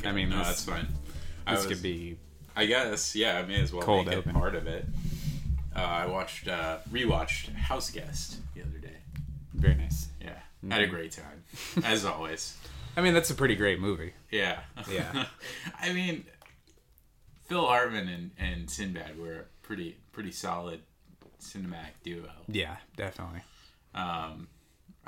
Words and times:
Is 0.00 0.04
that 0.04 0.08
all 0.08 0.08
right? 0.08 0.08
Okay. 0.08 0.08
I 0.08 0.12
mean, 0.12 0.28
no, 0.30 0.36
that's 0.44 0.64
fine. 0.64 0.88
I 1.46 1.54
This 1.54 1.66
was- 1.66 1.74
could 1.74 1.82
be. 1.82 2.18
I 2.56 2.66
guess, 2.66 3.14
yeah, 3.14 3.38
I 3.38 3.42
may 3.42 3.60
as 3.60 3.72
well 3.72 3.82
Cold 3.82 4.06
make 4.06 4.16
open. 4.16 4.30
it 4.30 4.34
part 4.34 4.54
of 4.54 4.66
it. 4.66 4.84
Uh, 5.74 5.78
I 5.80 6.06
watched, 6.06 6.48
uh, 6.48 6.78
rewatched 6.90 7.54
House 7.54 7.90
Guest 7.90 8.40
the 8.54 8.62
other 8.62 8.78
day. 8.78 8.96
Very 9.54 9.76
nice. 9.76 10.08
Yeah, 10.20 10.38
had 10.68 10.82
a 10.82 10.86
great 10.88 11.12
time, 11.12 11.44
as 11.84 12.04
always. 12.04 12.56
I 12.96 13.02
mean, 13.02 13.14
that's 13.14 13.30
a 13.30 13.34
pretty 13.34 13.54
great 13.54 13.78
movie. 13.80 14.14
Yeah, 14.32 14.60
Yeah. 14.90 15.26
I 15.80 15.92
mean, 15.92 16.24
Phil 17.46 17.64
Hartman 17.66 18.08
and, 18.08 18.30
and 18.36 18.68
Sinbad 18.68 19.16
were 19.18 19.34
a 19.40 19.44
pretty 19.62 19.98
pretty 20.12 20.32
solid 20.32 20.80
cinematic 21.40 21.94
duo. 22.02 22.28
Yeah, 22.48 22.76
definitely. 22.96 23.42
Um, 23.94 24.48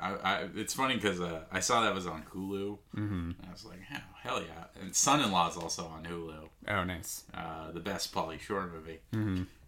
I, 0.03 0.15
I 0.23 0.49
it's 0.57 0.75
funny 0.75 0.95
because 0.97 1.21
uh, 1.21 1.43
I 1.53 1.61
saw 1.61 1.83
that 1.83 1.95
was 1.95 2.07
on 2.07 2.25
Hulu, 2.35 2.79
mm-hmm. 2.97 3.31
and 3.31 3.37
I 3.49 3.53
was 3.53 3.65
like, 3.65 3.79
oh, 3.95 3.99
hell 4.23 4.41
yeah! 4.43 4.65
And 4.83 4.95
Son-in-Law's 4.95 5.57
also 5.57 5.85
on 5.87 6.05
Hulu. 6.05 6.49
Oh, 6.69 6.85
nice. 6.85 7.25
uh, 7.35 7.71
the 7.73 7.81
best 7.81 8.13
Pauly 8.15 8.41
Shore 8.41 8.71
movie. 8.73 9.01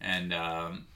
And 0.00 0.32
um, 0.32 0.86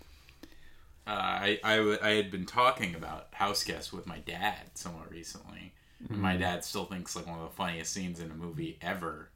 uh, 1.07 1.11
I, 1.11 1.61
I, 1.65 1.77
w- 1.79 1.99
I 2.03 2.11
had 2.11 2.31
been 2.31 2.47
talking 2.47 2.95
about 2.95 3.29
House 3.33 3.65
Guest 3.65 3.93
with 3.93 4.07
my 4.07 4.19
dad 4.19 4.57
somewhat 4.75 5.11
recently. 5.11 5.73
And 6.09 6.19
my 6.21 6.37
dad 6.37 6.65
still 6.65 6.85
thinks 6.85 7.17
like 7.17 7.27
one 7.27 7.39
of 7.41 7.49
the 7.49 7.57
funniest 7.57 7.93
scenes 7.93 8.21
in 8.21 8.31
a 8.31 8.35
movie 8.35 8.79
ever 8.81 9.31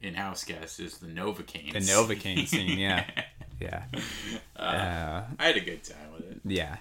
in 0.00 0.14
House 0.14 0.42
Guest 0.44 0.80
is 0.80 0.98
the 0.98 1.06
Novocaine. 1.06 1.72
The. 1.72 1.78
Novocaine 1.80 2.46
scene, 2.46 2.78
yeah. 2.78 3.04
Yeah. 3.60 3.84
Uh, 4.56 5.22
I 5.38 5.46
had 5.46 5.56
a 5.56 5.60
good 5.60 5.84
time 5.84 6.12
with 6.16 6.28
it. 6.32 6.40
yeah. 6.44 6.78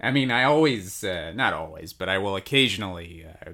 I 0.00 0.10
mean, 0.12 0.30
I 0.30 0.44
always, 0.44 1.02
uh, 1.02 1.32
not 1.34 1.52
always, 1.54 1.92
but 1.92 2.08
I 2.08 2.18
will 2.18 2.36
occasionally 2.36 3.26
uh, 3.26 3.50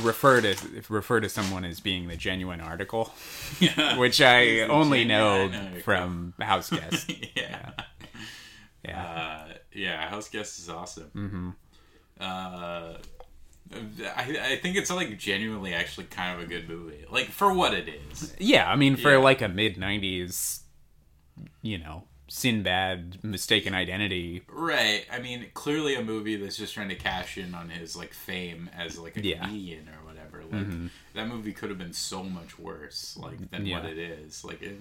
refer 0.00 0.40
to 0.40 0.56
refer 0.88 1.20
to 1.20 1.28
someone 1.28 1.64
as 1.64 1.80
being 1.80 2.08
the 2.08 2.16
genuine 2.16 2.60
article, 2.60 3.12
Yeah. 3.60 3.96
which 3.98 4.20
I 4.20 4.60
only 4.62 5.04
know 5.04 5.50
article. 5.50 5.80
from 5.82 6.34
House 6.40 6.70
Guest. 6.78 7.10
yeah. 7.36 7.70
Yeah. 8.84 9.02
Uh, 9.02 9.52
yeah, 9.74 10.08
House 10.08 10.28
Guest 10.28 10.58
is 10.60 10.68
awesome. 10.70 11.10
Mm-hmm. 11.14 11.50
Uh, 12.20 12.94
I, 14.16 14.38
I 14.52 14.56
think 14.62 14.76
it's 14.76 14.90
like 14.90 15.18
genuinely 15.18 15.74
actually 15.74 16.06
kind 16.06 16.38
of 16.38 16.44
a 16.44 16.48
good 16.48 16.68
movie. 16.68 17.04
Like 17.10 17.26
for 17.26 17.52
what 17.52 17.74
it 17.74 17.88
is. 17.88 18.34
Yeah, 18.38 18.70
I 18.70 18.76
mean, 18.76 18.96
for 18.96 19.10
Yeah. 19.12 19.18
like 19.18 19.42
a 19.42 19.48
mid 19.48 19.76
'90s, 19.76 20.60
you 21.62 21.78
know, 21.78 22.04
Sinbad 22.28 23.18
mistaken 23.22 23.74
identity. 23.74 24.42
Right. 24.48 25.04
I 25.12 25.20
mean, 25.20 25.46
clearly 25.54 25.94
a 25.94 26.02
movie 26.02 26.36
that's 26.36 26.56
just 26.56 26.74
trying 26.74 26.88
to 26.88 26.94
cash 26.96 27.38
in 27.38 27.54
on 27.54 27.68
his 27.70 27.96
like 27.96 28.12
fame 28.12 28.68
as 28.76 28.98
like 28.98 29.16
a 29.16 29.22
Yeah. 29.24 29.36
Mm-hmm. 29.36 29.44
comedian 29.46 29.88
or 29.88 30.06
whatever. 30.06 30.42
Like 30.50 30.90
that 31.14 31.28
movie 31.28 31.52
could 31.52 31.70
have 31.70 31.78
been 31.78 31.92
so 31.92 32.22
much 32.22 32.58
worse, 32.58 33.16
like 33.20 33.50
than 33.50 33.68
what 33.70 33.84
it 33.84 33.98
is. 33.98 34.44
Like 34.44 34.62
it, 34.62 34.76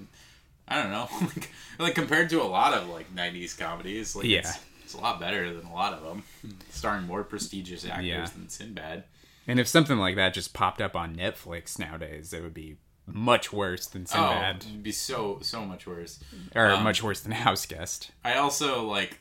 I 0.67 0.81
don't 0.81 0.91
know, 0.91 1.07
like, 1.21 1.49
like 1.79 1.95
compared 1.95 2.29
to 2.31 2.41
a 2.41 2.43
lot 2.45 2.73
of 2.73 2.89
like 2.89 3.13
'90s 3.15 3.57
comedies, 3.57 4.15
like 4.15 4.25
Yeah. 4.25 4.39
it's, 4.39 4.59
it's 4.83 4.93
a 4.95 4.99
lot 4.99 5.19
better 5.19 5.53
than 5.53 5.65
a 5.65 5.73
lot 5.73 5.93
of 5.93 6.03
them, 6.03 6.23
starring 6.71 7.05
more 7.05 7.23
prestigious 7.23 7.85
actors 7.85 8.05
Yeah. 8.05 8.25
than 8.35 8.49
Sinbad. 8.49 9.03
And 9.47 9.59
if 9.59 9.67
something 9.67 9.97
like 9.99 10.15
that 10.15 10.33
just 10.33 10.53
popped 10.53 10.81
up 10.81 10.95
on 10.95 11.15
Netflix 11.15 11.77
nowadays, 11.77 12.33
it 12.33 12.41
would 12.41 12.53
be 12.55 12.77
much 13.07 13.53
worse 13.53 13.87
than 13.87 14.05
Sinbad, 14.05 14.63
Oh, 14.63 14.67
it'd 14.69 14.83
be 14.83 14.91
so 14.91 15.39
so 15.41 15.63
much 15.65 15.85
worse. 15.87 16.19
or 16.55 16.71
um, 16.71 16.83
much 16.83 17.03
worse 17.03 17.19
than 17.21 17.31
House 17.31 17.65
Guest. 17.65 18.11
I 18.23 18.35
also 18.35 18.85
like 18.87 19.19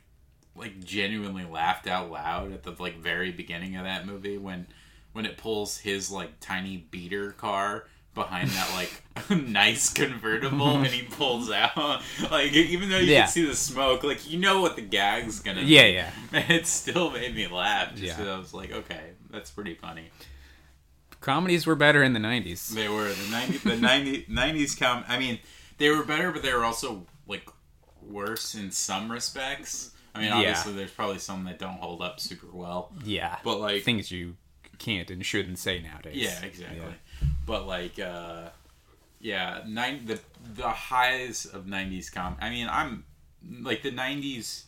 like 0.56 0.82
genuinely 0.84 1.44
laughed 1.44 1.86
out 1.86 2.10
loud 2.10 2.52
at 2.52 2.62
the 2.62 2.74
like 2.78 2.98
very 2.98 3.30
beginning 3.32 3.76
of 3.76 3.84
that 3.84 4.06
movie 4.06 4.38
when 4.38 4.66
when 5.12 5.26
it 5.26 5.36
pulls 5.36 5.78
his 5.78 6.10
like 6.10 6.30
tiny 6.40 6.76
beater 6.90 7.32
car 7.32 7.86
behind 8.14 8.48
that 8.50 8.70
like 8.74 9.02
nice 9.48 9.92
convertible 9.92 10.76
and 10.76 10.86
he 10.86 11.02
pulls 11.10 11.50
out 11.50 12.00
like 12.30 12.52
even 12.52 12.88
though 12.88 12.98
you 12.98 13.12
Yeah. 13.12 13.22
can 13.22 13.28
see 13.30 13.44
the 13.44 13.56
smoke 13.56 14.04
like 14.04 14.30
you 14.30 14.38
know 14.38 14.60
what 14.60 14.76
the 14.76 14.82
gag's 14.82 15.40
gonna 15.40 15.62
Yeah, 15.62 15.82
be. 15.82 15.92
yeah. 15.94 16.10
it 16.48 16.66
still 16.68 17.10
made 17.10 17.34
me 17.34 17.48
laugh 17.48 17.96
just 17.96 18.16
Yeah. 18.20 18.34
I 18.34 18.38
was 18.38 18.54
like 18.54 18.70
okay 18.70 19.10
that's 19.30 19.50
pretty 19.50 19.74
funny 19.74 20.10
Comedies 21.24 21.66
were 21.66 21.74
better 21.74 22.02
in 22.02 22.12
the 22.12 22.20
'90s. 22.20 22.68
they 22.74 22.88
were 22.88 23.08
the 23.08 23.28
90 23.30 23.58
the 23.58 23.76
90, 23.76 24.24
90s 24.26 24.78
com 24.78 25.04
I 25.08 25.18
mean 25.18 25.38
they 25.78 25.88
were 25.90 26.04
better 26.04 26.30
but 26.30 26.42
they 26.42 26.52
were 26.52 26.64
also 26.64 27.06
like 27.26 27.48
worse 28.02 28.54
in 28.54 28.70
some 28.70 29.10
respects 29.10 29.92
I 30.14 30.18
mean 30.20 30.28
Yeah. 30.28 30.36
obviously 30.36 30.72
there's 30.74 30.90
probably 30.90 31.18
some 31.18 31.44
that 31.44 31.58
don't 31.58 31.78
hold 31.78 32.02
up 32.02 32.20
super 32.20 32.46
well 32.52 32.92
Yeah, 33.04 33.38
But, 33.42 33.58
like- 33.58 33.82
things 33.84 34.10
you 34.10 34.36
can't 34.78 35.10
and 35.10 35.24
shouldn't 35.24 35.58
say 35.58 35.80
nowadays. 35.80 36.16
Yeah, 36.16 36.42
exactly. 36.44 36.94
But 37.46 37.66
like, 37.66 37.98
uh, 37.98 38.48
yeah, 39.20 39.62
nine 39.66 40.04
the 40.04 40.20
the 40.54 40.68
highs 40.68 41.46
of 41.46 41.64
'90s 41.64 42.12
com. 42.12 42.36
I 42.40 42.50
mean, 42.50 42.68
I'm 42.68 43.04
like 43.62 43.82
the 43.82 43.92
'90s 43.92 44.64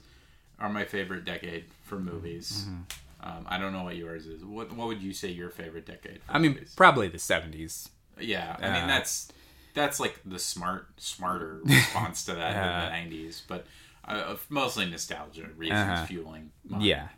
are 0.59 0.69
my 0.71 0.85
favorite 0.85 1.25
decade 1.25 1.65
for 1.85 1.99
movies. 1.99 2.65
Mm-hmm. 2.67 2.83
Um, 3.27 3.45
I 3.49 3.59
don't 3.59 3.73
know 3.73 3.83
what 3.83 3.97
yours 3.97 4.27
is. 4.27 4.45
What 4.45 4.73
what 4.77 4.87
would 4.89 5.03
you 5.03 5.13
say 5.13 5.31
your 5.31 5.51
favorite 5.51 5.87
decade? 5.87 6.21
I 6.29 6.39
mean, 6.39 6.53
movies? 6.55 6.75
probably 6.77 7.09
the 7.09 7.19
'70s. 7.19 7.89
yeah. 8.21 8.57
I 8.61 8.67
uh, 8.67 8.73
mean, 8.73 8.87
that's 8.87 9.29
that's 9.75 9.99
like 9.99 10.21
the 10.25 10.39
smart 10.39 10.87
smarter 10.99 11.61
response 11.65 12.25
to 12.27 12.35
that 12.35 12.57
Uh, 12.57 12.89
than 12.91 13.11
the 13.11 13.17
'90s, 13.27 13.43
but. 13.49 13.67
Uh, 14.09 14.37
mostly 14.49 14.87
nostalgia 14.89 15.49
reasons 15.57 15.81
Uh-huh. 15.81 16.07
fueling. 16.07 16.53
Mine. 16.65 16.81
Yeah, 16.81 17.09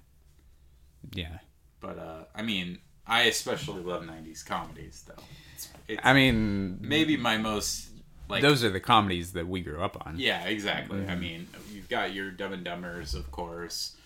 yeah. 1.12 1.38
but 1.80 1.98
uh, 1.98 2.25
I 2.34 2.40
mean, 2.40 2.78
I 3.06 3.25
especially 3.25 3.82
love 3.82 4.04
'90s 4.04 4.42
comedies, 4.44 5.04
though. 5.06 5.22
It's, 5.54 5.69
it's 5.86 6.00
I 6.02 6.14
mean, 6.14 6.78
maybe 6.80 7.19
my 7.19 7.36
most 7.36 7.90
like 8.30 8.40
those 8.40 8.64
are 8.64 8.70
the 8.70 8.80
comedies 8.80 9.32
that 9.32 9.46
we 9.46 9.60
grew 9.60 9.82
up 9.82 10.06
on. 10.06 10.14
yeah 10.19 10.44
exactly 10.44 10.98
Mm-hmm. 11.00 11.10
i 11.10 11.14
mean 11.14 11.48
you've 11.72 11.88
got 11.88 12.12
your 12.14 12.30
dumb 12.30 12.52
and 12.54 12.64
dumbers 12.64 13.14
of 13.14 13.30
course 13.30 13.96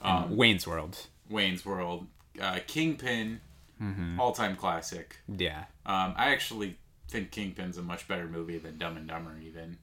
Um, 0.00 0.36
Wayne's 0.36 0.64
World. 0.66 0.96
Wayne's 1.30 1.64
world 1.64 2.06
uh, 2.40 2.58
kingpin 2.66 3.40
Mm-hmm. 3.80 4.18
all-time 4.18 4.56
classic 4.56 5.18
Yeah, 5.28 5.64
um, 5.86 6.12
i 6.16 6.30
actually 6.32 6.76
think 7.08 7.30
kingpin's 7.30 7.78
a 7.78 7.82
much 7.82 8.08
better 8.08 8.26
movie 8.26 8.58
than 8.58 8.76
dumb 8.76 8.96
and 8.96 9.06
dumber 9.06 9.38
even 9.38 9.78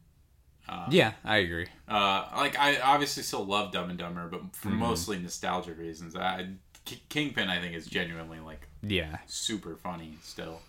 yeah, 0.89 1.13
I 1.23 1.37
agree. 1.37 1.67
uh, 1.87 2.27
like 2.35 2.57
i 2.59 2.77
obviously 2.81 3.23
still 3.23 3.45
love 3.45 3.71
dumb 3.71 3.89
and 3.89 3.97
dumber 3.97 4.27
but 4.27 4.41
for 4.55 4.69
Mm-hmm. 4.69 4.79
mostly 4.79 5.17
nostalgia 5.19 5.73
reasons 5.73 6.15
I, 6.15 6.47
K- 6.83 7.01
kingpin 7.07 7.47
i 7.49 7.61
think 7.61 7.73
is 7.73 7.85
genuinely 7.87 8.39
like 8.41 8.67
Yeah, 8.83 9.17
super 9.27 9.75
funny 9.77 10.17
still 10.21 10.59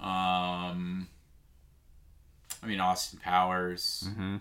um 0.00 1.08
i 2.62 2.66
mean 2.66 2.80
austin 2.80 3.18
powers 3.20 4.04
Mhm. 4.08 4.40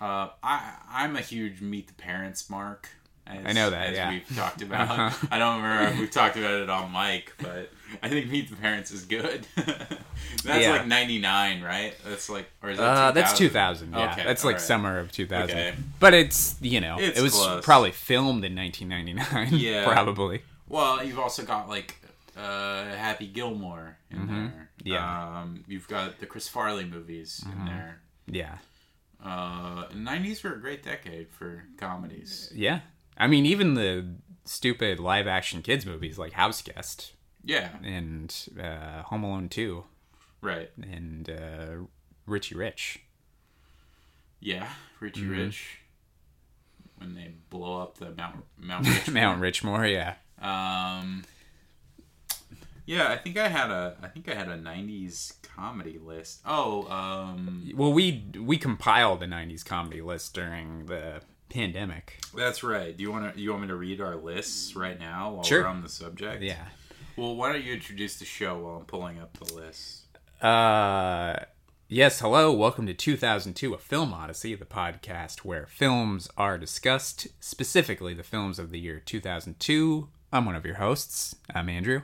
uh 0.00 0.28
i 0.42 0.74
i'm 0.88 1.16
a 1.16 1.20
huge 1.20 1.60
meet 1.60 1.88
the 1.88 1.94
parents 1.94 2.48
mark 2.48 2.88
as, 3.36 3.46
I 3.46 3.52
know 3.52 3.70
that, 3.70 3.88
as 3.88 3.96
yeah. 3.96 4.10
we've 4.10 4.36
talked 4.36 4.62
about 4.62 4.90
Uh-huh. 4.90 5.26
i 5.30 5.38
don't 5.38 5.62
remember 5.62 5.92
if 5.92 5.98
we've 6.00 6.10
talked 6.10 6.36
about 6.36 6.52
it 6.60 6.70
on 6.70 6.92
mic 6.92 7.32
but 7.38 7.70
i 8.02 8.08
think 8.08 8.30
meet 8.30 8.48
the 8.50 8.56
parents 8.56 8.90
is 8.90 9.04
good 9.04 9.46
that's 9.56 10.62
Yeah. 10.64 10.72
like 10.72 10.86
99 10.86 11.62
right 11.62 11.94
that's 12.04 12.28
like 12.30 12.48
or 12.62 12.70
is 12.70 12.78
that 12.78 12.84
uh, 12.84 13.10
that's 13.12 13.36
2000? 13.36 13.88
2000. 13.88 13.92
Yeah, 13.92 14.12
Okay, 14.12 14.24
that's 14.24 14.44
like 14.44 14.54
alright. 14.54 14.60
summer 14.66 14.98
of 14.98 15.12
2000. 15.12 15.50
Okay. 15.50 15.74
But 16.00 16.14
it's 16.14 16.56
you 16.60 16.80
know, 16.80 16.96
It's 16.98 17.18
it 17.18 17.22
was 17.22 17.34
close. 17.34 17.64
probably 17.64 17.90
filmed 17.92 18.44
in 18.44 18.54
1999. 18.56 19.58
Yeah. 19.60 19.84
probably. 19.92 20.42
Well, 20.68 21.04
you've 21.04 21.18
also 21.18 21.42
got 21.44 21.68
like 21.68 21.96
uh, 22.36 22.84
Happy 22.96 23.26
Gilmore 23.26 23.98
in 24.10 24.26
there. 24.26 24.36
Mm-hmm. 24.36 24.58
Yeah. 24.88 25.40
Um, 25.42 25.64
you've 25.68 25.86
got 25.88 26.18
the 26.18 26.26
Chris 26.26 26.48
Farley 26.48 26.84
movies 26.86 27.44
in 27.52 27.66
there. 27.66 28.00
Yeah, 28.26 28.56
Uh, 29.22 29.86
90s 29.92 30.42
were 30.42 30.54
a 30.54 30.60
great 30.60 30.82
decade 30.82 31.28
for 31.30 31.64
comedies. 31.76 32.50
yeah. 32.54 32.80
I 33.16 33.26
mean, 33.26 33.46
even 33.46 33.74
the 33.74 34.14
stupid 34.44 34.98
live 35.00 35.26
action 35.26 35.62
kids 35.62 35.86
movies 35.86 36.18
like 36.18 36.32
House 36.32 36.62
Guest 36.62 37.12
Yeah, 37.44 37.68
and 37.84 38.34
uh, 38.60 39.02
Home 39.02 39.22
Alone 39.24 39.48
2 39.48 39.84
right. 40.40 40.70
and 40.82 41.30
uh, 41.30 41.84
Richie 42.26 42.54
Rich. 42.56 43.00
Yeah, 44.40 44.68
Richie 45.00 45.22
Mm-hmm. 45.22 45.30
Rich. 45.30 45.78
When 46.98 47.14
they 47.14 47.34
blow 47.50 47.80
up 47.82 47.98
the 47.98 48.10
Mount 48.12 48.44
Mount 48.58 48.86
Rich. 48.88 49.10
Mount 49.10 49.40
Richmore, 49.40 49.90
yeah. 49.90 50.14
Um, 50.40 51.24
yeah, 52.86 53.08
I 53.08 53.16
think 53.16 53.36
I 53.38 53.48
had 53.48 53.70
a 53.70 53.96
I 54.02 54.08
think 54.08 54.28
I 54.28 54.34
had 54.34 54.48
a 54.48 54.56
90s 54.58 55.34
comedy 55.42 55.98
list. 55.98 56.40
Oh, 56.44 56.86
um, 56.90 57.70
Well, 57.76 57.92
we 57.92 58.24
we 58.38 58.56
compiled 58.56 59.20
the 59.20 59.26
'90s 59.26 59.64
comedy 59.64 60.00
list 60.00 60.34
during 60.34 60.86
the 60.86 61.22
pandemic. 61.52 62.18
that's 62.34 62.62
right. 62.62 62.96
Do 62.96 63.02
you 63.02 63.12
want 63.12 63.34
to 63.34 63.40
you 63.40 63.50
want 63.50 63.62
me 63.62 63.68
to 63.68 63.76
read 63.76 64.00
our 64.00 64.16
lists 64.16 64.74
right 64.74 64.98
now 64.98 65.32
while 65.32 65.42
Sure. 65.44 65.62
we're 65.62 65.68
on 65.68 65.82
the 65.82 65.88
subject? 65.88 66.42
Yeah. 66.42 66.64
Well, 67.16 67.36
why 67.36 67.52
don't 67.52 67.62
you 67.62 67.74
introduce 67.74 68.16
the 68.18 68.24
show 68.24 68.58
while 68.58 68.76
I'm 68.76 68.84
pulling 68.86 69.18
up 69.20 69.36
the 69.38 69.52
list? 69.54 70.06
Uh, 70.40 71.36
yes. 71.88 72.20
Hello. 72.20 72.52
Welcome 72.52 72.86
to 72.86 72.94
2002, 72.94 73.74
a 73.74 73.78
film 73.78 74.14
odyssey, 74.14 74.54
the 74.54 74.64
podcast 74.64 75.40
where 75.40 75.66
films 75.66 76.28
are 76.36 76.56
discussed, 76.58 77.28
specifically 77.40 78.14
the 78.14 78.22
films 78.22 78.58
of 78.58 78.70
the 78.70 78.78
year 78.80 78.98
2002. 79.04 80.08
I'm 80.32 80.46
one 80.46 80.56
of 80.56 80.64
your 80.64 80.76
hosts. 80.76 81.36
I'm 81.54 81.68
Andrew, 81.68 82.00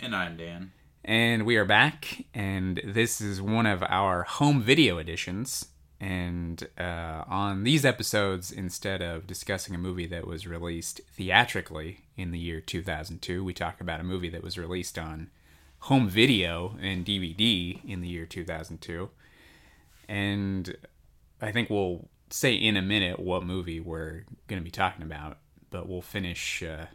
And 0.00 0.14
I'm 0.14 0.36
Dan. 0.36 0.72
And 1.04 1.46
we 1.46 1.56
are 1.56 1.64
back, 1.64 2.24
and 2.34 2.80
this 2.84 3.20
is 3.20 3.40
one 3.40 3.64
of 3.66 3.82
our 3.84 4.24
home 4.24 4.60
video 4.60 4.98
editions. 4.98 5.66
And 6.00 6.68
uh, 6.78 7.24
on 7.26 7.64
these 7.64 7.84
episodes, 7.84 8.52
instead 8.52 9.02
of 9.02 9.26
discussing 9.26 9.74
a 9.74 9.78
movie 9.78 10.06
that 10.06 10.26
was 10.26 10.46
released 10.46 11.00
theatrically 11.12 12.04
in 12.16 12.30
the 12.30 12.38
year 12.38 12.60
2002, 12.60 13.42
we 13.42 13.52
talk 13.52 13.80
about 13.80 14.00
a 14.00 14.04
movie 14.04 14.28
that 14.28 14.44
was 14.44 14.56
released 14.56 14.96
on 14.96 15.30
home 15.80 16.08
video 16.08 16.76
and 16.80 17.04
DVD 17.04 17.84
in 17.84 18.00
the 18.00 18.08
year 18.08 18.26
2002. 18.26 19.10
And 20.08 20.76
I 21.42 21.50
think 21.50 21.68
we'll 21.68 22.08
say 22.30 22.54
in 22.54 22.76
a 22.76 22.82
minute 22.82 23.18
what 23.18 23.44
movie 23.44 23.80
we're 23.80 24.24
going 24.46 24.60
to 24.60 24.64
be 24.64 24.70
talking 24.70 25.02
about, 25.02 25.38
but 25.70 25.88
we'll 25.88 26.02
finish 26.02 26.62
uh, 26.62 26.86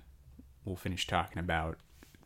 we'll 0.66 0.76
finish 0.76 1.08
talking 1.08 1.40
about 1.40 1.78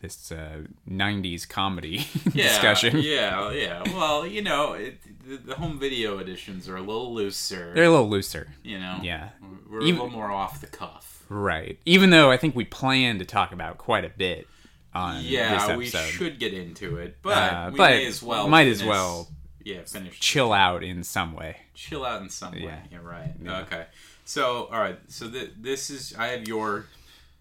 this 0.02 0.32
uh, 0.32 0.62
90s 0.90 1.48
comedy 1.48 2.06
Yeah, 2.34 2.44
discussion. 2.50 3.00
Yeah, 3.02 3.52
yeah. 3.52 3.84
Well, 3.96 4.28
you 4.28 4.42
know, 4.42 4.74
it, 4.74 5.00
the, 5.28 5.38
the 5.38 5.56
home 5.56 5.80
video 5.80 6.20
editions 6.20 6.70
are 6.70 6.76
a 6.78 6.82
little 6.82 7.14
looser. 7.14 7.74
They're 7.74 7.86
a 7.86 7.90
little 7.90 8.10
looser. 8.10 8.48
you 8.64 8.80
know, 8.80 9.00
Yeah. 9.02 9.30
we're 9.70 9.82
Even- 9.82 10.00
a 10.00 10.04
little 10.04 10.18
more 10.18 10.32
off 10.32 10.62
the 10.62 10.68
cuff. 10.68 11.24
Right. 11.30 11.78
Even 11.86 12.10
though 12.12 12.32
I 12.32 12.38
think 12.38 12.56
we 12.56 12.64
plan 12.64 13.20
to 13.20 13.26
talk 13.26 13.52
about 13.52 13.78
quite 13.78 14.06
a 14.06 14.10
bit 14.10 14.48
on 14.94 15.24
Yeah, 15.24 15.68
this 15.68 15.78
we 15.78 15.86
should 15.88 16.40
get 16.40 16.54
into 16.54 16.98
it, 16.98 17.18
but 17.22 17.38
Uh, 17.54 17.70
we 17.74 17.78
but 17.78 17.90
may 17.92 18.06
as 18.06 18.24
well. 18.24 18.48
might 18.48 18.68
as 18.68 18.84
well 18.84 19.28
Yeah, 19.64 19.82
finish. 19.86 20.20
chill 20.20 20.54
out 20.54 20.84
in 20.84 21.04
some 21.04 21.34
way. 21.34 21.58
chill 21.76 22.06
out 22.06 22.22
in 22.22 22.30
some 22.30 22.54
way. 22.54 22.62
Yeah. 22.64 22.80
You're 22.92 23.02
right. 23.02 23.34
Yeah. 23.44 23.60
Okay. 23.62 23.86
So, 24.26 24.66
all 24.72 24.80
right. 24.80 25.00
So 25.10 25.30
th- 25.30 25.52
this 25.60 25.90
is 25.90 26.16
I 26.18 26.28
have 26.28 26.48
your 26.48 26.86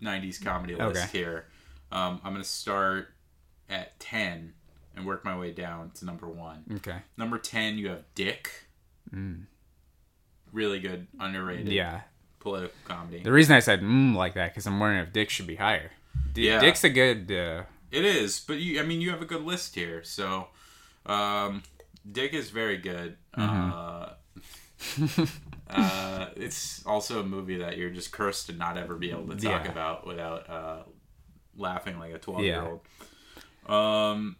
'90s 0.03 0.43
comedy 0.45 0.75
list 0.75 0.97
Okay. 1.05 1.19
here. 1.19 1.47
Um, 1.93 2.21
I'm 2.25 2.33
gonna 2.33 2.45
start 2.45 3.09
at 3.71 3.99
ten 4.01 4.55
and 4.95 5.07
work 5.07 5.25
my 5.25 5.37
way 5.39 5.53
down 5.53 5.91
to 5.93 6.05
number 6.05 6.27
one. 6.29 6.65
Okay. 6.77 6.99
Number 7.17 7.39
ten, 7.39 7.79
you 7.79 7.89
have 7.89 8.03
Dick. 8.15 8.51
Really 10.53 10.81
good, 10.81 11.07
underrated 11.21 11.67
Mm. 11.67 11.73
Yeah. 11.73 12.01
political 12.41 12.77
comedy. 12.85 13.23
The 13.23 13.33
reason 13.33 13.55
I 13.57 13.61
said 13.61 13.81
mm 13.83 14.15
like 14.15 14.35
that 14.35 14.53
because 14.53 14.67
I'm 14.67 14.79
wondering 14.81 15.03
if 15.07 15.13
Dick 15.13 15.31
should 15.31 15.47
be 15.47 15.57
higher. 15.57 15.91
D- 16.33 16.47
Yeah. 16.49 16.61
Dick's 16.61 16.85
a 16.85 16.89
good. 16.91 17.31
Uh, 17.31 17.65
It 17.91 18.05
is, 18.05 18.41
but 18.41 18.55
you, 18.59 18.81
I 18.81 18.85
mean, 18.85 19.01
you 19.01 19.11
have 19.11 19.23
a 19.23 19.27
good 19.27 19.43
list 19.43 19.75
here. 19.75 20.03
So, 20.05 20.49
um, 21.07 21.63
Dick 22.11 22.33
is 22.35 22.51
very 22.51 22.79
good. 22.79 23.17
Uh, 23.37 24.11
uh, 25.71 26.29
it's 26.37 26.85
also 26.87 27.21
a 27.21 27.25
movie 27.25 27.59
that 27.59 27.77
you're 27.77 27.91
just 27.91 28.13
cursed 28.13 28.47
to 28.47 28.53
not 28.53 28.77
ever 28.77 28.95
be 28.95 29.11
able 29.11 29.27
to 29.29 29.37
talk 29.37 29.65
Yeah. 29.65 29.71
about 29.73 30.07
without 30.07 30.49
uh, 30.49 30.83
laughing 31.57 31.99
like 31.99 32.13
a 32.13 32.19
12 32.19 32.43
year 32.43 32.63
old. 32.63 32.81
Um, 33.75 34.37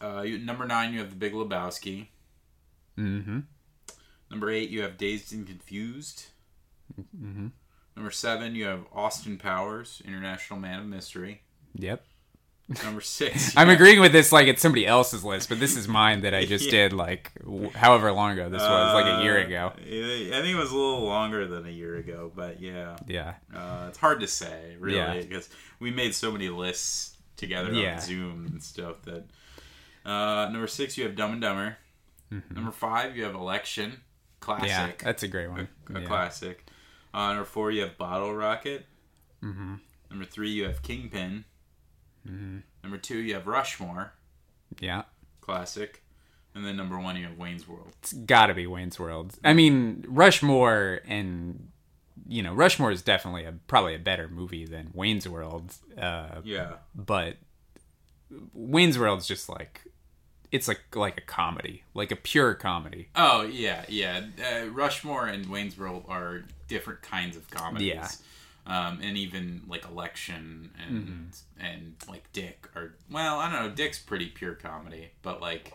uh, 0.00 0.24
number 0.40 0.66
nine, 0.66 0.92
you 0.92 1.00
have 1.00 1.10
The 1.10 1.16
Big 1.16 1.32
Lebowski. 1.32 2.08
mm-hmm. 2.98 3.40
Number 4.30 4.50
eight, 4.50 4.70
you 4.70 4.82
have 4.82 4.96
Dazed 4.96 5.32
and 5.32 5.46
Confused. 5.46 6.26
Mm-hmm. 6.98 7.48
Number 7.96 8.10
seven, 8.10 8.54
you 8.54 8.64
have 8.64 8.86
Austin 8.92 9.36
Powers, 9.36 10.02
International 10.06 10.58
Man 10.58 10.80
of 10.80 10.86
Mystery. 10.86 11.42
Yep. 11.74 12.04
Number 12.84 13.00
six, 13.02 13.54
I'm 13.56 13.68
agreeing 13.68 14.00
with 14.00 14.12
this 14.12 14.32
like 14.32 14.46
it's 14.46 14.62
somebody 14.62 14.86
else's 14.86 15.24
list, 15.24 15.48
but 15.48 15.60
this 15.60 15.76
is 15.76 15.88
mine 15.88 16.20
that 16.22 16.32
I 16.34 16.44
just 16.46 16.66
Yeah. 16.66 16.70
did 16.70 16.92
like 16.94 17.32
w- 17.40 17.70
however 17.70 18.10
long 18.12 18.32
ago 18.32 18.48
this 18.48 18.62
was, 18.62 18.94
like 18.94 19.06
a 19.20 19.22
year 19.22 19.38
Uh, 19.40 19.46
ago. 19.46 19.72
I 19.76 19.80
think 20.40 20.54
it 20.54 20.56
was 20.58 20.70
a 20.70 20.76
little 20.76 21.02
longer 21.04 21.46
than 21.46 21.66
a 21.66 21.70
year 21.70 21.96
ago, 21.96 22.30
but 22.34 22.60
yeah, 22.62 22.96
Yeah. 23.06 23.34
uh, 23.54 23.86
it's 23.88 23.98
hard 23.98 24.20
to 24.20 24.26
say 24.28 24.76
really 24.78 24.96
Yeah. 24.96 25.14
because 25.20 25.50
we 25.80 25.90
made 25.90 26.14
so 26.14 26.30
many 26.32 26.48
lists 26.48 27.16
together 27.36 27.72
Yeah. 27.72 27.94
on 27.96 28.00
Zoom 28.00 28.46
and 28.46 28.62
stuff. 28.62 29.02
That 29.02 29.24
uh, 30.06 30.48
number 30.50 30.66
six, 30.68 30.96
you 30.96 31.04
have 31.04 31.14
Dumb 31.16 31.32
and 31.32 31.40
Dumber. 31.42 31.76
Number 32.54 32.72
five, 32.72 33.16
you 33.16 33.24
have 33.24 33.34
Election, 33.34 34.00
Mm-hmm. 34.40 34.64
Yeah, 34.64 34.74
classic, 34.76 34.98
that's 35.04 35.22
a 35.22 35.28
great 35.28 35.48
one. 35.50 35.68
a 35.94 36.00
yeah. 36.00 36.06
classic. 36.06 36.66
Uh, 37.14 37.28
number 37.28 37.44
four, 37.44 37.70
you 37.70 37.82
have 37.82 37.96
Bottle 37.98 38.34
Rocket. 38.34 38.86
Mm-hmm. 39.44 39.74
Number 40.10 40.24
three, 40.24 40.50
you 40.50 40.64
have 40.64 40.82
Kingpin. 40.82 41.44
Mm-hmm. 42.28 42.58
Number 42.82 42.98
two, 42.98 43.18
you 43.18 43.34
have 43.34 43.46
Rushmore, 43.46 44.12
Yeah. 44.80 45.02
classic. 45.40 46.02
And 46.54 46.64
then 46.66 46.76
number 46.76 46.98
one, 46.98 47.16
you 47.16 47.26
have 47.26 47.38
Wayne's 47.38 47.66
World. 47.66 47.92
It's 48.00 48.12
got 48.12 48.46
to 48.46 48.54
be 48.54 48.66
Wayne's 48.66 48.98
World. 48.98 49.34
I 49.42 49.52
mean, 49.54 50.04
Rushmore 50.08 51.00
and 51.06 51.68
you 52.28 52.42
know, 52.42 52.52
Rushmore 52.54 52.92
is 52.92 53.02
definitely 53.02 53.44
a 53.44 53.52
probably 53.66 53.94
a 53.94 53.98
better 53.98 54.28
movie 54.28 54.64
than 54.66 54.90
Wayne's 54.94 55.26
World. 55.28 55.74
Uh, 55.98 56.40
Yeah. 56.44 56.74
but 56.94 57.36
Wayne's 58.54 58.98
World's 58.98 59.26
just 59.26 59.48
like 59.48 59.82
it's 60.50 60.68
like 60.68 60.80
like 60.94 61.16
a 61.18 61.22
comedy, 61.22 61.82
like 61.94 62.12
a 62.12 62.16
pure 62.16 62.54
comedy. 62.54 63.08
Oh 63.16 63.42
yeah, 63.42 63.84
yeah. 63.88 64.20
Uh, 64.38 64.66
Rushmore 64.68 65.26
and 65.26 65.46
Wayne's 65.46 65.76
World 65.78 66.04
are 66.08 66.44
different 66.68 67.00
kinds 67.02 67.36
of 67.36 67.50
comedies. 67.50 67.88
Yeah. 67.88 68.08
Um, 68.64 69.00
and 69.02 69.16
even 69.16 69.62
like 69.68 69.84
Election 69.88 70.70
and 70.86 70.98
Mm-hmm. 71.08 71.64
and 71.66 71.94
like 72.08 72.32
Dick 72.32 72.68
are 72.76 72.94
well, 73.10 73.38
I 73.40 73.50
don't 73.50 73.60
know. 73.62 73.70
Dick's 73.74 73.98
pretty 73.98 74.26
pure 74.26 74.54
comedy, 74.54 75.10
but 75.22 75.40
like, 75.40 75.72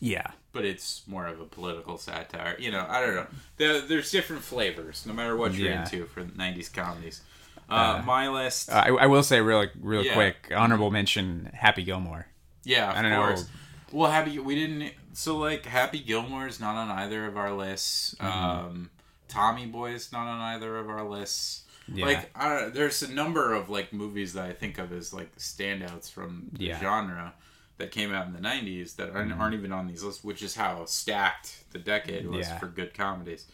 Yeah. 0.00 0.26
but 0.52 0.64
it's 0.64 1.02
more 1.06 1.26
of 1.26 1.38
a 1.38 1.44
political 1.44 1.98
satire. 1.98 2.56
You 2.58 2.70
know, 2.70 2.86
I 2.88 3.00
don't 3.00 3.14
know. 3.14 3.26
There, 3.58 3.80
there's 3.82 4.10
different 4.10 4.42
flavors, 4.42 5.04
no 5.04 5.12
matter 5.12 5.36
what 5.36 5.52
you're 5.52 5.68
Yeah. 5.70 5.82
into 5.82 6.06
for 6.06 6.22
'90s 6.24 6.72
comedies. 6.72 7.20
Uh, 7.68 8.02
my 8.06 8.28
list, 8.28 8.70
I, 8.72 8.88
I 8.88 9.06
will 9.06 9.22
say 9.22 9.40
real 9.42 9.66
real 9.80 10.02
Yeah. 10.04 10.14
quick 10.14 10.50
honorable 10.56 10.90
mention 10.90 11.50
Happy 11.54 11.82
Gilmore. 11.84 12.26
yeah, 12.64 12.90
of 12.90 12.96
I 12.96 13.02
don't 13.02 13.10
know. 13.10 13.26
course. 13.26 13.48
Well, 13.92 14.10
Happy, 14.10 14.38
we 14.38 14.54
didn't. 14.54 14.94
So 15.12 15.36
like, 15.36 15.66
Happy 15.66 15.98
Gilmore 16.00 16.46
is 16.46 16.58
not 16.58 16.74
on 16.76 16.88
either 16.90 17.26
of 17.26 17.36
our 17.36 17.52
lists. 17.52 18.14
Mm-hmm. 18.18 18.26
Um, 18.66 18.90
Tommy 19.28 19.66
Boy 19.66 19.92
is 19.92 20.10
not 20.10 20.26
on 20.26 20.40
either 20.40 20.78
of 20.78 20.88
our 20.88 21.04
lists. 21.06 21.64
Yeah. 21.88 22.04
Like, 22.06 22.30
I 22.36 22.66
there's 22.68 23.02
a 23.02 23.12
number 23.12 23.52
of 23.52 23.68
like 23.68 23.92
movies 23.92 24.34
that 24.34 24.44
I 24.44 24.52
think 24.52 24.78
of 24.78 24.92
as 24.92 25.12
like 25.12 25.34
standouts 25.36 26.10
from 26.10 26.48
the 26.52 26.66
Yeah. 26.66 26.74
Mm-hmm. 26.74 26.82
genre 26.84 27.34
that 27.78 27.90
came 27.90 28.12
out 28.12 28.26
in 28.26 28.32
the 28.32 28.40
'90s 28.40 28.96
that 28.96 29.10
aren't, 29.10 29.32
aren't 29.32 29.54
even 29.54 29.72
on 29.72 29.86
these 29.86 30.02
lists, 30.02 30.22
which 30.22 30.42
is 30.42 30.54
how 30.54 30.84
stacked 30.84 31.64
the 31.72 31.78
decade 31.78 32.26
was 32.28 32.46
Yeah. 32.46 32.58
for 32.58 32.66
good 32.66 32.92
comedies. 32.94 33.46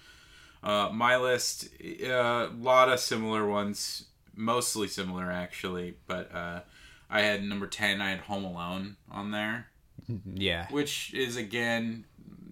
Uh, 0.62 0.90
my 0.92 1.16
list, 1.16 1.68
a 1.80 2.48
lot 2.58 2.88
of 2.88 2.98
similar 2.98 3.46
ones, 3.46 4.06
mostly 4.34 4.88
similar 4.88 5.30
actually, 5.30 5.94
but 6.06 6.34
uh, 6.34 6.60
I 7.08 7.22
had 7.22 7.44
number 7.44 7.66
ten. 7.68 8.00
I 8.00 8.10
had 8.10 8.20
Home 8.20 8.44
Alone 8.44 8.96
on 9.10 9.30
there 9.30 9.68
Yeah. 10.34 10.66
which 10.70 11.14
is 11.14 11.36
again, 11.36 12.04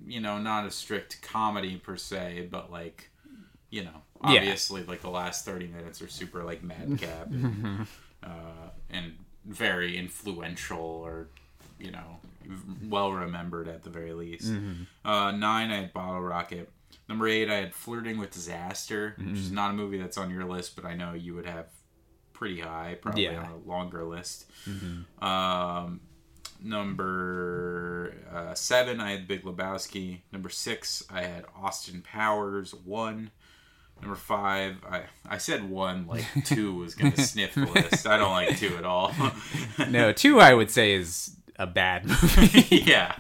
you 0.07 0.21
know, 0.21 0.39
not 0.39 0.65
a 0.67 0.71
strict 0.71 1.21
comedy 1.23 1.77
per 1.77 1.97
se, 1.97 2.49
but 2.53 2.71
like, 2.71 3.11
you 3.71 3.83
know, 3.83 4.03
Yeah. 4.29 4.41
obviously, 4.41 4.83
like 4.85 5.01
the 5.03 5.11
last 5.11 5.45
thirty 5.45 5.67
minutes 5.67 6.01
are 6.03 6.09
super 6.09 6.45
like 6.45 6.63
madcap 6.63 7.27
and, 7.31 7.87
uh, 8.23 8.71
and 8.91 9.13
very 9.45 9.97
influential 9.97 10.79
or 10.81 11.29
you 11.79 11.91
know 11.91 12.19
well 12.89 13.13
remembered 13.13 13.69
at 13.69 13.83
the 13.85 13.91
very 13.91 14.13
least. 14.13 14.53
Uh, 15.05 15.31
nine, 15.33 15.71
I 15.71 15.77
had 15.77 15.93
Bottle 15.93 16.21
Rocket. 16.21 16.71
Number 17.09 17.27
eight, 17.29 17.51
I 17.51 17.55
had 17.57 17.75
Flirting 17.75 18.19
with 18.19 18.31
Disaster, 18.31 19.15
which 19.19 19.37
is 19.39 19.51
not 19.53 19.71
a 19.71 19.75
movie 19.75 19.99
that's 19.99 20.17
on 20.17 20.31
your 20.31 20.45
list, 20.45 20.77
but 20.77 20.85
I 20.85 20.95
know 20.95 21.13
you 21.13 21.35
would 21.35 21.47
have 21.47 21.67
pretty 22.33 22.61
high, 22.61 22.97
probably 23.01 23.25
Yeah. 23.25 23.41
on 23.43 23.51
a 23.53 23.69
longer 23.69 24.05
list. 24.05 24.51
Um, 25.21 26.01
number 26.63 28.15
uh, 28.33 28.55
seven, 28.55 29.01
I 29.01 29.11
had 29.13 29.29
Big 29.29 29.43
Lebowski. 29.43 30.21
Number 30.33 30.49
six, 30.49 31.03
I 31.11 31.23
had 31.23 31.45
Austin 31.61 32.03
Powers. 32.03 32.75
One. 32.75 33.31
Number 34.05 34.17
five, 34.17 34.77
I 34.89 35.03
I 35.29 35.39
said 35.39 35.69
one 35.69 36.07
like 36.07 36.25
two 36.45 36.75
was 36.75 36.95
gonna 36.95 37.17
sniff 37.17 37.55
the 37.55 37.67
list. 37.67 38.07
I 38.07 38.19
don't 38.19 38.33
like 38.33 38.59
two 38.59 38.77
at 38.77 38.85
all. 38.85 39.13
No, 39.89 40.13
two 40.13 40.41
I 40.41 40.53
would 40.55 40.71
say 40.71 40.93
is 40.95 41.35
a 41.59 41.67
bad 41.67 42.05
movie. 42.09 42.83
yeah, 42.85 43.15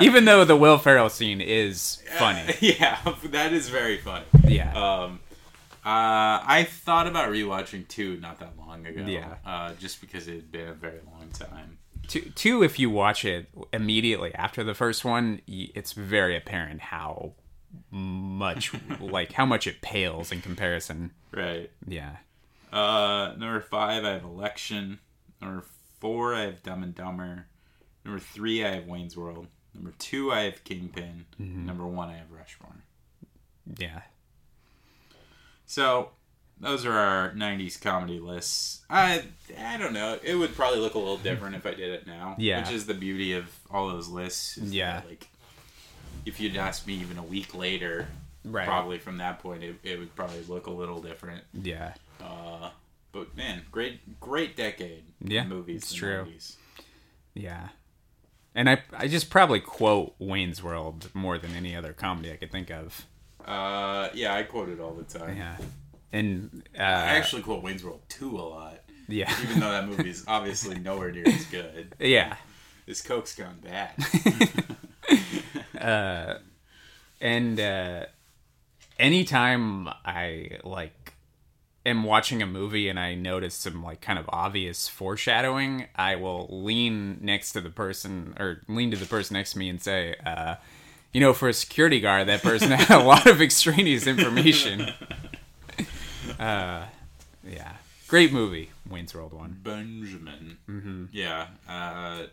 Even 0.00 0.24
though 0.24 0.44
the 0.44 0.56
Will 0.56 0.78
Ferrell 0.78 1.08
scene 1.10 1.40
is 1.40 2.02
funny. 2.18 2.54
yeah, 2.60 2.98
that 3.24 3.52
is 3.52 3.68
very 3.68 3.98
funny. 3.98 4.24
Yeah. 4.46 4.72
Um, 4.74 5.20
uh, 5.84 6.40
I 6.44 6.66
thought 6.68 7.06
about 7.06 7.30
rewatching 7.30 7.88
two 7.88 8.16
not 8.20 8.38
that 8.40 8.58
long 8.58 8.86
ago. 8.86 9.04
Yeah. 9.06 9.34
Uh, 9.46 9.74
just 9.74 10.00
because 10.00 10.28
it 10.28 10.34
had 10.36 10.52
been 10.52 10.68
a 10.68 10.74
very 10.74 11.00
long 11.10 11.28
time. 11.32 11.78
two, 12.08 12.22
two, 12.34 12.62
if 12.62 12.78
you 12.78 12.90
watch 12.90 13.24
it 13.24 13.48
immediately 13.72 14.34
after 14.34 14.62
the 14.64 14.74
first 14.74 15.04
one, 15.04 15.40
it's 15.46 15.92
very 15.92 16.36
apparent 16.36 16.80
how 16.80 17.32
much, 17.90 18.72
like, 19.00 19.32
how 19.32 19.46
much 19.46 19.66
it 19.66 19.80
pales 19.82 20.32
in 20.32 20.40
comparison. 20.40 21.12
Right. 21.32 21.70
Yeah. 21.86 22.16
Uh, 22.72 23.34
number 23.36 23.60
five, 23.60 24.04
I 24.04 24.10
have 24.10 24.24
Election. 24.24 25.00
Number 25.40 25.64
four, 26.00 26.34
I 26.34 26.42
have 26.42 26.62
Dumb 26.62 26.82
and 26.82 26.94
Dumber. 26.94 27.46
Number 28.04 28.20
three, 28.20 28.64
I 28.64 28.70
have 28.76 28.86
Wayne's 28.86 29.16
World. 29.16 29.46
Number 29.74 29.92
two, 29.98 30.32
I 30.32 30.42
have 30.42 30.64
Kingpin. 30.64 31.26
Number 31.38 31.86
one, 31.86 32.08
I 32.08 32.14
have 32.16 32.30
Rushmore. 32.32 32.82
Yeah. 33.78 34.00
So 35.66 36.10
those 36.58 36.84
are 36.84 36.92
our 36.92 37.30
'90s 37.32 37.80
comedy 37.80 38.18
lists. 38.18 38.82
I 38.90 39.22
I 39.58 39.76
don't 39.76 39.92
know. 39.92 40.18
It 40.22 40.34
would 40.34 40.54
probably 40.56 40.80
look 40.80 40.94
a 40.94 40.98
little 40.98 41.16
different 41.18 41.54
if 41.56 41.66
I 41.66 41.70
did 41.74 41.90
it 41.90 42.06
now. 42.06 42.34
Yeah. 42.38 42.60
which 42.62 42.72
is 42.72 42.86
the 42.86 42.94
beauty 42.94 43.32
of 43.34 43.44
all 43.70 43.88
those 43.88 44.08
lists. 44.08 44.56
is 44.58 44.74
Yeah. 44.74 45.02
like 45.08 45.28
if 46.26 46.40
you'd 46.40 46.56
asked 46.56 46.86
me 46.86 46.94
even 46.94 47.18
a 47.18 47.22
week 47.22 47.54
later, 47.54 48.08
Right. 48.44 48.66
probably 48.66 48.98
from 48.98 49.18
that 49.18 49.38
point, 49.40 49.62
it, 49.62 49.76
it 49.82 49.98
would 49.98 50.14
probably 50.16 50.42
look 50.48 50.66
a 50.66 50.70
little 50.70 51.00
different. 51.02 51.44
Yeah. 51.52 51.92
Uh, 52.22 52.70
but 53.12 53.36
man, 53.36 53.62
great 53.70 54.18
great 54.20 54.56
decade. 54.56 55.04
Yeah, 55.20 55.44
movies. 55.44 55.82
it's 55.82 55.92
true. 55.92 56.26
90s. 56.26 56.56
Yeah. 57.34 57.68
And 58.54 58.68
I 58.70 58.82
I 58.96 59.08
just 59.08 59.30
probably 59.30 59.60
quote 59.60 60.14
Wayne's 60.18 60.62
World 60.62 61.10
more 61.14 61.36
than 61.38 61.54
any 61.54 61.76
other 61.76 61.92
comedy 61.92 62.32
I 62.32 62.36
could 62.36 62.50
think 62.50 62.70
of. 62.70 63.06
Uh, 63.44 64.08
yeah, 64.14 64.34
I 64.34 64.42
quote 64.44 64.68
it 64.68 64.80
all 64.80 64.92
the 64.94 65.04
time. 65.18 65.36
Yeah. 65.36 65.56
And 66.12 66.62
uh, 66.78 66.82
I 66.82 67.16
actually 67.16 67.42
quote 67.42 67.62
Wayne's 67.62 67.84
World 67.84 68.00
2 68.08 68.36
a 68.36 68.40
lot, 68.42 68.80
yeah. 69.08 69.32
even 69.42 69.60
though 69.60 69.70
that 69.70 69.86
movie 69.88 70.10
is 70.10 70.24
obviously 70.26 70.78
nowhere 70.78 71.10
near 71.12 71.28
as 71.28 71.44
good. 71.46 71.94
yeah. 72.00 72.36
This 72.86 73.00
Coke's 73.02 73.34
gone 73.34 73.58
bad. 73.62 73.92
And 77.20 77.60
uh 77.60 78.06
anytime 78.98 79.88
I 80.04 80.58
like 80.64 81.14
am 81.86 82.04
watching 82.04 82.42
a 82.42 82.46
movie 82.46 82.88
and 82.88 82.98
I 82.98 83.14
notice 83.14 83.54
some 83.54 83.82
like 83.82 84.00
kind 84.00 84.18
of 84.18 84.26
obvious 84.28 84.88
foreshadowing, 84.88 85.86
I 85.96 86.16
will 86.16 86.46
lean 86.50 87.18
next 87.20 87.52
to 87.52 87.60
the 87.60 87.70
person 87.70 88.34
or 88.38 88.60
lean 88.68 88.90
to 88.90 88.96
the 88.96 89.06
person 89.06 89.34
next 89.34 89.52
to 89.52 89.58
me 89.58 89.68
and 89.68 89.82
say, 89.82 90.14
uh, 90.24 90.56
you 91.12 91.20
know, 91.20 91.32
for 91.32 91.48
a 91.48 91.52
security 91.52 92.00
guard, 92.00 92.28
that 92.28 92.42
person 92.42 92.70
had 92.70 92.90
a 92.90 93.02
lot 93.04 93.26
of 93.26 93.40
extraneous 93.40 94.06
information. 94.06 94.82
uh, 96.38 96.84
yeah. 97.48 97.72
Great 98.06 98.32
movie, 98.32 98.70
Wayne's 98.88 99.14
World 99.14 99.32
one. 99.32 99.58
Benjamin. 99.62 100.58
Mm-hmm. 100.68 101.04
Yeah. 101.12 101.46
Uh, 101.68 102.24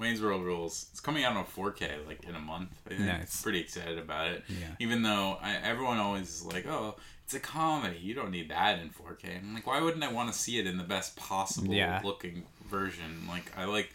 Wayne's 0.00 0.20
World 0.22 0.42
rules. 0.42 0.86
It's 0.90 1.00
coming 1.00 1.24
out 1.24 1.36
on 1.36 1.44
4K 1.44 2.06
like 2.08 2.24
in 2.24 2.34
a 2.34 2.40
month. 2.40 2.70
Nice. 2.90 3.42
Pretty 3.42 3.60
excited 3.60 3.98
about 3.98 4.28
it. 4.28 4.42
Yeah. 4.48 4.66
Even 4.80 5.02
though 5.02 5.36
I, 5.42 5.56
everyone 5.62 5.98
always 5.98 6.28
is 6.36 6.44
like, 6.44 6.66
"Oh, 6.66 6.96
it's 7.24 7.34
a 7.34 7.40
comedy. 7.40 7.98
You 8.00 8.14
don't 8.14 8.30
need 8.30 8.48
that 8.50 8.78
in 8.80 8.88
4K." 8.90 9.38
I'm 9.42 9.54
like, 9.54 9.66
why 9.66 9.80
wouldn't 9.80 10.02
I 10.02 10.10
want 10.10 10.32
to 10.32 10.38
see 10.38 10.58
it 10.58 10.66
in 10.66 10.78
the 10.78 10.84
best 10.84 11.16
possible 11.16 11.72
Yeah. 11.74 12.00
looking 12.02 12.44
version? 12.68 13.26
Like, 13.28 13.52
I 13.58 13.66
like 13.66 13.92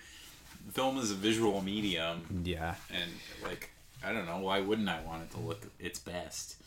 film 0.74 0.98
is 1.00 1.10
a 1.12 1.16
visual 1.16 1.62
medium, 1.62 2.42
Yeah. 2.46 2.76
and 2.94 3.12
like, 3.44 3.72
I 4.04 4.12
don't 4.14 4.26
know, 4.28 4.38
why 4.40 4.60
wouldn't 4.62 4.90
I 4.90 5.02
want 5.02 5.24
it 5.24 5.32
to 5.32 5.40
look 5.40 5.66
its 5.80 6.00
best? 6.00 6.58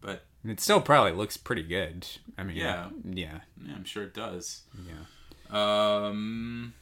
But 0.00 0.24
It 0.44 0.60
still 0.60 0.80
probably 0.80 1.12
looks 1.12 1.36
pretty 1.36 1.62
good. 1.62 2.06
I 2.38 2.42
mean, 2.42 2.56
Yeah. 2.56 2.88
Yeah. 3.04 3.40
yeah, 3.64 3.74
I'm 3.74 3.84
sure 3.84 4.02
it 4.04 4.14
does. 4.14 4.62
Yeah. 4.86 5.04
Um. 5.52 6.74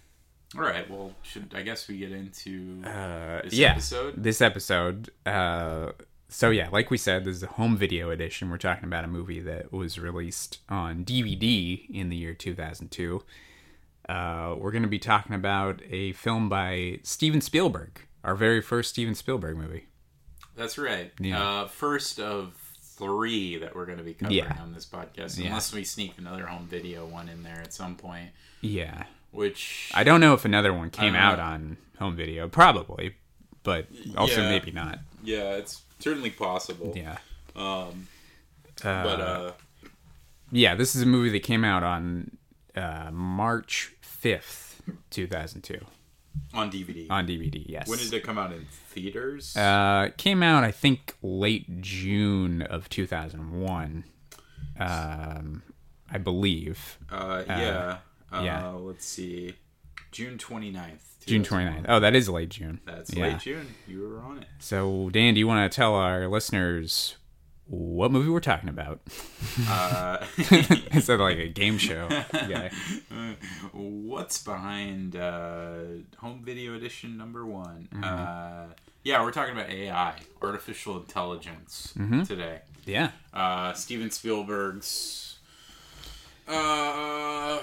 All 0.57 0.63
right. 0.63 0.89
Well, 0.91 1.13
should 1.23 1.53
I 1.55 1.63
guess 1.63 1.89
we 1.89 1.99
get 1.99 2.11
into 2.13 2.83
Uh, 2.85 3.43
this 3.45 3.53
yeah. 3.55 3.73
episode? 3.73 4.15
This 4.23 4.41
episode. 4.41 5.11
Uh, 5.27 5.93
so 6.29 6.51
yeah, 6.51 6.69
like 6.71 6.91
we 6.91 6.97
said, 6.97 7.25
this 7.25 7.37
is 7.37 7.43
a 7.43 7.47
home 7.49 7.77
video 7.77 8.11
edition. 8.11 8.51
We're 8.51 8.57
talking 8.59 8.85
about 8.85 9.05
a 9.05 9.09
movie 9.09 9.41
that 9.41 9.73
was 9.73 9.99
released 9.99 10.59
on 10.69 11.05
DVD 11.05 11.87
in 11.91 12.09
the 12.09 12.17
year 12.17 12.35
2002. 12.35 13.23
Uh, 14.09 14.55
we're 14.59 14.71
going 14.71 14.83
to 14.83 14.89
be 14.89 14.99
talking 14.99 15.35
about 15.35 15.83
a 15.91 16.13
film 16.13 16.49
by 16.49 16.99
Steven 17.03 17.43
Spielberg, 17.43 18.01
our 18.25 18.35
very 18.35 18.63
first 18.63 18.91
Steven 18.91 19.15
Spielberg 19.15 19.57
movie. 19.59 19.87
That's 20.57 20.79
right. 20.79 21.13
Yeah. 21.21 21.43
Uh, 21.47 21.67
first 21.69 22.19
of 22.19 22.55
three 22.83 23.59
that 23.59 23.77
we're 23.77 23.85
going 23.87 23.99
to 23.99 24.05
be 24.05 24.15
covering 24.15 24.39
Yeah. 24.39 24.57
on 24.61 24.73
this 24.73 24.87
podcast, 24.87 25.39
Yeah. 25.39 25.49
unless 25.49 25.75
we 25.75 25.85
sneak 25.85 26.17
another 26.19 26.47
home 26.47 26.67
video 26.67 27.07
one 27.07 27.29
in 27.29 27.43
there 27.43 27.61
at 27.61 27.73
some 27.75 27.97
point. 27.97 28.31
Yeah. 28.63 29.05
Which 29.39 29.91
I 29.95 30.03
don't 30.05 30.21
know 30.21 30.35
if 30.35 30.45
another 30.45 30.73
one 30.75 30.91
came 30.91 31.13
don't 31.13 31.23
out 31.23 31.39
on 31.39 31.77
home 31.99 32.17
video. 32.17 32.49
Probably, 32.49 33.15
but 33.63 33.87
also 34.17 34.41
Yeah. 34.43 34.49
maybe 34.49 34.71
not. 34.73 34.99
yeah, 35.23 35.55
it's 35.55 35.83
certainly 36.01 36.31
possible. 36.31 36.93
Yeah. 36.97 37.19
Um. 37.55 38.09
Uh, 38.85 39.03
But 39.03 39.21
uh, 39.21 39.53
yeah, 40.51 40.75
this 40.75 40.95
is 40.97 41.03
a 41.03 41.07
movie 41.07 41.31
that 41.31 41.43
came 41.45 41.65
out 41.65 41.83
on 41.85 42.37
uh, 42.77 43.11
March 43.13 43.93
5th, 44.03 44.81
2002 45.11 45.79
on 46.55 46.71
DVD. 46.71 47.07
on 47.11 47.27
DVD. 47.27 47.65
Yes. 47.69 47.89
when 47.89 47.99
did 47.99 48.13
it 48.13 48.23
come 48.25 48.39
out 48.39 48.53
in 48.53 48.67
theaters? 48.91 49.57
Uh, 49.57 50.07
it 50.09 50.17
came 50.17 50.43
out, 50.43 50.65
I 50.65 50.71
think, 50.73 51.15
late 51.23 51.81
June 51.81 52.63
of 52.63 52.89
2001. 52.89 54.05
Um, 54.81 55.63
I 56.11 56.19
believe 56.19 56.99
Uh, 57.11 57.43
yeah. 57.47 57.99
Uh, 58.33 58.43
yeah. 58.45 58.69
Let's 58.71 59.07
see. 59.07 59.55
June 60.13 60.39
29th. 60.39 61.01
June 61.27 61.43
2001. 61.43 61.83
29th. 61.83 61.87
Oh, 61.89 62.01
that 62.01 62.15
is 62.15 62.29
late 62.29 62.49
June. 62.49 62.81
That's 62.87 63.13
yeah. 63.13 63.25
late 63.25 63.39
June. 63.41 63.67
You 63.87 64.01
were 64.09 64.21
on 64.21 64.39
it. 64.39 64.47
So, 64.59 65.11
Dan, 65.11 65.35
do 65.35 65.41
you 65.41 65.47
want 65.47 65.71
to 65.71 65.75
tell 65.77 65.95
our 65.95 66.27
listeners 66.29 67.17
what 67.67 68.11
movie 68.11 68.31
we're 68.31 68.41
talking 68.41 68.71
about? 68.71 69.01
Uh, 69.69 70.17
Instead 70.91 71.15
of 71.15 71.21
like 71.21 71.37
a 71.37 71.49
game 71.49 71.77
show 71.77 72.09
Yeah. 72.49 72.71
what's 73.73 74.43
behind 74.43 75.17
uh, 75.17 75.79
home 76.17 76.43
video 76.45 76.75
edition 76.75 77.19
number 77.19 77.45
one? 77.45 77.89
Mm-hmm. 77.93 78.05
Uh, 78.05 78.73
yeah, 79.05 79.23
we're 79.23 79.33
talking 79.33 79.53
about 79.55 79.69
AI, 79.71 80.15
artificial 80.43 80.97
intelligence, 80.99 81.93
Mm-hmm. 81.99 82.23
today. 82.23 82.61
Yeah. 82.87 83.11
Uh, 83.35 83.73
Steven 83.75 84.11
Spielberg's 84.11 85.28
uh, 86.49 87.59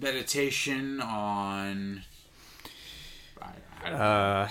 meditation 0.00 1.00
on 1.00 2.02
I, 3.40 3.46
I 3.84 3.90
don't 3.90 3.98
know, 3.98 4.04
Uh, 4.04 4.48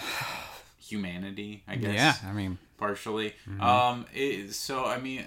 humanity, 0.79 1.63
I 1.67 1.75
guess. 1.75 1.93
yeah. 1.95 2.29
I 2.29 2.33
mean, 2.33 2.57
partially. 2.77 3.33
Mm-hmm. 3.49 3.61
Um, 3.61 4.05
it, 4.13 4.53
so 4.53 4.85
I 4.85 4.99
mean, 4.99 5.25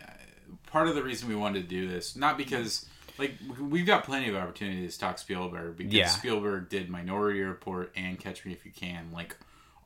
part 0.67 0.89
of 0.89 0.95
the 0.95 1.03
reason 1.03 1.29
we 1.29 1.35
wanted 1.35 1.63
to 1.63 1.69
do 1.69 1.89
this, 1.89 2.17
not 2.17 2.37
because 2.39 2.87
like 3.19 3.35
we've 3.61 3.87
got 3.87 4.05
plenty 4.05 4.29
of 4.29 4.35
opportunities 4.37 4.95
to 4.95 5.01
talk 5.01 5.19
Spielberg 5.19 5.77
because 5.77 5.93
Yeah. 5.95 6.09
Spielberg 6.09 6.69
did 6.69 6.91
Minority 6.91 7.41
Report 7.41 7.93
and 7.97 8.19
Catch 8.19 8.45
Me 8.45 8.53
If 8.53 8.65
You 8.67 8.73
Can, 8.73 9.11
like 9.13 9.37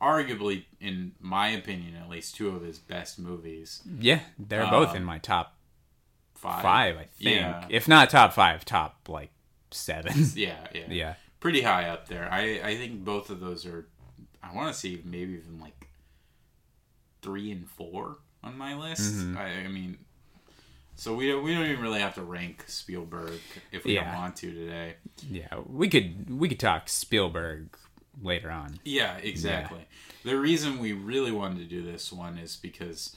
arguably, 0.01 0.63
in 0.79 1.11
my 1.19 1.49
opinion, 1.49 1.95
at 1.95 2.09
least 2.09 2.35
two 2.35 2.49
of 2.49 2.61
his 2.63 2.79
best 2.79 3.19
movies. 3.19 3.81
yeah, 3.99 4.21
they're 4.37 4.65
both 4.69 4.89
Um, 4.91 4.97
in 4.97 5.03
my 5.03 5.17
top 5.19 5.55
Five, 6.39 6.61
five, 6.61 6.95
I 6.95 6.99
think. 7.03 7.11
Yeah. 7.41 7.65
If 7.69 7.87
not 7.87 8.09
top 8.09 8.31
five, 8.33 8.63
top 8.63 9.07
like 9.09 9.31
seven. 9.71 10.13
Yeah, 10.35 10.55
yeah, 10.73 10.83
yeah. 10.89 11.13
pretty 11.41 11.61
high 11.61 11.89
up 11.89 12.07
there. 12.07 12.29
I 12.31 12.61
I 12.63 12.75
think 12.77 13.03
both 13.03 13.29
of 13.29 13.39
those 13.39 13.65
are. 13.65 13.87
I 14.41 14.53
want 14.55 14.73
to 14.73 14.79
see 14.79 15.01
maybe 15.03 15.33
even 15.33 15.59
like 15.59 15.89
three 17.21 17.51
and 17.51 17.69
four 17.69 18.17
on 18.43 18.57
my 18.57 18.73
list. 18.75 19.15
Mm-hmm. 19.15 19.37
I, 19.37 19.65
I 19.65 19.67
mean, 19.67 19.97
so 20.95 21.13
we 21.13 21.27
don't, 21.29 21.43
we 21.43 21.53
don't 21.53 21.65
even 21.65 21.81
really 21.81 21.99
have 21.99 22.15
to 22.15 22.23
rank 22.23 22.63
Spielberg 22.67 23.39
if 23.71 23.83
we 23.83 23.95
Yeah. 23.95 24.05
don't 24.05 24.21
want 24.21 24.35
to 24.37 24.53
today. 24.53 24.93
Yeah, 25.29 25.47
we 25.67 25.89
could 25.89 26.29
we 26.39 26.47
could 26.47 26.59
talk 26.59 26.87
Spielberg 26.89 27.75
later 28.21 28.49
on. 28.49 28.79
Yeah, 28.85 29.17
exactly. 29.17 29.85
The 30.23 30.37
reason 30.37 30.79
we 30.79 30.93
really 30.93 31.31
wanted 31.31 31.57
to 31.59 31.65
do 31.65 31.83
this 31.83 32.11
one 32.13 32.37
is 32.37 32.55
because 32.55 33.15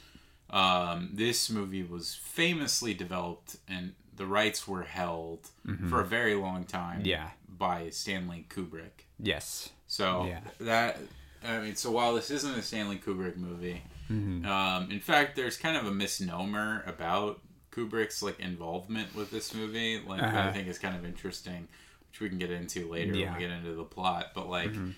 um, 0.53 1.11
this 1.15 1.49
movie 1.51 1.83
was 1.83 2.15
famously 2.15 2.95
developed 2.95 3.57
and 3.69 3.95
the 4.17 4.27
rights 4.27 4.69
were 4.69 4.83
held 4.83 5.49
for 5.89 6.01
a 6.01 6.05
very 6.05 6.35
long 6.35 6.65
time. 6.65 6.99
Mm-hmm. 7.01 7.07
Yeah. 7.09 7.31
by 7.59 7.91
Stanley 7.91 8.45
Kubrick. 8.49 9.07
Yes. 9.19 9.71
So 9.87 10.27
Yeah. 10.27 10.41
that 10.61 10.99
I 11.45 11.59
mean, 11.61 11.75
so 11.77 11.91
while 11.91 12.15
this 12.15 12.31
isn't 12.31 12.57
a 12.57 12.63
Stanley 12.63 12.99
Kubrick 12.99 13.37
movie, 13.37 13.83
Mm-hmm. 14.11 14.45
um, 14.47 14.91
in 14.91 15.01
fact, 15.01 15.37
there's 15.37 15.57
kind 15.57 15.77
of 15.77 15.87
a 15.87 15.91
misnomer 15.93 16.83
about 16.87 17.41
Kubrick's 17.71 18.23
like 18.23 18.39
involvement 18.41 19.15
with 19.15 19.31
this 19.31 19.55
movie, 19.55 20.01
like 20.07 20.21
I 20.23 20.27
Uh-huh. 20.27 20.53
think 20.53 20.69
is 20.69 20.79
kind 20.79 20.95
of 20.97 21.05
interesting, 21.07 21.67
which 22.11 22.21
we 22.21 22.29
can 22.29 22.37
get 22.39 22.51
into 22.51 22.91
later 22.91 23.15
Yeah. 23.15 23.27
when 23.31 23.35
we 23.35 23.41
get 23.41 23.51
into 23.51 23.73
the 23.75 23.85
plot. 23.85 24.33
But 24.35 24.49
like, 24.51 24.71
Mm-hmm. 24.73 24.91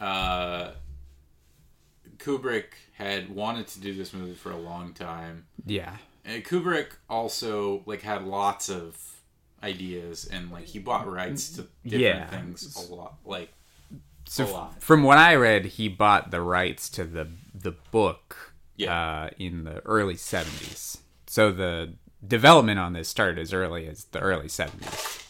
uh, 0.00 0.72
Kubrick 2.18 2.64
had 2.94 3.34
wanted 3.34 3.66
to 3.68 3.80
do 3.80 3.94
this 3.94 4.12
movie 4.12 4.34
for 4.34 4.50
a 4.50 4.56
long 4.58 4.92
time. 4.94 5.46
Yeah. 5.66 5.96
And 6.24 6.44
Kubrick 6.44 6.88
also 7.08 7.82
like 7.86 8.02
had 8.02 8.24
lots 8.24 8.68
of 8.68 8.96
ideas 9.62 10.26
and 10.26 10.50
like 10.50 10.64
he 10.66 10.78
bought 10.78 11.10
rights 11.10 11.50
to 11.50 11.62
different 11.84 12.00
Yeah. 12.02 12.26
things 12.28 12.76
a 12.76 12.94
lot 12.94 13.14
like 13.24 13.50
So 14.26 14.44
a 14.44 14.50
lot. 14.50 14.82
from 14.82 15.02
what 15.02 15.18
I 15.18 15.34
read, 15.36 15.64
he 15.64 15.88
bought 15.88 16.30
the 16.30 16.40
rights 16.40 16.88
to 16.90 17.04
the 17.04 17.28
the 17.54 17.72
book 17.90 18.54
Yeah. 18.76 18.94
uh, 19.24 19.30
in 19.38 19.64
the 19.64 19.80
early 19.86 20.16
seventies. 20.16 20.98
So 21.26 21.50
the 21.50 21.94
development 22.26 22.78
on 22.78 22.92
this 22.94 23.08
started 23.08 23.38
as 23.38 23.52
early 23.52 23.86
as 23.86 24.04
the 24.04 24.18
early 24.20 24.48
seventies, 24.48 25.24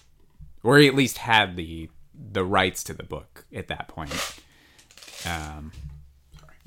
or 0.62 0.79
he 0.79 0.87
at 0.88 0.95
least 0.95 1.19
had 1.19 1.57
the 1.57 1.91
the 2.33 2.45
rights 2.45 2.85
to 2.85 2.95
the 2.95 3.03
book 3.03 3.45
at 3.55 3.67
that 3.69 3.88
point. 3.88 4.12
Um, 5.26 5.73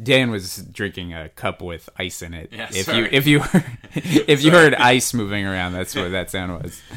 Dan 0.01 0.29
was 0.29 0.57
drinking 0.57 1.13
a 1.13 1.29
cup 1.29 1.61
with 1.61 1.89
ice 1.97 2.21
in 2.21 2.33
it. 2.33 2.49
Yeah, 2.51 2.67
if 2.71 2.85
sorry. 2.85 2.97
you 2.99 3.09
if 3.11 3.27
you 3.27 3.41
if 3.95 4.43
you 4.43 4.51
heard 4.51 4.75
ice 4.75 5.13
moving 5.13 5.45
around, 5.45 5.73
that's 5.73 5.95
what 5.95 6.11
that 6.11 6.29
sound 6.29 6.61
was. 6.63 6.81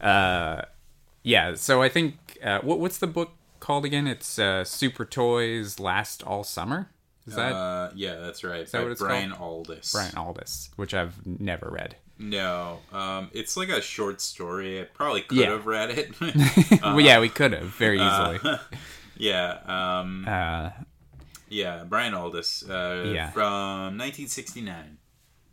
Uh, 0.00 0.62
yeah. 1.22 1.54
So 1.54 1.80
I 1.80 1.88
think 1.88 2.36
uh, 2.42 2.60
what 2.60 2.78
what's 2.78 2.98
the 2.98 3.06
book 3.06 3.30
called 3.58 3.86
again? 3.86 4.06
It's 4.06 4.38
uh, 4.38 4.64
Super 4.64 5.06
Toys 5.06 5.80
Last 5.80 6.22
All 6.24 6.44
Summer. 6.44 6.90
Is 7.26 7.34
that 7.36 7.52
uh, 7.54 7.90
yeah, 7.94 8.16
that's 8.16 8.44
right. 8.44 8.66
that 8.70 8.82
what 8.82 8.92
it's 8.92 9.00
Brian 9.00 9.30
Aldiss. 9.30 9.92
Brian 9.92 10.12
Aldiss? 10.12 10.68
Which 10.76 10.92
I've 10.92 11.24
never 11.26 11.70
read. 11.70 11.96
No, 12.18 12.80
um, 12.92 13.30
it's 13.32 13.56
like 13.56 13.70
a 13.70 13.80
short 13.80 14.20
story. 14.20 14.80
I 14.80 14.84
probably 14.84 15.22
could 15.22 15.38
Yeah. 15.38 15.50
have 15.52 15.66
read 15.66 15.90
it. 15.90 16.20
well, 16.82 17.00
yeah, 17.00 17.18
we 17.18 17.30
could 17.30 17.52
have 17.52 17.64
very 17.64 17.98
easily. 18.00 18.38
yeah, 19.16 19.58
um, 20.00 20.26
Uh, 20.28 20.70
yeah, 21.54 21.84
Brian 21.84 22.12
Aldiss 22.12 22.68
uh, 22.68 23.08
Yeah. 23.10 23.30
from 23.30 23.96
1969. 23.98 24.98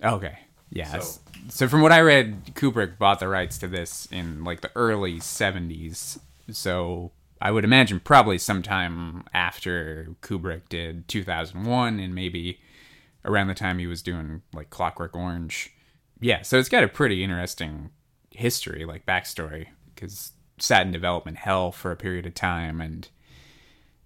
Okay. 0.03 0.39
Yeah. 0.71 0.99
So- 0.99 1.19
So. 1.49 1.67
from 1.67 1.81
what 1.81 1.91
I 1.91 2.01
read, 2.01 2.53
Kubrick 2.55 2.97
bought 2.97 3.19
the 3.19 3.27
rights 3.27 3.57
to 3.59 3.67
this 3.67 4.07
in 4.11 4.43
like 4.43 4.61
the 4.61 4.71
early 4.75 5.19
70s. 5.19 6.19
So 6.51 7.11
I 7.41 7.51
would 7.51 7.63
imagine 7.63 7.99
probably 7.99 8.37
sometime 8.37 9.23
after 9.33 10.09
Kubrick 10.21 10.69
did 10.69 11.07
2001 11.07 11.99
and 11.99 12.13
maybe 12.15 12.59
around 13.25 13.47
the 13.47 13.53
time 13.55 13.79
he 13.79 13.87
was 13.87 14.01
doing 14.01 14.41
like 14.53 14.69
Clockwork 14.69 15.15
Orange. 15.15 15.71
Yeah, 16.19 16.41
so 16.43 16.57
it's 16.59 16.69
got 16.69 16.83
a 16.83 16.87
pretty 16.87 17.23
interesting 17.23 17.89
history, 18.29 18.85
like 18.85 19.05
backstory, 19.05 19.67
because 19.93 20.31
sat 20.59 20.85
in 20.85 20.91
development 20.91 21.37
hell 21.37 21.71
for 21.71 21.91
a 21.91 21.95
period 21.95 22.25
of 22.27 22.35
time 22.35 22.79
and 22.79 23.09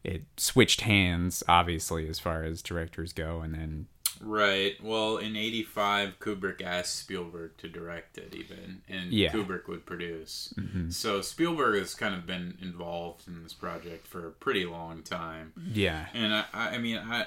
it 0.06 0.24
switched 0.38 0.82
hands, 0.82 1.44
obviously, 1.48 2.08
as 2.08 2.20
far 2.20 2.44
as 2.44 2.62
directors 2.62 3.14
go, 3.14 3.42
and 3.42 3.54
then 3.54 3.88
Right. 4.22 4.82
Well, 4.82 5.18
in 5.18 5.36
'85, 5.36 6.20
Kubrick 6.20 6.62
asked 6.62 6.96
Spielberg 6.96 7.58
to 7.58 7.68
direct 7.68 8.18
it, 8.18 8.34
even, 8.34 8.82
and 8.88 9.12
Yeah. 9.12 9.30
Mm-hmm. 9.32 9.52
Kubrick 9.52 9.68
would 9.68 9.86
produce. 9.86 10.54
So 10.90 11.22
Spielberg 11.22 11.80
has 11.80 11.94
kind 11.94 12.16
of 12.16 12.26
been 12.26 12.58
involved 12.62 13.28
in 13.28 13.44
this 13.44 13.54
project 13.54 14.08
for 14.08 14.28
a 14.28 14.32
pretty 14.32 14.66
long 14.66 15.04
time. 15.04 15.54
yeah, 15.74 16.06
And 16.14 16.34
I, 16.34 16.46
I 16.54 16.70
I 16.70 16.78
mean, 16.78 16.98
I, 16.98 17.26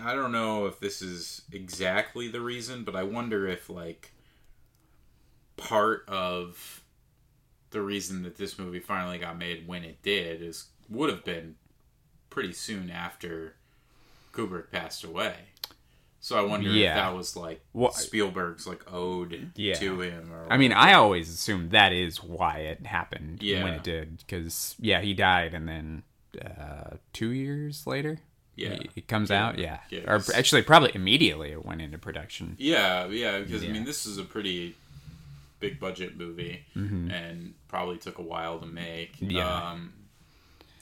I 0.00 0.14
don't 0.14 0.32
know 0.32 0.66
if 0.66 0.80
this 0.80 1.02
is 1.02 1.42
exactly 1.52 2.28
the 2.28 2.40
reason, 2.40 2.84
but 2.84 2.96
I 2.96 3.02
wonder 3.02 3.46
if 3.46 3.68
like 3.68 4.12
part 5.58 6.04
of 6.08 6.82
the 7.70 7.82
reason 7.82 8.22
that 8.22 8.36
this 8.38 8.58
movie 8.58 8.80
finally 8.80 9.18
got 9.18 9.36
made 9.36 9.68
when 9.68 9.84
it 9.84 10.00
did 10.02 10.40
is 10.40 10.68
would 10.88 11.10
have 11.10 11.24
been 11.24 11.56
pretty 12.38 12.52
soon 12.52 12.88
after 12.88 13.54
Kubrick 14.32 14.70
passed 14.70 15.02
away. 15.02 15.34
So 16.20 16.38
I 16.38 16.42
wonder 16.42 16.68
Yeah. 16.70 16.90
if 16.90 16.94
that 16.94 17.16
was 17.16 17.34
like 17.36 17.60
Wha- 17.72 17.90
Spielberg's 17.90 18.64
like 18.64 18.92
ode 18.92 19.50
Yeah. 19.56 19.74
to 19.74 20.00
him. 20.00 20.32
Or 20.32 20.46
I 20.52 20.56
mean, 20.56 20.72
I 20.72 20.92
always 20.92 21.28
assumed 21.30 21.72
that 21.72 21.92
is 21.92 22.22
why 22.22 22.58
it 22.58 22.86
happened 22.86 23.42
Yeah. 23.42 23.64
when 23.64 23.72
it 23.74 23.82
did, 23.82 24.18
because 24.18 24.76
yeah, 24.78 25.00
he 25.00 25.14
died, 25.14 25.52
and 25.52 25.68
then 25.68 26.02
uh, 26.40 26.98
two 27.12 27.30
years 27.30 27.88
later, 27.88 28.18
Yeah. 28.54 28.78
it, 28.94 29.08
comes 29.08 29.32
out, 29.32 29.58
yeah, 29.58 29.78
Yeah, 29.90 30.00
or 30.06 30.22
actually 30.32 30.62
probably 30.62 30.92
immediately 30.94 31.50
it 31.50 31.64
went 31.64 31.80
into 31.82 31.98
production. 31.98 32.54
Yeah, 32.58 33.06
yeah, 33.08 33.40
because 33.40 33.64
I 33.64 33.68
mean, 33.68 33.84
this 33.84 34.06
is 34.06 34.16
a 34.18 34.24
pretty 34.24 34.76
big 35.58 35.80
budget 35.80 36.16
movie, 36.16 36.64
and 36.76 37.54
probably 37.66 37.98
took 37.98 38.18
a 38.18 38.22
while 38.22 38.60
to 38.60 38.66
make. 38.66 39.16
Mm-hmm. 39.16 39.30
Yeah. 39.32 39.70
Um, 39.70 39.92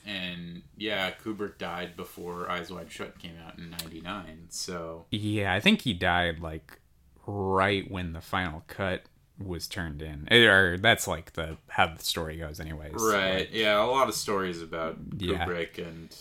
and 0.06 0.62
yeah, 0.76 1.10
Kubrick 1.10 1.58
died 1.58 1.96
before 1.96 2.48
Eyes 2.50 2.70
Wide 2.70 2.90
Shut 2.90 3.18
came 3.18 3.34
out 3.46 3.58
in 3.58 3.70
'99. 3.70 4.46
So 4.50 5.06
Yeah, 5.10 5.52
I 5.52 5.60
think 5.60 5.82
he 5.82 5.92
died 5.92 6.38
like 6.40 6.80
right 7.26 7.90
when 7.90 8.12
the 8.12 8.20
final 8.20 8.62
cut 8.68 9.02
was 9.38 9.66
turned 9.68 10.00
in, 10.00 10.26
Eh, 10.30 10.44
or 10.46 10.78
that's 10.78 11.06
like 11.06 11.32
the 11.34 11.56
how 11.68 11.88
the 11.94 12.02
story 12.04 12.36
goes, 12.38 12.58
anyways. 12.60 12.94
right, 12.94 13.38
Like, 13.40 13.50
yeah, 13.52 13.82
a 13.82 13.84
lot 13.84 14.08
of 14.08 14.14
stories 14.14 14.62
about 14.62 14.96
Yeah. 15.18 15.44
Kubrick 15.44 15.76
and 15.78 16.14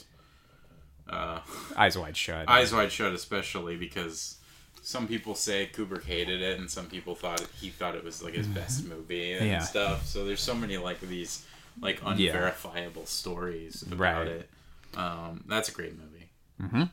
uh, 1.09 1.39
eyes 1.77 1.97
wide 1.97 2.17
shut. 2.17 2.49
Eyes 2.49 2.73
Wide 2.73 2.91
Shut, 2.91 3.13
especially 3.13 3.77
because. 3.77 4.37
Some 4.81 5.07
people 5.07 5.33
say 5.33 5.67
Kubrick 5.73 6.03
hated 6.03 6.43
it, 6.43 6.59
and 6.59 6.69
some 6.69 6.85
people 6.85 7.15
thought 7.15 7.41
he 7.59 7.69
thought 7.71 7.95
it 7.95 8.03
was 8.03 8.21
like 8.21 8.35
his 8.35 8.45
best 8.45 8.85
movie 8.85 9.33
and 9.33 9.47
Yeah. 9.47 9.57
stuff. 9.61 10.05
So 10.05 10.25
there's 10.25 10.41
so 10.41 10.53
many 10.53 10.77
like 10.77 11.01
these 11.01 11.43
like 11.81 12.01
Yeah. 12.01 12.11
unverifiable 12.11 13.05
stories 13.05 13.81
about 13.83 13.99
Right. 13.99 14.27
it. 14.27 14.49
Um, 14.95 15.43
that's 15.47 15.69
a 15.69 15.71
great 15.71 15.97
movie. 15.97 16.29
Mm-hmm. 16.61 16.83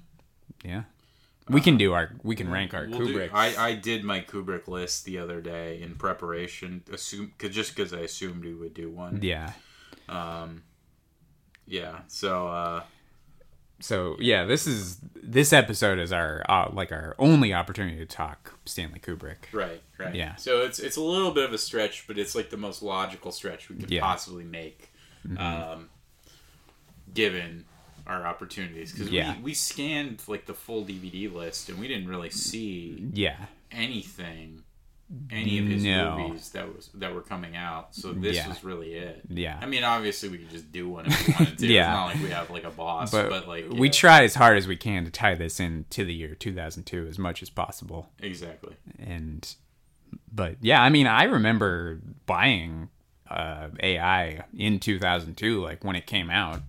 Yeah, 0.64 0.83
we 1.49 1.61
can 1.61 1.77
do 1.77 1.92
our 1.92 2.11
we 2.23 2.35
can 2.37 2.51
rank 2.51 2.75
our 2.75 2.87
We'll 2.88 2.99
do- 3.07 3.14
Kubrick. 3.14 3.31
I, 3.33 3.68
I 3.71 3.75
did 3.75 4.05
my 4.05 4.21
Kubrick 4.21 4.66
list 4.68 5.05
the 5.05 5.18
other 5.18 5.40
day 5.40 5.81
in 5.81 5.95
preparation, 5.97 6.83
assume 6.92 7.33
cause, 7.38 7.51
just 7.51 7.75
because 7.77 7.92
I 7.92 8.01
assumed 8.01 8.45
we 8.45 8.55
would 8.55 8.75
do 8.75 8.90
one. 8.90 9.21
yeah. 9.23 9.53
Um. 10.09 10.62
Yeah. 11.66 12.01
So 12.09 12.49
uh, 12.49 12.83
So 13.83 14.16
yeah, 14.21 14.45
this 14.45 14.66
is 14.66 14.99
this 15.23 15.53
episode 15.53 15.99
is 15.99 16.12
our 16.12 16.42
uh, 16.49 16.71
like 16.73 16.92
our 16.92 17.14
only 17.18 17.53
opportunity 17.53 17.97
to 17.99 18.07
talk 18.07 18.55
Stanley 18.64 19.01
Kubrick. 19.01 19.53
right, 19.53 19.83
right. 19.99 20.14
Yeah. 20.14 20.37
So 20.37 20.62
it's 20.62 20.79
it's 20.79 20.97
a 20.97 21.03
little 21.03 21.33
bit 21.33 21.45
of 21.45 21.53
a 21.53 21.59
stretch, 21.59 22.07
but 22.07 22.16
it's 22.18 22.35
like 22.35 22.51
the 22.51 22.57
most 22.57 22.83
logical 22.83 23.33
stretch 23.33 23.68
we 23.68 23.77
could 23.77 23.90
Yeah. 23.90 24.01
Mm-hmm. 24.03 24.09
possibly 24.11 24.45
make, 24.45 24.90
um, 25.37 25.88
given 27.12 27.64
our 28.07 28.25
opportunities. 28.27 28.92
Because 28.92 29.09
Yeah. 29.11 29.37
we, 29.38 29.42
we 29.42 29.55
scanned 29.55 30.23
like 30.29 30.47
the 30.47 30.55
full 30.55 30.85
DVD 30.85 31.33
list, 31.33 31.68
and 31.68 31.79
we 31.79 31.88
didn't 31.88 32.09
really 32.09 32.31
see 32.31 33.11
Yeah, 33.12 33.37
anything, 33.71 34.62
any 35.31 35.59
of 35.59 35.66
his 35.66 35.85
No. 35.85 36.16
movies 36.18 36.51
that 36.51 36.75
was 36.75 36.88
that 36.94 37.14
were 37.14 37.20
coming 37.22 37.55
out. 37.57 37.94
So 37.94 38.12
this 38.12 38.37
Yeah. 38.37 38.48
was 38.48 38.64
really 38.64 38.94
it. 38.94 39.22
Yeah. 39.29 39.59
I 39.61 39.66
mean, 39.66 39.85
obviously, 39.85 40.29
we 40.29 40.38
could 40.38 40.51
just 40.51 40.72
do 40.72 40.88
one 40.88 41.07
if 41.07 41.27
we 41.27 41.35
wanted 41.35 41.59
to. 41.59 41.66
Yeah. 41.66 41.83
It's 41.83 41.96
not 41.96 42.07
like 42.07 42.22
we 42.22 42.31
have 42.31 42.51
like 42.51 42.64
a 42.64 42.70
boss, 42.70 43.11
but, 43.11 43.29
but, 43.29 43.48
like 43.48 43.68
we 43.70 43.88
yeah, 43.88 43.92
try 43.92 44.25
as 44.25 44.35
hard 44.35 44.57
as 44.57 44.66
we 44.66 44.77
can 44.77 45.05
to 45.05 45.11
tie 45.11 45.35
this 45.35 45.61
in 45.61 45.85
to 45.90 46.05
the 46.05 46.14
year 46.14 46.35
2002 46.35 47.07
as 47.09 47.18
much 47.18 47.42
as 47.42 47.51
possible. 47.51 48.11
exactly. 48.20 48.75
And 48.98 49.55
but 50.31 50.57
yeah, 50.61 50.83
I 50.83 50.88
mean, 50.88 51.07
I 51.07 51.25
remember 51.25 52.01
buying 52.27 52.88
uh, 53.31 53.68
AI 53.83 54.44
in 54.57 54.79
2002, 54.79 55.62
like 55.62 55.85
when 55.85 55.96
it 55.96 56.07
came 56.07 56.29
out. 56.31 56.61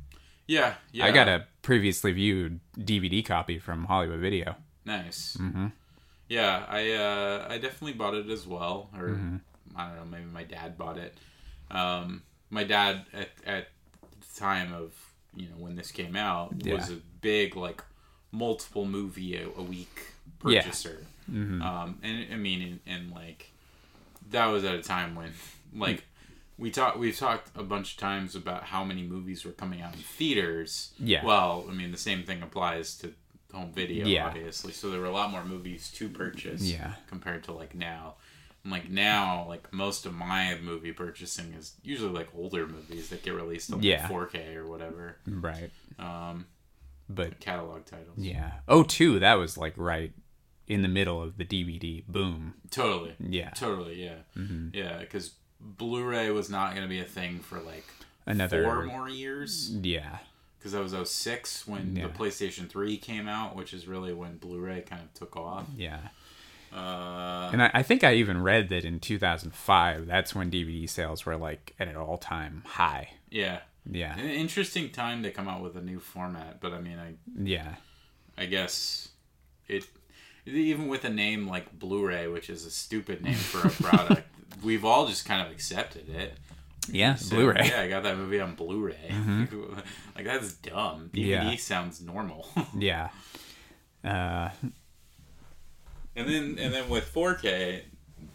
Yeah, 0.48 0.76
yeah. 0.92 1.06
I 1.06 1.12
got 1.12 1.28
a 1.30 1.46
previously 1.62 2.12
viewed 2.12 2.60
DVD 2.78 3.26
copy 3.26 3.60
from 3.60 3.86
Hollywood 3.86 4.20
Video. 4.20 4.56
nice. 4.86 5.38
Mm-hmm. 5.40 5.68
Yeah, 6.34 6.66
I 6.68 6.92
uh, 6.94 7.48
I 7.50 7.58
definitely 7.58 7.94
bought 7.94 8.16
it 8.16 8.30
as 8.30 8.46
well, 8.48 8.90
or 8.98 9.10
Mm-hmm. 9.10 9.38
I 9.76 9.88
don't 9.88 9.96
know, 9.98 10.06
maybe 10.18 10.30
my 10.32 10.44
dad 10.44 10.78
bought 10.78 10.98
it. 10.98 11.14
Um, 11.72 12.22
my 12.50 12.64
dad 12.64 13.06
at 13.14 13.30
at 13.46 13.68
the 14.22 14.40
time 14.40 14.74
of 14.74 14.94
you 15.36 15.48
know 15.50 15.56
when 15.58 15.76
this 15.76 15.92
came 15.92 16.16
out 16.16 16.54
was 16.66 16.90
a 16.92 16.98
big 17.22 17.56
like 17.56 17.84
multiple 18.32 18.86
movie 18.86 19.36
a, 19.36 19.48
a 19.48 19.64
week 19.64 19.96
Yeah. 20.46 20.62
purchaser. 20.62 21.06
Um, 21.28 22.00
and 22.04 22.28
I 22.34 22.36
mean, 22.38 22.62
and, 22.62 22.80
and 22.86 23.12
like 23.12 23.52
that 24.32 24.48
was 24.48 24.64
at 24.64 24.76
a 24.76 24.82
time 24.82 25.16
when 25.16 25.32
like 25.86 26.04
we 26.58 26.70
talked 26.70 26.98
we've 27.00 27.18
talked 27.18 27.50
a 27.56 27.64
bunch 27.64 27.94
of 27.94 27.98
times 28.00 28.36
about 28.36 28.64
how 28.66 28.84
many 28.84 29.02
movies 29.04 29.44
were 29.46 29.52
coming 29.54 29.82
out 29.82 29.94
in 29.96 30.00
theaters. 30.02 30.92
Yeah. 31.00 31.26
Well, 31.26 31.66
I 31.70 31.74
mean, 31.74 31.92
the 31.92 31.98
same 32.10 32.24
thing 32.24 32.42
applies 32.44 32.96
to 33.00 33.14
home 33.54 33.72
video, 33.74 34.06
Yeah. 34.08 34.28
obviously. 34.28 34.72
So 34.74 34.90
there 34.90 35.00
were 35.00 35.06
a 35.08 35.12
lot 35.12 35.32
more 35.32 35.44
movies 35.46 35.92
to 35.94 36.10
purchase. 36.10 36.62
Yeah. 36.64 36.94
Compared 37.08 37.44
to 37.46 37.52
like 37.54 37.76
now. 37.76 38.16
And 38.64 38.72
like 38.72 38.90
now, 38.90 39.46
like 39.48 39.72
most 39.74 40.06
of 40.06 40.14
my 40.14 40.58
movie 40.64 40.92
purchasing 40.94 41.54
is 41.54 41.76
usually 41.84 42.12
like 42.12 42.30
older 42.36 42.66
movies 42.68 43.10
that 43.10 43.24
get 43.24 43.34
released 43.34 43.72
on 43.72 43.80
like, 43.80 43.86
Yeah. 43.86 44.08
4K 44.08 44.56
or 44.56 44.68
whatever. 44.68 45.18
Right. 45.28 45.70
Um, 46.00 46.46
But 47.10 47.40
catalog 47.40 47.86
titles. 47.86 48.18
yeah. 48.18 48.52
Oh, 48.68 48.84
two, 48.84 49.20
that 49.20 49.36
was 49.36 49.58
like 49.58 49.74
right 49.78 50.14
in 50.68 50.82
the 50.82 50.88
middle 50.88 51.22
of 51.22 51.38
the 51.38 51.44
DVD 51.46 52.06
boom. 52.08 52.54
Totally. 52.72 53.16
Yeah. 53.20 53.50
Totally, 53.52 54.02
yeah. 54.04 54.20
Mm-hmm. 54.38 54.70
Yeah, 54.74 55.00
because 55.00 55.34
Blu-ray 55.60 56.32
was 56.32 56.50
not 56.50 56.72
going 56.72 56.84
to 56.84 56.90
be 56.90 57.00
a 57.00 57.06
thing 57.06 57.40
for 57.40 57.60
like 57.60 57.86
Another 58.26 58.64
four 58.64 58.86
more 58.86 59.10
years. 59.10 59.70
Yeah. 59.82 60.20
Because 60.64 60.74
I 60.76 60.80
was 60.80 60.94
06 60.94 61.68
when 61.68 61.98
Yeah. 61.98 62.08
the 62.08 62.14
PlayStation 62.14 62.70
3 62.70 62.96
came 62.96 63.28
out, 63.28 63.54
which 63.54 63.74
is 63.74 63.86
really 63.86 64.14
when 64.14 64.38
Blu-ray 64.38 64.82
kind 64.84 65.02
of 65.02 65.14
took 65.14 65.36
off. 65.36 65.66
Yeah. 65.76 66.00
Uh, 66.72 67.50
And 67.52 67.62
I, 67.62 67.72
I 67.74 67.84
think 67.84 68.04
I 68.06 68.14
even 68.14 68.42
read 68.42 68.70
that 68.70 68.86
in 68.86 69.02
2005, 69.02 70.08
that's 70.08 70.34
when 70.34 70.50
DVD 70.50 70.90
sales 70.90 71.26
were 71.26 71.36
like 71.36 71.76
at 71.80 71.88
an 71.90 71.98
all 71.98 72.18
time 72.18 72.64
high. 72.66 73.10
yeah. 73.30 73.60
Yeah. 73.86 74.18
An 74.18 74.30
interesting 74.30 74.92
time 74.92 75.24
to 75.24 75.32
come 75.32 75.50
out 75.50 75.62
with 75.62 75.76
a 75.76 75.82
new 75.82 76.00
format, 76.00 76.62
but 76.62 76.72
I 76.72 76.80
mean, 76.80 76.98
I 76.98 77.16
Yeah. 77.44 77.76
I 78.38 78.46
guess 78.46 79.10
it 79.68 79.86
even 80.46 80.88
with 80.88 81.04
a 81.04 81.10
name 81.10 81.48
like 81.50 81.78
Blu-ray, 81.78 82.30
which 82.30 82.50
is 82.50 82.66
a 82.66 82.72
stupid 82.72 83.22
name 83.22 83.36
for 83.36 83.68
a 83.68 83.72
product, 83.72 84.26
we've 84.64 84.86
all 84.86 85.08
just 85.08 85.26
kind 85.26 85.46
of 85.46 85.52
accepted 85.52 86.08
it. 86.10 86.38
Yeah. 86.92 87.16
So, 87.16 87.36
Blu 87.36 87.52
ray. 87.52 87.68
Yeah, 87.70 87.82
I 87.82 87.88
got 87.90 88.04
that 88.04 88.18
movie 88.18 88.40
on 88.40 88.56
Blu-ray. 88.56 88.96
like 90.16 90.26
that's 90.26 90.54
dumb. 90.54 91.10
DVD 91.14 91.52
Yeah. 91.52 91.56
sounds 91.58 92.02
normal. 92.02 92.48
Yeah. 92.78 93.10
Uh, 94.04 94.50
And 96.16 96.28
then 96.30 96.58
and 96.60 96.74
then 96.74 96.90
with 96.90 97.12
4K, 97.14 97.82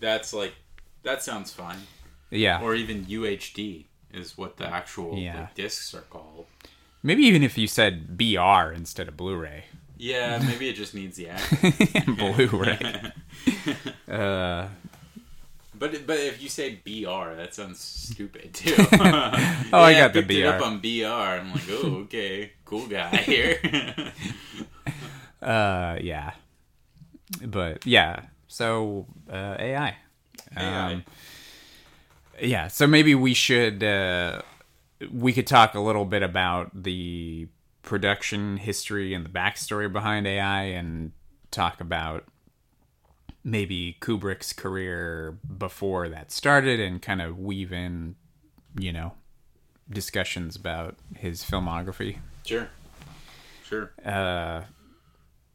that's 0.00 0.32
like 0.32 0.54
that 1.02 1.22
sounds 1.22 1.52
fine. 1.52 1.78
yeah. 2.30 2.60
Or 2.62 2.74
even 2.74 3.04
UHD 3.06 3.84
is 4.12 4.36
what 4.38 4.56
the 4.56 4.66
actual 4.66 5.16
Yeah. 5.18 5.40
like, 5.40 5.54
discs 5.54 5.94
are 5.94 6.00
called. 6.10 6.46
Maybe 7.02 7.22
even 7.24 7.42
if 7.42 7.56
you 7.58 7.66
said 7.68 8.16
BR 8.18 8.72
instead 8.74 9.08
of 9.08 9.16
Blu-ray. 9.16 9.64
Yeah, 9.96 10.38
maybe 10.44 10.68
it 10.68 10.74
just 10.74 10.94
needs 10.94 11.16
the 11.16 11.26
acronym. 11.26 12.16
Blu-ray. 12.16 13.12
Uh, 14.08 14.68
But 15.78 16.06
but 16.06 16.18
if 16.18 16.42
you 16.42 16.48
say 16.48 16.80
BR, 16.84 17.34
that 17.36 17.54
sounds 17.54 17.80
stupid 17.80 18.54
too. 18.54 18.74
Oh, 19.72 19.80
I 19.82 19.92
got 20.00 20.12
the 20.12 20.22
picked 20.22 20.32
It 20.32 20.46
up 20.46 20.58
BR. 20.58 20.64
on 20.64 20.78
BR. 20.80 21.06
I'm 21.06 21.52
like, 21.52 21.62
oh, 21.70 21.96
okay, 22.04 22.52
cool 22.64 22.86
guy 22.86 23.16
here. 23.18 23.58
uh, 25.42 25.98
yeah. 26.00 26.32
But 27.44 27.86
yeah, 27.86 28.22
so 28.48 29.06
uh, 29.30 29.56
AI. 29.58 29.96
AI. 30.56 30.92
Um, 30.92 31.04
yeah, 32.40 32.68
so 32.68 32.86
maybe 32.86 33.14
we 33.14 33.34
should 33.34 33.82
uh, 33.84 34.42
we 35.12 35.32
could 35.32 35.46
talk 35.46 35.74
a 35.74 35.80
little 35.80 36.04
bit 36.04 36.22
about 36.22 36.70
the 36.82 37.48
production 37.82 38.56
history 38.56 39.14
and 39.14 39.24
the 39.24 39.28
backstory 39.30 39.92
behind 39.92 40.26
AI, 40.26 40.62
and 40.64 41.12
talk 41.50 41.80
about 41.80 42.24
maybe 43.44 43.96
Kubrick's 44.00 44.52
career 44.52 45.38
before 45.56 46.08
that 46.08 46.30
started, 46.30 46.80
and 46.80 47.00
kind 47.00 47.22
of 47.22 47.38
weave 47.38 47.72
in, 47.72 48.16
you 48.78 48.92
know, 48.92 49.14
discussions 49.90 50.56
about 50.56 50.96
his 51.16 51.42
filmography. 51.42 52.18
sure, 52.44 52.68
sure. 53.64 53.92
Uh, 54.04 54.62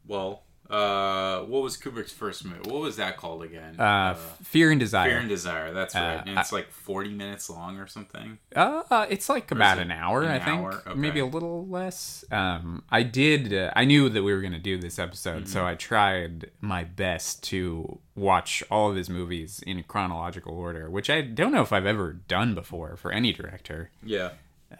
Well, 0.08 0.44
uh, 0.74 1.42
what 1.46 1.62
was 1.62 1.78
Kubrick's 1.78 2.12
first 2.12 2.44
movie? 2.46 2.70
What 2.70 2.82
was 2.82 2.96
that 2.98 3.16
called 3.18 3.44
again? 3.44 3.80
uh, 3.80 4.16
Fear 4.44 4.72
and 4.72 4.80
Desire. 4.80 5.10
Fear 5.10 5.20
and 5.20 5.30
Desire. 5.30 5.74
That's 5.74 5.94
right. 5.96 6.18
Uh, 6.18 6.24
and 6.26 6.40
it's 6.40 6.52
like 6.52 6.72
40 6.72 7.12
minutes 7.12 7.50
long 7.50 7.78
or 7.78 7.86
something. 7.88 8.40
Uh, 8.56 9.06
it's 9.10 9.30
like 9.30 9.52
about 9.52 9.78
it 9.78 9.82
an 9.84 9.92
hour, 9.92 10.24
an 10.24 10.30
I 10.32 10.40
think, 10.40 10.62
hour? 10.62 10.82
Okay. 10.88 10.94
maybe 11.00 11.20
a 11.20 11.26
little 11.26 11.68
less. 11.68 12.26
Um, 12.32 12.84
I 12.90 13.04
did. 13.04 13.54
Uh, 13.54 13.72
I 13.76 13.86
knew 13.86 14.10
that 14.10 14.24
we 14.24 14.34
were 14.34 14.42
going 14.42 14.54
to 14.54 14.60
do 14.60 14.78
this 14.80 14.98
episode, 15.00 15.44
Mm-hmm. 15.44 15.46
so 15.54 15.66
I 15.66 15.76
tried 15.76 16.50
my 16.60 16.84
best 16.84 17.44
to 17.46 18.00
watch 18.16 18.64
all 18.72 18.90
of 18.90 18.96
his 18.96 19.10
movies 19.10 19.62
in 19.66 19.82
chronological 19.84 20.54
order, 20.56 20.90
which 20.90 21.10
I 21.10 21.22
don't 21.22 21.52
know 21.52 21.62
if 21.62 21.72
I've 21.74 21.86
ever 21.86 22.14
done 22.14 22.54
before 22.56 22.96
for 22.98 23.12
any 23.12 23.32
director. 23.34 23.92
Yeah. 24.04 24.32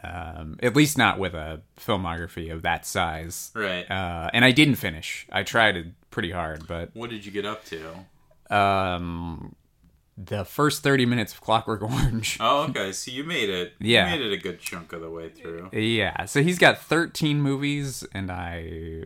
Um, 0.02 0.58
at 0.62 0.74
least 0.74 0.98
not 0.98 1.18
with 1.18 1.34
a 1.34 1.62
filmography 1.78 2.52
of 2.52 2.62
that 2.62 2.84
size. 2.86 3.50
Right. 3.54 3.88
Uh, 3.90 4.30
and 4.32 4.44
I 4.44 4.50
didn't 4.50 4.76
finish. 4.76 5.26
I 5.30 5.42
tried 5.42 5.76
it 5.76 5.86
pretty 6.10 6.30
hard, 6.30 6.66
but 6.66 6.90
what 6.94 7.10
did 7.10 7.24
you 7.24 7.32
get 7.32 7.44
up 7.44 7.64
to? 7.66 8.54
um, 8.54 9.54
the 10.16 10.44
first 10.44 10.82
thirty 10.82 11.06
minutes 11.06 11.32
of 11.32 11.40
Clockwork 11.40 11.82
Orange. 11.90 12.36
Oh, 12.40 12.64
okay. 12.70 12.92
So 12.92 13.10
you 13.10 13.24
made 13.24 13.50
it. 13.50 13.72
Yeah. 13.80 14.12
You 14.12 14.18
made 14.18 14.26
it 14.26 14.32
a 14.32 14.36
good 14.40 14.60
chunk 14.60 14.92
of 14.92 15.00
the 15.00 15.10
way 15.10 15.28
through. 15.28 15.70
Yeah, 15.72 16.24
so 16.26 16.42
he's 16.42 16.58
got 16.58 16.78
13 16.78 17.40
movies, 17.40 18.04
and 18.12 18.30
I 18.30 19.04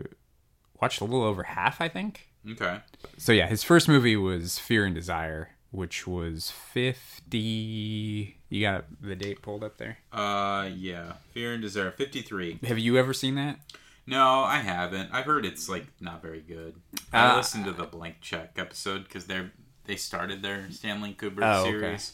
watched 0.80 1.00
a 1.00 1.04
little 1.04 1.22
over 1.24 1.44
half, 1.44 1.80
I 1.80 1.88
think. 1.88 2.28
Okay. 2.50 2.78
So 3.16 3.32
yeah, 3.32 3.46
his 3.46 3.62
first 3.64 3.88
movie 3.88 4.16
was 4.16 4.58
Fear 4.58 4.84
and 4.86 4.94
Desire, 4.94 5.50
which 5.70 6.06
was 6.06 6.50
50. 6.50 8.38
You 8.48 8.60
got 8.62 8.84
the 9.00 9.14
date 9.16 9.42
pulled 9.42 9.62
up 9.64 9.76
there. 9.78 9.98
Uh, 10.12 10.68
yeah. 10.74 11.14
Fear 11.32 11.54
and 11.54 11.62
Desire. 11.62 11.90
53. 11.90 12.58
Have 12.66 12.78
you 12.78 12.96
ever 12.96 13.12
seen 13.12 13.34
that? 13.36 13.58
No, 14.06 14.40
I 14.40 14.58
haven't. 14.58 15.10
I've 15.12 15.26
heard 15.26 15.44
it's 15.44 15.68
like 15.68 15.86
not 16.00 16.22
very 16.22 16.40
good. 16.40 16.74
I 17.12 17.32
Uh, 17.32 17.36
listened 17.36 17.66
to 17.66 17.72
the 17.72 17.84
Blank 17.84 18.20
Check 18.22 18.52
episode 18.56 19.04
because 19.04 19.26
they're 19.26 19.52
they 19.84 19.96
started 19.96 20.42
their 20.42 20.70
Stanley 20.70 21.14
Kubrick 21.18 21.42
Oh, 21.42 21.62
okay. 21.62 21.70
series, 21.70 22.12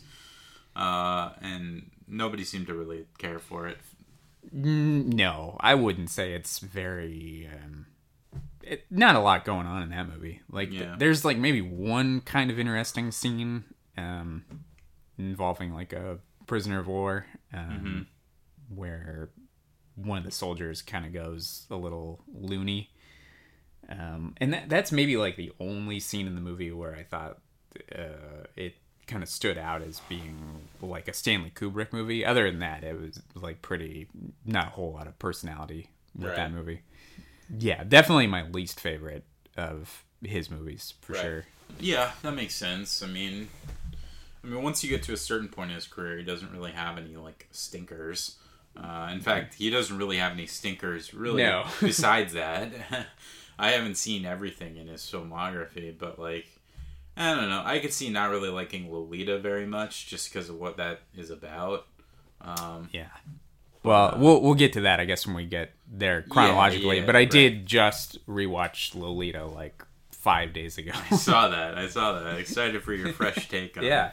uh, 0.76 1.30
and 1.40 1.90
nobody 2.08 2.44
seemed 2.44 2.66
to 2.68 2.74
really 2.74 3.06
care 3.18 3.38
for 3.40 3.66
it. 3.68 3.78
No, 4.52 5.56
I 5.60 5.74
wouldn't 5.74 6.10
say 6.10 6.34
it's 6.34 6.58
very. 6.58 7.48
Um, 7.52 7.86
it, 8.66 8.84
not 8.90 9.14
a 9.16 9.20
lot 9.20 9.44
going 9.44 9.66
on 9.66 9.82
in 9.82 9.90
that 9.90 10.08
movie. 10.08 10.40
Like, 10.50 10.70
th- 10.70 10.98
there's 10.98 11.24
like 11.24 11.36
maybe 11.38 11.60
one 11.60 12.20
kind 12.20 12.50
of 12.50 12.58
interesting 12.58 13.10
scene 13.10 13.64
um, 13.96 14.44
involving 15.18 15.72
like 15.74 15.92
a 15.92 16.18
prisoner 16.46 16.80
of 16.80 16.86
war, 16.86 17.26
um, 17.52 18.06
where 18.74 19.30
one 19.96 20.18
of 20.18 20.24
the 20.24 20.30
soldiers 20.30 20.82
kind 20.82 21.06
of 21.06 21.12
goes 21.12 21.66
a 21.70 21.76
little 21.76 22.20
loony. 22.34 22.90
Um, 23.88 24.34
and 24.40 24.52
that, 24.54 24.68
that's 24.68 24.90
maybe 24.92 25.16
like 25.16 25.36
the 25.36 25.52
only 25.60 26.00
scene 26.00 26.26
in 26.26 26.34
the 26.34 26.40
movie 26.40 26.72
where 26.72 26.94
I 26.96 27.02
thought 27.02 27.38
uh, 27.96 28.46
it 28.56 28.74
kind 29.06 29.22
of 29.22 29.28
stood 29.28 29.58
out 29.58 29.82
as 29.82 30.00
being 30.08 30.62
like 30.80 31.06
a 31.08 31.12
Stanley 31.12 31.52
Kubrick 31.54 31.92
movie. 31.92 32.24
Other 32.24 32.50
than 32.50 32.60
that, 32.60 32.82
it 32.82 32.98
was 32.98 33.20
like 33.34 33.60
pretty 33.62 34.08
not 34.46 34.68
a 34.68 34.70
whole 34.70 34.92
lot 34.92 35.06
of 35.06 35.18
personality 35.18 35.90
with 36.16 36.28
Right. 36.28 36.36
that 36.36 36.52
movie. 36.52 36.80
Yeah, 37.58 37.84
definitely 37.84 38.26
my 38.26 38.42
least 38.48 38.80
favorite 38.80 39.24
of 39.56 40.04
his 40.22 40.50
movies 40.50 40.94
for 41.00 41.12
Right. 41.12 41.22
sure. 41.22 41.44
Yeah, 41.80 42.12
that 42.22 42.32
makes 42.32 42.54
sense. 42.54 43.02
I 43.02 43.06
mean, 43.06 43.48
I 44.42 44.46
mean, 44.46 44.62
once 44.62 44.84
you 44.84 44.90
get 44.90 45.02
to 45.04 45.12
a 45.12 45.16
certain 45.16 45.48
point 45.48 45.70
in 45.70 45.74
his 45.76 45.86
career, 45.86 46.18
he 46.18 46.24
doesn't 46.24 46.52
really 46.52 46.72
have 46.72 46.98
any 46.98 47.16
like 47.16 47.48
stinkers. 47.50 48.36
Uh, 48.76 49.08
in 49.12 49.20
fact, 49.20 49.54
he 49.54 49.70
doesn't 49.70 49.96
really 49.96 50.16
have 50.18 50.32
any 50.32 50.46
stinkers 50.46 51.14
really. 51.14 51.42
No. 51.42 51.64
besides 51.80 52.32
that, 52.34 52.72
I 53.58 53.70
haven't 53.70 53.96
seen 53.96 54.24
everything 54.24 54.76
in 54.76 54.88
his 54.88 55.02
filmography, 55.02 55.96
but 55.96 56.18
like, 56.18 56.46
I 57.16 57.34
don't 57.34 57.48
know. 57.48 57.62
I 57.64 57.78
could 57.78 57.92
see 57.92 58.10
not 58.10 58.30
really 58.30 58.48
liking 58.50 58.92
Lolita 58.92 59.38
very 59.38 59.66
much 59.66 60.06
just 60.08 60.32
because 60.32 60.48
of 60.48 60.56
what 60.58 60.76
that 60.78 61.00
is 61.16 61.30
about. 61.30 61.86
Um, 62.40 62.88
Yeah. 62.92 63.06
Well, 63.84 64.16
we'll 64.18 64.40
we'll 64.40 64.54
get 64.54 64.72
to 64.74 64.80
that 64.82 64.98
I 65.00 65.04
guess 65.04 65.26
when 65.26 65.36
we 65.36 65.44
get 65.44 65.72
there 65.86 66.22
chronologically. 66.22 67.00
yeah, 67.00 67.06
but 67.06 67.14
I 67.14 67.20
right. 67.20 67.30
did 67.30 67.66
just 67.66 68.24
rewatch 68.26 68.94
Lolita 68.94 69.44
like 69.44 69.84
five 70.10 70.52
days 70.52 70.78
ago. 70.78 70.92
I 71.10 71.16
saw 71.16 71.48
that. 71.56 71.76
I 71.76 71.88
saw 71.88 72.18
that. 72.20 72.38
Excited 72.38 72.82
for 72.82 72.94
your 72.94 73.12
fresh 73.12 73.48
take 73.50 73.76
on 73.76 73.84
it. 73.84 73.88
yeah. 73.88 74.12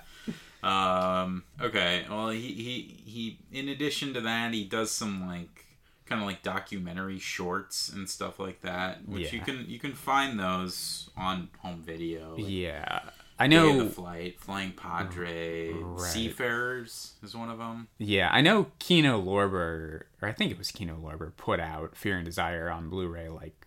Um. 0.64 1.44
Okay. 1.60 2.06
Well, 2.10 2.30
he 2.30 2.40
he 2.40 2.98
he. 3.06 3.40
In 3.52 3.70
addition 3.70 4.14
to 4.14 4.22
that, 4.22 4.54
he 4.54 4.64
does 4.64 4.92
some 4.92 5.28
like 5.28 5.66
kind 6.06 6.22
of 6.22 6.28
like 6.28 6.44
documentary 6.44 7.18
shorts 7.20 7.88
and 7.90 8.10
stuff 8.10 8.40
like 8.40 8.62
that, 8.62 9.08
which 9.08 9.32
you 9.32 9.40
can 9.40 9.66
you 9.68 9.80
can 9.80 9.94
find 9.94 10.38
those 10.40 11.10
on 11.16 11.50
home 11.60 11.82
video. 11.82 12.36
Like 12.36 12.46
Yeah. 12.48 13.00
I 13.44 13.48
know 13.48 13.84
the 13.86 13.90
Flight, 13.90 14.40
Flying 14.40 14.72
Padre, 14.74 15.72
Right. 15.74 16.12
Seafarers 16.12 17.14
is 17.24 17.36
one 17.36 17.50
of 17.50 17.58
them. 17.58 17.88
Yeah, 17.98 18.30
I 18.32 18.42
know 18.42 18.68
Kino 18.80 19.22
Lorber, 19.22 20.04
or 20.22 20.28
I 20.30 20.32
think 20.32 20.52
it 20.52 20.58
was 20.58 20.72
Kino 20.72 20.96
Lorber, 20.96 21.36
put 21.36 21.60
out 21.60 21.96
Fear 21.96 22.18
and 22.18 22.26
Desire 22.26 22.70
on 22.70 22.90
Blu-ray 22.90 23.30
like 23.30 23.66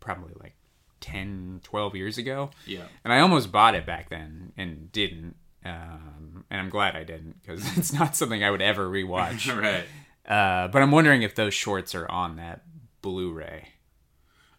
probably 0.00 0.32
like 0.40 0.54
10, 1.00 1.60
12 1.64 1.94
years 1.96 2.18
ago. 2.18 2.50
Yeah. 2.66 2.84
And 3.04 3.12
I 3.12 3.20
almost 3.20 3.52
bought 3.52 3.74
it 3.74 3.84
back 3.86 4.08
then 4.10 4.52
and 4.56 4.90
didn't. 4.90 5.36
Um, 5.64 6.44
and 6.50 6.60
I'm 6.60 6.70
glad 6.70 6.96
I 6.96 7.04
didn't 7.04 7.42
because 7.42 7.62
it's 7.76 7.92
not 7.92 8.16
something 8.16 8.42
I 8.42 8.50
would 8.50 8.62
ever 8.62 8.88
rewatch. 8.90 9.54
right. 9.60 9.84
uh, 10.26 10.68
but 10.68 10.80
I'm 10.82 10.90
wondering 10.90 11.22
if 11.22 11.34
those 11.34 11.52
shorts 11.54 11.94
are 11.94 12.10
on 12.10 12.36
that 12.36 12.62
Blu-ray. 13.02 13.68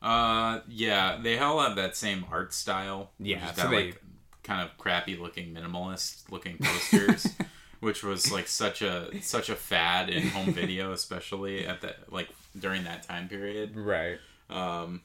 Uh. 0.01 0.59
Yeah. 0.67 1.17
They 1.21 1.39
all 1.39 1.59
have 1.61 1.75
that 1.77 1.95
same 1.97 2.25
art 2.31 2.53
style. 2.53 3.11
Yeah, 3.19 3.51
so 3.53 3.67
they- 3.69 3.85
like 3.87 4.01
kind 4.49 4.67
of 4.67 4.75
crappy 4.77 5.15
looking 5.15 5.53
minimalist 5.53 6.29
looking 6.31 6.57
posters. 6.57 7.27
which 7.79 8.03
was 8.03 8.31
like 8.31 8.47
such 8.47 8.81
a 8.81 9.09
such 9.21 9.49
a 9.49 9.55
fad 9.55 10.09
in 10.09 10.27
home 10.27 10.53
video, 10.53 10.91
especially 10.91 11.65
at 11.65 11.81
that 11.81 12.11
like 12.11 12.27
during 12.59 12.83
that 12.83 13.03
time 13.03 13.29
period. 13.29 13.77
Right. 13.77 14.19
Um, 14.49 15.01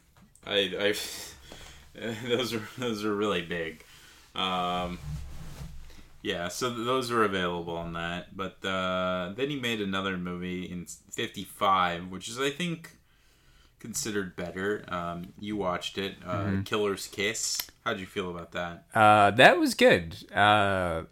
I, 0.46 0.72
I 0.76 0.94
those 2.26 2.52
are 2.52 2.62
those 2.78 3.04
are 3.04 3.14
really 3.14 3.42
big. 3.42 3.84
Um, 4.34 4.98
yeah, 6.22 6.48
so 6.48 6.70
those 6.70 7.10
were 7.12 7.24
available 7.24 7.76
on 7.76 7.92
that. 7.92 8.36
But 8.36 8.64
uh, 8.64 9.34
then 9.36 9.50
he 9.50 9.60
made 9.60 9.80
another 9.80 10.16
movie 10.16 10.64
in 10.64 10.86
'55, 11.12 12.08
which 12.08 12.28
is 12.28 12.40
I 12.40 12.50
think 12.50 12.96
considered 13.84 14.34
better. 14.34 14.82
Um, 14.88 15.34
you 15.38 15.58
watched 15.58 15.98
it, 15.98 16.16
uh, 16.26 16.62
Killer's 16.64 17.06
Kiss. 17.06 17.58
How'd 17.84 18.00
you 18.00 18.06
feel 18.06 18.30
about 18.30 18.52
that? 18.52 18.86
Uh, 18.94 19.30
that 19.32 19.58
was 19.58 19.74
good. 19.74 20.16
Uh, 20.32 21.02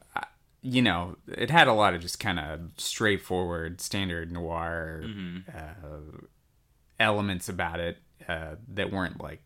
you 0.63 0.81
know, 0.81 1.17
it 1.29 1.51
had 1.51 1.69
a 1.69 1.75
lot 1.75 1.93
of 1.93 2.01
just 2.01 2.19
kind 2.19 2.41
of 2.41 2.61
straightforward, 2.79 3.83
standard 3.83 4.33
noir 4.33 5.05
uh, 5.55 5.99
elements 6.99 7.51
about 7.51 7.79
it 7.79 7.99
uh, 8.27 8.55
that 8.73 8.91
weren't 8.91 9.21
like, 9.21 9.43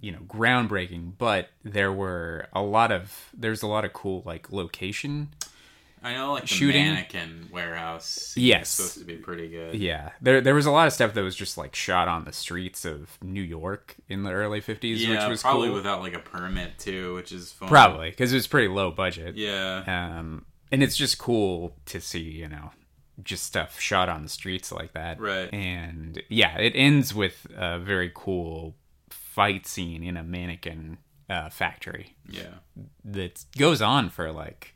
you 0.00 0.10
know, 0.10 0.22
groundbreaking. 0.26 1.12
But 1.16 1.50
there 1.62 1.92
were 1.92 2.48
a 2.52 2.62
lot 2.62 2.90
of 2.90 3.30
there's 3.32 3.62
a 3.62 3.68
lot 3.68 3.84
of 3.84 3.92
cool 3.92 4.24
like 4.26 4.50
location 4.50 5.28
I 6.04 6.14
know 6.14 6.32
like 6.34 6.42
the 6.42 6.48
shooting. 6.48 6.84
mannequin 6.84 7.48
warehouse. 7.50 8.34
Yes. 8.36 8.78
is 8.78 8.90
supposed 8.92 8.98
to 8.98 9.04
be 9.04 9.16
pretty 9.16 9.48
good. 9.48 9.74
Yeah, 9.74 10.10
there 10.20 10.40
there 10.40 10.54
was 10.54 10.66
a 10.66 10.70
lot 10.70 10.86
of 10.86 10.92
stuff 10.92 11.14
that 11.14 11.22
was 11.22 11.34
just 11.34 11.56
like 11.58 11.74
shot 11.74 12.06
on 12.08 12.24
the 12.24 12.32
streets 12.32 12.84
of 12.84 13.18
New 13.22 13.42
York 13.42 13.96
in 14.08 14.22
the 14.22 14.30
early 14.30 14.60
fifties, 14.60 15.02
Yeah, 15.04 15.22
which 15.22 15.30
was 15.30 15.42
probably 15.42 15.68
cool. 15.68 15.76
without 15.76 16.00
like 16.00 16.14
a 16.14 16.18
permit 16.18 16.78
too, 16.78 17.14
which 17.14 17.32
is 17.32 17.50
fun. 17.52 17.68
Probably 17.68 18.10
because 18.10 18.32
it 18.32 18.36
was 18.36 18.46
pretty 18.46 18.68
low 18.68 18.90
budget. 18.90 19.36
Yeah. 19.36 19.82
Um, 20.18 20.44
and 20.70 20.82
it's 20.82 20.96
just 20.96 21.18
cool 21.18 21.76
to 21.86 22.00
see, 22.00 22.20
you 22.20 22.48
know, 22.48 22.70
just 23.22 23.44
stuff 23.44 23.78
shot 23.80 24.08
on 24.08 24.22
the 24.24 24.28
streets 24.28 24.70
like 24.72 24.92
that. 24.92 25.20
Right. 25.20 25.52
And 25.54 26.22
yeah, 26.28 26.58
it 26.58 26.72
ends 26.74 27.14
with 27.14 27.46
a 27.56 27.78
very 27.78 28.10
cool 28.14 28.74
fight 29.08 29.66
scene 29.66 30.02
in 30.04 30.16
a 30.16 30.22
mannequin 30.22 30.98
uh, 31.30 31.48
factory 31.48 32.16
Yeah. 32.28 32.54
that 33.04 33.44
goes 33.56 33.80
on 33.80 34.10
for 34.10 34.30
like 34.30 34.73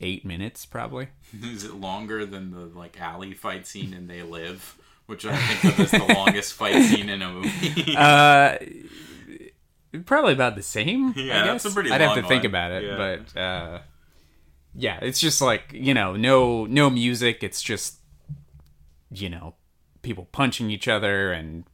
eight 0.00 0.24
minutes, 0.24 0.66
probably. 0.66 1.08
Is 1.42 1.64
it 1.64 1.74
longer 1.74 2.24
than 2.26 2.50
the 2.50 2.66
like 2.78 3.00
alley 3.00 3.34
fight 3.34 3.66
scene 3.66 3.92
in 3.94 4.06
They 4.06 4.22
Live, 4.22 4.76
which 5.06 5.24
I 5.26 5.36
think 5.36 5.74
of 5.78 5.80
as 5.80 5.90
the 5.92 6.14
longest 6.14 6.52
fight 6.54 6.82
scene 6.84 7.08
in 7.08 7.22
a 7.22 7.30
movie? 7.32 7.94
Uh, 7.96 8.56
probably 10.06 10.32
about 10.32 10.56
the 10.56 10.62
same. 10.62 11.12
Yeah, 11.16 11.42
I 11.42 11.46
that's 11.46 11.64
guess. 11.64 11.72
a 11.72 11.74
pretty 11.74 11.90
I'd 11.92 12.00
have 12.00 12.14
to 12.16 12.22
think 12.26 12.44
about 12.44 12.72
it, 12.72 12.84
Yeah. 12.84 12.96
but 12.96 13.40
uh, 13.40 13.78
yeah, 14.74 14.98
it's 15.02 15.20
just 15.20 15.40
like 15.40 15.72
you 15.72 15.94
know, 15.94 16.16
no 16.16 16.66
no 16.66 16.90
music. 16.90 17.42
It's 17.42 17.62
just 17.62 17.98
you 19.10 19.28
know, 19.30 19.54
people 20.02 20.28
punching 20.32 20.70
each 20.70 20.88
other, 20.88 21.32
and 21.32 21.64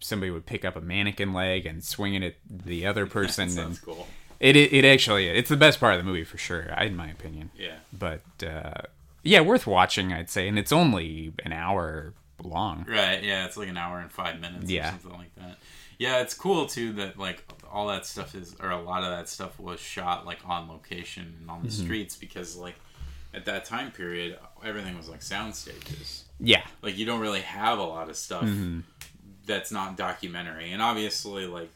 somebody 0.00 0.30
would 0.30 0.44
pick 0.44 0.64
up 0.64 0.76
a 0.76 0.80
mannequin 0.80 1.32
leg 1.32 1.64
and 1.64 1.82
swing 1.82 2.14
it 2.14 2.22
at 2.22 2.34
the 2.48 2.84
other 2.86 3.06
person, 3.18 3.44
and 3.44 3.52
Sounds 3.52 3.80
cool. 3.80 4.06
It, 4.42 4.56
it 4.56 4.72
it 4.72 4.84
actually 4.84 5.28
it's 5.28 5.48
the 5.48 5.56
best 5.56 5.80
part 5.80 5.94
of 5.94 5.98
the 6.00 6.04
movie 6.04 6.24
for 6.24 6.36
sure, 6.38 6.60
in 6.62 6.94
my 6.96 7.08
opinion. 7.08 7.50
Yeah. 7.56 7.76
But 7.92 8.22
uh, 8.46 8.82
yeah, 9.22 9.40
worth 9.40 9.66
watching, 9.66 10.12
I'd 10.12 10.28
say, 10.30 10.48
and 10.48 10.58
it's 10.58 10.72
only 10.72 11.32
an 11.44 11.52
hour 11.52 12.12
long. 12.42 12.84
Right, 12.88 13.22
yeah, 13.22 13.46
it's 13.46 13.56
like 13.56 13.68
an 13.68 13.76
hour 13.76 14.00
and 14.00 14.10
five 14.10 14.40
minutes 14.40 14.68
Yeah. 14.70 14.88
or 14.88 14.90
something 15.00 15.18
like 15.18 15.34
that. 15.36 15.56
Yeah, 15.98 16.20
it's 16.22 16.34
cool 16.34 16.66
too 16.66 16.92
that 16.94 17.16
like 17.18 17.44
all 17.70 17.86
that 17.88 18.04
stuff 18.04 18.34
is 18.34 18.56
or 18.60 18.70
a 18.70 18.80
lot 18.82 19.04
of 19.04 19.10
that 19.10 19.28
stuff 19.28 19.58
was 19.60 19.78
shot 19.78 20.26
like 20.26 20.40
on 20.46 20.68
location 20.68 21.36
and 21.40 21.48
on 21.50 21.62
the 21.62 21.68
Mm-hmm. 21.68 21.84
streets 21.84 22.16
because 22.16 22.56
like 22.56 22.74
at 23.32 23.44
that 23.46 23.64
time 23.64 23.90
period 23.92 24.38
everything 24.64 24.96
was 24.96 25.08
like 25.08 25.22
sound 25.22 25.54
stages. 25.54 26.24
Yeah, 26.40 26.64
Like 26.82 26.98
you 26.98 27.06
don't 27.06 27.20
really 27.20 27.40
have 27.42 27.78
a 27.78 27.84
lot 27.84 28.10
of 28.10 28.16
stuff 28.16 28.42
Mm-hmm. 28.42 28.80
that's 29.46 29.70
not 29.70 29.96
documentary. 29.96 30.72
And 30.72 30.82
obviously 30.82 31.46
like 31.46 31.70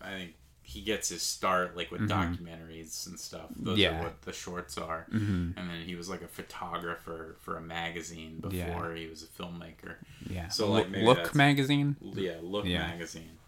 I 0.00 0.10
think 0.12 0.34
he 0.68 0.80
gets 0.80 1.08
his 1.10 1.22
start 1.22 1.76
like 1.76 1.90
with 1.92 2.02
documentaries 2.08 3.06
and 3.06 3.18
stuff. 3.18 3.46
Those 3.56 3.74
Mm-hmm. 3.74 3.80
Yeah. 3.80 3.90
Mm-hmm. 3.92 4.00
are 4.00 4.04
what 4.04 4.22
the 4.22 4.32
shorts 4.32 4.76
are. 4.76 5.06
And 5.10 5.54
then 5.56 5.82
he 5.86 5.94
was 5.94 6.08
like 6.08 6.22
a 6.22 6.28
photographer 6.28 7.36
for 7.40 7.56
a 7.56 7.60
magazine 7.60 8.38
before 8.40 8.92
Yeah. 8.94 8.94
he 9.02 9.06
was 9.08 9.22
a 9.22 9.26
filmmaker. 9.42 9.94
yeah. 10.28 10.48
So, 10.48 10.70
like, 10.70 10.88
Look- 10.90 11.34
magazine. 11.34 11.96
Yeah, 12.02 12.34
Look 12.42 12.66
Yeah. 12.66 12.86
magazine. 12.88 13.38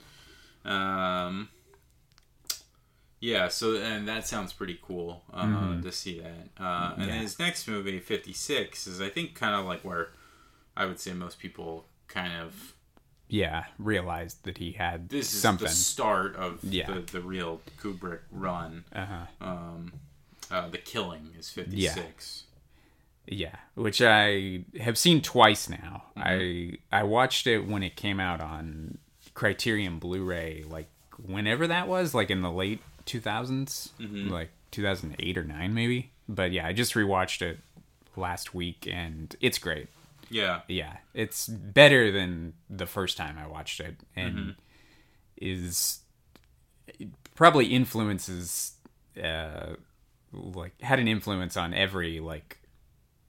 Um, 0.65 1.49
yeah, 3.21 3.49
so 3.49 3.77
and 3.77 4.07
that 4.07 4.27
sounds 4.29 4.53
pretty 4.53 4.79
cool 4.81 5.25
uh, 5.33 5.81
to 5.83 5.91
see 5.91 6.21
that. 6.21 6.49
Uh, 6.59 6.93
and 6.93 7.03
Mm-hmm. 7.03 7.07
Then 7.09 7.21
his 7.23 7.39
next 7.39 7.67
movie, 7.67 7.99
Fifty 7.99 8.33
Six, 8.33 8.87
is 8.87 9.01
I 9.01 9.09
think 9.09 9.35
kind 9.35 9.55
of 9.57 9.65
like 9.67 9.83
where 9.85 10.11
I 10.77 10.87
would 10.87 11.01
say 11.01 11.13
most 11.13 11.41
people 11.41 11.87
kind 12.07 12.33
of 12.41 12.75
yeah, 13.29 13.65
realized 13.79 14.45
that 14.45 14.59
he 14.59 14.73
had 14.73 15.09
this 15.11 15.33
is 15.33 15.41
something. 15.41 15.67
the 15.69 15.73
start 15.73 16.35
of 16.37 16.61
Yeah. 16.65 16.93
the, 16.93 17.01
the 17.01 17.21
real 17.21 17.61
Kubrick 17.81 18.21
run. 18.33 18.85
Uh-huh. 18.95 19.27
Um, 19.41 19.93
uh, 20.51 20.69
the 20.69 20.79
Killing 20.79 21.31
is 21.39 21.51
Fifty 21.51 21.87
Six. 21.89 22.45
Yeah, 23.27 23.57
which 23.75 24.01
I 24.01 24.63
have 24.81 24.97
seen 24.97 25.21
twice 25.21 25.69
now. 25.69 26.05
Mm-hmm. 26.17 26.79
I 26.93 27.01
I 27.01 27.03
watched 27.03 27.47
it 27.47 27.67
when 27.69 27.83
it 27.83 27.95
came 27.97 28.19
out 28.21 28.41
on 28.41 28.97
Criterion 29.35 29.99
Blu-ray, 29.99 30.65
like 30.69 30.89
whenever 31.23 31.67
that 31.67 31.87
was, 31.89 32.15
like 32.15 32.31
in 32.31 32.41
the 32.43 32.51
late 32.51 32.81
2000s, 33.07 33.91
Mm-hmm. 34.01 34.29
like 34.31 34.51
2008 34.71 35.37
or 35.39 35.45
nine 35.45 35.75
maybe. 35.75 36.11
But 36.29 36.53
yeah, 36.53 36.67
I 36.67 36.73
just 36.73 36.95
rewatched 36.95 37.43
it 37.43 37.59
last 38.17 38.55
week, 38.55 38.89
and 38.91 39.35
it's 39.41 39.59
great. 39.59 39.89
Yeah, 40.31 40.61
Yeah, 40.69 40.97
it's 41.15 41.47
better 41.49 42.11
than 42.13 42.55
the 42.69 42.87
first 42.87 43.17
time 43.17 43.39
I 43.39 43.47
watched 43.47 43.81
it, 43.81 43.97
and 44.17 44.35
Mm-hmm. 44.37 44.51
is 45.39 46.01
it 46.87 47.09
probably 47.35 47.67
influences 47.67 48.73
uh, 49.23 49.75
like 50.33 50.81
had 50.81 50.99
an 50.99 51.09
influence 51.09 51.57
on 51.57 51.73
every 51.75 52.21
like 52.21 52.59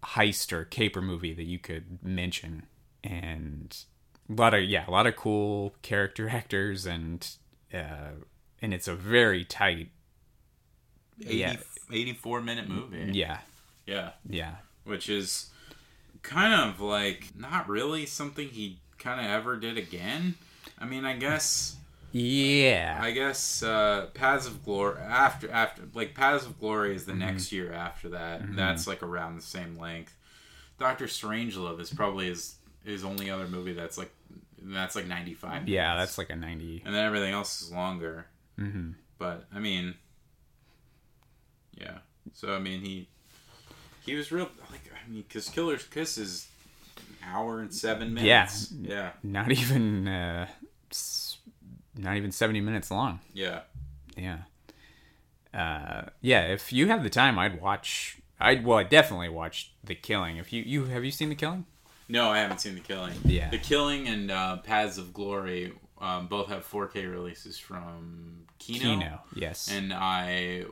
heist 0.04 0.52
or 0.54 0.66
caper 0.66 1.02
movie 1.02 1.34
that 1.34 1.44
you 1.46 1.60
could 1.60 2.04
mention, 2.04 2.64
and 3.04 3.78
a 4.30 4.34
lot 4.34 4.54
of 4.54 4.64
yeah, 4.64 4.86
a 4.88 4.92
lot 4.92 5.08
of 5.08 5.16
cool 5.16 5.74
character 5.82 6.30
actors, 6.34 6.86
and 6.86 7.28
uh, 7.74 8.12
and 8.62 8.74
it's 8.74 8.88
a 8.88 8.96
very 8.96 9.44
tight 9.46 9.90
80, 11.22 11.36
Yeah. 11.38 11.56
84 11.92 12.42
minute 12.42 12.68
movie. 12.70 13.12
yeah 13.14 13.40
yeah. 13.86 14.12
yeah 14.30 14.56
which 14.84 15.10
is 15.10 15.50
kind 16.24 16.70
of 16.70 16.80
like 16.82 17.28
not 17.38 17.68
really 17.70 18.06
something 18.06 18.48
he 18.50 18.80
kind 18.98 19.20
of 19.20 19.26
ever 19.32 19.56
did 19.58 19.78
again. 19.78 20.36
I 20.78 20.86
mean, 20.86 21.06
I 21.06 21.16
guess 21.16 21.76
yeah 22.12 22.98
I 23.02 23.12
guess 23.12 23.62
uh, 23.62 24.08
Paths 24.16 24.48
of 24.48 24.64
Glory 24.66 25.00
after 25.00 25.50
after 25.52 25.84
like 25.94 26.16
Paths 26.16 26.46
of 26.46 26.60
Glory 26.60 26.96
is 26.96 27.06
the 27.06 27.12
Mm-hmm. 27.12 27.20
next 27.22 27.52
year 27.52 27.72
after 27.72 28.10
that. 28.10 28.56
That's 28.56 28.88
like 28.88 29.04
around 29.04 29.36
the 29.38 29.42
same 29.44 29.78
length. 29.78 30.16
Doctor 30.78 31.06
Strangelove 31.06 31.80
is 31.80 31.92
probably 31.94 32.28
his 32.28 32.56
his 32.84 33.04
only 33.04 33.30
other 33.30 33.48
movie 33.48 33.74
that's 33.74 33.98
like 33.98 34.12
that's 34.62 34.96
like 34.96 35.06
ninety 35.08 35.34
five. 35.34 35.68
yeah 35.68 35.96
that's 35.98 36.18
like 36.18 36.30
a 36.30 36.36
90 36.36 36.84
and 36.86 36.94
then 36.94 37.06
everything 37.06 37.34
else 37.34 37.62
is 37.62 37.72
longer. 37.72 38.26
Mm-hmm. 38.60 38.92
But 39.18 39.46
I 39.54 39.60
mean, 39.60 39.96
yeah. 41.78 42.00
So 42.34 42.54
I 42.54 42.60
mean, 42.60 42.82
he 42.82 43.08
he 44.06 44.16
was 44.16 44.32
real 44.32 44.50
like 44.72 44.89
because 45.12 45.50
Killer's 45.50 45.84
Kiss 45.86 46.18
is 46.18 46.48
an 46.98 47.30
hour 47.34 47.60
and 47.60 47.74
seven 47.74 48.14
minutes. 48.14 48.72
Yeah, 48.72 49.12
not 49.24 49.52
even 49.52 50.08
uh 50.08 50.48
not 51.98 52.16
even 52.16 52.32
70 52.32 52.62
minutes 52.62 52.92
long. 52.92 53.20
Yeah, 53.34 53.62
yeah. 54.18 54.40
Uh 55.54 56.10
yeah 56.22 56.42
if 56.42 56.72
you 56.72 56.88
have 56.88 57.02
the 57.02 57.10
time 57.10 57.40
i'd 57.40 57.60
watch 57.60 58.20
i'd 58.40 58.64
well 58.64 58.78
i 58.78 58.84
definitely 58.84 59.30
watch 59.30 59.72
the 59.84 59.96
killing. 59.96 60.38
If 60.38 60.54
you 60.54 60.62
you 60.64 60.86
have 60.86 61.04
you 61.04 61.12
seen 61.12 61.30
the 61.30 61.36
killing? 61.36 61.66
No, 62.10 62.30
I 62.32 62.40
haven't 62.40 62.60
seen 62.60 62.74
The 62.74 62.82
Killing. 62.82 63.14
Yeah. 63.24 63.52
The 63.52 63.60
Killing 63.60 64.08
and 64.08 64.32
uh, 64.32 64.58
Paths 64.58 64.98
of 64.98 65.14
Glory 65.14 65.74
um, 66.02 66.26
both 66.28 66.48
have 66.48 66.68
4K 66.68 67.10
releases 67.10 67.60
from 67.60 68.46
Kino. 68.58 68.80
kino 68.80 69.20
yes. 69.36 69.70
And 69.72 69.94
I 69.94 70.66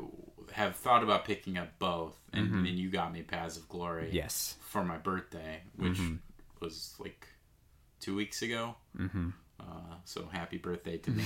have 0.53 0.75
thought 0.75 1.03
about 1.03 1.25
picking 1.25 1.57
up 1.59 1.77
both, 1.77 2.17
and 2.37 2.65
then 2.65 2.77
you 2.77 2.89
got 2.89 3.11
me 3.13 3.21
Paths 3.23 3.57
of 3.57 3.67
Glory. 3.69 4.05
Mm-hmm. 4.05 4.15
yes 4.15 4.55
for 4.61 4.83
my 4.83 4.97
birthday, 4.97 5.61
which 5.77 5.99
was 6.59 6.93
like 6.99 7.27
two 7.99 8.15
weeks 8.15 8.41
ago. 8.41 8.75
Mm-hmm. 8.97 9.29
Uh, 9.59 9.95
so 10.05 10.27
happy 10.31 10.57
birthday 10.57 10.97
to 10.97 11.11
me. 11.11 11.23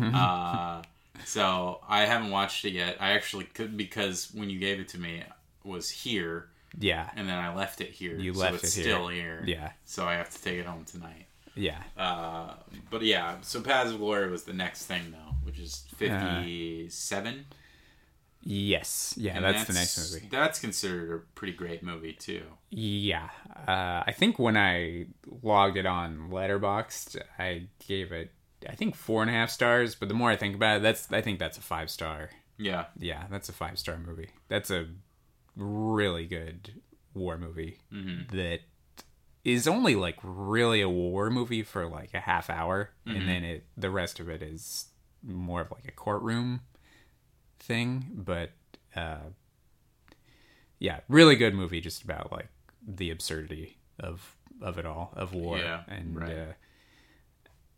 uh, 0.14 0.82
so 1.24 1.80
I 1.88 2.06
haven't 2.06 2.30
watched 2.30 2.64
it 2.64 2.72
yet. 2.72 2.96
I 3.00 3.10
actually 3.12 3.44
could 3.44 3.76
because 3.76 4.30
when 4.32 4.48
you 4.50 4.58
gave 4.58 4.80
it 4.80 4.88
to 4.88 4.98
me, 4.98 5.18
it 5.18 5.32
was 5.68 5.90
here, 5.90 6.48
yeah 6.78 7.10
and 7.14 7.28
then 7.28 7.38
I 7.38 7.54
left 7.54 7.80
it 7.80 7.90
here. 7.90 8.16
You 8.18 8.32
so 8.34 8.40
left 8.40 8.64
it's 8.64 8.76
it 8.76 8.82
here. 8.84 8.94
still 8.94 9.08
here. 9.08 9.42
Yeah. 9.46 9.70
So 9.84 10.06
I 10.06 10.14
have 10.14 10.30
to 10.30 10.42
take 10.42 10.58
it 10.58 10.66
home 10.66 10.84
tonight. 10.84 11.26
yeah 11.54 11.82
Uh, 11.96 12.54
but 12.90 13.02
yeah, 13.02 13.36
so 13.42 13.60
Paths 13.60 13.90
of 13.92 13.98
Glory 13.98 14.30
was 14.30 14.44
the 14.44 14.52
next 14.54 14.86
thing 14.86 15.12
though, 15.12 15.34
which 15.44 15.58
is 15.58 15.84
fifty-seven. 15.96 17.44
Yes. 18.46 19.14
Yeah 19.16 19.36
and 19.36 19.44
that's, 19.44 19.64
the 19.64 19.72
next 19.72 20.12
movie. 20.12 20.28
That's 20.30 20.58
considered 20.58 21.10
a 21.14 21.18
pretty 21.34 21.54
great 21.54 21.82
movie 21.82 22.12
too. 22.12 22.42
yeah. 22.70 23.30
Uh 23.66 24.02
i 24.06 24.12
think 24.12 24.38
when 24.38 24.56
i 24.56 25.06
logged 25.42 25.76
it 25.76 25.86
on 25.86 26.28
letterboxd 26.30 27.16
i 27.38 27.66
gave 27.86 28.12
it 28.12 28.30
i 28.68 28.74
think 28.74 28.94
four 28.94 29.22
and 29.22 29.30
a 29.30 29.34
half 29.34 29.48
stars 29.50 29.94
but 29.94 30.08
the 30.08 30.14
more 30.14 30.30
i 30.30 30.36
think 30.36 30.54
about 30.54 30.76
it 30.78 30.82
that's 30.82 31.10
i 31.12 31.20
think 31.20 31.38
that's 31.38 31.56
a 31.58 31.62
five 31.62 31.88
star. 31.90 32.30
Yeah. 32.58 32.84
yeah 32.98 33.24
that's 33.30 33.48
a 33.48 33.52
five 33.52 33.78
star 33.78 33.98
movie. 33.98 34.28
That's 34.48 34.70
a 34.70 34.86
really 35.56 36.26
good 36.26 36.80
war 37.14 37.38
movie 37.38 37.78
that 38.32 38.60
is 39.44 39.68
only 39.68 39.94
like 39.94 40.16
really 40.22 40.80
a 40.80 40.88
war 40.88 41.30
movie 41.30 41.62
for 41.62 41.86
like 41.86 42.12
a 42.14 42.20
half 42.20 42.50
hour 42.50 42.90
and 43.06 43.28
then 43.28 43.44
it 43.44 43.64
the 43.76 43.90
rest 43.90 44.18
of 44.20 44.28
it 44.28 44.42
is 44.42 44.86
more 45.22 45.60
of 45.62 45.70
like 45.70 45.86
a 45.86 45.92
courtroom 45.92 46.60
thing 47.64 48.04
but 48.14 48.50
uh 48.94 49.16
yeah 50.78 51.00
really 51.08 51.34
good 51.36 51.54
movie 51.54 51.80
just 51.80 52.02
about 52.02 52.30
like 52.30 52.48
the 52.86 53.10
absurdity 53.10 53.78
of 53.98 54.36
of 54.60 54.78
it 54.78 54.84
all 54.86 55.12
of 55.16 55.32
war 55.34 55.58
Yeah, 55.58 55.82
and 55.88 56.20
right. 56.20 56.30
uh 56.36 56.52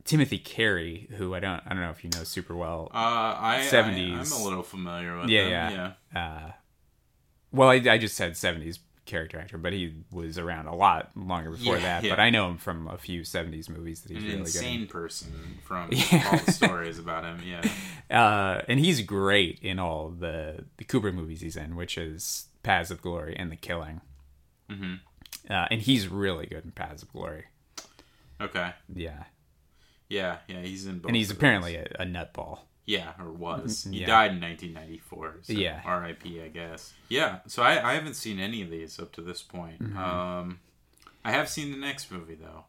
Timothy 0.04 0.38
Carey, 0.38 1.08
who 1.16 1.34
I 1.34 1.40
don't 1.40 1.60
I 1.66 1.70
don't 1.70 1.80
know 1.80 1.90
if 1.90 2.04
you 2.04 2.10
know 2.14 2.22
super 2.22 2.54
well. 2.54 2.88
Uh, 2.94 2.96
I, 3.40 3.66
70s. 3.68 4.16
I 4.16 4.20
am 4.36 4.40
a 4.40 4.44
little 4.44 4.62
familiar 4.62 5.18
with 5.18 5.28
Yeah, 5.30 5.48
yeah. 5.48 5.92
yeah. 6.14 6.20
uh, 6.48 6.52
well, 7.50 7.68
I, 7.70 7.74
I 7.74 7.98
just 7.98 8.14
said 8.16 8.32
'70s 8.34 8.78
character 9.06 9.38
actor, 9.38 9.56
but 9.56 9.72
he 9.72 9.94
was 10.12 10.36
around 10.38 10.66
a 10.66 10.74
lot 10.74 11.10
longer 11.16 11.50
before 11.52 11.76
Yeah, 11.76 11.82
that. 11.82 12.04
yeah. 12.04 12.10
But 12.12 12.20
I 12.20 12.28
know 12.30 12.48
him 12.50 12.58
from 12.58 12.86
a 12.88 12.98
few 12.98 13.22
'70s 13.22 13.68
movies 13.70 14.02
that 14.02 14.12
he's 14.12 14.22
An 14.22 14.28
really 14.28 14.40
insane 14.40 14.86
person 14.86 15.32
from 15.64 15.88
Yeah. 15.92 16.28
all 16.32 16.38
the 16.38 16.52
stories 16.52 16.98
about 16.98 17.24
him. 17.24 17.40
Yeah. 17.46 17.62
Uh, 18.08 18.62
and 18.68 18.78
he's 18.78 19.00
great 19.02 19.58
in 19.62 19.80
all 19.80 20.10
the 20.10 20.64
the 20.76 20.84
Kubrick 20.84 21.12
movies 21.14 21.40
he's 21.40 21.56
in, 21.56 21.74
which 21.74 21.98
is 21.98 22.46
Paths 22.62 22.92
of 22.92 23.02
Glory 23.02 23.34
and 23.36 23.50
The 23.50 23.56
Killing. 23.56 24.00
hmm 24.70 24.94
Uh, 25.50 25.66
and 25.72 25.80
he's 25.82 26.06
really 26.06 26.46
good 26.46 26.64
in 26.64 26.70
Paths 26.70 27.02
of 27.02 27.12
Glory. 27.12 27.46
Okay. 28.40 28.70
Yeah, 28.94 29.24
Yeah, 30.08 30.38
yeah, 30.46 30.60
he's 30.60 30.86
in 30.86 31.00
both. 31.00 31.08
and 31.08 31.16
he's 31.16 31.32
apparently 31.32 31.74
a, 31.74 31.86
a 31.98 32.04
nutball. 32.04 32.60
Yeah, 32.86 33.12
or 33.18 33.32
was. 33.32 33.84
He 33.90 34.00
Yeah. 34.00 34.06
died 34.06 34.30
in 34.32 34.40
1994. 34.40 35.38
So 35.42 35.52
Yeah. 35.52 35.80
R.I.P. 35.84 36.40
I 36.42 36.48
guess. 36.48 36.92
Yeah. 37.08 37.40
So 37.46 37.62
I, 37.62 37.90
I 37.90 37.94
haven't 37.94 38.14
seen 38.14 38.38
any 38.38 38.62
of 38.62 38.70
these 38.70 38.98
up 38.98 39.12
to 39.12 39.20
this 39.22 39.42
point. 39.42 39.82
Mm-hmm. 39.82 39.98
Um, 39.98 40.60
I 41.24 41.32
have 41.32 41.48
seen 41.48 41.72
the 41.72 41.78
next 41.78 42.10
movie 42.10 42.36
though, 42.36 42.64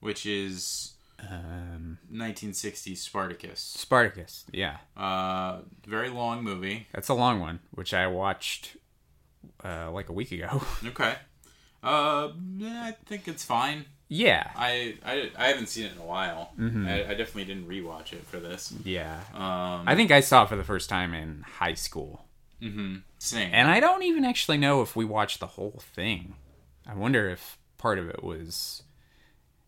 which 0.00 0.24
is 0.24 0.92
Um, 1.28 1.98
1960s 2.10 2.96
Spartacus. 2.98 3.60
Spartacus. 3.60 4.44
Yeah, 4.52 4.78
Uh, 4.96 5.60
very 5.86 6.08
long 6.08 6.42
movie. 6.42 6.86
that's 6.92 7.08
a 7.08 7.14
long 7.14 7.40
one, 7.40 7.58
which 7.72 7.92
I 7.92 8.06
watched 8.06 8.76
uh, 9.64 9.90
like 9.90 10.08
a 10.08 10.12
week 10.12 10.32
ago. 10.32 10.62
Okay. 10.86 11.16
Uh, 11.82 12.28
I 12.62 12.94
think 13.06 13.26
it's 13.26 13.44
fine. 13.44 13.84
Yeah, 14.12 14.50
I, 14.56 14.96
I, 15.04 15.30
I 15.38 15.46
haven't 15.48 15.68
seen 15.68 15.86
it 15.86 15.92
in 15.92 15.98
a 15.98 16.04
while. 16.04 16.50
Mm-hmm. 16.58 16.86
I, 16.86 17.04
I 17.04 17.14
definitely 17.14 17.44
didn't 17.44 17.68
rewatch 17.68 18.12
it 18.12 18.26
for 18.26 18.38
this. 18.40 18.74
yeah. 18.84 19.20
Um, 19.32 19.84
I 19.86 19.94
think 19.94 20.10
I 20.10 20.20
saw 20.20 20.42
it 20.42 20.48
for 20.50 20.56
the 20.56 20.64
first 20.64 20.88
time 20.90 21.14
in 21.14 21.42
high 21.42 21.74
school. 21.74 22.26
hmm 22.60 22.96
same. 23.18 23.50
And 23.52 23.70
I 23.70 23.80
don't 23.80 24.02
even 24.02 24.24
actually 24.24 24.58
know 24.58 24.82
if 24.82 24.96
we 24.96 25.04
watched 25.04 25.40
the 25.40 25.46
whole 25.46 25.80
thing. 25.94 26.34
I 26.86 26.94
wonder 26.94 27.30
if 27.30 27.56
part 27.78 27.98
of 27.98 28.08
it 28.08 28.22
was 28.24 28.82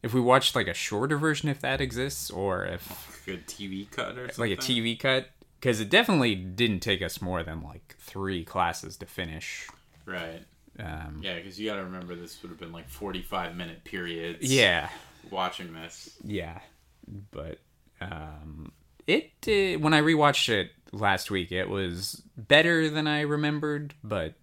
if 0.03 0.13
we 0.13 0.21
watched 0.21 0.57
like 0.57 0.67
a 0.67 0.75
shorter 0.75 1.17
version 1.17 1.49
if 1.49 1.61
that 1.61 1.81
exists 1.81 2.31
or 2.31 2.65
if 2.67 3.23
Good 3.25 3.47
TV 3.47 3.89
cut 3.91 4.19
or 4.19 4.29
something. 4.33 4.51
like 4.51 4.59
a 4.59 4.61
TV 4.61 4.99
cut 4.99 5.29
cuz 5.61 5.79
it 5.81 5.89
definitely 5.91 6.35
didn't 6.35 6.81
take 6.81 7.01
us 7.03 7.21
more 7.23 7.43
than 7.45 7.63
like 7.63 7.95
3 8.01 8.45
classes 8.45 8.97
to 8.97 9.07
finish. 9.07 9.69
Right. 10.05 10.43
Yeah, 11.23 11.37
because 11.37 11.59
you 11.61 11.69
got 11.71 11.77
to 11.77 11.85
remember 11.85 12.15
this 12.15 12.41
would 12.43 12.51
have 12.51 12.59
been 12.61 12.73
like 12.73 12.89
45 12.89 13.57
minute 13.57 13.85
periods. 13.85 14.53
yeah. 14.53 14.89
Watching 15.31 15.73
this. 15.73 16.11
Yeah. 16.25 16.59
But 17.31 17.59
um 18.01 18.73
it 19.07 19.31
uh, 19.47 19.79
when 19.81 19.95
I 19.95 20.01
rewatched 20.01 20.49
it 20.49 20.71
last 20.93 21.31
week 21.31 21.53
it 21.53 21.69
was 21.69 22.23
better 22.37 22.89
than 22.91 23.07
I 23.07 23.21
remembered, 23.23 23.95
but 24.05 24.35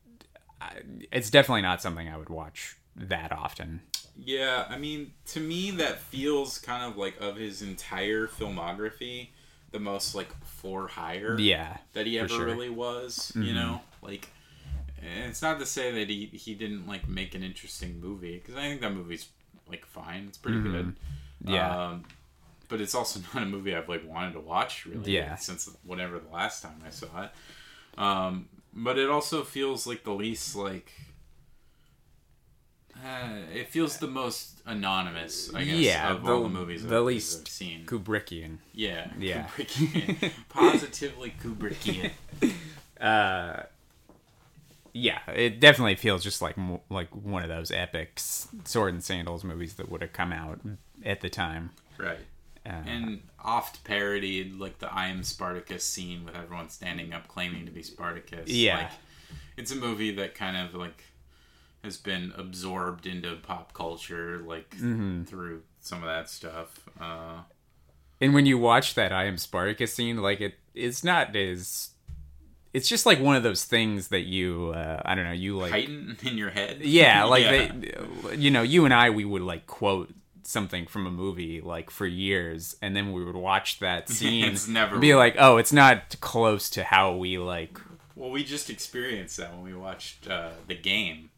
I, 0.62 0.72
it's 1.12 1.30
definitely 1.30 1.62
not 1.62 1.82
something 1.82 2.08
I 2.08 2.18
would 2.18 2.30
watch 2.30 2.76
that 2.96 3.32
often. 3.32 3.82
Yeah, 4.22 4.66
I 4.70 4.78
mean, 4.78 5.14
to 5.28 5.40
me, 5.40 5.72
that 5.72 6.00
feels 6.00 6.58
kind 6.58 6.84
of 6.84 6.98
like 6.98 7.20
of 7.22 7.38
his 7.38 7.62
entire 7.62 8.28
filmography, 8.28 9.30
the 9.72 9.80
most 9.80 10.14
like 10.16 10.28
for 10.44 10.90
hire 10.90 11.38
Yeah. 11.40 11.78
that 11.94 12.06
he 12.06 12.20
ever 12.20 12.28
sure. 12.28 12.40
Mm-hmm. 12.40 12.46
really 12.50 12.70
was. 12.70 13.32
You 13.36 13.54
know, 13.54 13.80
like, 14.02 14.28
and 15.02 15.30
it's 15.30 15.42
not 15.42 15.60
to 15.60 15.66
say 15.66 15.92
that 15.92 16.10
he 16.10 16.26
he 16.28 16.54
didn't 16.56 16.88
like 16.88 17.08
make 17.08 17.36
an 17.36 17.44
interesting 17.44 18.00
movie 18.00 18.38
because 18.38 18.56
I 18.56 18.62
think 18.62 18.82
that 18.82 18.94
movie's 18.94 19.28
like 19.70 19.86
fine. 19.86 20.26
It's 20.28 20.38
pretty 20.38 20.62
good. 20.62 20.88
Mm-hmm. 21.44 21.54
Yeah. 21.54 21.88
Um, 21.90 22.06
but 22.68 22.82
it's 22.82 22.94
also 22.96 23.20
not 23.34 23.44
a 23.44 23.46
movie 23.46 23.76
I've 23.76 23.90
like 23.90 24.08
wanted 24.08 24.34
to 24.34 24.40
watch 24.40 24.86
really 24.86 25.14
Yeah. 25.16 25.36
since 25.36 25.70
whatever 25.84 26.20
the 26.20 26.30
last 26.34 26.62
time 26.64 26.82
I 26.86 26.90
saw 26.90 27.24
it. 27.24 27.32
Um, 27.98 28.50
but 28.74 28.98
it 28.98 29.10
also 29.10 29.44
feels 29.44 29.86
like 29.88 30.04
the 30.04 30.12
least 30.14 30.56
like 30.56 30.92
uh, 32.96 33.38
it 33.54 33.70
feels 33.70 33.98
the 33.98 34.08
most 34.08 34.62
anonymous, 34.66 35.54
I 35.54 35.64
guess, 35.64 35.78
Yeah, 35.78 36.12
of 36.12 36.24
the- 36.26 36.32
all 36.32 36.44
the 36.44 36.50
movies 36.50 36.84
the 36.86 36.98
I've, 36.98 37.04
least 37.06 37.42
I've 37.42 37.48
seen. 37.48 37.86
Kubrickian. 37.86 38.58
yeah, 38.74 39.12
Yeah. 39.18 39.48
Kubrickian. 39.48 40.32
positively 40.50 41.34
Kubrickian. 41.42 42.12
Uh, 43.00 43.64
yeah, 45.00 45.20
it 45.32 45.60
definitely 45.60 45.96
feels 45.96 46.24
just 46.24 46.42
like 46.42 46.56
like 46.90 47.10
one 47.16 47.44
of 47.44 47.50
those 47.50 47.72
epics 47.72 48.48
sword 48.66 48.94
and 48.94 49.04
sandals 49.04 49.44
movies 49.44 49.76
that 49.76 49.90
would 49.90 50.02
have 50.02 50.14
come 50.14 50.32
out 50.34 50.60
at 51.06 51.22
the 51.22 51.30
time. 51.30 51.72
right. 51.98 52.20
Uh, 52.66 52.70
And 52.86 53.22
oft 53.44 53.84
parodied 53.86 54.56
like 54.60 54.80
the 54.80 54.94
I 54.94 55.08
am 55.08 55.24
Spartacus 55.24 55.84
scene 55.84 56.26
with 56.26 56.36
everyone 56.36 56.70
standing 56.70 57.14
up 57.14 57.28
claiming 57.28 57.66
to 57.66 57.72
be 57.72 57.82
Spartacus. 57.82 58.50
Yeah. 58.50 58.78
Like, 58.78 58.92
it's 59.58 59.72
a 59.72 59.76
movie 59.76 60.12
that 60.16 60.36
kind 60.36 60.58
of 60.58 60.76
like 60.76 61.04
has 61.84 61.96
been 61.98 62.34
absorbed 62.38 63.06
into 63.06 63.36
pop 63.38 63.74
culture 63.74 64.40
like 64.40 64.72
Mm-hmm. 64.72 65.24
through 65.24 65.64
some 65.80 66.00
of 66.04 66.10
that 66.10 66.30
stuff. 66.30 66.82
Uh, 67.00 67.42
and 68.22 68.34
when 68.34 68.46
you 68.46 68.58
watch 68.58 68.96
that 68.96 69.14
I 69.14 69.24
am 69.26 69.38
Spartacus 69.38 69.94
scene, 69.94 70.18
like 70.18 70.42
it, 70.42 70.56
it's 70.76 71.04
not 71.04 71.36
as. 71.36 71.92
It's 72.74 72.88
just 72.88 73.06
like 73.06 73.20
one 73.20 73.36
of 73.36 73.44
those 73.44 73.66
things 73.66 74.10
that 74.10 74.22
you, 74.28 74.74
uh, 74.76 75.02
I 75.04 75.16
don't 75.16 75.26
know, 75.26 75.32
you 75.32 75.58
like. 75.58 75.72
heighten 75.72 76.18
in 76.24 76.38
your 76.38 76.50
head. 76.52 76.82
Yeah, 76.82 77.24
like 77.26 77.44
Yeah. 77.44 77.72
they, 77.74 78.36
you 78.36 78.52
know, 78.52 78.62
you 78.62 78.86
and 78.86 78.94
I, 78.94 79.10
we 79.10 79.26
would 79.26 79.42
like 79.42 79.66
quote 79.68 80.14
something 80.44 80.86
from 80.88 81.06
a 81.08 81.12
movie 81.12 81.62
like 81.62 81.90
for 81.90 82.06
years, 82.06 82.76
and 82.82 82.96
then 82.96 83.12
we 83.12 83.24
would 83.26 83.36
watch 83.36 83.80
that 83.80 84.10
scene 84.18 84.56
never- 84.70 84.94
and 84.96 85.02
be 85.02 85.16
like, 85.16 85.36
oh, 85.40 85.58
it's 85.58 85.74
not 85.74 86.20
close 86.22 86.70
to 86.72 86.84
how 86.84 87.16
we 87.16 87.38
like. 87.38 87.80
Well, 88.16 88.30
we 88.32 88.44
just 88.44 88.70
experienced 88.70 89.38
that 89.38 89.54
when 89.54 89.64
we 89.64 89.74
watched 89.74 90.28
uh, 90.30 90.50
the 90.68 90.76
game. 90.76 91.30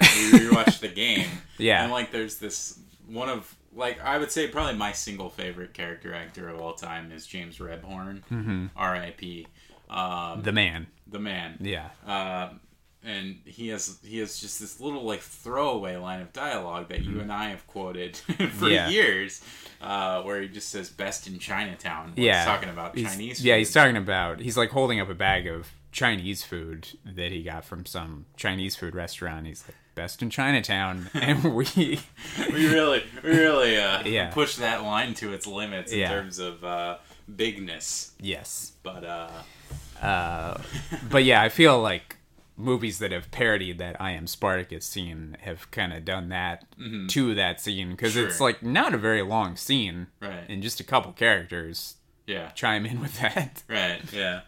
We 0.00 0.06
rewatched 0.32 0.80
the 0.80 0.88
game. 0.88 1.28
Yeah. 1.58 1.84
And 1.84 1.92
like, 1.92 2.10
there's 2.10 2.38
this 2.38 2.80
one 3.06 3.28
of 3.28 3.54
like 3.74 4.00
I 4.02 4.18
would 4.18 4.32
say 4.32 4.48
probably 4.48 4.74
my 4.74 4.90
single 4.92 5.30
favorite 5.30 5.74
character 5.74 6.12
actor 6.12 6.48
of 6.48 6.60
all 6.60 6.72
time 6.72 7.12
is 7.12 7.24
James 7.26 7.58
Rebhorn, 7.58 8.22
mm-hmm. 8.30 8.66
R.I.P. 8.76 9.46
Um, 9.92 10.42
The 10.42 10.52
man, 10.52 10.86
the 11.06 11.18
man. 11.18 11.58
yeah, 11.60 11.88
Um, 12.06 12.60
and 13.04 13.40
he 13.44 13.68
has 13.68 13.98
he 14.04 14.18
has 14.18 14.40
just 14.40 14.60
this 14.60 14.80
little 14.80 15.02
like 15.02 15.20
throwaway 15.20 15.96
line 15.96 16.20
of 16.20 16.32
dialogue 16.32 16.88
that 16.88 17.02
you 17.04 17.20
and 17.20 17.32
I 17.32 17.50
have 17.50 17.66
quoted 17.66 18.16
for 18.16 18.32
Mm-hmm. 18.32 18.66
Yeah. 18.68 18.88
years, 18.88 19.42
uh, 19.80 20.22
where 20.22 20.40
he 20.40 20.48
just 20.48 20.68
says 20.70 20.88
"best 20.88 21.26
in 21.26 21.38
Chinatown." 21.38 22.12
yeah. 22.16 22.38
he's 22.38 22.46
talking 22.46 22.68
about 22.68 22.96
He's- 22.96 23.10
Chinese. 23.12 23.44
Yeah, 23.44 23.56
he's 23.56 23.72
talking 23.72 23.96
about. 23.96 24.40
He's 24.40 24.56
like 24.56 24.70
holding 24.70 25.00
up 25.00 25.08
a 25.10 25.14
bag 25.14 25.46
of 25.48 25.72
Chinese 25.90 26.42
food 26.44 26.88
that 27.04 27.32
he 27.32 27.42
got 27.42 27.64
from 27.64 27.84
some 27.86 28.24
Chinese 28.36 28.76
food 28.76 28.94
restaurant. 28.94 29.46
He's 29.46 29.64
like, 29.66 29.76
best 29.94 30.22
in 30.22 30.30
Chinatown, 30.30 31.10
and 31.14 31.42
we. 31.54 31.66
we 32.38 32.66
really, 32.72 33.02
we 33.22 33.30
really 33.30 33.76
uh, 33.76 34.02
Yeah. 34.06 34.30
push 34.30 34.56
that 34.56 34.82
line 34.84 35.12
to 35.14 35.32
its 35.34 35.46
limits 35.46 35.92
in 35.92 35.98
Yeah. 35.98 36.08
terms 36.08 36.38
of 36.38 36.64
uh, 36.64 36.96
bigness. 37.36 38.12
yes, 38.20 38.72
But 38.82 39.04
uh, 39.04 39.28
Uh, 40.02 40.60
but 41.10 41.24
yeah, 41.24 41.40
I 41.40 41.48
feel 41.48 41.80
like 41.80 42.16
movies 42.56 42.98
that 42.98 43.12
have 43.12 43.30
parodied 43.30 43.78
that 43.78 44.00
I 44.00 44.10
Am 44.12 44.26
Spartacus 44.26 44.84
scene 44.84 45.36
have 45.40 45.70
kind 45.70 45.92
of 45.92 46.04
done 46.04 46.28
that 46.28 46.64
to 47.08 47.34
that 47.34 47.60
scene 47.60 47.90
because 47.92 48.16
it's 48.16 48.34
Mm-hmm. 48.34 48.42
Like 48.42 48.62
not 48.62 48.94
a 48.94 48.98
very 48.98 49.22
long 49.22 49.56
scene, 49.56 50.08
Right. 50.20 50.44
And 50.48 50.62
just 50.62 50.80
a 50.80 50.84
couple 50.84 51.12
characters 51.12 51.96
yeah, 52.26 52.50
chime 52.50 52.86
in 52.86 53.00
with 53.00 53.18
that. 53.20 53.62
right, 53.68 54.00
yeah, 54.12 54.40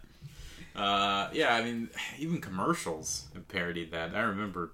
uh, 0.76 1.28
yeah. 1.32 1.54
I 1.54 1.62
mean, 1.62 1.88
even 2.18 2.40
commercials 2.40 3.26
have 3.34 3.48
parodied 3.48 3.90
that. 3.92 4.14
I 4.14 4.20
remember, 4.22 4.72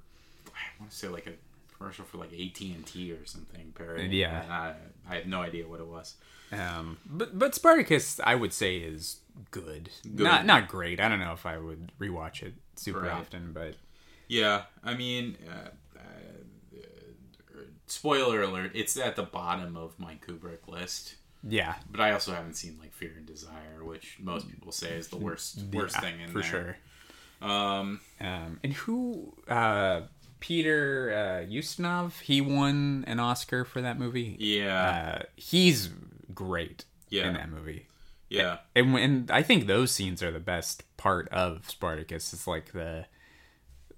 I 0.48 0.80
want 0.80 0.90
to 0.90 0.96
say 0.96 1.08
like 1.08 1.26
a 1.26 1.32
commercial 1.76 2.04
for 2.04 2.18
like 2.18 2.32
AT 2.32 2.60
and 2.60 2.86
T 2.86 3.12
or 3.12 3.24
something 3.24 3.72
parodied. 3.74 4.12
Yeah. 4.12 4.44
I, 4.50 4.74
I 5.10 5.16
have 5.16 5.26
no 5.26 5.40
idea 5.40 5.66
what 5.66 5.80
it 5.80 5.86
was. 5.86 6.14
Um, 6.52 6.98
but 7.06 7.38
but 7.38 7.54
Spartacus, 7.54 8.20
I 8.24 8.34
would 8.34 8.52
say, 8.52 8.76
is 8.78 9.19
good. 9.50 9.90
Good. 10.02 10.20
Not 10.24 10.46
not 10.46 10.68
great. 10.68 11.00
I 11.00 11.08
don't 11.08 11.20
know 11.20 11.32
if 11.32 11.46
I 11.46 11.58
would 11.58 11.92
rewatch 12.00 12.42
it 12.42 12.54
super 12.76 13.00
Right. 13.00 13.12
often, 13.12 13.52
but 13.52 13.74
Yeah, 14.28 14.64
I 14.84 14.94
mean, 14.94 15.36
uh, 15.48 15.70
uh, 15.98 16.80
spoiler 17.86 18.42
alert: 18.42 18.72
it's 18.74 18.96
at 18.96 19.16
the 19.16 19.22
bottom 19.22 19.76
of 19.76 19.98
my 19.98 20.16
Kubrick 20.16 20.68
list. 20.68 21.16
yeah, 21.42 21.74
But 21.90 22.00
I 22.00 22.12
also 22.12 22.32
haven't 22.32 22.54
seen 22.54 22.78
like 22.78 22.92
Fear 22.92 23.14
and 23.16 23.26
Desire, 23.26 23.82
which 23.84 24.18
most 24.20 24.48
people 24.50 24.72
say 24.72 24.90
is 24.96 25.08
the 25.08 25.16
worst 25.16 25.58
worst 25.72 25.96
yeah, 25.96 26.00
thing 26.00 26.20
in 26.20 26.28
for 26.28 26.40
there. 26.42 26.78
sure. 27.40 27.48
Um, 27.48 28.00
Um, 28.20 28.60
and 28.62 28.72
who? 28.74 29.34
Uh, 29.48 30.02
Peter 30.40 31.10
uh, 31.12 31.50
Ustinov. 31.52 32.18
He 32.20 32.40
won 32.40 33.04
an 33.06 33.20
Oscar 33.20 33.64
for 33.66 33.82
that 33.82 33.98
movie. 33.98 34.36
yeah, 34.38 35.18
Uh, 35.20 35.22
he's 35.36 35.90
great 36.34 36.84
Yeah. 37.10 37.28
in 37.28 37.34
that 37.34 37.50
movie. 37.50 37.86
Yeah, 38.30 38.58
And 38.74 38.92
when 38.92 39.26
I 39.30 39.42
think 39.42 39.66
those 39.66 39.90
scenes 39.92 40.22
are 40.22 40.30
the 40.30 40.40
best 40.40 40.84
part 40.96 41.28
of 41.28 41.68
Spartacus. 41.68 42.32
It's 42.32 42.46
like 42.46 42.72
the 42.72 43.06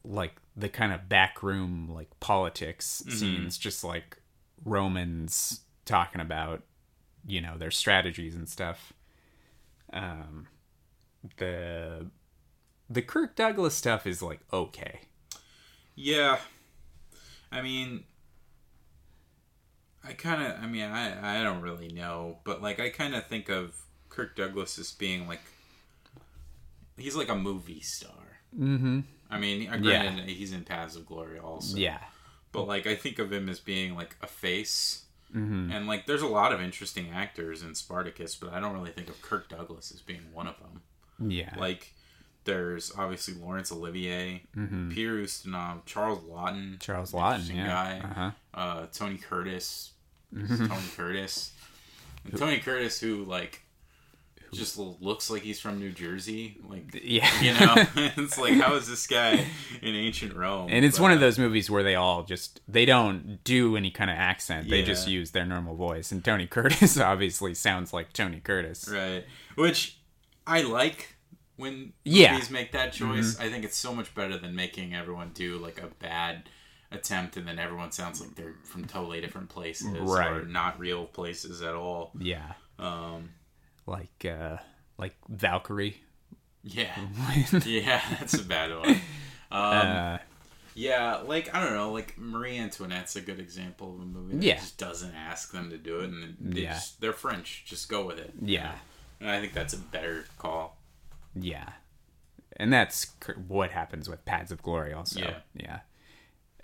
like 0.04 0.34
the 0.56 0.68
kind 0.68 0.92
of 0.92 1.08
backroom 1.08 1.88
like 1.92 2.08
politics 2.20 3.02
Mm-hmm. 3.06 3.16
scenes, 3.18 3.58
just 3.58 3.84
like 3.84 4.18
Romans 4.64 5.60
talking 5.84 6.20
about 6.20 6.62
you 7.26 7.40
know 7.40 7.58
their 7.58 7.70
strategies 7.70 8.34
and 8.34 8.48
stuff. 8.48 8.92
Um, 9.92 10.48
the 11.38 12.10
the 12.90 13.02
Kirk 13.02 13.36
Douglas 13.36 13.74
stuff 13.74 14.06
is 14.06 14.22
like 14.22 14.40
okay. 14.52 15.00
Yeah. 15.94 16.38
I 17.50 17.62
mean, 17.62 18.04
I 20.04 20.12
kind 20.14 20.42
of, 20.42 20.60
I 20.62 20.66
mean, 20.66 20.84
I, 20.84 21.40
I 21.40 21.42
don't 21.44 21.60
really 21.60 21.88
know, 21.88 22.38
but 22.44 22.60
like, 22.62 22.80
I 22.80 22.90
kind 22.90 23.14
of 23.14 23.26
think 23.26 23.48
of 23.48 23.76
Kirk 24.12 24.36
Douglas 24.36 24.78
as 24.78 24.92
being 24.92 25.26
like, 25.26 25.40
he's 26.96 27.16
like 27.16 27.28
a 27.30 27.34
movie 27.34 27.80
star. 27.80 28.38
Mm-hmm. 28.58 29.00
I 29.30 29.38
mean, 29.38 29.68
uh, 29.70 29.76
Yeah. 29.80 30.02
granted, 30.02 30.28
he's 30.28 30.52
in 30.52 30.64
Paths 30.64 30.96
of 30.96 31.06
Glory 31.06 31.38
also. 31.38 31.76
Yeah. 31.76 31.98
But 32.52 32.64
like, 32.68 32.86
I 32.86 32.94
think 32.94 33.18
of 33.18 33.32
him 33.32 33.48
as 33.48 33.58
being 33.60 33.94
like 33.96 34.16
a 34.22 34.26
face. 34.26 35.04
Mm-hmm. 35.34 35.72
And 35.72 35.86
like, 35.86 36.04
there's 36.06 36.20
a 36.22 36.26
lot 36.26 36.52
of 36.52 36.60
interesting 36.60 37.10
actors 37.14 37.62
in 37.62 37.74
Spartacus, 37.74 38.34
but 38.36 38.52
I 38.52 38.60
don't 38.60 38.74
really 38.74 38.90
think 38.90 39.08
of 39.08 39.20
Kirk 39.22 39.48
Douglas 39.48 39.90
as 39.90 40.02
being 40.02 40.20
one 40.34 40.46
of 40.46 40.56
them. 40.60 40.82
Yeah. 41.30 41.54
Like, 41.58 41.94
there's 42.44 42.92
obviously 42.98 43.34
Laurence 43.34 43.72
Olivier, 43.72 44.42
mm-hmm. 44.54 44.90
Peter 44.90 45.14
Ustinov, 45.16 45.86
Charles 45.86 46.18
Laughton, 46.24 46.78
Charles 46.80 47.12
Laughton, 47.12 47.54
yeah. 47.56 47.66
guy. 47.66 48.00
Uh-huh. 48.04 48.30
uh, 48.60 48.86
Tony 48.92 49.16
Curtis, 49.16 49.88
Mm-hmm. 50.34 50.66
Tony 50.66 50.82
Curtis, 50.96 51.52
and 52.24 52.38
Tony 52.38 52.58
Curtis, 52.58 52.98
who 52.98 53.24
like 53.26 53.60
just 54.52 54.78
looks 54.78 55.30
like 55.30 55.42
he's 55.42 55.58
from 55.60 55.78
New 55.78 55.90
Jersey, 55.92 56.58
like 56.68 57.00
Yeah. 57.02 57.30
you 57.40 57.52
know, 57.54 57.74
it's 58.16 58.38
like 58.38 58.54
how 58.54 58.74
is 58.74 58.86
this 58.88 59.06
guy 59.06 59.46
in 59.80 59.94
ancient 59.94 60.34
Rome? 60.36 60.68
And 60.70 60.84
it's 60.84 60.98
But, 60.98 61.02
one 61.04 61.12
of 61.12 61.20
those 61.20 61.38
movies 61.38 61.70
where 61.70 61.82
they 61.82 61.94
all 61.94 62.22
just 62.22 62.60
they 62.68 62.84
don't 62.84 63.42
do 63.44 63.76
any 63.76 63.90
kind 63.90 64.10
of 64.10 64.16
accent. 64.16 64.68
They 64.68 64.80
Yeah. 64.80 64.84
just 64.86 65.08
use 65.08 65.30
their 65.30 65.46
normal 65.46 65.74
voice. 65.74 66.12
And 66.12 66.24
Tony 66.24 66.46
Curtis 66.46 66.98
obviously 67.12 67.54
sounds 67.54 67.92
like 67.92 68.12
Tony 68.12 68.40
Curtis. 68.40 68.88
right, 68.92 69.24
which 69.54 69.98
I 70.46 70.62
like 70.62 71.16
when 71.56 71.92
Yeah. 72.04 72.26
Mm-hmm. 72.26 72.34
movies 72.34 72.50
make 72.50 72.72
that 72.72 72.92
choice. 72.92 73.38
I 73.40 73.48
think 73.48 73.64
it's 73.64 73.76
so 73.78 73.94
much 73.94 74.14
better 74.14 74.36
than 74.38 74.54
making 74.54 74.94
everyone 74.94 75.30
do 75.34 75.58
like 75.58 75.80
a 75.82 75.86
bad 75.98 76.48
attempt 76.90 77.38
and 77.38 77.48
then 77.48 77.58
everyone 77.58 77.90
sounds 77.90 78.20
like 78.20 78.34
they're 78.34 78.56
from 78.64 78.84
totally 78.84 79.18
different 79.22 79.48
places 79.48 79.96
or 79.96 80.42
not 80.44 80.78
real 80.78 81.06
places 81.06 81.62
at 81.62 81.74
all. 81.74 82.12
Yeah. 82.18 82.52
Um, 82.78 83.30
Like 83.86 84.24
uh 84.24 84.58
like 84.98 85.14
Valkyrie. 85.28 86.00
yeah, 86.62 86.94
yeah, 87.64 88.00
that's 88.20 88.34
a 88.34 88.44
bad 88.44 88.70
one. 88.76 88.88
Um, 88.90 89.00
uh 89.50 90.18
Yeah, 90.74 91.16
like 91.26 91.54
I 91.54 91.62
don't 91.62 91.74
know, 91.74 91.92
like 91.92 92.16
Marie 92.18 92.58
Antoinette's 92.58 93.16
a 93.16 93.20
good 93.20 93.40
example 93.40 93.94
of 93.94 94.00
a 94.00 94.04
movie 94.04 94.36
that 94.36 94.44
Yeah. 94.44 94.54
just 94.56 94.78
doesn't 94.78 95.14
ask 95.14 95.52
them 95.52 95.70
to 95.70 95.78
do 95.78 96.00
it, 96.00 96.10
and 96.10 96.36
they 96.40 96.62
Yeah. 96.62 96.74
just, 96.74 97.00
they're 97.00 97.12
French, 97.12 97.64
just 97.66 97.88
go 97.88 98.04
with 98.06 98.18
it. 98.18 98.32
yeah. 98.40 98.72
And 99.20 99.30
I 99.30 99.40
think 99.40 99.52
that's 99.52 99.72
a 99.74 99.78
better 99.78 100.24
call. 100.38 100.76
Yeah. 101.34 101.68
And 102.56 102.72
that's 102.72 103.06
what 103.48 103.70
happens 103.70 104.08
with 104.08 104.24
Paths 104.24 104.50
of 104.50 104.62
Glory 104.62 104.92
also. 104.92 105.20
Yeah. 105.20 105.36
Yeah. 105.54 105.80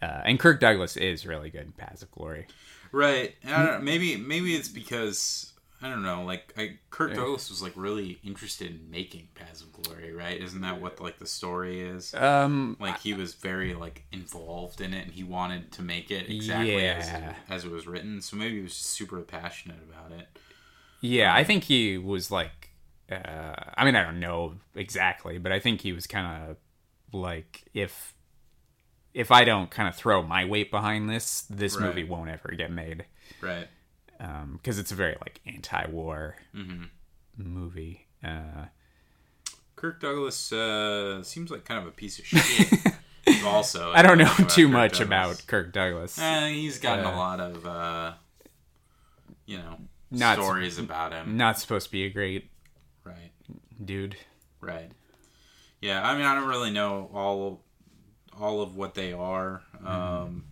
Uh, 0.02 0.22
and 0.24 0.38
Kirk 0.40 0.60
Douglas 0.60 0.96
is 0.96 1.24
really 1.26 1.50
good 1.50 1.62
in 1.66 1.72
Paths 1.72 2.02
of 2.02 2.10
Glory. 2.10 2.46
Right? 2.92 3.34
And 3.42 3.54
I 3.54 3.64
don't 3.66 3.78
know, 3.78 3.84
maybe 3.84 4.16
maybe 4.16 4.54
it's 4.56 4.68
because 4.68 5.52
I 5.80 5.88
don't 5.88 6.02
know, 6.02 6.24
like 6.24 6.52
I, 6.58 6.78
Kirk 6.90 7.14
Douglas 7.14 7.50
was 7.50 7.62
like 7.62 7.72
really 7.76 8.18
interested 8.24 8.68
in 8.70 8.90
making 8.90 9.28
Paths 9.36 9.60
of 9.62 9.72
Glory, 9.72 10.12
right? 10.12 10.40
Isn't 10.40 10.60
that 10.62 10.80
what 10.80 11.00
like 11.00 11.18
the 11.18 11.26
story 11.26 11.80
is? 11.80 12.12
Um 12.14 12.76
Like 12.80 12.98
he 12.98 13.14
was 13.14 13.34
very 13.34 13.74
like 13.74 14.04
involved 14.10 14.80
in 14.80 14.92
it, 14.92 15.04
and 15.06 15.12
he 15.12 15.22
wanted 15.22 15.70
to 15.72 15.82
make 15.82 16.10
it 16.10 16.28
exactly 16.28 16.88
as, 16.88 17.06
Yeah. 17.06 17.30
it, 17.30 17.36
as 17.48 17.64
it 17.64 17.70
was 17.70 17.86
written. 17.86 18.20
So 18.22 18.36
maybe 18.36 18.56
he 18.56 18.62
was 18.62 18.74
super 18.74 19.20
passionate 19.20 19.78
about 19.88 20.10
it. 20.18 20.26
Yeah, 21.00 21.32
I 21.32 21.44
think 21.44 21.62
he 21.64 21.96
was 21.96 22.30
like, 22.32 22.70
uh, 23.10 23.54
I 23.76 23.84
mean, 23.84 23.94
I 23.94 24.02
don't 24.02 24.18
know 24.18 24.54
exactly, 24.74 25.38
but 25.38 25.52
I 25.52 25.60
think 25.60 25.80
he 25.82 25.92
was 25.92 26.08
kind 26.08 26.50
of 26.50 26.56
like, 27.12 27.64
if 27.72 28.14
if 29.14 29.30
I 29.30 29.44
don't 29.44 29.70
kind 29.70 29.88
of 29.88 29.94
throw 29.96 30.22
my 30.22 30.44
weight 30.44 30.70
behind 30.70 31.08
this, 31.08 31.42
this 31.42 31.76
Right. 31.76 31.86
movie 31.86 32.04
won't 32.04 32.30
ever 32.30 32.50
get 32.56 32.70
made 32.70 33.04
Right? 33.40 33.68
Because 34.18 34.78
it's 34.78 34.90
a 34.92 34.94
very 34.94 35.16
like 35.20 35.40
anti-war 35.46 36.36
Mm-hmm. 36.54 36.84
movie. 37.36 38.06
Uh, 38.24 38.66
Kirk 39.76 40.00
Douglas 40.00 40.52
uh, 40.52 41.22
seems 41.22 41.50
like 41.50 41.64
kind 41.64 41.80
of 41.80 41.86
a 41.86 41.92
piece 41.92 42.18
of 42.18 42.26
shit. 42.26 42.68
also, 43.44 43.92
I 43.92 44.02
don't 44.02 44.18
know 44.18 44.32
too 44.48 44.64
Kirk 44.66 44.72
much 44.72 44.90
Douglas. 44.98 45.06
about 45.06 45.46
Kirk 45.46 45.72
Douglas. 45.72 46.18
Uh, 46.18 46.46
he's 46.46 46.78
gotten 46.78 47.04
Uh, 47.06 47.10
a 47.12 47.14
lot 47.16 47.38
of, 47.40 47.64
uh, 47.66 48.12
you 49.46 49.58
know, 49.58 49.78
Not- 50.10 50.36
stories 50.38 50.78
about 50.78 51.12
him. 51.12 51.36
Not 51.36 51.58
supposed 51.60 51.86
to 51.86 51.92
be 51.92 52.04
a 52.04 52.10
great 52.10 52.50
Right, 53.04 53.30
dude. 53.84 54.16
right. 54.60 54.90
Yeah, 55.80 56.02
I 56.06 56.16
mean, 56.16 56.26
I 56.26 56.34
don't 56.34 56.48
really 56.48 56.70
know 56.72 57.08
all 57.14 57.62
all 58.38 58.60
of 58.62 58.74
what 58.76 58.94
they 58.94 59.12
are, 59.12 59.62
um, 59.84 60.44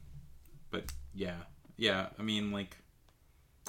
but 0.71 0.85
yeah, 1.15 1.35
yeah. 1.77 2.07
I 2.19 2.23
mean, 2.23 2.51
like, 2.53 2.77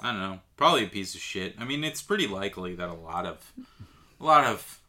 I 0.01 0.11
don't 0.11 0.19
know, 0.21 0.39
probably 0.57 0.83
a 0.83 0.87
piece 0.87 1.15
of 1.15 1.21
shit. 1.21 1.55
I 1.59 1.65
mean, 1.65 1.83
it's 1.83 2.01
pretty 2.01 2.27
likely 2.27 2.75
that 2.75 2.89
a 2.89 2.93
lot 2.93 3.25
of 3.25 3.51
a 4.19 4.23
lot 4.23 4.45
of 4.45 4.79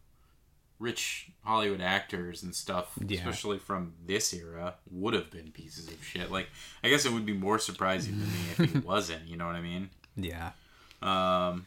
rich 0.78 1.30
Hollywood 1.44 1.80
actors 1.80 2.42
and 2.42 2.54
stuff, 2.54 2.92
Yeah. 3.04 3.18
especially 3.18 3.58
from 3.58 3.94
this 4.06 4.32
era, 4.32 4.74
would 4.90 5.14
have 5.14 5.30
been 5.30 5.50
pieces 5.50 5.88
of 5.88 6.02
shit. 6.04 6.30
Like, 6.30 6.48
I 6.84 6.88
guess 6.88 7.04
it 7.04 7.12
would 7.12 7.26
be 7.26 7.32
more 7.32 7.58
surprising 7.58 8.12
to 8.14 8.18
me 8.20 8.66
if 8.66 8.72
he 8.72 8.78
wasn't. 8.86 9.26
You 9.26 9.36
know 9.36 9.46
what 9.46 9.56
I 9.56 9.60
mean? 9.60 9.90
Yeah. 10.16 10.52
Um, 11.02 11.66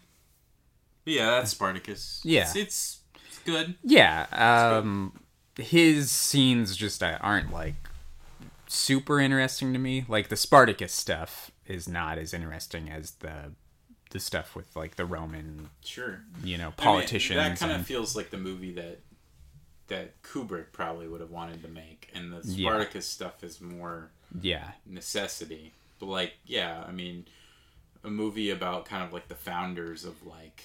but 1.03 1.13
yeah, 1.13 1.25
that's 1.31 1.51
Spartacus. 1.51 2.21
Yeah. 2.23 2.41
it's, 2.43 2.55
it's, 2.55 2.99
it's 3.27 3.39
good. 3.39 3.75
Yeah, 3.83 4.27
um, 4.31 5.19
his 5.57 6.09
scenes 6.11 6.75
just 6.77 7.03
aren't 7.03 7.51
like 7.51 7.75
super 8.67 9.19
interesting 9.19 9.73
to 9.73 9.79
me. 9.79 10.05
Like 10.07 10.29
the 10.29 10.35
Spartacus 10.37 10.93
stuff 10.93 11.50
is 11.67 11.87
not 11.87 12.17
as 12.17 12.33
interesting 12.33 12.89
as 12.89 13.11
the 13.11 13.51
the 14.11 14.19
stuff 14.19 14.55
with 14.57 14.75
like 14.75 14.95
the 14.97 15.05
Roman, 15.05 15.69
Sure, 15.85 16.19
you 16.43 16.57
know, 16.57 16.65
I 16.65 16.67
mean, 16.67 16.73
politicians. 16.75 17.37
that 17.37 17.57
kind 17.57 17.71
of 17.71 17.85
feels 17.87 18.13
like 18.15 18.29
the 18.29 18.37
movie 18.37 18.73
that 18.73 18.99
that 19.87 20.21
Kubrick 20.23 20.71
probably 20.73 21.07
would 21.07 21.21
have 21.21 21.31
wanted 21.31 21.61
to 21.63 21.69
make, 21.69 22.09
and 22.13 22.31
the 22.31 22.41
Yeah. 22.45 22.69
Spartacus 22.69 23.07
stuff 23.07 23.43
is 23.43 23.59
more 23.61 24.09
yeah, 24.41 24.71
necessity. 24.85 25.73
But 25.99 26.07
like, 26.07 26.33
yeah, 26.45 26.83
I 26.87 26.91
mean, 26.91 27.25
a 28.03 28.09
movie 28.09 28.49
about 28.49 28.85
kind 28.85 29.03
of 29.03 29.13
like 29.13 29.27
the 29.27 29.35
founders 29.35 30.03
of 30.05 30.25
like 30.25 30.61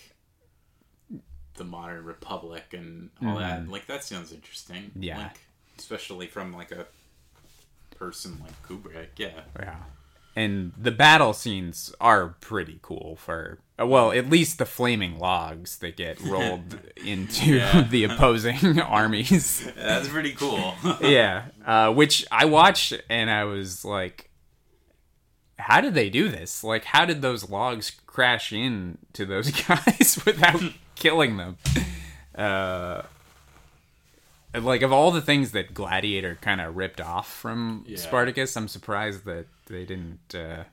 the 1.54 1.64
modern 1.64 2.04
republic 2.04 2.72
and 2.72 3.10
all 3.24 3.38
that. 3.38 3.68
Like 3.68 3.86
that 3.86 4.02
sounds 4.04 4.32
interesting. 4.32 4.84
Mm-hmm. 4.90 5.02
Yeah. 5.02 5.18
like, 5.18 5.40
especially 5.78 6.26
from 6.26 6.52
like 6.52 6.72
a 6.72 6.86
person 7.96 8.38
like 8.42 8.62
Kubrick. 8.68 9.08
Yeah, 9.16 9.40
yeah. 9.58 9.76
And 10.38 10.72
the 10.76 10.90
battle 10.92 11.32
scenes 11.32 11.94
are 11.98 12.36
pretty 12.40 12.78
cool 12.82 13.16
for 13.16 13.58
well, 13.78 14.12
at 14.12 14.28
least 14.30 14.58
the 14.58 14.66
flaming 14.66 15.18
logs 15.18 15.78
that 15.78 15.96
get 15.96 16.20
rolled 16.22 16.78
into 17.04 17.54
Yeah. 17.56 17.80
the 17.90 18.04
opposing 18.04 18.78
armies. 18.80 19.66
that's 19.76 20.08
pretty 20.08 20.32
cool. 20.32 20.74
yeah, 21.00 21.46
uh, 21.64 21.92
which 21.92 22.24
I 22.30 22.44
watched 22.44 22.92
and 23.08 23.30
I 23.30 23.44
was 23.44 23.82
like, 23.84 24.30
how 25.58 25.80
did 25.80 25.94
they 25.94 26.10
do 26.10 26.28
this? 26.28 26.62
Like, 26.62 26.84
how 26.84 27.06
did 27.06 27.22
those 27.22 27.48
logs 27.48 27.90
crash 28.06 28.52
into 28.52 29.24
those 29.24 29.50
guys 29.50 30.20
without 30.26 30.60
killing 30.96 31.38
them? 31.38 31.56
Uh, 32.34 33.02
like 34.64 34.82
of 34.82 34.92
all 34.92 35.10
the 35.10 35.20
things 35.20 35.52
that 35.52 35.74
Gladiator 35.74 36.36
kind 36.40 36.60
of 36.60 36.76
ripped 36.76 37.00
off 37.00 37.30
from 37.32 37.84
Yeah. 37.86 37.96
Spartacus, 37.98 38.56
I'm 38.56 38.68
surprised 38.68 39.24
that 39.24 39.46
they 39.66 39.84
didn't. 39.84 40.34
Uh, 40.34 40.64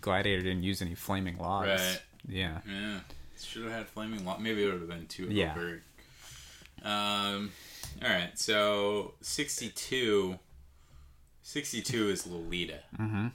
Gladiator 0.00 0.42
didn't 0.42 0.62
use 0.64 0.82
any 0.82 0.94
flaming 0.94 1.38
logs. 1.38 1.68
Right. 1.68 2.02
Yeah. 2.28 2.58
Yeah, 2.68 3.00
should 3.40 3.62
have 3.64 3.72
had 3.72 3.86
flaming. 3.88 4.24
Lo- 4.24 4.38
Maybe 4.38 4.62
it 4.64 4.66
would 4.72 4.80
have 4.80 4.88
been 4.88 5.06
too 5.06 5.28
Yeah. 5.30 5.52
overt. 5.52 5.82
Um, 6.82 7.52
all 8.02 8.08
right. 8.08 8.30
So 8.38 9.14
62, 9.20 10.38
62 11.42 12.08
is 12.10 12.26
Lolita. 12.26 12.80
Mm-hmm. 12.98 13.28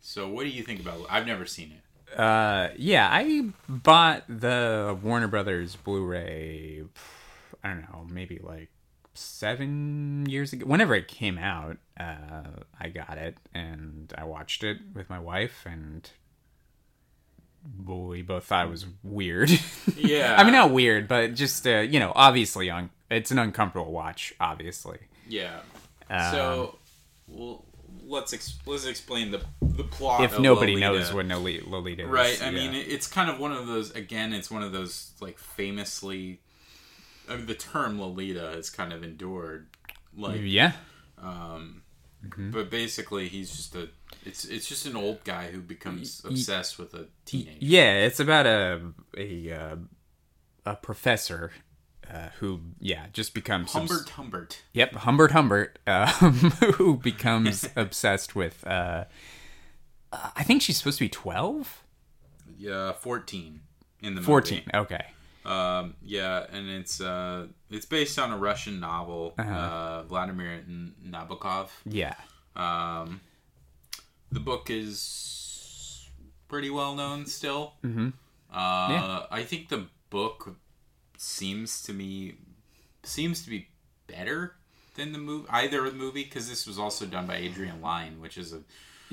So 0.00 0.28
what 0.28 0.44
do 0.44 0.50
you 0.50 0.62
think 0.62 0.80
about? 0.80 1.06
I've 1.08 1.26
never 1.26 1.46
seen 1.46 1.72
it. 1.72 2.18
Uh, 2.18 2.68
yeah, 2.76 3.08
I 3.10 3.48
bought 3.68 4.24
the 4.28 4.96
Warner 5.02 5.26
Brothers 5.28 5.74
Blu-ray. 5.76 6.82
I 7.64 7.68
don't 7.68 7.80
know, 7.90 8.06
maybe 8.08 8.38
like 8.42 8.68
seven 9.14 10.26
years 10.28 10.52
ago. 10.52 10.66
Whenever 10.66 10.94
it 10.94 11.08
came 11.08 11.38
out, 11.38 11.78
uh, 11.98 12.62
I 12.80 12.88
got 12.88 13.16
it 13.18 13.36
and 13.54 14.12
I 14.18 14.24
watched 14.24 14.62
it 14.64 14.78
with 14.94 15.08
my 15.08 15.18
wife, 15.18 15.64
and 15.66 16.08
we 17.86 18.22
both 18.22 18.44
thought 18.44 18.66
it 18.66 18.70
was 18.70 18.86
weird. 19.02 19.50
Yeah. 19.96 20.36
I 20.38 20.44
mean, 20.44 20.52
not 20.52 20.70
weird, 20.70 21.08
but 21.08 21.34
just 21.34 21.66
uh, 21.66 21.78
you 21.80 21.98
know, 22.00 22.12
obviously, 22.14 22.68
un- 22.70 22.90
it's 23.10 23.30
an 23.30 23.38
uncomfortable 23.38 23.90
watch. 23.92 24.34
Obviously, 24.40 24.98
Yeah. 25.28 25.60
Um, 26.10 26.30
so, 26.32 26.78
well, 27.28 27.64
let's 28.06 28.32
ex- 28.34 28.58
let's 28.66 28.84
explain 28.86 29.30
the 29.30 29.42
the 29.62 29.84
plot. 29.84 30.24
if 30.24 30.38
nobody 30.38 30.74
Lolita. 30.76 30.92
knows 30.98 31.12
what 31.12 31.26
Lolita 31.26 32.02
is, 32.04 32.08
Right. 32.08 32.42
I 32.42 32.46
yeah. 32.50 32.70
mean, 32.70 32.74
it's 32.74 33.06
kind 33.06 33.30
of 33.30 33.38
one 33.38 33.52
of 33.52 33.66
those. 33.66 33.92
Again, 33.92 34.32
it's 34.34 34.50
one 34.50 34.62
of 34.62 34.72
those 34.72 35.12
like 35.20 35.38
famously 35.38 36.40
I 37.28 37.36
mean, 37.36 37.46
the 37.46 37.54
term 37.54 37.98
Lolita 38.00 38.50
has 38.54 38.70
kind 38.70 38.92
of 38.92 39.02
endured, 39.02 39.68
like, 40.16 40.40
Yeah. 40.42 40.72
but 42.36 42.70
basically 42.70 43.28
he's 43.28 43.50
just 43.50 43.74
a. 43.74 43.88
It's 44.24 44.44
it's 44.44 44.66
just 44.68 44.86
an 44.86 44.96
old 44.96 45.22
guy 45.24 45.50
who 45.50 45.60
becomes 45.60 46.22
obsessed 46.24 46.78
with 46.78 46.94
a 46.94 47.06
teenager. 47.26 47.58
Yeah, 47.60 47.92
it's 48.04 48.20
about 48.20 48.46
a 48.46 48.80
a 49.16 49.52
uh, 49.52 49.76
a 50.64 50.76
professor 50.76 51.52
uh, 52.10 52.28
who 52.40 52.60
yeah 52.80 53.06
just 53.12 53.34
becomes 53.34 53.74
obs- 53.74 53.90
Humbert 53.90 54.08
Humbert. 54.10 54.62
Yep, 54.72 54.94
Humbert 54.94 55.32
Humbert, 55.32 55.78
um, 55.86 56.32
who 56.76 56.96
becomes 56.96 57.68
obsessed 57.76 58.34
with. 58.34 58.66
Uh, 58.66 59.04
uh, 60.12 60.30
I 60.36 60.42
think 60.44 60.62
she's 60.62 60.78
supposed 60.78 60.98
to 60.98 61.04
be 61.04 61.08
twelve. 61.10 61.82
Yeah, 62.56 62.92
fourteen 62.92 63.60
in 64.00 64.14
the 64.14 64.20
movie. 64.20 64.26
Fourteen. 64.26 64.62
Okay. 64.72 65.06
Um, 65.44 65.94
yeah, 66.02 66.46
and 66.52 66.68
it's 66.70 67.00
uh, 67.00 67.46
it's 67.70 67.86
based 67.86 68.18
on 68.18 68.32
a 68.32 68.36
Russian 68.38 68.80
novel, 68.80 69.34
Uh-huh. 69.38 69.50
uh 69.52 70.02
Vladimir 70.04 70.64
Nabokov. 71.06 71.68
Yeah. 71.84 72.14
Um, 72.56 73.20
the 74.32 74.40
book 74.40 74.70
is 74.70 76.08
pretty 76.48 76.70
well 76.70 76.94
known 76.94 77.26
still. 77.26 77.74
Mm-hmm. 77.84 78.08
Uh, 78.52 78.88
Yeah. 78.90 79.26
I 79.30 79.42
think 79.42 79.68
the 79.68 79.86
book 80.10 80.56
seems 81.18 81.82
to 81.82 81.92
me 81.92 82.34
seems 83.02 83.42
to 83.44 83.50
be 83.50 83.68
better 84.06 84.54
than 84.96 85.12
the 85.12 85.18
movie. 85.18 85.46
Either 85.50 85.82
the 85.90 85.96
movie 85.96 86.24
because 86.24 86.48
this 86.48 86.66
was 86.66 86.78
also 86.78 87.04
done 87.06 87.26
by 87.26 87.36
Adrian 87.36 87.80
Lyne, 87.82 88.20
which 88.20 88.38
is 88.38 88.52
a 88.52 88.60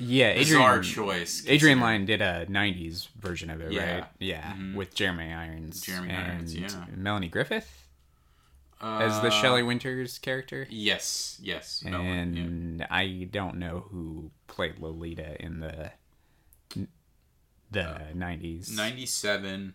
Yeah. 0.04 0.34
bizarre 0.34 0.78
Adrian 0.78 0.82
choice. 0.94 1.44
Adrian 1.46 1.80
Lyne 1.80 2.04
did 2.06 2.20
a 2.20 2.46
'90s 2.46 3.08
version 3.18 3.50
of 3.50 3.60
it, 3.60 3.72
Yeah. 3.72 3.82
Mm-hmm. 3.82 4.00
right? 4.00 4.08
Yeah, 4.18 4.74
with 4.76 4.94
Jeremy 4.94 5.32
Irons, 5.32 5.80
Jeremy 5.80 6.10
and 6.10 6.32
Irons, 6.32 6.54
yeah. 6.56 6.84
Melanie 6.94 7.28
Griffith 7.28 7.88
as 8.80 9.20
the 9.20 9.28
Uh, 9.28 9.30
Shelley 9.30 9.62
Winters 9.62 10.18
character. 10.18 10.66
Yes, 10.68 11.38
yes. 11.42 11.84
Melanie, 11.84 12.08
yeah. 12.38 12.42
and 12.44 12.86
I 12.90 13.28
don't 13.30 13.56
know 13.56 13.86
who 13.90 14.30
played 14.48 14.78
Lolita 14.78 15.36
in 15.42 15.60
the 15.60 15.92
the 17.70 17.88
Uh, 17.88 18.00
nineties. 18.14 18.74
97 18.76 19.74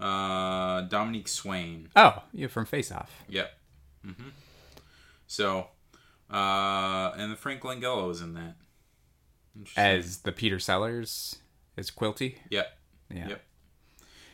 uh 0.00 0.82
dominique 0.82 1.26
swain 1.28 1.88
Oh, 1.96 2.22
yeah, 2.32 2.46
from 2.46 2.64
Face 2.66 2.92
Off. 2.92 3.24
yep 3.28 3.58
hmm 4.04 4.28
so 5.26 5.66
uh 6.30 7.12
and 7.16 7.32
the 7.32 7.36
frank 7.36 7.62
langella 7.62 8.06
was 8.06 8.20
in 8.22 8.34
that. 8.34 8.54
As 9.76 10.18
the 10.18 10.32
Peter 10.32 10.58
Sellers 10.58 11.36
as 11.76 11.90
Quilty. 11.90 12.36
yep 12.50 12.66
Yeah. 13.14 13.28
Yep. 13.28 13.42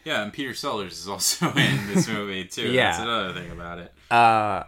yeah 0.05 0.23
and 0.23 0.33
peter 0.33 0.55
sellers 0.55 0.99
is 0.99 1.09
also 1.09 1.47
in 1.57 1.87
this 1.95 2.09
movie 2.09 2.45
too 2.47 2.71
Yeah. 2.71 2.91
that's 2.93 3.03
another 3.03 3.33
thing 3.33 3.51
about 3.51 3.79
it 3.79 3.93
Uh, 4.11 4.65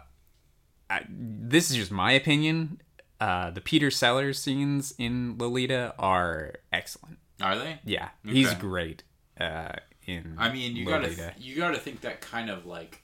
I, 0.89 1.05
this 1.09 1.69
is 1.69 1.75
just 1.75 1.91
my 1.91 2.13
opinion. 2.13 2.79
Uh, 3.19 3.49
the 3.51 3.59
Peter 3.61 3.91
Sellers 3.91 4.39
scenes 4.39 4.93
in 4.97 5.37
Lolita 5.37 5.93
are 5.99 6.53
excellent. 6.71 7.17
are 7.41 7.57
they 7.57 7.79
Yeah, 7.83 8.09
he's 8.23 8.53
great. 8.53 9.03
Uh, 9.39 9.73
in 10.05 10.35
i 10.37 10.51
mean 10.53 10.75
you 10.77 10.85
Lolita. 10.85 11.15
gotta 11.15 11.33
you 11.41 11.55
gotta 11.57 11.77
think 11.77 12.01
that 12.01 12.21
kind 12.21 12.49
of 12.49 12.65
like 12.65 13.03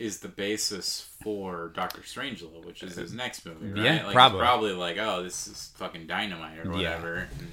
is 0.00 0.20
the 0.20 0.28
basis 0.28 1.08
for 1.22 1.68
Doctor 1.74 2.00
Strangelove, 2.00 2.64
which 2.64 2.82
is 2.82 2.96
his 2.96 3.12
next 3.12 3.44
movie, 3.44 3.70
right? 3.72 3.82
Yeah, 3.84 4.04
like, 4.06 4.14
probably. 4.14 4.40
probably 4.40 4.72
like, 4.72 4.96
oh, 4.98 5.22
this 5.22 5.46
is 5.46 5.72
fucking 5.76 6.06
dynamite 6.06 6.58
or 6.58 6.64
Yeah. 6.64 6.72
whatever. 6.98 7.14
And 7.38 7.50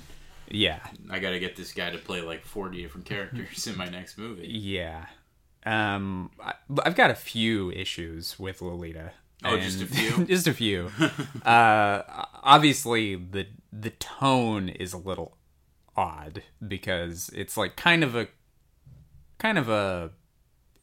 yeah, 0.50 0.80
I 1.10 1.20
got 1.20 1.32
to 1.32 1.40
get 1.40 1.56
this 1.58 1.74
guy 1.74 1.90
to 1.90 1.98
play 1.98 2.22
like 2.22 2.46
40 2.46 2.82
different 2.82 3.06
characters 3.06 3.68
in 3.68 3.78
my 3.78 3.90
next 3.90 4.18
movie. 4.18 4.48
yeah. 4.48 5.06
Um, 5.66 6.32
I, 6.42 6.54
I've 6.86 6.96
got 6.96 7.12
a 7.12 7.16
few 7.16 7.72
issues 7.72 8.40
with 8.40 8.62
Lolita. 8.62 9.12
Oh, 9.44 9.58
just 9.58 9.82
a 9.82 9.86
few? 9.86 10.26
just 10.26 10.48
a 10.48 10.54
few. 10.54 10.90
uh, 11.46 12.02
obviously 12.42 13.16
the 13.16 13.48
the 13.74 13.90
tone 13.92 14.70
is 14.70 14.94
a 14.94 14.98
little 14.98 15.36
odd 15.98 16.44
because 16.66 17.30
it's 17.36 17.58
like 17.58 17.76
kind 17.76 18.04
of 18.04 18.16
a 18.16 18.30
kind 19.40 19.58
of 19.58 19.68
a 19.68 20.12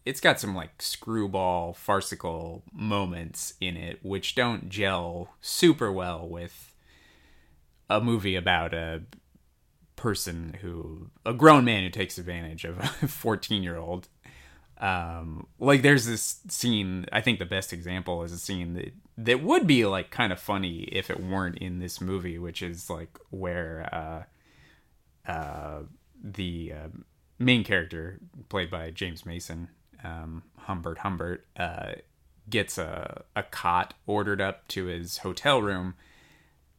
it's 0.04 0.20
got 0.20 0.38
some 0.38 0.54
like 0.54 0.80
screwball 0.80 1.72
farcical 1.72 2.62
moments 2.72 3.54
in 3.60 3.76
it 3.76 3.98
which 4.02 4.34
don't 4.34 4.68
gel 4.68 5.30
super 5.40 5.90
well 5.90 6.28
with 6.28 6.74
a 7.88 8.00
movie 8.00 8.36
about 8.36 8.74
a 8.74 9.02
person 9.96 10.56
who 10.60 11.10
a 11.24 11.32
grown 11.32 11.64
man 11.64 11.82
who 11.82 11.90
takes 11.90 12.18
advantage 12.18 12.64
of 12.64 12.78
a 12.78 12.86
14 13.08 13.62
year 13.62 13.76
old 13.76 14.08
um 14.78 15.46
like 15.60 15.82
there's 15.82 16.04
this 16.04 16.40
scene 16.48 17.06
i 17.12 17.20
think 17.20 17.38
the 17.38 17.44
best 17.46 17.72
example 17.72 18.22
is 18.22 18.32
a 18.32 18.38
scene 18.38 18.74
that 18.74 18.92
that 19.16 19.42
would 19.42 19.66
be 19.66 19.86
like 19.86 20.10
kind 20.10 20.32
of 20.32 20.40
funny 20.40 20.80
if 20.90 21.10
it 21.10 21.22
weren't 21.22 21.56
in 21.58 21.78
this 21.78 22.00
movie 22.00 22.38
which 22.38 22.60
is 22.60 22.90
like 22.90 23.16
where 23.30 23.88
uh 25.26 25.30
uh 25.30 25.82
the 26.22 26.72
uh, 26.74 26.88
main 27.38 27.62
character 27.62 28.18
played 28.48 28.68
by 28.70 28.90
james 28.90 29.24
mason 29.24 29.68
um 30.04 30.42
humbert 30.58 30.98
humbert 30.98 31.46
uh 31.56 31.92
gets 32.48 32.78
a 32.78 33.24
a 33.34 33.42
cot 33.42 33.94
ordered 34.06 34.40
up 34.40 34.68
to 34.68 34.86
his 34.86 35.18
hotel 35.18 35.62
room 35.62 35.94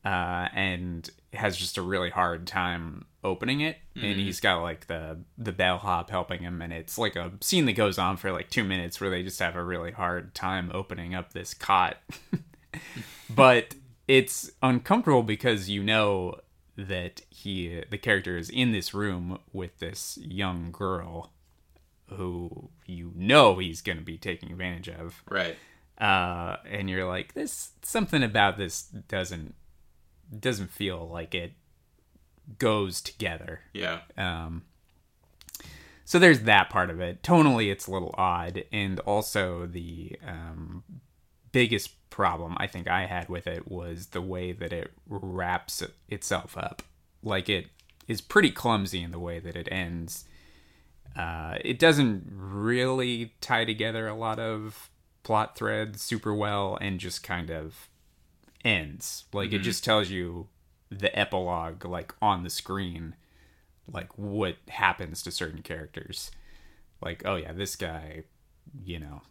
uh, 0.05 0.47
and 0.53 1.09
has 1.34 1.57
just 1.57 1.78
a 1.78 1.82
really 1.82 2.11
hard 2.11 2.45
time 2.45 3.05
opening 3.23 3.61
it. 3.61 3.78
And 3.95 4.19
he's 4.19 4.39
got 4.39 4.61
like 4.61 4.88
the 4.88 5.19
the 5.38 5.51
bellhop 5.51 6.09
helping 6.09 6.41
him, 6.41 6.61
and 6.61 6.71
it's 6.71 6.97
like 6.97 7.15
a 7.15 7.32
scene 7.41 7.65
that 7.65 7.73
goes 7.73 7.97
on 7.97 8.17
for 8.17 8.32
like 8.32 8.49
two 8.49 8.63
minutes 8.63 9.01
where 9.01 9.09
they 9.09 9.23
just 9.23 9.39
have 9.39 9.55
a 9.55 9.63
really 9.63 9.91
hard 9.91 10.36
time 10.36 10.69
opening 10.73 11.15
up 11.15 11.34
this 11.34 11.53
cot. 11.53 11.97
but 13.30 13.73
it's 14.07 14.51
uncomfortable 14.61 15.23
because 15.23 15.69
you 15.69 15.84
know 15.84 16.39
that 16.78 17.21
he 17.30 17.82
the 17.89 17.97
character 17.97 18.38
is 18.38 18.49
in 18.49 18.73
this 18.73 18.93
room 18.93 19.39
with 19.53 19.80
this 19.80 20.19
young 20.21 20.71
girl 20.71 21.32
who 22.14 22.70
you 22.86 23.12
know 23.16 23.58
he's 23.58 23.82
going 23.82 23.97
to 23.97 24.03
be 24.03 24.18
taking 24.18 24.51
advantage 24.51 24.89
of 24.89 25.24
Right. 25.30 25.56
uh, 25.99 26.58
and 26.70 26.89
you're 26.89 27.08
like, 27.08 27.34
this 27.34 27.72
something 27.82 28.24
about 28.24 28.58
this 28.58 28.84
doesn't 28.84 29.56
doesn't 30.39 30.72
feel 30.72 31.08
like 31.08 31.34
it 31.36 31.53
goes 32.60 33.01
together. 33.01 33.62
Yeah. 33.74 33.99
Um, 34.18 34.64
so 36.03 36.20
there's 36.20 36.41
that 36.41 36.70
part 36.70 36.89
of 36.91 36.99
it. 36.99 37.24
Tonally, 37.24 37.72
it's 37.72 37.88
a 37.88 37.91
little 37.91 38.14
odd, 38.18 38.64
and 38.72 38.99
also 39.01 39.66
the 39.66 40.18
um, 40.26 40.84
biggest 41.51 41.91
problem 42.12 42.56
I 42.60 42.68
think 42.68 42.88
I 42.88 43.06
had 43.08 43.28
with 43.28 43.47
it 43.47 43.68
was 43.70 44.08
the 44.08 44.22
way 44.22 44.51
that 44.51 44.72
it 44.72 44.91
wraps 45.10 45.84
itself 46.08 46.56
up. 46.58 46.84
Like 47.24 47.49
it 47.49 47.68
is 48.08 48.22
pretty 48.22 48.51
clumsy 48.51 49.01
in 49.01 49.10
the 49.12 49.20
way 49.20 49.39
that 49.39 49.56
it 49.56 49.68
ends. 49.72 50.26
Uh, 51.16 51.57
it 51.63 51.80
doesn't 51.80 52.26
really 52.30 53.34
tie 53.39 53.66
together 53.66 54.07
a 54.07 54.16
lot 54.16 54.39
of 54.39 54.89
plot 55.24 55.57
threads 55.57 56.01
super 56.01 56.34
well, 56.34 56.78
and 56.82 56.99
just 56.99 57.24
kind 57.24 57.49
of 57.49 57.89
ends. 58.63 59.26
Like 59.34 59.53
it 59.53 59.59
just 59.59 59.84
tells 59.84 60.09
you 60.09 60.47
the 60.89 61.18
epilogue, 61.18 61.86
like 61.86 62.13
on 62.22 62.43
the 62.43 62.49
screen 62.49 63.16
like 63.91 64.18
what 64.18 64.57
happens 64.70 65.22
to 65.24 65.32
certain 65.32 65.61
characters. 65.61 66.32
Like, 67.01 67.24
oh 67.26 67.36
yeah, 67.36 67.53
this 67.53 67.76
guy, 67.76 68.24
you 68.84 68.99
know, 68.99 69.22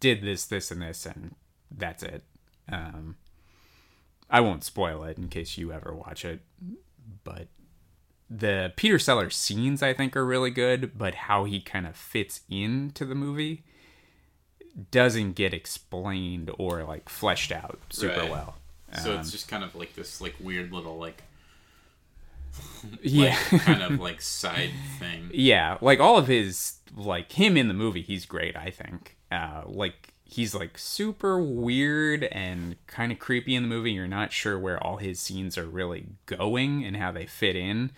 did 0.00 0.22
this, 0.22 0.46
this, 0.46 0.70
and 0.70 0.82
this, 0.82 1.06
and 1.06 1.34
that's 1.70 2.02
it. 2.02 2.22
Um, 2.70 3.16
I 4.30 4.40
won't 4.40 4.64
spoil 4.64 5.04
it 5.04 5.18
in 5.18 5.28
case 5.28 5.58
you 5.58 5.72
ever 5.72 5.94
watch 5.94 6.24
it, 6.24 6.40
but 7.24 7.48
the 8.38 8.72
Peter 8.76 8.98
Sellers 8.98 9.36
scenes 9.36 9.82
I 9.82 9.92
think 9.92 10.16
are 10.16 10.24
really 10.24 10.50
good, 10.50 10.96
but 10.96 11.14
how 11.14 11.44
he 11.44 11.60
kind 11.60 11.86
of 11.86 11.96
fits 11.96 12.40
into 12.50 13.04
the 13.04 13.14
movie 13.14 13.64
doesn't 14.90 15.32
get 15.34 15.52
explained 15.52 16.50
or 16.58 16.82
like 16.84 17.08
fleshed 17.08 17.52
out 17.52 17.78
super 17.90 18.20
Right. 18.20 18.30
well. 18.30 18.56
So 19.02 19.14
Um, 19.14 19.20
it's 19.20 19.30
just 19.32 19.48
kind 19.48 19.64
of 19.64 19.74
like 19.74 19.94
this 19.94 20.20
like 20.20 20.34
weird 20.40 20.72
little 20.72 20.96
like, 20.98 21.22
yeah. 23.02 23.36
like 23.52 23.62
kind 23.62 23.82
of 23.82 24.00
like 24.00 24.20
side 24.20 24.70
thing. 24.98 25.30
Yeah, 25.32 25.78
like 25.80 26.00
all 26.00 26.18
of 26.18 26.26
his 26.26 26.74
like 26.94 27.32
him 27.32 27.56
in 27.56 27.68
the 27.68 27.74
movie, 27.74 28.02
he's 28.02 28.26
great, 28.26 28.56
I 28.56 28.70
think. 28.70 29.16
Uh 29.30 29.62
like 29.66 30.14
he's 30.24 30.54
like 30.54 30.78
super 30.78 31.42
weird 31.42 32.24
and 32.24 32.76
kind 32.86 33.12
of 33.12 33.18
creepy 33.18 33.54
in 33.54 33.62
the 33.62 33.68
movie. 33.68 33.92
You're 33.92 34.08
not 34.08 34.32
sure 34.32 34.58
where 34.58 34.82
all 34.82 34.96
his 34.96 35.20
scenes 35.20 35.56
are 35.58 35.66
really 35.66 36.06
going 36.26 36.84
and 36.84 36.96
how 36.96 37.12
they 37.12 37.26
fit 37.26 37.56
in, 37.56 37.90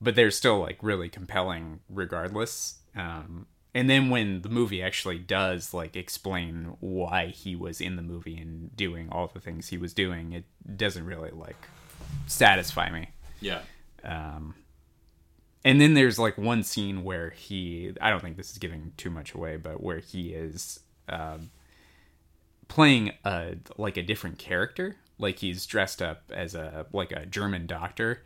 but 0.00 0.14
they're 0.14 0.30
still 0.30 0.58
like 0.60 0.78
really 0.82 1.08
compelling 1.08 1.80
regardless. 1.88 2.78
Um 2.96 3.46
and 3.74 3.90
then 3.90 4.08
when 4.08 4.40
the 4.40 4.48
movie 4.48 4.82
actually 4.82 5.18
does 5.18 5.74
like 5.74 5.96
explain 5.96 6.76
why 6.80 7.26
he 7.26 7.54
was 7.54 7.80
in 7.80 7.96
the 7.96 8.02
movie 8.02 8.38
and 8.38 8.74
doing 8.74 9.08
all 9.12 9.26
the 9.32 9.40
things 9.40 9.68
he 9.68 9.76
was 9.76 9.92
doing, 9.92 10.32
it 10.32 10.44
doesn't 10.76 11.04
really 11.04 11.30
like 11.30 11.56
satisfy 12.26 12.90
me 12.90 13.08
Yeah. 13.40 13.60
and 15.64 15.80
then 15.80 15.94
there's 15.94 16.18
like 16.18 16.38
one 16.38 16.62
scene 16.62 17.02
where 17.04 17.30
he 17.30 17.92
I 18.00 18.10
don't 18.10 18.20
think 18.20 18.36
this 18.36 18.50
is 18.50 18.58
giving 18.58 18.92
too 18.96 19.10
much 19.10 19.34
away, 19.34 19.56
but 19.56 19.82
where 19.82 19.98
he 19.98 20.28
is 20.32 20.80
um, 21.08 21.50
playing 22.68 23.12
a 23.24 23.56
like 23.76 23.96
a 23.96 24.02
different 24.02 24.38
character, 24.38 24.96
like 25.18 25.38
he's 25.40 25.66
dressed 25.66 26.00
up 26.00 26.30
as 26.32 26.54
a 26.54 26.86
like 26.92 27.12
a 27.12 27.26
German 27.26 27.66
doctor. 27.66 28.22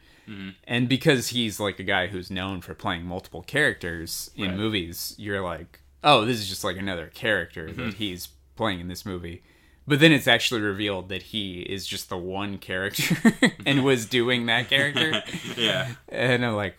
And 0.65 0.89
because 0.89 1.29
he's 1.29 1.59
like 1.59 1.79
a 1.79 1.83
guy 1.85 2.07
who's 2.07 2.31
known 2.31 2.61
for 2.61 2.75
playing 2.75 3.05
multiple 3.05 3.43
characters 3.43 4.31
in 4.37 4.51
Right. 4.51 4.57
movies, 4.57 5.15
you're 5.19 5.41
like, 5.43 5.81
oh, 6.05 6.25
this 6.25 6.39
is 6.39 6.49
just 6.49 6.63
like 6.65 6.77
another 6.77 7.09
character 7.09 7.71
that 7.73 7.95
he's 7.95 8.29
playing 8.57 8.81
in 8.81 8.89
this 8.89 9.05
movie. 9.05 9.43
But 9.89 9.99
then 9.99 10.13
it's 10.13 10.29
actually 10.29 10.61
revealed 10.61 11.09
that 11.09 11.23
he 11.25 11.61
is 11.63 11.85
just 11.87 12.09
the 12.11 12.17
one 12.19 12.59
character 12.59 13.17
and 13.67 13.85
was 13.91 14.07
doing 14.07 14.47
that 14.47 14.69
character. 14.69 15.23
yeah. 15.57 15.95
and 16.09 16.45
I'm 16.47 16.55
like, 16.55 16.77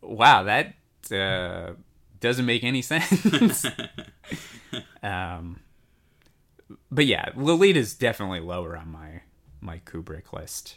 wow, 0.00 0.44
that 0.44 0.74
uh, 1.12 1.72
doesn't 2.20 2.46
make 2.46 2.64
any 2.64 2.80
sense. 2.82 3.66
um, 5.02 5.60
but 6.90 7.06
yeah, 7.06 7.30
Lolita's 7.36 7.94
definitely 7.94 8.40
lower 8.40 8.76
on 8.76 8.90
my 8.90 9.22
my 9.60 9.78
Kubrick 9.84 10.32
list. 10.32 10.76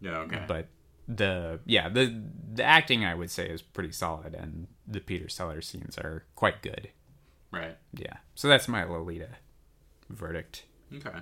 Yeah. 0.00 0.18
Okay. 0.18 0.42
But 0.46 0.68
the 1.08 1.60
yeah 1.64 1.88
the 1.88 2.22
the 2.54 2.62
acting 2.62 3.04
I 3.04 3.14
would 3.14 3.30
say 3.30 3.48
is 3.48 3.62
pretty 3.62 3.92
solid, 3.92 4.34
and 4.34 4.66
the 4.86 5.00
Peter 5.00 5.28
Sellers 5.28 5.66
scenes 5.66 5.96
are 5.98 6.24
quite 6.36 6.62
good. 6.62 6.90
right. 7.50 7.76
Yeah, 7.94 8.16
so 8.34 8.48
that's 8.48 8.68
my 8.68 8.84
Lolita 8.84 9.28
verdict. 10.10 10.64
Okay. 10.94 11.18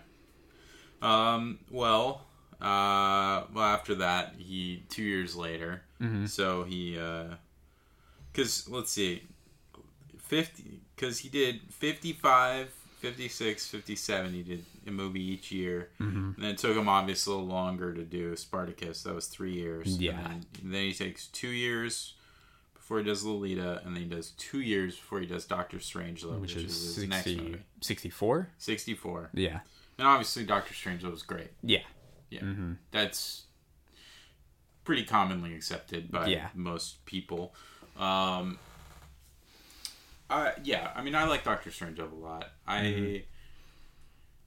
Um. 1.02 1.60
Well. 1.70 2.26
Uh. 2.60 3.44
Well, 3.52 3.64
after 3.64 3.94
that, 3.96 4.34
he 4.38 4.84
two 4.88 5.02
years 5.02 5.36
later. 5.36 5.82
So 6.26 6.64
he. 6.64 6.98
uh 6.98 7.36
Because 8.32 8.68
let's 8.68 8.90
see, 8.92 9.22
fifty. 10.18 10.80
Because 10.94 11.18
he 11.18 11.28
did 11.28 11.60
55, 11.70 12.72
56, 12.98 13.66
57. 13.68 14.32
He 14.32 14.42
did 14.42 14.64
a 14.86 14.90
movie 14.90 15.22
each 15.22 15.52
year, 15.52 15.90
and 15.98 16.34
then 16.38 16.50
it 16.52 16.58
took 16.58 16.76
him 16.76 16.88
obviously 16.88 17.32
a 17.32 17.36
little 17.36 17.48
longer 17.50 17.92
to 17.94 18.02
do 18.02 18.34
Spartacus. 18.36 19.02
That 19.02 19.14
was 19.14 19.26
three 19.26 19.52
years. 19.52 19.98
Yeah. 19.98 20.12
And 20.18 20.24
then, 20.62 20.70
then 20.72 20.82
he 20.82 20.92
takes 20.92 21.26
two 21.28 21.48
years. 21.50 22.14
Before 22.74 22.98
he 22.98 23.04
does 23.04 23.24
Lolita, 23.24 23.82
and 23.84 23.96
then 23.96 24.04
he 24.04 24.08
does 24.08 24.30
two 24.38 24.60
years 24.60 24.94
before 24.94 25.18
he 25.18 25.26
does 25.26 25.44
Doctor 25.44 25.78
Strangelove, 25.78 26.38
which, 26.40 26.54
Which 26.54 26.64
is 26.66 26.82
is 26.84 26.96
his 26.96 27.08
next 27.08 27.24
60, 27.24 27.42
movie. 27.42 27.62
64? 27.80 28.48
Sixty-four. 28.58 29.30
Yeah, 29.34 29.58
And 29.98 30.06
obviously, 30.06 30.44
Doctor 30.44 30.72
Strangelove 30.72 31.10
was 31.10 31.22
great. 31.24 31.48
yeah, 31.64 31.80
Yeah, 32.30 32.42
that's 32.92 33.42
pretty 34.84 35.02
commonly 35.02 35.52
accepted 35.52 36.12
by 36.12 36.28
Yeah. 36.28 36.48
most 36.54 37.04
people. 37.06 37.52
Um, 37.98 38.58
uh, 40.30 40.50
yeah, 40.64 40.90
I 40.94 41.02
mean, 41.02 41.14
I 41.14 41.24
like 41.24 41.44
Doctor 41.44 41.70
Strange 41.70 41.98
a 41.98 42.06
lot. 42.06 42.48
I 42.66 42.80
Mm-hmm. 42.82 43.16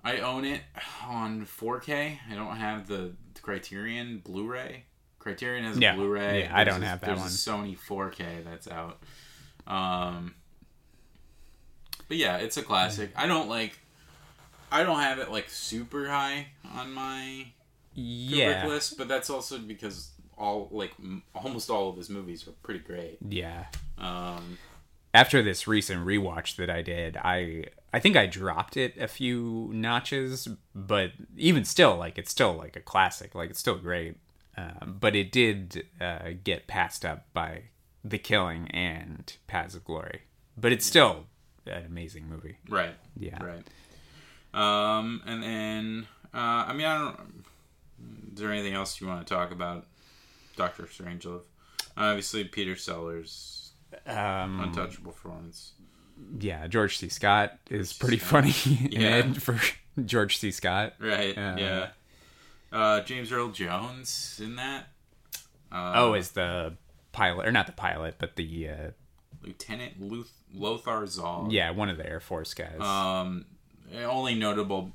I 0.02 0.20
own 0.22 0.46
it 0.46 0.62
on 1.08 1.46
4K. 1.46 2.20
I 2.32 2.36
don't 2.36 2.56
have 2.56 2.88
the 2.88 3.12
Criterion 3.42 4.22
Blu-ray. 4.24 4.86
Criterion 5.20 5.66
has 5.66 5.76
a 5.78 5.82
Yeah. 5.82 5.96
Blu-ray. 5.96 6.44
Yeah, 6.44 6.58
I 6.58 6.64
don't 6.64 6.82
a- 6.82 6.86
have 6.88 7.02
that 7.02 7.08
there's 7.08 7.20
one. 7.20 7.28
a 7.28 7.76
Sony 7.76 7.78
4K 7.78 8.46
that's 8.46 8.68
out. 8.70 9.00
Um, 9.68 10.36
but 12.08 12.16
yeah, 12.18 12.38
it's 12.38 12.56
a 12.58 12.64
classic. 12.64 13.12
I 13.16 13.28
don't 13.28 13.50
like. 13.50 13.78
I 14.72 14.84
don't 14.84 15.00
have 15.00 15.20
it 15.20 15.32
like 15.32 15.50
super 15.50 16.08
high 16.08 16.48
on 16.74 16.94
my 16.94 17.48
Kubrick 17.96 18.30
yeah, 18.30 18.68
list, 18.68 18.98
but 18.98 19.08
that's 19.08 19.30
also 19.30 19.58
because 19.58 20.12
all 20.38 20.70
like 20.72 20.94
m- 21.00 21.24
almost 21.36 21.70
all 21.70 21.90
of 21.90 21.98
his 21.98 22.10
movies 22.10 22.48
were 22.48 22.54
pretty 22.64 22.80
great. 22.80 23.18
yeah. 23.28 23.66
Um, 23.98 24.58
after 25.14 25.42
this 25.42 25.68
recent 25.68 26.06
rewatch 26.06 26.56
that 26.58 26.70
I 26.70 26.82
did, 26.82 27.18
I 27.18 27.66
I 27.92 28.00
think 28.00 28.16
I 28.16 28.26
dropped 28.28 28.78
it 28.78 28.96
a 28.98 29.08
few 29.08 29.70
notches, 29.74 30.48
but 30.76 31.12
even 31.38 31.66
still, 31.66 31.96
like 31.98 32.18
it's 32.18 32.32
still 32.32 32.54
like 32.54 32.76
a 32.76 32.82
classic. 32.82 33.34
Like 33.36 33.50
it's 33.50 33.60
still 33.60 33.78
great, 33.78 34.18
um, 34.58 34.98
but 35.00 35.16
it 35.16 35.32
did 35.32 35.86
uh, 36.00 36.30
get 36.44 36.68
passed 36.68 37.04
up 37.04 37.26
by 37.34 37.64
The 38.04 38.20
Killing 38.20 38.68
and 38.72 39.36
Paths 39.48 39.74
of 39.76 39.84
Glory. 39.84 40.22
But 40.58 40.72
it's 40.72 40.86
still 40.86 41.26
an 41.66 41.86
amazing 41.86 42.28
movie. 42.28 42.58
right, 42.70 42.96
Yeah. 43.18 43.42
right. 43.44 43.64
Um, 44.54 45.22
and 45.26 45.44
then 45.44 46.08
uh, 46.34 46.66
I 46.68 46.74
mean, 46.74 46.86
I 46.86 46.98
don't. 46.98 47.46
Is 48.34 48.40
there 48.40 48.52
anything 48.52 48.74
else 48.74 49.02
you 49.02 49.08
want 49.08 49.26
to 49.26 49.34
talk 49.34 49.52
about, 49.52 49.86
Doctor 50.56 50.84
Strangelove? 50.84 51.42
Obviously, 51.98 52.44
Peter 52.46 52.76
Sellers' 52.76 53.59
Um, 54.06 54.60
untouchable 54.62 55.12
performance. 55.12 55.72
yeah, 56.40 56.68
George 56.68 56.98
C. 56.98 57.10
Scott 57.10 57.58
is 57.70 57.94
pretty 57.94 58.18
funny 58.18 58.54
Yeah. 58.92 59.34
for 59.34 59.60
George 60.06 60.38
C. 60.38 60.52
Scott. 60.52 60.94
Right. 61.00 61.38
Uh, 61.38 61.56
yeah. 61.58 61.88
Uh, 62.72 63.02
James 63.02 63.32
Earl 63.32 63.50
Jones 63.50 64.40
in 64.44 64.56
that. 64.58 64.90
Uh, 65.72 65.94
Oh, 65.96 66.14
is 66.14 66.32
the 66.32 66.74
pilot 67.12 67.48
or 67.48 67.52
not 67.52 67.66
the 67.68 67.72
pilot, 67.74 68.16
but 68.20 68.36
the 68.36 68.70
uh, 68.70 68.76
Lieutenant 69.44 70.00
Luth- 70.02 70.34
Lothar 70.54 71.04
Zogg. 71.06 71.52
yeah 71.52 71.72
one 71.72 71.90
of 71.90 71.98
the 71.98 72.08
Air 72.08 72.20
Force 72.20 72.54
guys. 72.54 72.80
Um, 72.80 73.46
only 74.06 74.36
notable 74.36 74.92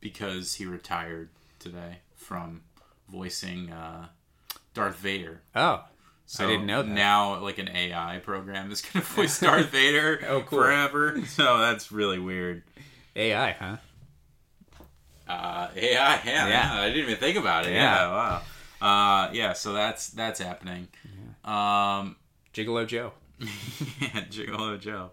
because 0.00 0.54
he 0.54 0.66
retired 0.66 1.28
today 1.58 1.98
from 2.16 2.62
voicing 3.08 3.70
uh, 3.72 4.08
Darth 4.74 4.96
Vader. 4.96 5.42
oh, 5.54 5.84
So 6.32 6.44
I 6.46 6.46
didn't 6.48 6.64
know 6.64 6.80
that. 6.82 6.88
Now, 6.88 7.38
like 7.40 7.58
an 7.58 7.68
AI 7.68 8.18
program 8.24 8.72
is 8.72 8.80
going 8.80 9.04
to 9.04 9.12
voice 9.12 9.38
Darth 9.38 9.66
Vader 9.70 10.18
Oh, 10.26 10.40
cool. 10.40 10.60
forever. 10.60 11.20
So 11.26 11.58
that's 11.58 11.92
really 11.92 12.18
weird. 12.18 12.62
AI, 13.14 13.52
huh? 13.52 13.76
Uh, 15.28 15.68
AI, 15.76 15.82
yeah, 15.82 16.20
Yeah. 16.24 16.48
yeah, 16.48 16.80
I 16.80 16.86
didn't 16.88 17.02
even 17.04 17.16
think 17.16 17.36
about 17.36 17.66
it. 17.66 17.72
Yeah, 17.72 17.82
Yeah. 18.06 18.08
wow. 18.08 18.42
Uh, 18.80 19.30
yeah, 19.34 19.52
so 19.52 19.74
that's 19.74 20.08
that's 20.08 20.40
happening. 20.40 20.88
Um, 21.44 22.16
Gigolo 22.54 22.86
Joe. 22.86 23.12
yeah, 23.38 24.24
Gigolo 24.30 24.80
Joe. 24.80 25.10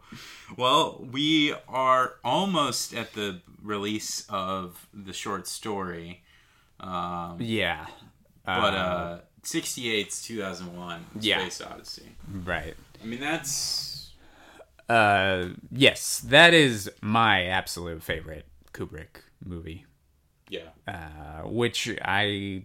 Well, 0.56 1.06
we 1.12 1.54
are 1.68 2.16
almost 2.24 2.94
at 2.94 3.12
the 3.14 3.42
release 3.62 4.26
of 4.30 4.88
the 4.94 5.12
short 5.12 5.48
story, 5.48 6.24
um, 6.80 7.38
Yeah. 7.42 7.88
but 8.46 8.74
uh, 8.74 9.18
68's 9.44 10.22
2001 10.24 11.06
Yeah. 11.20 11.40
Space 11.42 11.62
Odyssey. 11.62 12.16
right. 12.46 12.76
I 13.02 13.06
mean, 13.06 13.20
that's 13.20 14.12
Uh, 14.90 15.50
yes, 15.72 16.20
that 16.20 16.54
is 16.54 16.92
my 17.02 17.46
absolute 17.46 18.02
favorite 18.04 18.46
Kubrick 18.74 19.22
movie. 19.46 19.86
yeah, 20.50 20.70
Uh, 20.88 21.48
which 21.48 21.88
I, 22.04 22.64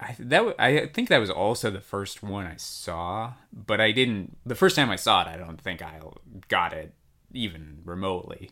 I 0.00 0.16
that 0.18 0.54
I 0.58 0.86
think 0.86 1.08
that 1.10 1.18
was 1.18 1.30
also 1.30 1.70
the 1.70 1.80
first 1.80 2.22
one 2.22 2.46
I 2.46 2.56
saw, 2.56 3.34
but 3.52 3.80
I 3.80 3.92
didn't. 3.92 4.38
The 4.46 4.54
first 4.54 4.76
time 4.76 4.88
I 4.90 4.96
saw 4.96 5.22
it, 5.22 5.28
I 5.28 5.36
don't 5.36 5.60
think 5.60 5.82
I 5.82 6.00
got 6.48 6.72
it 6.72 6.94
even 7.34 7.82
remotely, 7.84 8.50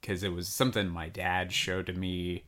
because 0.00 0.22
it 0.22 0.32
was 0.32 0.48
something 0.48 0.88
my 0.88 1.08
dad 1.08 1.52
showed 1.52 1.86
to 1.86 1.92
me. 1.92 2.44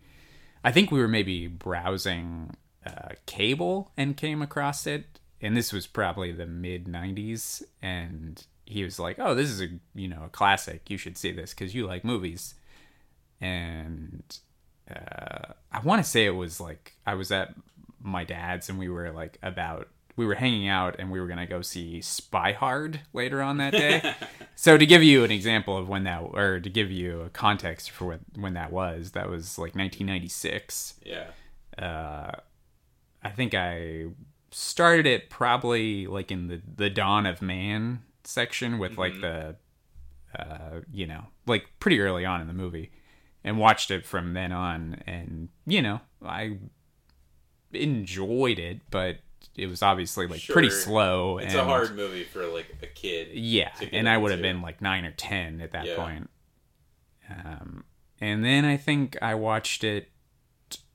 I 0.65 0.71
think 0.73 0.91
we 0.91 1.01
were 1.01 1.09
maybe 1.09 1.49
browsing 1.49 2.55
uh, 2.87 3.11
cable 3.27 3.91
and 3.97 4.17
came 4.17 4.43
across 4.43 4.87
it, 4.87 5.19
and 5.41 5.57
this 5.57 5.73
was 5.73 5.87
probably 5.87 6.33
the 6.33 6.47
mid 6.47 6.87
'90s, 6.87 7.63
and 7.83 8.45
he 8.67 8.85
was 8.85 8.99
like, 8.99 9.19
"Oh, 9.19 9.35
this 9.35 9.51
is 9.51 9.61
a 9.61 9.69
you 9.95 10.09
know 10.09 10.25
a 10.27 10.29
classic. 10.29 10.89
You 10.91 10.97
should 10.99 11.17
see 11.19 11.33
this 11.33 11.55
because 11.55 11.75
you 11.75 11.87
like 11.87 12.05
movies." 12.05 12.55
And 13.41 14.23
uh, 14.91 15.53
I 15.71 15.81
want 15.81 16.03
to 16.03 16.09
say 16.09 16.27
it 16.27 16.31
was 16.31 16.61
like 16.61 16.95
I 17.07 17.15
was 17.15 17.31
at 17.31 17.55
my 18.01 18.25
dad's 18.25 18.69
and 18.69 18.79
we 18.79 18.89
were 18.89 19.11
like 19.11 19.39
about 19.43 19.89
we 20.17 20.27
were 20.27 20.35
hanging 20.35 20.67
out 20.69 20.97
and 20.99 21.11
we 21.11 21.21
were 21.21 21.29
gonna 21.29 21.47
go 21.47 21.63
see 21.63 22.01
Spy 22.01 22.53
Hard 22.53 23.01
later 23.13 23.41
on 23.41 23.59
that 23.59 23.73
day. 23.73 24.15
so 24.57 24.77
to 24.77 24.85
give 24.85 25.03
you 25.03 25.23
an 25.23 25.31
example 25.31 25.77
of 25.79 25.89
when 25.89 26.03
that, 26.05 26.19
or 26.33 26.59
to 26.59 26.69
give 26.69 26.91
you 26.91 27.21
a 27.21 27.29
context 27.31 27.93
for 27.93 28.07
when, 28.07 28.21
when 28.35 28.55
that 28.55 28.73
was, 28.73 29.13
that 29.13 29.31
was 29.31 29.59
like 29.59 29.77
1996. 29.77 30.95
yeah, 31.05 31.27
Uh, 31.81 32.33
I 33.29 33.33
think 33.33 33.55
I 33.55 34.07
started 34.51 35.07
it 35.07 35.29
probably 35.29 36.07
like 36.07 36.31
in 36.31 36.49
the 36.49 36.63
the 36.77 36.89
dawn 36.91 37.27
of 37.27 37.43
man 37.43 38.03
section 38.25 38.79
with 38.79 38.97
like 38.97 39.21
the, 39.21 39.57
uh, 40.39 40.81
you 40.93 41.07
know, 41.07 41.25
like 41.47 41.67
pretty 41.81 42.01
early 42.01 42.25
on 42.25 42.41
in 42.41 42.47
the 42.47 42.53
movie, 42.55 42.91
and 43.45 43.59
watched 43.59 43.91
it 43.91 44.07
from 44.07 44.33
then 44.35 44.53
on. 44.53 45.03
And 45.07 45.49
you 45.67 45.83
know, 45.83 46.01
I 46.25 46.59
enjoyed 47.73 48.59
it, 48.59 48.81
but 48.91 49.19
it 49.57 49.67
was 49.67 49.83
obviously 49.83 50.27
like 50.27 50.47
pretty 50.47 50.71
slow. 50.71 51.39
it's 51.39 51.53
and, 51.53 51.61
a 51.63 51.65
hard 51.65 51.95
movie 51.95 52.25
for 52.25 52.47
like 52.47 52.75
a 52.83 52.87
kid. 52.87 53.29
yeah, 53.35 53.71
and 53.93 54.09
I 54.09 54.17
would 54.17 54.31
have 54.33 54.43
been 54.43 54.63
like 54.63 54.81
nine 54.81 55.05
or 55.05 55.13
ten 55.13 55.61
at 55.61 55.73
that 55.73 55.87
Yeah. 55.87 55.97
point. 55.97 56.31
Um, 57.31 57.85
and 58.21 58.45
then 58.45 58.65
I 58.65 58.77
think 58.77 59.17
I 59.21 59.35
watched 59.35 59.85
it. 59.85 60.09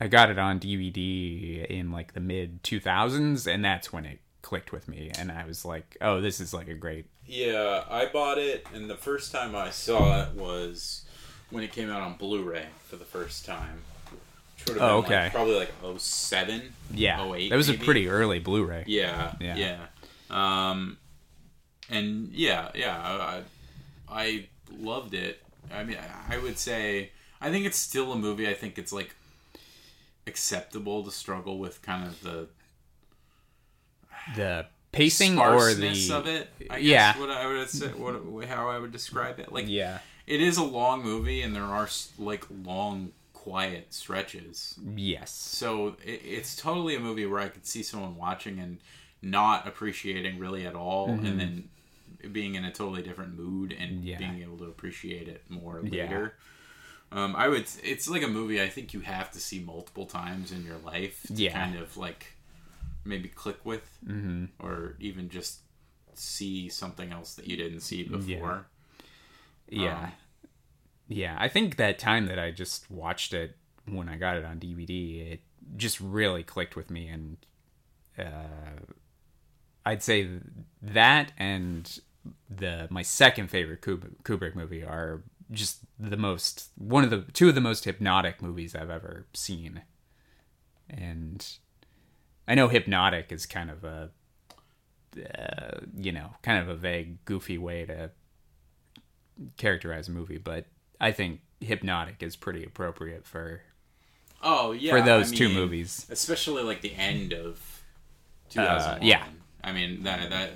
I 0.00 0.08
got 0.08 0.30
it 0.30 0.38
on 0.38 0.60
DVD 0.60 1.64
in 1.66 1.90
like 1.90 2.12
the 2.14 2.20
mid 2.20 2.62
two 2.62 2.80
thousands, 2.80 3.46
and 3.46 3.64
that's 3.64 3.92
when 3.92 4.04
it 4.04 4.18
clicked 4.42 4.72
with 4.72 4.88
me, 4.88 5.10
and 5.18 5.32
I 5.32 5.44
was 5.46 5.64
like, 5.64 5.96
"Oh, 6.00 6.20
this 6.20 6.40
is 6.40 6.52
like 6.54 6.68
a 6.68 6.74
great." 6.74 7.06
Yeah, 7.26 7.84
I 7.90 8.06
bought 8.06 8.38
it, 8.38 8.66
and 8.74 8.88
the 8.90 8.96
first 8.96 9.32
time 9.32 9.56
I 9.56 9.70
saw 9.70 10.22
it 10.24 10.34
was 10.34 11.04
when 11.50 11.64
it 11.64 11.72
came 11.72 11.90
out 11.90 12.02
on 12.02 12.14
Blu-ray 12.16 12.66
for 12.86 12.96
the 12.96 13.04
first 13.04 13.44
time. 13.46 13.80
Which 14.58 14.66
would 14.74 14.80
have 14.80 14.90
Oh, 14.90 15.02
been 15.02 15.10
like- 15.10 15.20
okay. 15.26 15.30
probably 15.34 15.54
like 15.56 15.72
07, 15.98 16.74
Yeah, 16.92 17.22
08 17.32 17.48
that 17.50 17.56
was 17.56 17.68
maybe? 17.68 17.80
a 17.82 17.84
pretty 17.84 18.08
early 18.08 18.38
Blu-ray. 18.40 18.84
Yeah, 18.86 19.34
Yeah. 19.40 19.56
yeah, 19.56 19.86
Um, 20.30 20.98
and 21.90 22.32
yeah, 22.32 22.70
yeah, 22.74 22.96
I, 22.98 23.42
I 24.08 24.48
loved 24.70 25.14
it. 25.14 25.42
I 25.72 25.84
mean, 25.84 25.98
I 26.28 26.38
would 26.38 26.58
say 26.58 27.10
I 27.40 27.50
think 27.50 27.66
it's 27.66 27.78
still 27.78 28.12
a 28.12 28.16
movie. 28.16 28.48
I 28.48 28.54
think 28.54 28.78
it's 28.78 28.92
like 28.92 29.14
acceptable 30.26 31.02
to 31.04 31.10
struggle 31.10 31.58
with 31.58 31.82
kind 31.82 32.06
of 32.06 32.22
the 32.22 32.48
The 34.36 34.66
pacing 34.92 35.38
or 35.38 35.74
the 35.74 36.10
of 36.12 36.26
it. 36.26 36.50
I 36.70 36.76
guess 36.80 36.84
Yeah. 36.84 37.18
what 37.18 37.30
I 37.30 37.46
would 37.46 37.68
say, 37.68 37.88
what 37.88 38.46
how 38.48 38.68
I 38.68 38.78
would 38.78 38.92
describe 38.92 39.38
it. 39.38 39.52
Like, 39.52 39.66
yeah, 39.68 39.98
it 40.26 40.40
is 40.40 40.56
a 40.56 40.64
long 40.64 41.02
movie, 41.02 41.42
and 41.42 41.54
there 41.54 41.64
are 41.64 41.88
like 42.18 42.44
long, 42.64 43.12
quiet 43.32 43.92
stretches. 43.92 44.78
yes, 44.96 45.30
So 45.30 45.96
it, 46.04 46.22
it's 46.24 46.56
totally 46.56 46.94
a 46.96 47.00
movie 47.00 47.26
where 47.26 47.40
I 47.40 47.48
could 47.48 47.66
see 47.66 47.82
someone 47.82 48.16
watching 48.16 48.58
and 48.58 48.78
not 49.20 49.66
appreciating 49.66 50.38
really 50.38 50.66
at 50.66 50.74
all, 50.74 51.10
and 51.10 51.20
mm-hmm. 51.24 51.38
then 51.38 51.68
being 52.32 52.54
in 52.54 52.64
a 52.64 52.72
totally 52.72 53.02
different 53.02 53.36
mood 53.38 53.74
and 53.78 54.02
Yeah. 54.04 54.16
being 54.18 54.40
able 54.40 54.56
to 54.58 54.64
appreciate 54.64 55.28
it 55.28 55.42
more 55.50 55.82
later. 55.82 55.94
Yeah. 55.94 56.28
Um, 57.12 57.36
I 57.36 57.48
would. 57.48 57.66
It's 57.82 58.08
like 58.08 58.22
a 58.22 58.28
movie 58.28 58.60
I 58.60 58.68
think 58.68 58.92
you 58.92 59.00
have 59.00 59.30
to 59.32 59.40
see 59.40 59.60
multiple 59.60 60.06
times 60.06 60.50
in 60.50 60.64
your 60.64 60.78
life 60.78 61.22
to 61.28 61.34
Yeah. 61.34 61.52
kind 61.52 61.76
of 61.76 61.96
like 61.96 62.32
maybe 63.04 63.28
click 63.28 63.58
with, 63.64 63.88
mm-hmm. 64.04 64.46
or 64.58 64.96
even 64.98 65.28
just 65.28 65.60
see 66.14 66.68
something 66.68 67.12
else 67.12 67.34
that 67.34 67.46
you 67.46 67.56
didn't 67.56 67.80
see 67.80 68.02
before. 68.04 68.66
yeah, 69.68 70.04
Um, 70.04 70.12
yeah. 71.08 71.36
I 71.38 71.48
think 71.48 71.76
that 71.76 71.98
time 71.98 72.26
that 72.26 72.38
I 72.38 72.50
just 72.50 72.90
watched 72.90 73.32
it 73.34 73.56
when 73.86 74.08
I 74.08 74.16
got 74.16 74.36
it 74.36 74.44
on 74.44 74.58
DVD, 74.58 75.32
it 75.32 75.40
just 75.76 76.00
really 76.00 76.42
clicked 76.42 76.74
with 76.76 76.90
me, 76.90 77.08
and 77.08 77.36
uh, 78.18 78.80
I'd 79.84 80.02
say 80.02 80.28
that 80.82 81.32
and 81.36 81.98
the 82.48 82.86
my 82.90 83.02
second 83.02 83.48
favorite 83.48 83.82
Kubrick 83.82 84.54
movie 84.54 84.82
are 84.82 85.22
just 85.50 85.80
the 85.98 86.16
most 86.16 86.68
one 86.76 87.04
of 87.04 87.10
the 87.10 87.22
two 87.32 87.48
of 87.48 87.54
the 87.54 87.60
most 87.60 87.84
hypnotic 87.84 88.40
movies 88.42 88.74
I've 88.74 88.90
ever 88.90 89.26
seen. 89.32 89.82
And 90.88 91.46
I 92.46 92.54
know 92.54 92.68
hypnotic 92.68 93.32
is 93.32 93.46
kind 93.46 93.70
of 93.70 93.84
a 93.84 94.10
uh, 95.38 95.80
you 95.96 96.12
know, 96.12 96.30
kind 96.42 96.60
of 96.60 96.68
a 96.68 96.74
vague, 96.74 97.24
goofy 97.24 97.58
way 97.58 97.84
to 97.86 98.10
characterize 99.56 100.08
a 100.08 100.10
movie, 100.10 100.38
but 100.38 100.66
I 101.00 101.12
think 101.12 101.40
hypnotic 101.60 102.22
is 102.22 102.36
pretty 102.36 102.64
appropriate 102.64 103.26
for 103.26 103.62
Oh 104.42 104.72
yeah, 104.72 104.90
for 104.90 105.00
those 105.00 105.32
I 105.32 105.36
two 105.36 105.48
movies. 105.48 106.06
especially 106.10 106.62
like 106.62 106.82
the 106.82 106.94
end 106.94 107.32
of 107.32 107.82
Uh, 108.56 108.98
yeah. 109.00 109.24
I 109.62 109.72
mean 109.72 110.02
that 110.02 110.30
that 110.30 110.52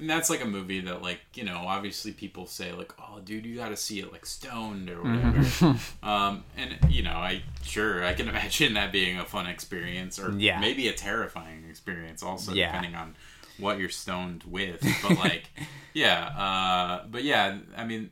and 0.00 0.10
that's 0.10 0.28
like 0.30 0.42
a 0.42 0.46
movie 0.46 0.80
that 0.80 1.02
like 1.02 1.20
you 1.34 1.44
know 1.44 1.58
obviously 1.66 2.12
people 2.12 2.46
say 2.46 2.72
like 2.72 2.92
oh 2.98 3.20
dude 3.24 3.46
you 3.46 3.56
got 3.56 3.68
to 3.70 3.76
see 3.76 4.00
it 4.00 4.10
like 4.12 4.26
stoned 4.26 4.90
or 4.90 5.02
whatever. 5.02 5.38
Mm-hmm. 5.38 6.08
um, 6.08 6.44
and 6.56 6.78
you 6.92 7.02
know 7.02 7.12
I 7.16 7.42
sure 7.62 8.04
I 8.04 8.14
can 8.14 8.28
imagine 8.34 8.74
that 8.74 8.92
being 8.92 9.18
a 9.18 9.24
fun 9.24 9.46
experience 9.46 10.18
or 10.18 10.32
Yeah. 10.36 10.60
maybe 10.60 10.88
a 10.88 10.92
terrifying 10.92 11.64
experience 11.68 12.22
also 12.22 12.52
Yeah. 12.52 12.66
depending 12.72 12.94
on 12.94 13.14
what 13.58 13.78
you're 13.78 13.88
stoned 13.88 14.42
with. 14.44 14.84
But 15.02 15.16
like 15.18 15.44
yeah, 15.94 16.24
uh, 16.36 17.06
but 17.10 17.22
yeah, 17.24 17.58
I 17.76 17.84
mean 17.84 18.10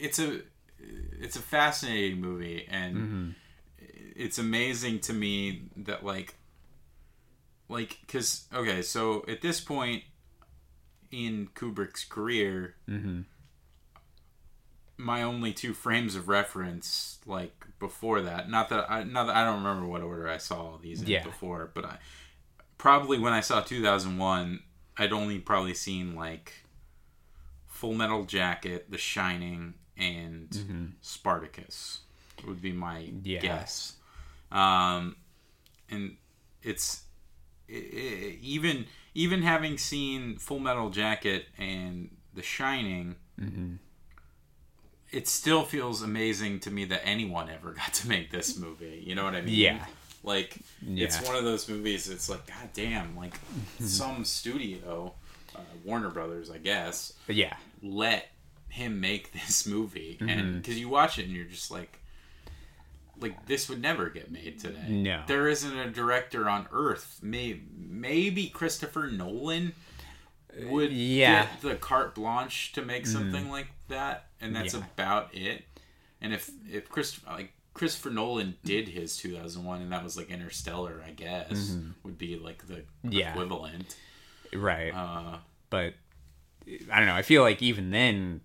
it's 0.00 0.18
a 0.18 0.40
it's 1.20 1.36
a 1.36 1.42
fascinating 1.42 2.20
movie 2.20 2.66
and 2.70 2.96
Mm-hmm. 2.96 3.28
it's 4.16 4.38
amazing 4.38 5.00
to 5.00 5.12
me 5.12 5.62
that 5.76 6.04
like 6.04 6.34
like 7.68 7.98
because 8.06 8.44
okay 8.52 8.82
so 8.82 9.24
at 9.28 9.40
this 9.40 9.60
point 9.60 10.02
in 11.12 11.48
kubrick's 11.54 12.04
career 12.04 12.74
my 14.96 15.22
only 15.22 15.52
two 15.52 15.74
frames 15.74 16.14
of 16.14 16.28
reference 16.28 17.18
like 17.26 17.64
before 17.78 18.20
that 18.22 18.48
not 18.50 18.68
that 18.68 18.90
i 18.90 19.02
not 19.02 19.26
that 19.26 19.36
i 19.36 19.44
don't 19.44 19.62
remember 19.62 19.86
what 19.86 20.02
order 20.02 20.28
i 20.28 20.36
saw 20.38 20.56
all 20.56 20.78
these 20.82 21.02
in 21.02 21.08
Yeah. 21.08 21.22
before 21.24 21.70
but 21.74 21.84
i 21.84 21.98
probably 22.78 23.18
when 23.18 23.32
i 23.32 23.40
saw 23.40 23.60
2001 23.60 24.60
i'd 24.98 25.12
only 25.12 25.38
probably 25.38 25.74
seen 25.74 26.14
like 26.14 26.64
full 27.66 27.94
metal 27.94 28.24
jacket 28.24 28.90
the 28.90 28.98
shining 28.98 29.74
and 29.96 30.94
spartacus 31.00 32.00
would 32.46 32.60
be 32.62 32.72
my 32.72 33.10
Yeah. 33.22 33.40
guess 33.40 33.94
um 34.50 35.16
and 35.90 36.16
it's 36.62 37.02
i 37.70 37.74
i 37.74 38.38
even 38.40 38.86
even 39.14 39.42
having 39.42 39.76
seen 39.78 40.36
full 40.38 40.58
metal 40.58 40.90
jacket 40.90 41.46
and 41.58 42.10
the 42.34 42.42
shining 42.42 43.16
it 45.10 45.28
still 45.28 45.62
feels 45.62 46.00
amazing 46.02 46.60
to 46.60 46.70
me 46.70 46.84
that 46.86 47.02
anyone 47.04 47.50
ever 47.50 47.72
got 47.82 47.92
to 47.94 48.08
make 48.08 48.30
this 48.30 48.56
movie. 48.58 49.02
You 49.06 49.14
know 49.14 49.24
what 49.24 49.34
i 49.34 49.40
mean? 49.42 49.54
Yeah. 49.54 49.84
like 50.22 50.56
it's 50.86 51.20
one 51.26 51.36
of 51.36 51.44
those 51.44 51.68
movies 51.68 52.08
it's 52.08 52.28
like 52.30 52.46
god 52.46 52.68
damn 52.74 53.16
like 53.16 53.34
some 53.80 54.24
studio 54.24 55.12
uh, 55.54 55.58
warner 55.84 56.08
brothers 56.10 56.50
i 56.50 56.58
guess 56.58 57.12
yeah, 57.28 57.56
let 57.82 58.28
him 58.68 59.00
make 59.00 59.32
this 59.32 59.66
movie. 59.66 60.16
Mm-hmm. 60.20 60.28
and 60.28 60.62
because 60.62 60.78
you 60.78 60.88
watch 60.88 61.18
it 61.18 61.26
and 61.26 61.32
you're 61.34 61.44
just 61.44 61.70
like 61.70 61.98
like 63.22 63.46
this 63.46 63.68
would 63.68 63.80
never 63.80 64.08
get 64.10 64.30
made 64.30 64.58
today 64.58 64.88
No. 64.88 65.22
there 65.26 65.48
isn't 65.48 65.76
a 65.76 65.88
director 65.90 66.48
on 66.48 66.66
earth 66.72 67.20
may, 67.22 67.60
maybe 67.76 68.48
christopher 68.48 69.10
nolan 69.10 69.72
would 70.64 70.92
Yeah. 70.92 71.44
get 71.46 71.60
the 71.62 71.74
carte 71.76 72.14
blanche 72.14 72.72
to 72.72 72.82
make 72.82 73.06
something 73.06 73.48
like 73.50 73.68
that 73.88 74.26
and 74.40 74.54
that's 74.54 74.74
Yeah. 74.74 74.80
about 74.94 75.34
it 75.34 75.64
and 76.20 76.32
if 76.34 76.50
if 76.70 76.88
chris 76.88 77.18
like 77.26 77.52
christopher 77.74 78.10
nolan 78.10 78.56
did 78.64 78.88
his 78.88 79.16
2001 79.16 79.80
and 79.80 79.92
that 79.92 80.04
was 80.04 80.16
like 80.16 80.28
interstellar 80.30 81.02
i 81.06 81.10
guess 81.10 81.76
would 82.02 82.18
be 82.18 82.36
like 82.36 82.66
the 82.66 82.84
Yeah. 83.08 83.30
equivalent 83.32 83.96
right. 84.52 84.92
uh 84.94 85.38
but 85.70 85.94
I 86.92 86.98
don't 86.98 87.06
know. 87.08 87.14
I 87.16 87.22
feel 87.22 87.42
like 87.42 87.60
even 87.60 87.90
then, 87.90 88.40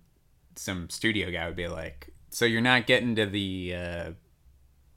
some 0.56 0.90
studio 0.90 1.30
guy 1.30 1.46
would 1.46 1.54
be 1.54 1.68
like, 1.68 2.08
"So 2.30 2.46
you're 2.46 2.60
not 2.60 2.88
getting 2.88 3.14
to 3.14 3.26
the 3.26 3.74
uh, 3.76 4.10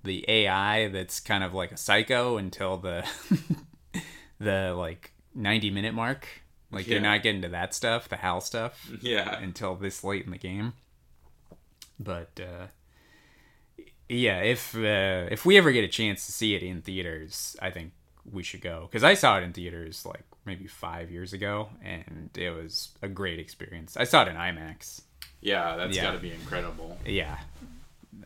the 0.03 0.25
AI 0.27 0.87
that's 0.89 1.19
kind 1.19 1.43
of 1.43 1.53
like 1.53 1.71
a 1.71 1.77
psycho 1.77 2.37
until 2.37 2.77
the 2.77 3.05
the 4.39 4.73
like 4.77 5.11
90 5.35 5.69
minute 5.71 5.93
mark. 5.93 6.27
Like 6.71 6.87
Yeah. 6.87 6.93
you're 6.93 7.01
not 7.01 7.21
getting 7.23 7.41
to 7.41 7.49
that 7.49 7.73
stuff, 7.73 8.07
the 8.07 8.15
HAL 8.17 8.41
stuff, 8.41 8.89
yeah 9.01 9.37
until 9.39 9.75
this 9.75 10.03
late 10.03 10.25
in 10.25 10.31
the 10.31 10.37
game." 10.37 10.73
But 11.99 12.39
uh, 12.39 12.67
yeah, 14.09 14.39
if 14.39 14.75
uh, 14.75 15.27
if 15.31 15.45
we 15.45 15.57
ever 15.57 15.71
get 15.71 15.83
a 15.83 15.87
chance 15.89 16.25
to 16.25 16.31
see 16.31 16.55
it 16.55 16.63
in 16.63 16.81
theaters, 16.81 17.55
I 17.61 17.71
think 17.71 17.91
we 18.31 18.41
should 18.43 18.61
go 18.61 18.87
because 18.89 19.03
I 19.03 19.13
saw 19.15 19.37
it 19.37 19.43
in 19.43 19.51
theaters 19.53 20.05
like 20.05 20.23
maybe 20.45 20.65
five 20.65 21.11
years 21.11 21.33
ago, 21.33 21.69
and 21.83 22.29
it 22.37 22.49
was 22.51 22.89
a 23.01 23.07
great 23.07 23.37
experience. 23.39 23.95
I 23.97 24.05
saw 24.05 24.23
it 24.23 24.29
in 24.29 24.35
IMAX. 24.35 25.01
yeah 25.41 25.75
that's 25.75 25.95
Yeah. 25.95 26.03
got 26.03 26.11
to 26.13 26.19
be 26.19 26.31
incredible 26.31 26.97
Yeah, 27.05 27.37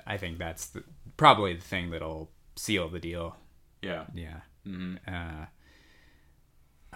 I 0.05 0.17
think 0.17 0.38
that's 0.38 0.67
the, 0.67 0.84
probably 1.18 1.53
the 1.53 1.61
thing 1.63 1.89
that'll 1.91 2.30
seal 2.55 2.89
the 2.89 2.99
deal. 2.99 3.36
yeah 3.82 4.05
Yeah. 4.13 4.39
Uh, 5.07 5.45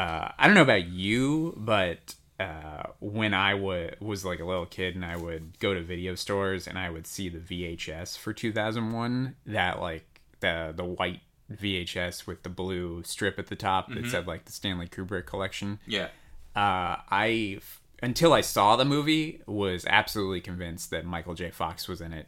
uh, 0.02 0.32
I 0.38 0.46
don't 0.48 0.56
know 0.56 0.62
about 0.62 0.88
you, 0.88 1.54
but 1.58 2.16
uh, 2.40 2.84
when 3.00 3.34
I 3.34 3.54
was 3.54 4.24
like 4.24 4.40
a 4.40 4.46
little 4.46 4.66
kid 4.66 4.96
and 4.96 5.04
I 5.06 5.18
would 5.18 5.60
go 5.60 5.74
to 5.74 5.82
video 5.82 6.16
stores 6.16 6.68
and 6.68 6.80
I 6.80 6.90
would 6.90 7.06
see 7.06 7.28
the 7.30 7.40
VHS 7.40 8.18
for 8.18 8.32
2001, 8.34 9.36
that 9.48 9.80
like 9.82 10.22
the 10.40 10.74
the 10.76 10.86
white 10.86 11.20
VHS 11.52 12.26
with 12.28 12.44
the 12.44 12.50
blue 12.50 13.04
strip 13.04 13.38
at 13.40 13.48
the 13.48 13.56
top 13.56 13.90
that 13.94 14.06
said 14.10 14.26
like 14.28 14.46
the 14.46 14.52
Stanley 14.52 14.88
Kubrick 14.88 15.26
collection. 15.26 15.80
yeah 15.86 16.08
Uh, 16.56 16.98
I 17.10 17.56
f- 17.58 17.82
until 18.02 18.32
I 18.34 18.42
saw 18.42 18.76
the 18.78 18.86
movie 18.86 19.42
was 19.46 19.86
absolutely 19.88 20.40
convinced 20.42 20.92
that 20.92 21.06
Michael 21.06 21.34
J. 21.34 21.50
Fox 21.52 21.88
was 21.90 22.00
in 22.02 22.14
it, 22.14 22.28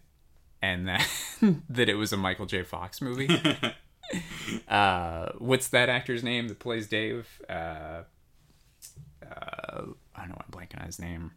and 0.61 0.87
that 0.87 1.07
that 1.69 1.89
it 1.89 1.95
was 1.95 2.13
a 2.13 2.17
Michael 2.17 2.45
J. 2.45 2.63
Fox 2.63 3.01
movie. 3.01 3.29
uh, 4.67 5.29
what's 5.37 5.69
that 5.69 5.89
actor's 5.89 6.23
name 6.23 6.47
that 6.47 6.59
plays 6.59 6.87
Dave? 6.87 7.27
Uh, 7.49 8.03
uh, 9.23 9.83
I 10.15 10.19
don't 10.19 10.29
know. 10.29 10.41
I'm 10.41 10.51
blanking 10.51 10.79
on 10.79 10.85
his 10.85 10.99
name. 10.99 11.31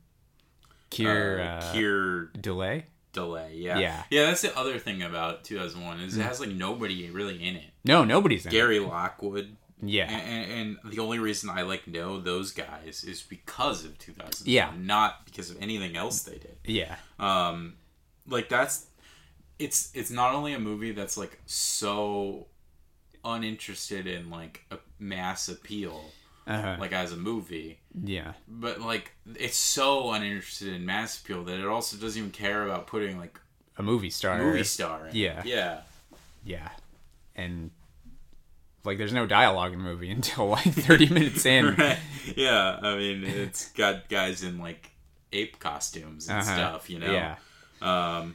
Keir 0.90 1.40
uh, 1.40 1.44
uh, 1.44 1.72
Keir 1.72 2.30
Dullea. 2.36 2.84
Dullea. 3.12 3.48
Yeah. 3.52 3.78
Yeah. 3.78 4.02
Yeah, 4.10 4.26
that's 4.26 4.42
the 4.42 4.56
other 4.58 4.78
thing 4.78 5.02
about 5.02 5.44
2001 5.44 6.00
is 6.00 6.16
it 6.16 6.22
has 6.22 6.40
like 6.40 6.50
nobody 6.50 7.10
really 7.10 7.42
in 7.42 7.56
it. 7.56 7.70
No, 7.84 8.04
nobody's 8.04 8.44
in 8.44 8.50
it. 8.50 8.52
Gary 8.52 8.80
Lockwood 8.80 9.56
Yeah. 9.82 10.10
And, 10.10 10.50
and, 10.50 10.78
and 10.84 10.92
the 10.92 11.00
only 11.00 11.20
reason 11.20 11.48
I 11.50 11.62
like 11.62 11.86
know 11.86 12.20
those 12.20 12.52
guys 12.52 13.04
is 13.04 13.22
because 13.22 13.84
of 13.84 13.98
2000. 13.98 14.48
Yeah. 14.48 14.72
Not 14.76 15.24
because 15.26 15.50
of 15.50 15.62
anything 15.62 15.96
else 15.96 16.22
they 16.22 16.38
did. 16.38 16.56
Yeah. 16.64 16.96
Um, 17.20 17.74
like 18.26 18.48
that's 18.48 18.86
it's 19.58 19.90
it's 19.94 20.10
not 20.10 20.34
only 20.34 20.52
a 20.52 20.58
movie 20.58 20.92
that's 20.92 21.16
like 21.16 21.38
so 21.46 22.46
uninterested 23.24 24.06
in 24.06 24.30
like 24.30 24.64
a 24.70 24.78
mass 24.98 25.48
appeal 25.48 26.04
Uh-huh. 26.46 26.76
like 26.78 26.92
as 26.92 27.12
a 27.12 27.16
movie 27.16 27.78
yeah. 28.02 28.32
but 28.46 28.80
like 28.80 29.12
it's 29.36 29.56
so 29.56 30.12
uninterested 30.12 30.68
in 30.74 30.84
mass 30.84 31.18
appeal 31.20 31.44
that 31.44 31.58
it 31.58 31.66
also 31.66 31.96
doesn't 31.96 32.18
even 32.18 32.30
care 32.30 32.64
about 32.64 32.86
putting 32.86 33.18
like 33.18 33.38
A 33.78 33.82
movie 33.82 34.10
star. 34.10 34.38
movie 34.38 34.64
star 34.64 35.06
in. 35.08 35.14
Yeah. 35.16 35.42
yeah 35.44 35.80
Yeah. 36.44 36.68
And 37.34 37.70
like 38.84 38.98
there's 38.98 39.14
no 39.14 39.24
dialogue 39.26 39.72
in 39.72 39.78
the 39.78 39.84
movie 39.84 40.10
until 40.18 40.48
like 40.48 40.64
30 40.74 41.08
minutes 41.08 41.46
in. 41.46 41.74
Right. 41.78 41.98
yeah 42.36 42.78
i 42.82 42.96
mean 42.96 43.22
it's 43.24 43.70
got 43.72 44.08
guys 44.08 44.42
in 44.42 44.58
like 44.58 44.90
ape 45.32 45.58
costumes 45.58 46.28
and 46.28 46.38
Uh-huh. 46.40 46.54
stuff 46.54 46.90
you 46.90 46.98
know 46.98 47.10
Yeah. 47.12 47.36
Um, 47.82 48.34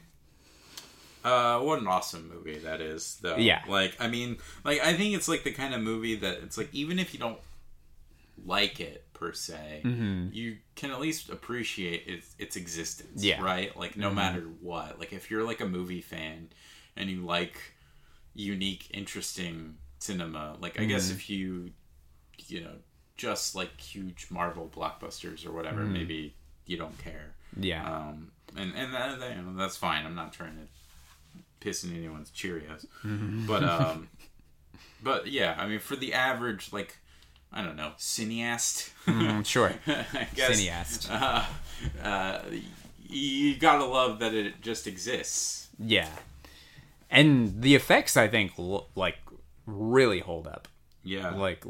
uh, 1.24 1.60
what 1.60 1.80
an 1.80 1.88
awesome 1.88 2.30
movie 2.30 2.60
that 2.60 2.82
is, 2.82 3.18
though. 3.22 3.38
Yeah. 3.38 3.62
Like, 3.68 3.96
I 4.00 4.08
mean, 4.08 4.38
like, 4.64 4.80
I 4.82 4.94
think 4.94 5.16
it's 5.16 5.28
like 5.28 5.44
the 5.44 5.52
kind 5.52 5.74
of 5.74 5.82
movie 5.82 6.16
that 6.16 6.38
it's 6.44 6.58
like, 6.58 6.70
even 6.74 7.00
if 7.00 7.14
you 7.14 7.20
don't 7.20 7.40
like 8.46 8.80
it 8.80 9.06
per 9.14 9.34
se, 9.34 9.82
Mm-hmm. 9.84 10.30
you 10.34 10.58
can 10.76 10.92
at 10.92 11.00
least 11.02 11.30
appreciate 11.30 12.06
its, 12.08 12.36
its 12.40 12.56
existence. 12.56 13.24
Yeah. 13.24 13.42
Right? 13.44 13.76
Like, 13.78 13.98
no 13.98 14.10
matter 14.12 14.42
what. 14.62 15.00
Like, 15.00 15.14
if 15.14 15.30
you're 15.30 15.44
like 15.44 15.60
a 15.62 15.68
movie 15.68 16.02
fan 16.02 16.50
and 16.96 17.10
you 17.10 17.26
like 17.26 17.58
unique, 18.34 18.88
interesting 18.94 19.78
cinema, 20.00 20.56
like, 20.62 20.80
I 20.80 20.86
guess 20.86 21.12
if 21.12 21.30
you, 21.30 21.72
you 22.48 22.62
know, 22.62 22.76
just 23.18 23.54
like 23.56 23.78
huge 23.80 24.28
Marvel 24.30 24.72
blockbusters 24.74 25.46
or 25.46 25.52
whatever, 25.52 25.84
maybe 25.84 26.34
you 26.66 26.78
don't 26.78 26.98
care. 27.00 27.36
Yeah. 27.60 27.84
Um, 27.86 28.32
and 28.56 28.74
and 28.76 28.94
that, 28.94 29.20
you 29.36 29.42
know, 29.42 29.58
that's 29.58 29.76
fine. 29.76 30.06
I'm 30.06 30.16
not 30.16 30.32
trying 30.32 30.56
to 30.56 30.68
piss 31.60 31.84
in 31.84 31.96
anyone's 31.96 32.32
Cheerios, 32.32 32.86
but 33.48 33.64
um, 33.70 34.10
but 35.04 35.28
yeah, 35.28 35.56
I 35.58 35.68
mean, 35.68 35.80
for 35.80 35.96
the 35.96 36.14
average 36.14 36.72
like, 36.74 36.98
I 37.52 37.64
don't 37.64 37.76
know, 37.76 37.92
cineast, 37.98 38.90
Mm, 39.06 39.46
sure. 39.54 39.74
I 39.88 40.28
guess, 40.36 40.62
Cineast. 40.62 41.10
uh, 41.12 41.46
uh, 42.08 42.42
you 43.08 43.56
gotta 43.58 43.86
love 43.86 44.20
that 44.20 44.34
it 44.34 44.62
just 44.62 44.86
exists. 44.88 45.68
Yeah. 45.80 46.10
And 47.10 47.62
the 47.62 47.74
effects 47.76 48.16
I 48.18 48.28
think 48.28 48.52
like 48.96 49.18
really 49.66 50.20
hold 50.20 50.46
up. 50.48 50.68
Yeah. 51.04 51.32
Like 51.32 51.64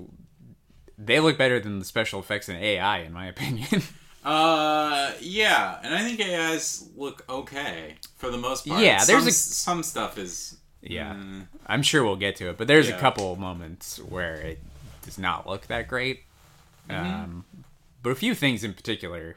they 0.98 1.20
look 1.22 1.38
better 1.38 1.60
than 1.62 1.80
the 1.80 1.86
special 1.86 2.20
effects 2.20 2.50
in 2.50 2.58
AI 2.58 3.00
in 3.00 3.14
my 3.14 3.28
opinion. 3.28 3.84
Uh, 4.24 5.14
yeah, 5.22 5.80
and 5.84 5.94
I 5.94 6.02
think 6.04 6.20
AIs 6.22 6.88
look 6.96 7.24
okay 7.30 7.96
for 8.18 8.30
the 8.30 8.38
most 8.38 8.68
part. 8.68 8.82
Yeah, 8.82 9.04
there's 9.06 9.22
some, 9.24 9.28
a- 9.28 9.32
some 9.32 9.84
stuff 9.84 10.18
is 10.18 10.58
yeah. 10.82 11.14
mm, 11.14 11.48
I'm 11.68 11.84
sure 11.84 12.04
we'll 12.04 12.16
get 12.18 12.36
to 12.38 12.50
it, 12.50 12.58
but 12.58 12.68
there's 12.68 12.90
Yeah. 12.90 12.98
a 12.98 13.00
couple 13.00 13.36
moments 13.38 13.98
where 13.98 14.36
it 14.36 14.60
does 15.04 15.18
not 15.18 15.48
look 15.48 15.68
that 15.68 15.88
great. 15.88 16.24
Mm-hmm. 16.90 17.14
Um, 17.24 17.46
but 18.04 18.10
a 18.12 18.16
few 18.16 18.34
things 18.36 18.64
in 18.64 18.74
particular, 18.74 19.36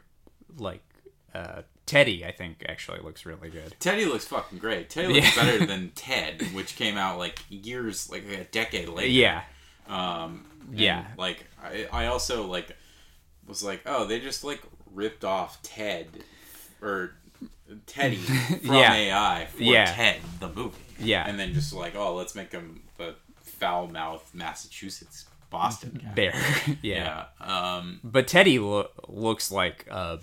like 0.58 0.82
uh, 1.34 1.62
Teddy, 1.86 2.24
I 2.24 2.32
think 2.32 2.64
actually 2.68 3.00
looks 3.00 3.24
really 3.26 3.50
good. 3.50 3.74
Teddy 3.80 4.04
looks 4.04 4.24
fucking 4.26 4.58
great. 4.58 4.90
Teddy 4.90 5.12
looks 5.14 5.36
Yeah. 5.36 5.44
better 5.44 5.66
than 5.72 5.90
Ted, 5.94 6.42
which 6.54 6.76
came 6.76 6.96
out 6.96 7.18
like 7.18 7.40
years, 7.48 8.10
like 8.10 8.24
a 8.28 8.44
decade 8.44 8.88
later. 8.88 9.10
Yeah, 9.10 9.42
Um, 9.88 10.44
Yeah. 10.72 11.06
Like 11.16 11.44
I, 11.62 11.86
I 11.92 12.06
also 12.06 12.46
like 12.46 12.76
was 13.46 13.62
like, 13.64 13.82
oh, 13.86 14.06
they 14.06 14.20
just 14.20 14.44
like 14.44 14.62
ripped 14.94 15.24
off 15.24 15.62
Ted 15.62 16.08
or 16.80 17.12
Teddy 17.86 18.16
from 18.16 18.74
Yeah. 18.74 18.92
AI 18.94 19.46
for 19.46 19.62
Yeah. 19.62 19.92
Ted 19.92 20.16
the 20.40 20.48
movie. 20.48 20.76
Yeah. 20.98 21.26
and 21.28 21.38
then 21.38 21.52
just 21.54 21.72
like, 21.72 21.94
oh, 21.96 22.14
let's 22.14 22.34
make 22.34 22.52
him 22.52 22.82
the 22.98 23.14
foul 23.42 23.88
mouth 23.88 24.28
Massachusetts 24.34 25.26
Boston 25.50 26.00
guy. 26.02 26.12
bear. 26.14 26.34
yeah. 26.82 27.24
Yeah. 27.40 27.46
Um, 27.76 28.00
but 28.04 28.26
Teddy 28.28 28.58
lo- 28.58 28.88
looks 29.08 29.50
like 29.52 29.86
a, 29.90 30.18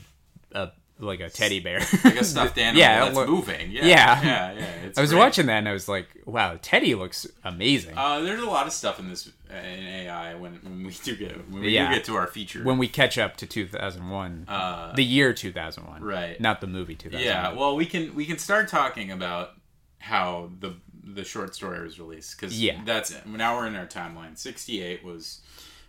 a 0.53 0.71
like 1.01 1.21
a 1.21 1.29
teddy 1.29 1.59
bear. 1.61 1.79
like 2.03 2.19
a 2.19 2.25
stuffed 2.25 2.57
animal 2.57 2.79
Yeah, 2.81 3.05
that's 3.05 3.15
lo- 3.15 3.25
moving. 3.27 3.71
Yeah. 3.71 3.85
Yeah. 3.85 4.21
Yeah. 4.23 4.51
Yeah. 4.53 4.65
It's 4.85 4.97
I 4.97 5.01
was 5.01 5.11
great. 5.11 5.19
watching 5.19 5.45
that 5.45 5.59
and 5.59 5.69
I 5.69 5.71
was 5.73 5.87
like, 5.87 6.07
wow, 6.25 6.57
Teddy 6.61 6.93
looks 6.95 7.25
amazing. 7.45 7.97
Uh, 7.97 8.19
there's 8.19 8.41
a 8.41 8.45
lot 8.45 8.67
of 8.67 8.73
stuff 8.73 8.99
in 8.99 9.07
this 9.09 9.29
in 9.49 9.55
AI 9.83 10.35
when, 10.35 10.53
when 10.63 10.83
we 10.85 10.91
do 11.03 11.15
get 11.15 11.49
when 11.49 11.61
we 11.61 11.69
Yeah. 11.71 11.89
do 11.89 11.95
get 11.95 12.05
to 12.05 12.15
our 12.15 12.27
feature. 12.27 12.63
when 12.63 12.77
we 12.77 12.87
catch 12.87 13.17
up 13.17 13.35
to 13.37 13.45
2001, 13.47 14.45
uh, 14.47 14.93
the 14.93 15.03
year 15.03 15.33
2001, 15.33 16.01
right. 16.03 16.39
Not 16.39 16.61
the 16.61 16.67
movie 16.67 16.95
2001. 16.95 17.23
yeah, 17.25 17.53
well, 17.57 17.75
we 17.75 17.85
can 17.85 18.13
we 18.15 18.25
can 18.25 18.37
start 18.37 18.67
talking 18.67 19.11
about 19.11 19.51
how 19.99 20.51
the 20.59 20.75
the 21.03 21.23
short 21.23 21.55
story 21.55 21.83
was 21.83 21.99
released 21.99 22.39
because 22.39 22.61
Yeah. 22.61 22.81
that's 22.85 23.13
now 23.25 23.57
we're 23.57 23.65
in 23.67 23.75
our 23.75 23.87
timeline. 23.87 24.37
68 24.37 25.03
was 25.03 25.41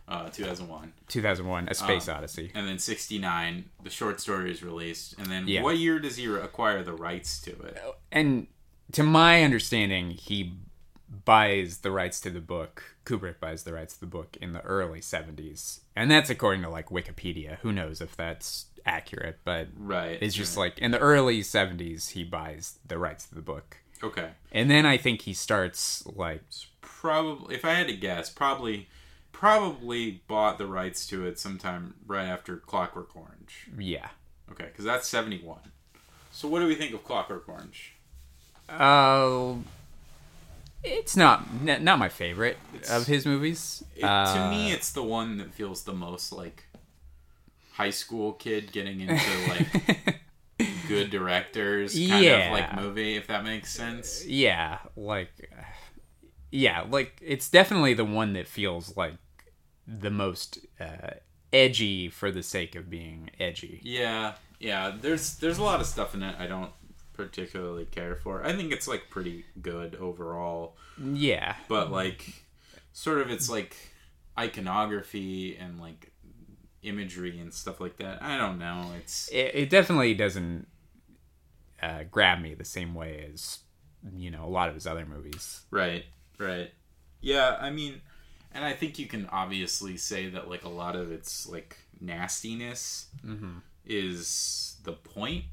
uh, 0.08 0.28
2001, 0.30 0.92
2001, 1.08 1.68
A 1.68 1.74
Space 1.74 2.08
Uh, 2.08 2.14
Odyssey. 2.14 2.50
and 2.54 2.66
then 2.66 2.78
69 2.78 3.66
the 3.84 3.90
short 3.90 4.20
story 4.20 4.50
is 4.50 4.62
released, 4.62 5.16
and 5.18 5.26
then 5.28 5.46
Yeah. 5.46 5.62
what 5.62 5.76
year 5.78 5.98
does 6.00 6.16
he 6.16 6.24
acquire 6.26 6.82
the 6.82 6.94
rights 6.94 7.40
to 7.42 7.50
it? 7.50 7.78
And 8.10 8.46
to 8.92 9.02
my 9.04 9.42
understanding, 9.44 10.10
he 10.10 10.54
buys 11.24 11.78
the 11.78 11.90
rights 11.90 12.20
to 12.22 12.30
the 12.30 12.40
book. 12.40 12.96
Kubrick 13.10 13.40
buys 13.40 13.64
the 13.64 13.72
rights 13.72 13.94
to 13.94 14.00
the 14.00 14.06
book 14.06 14.36
in 14.40 14.52
the 14.52 14.60
early 14.62 15.00
70s, 15.00 15.80
and 15.96 16.10
that's 16.10 16.30
according 16.30 16.62
to 16.62 16.68
like 16.70 16.90
Wikipedia. 16.90 17.58
Who 17.58 17.72
knows 17.72 18.00
if 18.00 18.16
that's 18.16 18.66
accurate? 18.86 19.38
But 19.44 19.68
Right. 19.76 20.18
it's 20.20 20.34
just 20.34 20.56
like 20.56 20.78
in 20.78 20.90
the 20.92 20.98
early 20.98 21.40
70s, 21.42 22.10
he 22.10 22.24
buys 22.24 22.78
the 22.86 22.98
rights 22.98 23.26
to 23.26 23.34
the 23.34 23.40
book, 23.42 23.78
okay. 24.02 24.30
and 24.52 24.70
then 24.70 24.86
I 24.86 24.96
think 24.96 25.22
he 25.22 25.34
starts 25.34 26.06
like 26.06 26.42
Probably, 26.80 27.54
if 27.54 27.64
I 27.64 27.72
had 27.74 27.88
to 27.88 27.96
guess, 27.96 28.28
probably 28.30 28.88
probably 29.32 30.22
bought 30.28 30.58
the 30.58 30.66
rights 30.66 31.06
to 31.06 31.26
it 31.26 31.38
sometime 31.38 31.94
right 32.06 32.26
after 32.26 32.56
Clockwork 32.58 33.16
Orange. 33.16 33.68
yeah. 33.78 34.08
Okay, 34.52 34.64
because 34.66 34.84
that's 34.84 35.08
71. 35.08 35.58
So 36.32 36.46
what 36.48 36.60
do 36.60 36.66
we 36.66 36.74
think 36.74 36.92
of 36.92 37.04
Clockwork 37.04 37.48
Orange? 37.48 37.94
Uh, 38.68 39.54
it's 40.84 41.16
not 41.16 41.46
n- 41.66 41.84
not 41.84 41.98
my 41.98 42.08
favorite 42.08 42.56
It's- 42.74 42.90
of 42.90 43.06
his 43.06 43.26
movies. 43.26 43.82
It, 43.96 44.04
Uh, 44.04 44.34
to 44.34 44.50
me, 44.50 44.72
it's 44.72 44.90
the 44.92 45.02
one 45.02 45.38
that 45.38 45.52
feels 45.54 45.82
the 45.84 45.92
most 45.92 46.32
like 46.32 46.64
high 47.72 47.90
school 47.90 48.32
kid 48.32 48.72
getting 48.72 49.00
into 49.00 49.48
like 49.48 50.20
good 50.88 51.10
directors 51.10 51.94
kind 51.94 52.24
Yeah. 52.24 52.46
of 52.46 52.52
like 52.52 52.76
movie, 52.76 53.16
if 53.16 53.26
that 53.28 53.44
makes 53.44 53.70
sense. 53.72 54.24
yeah, 54.26 54.78
like 54.96 55.50
yeah, 56.50 56.84
like 56.90 57.18
it's 57.24 57.48
definitely 57.48 57.94
the 57.94 58.04
one 58.04 58.32
that 58.34 58.46
feels 58.48 58.96
like 58.96 59.14
the 59.86 60.10
most 60.10 60.58
uh, 60.80 61.12
edgy 61.52 62.08
for 62.08 62.30
the 62.30 62.42
sake 62.42 62.74
of 62.74 62.90
being 62.90 63.30
edgy. 63.38 63.80
Yeah, 63.82 64.34
yeah. 64.58 64.92
There's 65.00 65.36
there's 65.36 65.58
a 65.58 65.62
lot 65.62 65.80
of 65.80 65.86
stuff 65.86 66.14
in 66.14 66.22
it 66.22 66.34
I 66.38 66.46
don't 66.46 66.72
particularly 67.24 67.84
care 67.84 68.16
for. 68.16 68.44
I 68.44 68.52
think 68.54 68.72
it's 68.72 68.88
like 68.88 69.10
pretty 69.10 69.44
good 69.60 69.94
overall, 69.96 70.76
Yeah, 71.02 71.54
but 71.68 71.90
like 71.90 72.44
sort 72.92 73.18
of 73.20 73.30
it's 73.30 73.50
like 73.50 73.76
iconography 74.38 75.56
and 75.56 75.78
like 75.80 76.12
imagery 76.82 77.38
and 77.38 77.52
stuff 77.52 77.80
like 77.80 77.96
that. 77.98 78.22
I 78.22 78.38
don't 78.38 78.58
know. 78.58 78.92
It's 78.98 79.28
it, 79.28 79.50
it 79.54 79.70
definitely 79.70 80.14
doesn't 80.14 80.66
uh, 81.82 82.04
grab 82.10 82.40
me 82.40 82.54
the 82.54 82.64
same 82.64 82.94
way 82.94 83.28
as 83.32 83.58
you 84.16 84.30
know 84.30 84.44
a 84.44 84.48
lot 84.48 84.68
of 84.68 84.74
his 84.74 84.86
other 84.86 85.04
movies. 85.04 85.60
Right, 85.70 86.04
right. 86.38 86.70
Yeah, 87.20 87.58
I 87.60 87.68
mean, 87.70 88.00
and 88.52 88.64
I 88.64 88.72
think 88.72 88.98
you 88.98 89.06
can 89.06 89.26
obviously 89.30 89.98
say 89.98 90.30
that 90.30 90.48
like 90.48 90.64
a 90.64 90.70
lot 90.70 90.96
of 90.96 91.12
its 91.12 91.46
like 91.46 91.76
nastiness 92.00 93.08
is 93.84 94.76
the 94.84 94.92
point. 94.92 95.44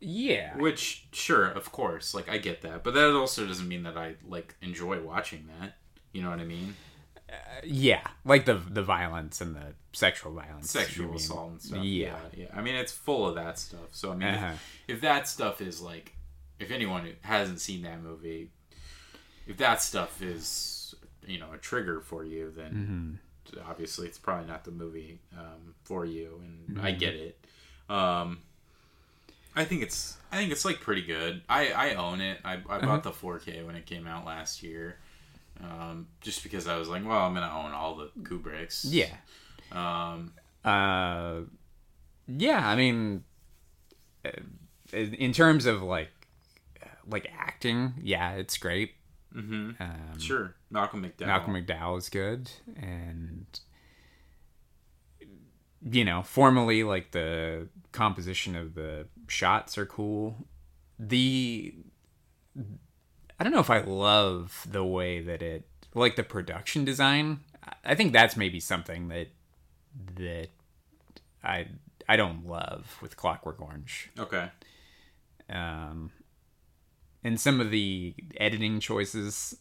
Yeah, 0.00 0.56
Which, 0.56 1.06
sure, 1.12 1.44
of 1.46 1.70
course, 1.72 2.14
like 2.14 2.28
I 2.30 2.38
get 2.38 2.62
that, 2.62 2.82
but 2.82 2.94
that 2.94 3.14
also 3.14 3.46
doesn't 3.46 3.68
mean 3.68 3.82
that 3.82 3.98
I 3.98 4.14
like 4.26 4.54
enjoy 4.62 5.00
watching 5.00 5.46
that. 5.60 5.74
You 6.12 6.22
know 6.22 6.30
what 6.30 6.40
I 6.40 6.44
mean? 6.44 6.74
yeah, 7.64 8.00
like 8.24 8.44
the 8.44 8.54
the 8.54 8.82
violence 8.82 9.40
and 9.40 9.54
the 9.54 9.74
sexual 9.92 10.32
violence, 10.32 10.70
Sexual 10.70 11.14
assault 11.16 11.50
and 11.52 11.62
stuff. 11.62 11.84
Yeah. 11.84 12.16
yeah, 12.34 12.44
yeah. 12.44 12.46
I 12.58 12.62
mean, 12.62 12.74
it's 12.76 12.92
full 12.92 13.28
of 13.28 13.34
that 13.36 13.58
stuff. 13.58 13.88
So 13.92 14.10
I 14.12 14.16
mean, 14.16 14.28
Uh-huh. 14.28 14.52
if, 14.88 14.96
if 14.96 15.00
that 15.02 15.28
stuff 15.28 15.60
is 15.60 15.80
like, 15.80 16.14
if 16.58 16.70
anyone 16.70 17.12
hasn't 17.22 17.60
seen 17.60 17.82
that 17.82 18.02
movie, 18.02 18.50
if 19.46 19.58
that 19.58 19.82
stuff 19.82 20.22
is 20.22 20.94
you 21.26 21.38
know 21.38 21.52
a 21.52 21.58
trigger 21.58 22.00
for 22.00 22.24
you, 22.24 22.50
then 22.56 23.18
Mm-hmm. 23.52 23.70
obviously 23.70 24.06
it's 24.08 24.18
probably 24.18 24.46
not 24.48 24.64
the 24.64 24.70
movie 24.70 25.20
um, 25.38 25.74
for 25.84 26.04
you, 26.06 26.40
and 26.42 26.76
Mm-hmm. 26.78 26.86
I 26.86 26.92
get 26.92 27.14
it. 27.14 27.44
Um, 27.88 28.38
I 29.56 29.64
think 29.64 29.82
it's 29.82 30.16
I 30.32 30.36
think 30.36 30.52
it's 30.52 30.64
like 30.64 30.80
pretty 30.80 31.02
good. 31.02 31.42
I 31.48 31.72
I 31.72 31.94
own 31.94 32.20
it. 32.20 32.38
I, 32.44 32.52
I 32.54 32.56
Uh-huh. 32.56 32.86
bought 32.86 33.02
the 33.02 33.10
4K 33.10 33.66
when 33.66 33.74
it 33.76 33.86
came 33.86 34.06
out 34.06 34.24
last 34.24 34.62
year. 34.62 34.98
um, 35.62 36.06
just 36.22 36.42
because 36.42 36.66
I 36.66 36.78
was 36.78 36.88
like, 36.88 37.04
well, 37.04 37.18
I'm 37.18 37.34
gonna 37.34 37.52
own 37.54 37.72
all 37.72 37.94
the 37.96 38.10
Kubricks. 38.22 38.86
Yeah. 38.88 39.14
Um, 39.72 40.32
Uh, 40.64 41.40
yeah. 42.26 42.66
I 42.66 42.76
mean, 42.76 43.24
uh, 44.24 44.30
in 44.92 45.32
terms 45.32 45.66
of 45.66 45.82
like 45.82 46.10
like 47.06 47.30
acting, 47.36 47.94
yeah, 48.02 48.32
it's 48.34 48.56
great. 48.56 48.92
mhm. 49.34 49.78
Um, 49.80 50.18
Sure, 50.18 50.54
Malcolm 50.70 51.02
McDowell. 51.02 51.26
Malcolm 51.26 51.54
McDowell 51.54 51.98
is 51.98 52.08
good, 52.08 52.50
and 52.76 53.46
you 55.82 56.04
know, 56.04 56.22
formally, 56.22 56.84
like 56.84 57.10
the 57.12 57.68
composition 57.92 58.54
of 58.54 58.74
the 58.74 59.06
shots 59.30 59.78
are 59.78 59.86
cool. 59.86 60.46
The 60.98 61.74
I 63.38 63.44
don't 63.44 63.52
know 63.52 63.60
if 63.60 63.70
I 63.70 63.80
love 63.80 64.66
the 64.70 64.84
way 64.84 65.20
that 65.22 65.42
it, 65.42 65.66
like 65.94 66.16
the 66.16 66.22
production 66.22 66.84
design. 66.84 67.40
I 67.84 67.94
think 67.94 68.12
that's 68.12 68.36
maybe 68.36 68.60
something 68.60 69.08
that 69.08 69.28
that 70.16 70.48
I 71.42 71.68
I 72.08 72.16
don't 72.16 72.46
love 72.46 72.98
with 73.00 73.16
Clockwork 73.16 73.60
Orange. 73.62 74.10
Okay. 74.18 74.50
Um, 75.48 76.10
and 77.24 77.40
some 77.40 77.60
of 77.60 77.70
the 77.70 78.14
editing 78.36 78.80
choices, 78.80 79.56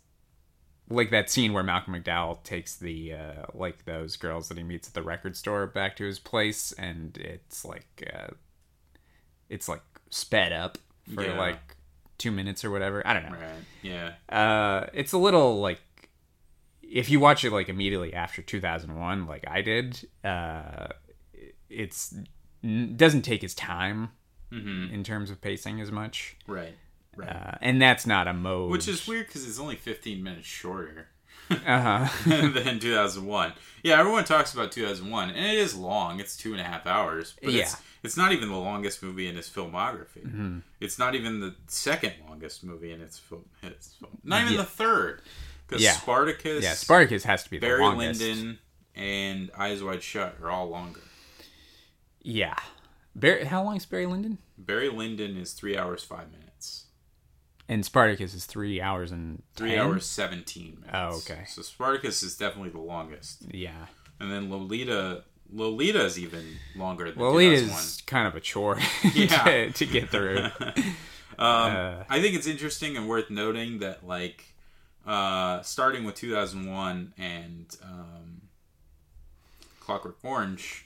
like 0.89 1.11
that 1.11 1.29
scene 1.29 1.53
where 1.53 1.63
Malcolm 1.63 1.93
McDowell 1.93 2.43
takes 2.43 2.75
the 2.75 3.13
uh, 3.13 3.45
like 3.53 3.85
those 3.85 4.17
girls 4.17 4.49
that 4.49 4.57
he 4.57 4.63
meets 4.63 4.87
at 4.87 4.93
the 4.93 5.01
record 5.01 5.37
store 5.37 5.67
back 5.67 5.95
to 5.97 6.05
his 6.05 6.19
place, 6.19 6.71
and 6.73 7.17
it's 7.17 7.63
like 7.63 8.11
uh, 8.13 8.33
it's 9.49 9.67
like 9.67 9.81
sped 10.09 10.51
up 10.53 10.77
for 11.13 11.23
Yeah. 11.23 11.37
like 11.37 11.75
two 12.17 12.31
minutes 12.31 12.63
or 12.65 12.71
whatever. 12.71 13.05
I 13.05 13.13
don't 13.13 13.23
know. 13.23 13.37
Right. 13.37 13.63
Yeah. 13.81 14.13
Uh, 14.29 14.87
it's 14.93 15.13
a 15.13 15.17
little 15.17 15.59
like 15.59 15.79
if 16.81 17.09
you 17.09 17.19
watch 17.19 17.43
it 17.43 17.51
like 17.51 17.69
immediately 17.69 18.13
after 18.13 18.41
2001, 18.41 19.27
like 19.27 19.43
I 19.47 19.61
did, 19.61 20.07
uh, 20.23 20.87
it's 21.69 22.15
n- 22.63 22.93
doesn't 22.97 23.21
take 23.23 23.41
his 23.41 23.53
time 23.55 24.09
Mm-hmm. 24.51 24.91
in 24.91 25.03
terms 25.03 25.29
of 25.29 25.39
pacing 25.41 25.79
as 25.79 25.91
much. 25.91 26.35
Right. 26.47 26.73
Right. 27.15 27.29
Uh, 27.29 27.51
and 27.61 27.79
that's 27.79 28.07
not 28.07 28.27
a 28.27 28.33
mode. 28.33 28.71
Which 28.71 28.87
is 28.87 29.07
weird 29.07 29.27
because 29.27 29.47
it's 29.47 29.59
only 29.59 29.75
15 29.75 30.23
minutes 30.23 30.47
shorter 30.47 31.07
uh 31.51 31.55
huh. 32.07 32.07
than 32.25 32.79
2001. 32.79 33.53
Yeah, 33.83 33.99
everyone 33.99 34.23
talks 34.23 34.51
about 34.55 34.71
2001, 34.71 35.29
and 35.29 35.37
it 35.45 35.53
is 35.59 35.75
long. 35.75 36.19
It's 36.19 36.35
two 36.35 36.53
and 36.53 36.61
a 36.61 36.63
half 36.63 36.87
hours. 36.87 37.35
But 37.43 37.53
Yeah. 37.53 37.61
it's, 37.65 37.77
it's 38.03 38.15
not 38.17 38.31
even 38.31 38.49
the 38.49 38.55
longest 38.57 39.01
movie 39.03 39.27
in 39.27 39.35
his 39.35 39.49
filmography. 39.49 40.25
Mm-hmm. 40.25 40.59
It's 40.79 40.97
not 40.99 41.15
even 41.15 41.39
the 41.39 41.55
second 41.67 42.13
longest 42.27 42.63
movie 42.63 42.91
in 42.91 43.01
its 43.01 43.17
film. 43.19 43.45
Its 43.63 43.93
film. 43.95 44.19
Not 44.23 44.41
even 44.41 44.53
Yeah. 44.53 44.59
the 44.61 44.65
third. 44.65 45.21
Because 45.67 45.83
Yeah. 45.83 45.93
Spartacus, 45.93 46.63
yeah, 46.63 46.73
Spartacus 46.73 47.23
has 47.25 47.43
to 47.43 47.49
be 47.49 47.57
the 47.57 47.67
Barry 47.67 47.81
longest. 47.81 48.21
Lyndon, 48.21 48.59
and 48.95 49.51
Eyes 49.57 49.83
Wide 49.83 50.01
Shut 50.03 50.37
are 50.41 50.49
all 50.49 50.67
longer. 50.69 51.01
Yeah. 52.21 52.55
Barry, 53.15 53.45
how 53.45 53.63
long 53.63 53.77
is 53.77 53.85
Barry 53.85 54.05
Lyndon? 54.05 54.37
Barry 54.57 54.89
Lyndon 54.89 55.37
is 55.37 55.53
three 55.53 55.77
hours 55.77 56.03
five 56.03 56.31
minutes. 56.31 56.85
And 57.67 57.85
Spartacus 57.85 58.33
is 58.33 58.45
three 58.45 58.81
hours 58.81 59.11
and 59.11 59.43
Three 59.55 59.71
10? 59.71 59.79
hours 59.79 60.05
seventeen 60.05 60.79
minutes. 60.81 60.89
Oh, 60.93 61.17
okay. 61.33 61.43
So 61.47 61.61
Spartacus 61.61 62.23
is 62.23 62.35
definitely 62.35 62.71
the 62.71 62.79
longest, 62.79 63.43
Yeah. 63.51 63.85
and 64.19 64.31
then 64.31 64.49
Lolita. 64.49 65.23
Lolita 65.51 66.03
is 66.05 66.19
even 66.19 66.57
longer 66.75 67.11
than 67.11 67.21
Lolita's 67.21 67.61
2001. 67.97 68.05
kind 68.07 68.27
of 68.27 68.35
a 68.35 68.39
chore 68.39 68.77
Yeah. 69.13 69.43
to, 69.43 69.71
to 69.71 69.85
get 69.85 70.09
through. 70.09 70.47
Um, 71.37 71.45
Uh, 71.47 72.03
I 72.09 72.21
think 72.21 72.35
it's 72.35 72.47
interesting 72.47 72.97
and 72.97 73.07
worth 73.07 73.29
noting 73.29 73.79
that, 73.79 74.05
like, 74.05 74.43
uh, 75.07 75.61
starting 75.61 76.03
with 76.03 76.15
2001 76.15 77.13
and 77.17 77.77
um, 77.81 78.41
Clockwork 79.79 80.17
Orange, 80.21 80.83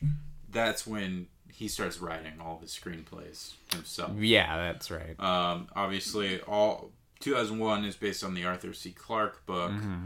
that's 0.52 0.86
when 0.86 1.26
he 1.52 1.68
starts 1.68 2.00
writing 2.00 2.34
all 2.40 2.60
his 2.60 2.70
screenplays 2.72 3.54
himself. 3.74 4.12
yeah, 4.20 4.56
that's 4.58 4.92
right. 4.92 5.20
Um, 5.20 5.70
obviously, 5.76 6.40
all 6.42 6.92
2001 7.20 7.86
is 7.86 7.96
based 7.96 8.24
on 8.24 8.36
the 8.36 8.46
Arthur 8.46 8.74
C. 8.74 8.92
Clarke 8.92 9.46
book. 9.48 9.72
Mm-hmm. 9.72 10.06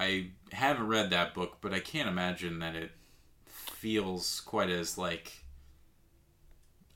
I 0.00 0.28
haven't 0.52 0.86
read 0.88 1.10
that 1.10 1.34
book, 1.34 1.58
but 1.60 1.72
I 1.74 1.80
can't 1.80 2.08
imagine 2.08 2.58
that 2.60 2.74
it 2.74 2.90
feels 3.84 4.40
quite 4.46 4.70
as 4.70 4.96
like 4.96 5.30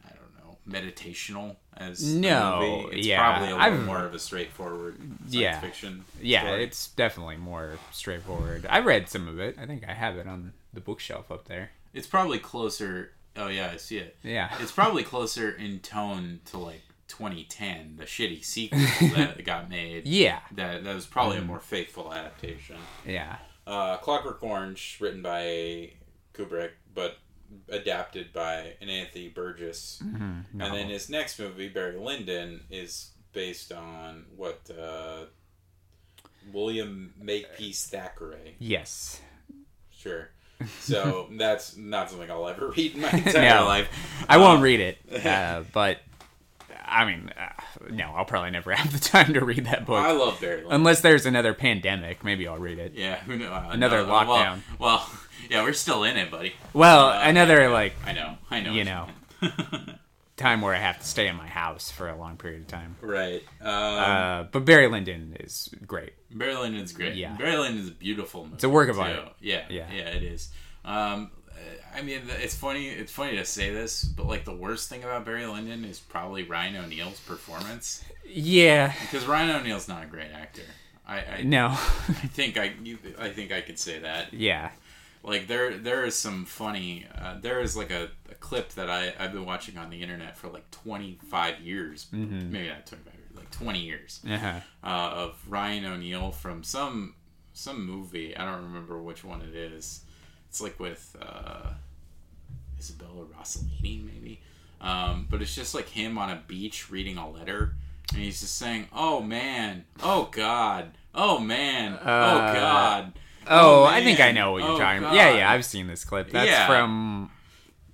I 0.02 0.08
don't 0.14 0.34
know 0.38 0.56
meditational 0.66 1.56
as 1.76 2.14
the 2.14 2.18
No, 2.20 2.60
movie. 2.84 2.96
It's 2.98 3.06
yeah, 3.06 3.18
probably 3.20 3.48
a 3.50 3.56
little 3.56 3.74
I've- 3.74 3.84
more 3.84 4.04
of 4.06 4.14
a 4.14 4.18
straightforward 4.18 4.96
science 4.96 5.34
Yeah. 5.34 5.60
fiction. 5.60 6.04
Yeah, 6.18 6.44
story. 6.46 6.64
it's 6.64 6.88
definitely 6.88 7.36
more 7.36 7.78
straightforward. 7.92 8.64
I 8.70 8.78
read 8.80 9.10
some 9.10 9.28
of 9.28 9.38
it. 9.38 9.58
I 9.58 9.66
think 9.66 9.84
I 9.86 9.92
have 9.92 10.16
it 10.16 10.26
on 10.26 10.54
the 10.72 10.80
bookshelf 10.80 11.30
up 11.30 11.44
there. 11.46 11.72
it's 11.92 12.06
probably 12.06 12.38
closer. 12.38 13.12
Oh 13.36 13.48
yeah, 13.48 13.70
I 13.72 13.76
see 13.76 13.98
it. 13.98 14.16
Yeah. 14.22 14.48
It's 14.60 14.72
probably 14.72 15.02
closer 15.02 15.50
in 15.50 15.80
tone 15.80 16.40
to 16.46 16.56
like 16.56 16.82
2010, 17.08 17.96
the 17.98 18.04
shitty 18.04 18.42
sequel 18.42 18.78
that 19.14 19.44
got 19.44 19.68
made. 19.68 20.06
Yeah. 20.06 20.40
That 20.52 20.84
that 20.84 20.94
was 20.94 21.04
probably 21.06 21.36
Mm. 21.36 21.42
a 21.42 21.44
more 21.44 21.60
faithful 21.60 22.14
adaptation. 22.14 22.76
Yeah. 23.06 23.36
Uh, 23.66 23.98
Clockwork 23.98 24.42
Orange, 24.42 24.96
written 24.98 25.20
by 25.20 25.90
Kubrick, 26.38 26.70
but 26.94 27.16
adapted 27.70 28.32
by 28.32 28.74
an 28.80 28.88
Anthony 28.88 29.28
Burgess. 29.28 30.02
Mm-hmm. 30.04 30.60
And 30.60 30.74
then 30.74 30.88
his 30.88 31.08
next 31.10 31.38
movie, 31.38 31.68
Barry 31.68 31.96
Lyndon, 31.98 32.60
is 32.70 33.10
based 33.32 33.72
on 33.72 34.26
what 34.36 34.70
uh, 34.78 35.24
William 36.52 37.14
Makepeace 37.20 37.86
Thackeray. 37.86 38.56
Yes. 38.58 39.20
Sure. 39.90 40.30
So 40.80 41.28
that's 41.38 41.76
not 41.76 42.10
something 42.10 42.30
I'll 42.30 42.48
ever 42.48 42.68
read 42.70 42.94
in 42.94 43.00
my 43.02 43.10
entire 43.12 43.60
No. 43.60 43.64
life. 43.64 43.88
I 44.28 44.38
won't 44.38 44.58
Um, 44.58 44.62
read 44.62 44.80
it, 44.80 44.98
uh, 45.26 45.62
but 45.72 45.98
I 46.84 47.04
mean, 47.04 47.30
uh, 47.38 47.90
no, 47.90 48.12
I'll 48.14 48.24
probably 48.24 48.50
never 48.50 48.72
have 48.72 48.92
the 48.92 48.98
time 48.98 49.34
to 49.34 49.44
read 49.44 49.66
that 49.66 49.84
book. 49.86 50.02
I 50.04 50.12
love 50.12 50.40
Barry 50.40 50.56
Lyndon. 50.62 50.72
Unless 50.72 51.02
there's 51.02 51.26
another 51.26 51.52
pandemic, 51.54 52.24
maybe 52.24 52.48
I'll 52.48 52.56
read 52.58 52.78
it. 52.78 52.94
yeah, 52.94 53.16
who 53.20 53.36
knows? 53.36 53.68
Another 53.70 54.04
well- 54.06 54.24
lockdown. 54.26 54.60
Well, 54.78 55.08
yeah, 55.48 55.62
we're 55.62 55.72
still 55.72 56.04
in 56.04 56.16
it, 56.16 56.30
buddy. 56.30 56.54
Well, 56.72 57.08
Uh, 57.08 57.20
another 57.24 57.62
yeah, 57.62 57.68
like 57.68 57.94
I 58.06 58.12
know, 58.12 58.38
I 58.50 58.60
know. 58.60 58.72
you 58.72 58.84
know. 58.84 59.08
time 60.36 60.60
where 60.60 60.72
I 60.74 60.78
have 60.78 61.00
to 61.00 61.04
stay 61.04 61.26
in 61.26 61.34
my 61.34 61.48
house 61.48 61.90
for 61.90 62.08
a 62.08 62.16
long 62.16 62.36
period 62.36 62.60
of 62.62 62.66
time. 62.68 62.94
right. 63.00 63.42
Um, 63.60 63.68
Uh, 63.72 64.42
but 64.44 64.64
Barry 64.64 64.86
Lyndon 64.86 65.36
is 65.40 65.68
great. 65.86 66.12
Barry 66.30 66.54
Lyndon's 66.54 66.92
great. 66.92 67.16
Yeah. 67.16 67.34
Barry 67.36 67.56
Lyndon's 67.56 67.88
a 67.88 67.92
beautiful 67.92 68.44
movie. 68.44 68.54
It's 68.54 68.64
a 68.64 68.68
work 68.68 68.88
of 68.88 68.96
too. 68.96 69.02
art. 69.02 69.32
Yeah, 69.40 69.64
Yeah. 69.68 69.86
yeah, 69.92 70.02
it 70.10 70.22
is. 70.22 70.50
Um, 70.84 71.32
I 71.92 72.02
mean, 72.02 72.22
it's 72.40 72.54
funny. 72.54 72.86
It's 72.86 73.10
funny 73.10 73.36
to 73.36 73.44
say 73.44 73.72
this, 73.72 74.04
but 74.04 74.26
like 74.26 74.44
the 74.44 74.54
worst 74.54 74.88
thing 74.88 75.02
about 75.02 75.24
Barry 75.24 75.44
Lyndon 75.44 75.84
is 75.84 75.98
probably 75.98 76.44
Ryan 76.44 76.76
O'Neal's 76.84 77.18
performance 77.18 78.04
Yeah. 78.24 78.92
because 79.00 79.26
Ryan 79.26 79.50
O'Neal's 79.56 79.88
not 79.88 80.04
a 80.04 80.06
great 80.06 80.30
actor. 80.30 80.62
I, 81.04 81.18
I, 81.38 81.42
No. 81.42 81.68
I 81.70 82.28
think 82.28 82.56
I, 82.58 82.74
you- 82.80 82.98
I 83.18 83.30
think 83.30 83.50
I 83.50 83.60
could 83.60 83.78
say 83.78 83.98
that. 84.00 84.32
yeah. 84.32 84.70
Like 85.22 85.46
there, 85.48 85.76
there 85.76 86.04
is 86.04 86.14
some 86.16 86.44
funny. 86.44 87.06
Uh, 87.20 87.38
there 87.40 87.60
is 87.60 87.76
like 87.76 87.90
a, 87.90 88.08
a 88.30 88.34
clip 88.34 88.70
that 88.74 88.88
I 88.88 89.12
I've 89.18 89.32
been 89.32 89.44
watching 89.44 89.76
on 89.76 89.90
the 89.90 90.00
internet 90.02 90.36
for 90.36 90.48
like 90.48 90.70
twenty 90.70 91.18
five 91.28 91.60
years, 91.60 92.06
Mm-hmm. 92.14 92.52
maybe 92.52 92.68
not 92.68 92.86
twenty 92.86 93.04
five 93.04 93.14
years, 93.14 93.36
like 93.36 93.50
twenty 93.50 93.80
years 93.80 94.20
Uh-huh. 94.28 94.60
uh, 94.84 95.10
of 95.26 95.38
Ryan 95.48 95.84
O'Neal 95.86 96.30
from 96.30 96.62
some 96.62 97.14
some 97.52 97.84
movie. 97.84 98.36
I 98.36 98.44
don't 98.44 98.64
remember 98.64 99.02
which 99.02 99.24
one 99.24 99.42
it 99.42 99.54
is. 99.54 100.04
It's 100.48 100.60
like 100.62 100.78
with 100.80 101.14
uh, 101.20 101.72
Isabella 102.78 103.24
Rossellini, 103.26 104.04
maybe. 104.04 104.40
Um, 104.80 105.26
but 105.28 105.42
it's 105.42 105.54
just 105.54 105.74
like 105.74 105.88
him 105.88 106.16
on 106.18 106.30
a 106.30 106.40
beach 106.46 106.90
reading 106.90 107.18
a 107.18 107.28
letter, 107.28 107.74
and 108.14 108.22
he's 108.22 108.40
just 108.40 108.56
saying, 108.56 108.86
"Oh 108.94 109.20
man, 109.20 109.84
oh 110.02 110.28
God, 110.30 110.92
oh 111.14 111.38
man, 111.40 111.98
oh 112.00 112.06
Uh, 112.08 112.54
God." 112.54 113.12
Oh, 113.48 113.82
Oh, 113.82 113.84
I 113.84 114.02
think 114.02 114.20
I 114.20 114.32
know 114.32 114.52
what 114.52 114.62
you're 114.62 114.72
Oh, 114.72 114.78
talking 114.78 114.98
about. 114.98 115.14
Yeah, 115.14 115.34
yeah, 115.36 115.50
I've 115.50 115.64
seen 115.64 115.86
this 115.86 116.04
clip. 116.04 116.30
That's 116.30 116.48
Yeah. 116.48 116.66
from 116.66 117.30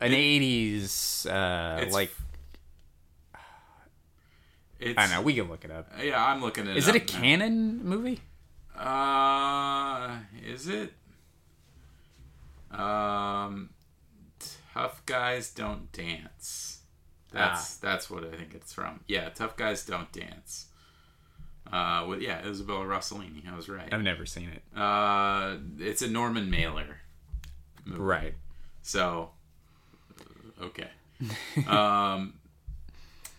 an 0.00 0.12
80s, 0.12 1.26
uh, 1.26 1.86
like, 1.90 2.10
It's, 4.80 4.98
I 4.98 5.02
don't 5.06 5.10
know, 5.12 5.22
we 5.22 5.34
can 5.34 5.48
look 5.48 5.64
it 5.64 5.70
up. 5.70 5.90
Yeah, 6.02 6.22
I'm 6.24 6.42
looking 6.42 6.68
at. 6.68 6.76
Is 6.76 6.88
it 6.88 6.94
a 6.96 7.00
Cannon 7.00 7.82
movie? 7.84 8.20
Uh, 8.76 10.18
is 10.44 10.66
it? 10.68 10.92
Um, 12.70 13.70
tough 14.74 15.06
guys 15.06 15.50
don't 15.50 15.90
dance. 15.92 16.80
That's 17.32 17.76
that's 17.76 18.10
what 18.10 18.24
I 18.24 18.36
think 18.36 18.52
it's 18.54 18.72
from. 18.72 19.00
Yeah, 19.06 19.28
tough 19.30 19.56
guys 19.56 19.84
don't 19.86 20.10
dance. 20.12 20.66
Uh, 21.72 22.06
with 22.08 22.20
yeah, 22.20 22.46
Isabella 22.46 22.84
Rossellini. 22.84 23.50
I 23.50 23.56
was 23.56 23.68
right. 23.68 23.92
I've 23.92 24.02
never 24.02 24.26
seen 24.26 24.50
it. 24.50 24.62
Uh, 24.78 25.56
it's 25.78 26.02
a 26.02 26.08
Norman 26.08 26.50
Mailer. 26.50 26.98
movie. 27.84 28.00
Right. 28.00 28.34
So, 28.82 29.30
okay. 30.60 30.88
um, 31.68 32.34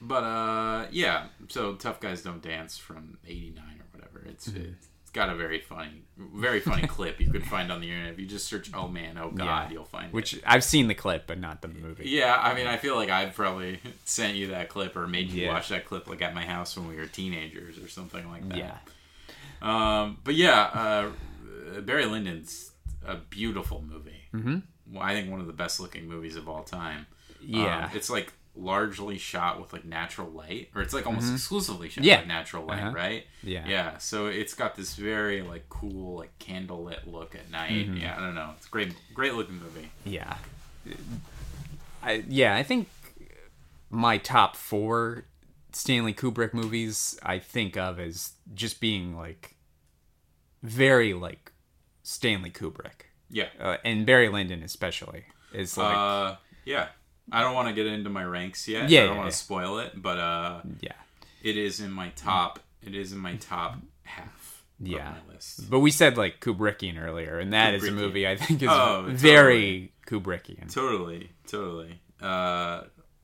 but 0.02 0.24
uh, 0.24 0.86
yeah. 0.92 1.28
So 1.50 1.76
tough 1.76 2.00
guys 2.00 2.22
don't 2.24 2.42
dance 2.42 2.78
from 2.78 3.18
'89 3.28 3.64
or 3.80 3.86
whatever. 4.00 4.26
It's 4.28 4.50
Mm-hmm. 4.50 4.72
it's 4.72 4.88
got 5.16 5.30
a 5.30 5.36
very 5.36 5.60
funny, 5.60 6.04
very 6.18 6.60
funny 6.60 6.86
clip 6.88 7.20
you 7.20 7.32
could 7.32 7.44
find 7.46 7.72
on 7.72 7.82
the 7.82 7.90
internet. 7.90 8.14
If 8.14 8.20
you 8.20 8.28
just 8.28 8.46
search 8.48 8.70
"Oh 8.74 8.88
man, 8.88 9.18
oh 9.18 9.32
god," 9.32 9.46
Yeah. 9.46 9.70
you'll 9.72 9.86
find 9.86 10.08
it. 10.08 10.14
Which 10.14 10.36
it. 10.36 10.44
I've 10.46 10.64
seen 10.64 10.88
the 10.88 10.94
clip, 10.94 11.26
but 11.26 11.40
not 11.40 11.62
the 11.64 11.68
movie. 11.70 12.08
Yeah, 12.10 12.38
I 12.40 12.54
mean, 12.54 12.68
I 12.68 12.78
feel 12.78 12.96
like 12.96 13.10
I've 13.10 13.34
probably 13.34 13.80
sent 14.06 14.36
you 14.36 14.48
that 14.48 14.70
clip 14.70 14.96
or 14.96 15.08
made 15.08 15.32
you 15.32 15.44
Yeah. 15.46 15.54
watch 15.54 15.70
that 15.70 15.86
clip 15.86 16.08
like 16.08 16.22
at 16.22 16.36
my 16.36 16.46
house 16.46 16.78
when 16.78 16.88
we 16.88 16.98
were 16.98 17.08
teenagers 17.08 17.80
or 17.80 17.88
something 17.88 18.30
like 18.30 18.48
that. 18.50 18.58
Yeah. 18.58 18.78
Um, 19.62 20.18
but 20.24 20.36
yeah, 20.36 20.62
uh, 20.74 21.82
Barry 21.82 22.06
Lyndon's 22.06 22.72
a 23.06 23.16
beautiful 23.16 23.82
movie. 23.82 24.22
Mm-hmm. 24.34 24.58
Well, 24.94 25.02
I 25.04 25.14
think 25.14 25.32
one 25.32 25.40
of 25.40 25.48
the 25.48 25.54
best 25.54 25.80
looking 25.80 26.08
movies 26.08 26.36
of 26.36 26.48
all 26.50 26.64
time. 26.64 27.08
Yeah. 27.42 27.86
Um, 27.86 27.92
it's 27.96 28.10
like 28.10 28.34
largely 28.58 29.18
shot 29.18 29.60
with 29.60 29.74
like 29.74 29.84
natural 29.86 30.30
light, 30.30 30.70
or 30.76 30.82
it's 30.82 30.94
like 30.94 31.06
almost 31.06 31.32
exclusively 31.34 31.90
shot 31.90 32.02
Mm-hmm. 32.02 32.08
Yeah. 32.10 32.20
with 32.20 32.28
natural 32.28 32.66
light, 32.66 32.82
Uh-huh. 32.84 32.92
right? 32.96 33.26
Yeah. 33.44 33.68
Yeah. 33.68 33.98
So 33.98 34.28
it's 34.28 34.54
got 34.54 34.76
this 34.76 34.96
very 34.96 35.42
like 35.42 35.68
cool, 35.70 36.18
like 36.20 36.38
candlelit 36.40 37.06
look 37.12 37.36
at 37.36 37.50
night. 37.52 37.72
Mm-hmm. 37.88 37.98
Yeah, 37.98 38.16
I 38.18 38.22
don't 38.22 38.36
know. 38.36 38.52
It's 38.58 38.68
a 38.68 38.70
great, 38.70 38.94
great 39.14 39.34
looking 39.34 39.60
movie. 39.60 39.92
Yeah. 40.06 40.38
I 42.04 42.24
yeah, 42.28 42.56
I 42.56 42.64
think 42.64 42.88
my 43.90 44.18
top 44.18 44.56
four 44.56 45.26
Stanley 45.72 46.14
Kubrick 46.14 46.54
movies 46.54 47.20
I 47.24 47.40
think 47.40 47.76
of 47.78 48.00
as 48.00 48.34
just 48.54 48.80
being 48.80 49.16
like 49.18 49.56
very 50.64 51.14
like 51.14 51.52
Stanley 52.04 52.52
Kubrick. 52.52 53.08
Yeah. 53.30 53.48
Uh, 53.60 53.78
and 53.84 54.06
Barry 54.06 54.30
Lyndon 54.30 54.62
especially 54.64 55.26
is 55.54 55.78
like 55.78 55.96
uh, 55.98 56.36
yeah. 56.66 56.88
I 57.32 57.42
don't 57.42 57.54
want 57.54 57.68
to 57.68 57.74
get 57.74 57.86
into 57.88 58.10
my 58.10 58.24
ranks 58.24 58.68
yet. 58.68 58.90
Yeah, 58.90 59.02
I 59.02 59.06
don't 59.06 59.12
yeah, 59.12 59.18
want 59.18 59.28
yeah. 59.28 59.32
to 59.32 59.38
spoil 59.38 59.80
it, 59.80 60.02
but 60.02 60.20
uh, 60.20 60.62
yeah. 60.80 60.92
it 61.44 61.58
is 61.58 61.80
in 61.80 61.92
my 61.92 62.10
top. 62.10 62.60
It 62.84 62.96
is 62.96 63.12
in 63.12 63.20
my 63.20 63.36
top 63.36 63.78
half. 64.04 64.64
Yeah. 64.80 65.10
Of 65.10 65.28
my 65.28 65.34
list. 65.34 65.70
But 65.70 65.80
we 65.80 65.92
said 65.92 66.18
like 66.18 66.40
Kubrickian 66.40 67.02
earlier, 67.02 67.40
and 67.40 67.54
that 67.54 67.74
is 67.74 67.88
a 67.88 67.92
movie 67.92 68.28
I 68.28 68.36
think 68.36 68.62
is 68.62 68.70
Oh, 68.70 69.06
very 69.08 69.94
Kubrickian. 70.06 70.72
Totally, 70.72 71.30
totally. 71.48 72.00
Uh, 72.22 72.84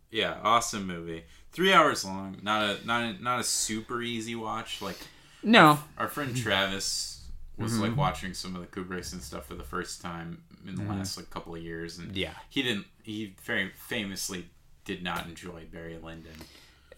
yeah, 0.10 0.38
awesome 0.44 0.88
movie. 0.88 1.24
Three 1.52 1.74
hours 1.74 2.06
long. 2.06 2.38
Not 2.42 2.64
a 2.64 2.88
not 2.88 3.04
a, 3.04 3.24
not 3.24 3.40
a 3.40 3.44
super 3.44 4.02
easy 4.02 4.36
watch. 4.36 4.82
Like 4.82 4.98
No, 5.44 5.80
our 5.98 6.08
friend 6.08 6.36
Travis 6.36 7.22
was 7.58 7.78
like 7.80 7.96
watching 7.96 8.34
some 8.34 8.56
of 8.56 8.62
the 8.62 8.68
Kubricks 8.68 9.14
and 9.14 9.22
stuff 9.22 9.46
for 9.46 9.56
the 9.56 9.64
first 9.64 10.02
time 10.02 10.42
in 10.68 10.76
the 10.76 10.84
last 10.84 11.18
like 11.18 11.30
couple 11.30 11.56
of 11.56 11.62
years, 11.62 11.98
and 11.98 12.16
Yeah. 12.16 12.34
he 12.50 12.62
didn't. 12.62 12.86
He 13.04 13.36
very 13.44 13.72
famously 13.76 14.50
did 14.86 15.04
not 15.04 15.26
enjoy 15.28 15.66
Barry 15.72 15.98
Lyndon. 16.02 16.34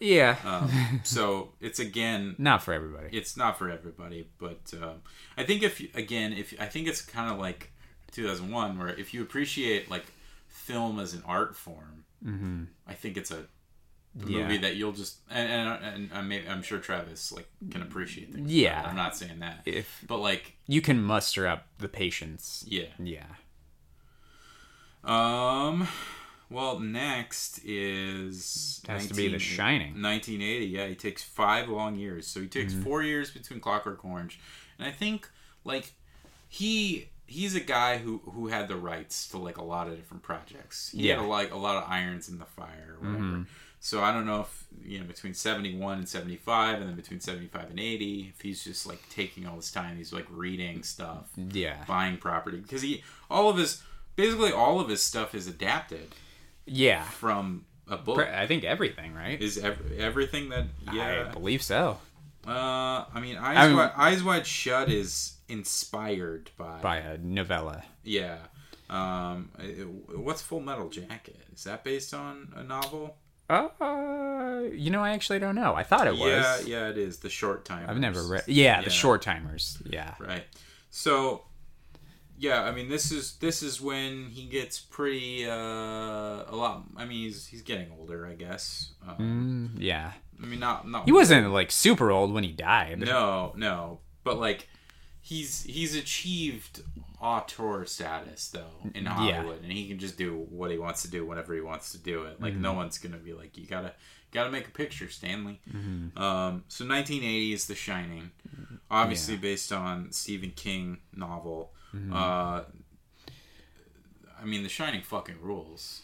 yeah, 0.00 0.36
Um, 0.44 1.00
so 1.04 1.52
it's 1.60 1.78
again 1.78 2.34
not 2.38 2.62
for 2.62 2.72
everybody. 2.74 3.16
it's 3.16 3.36
not 3.36 3.56
for 3.58 3.70
everybody 3.70 4.26
but 4.38 4.72
um, 4.82 5.02
i 5.36 5.44
think 5.44 5.62
if 5.62 5.80
again 5.94 6.32
if 6.32 6.52
i 6.58 6.66
think 6.66 6.88
it's 6.88 7.00
kind 7.00 7.30
of 7.32 7.38
like 7.38 7.70
2001 8.10 8.76
where 8.78 8.88
if 8.88 9.14
you 9.14 9.22
appreciate 9.22 9.88
like 9.90 10.04
film 10.48 10.98
as 10.98 11.14
an 11.14 11.22
art 11.26 11.54
form 11.56 12.04
i 12.88 12.92
think 12.94 13.16
it's 13.16 13.30
a 13.30 13.44
Yeah. 14.16 14.42
movie 14.42 14.58
that 14.58 14.76
you'll 14.76 14.92
just 14.92 15.18
and, 15.30 15.48
and, 15.50 15.84
and 15.84 16.10
I'm, 16.12 16.32
I'm 16.48 16.62
sure 16.62 16.78
travis 16.78 17.30
like 17.32 17.48
can 17.70 17.82
appreciate 17.82 18.32
things 18.32 18.50
Yeah. 18.52 18.82
i'm 18.86 18.96
not 18.96 19.16
saying 19.16 19.38
that 19.40 19.62
If 19.64 20.04
but 20.08 20.18
like 20.18 20.56
you 20.66 20.80
can 20.80 21.02
muster 21.02 21.46
up 21.46 21.66
the 21.78 21.88
patience, 21.88 22.64
yeah 22.66 22.86
yeah. 22.98 23.26
Um 25.06 25.86
well 26.50 26.78
next 26.78 27.60
is 27.64 28.80
It 28.84 28.90
has 28.90 29.06
to 29.08 29.14
be 29.14 29.28
The 29.28 29.38
Shining. 29.38 30.00
1980 30.02 30.66
yeah 30.66 30.86
he 30.86 30.94
takes 30.94 31.22
five 31.22 31.68
long 31.68 31.96
years 31.96 32.26
so 32.26 32.40
he 32.40 32.46
takes 32.46 32.72
Mm-hmm. 32.72 32.82
four 32.82 33.02
years 33.02 33.30
between 33.30 33.60
clockwork 33.60 34.04
orange 34.04 34.38
and 34.78 34.86
i 34.86 34.90
think 34.90 35.28
like 35.64 35.92
he 36.48 37.08
he's 37.26 37.54
a 37.54 37.60
guy 37.60 37.98
who 37.98 38.18
who 38.32 38.48
had 38.48 38.68
the 38.68 38.76
rights 38.76 39.28
to 39.30 39.38
like 39.38 39.56
a 39.58 39.64
lot 39.64 39.88
of 39.88 39.96
different 39.96 40.22
projects 40.22 40.90
he 40.94 41.08
Yeah. 41.08 41.14
Mm-hmm. 41.14 41.22
had 41.22 41.28
like 41.30 41.52
a 41.52 41.56
lot 41.58 41.76
of 41.82 41.88
irons 41.90 42.28
in 42.28 42.38
the 42.38 42.44
fire 42.44 42.96
or 43.00 43.08
whatever 43.08 43.46
so 43.80 44.02
i 44.02 44.12
don't 44.12 44.26
know 44.26 44.40
if 44.42 44.64
you 44.82 44.98
know 45.00 45.04
between 45.06 45.34
71 45.34 45.98
and 45.98 46.08
75 46.08 46.80
and 46.80 46.88
then 46.88 46.96
between 46.96 47.20
75 47.20 47.70
and 47.70 47.80
80 47.80 48.32
if 48.34 48.40
he's 48.40 48.62
just 48.64 48.86
like 48.86 49.06
taking 49.10 49.46
all 49.46 49.56
this 49.56 49.70
time 49.70 49.96
he's 49.96 50.12
like 50.12 50.26
reading 50.30 50.82
stuff 50.82 51.26
Yeah. 51.36 51.84
buying 51.86 52.16
property 52.18 52.58
because 52.58 52.82
he 52.82 53.02
all 53.30 53.48
of 53.50 53.56
his 53.56 53.82
basically 54.16 54.52
all 54.52 54.80
of 54.80 54.88
his 54.88 55.02
stuff 55.02 55.34
is 55.34 55.46
adapted 55.46 56.14
Yeah. 56.66 57.04
from 57.04 57.64
a 57.88 57.96
book 57.96 58.18
I 58.20 58.46
think 58.46 58.64
everything, 58.64 59.14
right? 59.14 59.40
is 59.40 59.58
ev- 59.58 59.92
everything 59.98 60.48
that 60.50 60.64
yeah 60.92 61.26
I 61.28 61.32
believe 61.32 61.62
so. 61.62 61.98
uh, 62.46 62.50
I 63.12 63.20
mean, 63.20 63.36
Eyes, 63.36 63.56
I 63.58 63.66
mean- 63.68 63.76
Wide, 63.76 63.92
Eyes 63.96 64.22
Wide 64.22 64.46
Shut 64.46 64.88
is 64.90 65.34
inspired 65.48 66.50
by, 66.56 66.80
By 66.80 66.96
a 66.98 67.18
novella. 67.18 67.84
yeah. 68.02 68.38
Um, 68.90 69.50
what's 70.14 70.42
Full 70.42 70.60
Metal 70.60 70.88
Jacket? 70.90 71.40
Is 71.54 71.64
that 71.64 71.82
based 71.84 72.12
on 72.12 72.52
a 72.54 72.62
novel? 72.62 73.16
Uh, 73.48 74.60
you 74.72 74.90
know, 74.90 75.02
I 75.02 75.10
actually 75.12 75.38
don't 75.38 75.54
know. 75.54 75.74
I 75.74 75.82
thought 75.82 76.06
it 76.06 76.12
was. 76.12 76.20
Yeah, 76.20 76.60
yeah, 76.60 76.88
it 76.90 76.98
is. 76.98 77.18
The 77.18 77.30
Short 77.30 77.64
Time. 77.64 77.88
I've 77.88 77.98
never 77.98 78.22
read. 78.26 78.44
Yeah, 78.46 78.82
the 78.82 78.90
short 78.90 79.22
timers. 79.22 79.78
Yeah. 79.84 80.14
Right. 80.20 80.44
So, 80.90 81.44
yeah, 82.38 82.62
I 82.62 82.72
mean, 82.72 82.88
this 82.88 83.12
is 83.12 83.36
this 83.36 83.62
is 83.62 83.80
when 83.80 84.26
he 84.30 84.44
gets 84.46 84.78
pretty 84.80 85.46
uh, 85.46 85.52
a 85.54 86.54
lot. 86.54 86.84
I 86.96 87.04
mean, 87.04 87.24
he's 87.24 87.46
he's 87.46 87.62
getting 87.62 87.88
older, 87.98 88.26
I 88.26 88.34
guess. 88.34 88.92
Um, 89.06 89.70
Mm, 89.76 89.82
yeah. 89.82 90.12
I 90.42 90.46
mean, 90.46 90.60
not 90.60 90.88
not 90.88 91.04
He 91.04 91.12
wasn't 91.12 91.50
like 91.52 91.70
super 91.70 92.10
old 92.10 92.32
when 92.32 92.44
he 92.44 92.52
died. 92.52 92.98
No, 93.00 93.52
no. 93.56 94.00
But 94.24 94.38
like 94.38 94.68
he's 95.20 95.62
he's 95.62 95.94
achieved 95.94 96.82
auteur 97.20 97.86
status 97.86 98.48
though 98.48 98.90
in 98.94 99.06
Hollywood 99.06 99.62
and 99.62 99.72
he 99.72 99.88
can 99.88 99.98
just 99.98 100.18
do 100.18 100.44
what 100.50 100.70
he 100.70 100.76
wants 100.76 101.00
to 101.02 101.10
do 101.10 101.24
whenever 101.24 101.54
he 101.54 101.60
wants 101.62 101.92
to 101.92 101.98
do 101.98 102.24
it. 102.24 102.40
Like 102.40 102.54
no 102.54 102.72
one's 102.74 102.98
gonna 102.98 103.16
be 103.18 103.32
like, 103.32 103.56
You 103.56 103.66
gotta 103.66 103.92
gotta 104.32 104.50
make 104.50 104.66
a 104.66 104.70
picture, 104.72 105.08
Stanley. 105.08 105.60
Um, 106.16 106.64
so 106.68 106.84
nineteen 106.84 107.22
eighty 107.22 107.52
is 107.52 107.66
The 107.66 107.74
Shining. 107.74 108.32
Obviously 108.90 109.36
based 109.36 109.72
on 109.72 110.10
Stephen 110.12 110.50
King 110.50 110.98
novel. 111.14 111.72
Uh 112.12 112.62
I 114.40 114.44
mean 114.44 114.62
The 114.62 114.68
Shining 114.68 115.02
fucking 115.02 115.36
rules. 115.40 116.02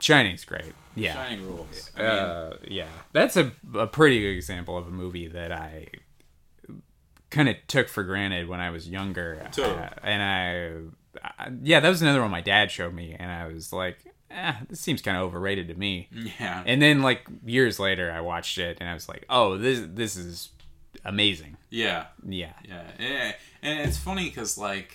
Shining's 0.00 0.44
great. 0.44 0.72
Yeah. 0.94 1.14
Shining 1.14 1.44
rules. 1.46 1.90
I 1.96 2.00
mean, 2.00 2.08
Uh, 2.10 2.56
yeah, 2.68 2.86
that's 3.12 3.36
a, 3.36 3.52
a 3.74 3.86
pretty 3.86 4.20
good 4.20 4.36
example 4.36 4.76
of 4.78 4.86
a 4.86 4.90
movie 4.90 5.26
that 5.28 5.50
I 5.52 5.88
kind 7.30 7.48
of 7.48 7.56
took 7.66 7.88
for 7.88 8.04
granted 8.04 8.48
when 8.48 8.60
I 8.60 8.70
was 8.70 8.88
younger. 8.88 9.46
Totally. 9.52 9.76
Uh, 9.76 9.88
and 10.02 10.22
I, 10.22 11.28
I, 11.38 11.50
yeah, 11.62 11.80
that 11.80 11.88
was 11.88 12.00
another 12.00 12.20
one 12.22 12.30
my 12.30 12.40
dad 12.40 12.70
showed 12.70 12.94
me, 12.94 13.14
and 13.18 13.30
I 13.30 13.48
was 13.48 13.72
like, 13.72 13.98
eh, 14.30 14.54
this 14.68 14.80
seems 14.80 15.02
kind 15.02 15.16
of 15.16 15.24
overrated 15.24 15.66
to 15.68 15.74
me. 15.74 16.08
yeah. 16.40 16.62
And 16.64 16.80
then 16.80 17.02
like 17.02 17.26
years 17.44 17.78
later, 17.80 18.10
I 18.10 18.20
watched 18.20 18.56
it, 18.58 18.78
and 18.80 18.88
I 18.88 18.94
was 18.94 19.08
like, 19.08 19.24
oh, 19.28 19.58
this 19.58 19.80
this 19.88 20.16
is 20.16 20.50
amazing. 21.04 21.56
yeah. 21.70 22.06
Yeah, 22.26 22.52
Yeah, 22.68 22.82
yeah. 23.00 23.32
and 23.62 23.80
it's 23.88 23.98
funny 23.98 24.28
because 24.28 24.56
like 24.56 24.94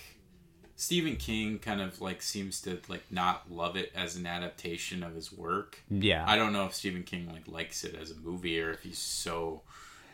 Stephen 0.76 1.16
King 1.16 1.58
kind 1.58 1.80
of 1.80 2.00
like 2.00 2.20
seems 2.22 2.60
to 2.62 2.78
like 2.88 3.04
not 3.10 3.50
love 3.50 3.76
it 3.76 3.92
as 3.94 4.16
an 4.16 4.26
adaptation 4.26 5.02
of 5.02 5.14
his 5.14 5.32
work. 5.32 5.80
yeah. 5.88 6.24
I 6.26 6.36
don't 6.36 6.52
know 6.52 6.66
if 6.66 6.74
Stephen 6.74 7.02
King 7.04 7.28
like 7.32 7.46
likes 7.46 7.84
it 7.84 7.94
as 7.94 8.10
a 8.10 8.16
movie 8.16 8.60
or 8.60 8.70
if 8.72 8.82
he's 8.82 8.98
so 8.98 9.62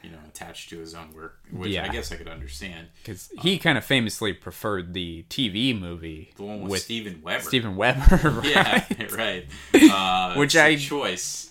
you 0.02 0.10
know 0.10 0.18
attached 0.28 0.70
to 0.70 0.78
his 0.78 0.94
own 0.94 1.12
work, 1.14 1.38
which 1.50 1.76
I 1.76 1.88
guess 1.88 2.10
I 2.12 2.16
could 2.16 2.28
understand. 2.28 2.88
because 3.02 3.30
he 3.40 3.58
kind 3.58 3.76
of 3.78 3.84
famously 3.84 4.32
preferred 4.32 4.92
the 4.94 5.24
TV 5.28 5.78
movie 5.78 6.32
The 6.36 6.42
one 6.42 6.60
with, 6.62 6.70
with 6.70 6.82
Steven 6.82 7.20
Weber. 7.22 7.42
Steven 7.44 7.76
Weber. 7.76 8.16
right? 8.42 8.44
Yeah, 8.44 9.06
right. 9.12 9.46
Uh, 9.74 10.34
Which 10.36 10.56
i 10.56 10.76
choice. 10.76 11.50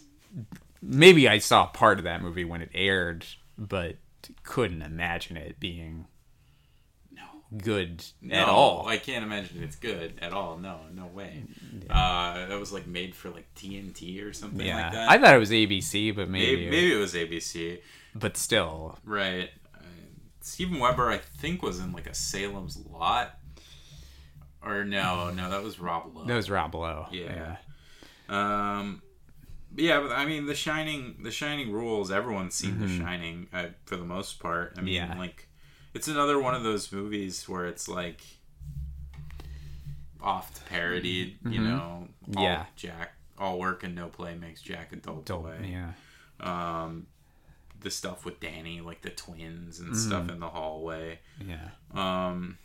maybe 0.81 1.27
I 1.27 1.37
saw 1.39 1.65
part 1.67 1.97
of 1.99 2.05
that 2.05 2.21
movie 2.21 2.43
when 2.45 2.61
it 2.61 2.69
aired, 2.73 3.25
but 3.57 3.97
couldn't 4.43 4.81
imagine 4.81 5.37
it 5.37 5.59
being. 5.59 6.05
Good 7.57 8.03
No, 8.21 8.35
at 8.35 8.47
all. 8.49 8.87
I 8.87 8.97
can't 8.97 9.23
imagine 9.23 9.63
it's 9.63 9.75
good 9.75 10.19
at 10.21 10.33
all. 10.33 10.57
No, 10.57 10.81
no 10.93 11.07
way. 11.07 11.43
Uh, 11.89 12.45
that 12.47 12.59
was 12.59 12.71
like 12.71 12.85
made 12.87 13.15
for 13.15 13.29
like 13.29 13.47
TNT 13.55 14.23
or 14.25 14.33
something 14.33 14.65
yeah, 14.65 14.83
like 14.83 14.91
that. 14.93 15.09
I 15.09 15.17
thought 15.17 15.35
it 15.35 15.39
was 15.39 15.51
ABC, 15.51 16.15
but 16.15 16.29
maybe, 16.29 16.55
maybe, 16.65 16.69
maybe 16.69 16.93
it 16.93 16.97
was 16.97 17.13
ABC. 17.13 17.79
but 18.15 18.37
still, 18.37 18.97
Right. 19.03 19.49
Uh, 19.75 19.79
Steven 20.41 20.79
Weber, 20.79 21.09
I 21.09 21.17
think, 21.17 21.61
was 21.63 21.79
in 21.79 21.91
like 21.93 22.07
a 22.07 22.13
Salem's 22.13 22.77
Lot. 22.91 23.35
Or 24.61 24.83
no, 24.83 25.29
no, 25.31 25.49
that 25.49 25.63
was 25.63 25.79
Rob 25.79 26.15
Lowe. 26.15 26.25
that 26.25 26.35
was 26.35 26.49
Rob 26.49 26.75
Lowe. 26.75 27.07
Yeah. 27.11 27.55
Um, 28.27 29.01
but 29.71 29.83
yeah, 29.83 29.99
but 30.01 30.11
I 30.11 30.25
mean, 30.25 30.45
The 30.45 30.55
Shining, 30.55 31.17
The 31.23 31.31
Shining 31.31 31.71
rules. 31.71 32.11
Everyone's 32.11 32.55
seen 32.55 32.79
The 32.79 32.87
Shining 32.87 33.47
uh, 33.53 33.67
for 33.85 33.95
the 33.95 34.03
most 34.05 34.39
part. 34.39 34.73
I 34.77 34.81
mean, 34.81 34.95
Mm-hmm. 35.01 35.13
Yeah. 35.13 35.17
like, 35.19 35.47
it's 35.93 36.07
another 36.07 36.39
one 36.39 36.53
of 36.55 36.63
those 36.63 36.91
movies 36.91 37.47
where 37.49 37.65
it's 37.65 37.87
like 37.87 38.21
oft 40.21 40.65
parodied. 40.67 41.37
You 41.45 41.61
know, 41.61 41.79
all 41.79 42.07
Mm-hmm. 42.29 42.39
Yeah. 42.43 42.65
Jack, 42.75 43.13
all 43.39 43.57
work 43.59 43.83
and 43.83 43.95
no 43.95 44.07
play 44.07 44.35
makes 44.35 44.61
Jack 44.61 44.91
a 44.91 44.97
dull 44.97 45.15
boy. 45.25 45.55
yeah, 45.63 45.93
Um, 46.39 47.07
the 47.81 47.89
stuff 47.89 48.23
with 48.25 48.39
Danny, 48.39 48.81
like 48.81 49.01
the 49.01 49.09
twins 49.09 49.79
and 49.79 49.95
stuff 49.97 50.29
in 50.29 50.39
the 50.39 50.47
hallway. 50.49 51.19
Yeah. 51.43 51.69
Um, 51.95 52.57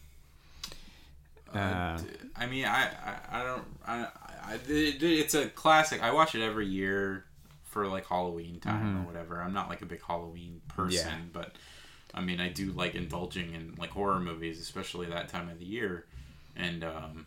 Uh, 1.54 1.98
I 2.36 2.46
mean, 2.46 2.64
I, 2.64 2.88
I, 2.88 3.40
I 3.40 3.44
don't, 3.44 3.64
I, 3.86 4.08
I, 4.44 4.54
it- 4.68 5.02
it's 5.02 5.34
a 5.34 5.46
classic. 5.48 6.02
I 6.02 6.12
watch 6.12 6.34
it 6.34 6.42
every 6.42 6.66
year 6.66 7.24
for 7.64 7.86
like 7.86 8.06
Halloween 8.06 8.58
time 8.60 8.98
or 8.98 9.06
whatever. 9.06 9.40
I'm 9.40 9.52
not 9.52 9.68
like 9.68 9.80
a 9.80 9.86
big 9.86 10.02
Halloween 10.06 10.60
person, 10.68 10.98
Mm-hmm. 11.08 11.08
Yeah. 11.18 11.24
but 11.32 11.52
I 12.14 12.20
mean, 12.20 12.40
I 12.40 12.48
do 12.48 12.72
like 12.72 12.94
indulging 12.94 13.54
in 13.54 13.74
like 13.78 13.90
horror 13.90 14.20
movies, 14.20 14.60
especially 14.60 15.06
that 15.06 15.28
time 15.28 15.48
of 15.48 15.58
the 15.58 15.64
year. 15.64 16.06
And 16.56 16.84
um, 16.84 17.26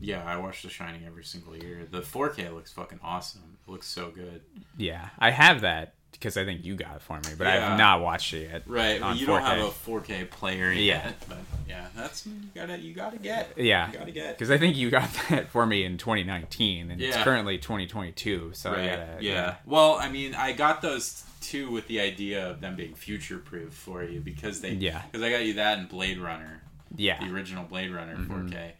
yeah, 0.00 0.22
I 0.24 0.36
watch 0.36 0.62
The 0.62 0.68
Shining 0.70 1.04
every 1.06 1.24
single 1.24 1.56
year. 1.56 1.86
The 1.90 2.00
4K 2.02 2.52
looks 2.52 2.72
fucking 2.72 3.00
awesome. 3.02 3.56
It 3.66 3.70
looks 3.70 3.86
so 3.86 4.10
good. 4.10 4.42
yeah. 4.76 5.08
I 5.18 5.30
have 5.30 5.62
that 5.62 5.94
because 6.12 6.36
I 6.36 6.44
think 6.44 6.64
you 6.64 6.74
got 6.74 6.96
it 6.96 7.02
for 7.02 7.16
me, 7.16 7.30
but 7.36 7.46
Yeah. 7.46 7.72
I've 7.72 7.78
not 7.78 8.00
watched 8.00 8.32
it 8.34 8.50
yet. 8.50 8.62
Right, 8.66 8.94
you 9.16 9.26
don't 9.26 9.42
have 9.42 9.58
a 9.58 9.68
4K 9.70 10.28
player 10.30 10.70
yet, 10.72 11.04
Yeah. 11.04 11.12
but 11.28 11.38
yeah, 11.68 11.86
that's 11.94 12.26
you 12.26 12.32
gotta 12.54 12.78
you 12.78 12.92
gotta 12.94 13.18
get. 13.18 13.52
Yeah, 13.56 13.90
you 13.92 13.98
gotta 13.98 14.10
get. 14.10 14.36
because 14.36 14.50
I 14.50 14.56
think 14.58 14.76
you 14.76 14.90
got 14.90 15.08
that 15.28 15.48
for 15.50 15.64
me 15.66 15.84
in 15.84 15.96
2019, 15.98 16.90
and 16.90 17.00
it's 17.00 17.16
currently 17.18 17.58
2022. 17.58 18.50
So 18.54 18.70
I 18.70 18.74
Right. 18.74 18.86
gotta, 18.90 19.16
yeah. 19.20 19.56
Well, 19.66 19.94
I 19.94 20.08
mean, 20.10 20.34
I 20.34 20.52
got 20.54 20.80
those 20.82 21.22
two 21.40 21.70
with 21.70 21.86
the 21.88 22.00
idea 22.00 22.48
of 22.50 22.60
them 22.60 22.76
being 22.76 22.94
future 22.94 23.38
proof 23.38 23.72
for 23.72 24.02
you 24.04 24.20
because 24.20 24.60
they. 24.60 24.72
Yeah. 24.72 25.02
Because 25.10 25.22
I 25.26 25.30
got 25.30 25.44
you 25.44 25.54
that 25.54 25.78
and 25.78 25.88
Blade 25.88 26.18
Runner, 26.18 26.62
yeah, 26.96 27.24
the 27.24 27.32
original 27.32 27.64
Blade 27.64 27.90
Runner 27.92 28.16
Mm-hmm. 28.16 28.48
4K, 28.48 28.72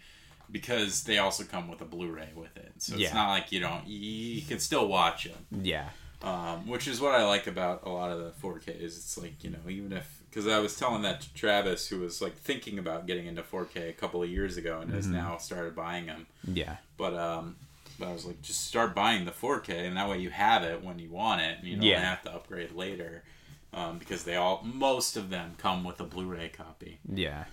because 0.50 1.04
they 1.04 1.18
also 1.18 1.44
come 1.44 1.68
with 1.68 1.80
a 1.80 1.84
Blu-ray 1.84 2.30
with 2.34 2.56
it. 2.56 2.72
So 2.78 2.94
it's 2.94 3.02
Yeah. 3.02 3.14
not 3.14 3.28
like 3.30 3.52
you 3.52 3.60
don't. 3.60 3.86
You, 3.86 3.98
you 3.98 4.42
can 4.42 4.58
still 4.58 4.88
watch 4.88 5.24
them. 5.24 5.64
yeah, 5.64 5.90
um, 6.22 6.66
which 6.66 6.88
is 6.88 7.00
what 7.00 7.14
I 7.14 7.24
like 7.26 7.46
about 7.46 7.82
a 7.84 7.90
lot 7.90 8.10
of 8.10 8.18
the 8.20 8.30
4Ks. 8.42 8.68
It's 8.82 9.18
like 9.18 9.42
you 9.44 9.50
know, 9.50 9.68
even 9.68 9.92
if 9.92 10.22
because 10.30 10.46
I 10.46 10.58
was 10.58 10.76
telling 10.76 11.02
that 11.02 11.22
to 11.22 11.34
Travis, 11.34 11.88
who 11.88 12.00
was 12.00 12.20
like 12.20 12.36
thinking 12.36 12.78
about 12.78 13.06
getting 13.06 13.26
into 13.26 13.42
4K 13.42 13.88
a 13.88 13.92
couple 13.94 14.22
of 14.22 14.28
years 14.28 14.56
ago 14.56 14.80
and 14.80 14.92
has 14.92 15.04
Mm-hmm. 15.06 15.14
now 15.14 15.36
started 15.38 15.74
buying 15.74 16.06
them. 16.06 16.26
yeah, 16.46 16.76
But 16.96 17.14
um, 17.14 17.56
I 18.02 18.12
was 18.12 18.24
like, 18.24 18.40
just 18.42 18.66
start 18.66 18.94
buying 18.94 19.24
the 19.24 19.30
4K, 19.32 19.86
and 19.86 19.96
that 19.96 20.08
way 20.08 20.18
you 20.18 20.30
have 20.30 20.62
it 20.62 20.82
when 20.84 20.98
you 20.98 21.10
want 21.10 21.40
it, 21.42 21.58
and 21.58 21.66
you 21.66 21.76
don't 21.76 21.84
Yeah. 21.84 22.00
have 22.00 22.22
to 22.22 22.32
upgrade 22.34 22.72
later. 22.72 23.24
Um, 23.72 23.98
because 23.98 24.24
they 24.24 24.36
all, 24.36 24.62
most 24.64 25.16
of 25.16 25.28
them 25.30 25.54
come 25.58 25.84
with 25.84 26.00
a 26.00 26.04
Blu-ray 26.04 26.48
copy. 26.50 26.98
yeah. 27.06 27.44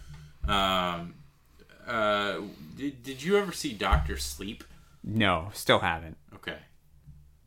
Um, 0.47 1.15
uh, 1.87 2.37
did, 2.77 3.03
did 3.03 3.21
you 3.23 3.37
ever 3.37 3.51
see 3.51 3.73
Doctor 3.73 4.15
Sleep? 4.17 4.63
No, 5.03 5.49
still 5.53 5.79
haven't. 5.79 6.17
Okay. 6.35 6.57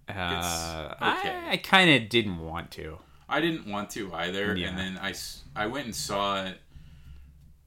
Uh, 0.08 0.94
okay. 0.96 1.30
I, 1.30 1.48
I 1.52 1.56
kind 1.58 1.90
of 1.90 2.08
didn't 2.08 2.38
want 2.38 2.70
to. 2.72 2.98
I 3.28 3.40
didn't 3.40 3.66
want 3.70 3.90
to 3.90 4.12
either, 4.14 4.56
Yeah. 4.56 4.68
and 4.68 4.78
then 4.78 4.98
I 5.00 5.14
I 5.54 5.66
went 5.66 5.86
and 5.86 5.94
saw 5.94 6.44
it. 6.44 6.58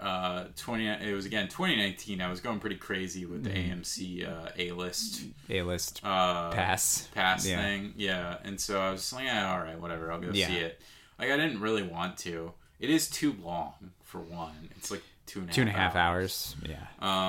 Uh, 0.01 0.45
twenty. 0.57 0.87
It 0.87 1.13
was 1.13 1.25
again 1.27 1.47
2019. 1.47 2.21
I 2.21 2.29
was 2.29 2.39
going 2.39 2.59
pretty 2.59 2.77
crazy 2.77 3.25
with 3.25 3.43
the 3.43 3.51
AMC 3.51 4.27
uh, 4.27 4.49
A 4.57 4.71
list 4.71 5.21
A 5.49 5.61
list 5.61 6.01
uh, 6.03 6.49
pass. 6.51 7.07
pass 7.13 7.47
Yeah. 7.47 7.61
thing. 7.61 7.93
Yeah, 7.97 8.37
and 8.43 8.59
so 8.59 8.81
I 8.81 8.91
was 8.91 9.13
like, 9.13 9.25
yeah, 9.25 9.51
all 9.53 9.59
right, 9.59 9.79
whatever. 9.79 10.11
I'll 10.11 10.19
go 10.19 10.31
Yeah. 10.33 10.47
see 10.47 10.57
it. 10.57 10.81
Like 11.19 11.29
I 11.29 11.37
didn't 11.37 11.61
really 11.61 11.83
want 11.83 12.17
to. 12.19 12.51
It 12.79 12.89
is 12.89 13.09
too 13.09 13.35
long 13.43 13.91
for 14.03 14.19
one. 14.21 14.69
It's 14.75 14.89
like 14.89 15.03
two 15.27 15.39
and 15.41 15.49
a 15.49 15.51
half 15.51 15.55
Two 15.55 15.61
and 15.61 15.69
a 15.69 15.73
half 15.73 15.95
hours. 15.95 16.55
Yeah. 16.67 16.77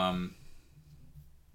Um, 0.09 0.35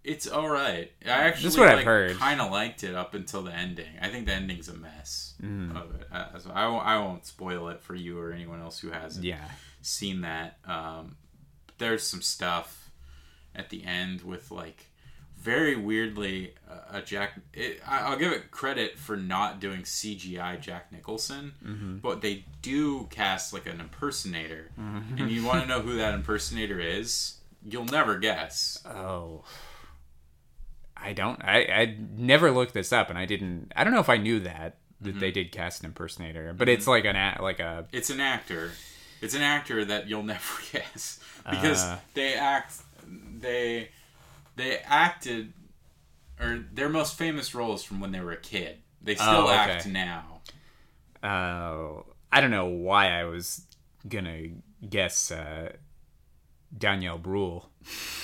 it's 0.03 0.27
all 0.27 0.47
right. 0.47 0.91
I 1.05 1.09
actually 1.09 1.43
That's 1.45 1.57
what 1.57 1.67
I've 1.67 1.83
heard. 1.83 2.15
Kind 2.17 2.39
of 2.39 2.51
liked 2.51 2.83
it 2.83 2.95
up 2.95 3.13
until 3.13 3.41
the 3.41 3.51
ending. 3.53 3.87
I 4.01 4.07
think 4.09 4.25
the 4.27 4.33
ending's 4.33 4.69
a 4.69 4.73
mess 4.75 5.33
Mm. 5.43 5.75
of 5.75 5.93
it. 5.99 6.07
Uh, 6.11 6.39
so 6.39 6.51
I, 6.53 6.67
won't- 6.67 6.85
I 6.85 6.97
won't 6.99 7.25
spoil 7.25 7.67
it 7.69 7.81
for 7.81 7.93
you 7.95 8.17
or 8.19 8.31
anyone 8.31 8.61
else 8.61 8.79
who 8.79 8.89
hasn't 8.91 9.25
Yeah. 9.25 9.43
Seen 9.87 10.21
that. 10.21 10.57
Um, 10.65 11.17
there's 11.77 12.03
some 12.05 12.21
stuff 12.21 12.91
at 13.55 13.69
the 13.69 13.83
end 13.85 14.21
with 14.21 14.51
like 14.51 14.85
very 15.39 15.75
weirdly 15.75 16.53
uh, 16.69 16.97
a 16.97 17.01
Jack. 17.01 17.39
It, 17.53 17.79
I, 17.87 17.99
I'll 18.01 18.17
give 18.17 18.31
it 18.31 18.49
credit 18.51 18.97
for 18.97 19.15
not 19.15 19.59
doing 19.59 19.81
CGI 19.83 20.59
Jack 20.59 20.91
Nicholson, 20.91 21.53
Mm-hmm. 21.65 21.97
but 21.97 22.21
they 22.21 22.45
do 22.61 23.07
cast 23.11 23.53
like 23.53 23.65
an 23.67 23.79
impersonator, 23.79 24.71
and 24.77 25.29
you 25.31 25.45
want 25.45 25.61
to 25.61 25.67
know 25.67 25.81
who 25.81 25.97
that 25.97 26.13
impersonator 26.15 26.79
is? 26.79 27.35
You'll 27.63 27.85
never 27.85 28.17
guess. 28.17 28.81
Oh. 28.85 29.43
I 30.95 31.13
don't. 31.13 31.39
I 31.43 31.59
I 31.65 31.97
never 32.15 32.49
looked 32.51 32.73
this 32.73 32.91
up, 32.91 33.09
and 33.09 33.17
I 33.19 33.25
didn't. 33.25 33.71
I 33.75 33.83
don't 33.83 33.93
know 33.93 33.99
if 33.99 34.09
I 34.09 34.17
knew 34.17 34.39
that 34.41 34.77
that 35.01 35.09
Mm-hmm. 35.11 35.19
they 35.19 35.29
did 35.31 35.51
cast 35.51 35.81
an 35.81 35.85
impersonator, 35.87 36.53
but 36.53 36.67
it's 36.67 36.87
like 36.87 37.05
an 37.05 37.15
a 37.15 37.37
like 37.41 37.59
a 37.59 37.85
It's 37.91 38.09
an 38.09 38.19
actor. 38.19 38.71
It's 39.21 39.33
an 39.33 39.41
actor 39.41 39.83
that 39.85 40.07
you'll 40.07 40.23
never 40.23 40.61
guess 40.71 41.19
because 41.49 41.83
Uh. 41.83 41.97
they 42.13 42.33
act. 42.35 42.73
They 43.39 43.89
they 44.55 44.77
acted, 44.79 45.53
or 46.39 46.63
their 46.73 46.89
most 46.89 47.17
famous 47.17 47.53
roles 47.55 47.83
from 47.83 47.99
when 47.99 48.11
they 48.11 48.19
were 48.19 48.31
a 48.33 48.37
kid. 48.37 48.77
They 49.01 49.15
still 49.15 49.27
Oh, 49.29 49.43
okay. 49.45 49.53
act 49.53 49.87
now. 49.87 50.41
uh, 51.23 52.01
I 52.31 52.41
don't 52.41 52.51
know 52.51 52.65
why 52.65 53.11
I 53.19 53.23
was 53.25 53.61
gonna 54.07 54.47
guess 54.87 55.31
uh, 55.31 55.71
Daniel 56.77 57.17
Brühl, 57.17 57.65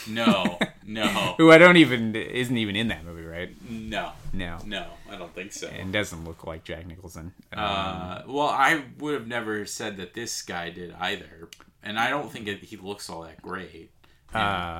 No, 0.07 0.60
no, 0.85 1.06
who 1.38 1.52
I 1.52 1.57
don't 1.57 1.77
even 1.77 2.15
isn't 2.15 2.57
even 2.57 2.76
in 2.76 2.90
that 2.90 3.06
movie, 3.06 3.23
right? 3.26 3.49
no, 3.69 4.11
No, 4.34 4.57
no. 4.65 4.85
I 5.10 5.15
don't 5.15 5.34
think 5.34 5.53
so. 5.53 5.68
and 5.68 5.94
doesn't 5.94 6.26
look 6.26 6.45
like 6.45 6.64
Jack 6.64 6.85
Nicholson. 6.88 7.34
Um, 7.53 7.60
Uh, 7.64 8.22
well, 8.27 8.48
I 8.49 8.84
would 8.99 9.14
have 9.14 9.27
never 9.27 9.65
said 9.65 9.98
that 9.98 10.14
this 10.14 10.41
guy 10.41 10.72
did 10.72 10.94
either, 10.99 11.48
and 11.84 11.98
I 11.99 12.10
don't 12.10 12.31
think 12.31 12.48
it, 12.48 12.64
he 12.64 12.76
looks 12.77 13.10
all 13.10 13.22
that 13.23 13.41
great 13.41 13.91
Uh, 14.34 14.38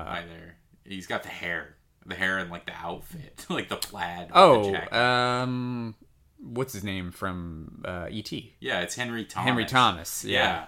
either. 0.08 0.56
He's 0.86 1.08
got 1.08 1.24
the 1.24 1.30
hair, 1.30 1.76
the 2.06 2.16
hair, 2.16 2.38
and 2.40 2.50
like 2.52 2.66
the 2.66 2.74
outfit, 2.74 3.46
like 3.50 3.70
the 3.70 3.78
plaid. 3.78 4.24
with 4.28 4.74
the 4.74 4.96
oh, 4.96 5.00
um, 5.00 5.96
what's 6.40 6.74
his 6.74 6.84
name 6.84 7.12
from 7.12 7.82
uh, 7.86 8.08
E.T. 8.10 8.56
yeah, 8.60 8.82
it's 8.82 8.96
Henry 8.96 9.24
Thomas. 9.24 9.48
Henry 9.48 9.66
Thomas. 9.66 10.26
Yeah, 10.26 10.44
yeah, 10.44 10.66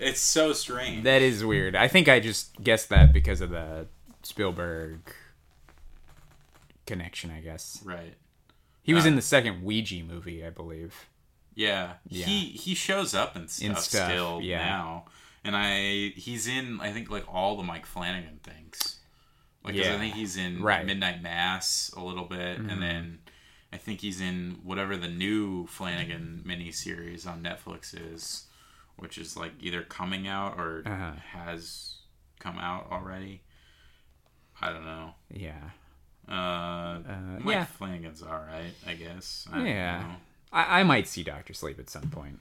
it's 0.00 0.20
so 0.20 0.52
strange. 0.52 1.04
That 1.04 1.22
is 1.22 1.44
weird. 1.44 1.74
I 1.76 1.88
think 1.88 2.08
I 2.08 2.20
just 2.20 2.62
guessed 2.62 2.88
that 2.90 3.12
because 3.12 3.40
of 3.40 3.50
the 3.50 3.86
Spielberg 4.22 5.00
connection, 6.86 7.30
I 7.30 7.40
guess. 7.40 7.80
right. 7.84 8.14
He 8.82 8.94
was 8.94 9.04
Uh, 9.04 9.08
in 9.08 9.16
the 9.16 9.22
second 9.22 9.62
Ouija 9.64 10.02
movie, 10.04 10.46
I 10.46 10.50
believe. 10.50 11.06
Yeah. 11.54 11.94
Yeah. 12.08 12.26
He 12.26 12.50
he 12.50 12.74
shows 12.74 13.14
up 13.14 13.34
and 13.34 13.50
stuff, 13.50 13.66
In 13.68 13.74
stuff, 13.76 14.10
still 14.10 14.40
yeah. 14.42 14.64
now, 14.64 15.06
and 15.42 15.56
I 15.56 16.10
he's 16.14 16.46
in 16.46 16.80
I 16.80 16.92
think 16.92 17.10
like 17.10 17.24
all 17.32 17.56
the 17.56 17.62
Mike 17.64 17.86
Flanagan 17.86 18.38
things. 18.44 19.00
Like 19.64 19.74
'cause 19.74 19.86
I 19.88 19.98
think 19.98 20.14
he's 20.14 20.36
in 20.36 20.62
Right. 20.62 20.78
Mm-hmm. 20.78 20.86
Midnight 20.86 21.22
Mass 21.22 21.90
a 21.96 22.00
little 22.04 22.26
bit, 22.26 22.58
and 22.58 22.80
then 22.80 23.18
I 23.72 23.78
think 23.78 24.00
he's 24.00 24.20
in 24.20 24.60
whatever 24.62 24.96
the 24.96 25.08
new 25.08 25.66
Flanagan 25.66 26.44
miniseries 26.46 27.26
on 27.26 27.42
Netflix 27.42 27.92
is, 27.92 28.44
which 28.96 29.18
is 29.18 29.36
like 29.36 29.52
either 29.60 29.82
coming 29.82 30.26
out 30.26 30.58
or 30.58 30.82
Uh-huh. 30.86 31.12
has 31.32 31.96
come 32.38 32.58
out 32.58 32.88
already. 32.90 33.42
I 34.60 34.70
don't 34.72 34.84
know. 34.84 35.14
Yeah. 35.30 35.70
Uh, 36.28 37.00
Mike 37.40 37.54
yeah. 37.54 37.64
Flanagan's 37.66 38.22
all 38.22 38.32
right, 38.32 38.72
I 38.86 38.94
guess. 38.94 39.46
I 39.52 39.56
don't 39.58 39.66
Yeah. 39.66 40.00
know. 40.02 40.16
I, 40.52 40.80
I 40.80 40.82
might 40.82 41.06
see 41.08 41.22
Doctor 41.22 41.52
Sleep 41.54 41.78
at 41.78 41.88
some 41.90 42.08
point. 42.10 42.40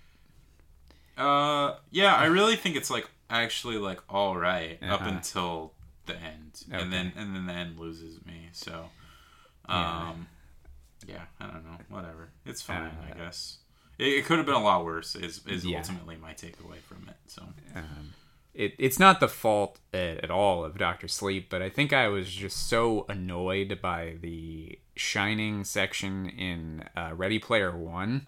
Uh, 1.18 1.76
yeah, 1.92 2.16
I 2.16 2.26
really 2.26 2.56
think 2.56 2.76
it's 2.76 2.90
like 2.90 3.10
actually 3.30 3.78
like 3.78 4.00
all 4.10 4.36
right 4.38 4.82
up 4.84 5.02
Uh-huh. 5.02 5.10
until 5.10 5.74
the 6.06 6.16
end, 6.18 6.64
Okay. 6.72 6.82
and 6.82 6.92
then 6.94 7.14
and 7.16 7.36
then 7.36 7.46
the 7.48 7.54
end 7.54 7.80
loses 7.80 8.24
me. 8.26 8.50
So, 8.52 8.90
um, 9.68 10.28
yeah, 11.08 11.24
I 11.40 11.48
don't 11.48 11.64
know, 11.66 11.78
whatever. 11.90 12.30
It's 12.46 12.62
fine, 12.62 12.92
I 13.08 13.12
Uh, 13.12 13.16
guess. 13.16 13.58
It, 13.98 14.08
it 14.08 14.26
could 14.26 14.38
have 14.38 14.46
been 14.46 14.56
a 14.56 14.64
lot 14.64 14.86
worse. 14.86 15.16
Is 15.16 15.42
is 15.48 15.66
Yeah. 15.66 15.78
ultimately 15.80 16.16
my 16.18 16.34
takeaway 16.34 16.80
from 16.88 17.08
it. 17.10 17.16
So, 17.28 17.44
Um, 17.76 18.14
it, 18.54 18.74
it's 18.80 19.00
not 19.00 19.20
the 19.20 19.28
fault 19.28 19.80
at, 19.94 20.24
at 20.24 20.32
all 20.32 20.64
of 20.64 20.78
Doctor 20.78 21.08
Sleep, 21.10 21.50
but 21.50 21.62
I 21.62 21.70
think 21.70 21.92
I 21.92 22.08
was 22.08 22.32
just 22.34 22.68
so 22.68 23.06
annoyed 23.10 23.80
by 23.82 24.16
the 24.22 24.80
Shining 24.96 25.66
section 25.66 26.26
in 26.30 26.86
uh, 26.96 27.12
Ready 27.14 27.38
Player 27.38 27.76
One 27.76 28.28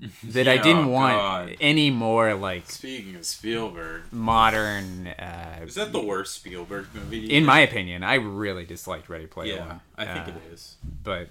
that 0.24 0.48
I 0.48 0.56
didn't 0.56 0.86
oh, 0.86 0.88
want 0.88 1.16
God. 1.16 1.56
any 1.60 1.90
more 1.90 2.34
like 2.34 2.68
speaking 2.70 3.14
of 3.14 3.24
Spielberg, 3.26 4.02
modern. 4.12 5.06
Uh, 5.08 5.60
is 5.64 5.74
that 5.76 5.92
the 5.92 6.00
worst 6.02 6.34
Spielberg 6.34 6.88
movie? 6.94 7.26
in 7.30 7.44
my 7.44 7.60
opinion, 7.60 8.02
I 8.02 8.14
really 8.14 8.64
disliked 8.64 9.08
Ready 9.08 9.26
Player 9.26 9.54
yeah, 9.56 9.66
One. 9.68 9.80
I 9.96 10.04
think 10.06 10.26
Uh, 10.28 10.30
it 10.30 10.52
is. 10.54 10.76
but 11.04 11.28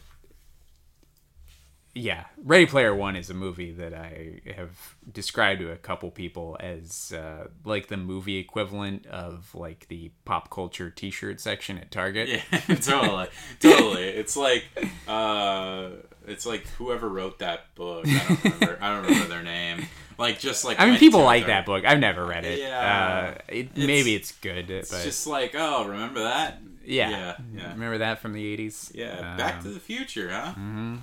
yeah, 1.99 2.25
Ready 2.43 2.65
Player 2.65 2.95
One 2.95 3.15
is 3.15 3.29
a 3.29 3.33
movie 3.33 3.71
that 3.73 3.93
I 3.93 4.39
have 4.55 4.95
described 5.11 5.59
to 5.61 5.71
a 5.71 5.75
couple 5.75 6.09
people 6.11 6.55
as 6.59 7.11
uh, 7.11 7.47
like 7.65 7.87
the 7.87 7.97
movie 7.97 8.37
equivalent 8.37 9.05
of 9.07 9.53
like 9.53 9.87
the 9.89 10.11
pop 10.25 10.49
culture 10.49 10.89
T-shirt 10.89 11.39
section 11.41 11.77
at 11.77 11.91
Target. 11.91 12.29
Yeah, 12.29 12.59
totally, 12.75 13.27
totally. 13.59 14.03
It's 14.03 14.37
like, 14.37 14.63
uh, 15.07 15.89
it's 16.27 16.45
like 16.45 16.67
whoever 16.77 17.09
wrote 17.09 17.39
that 17.39 17.73
book. 17.75 18.05
I 18.07 18.17
don't 18.27 18.43
remember. 18.43 18.77
I 18.81 18.93
don't 18.95 19.05
remember 19.05 19.27
their 19.27 19.43
name, 19.43 19.85
like 20.17 20.39
just 20.39 20.63
like 20.63 20.79
I 20.79 20.85
mean, 20.89 20.99
people 20.99 21.23
like 21.23 21.43
it. 21.43 21.47
that 21.47 21.65
book. 21.65 21.85
I've 21.85 21.99
never 21.99 22.25
read 22.25 22.45
it. 22.45 22.59
Yeah. 22.59 23.35
Uh, 23.37 23.41
it 23.49 23.75
maybe 23.77 24.15
it's 24.15 24.31
good, 24.31 24.69
It's 24.69 24.91
but 24.91 25.03
just 25.03 25.27
like, 25.27 25.53
oh, 25.55 25.85
remember 25.87 26.21
that? 26.23 26.59
yeah. 26.85 27.09
yeah, 27.09 27.35
yeah. 27.55 27.71
Remember 27.73 27.97
that 27.99 28.19
from 28.19 28.33
the 28.33 28.45
eighties? 28.45 28.91
Yeah, 28.95 29.35
Back 29.37 29.57
Um, 29.57 29.63
to 29.63 29.69
the 29.69 29.79
Future, 29.79 30.29
huh? 30.31 30.53
mhm. 30.57 30.99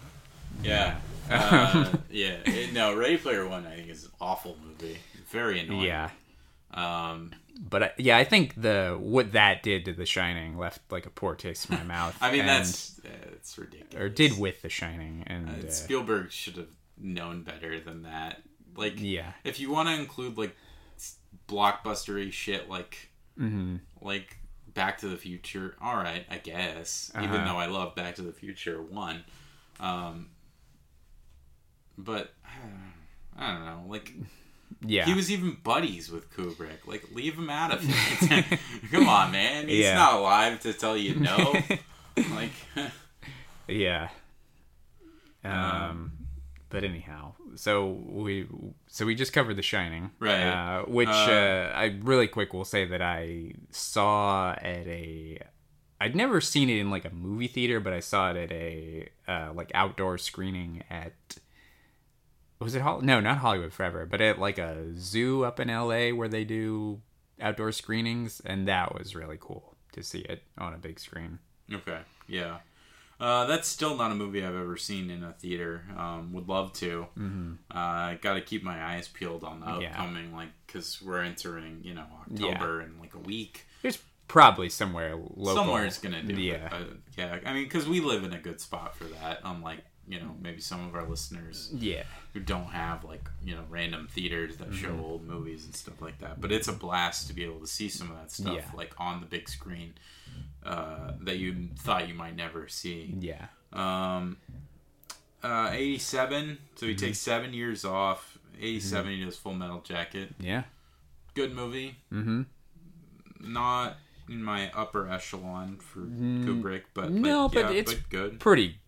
Yeah, 0.62 0.96
uh, 1.30 1.92
yeah. 2.10 2.36
It- 2.44 2.72
no, 2.72 2.94
Ready 2.96 3.16
Player 3.16 3.46
One, 3.46 3.66
I 3.66 3.76
think 3.76 3.88
is 3.90 4.04
an 4.04 4.10
awful 4.20 4.56
movie. 4.64 4.98
Very 5.30 5.60
annoying. 5.60 5.82
Yeah. 5.82 6.10
Um, 6.72 7.32
But 7.58 7.82
uh, 7.82 7.88
yeah, 7.98 8.16
I 8.18 8.24
think 8.24 8.54
the 8.60 8.96
what 9.00 9.32
that 9.32 9.62
did 9.62 9.84
to 9.86 9.92
The 9.92 10.06
Shining 10.06 10.58
left 10.58 10.80
like 10.90 11.06
a 11.06 11.10
poor 11.10 11.34
taste 11.34 11.70
in 11.70 11.76
my 11.76 11.82
mouth. 11.96 12.16
I 12.20 12.30
mean, 12.30 12.40
and- 12.40 12.48
that's 12.48 12.98
uh, 13.04 13.08
it's 13.32 13.56
ridiculous. 13.58 13.94
or 13.94 14.08
did 14.08 14.38
with 14.38 14.62
The 14.62 14.68
Shining, 14.68 15.24
and 15.26 15.48
Uh, 15.48 15.66
uh, 15.66 15.70
Spielberg 15.70 16.30
should 16.32 16.56
have 16.56 16.68
known 16.98 17.42
better 17.42 17.78
than 17.80 18.02
that. 18.02 18.42
Like, 18.76 18.94
yeah, 18.98 19.32
if 19.44 19.58
you 19.60 19.70
want 19.70 19.88
to 19.88 19.94
include 19.94 20.36
like 20.36 20.54
blockbustery 21.48 22.32
shit, 22.32 22.68
like 22.68 23.08
hmm 23.36 23.76
like 24.00 24.38
Back 24.74 24.98
to 24.98 25.08
the 25.08 25.16
Future, 25.16 25.74
all 25.80 25.96
right, 25.96 26.26
I 26.30 26.36
guess. 26.38 27.10
Even 27.16 27.30
Uh-huh. 27.30 27.52
though 27.52 27.58
I 27.58 27.66
love 27.66 27.94
Back 27.94 28.16
to 28.16 28.22
the 28.22 28.32
Future 28.32 28.82
one, 28.82 29.24
um, 29.80 30.28
but 31.98 32.32
I 33.38 33.52
don't 33.52 33.64
know, 33.64 33.84
like. 33.88 34.12
yeah, 34.84 35.04
He 35.04 35.14
was 35.14 35.30
even 35.30 35.56
buddies 35.62 36.10
with 36.10 36.30
Kubrick. 36.34 36.86
Like, 36.86 37.04
leave 37.12 37.36
him 37.38 37.50
out 37.50 37.72
of 37.72 37.80
it. 37.84 38.58
Come 38.90 39.08
on, 39.08 39.30
man. 39.32 39.68
He's 39.68 39.84
Yeah. 39.84 39.94
not 39.94 40.14
alive 40.14 40.60
to 40.60 40.72
tell 40.72 40.96
you 40.96 41.14
no. 41.16 41.54
like, 42.34 42.52
yeah. 43.68 44.08
Um, 45.44 46.12
but 46.70 46.82
anyhow, 46.82 47.34
so 47.54 47.86
we 48.08 48.46
so 48.88 49.06
we 49.06 49.14
just 49.14 49.32
covered 49.32 49.54
The 49.56 49.62
Shining, 49.62 50.10
Right. 50.18 50.42
Uh, 50.42 50.82
which 50.86 51.08
Uh, 51.08 51.12
uh, 51.12 51.72
I 51.74 51.96
really 52.02 52.26
quick 52.26 52.52
will 52.52 52.64
say 52.64 52.84
that 52.86 53.00
I 53.02 53.52
saw 53.70 54.52
at 54.52 54.86
a. 54.86 55.38
I'd 56.00 56.16
never 56.16 56.40
seen 56.40 56.68
it 56.68 56.78
in 56.78 56.90
like 56.90 57.04
a 57.04 57.10
movie 57.10 57.46
theater, 57.46 57.80
but 57.80 57.92
I 57.92 58.00
saw 58.00 58.30
it 58.32 58.36
at 58.36 58.52
a 58.52 59.08
uh, 59.28 59.52
like 59.54 59.70
outdoor 59.74 60.18
screening 60.18 60.82
at. 60.90 61.12
Was 62.58 62.74
it 62.74 62.82
Hol- 62.82 63.02
no, 63.02 63.20
not 63.20 63.38
Hollywood 63.38 63.72
Forever, 63.72 64.06
but 64.06 64.20
at 64.20 64.38
like 64.38 64.58
a 64.58 64.94
zoo 64.96 65.44
up 65.44 65.60
in 65.60 65.68
LA 65.68 66.10
where 66.10 66.28
they 66.28 66.44
do 66.44 67.00
outdoor 67.40 67.70
screenings, 67.72 68.40
and 68.44 68.66
that 68.68 68.94
was 68.94 69.14
really 69.14 69.36
cool 69.38 69.76
to 69.92 70.02
see 70.02 70.20
it 70.20 70.42
on 70.56 70.72
a 70.74 70.78
big 70.78 70.98
screen. 70.98 71.38
okay, 71.72 72.00
yeah. 72.28 72.58
Uh, 73.18 73.46
that's 73.46 73.66
still 73.66 73.96
not 73.96 74.12
a 74.12 74.14
movie 74.14 74.44
I've 74.44 74.54
ever 74.54 74.76
seen 74.76 75.08
in 75.08 75.22
a 75.22 75.32
theater. 75.32 75.84
Um, 75.96 76.34
would 76.34 76.48
love 76.50 76.74
to. 76.74 77.06
Mm-hmm. 77.18 77.52
Uh, 77.70 78.14
Got 78.20 78.34
to 78.34 78.42
keep 78.42 78.62
my 78.62 78.84
eyes 78.84 79.08
peeled 79.08 79.42
on 79.42 79.60
the 79.60 79.78
Yeah. 79.80 79.88
upcoming, 79.90 80.34
like, 80.34 80.50
because 80.66 81.00
we're 81.00 81.22
entering, 81.22 81.80
you 81.82 81.94
know, 81.94 82.04
October 82.30 82.82
in 82.82 82.98
like 83.00 83.14
a 83.14 83.18
week. 83.18 83.64
There's 83.80 83.98
probably 84.28 84.68
somewhere 84.68 85.16
local. 85.16 85.54
Somewhere's 85.64 85.96
gonna 85.98 86.22
do 86.22 86.34
Yeah. 86.34 86.66
it. 86.66 86.72
Uh, 86.72 86.84
yeah, 87.16 87.38
I 87.46 87.54
mean, 87.54 87.64
because 87.64 87.88
we 87.88 88.00
live 88.00 88.22
in 88.22 88.34
a 88.34 88.38
good 88.38 88.60
spot 88.60 88.94
for 88.94 89.04
that. 89.04 89.40
Unlike, 89.44 89.78
you 90.08 90.20
know, 90.20 90.34
maybe 90.40 90.60
some 90.60 90.86
of 90.86 90.94
our 90.94 91.08
listeners 91.08 91.70
Yeah. 91.74 92.04
who 92.32 92.40
don't 92.40 92.66
have 92.66 93.02
like 93.04 93.28
you 93.44 93.54
know 93.56 93.64
random 93.68 94.06
theaters 94.10 94.56
that 94.58 94.72
show 94.72 94.88
Mm-hmm. 94.90 95.04
old 95.04 95.26
movies 95.26 95.64
and 95.64 95.74
stuff 95.74 96.00
like 96.00 96.18
that. 96.20 96.40
But 96.40 96.52
it's 96.52 96.68
a 96.68 96.72
blast 96.72 97.26
to 97.28 97.32
be 97.34 97.44
able 97.44 97.60
to 97.60 97.66
see 97.66 97.88
some 97.88 98.10
of 98.10 98.16
that 98.16 98.30
stuff 98.30 98.54
Yeah. 98.54 98.64
like 98.76 98.94
on 98.98 99.20
the 99.20 99.26
big 99.26 99.48
screen 99.48 99.94
uh, 100.64 101.12
that 101.22 101.38
you 101.38 101.68
thought 101.78 102.08
you 102.08 102.14
might 102.14 102.36
never 102.36 102.68
see. 102.68 103.14
Yeah. 103.20 103.46
Um, 103.72 104.36
uh, 105.42 105.70
Eighty-seven. 105.72 106.58
So 106.76 106.86
he 106.86 106.92
Mm-hmm. 106.94 107.04
takes 107.06 107.18
seven 107.18 107.52
years 107.54 107.84
off. 107.84 108.38
87 108.60 109.12
He 109.12 109.24
does 109.24 109.36
Full 109.36 109.52
Metal 109.54 109.80
Jacket. 109.80 110.34
Yeah. 110.40 110.62
Good 111.34 111.52
movie. 111.54 111.96
Mm-hmm. 112.12 112.42
Not 113.40 113.96
in 114.28 114.42
my 114.42 114.70
upper 114.72 115.08
echelon 115.08 115.76
for 115.76 116.00
Kubrick, 116.00 116.82
but 116.94 117.10
Mm, 117.10 117.20
no, 117.20 117.44
like, 117.44 117.52
but 117.54 117.64
yeah, 117.74 117.78
it's- 117.80 117.94
but 117.94 118.08
good. 118.08 118.40
Pretty, 118.40 118.78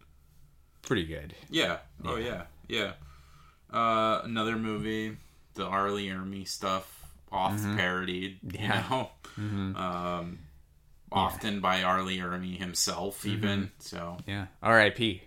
pretty 0.88 1.04
good. 1.04 1.34
Yeah. 1.50 1.78
Oh 2.04 2.16
yeah. 2.16 2.42
Yeah. 2.68 2.92
Uh, 3.72 4.22
another 4.24 4.56
movie, 4.56 5.16
the 5.54 5.64
R. 5.64 5.90
Lee 5.90 6.08
Ermey 6.08 6.48
stuff, 6.48 7.04
oft 7.30 7.62
parodied. 7.76 8.38
Mm-hmm. 8.44 8.62
Yeah. 8.64 8.82
You 9.36 9.44
know, 9.44 9.78
um, 9.80 10.38
often 11.12 11.60
by 11.60 11.82
R. 11.82 12.02
Lee 12.02 12.18
Ermey 12.18 12.58
himself, 12.58 13.18
Mm-hmm. 13.22 13.28
even. 13.36 13.70
So 13.78 14.16
Yeah. 14.26 14.46
R.I.P. 14.62 15.22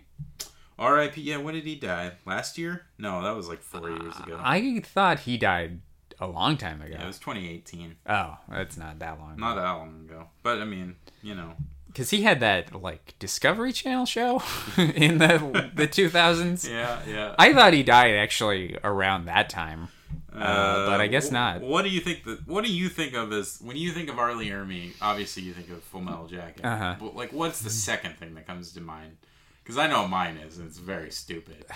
R.I.P. 0.78 1.20
Yeah. 1.20 1.36
When 1.38 1.54
did 1.54 1.64
he 1.64 1.76
die? 1.76 2.12
Last 2.26 2.58
year? 2.58 2.82
No, 2.98 3.22
that 3.22 3.36
was 3.36 3.48
like 3.48 3.62
four 3.62 3.88
years 3.90 4.18
ago. 4.18 4.38
I 4.42 4.80
thought 4.84 5.20
he 5.20 5.36
died 5.36 5.80
a 6.18 6.26
long 6.26 6.56
time 6.56 6.80
ago. 6.82 6.92
yeah, 6.96 7.04
it 7.04 7.06
was 7.06 7.18
2018. 7.18 7.96
Oh, 8.08 8.36
that's 8.48 8.76
not 8.76 8.98
that 9.00 9.18
long. 9.18 9.36
Not 9.38 9.54
that 9.56 9.62
long 9.72 10.04
ago, 10.08 10.28
but 10.42 10.60
I 10.60 10.64
mean, 10.64 10.96
you 11.22 11.34
know, 11.34 11.52
because 11.92 12.10
he 12.10 12.22
had 12.22 12.40
that 12.40 12.80
like 12.80 13.14
Discovery 13.18 13.72
Channel 13.72 14.06
show 14.06 14.42
in 14.76 15.18
the 15.18 15.70
the 15.74 15.86
2000s. 15.88 16.68
yeah, 16.68 17.00
yeah. 17.06 17.34
I 17.38 17.52
thought 17.52 17.72
he 17.72 17.82
died 17.82 18.14
actually 18.14 18.76
around 18.82 19.26
that 19.26 19.48
time. 19.50 19.88
Uh, 20.34 20.86
but 20.88 21.00
I 21.00 21.08
guess 21.08 21.28
wh- 21.28 21.32
not. 21.32 21.60
What 21.60 21.82
do 21.82 21.90
you 21.90 22.00
think? 22.00 22.24
That 22.24 22.46
what 22.48 22.64
do 22.64 22.72
you 22.72 22.88
think 22.88 23.14
of 23.14 23.32
as 23.32 23.58
when 23.62 23.76
you 23.76 23.90
think 23.92 24.08
of 24.08 24.18
R. 24.18 24.34
Lee 24.34 24.48
Ermey? 24.48 24.92
Obviously, 25.02 25.42
you 25.42 25.52
think 25.52 25.68
of 25.68 25.82
Full 25.84 26.00
Metal 26.00 26.26
Jacket. 26.26 26.64
Uh-huh. 26.64 26.96
But 26.98 27.14
like, 27.14 27.32
what's 27.32 27.60
the 27.60 27.68
second 27.70 28.16
thing 28.16 28.34
that 28.34 28.46
comes 28.46 28.72
to 28.72 28.80
mind? 28.80 29.18
Because 29.62 29.76
I 29.76 29.86
know 29.88 30.08
mine 30.08 30.38
is, 30.38 30.58
and 30.58 30.66
it's 30.68 30.78
very 30.78 31.10
stupid. 31.10 31.66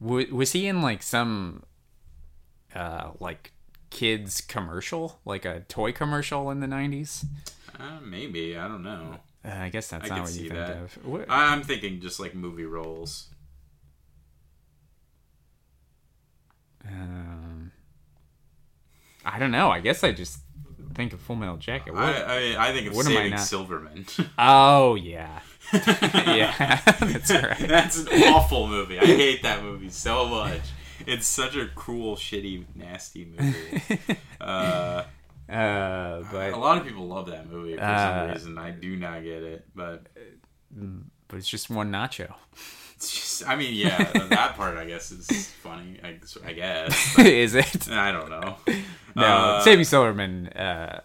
W- 0.00 0.34
was 0.34 0.52
he 0.52 0.66
in 0.66 0.82
like 0.82 1.02
some 1.02 1.62
uh 2.74 3.10
like 3.20 3.52
kids 3.90 4.40
commercial, 4.40 5.20
like 5.24 5.44
a 5.44 5.60
toy 5.68 5.92
commercial 5.92 6.50
in 6.50 6.60
the 6.60 6.66
90s? 6.66 7.24
Uh, 7.82 7.98
maybe 8.04 8.56
I 8.56 8.68
don't 8.68 8.82
know. 8.84 9.16
Uh, 9.44 9.48
I 9.48 9.68
guess 9.70 9.88
that's 9.88 10.04
I 10.08 10.14
not 10.16 10.20
what 10.24 10.32
you 10.34 10.48
think 10.48 10.52
that. 10.52 10.70
of. 10.76 10.92
What- 11.04 11.26
I'm 11.28 11.62
thinking 11.62 12.00
just 12.00 12.20
like 12.20 12.32
movie 12.34 12.64
roles. 12.64 13.26
Um, 16.86 17.72
I 19.24 19.38
don't 19.38 19.50
know. 19.50 19.70
I 19.70 19.80
guess 19.80 20.02
I 20.04 20.12
just 20.12 20.38
think 20.94 21.12
of 21.12 21.20
Full 21.20 21.36
Metal 21.36 21.56
Jacket. 21.56 21.94
What? 21.94 22.02
I, 22.02 22.54
I 22.54 22.68
I 22.68 22.72
think 22.72 22.88
of 22.88 22.94
what 22.96 23.06
am 23.06 23.16
I 23.16 23.28
not- 23.28 23.40
Silverman. 23.40 24.06
oh 24.38 24.94
yeah, 24.96 25.40
yeah, 25.72 26.80
that's 27.00 27.30
right. 27.32 27.58
That's 27.58 27.98
an 27.98 28.08
awful 28.32 28.66
movie. 28.68 28.98
I 28.98 29.04
hate 29.06 29.42
that 29.42 29.62
movie 29.62 29.90
so 29.90 30.26
much. 30.26 30.60
It's 31.06 31.26
such 31.26 31.56
a 31.56 31.66
cruel, 31.66 32.14
shitty, 32.14 32.64
nasty 32.76 33.24
movie. 33.24 34.16
Uh, 34.40 35.02
Uh, 35.50 36.22
a 36.32 36.50
lot 36.56 36.78
of 36.78 36.84
people 36.86 37.06
love 37.06 37.26
that 37.26 37.50
movie 37.50 37.76
for 37.76 37.82
Uh, 37.82 38.20
some 38.26 38.30
reason. 38.32 38.58
I 38.58 38.70
do 38.70 38.96
not 38.96 39.22
get 39.22 39.42
it, 39.42 39.66
but 39.74 40.06
but 41.28 41.36
it's 41.38 41.48
just 41.48 41.68
one 41.70 41.90
nacho. 41.90 42.32
it's 42.96 43.12
just. 43.12 43.48
I 43.48 43.56
mean, 43.56 43.74
yeah, 43.74 44.02
that 44.28 44.54
part 44.56 44.76
I 44.76 44.84
guess 44.86 45.10
is 45.10 45.48
funny. 45.62 45.98
I, 46.02 46.18
I 46.46 46.52
guess. 46.52 47.18
Is 47.18 47.54
it? 47.54 47.88
I 47.90 48.12
don't 48.12 48.30
know. 48.30 48.56
No, 49.16 49.22
Uh, 49.26 49.60
Saving 49.62 49.84
Silverman. 49.84 50.48
Uh, 50.48 51.00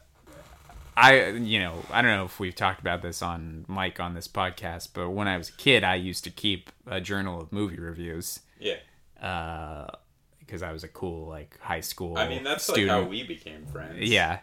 I 0.96 1.30
you 1.30 1.60
know 1.60 1.84
I 1.92 2.02
don't 2.02 2.12
know 2.18 2.26
if 2.26 2.40
we've 2.40 2.56
talked 2.56 2.80
about 2.80 3.02
this 3.04 3.22
on 3.22 3.66
Mike 3.68 4.00
on 4.00 4.14
this 4.16 4.28
podcast, 4.28 4.90
but 4.94 5.10
when 5.12 5.28
I 5.28 5.38
was 5.38 5.50
a 5.50 5.54
kid, 5.54 5.84
I 5.84 5.96
used 5.96 6.24
to 6.24 6.32
keep 6.32 6.72
a 6.88 7.00
journal 7.02 7.40
of 7.42 7.52
movie 7.52 7.80
reviews 7.80 8.40
Yeah. 8.60 8.78
Because 10.48 10.64
I 10.64 10.72
was 10.72 10.84
a 10.84 10.88
cool 10.88 11.28
like 11.28 11.60
high 11.60 11.82
school. 11.82 12.18
I 12.18 12.28
mean, 12.28 12.44
that's 12.44 12.64
student. 12.64 12.88
like 12.88 13.04
how 13.04 13.10
we 13.10 13.24
became 13.24 13.66
friends. 13.66 14.10
Yeah. 14.10 14.40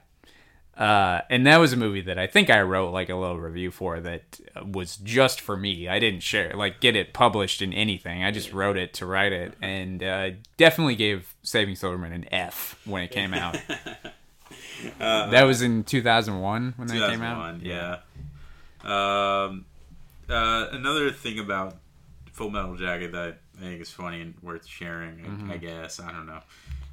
Uh, 0.77 1.21
and 1.31 1.47
that 1.47 1.59
was 1.59 1.73
a 1.73 1.77
movie 1.77 2.01
that 2.01 2.19
I 2.19 2.27
think 2.27 2.51
I 2.51 2.61
wrote 2.63 2.91
like 2.91 3.09
a 3.09 3.15
little 3.15 3.39
review 3.39 3.71
for 3.71 4.01
that 4.01 4.41
was 4.65 4.97
just 4.97 5.41
for 5.41 5.57
me. 5.57 5.89
I 5.89 6.01
didn't 6.01 6.23
share 6.23 6.53
like 6.55 6.81
get 6.81 6.97
it 6.97 7.13
published 7.13 7.63
in 7.63 7.73
anything. 7.73 8.25
I 8.25 8.33
just 8.33 8.53
wrote 8.53 8.77
it 8.77 8.93
to 8.95 9.07
write 9.07 9.33
it, 9.33 9.55
and 9.63 10.03
uh, 10.03 10.31
definitely 10.57 10.97
gave 10.97 11.35
Saving 11.43 11.77
Silverman 11.77 12.13
an 12.13 12.27
F 12.33 12.81
when 12.85 13.03
it 13.03 13.13
came 13.13 13.35
out. 13.35 13.57
that 14.99 15.45
was 15.45 15.63
in 15.63 15.85
2001 15.85 16.75
when 16.77 16.89
that 16.89 17.11
came 17.11 17.23
out. 17.23 17.61
2001, 17.61 17.61
yeah. 17.65 17.99
Um, 18.83 19.65
uh, 20.29 20.69
another 20.73 21.13
thing 21.13 21.39
about 21.39 21.77
Full 22.33 22.51
Metal 22.51 22.77
Jacket 22.77 23.13
that 23.13 23.39
I 23.59 23.61
think 23.63 23.81
is 23.81 23.91
funny 23.91 24.21
and 24.21 24.35
worth 24.43 24.67
sharing, 24.67 25.21
I, 25.21 25.29
Mm-hmm. 25.29 25.51
I 25.53 25.57
guess, 25.59 26.01
I 26.01 26.11
don't 26.13 26.27
know, 26.27 26.41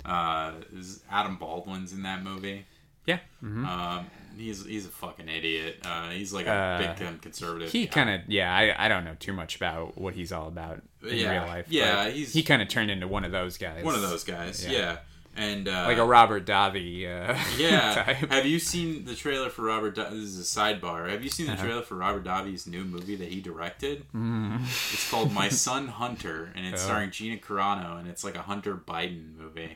uh, 0.06 0.52
is 0.76 1.02
Adam 1.12 1.38
Baldwin's 1.38 1.94
in 1.94 2.04
that 2.04 2.24
movie. 2.24 2.66
Yeah. 3.08 3.18
hmm 3.40 3.66
Um, 3.66 4.06
he's 4.38 4.64
he's 4.64 4.86
a 4.86 4.90
fucking 4.90 5.28
idiot. 5.28 5.80
Uh, 5.84 6.12
he's 6.12 6.32
like 6.32 6.46
a 6.46 6.52
Uh, 6.54 6.78
big 6.78 6.96
time 6.98 7.18
conservative. 7.20 7.72
He 7.72 7.88
kind 7.88 8.10
of 8.12 8.22
yeah. 8.28 8.56
I, 8.56 8.86
I 8.86 8.88
don't 8.90 9.04
know 9.06 9.16
too 9.20 9.34
much 9.34 9.56
about 9.56 9.98
what 9.98 10.14
he's 10.14 10.32
all 10.32 10.48
about 10.48 10.82
in 11.02 11.18
Yeah, 11.18 11.32
real 11.40 11.48
life. 11.48 11.66
yeah, 11.70 12.08
he's- 12.10 12.32
he 12.34 12.44
kind 12.44 12.62
of 12.62 12.68
turned 12.68 12.92
into 12.92 13.08
one 13.08 13.24
of 13.26 13.32
those 13.32 13.58
guys. 13.58 13.84
one 13.84 13.96
of 13.96 14.02
those 14.04 14.24
guys. 14.24 14.64
Yeah. 14.64 14.72
Yeah. 14.72 14.98
And 15.36 15.68
uh, 15.68 15.86
like 15.88 15.98
a 15.98 16.06
Robert 16.06 16.46
Davi. 16.46 17.06
Uh, 17.06 17.38
yeah. 17.58 17.94
type. 18.04 18.32
Have 18.32 18.46
you 18.46 18.60
seen 18.60 19.06
the 19.06 19.16
trailer 19.16 19.50
for 19.50 19.64
Robert? 19.64 19.96
Da- 19.96 20.10
this 20.10 20.20
is 20.20 20.40
a 20.40 20.44
sidebar. 20.60 21.10
Have 21.10 21.24
you 21.24 21.30
seen 21.30 21.48
Uh-huh. 21.48 21.56
the 21.56 21.64
trailer 21.68 21.82
for 21.82 21.96
Robert 21.96 22.24
Davi's 22.26 22.68
new 22.68 22.84
movie 22.84 23.16
that 23.16 23.30
he 23.30 23.40
directed? 23.42 24.06
Mm. 24.14 24.62
It's 24.64 25.10
called 25.10 25.32
My 25.32 25.48
Son 25.50 25.88
Hunter, 25.88 26.52
and 26.56 26.66
it's 26.66 26.82
Oh. 26.84 26.86
starring 26.88 27.12
Gina 27.12 27.38
Carano, 27.38 27.98
and 28.00 28.08
it's 28.10 28.24
like 28.24 28.36
a 28.36 28.42
Hunter 28.42 28.76
Biden 28.76 29.38
movie. 29.38 29.74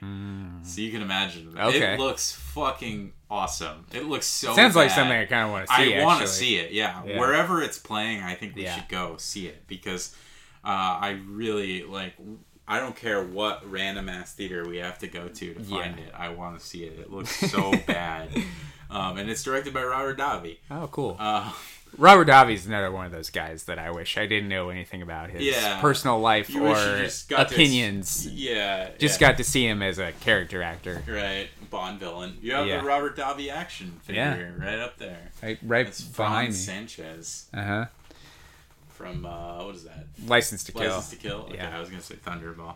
So 0.64 0.82
you 0.82 0.92
can 0.92 1.02
imagine. 1.02 1.54
Mm. 1.54 1.66
Okay. 1.70 1.94
It 1.94 2.00
looks 2.00 2.32
fucking 2.34 3.14
awesome. 3.30 3.86
It 3.94 4.04
looks 4.04 4.28
so. 4.28 4.54
Sounds 4.56 4.76
like 4.76 4.90
something 4.92 5.18
I 5.18 5.26
kind 5.26 5.46
of 5.46 5.52
want 5.52 5.68
to 5.68 5.76
see. 5.76 5.96
I 5.98 6.04
want 6.04 6.22
to 6.22 6.28
see 6.28 6.58
it. 6.58 6.72
Yeah. 6.72 7.02
Yeah. 7.06 7.20
wherever 7.20 7.62
it's 7.62 7.78
playing, 7.80 8.22
I 8.22 8.36
think 8.36 8.56
we 8.56 8.64
Yeah. 8.64 8.76
should 8.76 8.90
go 8.90 9.16
see 9.18 9.48
it 9.48 9.68
because 9.68 10.14
uh, 10.64 10.68
I 11.02 11.22
really 11.28 11.84
like. 11.84 12.14
I 12.68 12.80
don't 12.80 12.96
care 12.96 13.24
what 13.24 13.70
random 13.70 14.10
ass 14.10 14.34
theater 14.34 14.68
we 14.68 14.78
have 14.78 14.98
to 15.00 15.08
go 15.08 15.28
to 15.28 15.54
to 15.54 15.60
find 15.64 15.98
Yeah. 15.98 16.06
it. 16.06 16.12
I 16.16 16.30
want 16.30 16.60
to 16.60 16.66
see 16.66 16.84
it. 16.84 17.00
It 17.00 17.12
looks 17.12 17.30
so 17.52 17.72
bad, 17.88 18.30
um, 18.90 19.18
and 19.18 19.30
it's 19.30 19.44
directed 19.44 19.74
by 19.74 19.84
Robert 19.84 20.18
Davi. 20.18 20.58
Oh, 20.72 20.88
cool. 20.92 21.16
Uh, 21.20 21.52
Robert 21.98 22.28
Davi's 22.28 22.66
another 22.66 22.92
one 22.92 23.06
of 23.06 23.12
those 23.14 23.30
guys 23.30 23.64
that 23.66 23.80
I 23.80 23.90
wish 23.92 24.18
I 24.18 24.26
didn't 24.26 24.50
know 24.50 24.70
anything 24.70 25.02
about 25.02 25.30
his 25.30 25.44
Yeah. 25.44 25.80
personal 25.80 26.20
life 26.20 26.50
You 26.50 26.66
or 26.66 26.76
just 26.76 27.30
got 27.30 27.48
to- 27.50 27.54
opinions. 27.56 28.28
yeah, 28.28 28.90
Just 29.00 29.22
yeah. 29.22 29.30
got 29.30 29.38
to 29.38 29.44
see 29.46 29.66
him 29.66 29.82
as 29.82 29.98
a 29.98 30.12
character 30.14 30.62
actor. 30.62 31.04
right 31.08 31.48
Bond 31.70 32.00
villain. 32.00 32.38
You 32.42 32.54
have 32.54 32.68
Yeah. 32.68 32.82
the 32.82 32.86
Robert 32.88 33.16
Davi 33.18 33.50
action 33.52 34.00
figure 34.04 34.56
right 34.60 34.80
up 34.80 34.98
there. 34.98 35.32
Right, 35.42 35.58
right 35.64 35.88
It's 35.88 36.02
behind 36.02 36.54
Sanchez 36.56 37.46
Uh 37.54 37.64
huh. 37.64 37.86
From 38.96 39.26
uh, 39.26 39.64
what 39.66 39.76
is 39.76 39.84
that? 39.84 40.08
License 40.26 40.64
to 40.66 40.72
Kill. 40.72 40.84
License 40.96 41.10
to 41.10 41.16
Kill. 41.18 41.42
Okay, 41.42 41.56
Yeah. 41.56 41.76
I 41.76 41.80
was 41.80 41.90
gonna 41.90 42.02
say 42.02 42.16
Thunderball. 42.16 42.76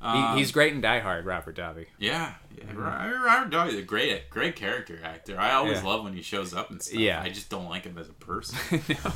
He, 0.00 0.06
Um, 0.08 0.36
he's 0.36 0.52
great 0.52 0.74
in 0.74 0.82
Die 0.82 0.98
Hard, 1.00 1.24
Robert 1.24 1.56
Davi. 1.56 1.86
Yeah, 1.98 2.34
yeah. 2.58 2.64
Robert 2.74 3.50
Davi's 3.50 3.74
a 3.74 3.82
great, 3.82 4.28
great 4.28 4.54
character 4.54 5.00
actor. 5.02 5.40
I 5.40 5.52
always 5.54 5.78
Yeah. 5.78 5.88
love 5.88 6.04
when 6.04 6.12
he 6.12 6.20
shows 6.20 6.52
up 6.52 6.70
and 6.70 6.82
stuff. 6.82 6.98
Yeah. 6.98 7.22
I 7.22 7.30
just 7.30 7.48
don't 7.48 7.68
like 7.70 7.84
him 7.84 7.96
as 7.96 8.08
a 8.10 8.12
person. 8.12 8.58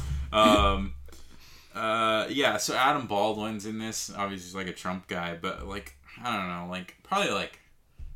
um, 0.33 0.95
uh, 1.75 2.27
yeah. 2.31 2.57
So 2.57 2.75
Adam 2.75 3.07
Baldwin's 3.07 3.67
in 3.67 3.79
this. 3.79 4.11
Obviously, 4.17 4.47
he's 4.47 4.55
like 4.55 4.67
a 4.69 4.73
Trump 4.73 5.07
guy, 5.09 5.37
but 5.41 5.67
like 5.69 5.95
I 6.23 6.35
don't 6.37 6.49
know, 6.49 6.67
like 6.71 6.97
probably 7.03 7.33
like 7.33 7.61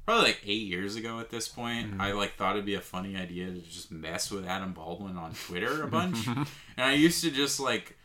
probably 0.07 0.25
like 0.29 0.41
eight 0.45 0.67
years 0.67 0.97
ago 0.97 1.21
at 1.21 1.31
this 1.31 1.49
point, 1.49 2.01
I 2.01 2.13
like 2.13 2.35
thought 2.37 2.53
it'd 2.57 2.65
be 2.67 2.75
a 2.75 2.81
funny 2.81 3.17
idea 3.17 3.47
to 3.47 3.61
just 3.61 3.91
mess 3.93 4.31
with 4.31 4.47
Adam 4.47 4.73
Baldwin 4.73 5.17
on 5.17 5.35
Twitter 5.47 5.83
a 5.83 5.87
bunch, 5.89 6.27
and 6.27 6.47
I 6.79 6.95
used 6.95 7.23
to 7.25 7.31
just 7.31 7.61
like 7.61 7.97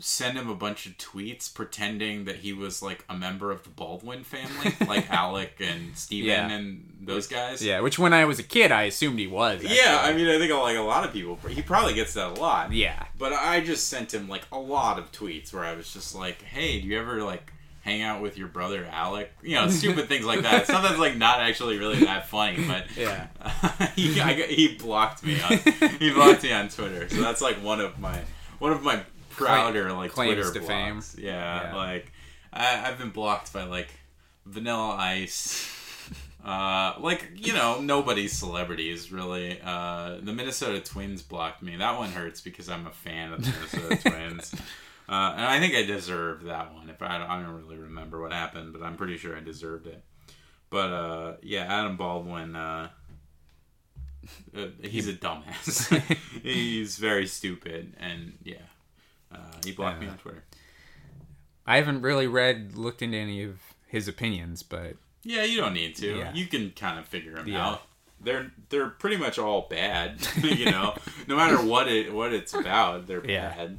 send 0.00 0.36
him 0.36 0.50
a 0.50 0.54
bunch 0.56 0.86
of 0.86 0.98
tweets 0.98 1.52
pretending 1.52 2.24
that 2.24 2.36
he 2.36 2.52
was 2.52 2.82
like 2.82 3.04
a 3.08 3.14
member 3.16 3.50
of 3.52 3.62
the 3.62 3.68
Baldwin 3.70 4.24
family, 4.24 4.74
like 4.88 5.08
Alec 5.10 5.56
and 5.60 5.96
Steven 5.96 6.28
Yeah. 6.28 6.50
and 6.50 6.92
those 7.00 7.26
guys. 7.28 7.62
Yeah, 7.64 7.80
which 7.80 7.98
when 7.98 8.12
I 8.12 8.24
was 8.24 8.38
a 8.38 8.42
kid, 8.42 8.72
I 8.72 8.82
assumed 8.84 9.18
he 9.18 9.26
was. 9.28 9.62
Yeah, 9.62 10.00
I 10.02 10.12
mean, 10.12 10.26
I 10.28 10.38
think 10.38 10.52
like 10.52 10.76
a 10.76 10.80
lot 10.80 11.04
of 11.04 11.12
people, 11.12 11.36
he 11.48 11.62
probably 11.62 11.94
gets 11.94 12.14
that 12.14 12.36
a 12.36 12.40
lot. 12.40 12.72
yeah. 12.72 13.04
But 13.18 13.32
I 13.32 13.60
just 13.60 13.88
sent 13.88 14.12
him 14.12 14.28
like 14.28 14.42
a 14.50 14.58
lot 14.58 14.98
of 14.98 15.12
tweets 15.12 15.52
where 15.52 15.64
I 15.64 15.74
was 15.74 15.92
just 15.92 16.14
like, 16.14 16.42
"Hey, 16.42 16.80
do 16.80 16.88
you 16.88 16.98
ever 16.98 17.22
like 17.22 17.52
hang 17.82 18.02
out 18.02 18.20
with 18.20 18.36
your 18.36 18.48
brother 18.48 18.88
Alec?" 18.90 19.30
You 19.42 19.54
know, 19.56 19.68
stupid 19.70 20.08
things 20.08 20.24
like 20.24 20.42
that. 20.42 20.66
That's 20.66 20.98
like 20.98 21.16
not 21.16 21.38
actually 21.40 21.78
really 21.78 22.00
that 22.04 22.28
funny, 22.28 22.64
but 22.66 22.86
Yeah. 22.96 23.28
he 23.94 24.20
I, 24.20 24.32
he 24.34 24.76
blocked 24.76 25.22
me 25.22 25.40
on 25.40 25.58
he 26.00 26.10
blocked 26.12 26.42
me 26.42 26.52
on 26.52 26.68
Twitter. 26.68 27.08
So 27.08 27.20
that's 27.20 27.40
like 27.40 27.56
one 27.62 27.80
of 27.80 28.00
my 28.00 28.18
one 28.58 28.72
of 28.72 28.82
my 28.82 29.00
prouder 29.36 29.92
like 29.92 30.12
claims 30.12 30.34
Twitter 30.34 30.52
to 30.52 30.60
blocks. 30.60 31.14
fame. 31.14 31.24
Yeah, 31.24 31.62
Yeah. 31.70 31.74
like 31.76 32.12
I, 32.52 32.88
I've 32.88 32.98
been 32.98 33.10
blocked 33.10 33.52
by 33.52 33.64
like 33.64 33.88
Vanilla 34.46 34.96
Ice. 34.96 35.70
Uh, 36.44 36.94
like 37.00 37.30
you 37.36 37.54
know, 37.54 37.80
nobody's 37.80 38.34
celebrities 38.34 39.10
really. 39.10 39.58
Uh, 39.64 40.18
the 40.20 40.30
Minnesota 40.30 40.78
Twins 40.78 41.22
blocked 41.22 41.62
me. 41.62 41.76
That 41.76 41.96
one 41.96 42.10
hurts 42.10 42.42
because 42.42 42.68
I'm 42.68 42.86
a 42.86 42.90
fan 42.90 43.32
of 43.32 43.42
the 43.42 43.50
Minnesota 43.50 43.96
Twins, 44.10 44.54
uh, 45.08 45.32
and 45.36 45.42
I 45.46 45.58
think 45.58 45.74
I 45.74 45.84
deserved 45.84 46.44
that 46.44 46.74
one. 46.74 46.90
If 46.90 47.00
I 47.00 47.16
don't, 47.16 47.30
I 47.30 47.40
don't 47.42 47.62
really 47.64 47.78
remember 47.78 48.20
what 48.20 48.30
happened, 48.34 48.74
but 48.74 48.82
I'm 48.82 48.96
pretty 48.98 49.16
sure 49.16 49.34
I 49.34 49.40
deserved 49.40 49.86
it. 49.86 50.04
But 50.68 50.92
uh, 50.92 51.32
yeah, 51.42 51.62
Adam 51.62 51.96
Baldwin. 51.96 52.54
Uh, 52.54 52.88
uh, 54.54 54.66
he's 54.82 55.08
a 55.08 55.14
dumbass. 55.14 55.92
he's 56.42 56.98
very 56.98 57.26
stupid, 57.26 57.94
and 57.98 58.34
yeah, 58.42 58.56
uh, 59.34 59.38
he 59.64 59.72
blocked 59.72 60.00
me 60.00 60.08
on 60.08 60.16
Twitter. 60.18 60.42
I 61.66 61.76
haven't 61.76 62.02
really 62.02 62.26
read, 62.26 62.76
looked 62.76 63.00
into 63.02 63.16
any 63.16 63.42
of 63.42 63.58
his 63.86 64.06
opinions, 64.08 64.62
but 64.62 64.96
Yeah, 65.22 65.44
you 65.44 65.58
don't 65.60 65.72
need 65.74 65.96
to. 65.96 66.16
Yeah. 66.18 66.32
You 66.34 66.46
can 66.46 66.70
kind 66.72 66.98
of 66.98 67.06
figure 67.06 67.34
them 67.34 67.48
Yeah. 67.48 67.66
out. 67.68 67.82
They're 68.20 68.50
they're 68.70 68.88
pretty 68.90 69.16
much 69.16 69.38
all 69.38 69.66
bad. 69.68 70.26
you 70.42 70.66
know, 70.70 70.94
no 71.26 71.36
matter 71.36 71.56
what 71.62 71.88
it 71.88 72.12
what 72.12 72.32
it's 72.32 72.52
about, 72.54 73.06
they're 73.06 73.24
Yeah. 73.28 73.54
bad. 73.54 73.78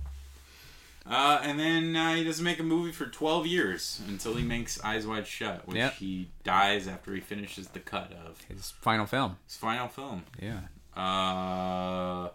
Uh, 1.08 1.40
and 1.44 1.60
then 1.60 1.96
uh, 1.96 2.16
he 2.16 2.24
doesn't 2.24 2.44
make 2.44 2.60
a 2.60 2.64
movie 2.64 2.92
for 2.92 3.06
twelve 3.06 3.46
years 3.46 4.02
until 4.08 4.34
he 4.34 4.44
makes 4.44 4.84
Eyes 4.84 5.06
Wide 5.06 5.28
Shut, 5.28 5.68
which 5.68 5.78
Yep. 5.78 5.94
he 5.94 6.30
dies 6.44 6.88
after 6.88 7.14
he 7.14 7.22
finishes 7.22 7.68
the 7.68 7.80
cut 7.80 8.12
of 8.26 8.42
his 8.50 8.72
final 8.82 9.06
film. 9.06 9.38
his 9.48 9.56
final 9.58 9.88
film. 9.88 10.24
Yeah. 10.42 10.62
Uh, 10.98 12.30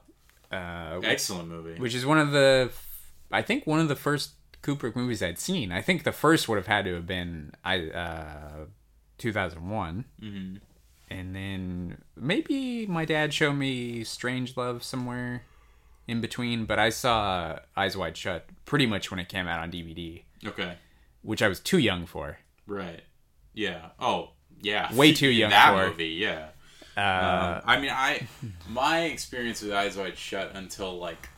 Uh, 0.52 1.00
excellent 1.04 1.48
movie. 1.48 1.80
which 1.80 1.94
is 1.94 2.04
one 2.06 2.18
of 2.18 2.30
the, 2.32 2.70
I 3.32 3.42
think 3.42 3.66
one 3.66 3.80
of 3.80 3.88
the 3.88 3.96
first 3.96 4.32
Kubrick 4.62 4.94
movies 4.96 5.22
I'd 5.22 5.38
seen. 5.38 5.72
I 5.72 5.80
think 5.80 6.04
the 6.04 6.12
first 6.12 6.48
would 6.48 6.56
have 6.56 6.66
had 6.66 6.84
to 6.84 6.94
have 6.94 7.06
been 7.06 7.52
I 7.64 7.88
uh, 7.88 8.64
2001. 9.18 10.04
hmm 10.20 10.56
and 11.12 11.34
then 11.34 11.98
maybe 12.14 12.86
my 12.86 13.04
dad 13.04 13.34
showed 13.34 13.54
me 13.54 14.02
Strangelove 14.04 14.80
somewhere 14.84 15.42
in 16.06 16.20
between, 16.20 16.66
but 16.66 16.78
I 16.78 16.90
saw 16.90 17.58
Eyes 17.76 17.96
Wide 17.96 18.16
Shut 18.16 18.46
pretty 18.64 18.86
much 18.86 19.10
when 19.10 19.18
it 19.18 19.28
came 19.28 19.48
out 19.48 19.58
on 19.58 19.72
DVD, 19.72 20.22
Okay, 20.46 20.74
which 21.22 21.42
I 21.42 21.48
was 21.48 21.58
too 21.58 21.78
young 21.78 22.06
for. 22.06 22.38
right. 22.68 23.00
Yeah. 23.54 23.86
Oh, 23.98 24.30
yeah. 24.62 24.94
Way 24.94 25.12
too 25.12 25.26
young 25.28 25.50
that 25.50 25.74
for 25.74 25.88
movie. 25.90 26.10
Yeah. 26.10 26.50
Uh, 26.96 27.00
Um, 27.00 27.62
I 27.66 27.80
mean, 27.80 27.90
I 27.90 28.28
my 28.68 29.00
experience 29.06 29.62
with 29.62 29.72
Eyes 29.72 29.96
Wide 29.96 30.16
Shut 30.16 30.52
until 30.54 30.96
like 30.96 31.28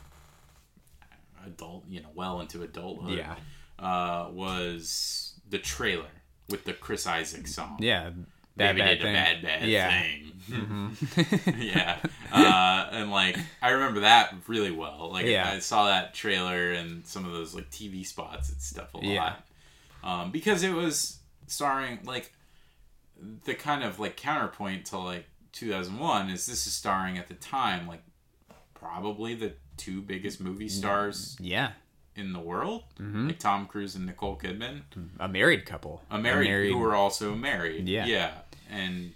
adult, 1.45 1.83
you 1.87 2.01
know, 2.01 2.09
well 2.13 2.39
into 2.41 2.63
adulthood, 2.63 3.17
yeah, 3.17 3.35
uh, 3.79 4.29
was 4.31 5.33
the 5.49 5.59
trailer 5.59 6.07
with 6.49 6.65
the 6.65 6.73
Chris 6.73 7.05
Isaak 7.07 7.47
song. 7.47 7.77
yeah, 7.79 8.09
bad 8.57 8.75
Baby 8.75 8.79
bad 8.81 8.89
did 8.89 9.01
thing. 9.01 9.09
a 9.09 9.17
bad 9.17 9.41
bad 9.41 9.67
yeah. 9.67 10.01
thing. 10.01 11.57
yeah, 11.57 11.97
uh, 12.31 12.89
and 12.91 13.11
like 13.11 13.37
I 13.61 13.69
remember 13.71 14.01
that 14.01 14.33
really 14.47 14.71
well. 14.71 15.09
Like 15.11 15.25
Yeah. 15.25 15.49
I 15.49 15.59
saw 15.59 15.87
that 15.87 16.13
trailer 16.13 16.71
and 16.71 17.05
some 17.07 17.25
of 17.25 17.31
those 17.31 17.55
like 17.55 17.69
TV 17.71 18.05
spots 18.05 18.49
and 18.51 18.61
stuff 18.61 18.93
a 18.93 18.97
lot. 18.97 19.05
Yeah. 19.05 19.33
Um, 20.03 20.31
because 20.31 20.63
it 20.63 20.73
was 20.73 21.19
starring 21.47 21.99
like 22.03 22.33
the 23.45 23.53
kind 23.53 23.83
of 23.83 23.99
like 23.99 24.17
counterpoint 24.17 24.85
to 24.87 24.97
like 24.97 25.25
2001 25.53 26.29
is 26.29 26.45
this 26.45 26.67
is 26.67 26.73
starring 26.73 27.17
at 27.17 27.27
the 27.27 27.35
time 27.35 27.87
like 27.87 28.01
probably 28.73 29.33
the 29.35 29.53
two 29.77 30.01
biggest 30.01 30.39
movie 30.41 30.69
stars 30.69 31.35
yeah, 31.39 31.71
in 32.15 32.33
the 32.33 32.39
world, 32.39 32.83
Mhm. 32.99 33.27
like 33.27 33.39
Tom 33.39 33.65
Cruise 33.65 33.95
and 33.95 34.05
Nicole 34.05 34.37
Kidman, 34.37 34.81
a 35.19 35.27
married 35.27 35.65
couple, 35.65 36.01
a 36.11 36.17
married, 36.19 36.71
who 36.71 36.77
were 36.77 36.95
also 36.95 37.35
married. 37.35 37.87
Yeah. 37.87 38.05
yeah, 38.05 38.31
and 38.69 39.13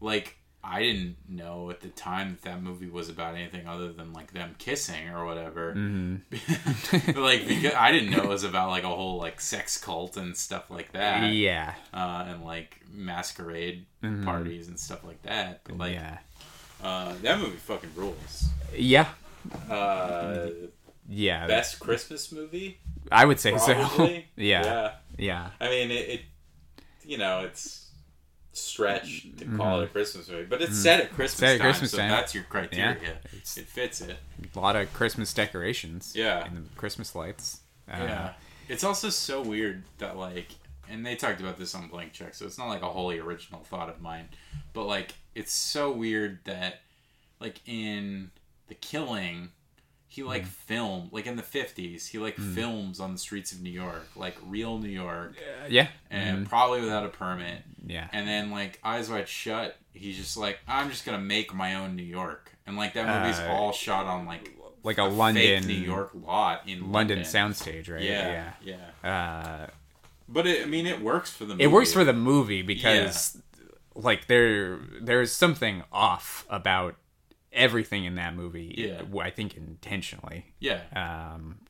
like 0.00 0.36
I 0.66 0.80
didn't 0.80 1.16
know 1.28 1.68
at 1.68 1.82
the 1.82 1.88
time 1.88 2.30
that 2.30 2.42
that 2.50 2.62
movie 2.62 2.88
was 2.88 3.10
about 3.10 3.34
anything 3.34 3.68
other 3.68 3.92
than 3.92 4.14
like 4.14 4.32
them 4.32 4.54
kissing 4.58 5.10
or 5.10 5.26
whatever. 5.26 5.74
Mhm. 5.74 6.22
like 7.16 7.46
because 7.46 7.74
I 7.74 7.92
didn't 7.92 8.10
know 8.10 8.22
it 8.22 8.28
was 8.28 8.44
about 8.44 8.70
like 8.70 8.82
a 8.84 8.88
whole 8.88 9.18
like 9.18 9.42
sex 9.42 9.76
cult 9.78 10.16
and 10.16 10.34
stuff 10.36 10.70
like 10.70 10.92
that, 10.92 11.32
yeah, 11.32 11.74
uh, 11.92 12.24
and 12.28 12.44
like 12.44 12.80
masquerade 12.90 13.84
Mhm. 14.02 14.24
parties 14.24 14.68
and 14.68 14.78
stuff 14.80 15.04
like 15.04 15.20
that. 15.22 15.60
But, 15.64 15.76
like 15.78 15.92
yeah, 15.94 16.18
uh, 16.82 17.12
that 17.22 17.38
movie 17.40 17.56
fucking 17.58 17.90
rules. 17.94 18.48
yeah, 18.74 19.08
Uh, 19.70 20.48
yeah. 21.08 21.46
best 21.46 21.80
Christmas 21.80 22.32
movie, 22.32 22.78
I 23.12 23.24
would 23.24 23.40
say 23.40 23.56
so. 23.58 23.72
yeah, 24.02 24.22
yeah. 24.36 24.90
yeah, 25.18 25.50
I 25.60 25.68
mean, 25.68 25.90
it, 25.90 26.08
it 26.08 26.20
you 27.04 27.18
know, 27.18 27.40
it's 27.40 27.90
stretch 28.52 29.26
to 29.36 29.44
call 29.56 29.80
it 29.80 29.84
a 29.84 29.86
Christmas 29.88 30.28
movie, 30.28 30.44
but 30.44 30.62
it's 30.62 30.76
set 30.76 31.00
at 31.00 31.12
Christmas 31.12 31.34
Mm-hmm. 31.34 31.40
Set 31.40 31.54
at 31.54 31.58
time, 31.58 31.66
Christmas 31.70 31.90
so 31.90 31.98
time. 31.98 32.10
that's 32.10 32.34
your 32.34 32.44
criteria. 32.44 32.96
Yeah. 33.02 33.10
It 33.32 33.66
fits 33.66 34.00
it. 34.00 34.16
a 34.54 34.60
lot 34.60 34.76
of 34.76 34.92
Christmas 34.92 35.32
decorations. 35.34 36.12
Yeah. 36.14 36.44
and 36.46 36.56
the 36.56 36.62
Christmas 36.76 37.14
lights. 37.14 37.60
Uh, 37.90 37.96
yeah. 37.98 38.32
It's 38.68 38.84
also 38.84 39.10
so 39.10 39.42
weird 39.42 39.82
that 39.98 40.16
like, 40.16 40.48
and 40.88 41.04
they 41.04 41.16
talked 41.16 41.40
about 41.40 41.58
this 41.58 41.74
on 41.74 41.88
Blank 41.88 42.12
Check, 42.12 42.34
so 42.34 42.46
it's 42.46 42.56
not 42.58 42.68
like 42.68 42.82
a 42.82 42.88
wholly 42.88 43.18
original 43.18 43.60
thought 43.64 43.88
of 43.88 44.00
mine, 44.00 44.28
but 44.72 44.84
like, 44.84 45.14
it's 45.34 45.52
so 45.52 45.90
weird 45.90 46.38
that 46.44 46.80
like 47.40 47.60
in 47.66 48.30
The 48.68 48.74
Killing. 48.74 49.50
He 50.06 50.22
Mm. 50.22 50.26
like 50.26 50.46
filmed 50.46 51.12
like 51.12 51.26
in 51.26 51.34
the 51.36 51.42
fifties. 51.42 52.06
He 52.06 52.18
like 52.18 52.36
films 52.36 53.00
on 53.00 53.12
the 53.12 53.18
streets 53.18 53.50
of 53.52 53.60
New 53.60 53.70
York, 53.70 54.06
like 54.14 54.36
real 54.46 54.78
New 54.78 54.88
York, 54.88 55.34
yeah, 55.68 55.88
and 56.08 56.36
Mm-hmm. 56.38 56.46
probably 56.48 56.80
without 56.82 57.04
a 57.04 57.08
permit. 57.08 57.62
Yeah. 57.84 58.06
And 58.12 58.28
then 58.28 58.52
like 58.52 58.78
Eyes 58.84 59.10
Wide 59.10 59.26
Shut, 59.28 59.76
he's 59.92 60.16
just 60.16 60.36
like, 60.36 60.60
I'm 60.68 60.88
just 60.88 61.04
gonna 61.04 61.18
make 61.18 61.52
my 61.52 61.74
own 61.74 61.96
New 61.96 62.04
York, 62.04 62.52
and 62.64 62.76
like 62.76 62.92
that 62.94 63.06
movie's 63.22 63.40
Uh, 63.40 63.48
all 63.50 63.72
shot 63.72 64.06
on 64.06 64.24
like 64.24 64.52
like 64.84 64.98
a, 64.98 65.08
fake 65.08 65.18
London 65.18 65.66
New 65.66 65.72
York 65.74 66.10
lot 66.14 66.62
in 66.68 66.92
London 66.92 67.18
London, 67.18 67.20
soundstage, 67.22 67.90
right? 67.92 68.02
Yeah, 68.02 68.52
yeah. 68.62 68.78
yeah. 69.02 69.66
Uh, 69.66 69.70
But 70.28 70.46
it, 70.46 70.62
I 70.62 70.66
mean, 70.66 70.86
it 70.86 71.00
works 71.00 71.32
for 71.32 71.44
the. 71.44 71.54
movie. 71.54 71.64
it 71.64 71.72
works 71.72 71.92
for 71.92 72.04
the 72.04 72.12
movie 72.12 72.62
because 72.62 73.36
like 73.96 74.26
there 74.28 74.78
there's 75.00 75.32
something 75.32 75.82
off 75.92 76.46
about 76.48 76.94
everything 77.54 78.04
in 78.04 78.16
that 78.16 78.34
movie. 78.34 78.74
Yeah. 78.76 79.02
I 79.22 79.30
think 79.30 79.56
intentionally. 79.56 80.46
Yeah, 80.60 80.80
Um, 80.94 81.60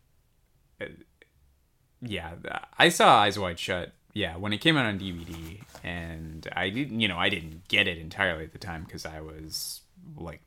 yeah, 2.00 2.32
I 2.78 2.88
saw 2.90 3.18
Eyes 3.20 3.38
Wide 3.38 3.58
Shut. 3.58 3.92
Yeah, 4.12 4.36
when 4.36 4.52
it 4.52 4.58
came 4.58 4.76
out 4.76 4.86
on 4.86 4.98
DVD, 4.98 5.60
and 5.82 6.46
I 6.54 6.70
didn't, 6.70 7.00
you 7.00 7.08
know, 7.08 7.16
I 7.18 7.28
didn't 7.30 7.66
get 7.68 7.88
it 7.88 7.98
entirely 7.98 8.44
at 8.44 8.52
the 8.52 8.58
time 8.58 8.84
because 8.84 9.04
I 9.06 9.20
was 9.20 9.80
like 10.16 10.40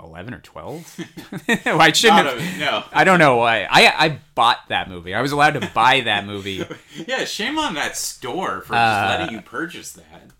eleven 0.00 0.32
or 0.32 0.38
twelve. 0.40 0.96
well, 1.66 1.80
I 1.80 1.92
shouldn't 1.92 2.24
Not 2.24 2.38
have. 2.38 2.56
a- 2.56 2.58
no. 2.58 2.84
I 2.92 3.04
don't 3.04 3.18
know 3.18 3.36
why. 3.36 3.64
I 3.64 3.86
I 4.06 4.18
bought 4.34 4.68
that 4.68 4.88
movie. 4.88 5.14
I 5.14 5.20
was 5.20 5.32
allowed 5.32 5.54
to 5.60 5.70
buy 5.74 6.00
that 6.02 6.24
movie. 6.26 6.64
Yeah, 7.06 7.24
shame 7.24 7.58
on 7.58 7.74
that 7.74 7.96
store 7.96 8.62
for 8.62 8.74
Uh, 8.74 9.18
letting 9.18 9.34
you 9.34 9.42
purchase 9.42 9.92
that. 9.92 10.30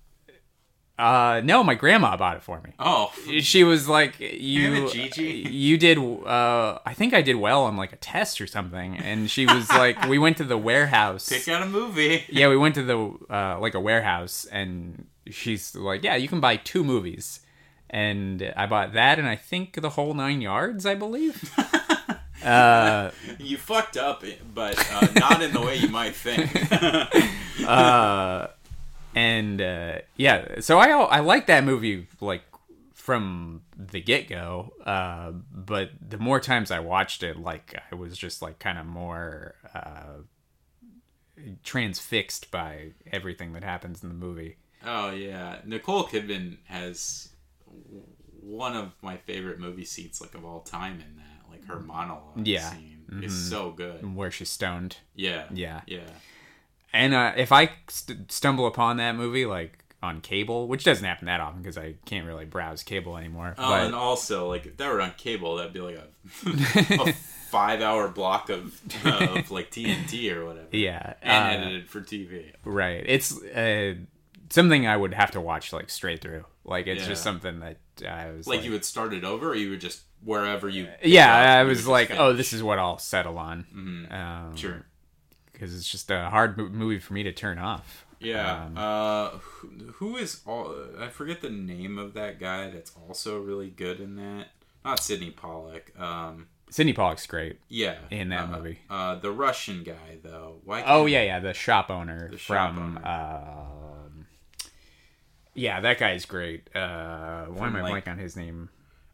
Uh, 1.00 1.40
no, 1.42 1.64
my 1.64 1.74
grandma 1.74 2.16
bought 2.16 2.36
it 2.36 2.42
for 2.42 2.60
me. 2.60 2.72
Oh, 2.78 3.10
She 3.40 3.64
was 3.64 3.88
like, 3.88 4.20
"You, 4.20 4.90
Gigi." 4.90 5.46
you 5.50 5.78
did. 5.78 5.96
Uh, 5.98 6.78
I 6.84 6.92
think 6.94 7.14
I 7.14 7.22
did 7.22 7.36
well 7.36 7.64
on 7.64 7.76
like 7.76 7.92
a 7.92 7.96
test 7.96 8.40
or 8.40 8.46
something." 8.46 8.98
And 8.98 9.30
she 9.30 9.46
was 9.46 9.70
like, 9.82 9.96
"We 10.08 10.18
went 10.18 10.36
to 10.38 10.44
the 10.44 10.58
warehouse. 10.58 11.28
pick 11.28 11.48
out 11.48 11.62
a 11.62 11.66
movie. 11.66 12.24
yeah, 12.28 12.48
we 12.48 12.56
went 12.56 12.74
to 12.74 12.82
the 12.82 12.98
uh, 13.34 13.58
like 13.60 13.74
a 13.74 13.80
warehouse, 13.80 14.46
and 14.52 15.06
she's 15.30 15.74
like, 15.74 16.02
"Yeah, 16.04 16.16
you 16.16 16.28
can 16.28 16.40
buy 16.40 16.56
two 16.56 16.84
movies." 16.84 17.40
And 17.88 18.52
I 18.56 18.66
bought 18.66 18.92
that, 18.92 19.18
and 19.18 19.26
I 19.26 19.36
think 19.36 19.80
the 19.80 19.90
whole 19.90 20.14
nine 20.14 20.40
yards, 20.40 20.86
I 20.86 20.94
believe. 20.94 21.50
uh, 22.44 23.10
You 23.38 23.56
fucked 23.56 23.96
up, 23.96 24.22
but 24.54 24.78
uh, 24.92 25.08
not 25.16 25.42
in 25.42 25.52
the 25.52 25.60
way 25.60 25.76
you 25.76 25.88
might 25.88 26.14
think. 26.14 26.50
uh, 27.66 28.46
and 29.14 29.60
uh, 29.60 29.98
yeah, 30.16 30.60
so 30.60 30.78
I 30.78 30.88
I 30.90 31.20
like 31.20 31.46
that 31.46 31.64
movie 31.64 32.06
like 32.20 32.42
from 32.94 33.62
the 33.76 34.00
get 34.00 34.28
go. 34.28 34.72
Uh, 34.84 35.32
but 35.52 35.90
the 36.06 36.18
more 36.18 36.38
times 36.40 36.70
I 36.70 36.80
watched 36.80 37.22
it, 37.22 37.36
like 37.38 37.74
I 37.90 37.94
was 37.94 38.16
just 38.16 38.42
like 38.42 38.58
kind 38.58 38.78
of 38.78 38.86
more 38.86 39.54
uh, 39.74 40.22
transfixed 41.64 42.50
by 42.50 42.90
everything 43.12 43.52
that 43.54 43.64
happens 43.64 44.02
in 44.02 44.08
the 44.08 44.14
movie. 44.14 44.56
oh 44.84 45.10
yeah, 45.10 45.58
Nicole 45.64 46.04
Kidman 46.04 46.58
has 46.64 47.30
one 48.40 48.74
of 48.76 48.92
my 49.02 49.16
favorite 49.16 49.58
movie 49.58 49.84
seats 49.84 50.20
like 50.20 50.34
of 50.34 50.44
all 50.44 50.60
time 50.60 50.94
in 50.94 51.16
that. 51.16 51.50
Like 51.50 51.64
her 51.66 51.80
monologue 51.80 52.46
Yeah. 52.46 52.70
scene 52.70 53.04
is 53.22 53.34
so 53.48 53.72
good. 53.72 54.14
Where 54.14 54.30
she's 54.30 54.50
stoned, 54.50 54.98
Yeah, 55.14 55.46
Yeah. 55.52 55.80
yeah. 55.86 56.00
And 56.92 57.14
uh, 57.14 57.32
if 57.36 57.52
I 57.52 57.70
st- 57.88 58.30
stumble 58.32 58.66
upon 58.66 58.96
that 58.98 59.16
movie 59.16 59.46
like 59.46 59.84
on 60.02 60.20
cable, 60.22 60.66
which 60.66 60.82
doesn't 60.84 61.04
happen 61.04 61.26
that 61.26 61.40
often 61.40 61.60
because 61.62 61.76
I 61.76 61.94
can't 62.06 62.26
really 62.26 62.46
browse 62.46 62.82
cable 62.82 63.16
anymore. 63.18 63.54
Oh, 63.58 63.68
but 63.68 63.84
and 63.86 63.94
also 63.94 64.48
like 64.48 64.66
if 64.66 64.76
that 64.78 64.90
were 64.92 65.00
on 65.00 65.12
cable, 65.18 65.56
that'd 65.56 65.72
be 65.72 65.80
like 65.80 65.96
a, 65.96 66.06
a 67.08 67.12
five-hour 67.50 68.08
block 68.08 68.48
of 68.48 68.80
of 69.04 69.50
like 69.50 69.70
TNT 69.70 70.32
or 70.34 70.46
whatever. 70.46 70.68
yeah, 70.72 71.14
and 71.22 71.62
uh, 71.62 71.66
edited 71.66 71.88
for 71.90 72.00
TV. 72.00 72.52
Right. 72.64 73.04
It's 73.06 73.42
uh, 73.42 73.94
something 74.48 74.86
I 74.86 74.96
would 74.96 75.12
have 75.14 75.32
to 75.32 75.40
watch 75.40 75.72
like 75.72 75.90
straight 75.90 76.20
through. 76.22 76.44
Like 76.64 76.86
it's 76.86 77.06
just 77.06 77.22
something 77.22 77.60
that 77.60 77.78
I 78.08 78.30
was 78.30 78.46
Like, 78.46 78.58
like, 78.58 78.64
you 78.64 78.70
would 78.72 78.84
start 78.84 79.12
it 79.12 79.24
over, 79.24 79.50
or 79.50 79.54
you 79.54 79.70
would 79.70 79.80
just 79.80 80.02
wherever 80.24 80.68
you. 80.68 80.88
yeah, 81.02 81.58
I 81.60 81.64
was 81.64 81.86
like, 81.86 82.10
oh, 82.12 82.32
this 82.32 82.52
is 82.52 82.62
what 82.62 82.78
I'll 82.78 82.98
settle 82.98 83.38
on. 83.38 83.66
Mhm. 83.74 84.12
Um, 84.12 84.56
Sure. 84.56 84.86
Because 85.60 85.76
it's 85.76 85.86
just 85.90 86.10
a 86.10 86.30
hard 86.30 86.56
mo- 86.56 86.70
movie 86.70 86.98
for 86.98 87.12
me 87.12 87.22
to 87.22 87.32
turn 87.32 87.58
off. 87.58 88.06
Yeah. 88.18 88.64
Um, 88.64 88.76
uh, 88.78 89.28
who, 89.38 89.68
who 89.96 90.16
is 90.16 90.40
all? 90.46 90.74
I 90.98 91.08
forget 91.08 91.42
the 91.42 91.50
name 91.50 91.98
of 91.98 92.14
that 92.14 92.40
guy 92.40 92.70
that's 92.70 92.92
also 93.06 93.38
really 93.40 93.68
good 93.68 94.00
in 94.00 94.16
that. 94.16 94.46
Not 94.86 95.00
Sydney 95.00 95.30
Pollack. 95.30 95.92
Um, 96.00 96.46
Sydney 96.70 96.94
Pollack's 96.94 97.26
great. 97.26 97.58
yeah, 97.68 97.96
In 98.10 98.30
that 98.30 98.44
uh, 98.44 98.56
movie. 98.56 98.78
Uh, 98.88 99.16
the 99.16 99.30
Russian 99.30 99.82
guy 99.84 100.16
though. 100.22 100.60
Why? 100.64 100.82
Oh 100.86 101.04
yeah, 101.04 101.22
yeah, 101.24 101.40
the 101.40 101.52
shop 101.52 101.90
owner 101.90 102.30
The 102.30 102.38
shop 102.38 102.74
from. 102.74 102.96
owner. 102.96 103.06
Um, 103.06 104.26
yeah, 105.54 105.80
that 105.80 105.98
guy's 105.98 106.24
great. 106.24 106.74
Uh, 106.74 107.46
why 107.46 107.66
am 107.66 107.76
I 107.76 107.82
like- 107.82 107.90
blank 107.90 108.08
on 108.08 108.16
his 108.18 108.34
name? 108.36 108.70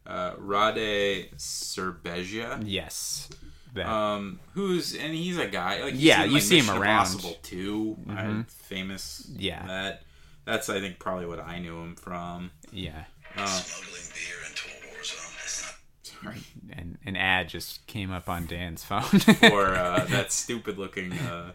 Uh, 0.07 0.35
Rade 0.39 1.31
Šerbedžija. 1.37 2.63
Yes, 2.65 3.29
that. 3.77 3.87
Um, 3.89 4.41
who's 4.55 4.95
and 4.95 5.15
he's 5.15 5.39
a 5.39 5.47
guy 5.47 5.83
like 5.83 5.95
Yeah, 5.97 6.17
he's 6.17 6.25
in, 6.25 6.29
you 6.31 6.35
like, 6.35 6.43
see 6.43 6.59
him 6.59 6.71
around. 6.71 7.07
Impossible 7.07 7.37
too, 7.43 7.97
uh, 8.11 8.43
famous. 8.49 9.27
Yeah. 9.37 9.67
that 9.67 10.03
that's 10.45 10.69
I 10.69 10.81
think 10.81 10.99
probably 10.99 11.27
what 11.27 11.41
I 11.41 11.59
knew 11.59 11.77
him 11.81 11.95
from. 11.97 12.51
yeah, 12.73 13.05
Uh, 13.37 13.47
Smuggling 13.47 14.03
beer 14.15 14.37
into 14.49 14.69
a 14.69 14.93
war 14.95 15.03
zone. 15.03 15.23
Sorry, 16.03 16.39
and 16.73 16.99
an 17.05 17.17
ad 17.17 17.49
just 17.49 17.87
came 17.87 18.11
up 18.11 18.29
on 18.29 18.47
Dan's 18.47 18.83
phone. 18.85 19.03
or 19.53 19.75
uh, 19.75 20.05
that 20.11 20.33
stupid 20.33 20.79
looking 20.79 21.13
uh, 21.13 21.53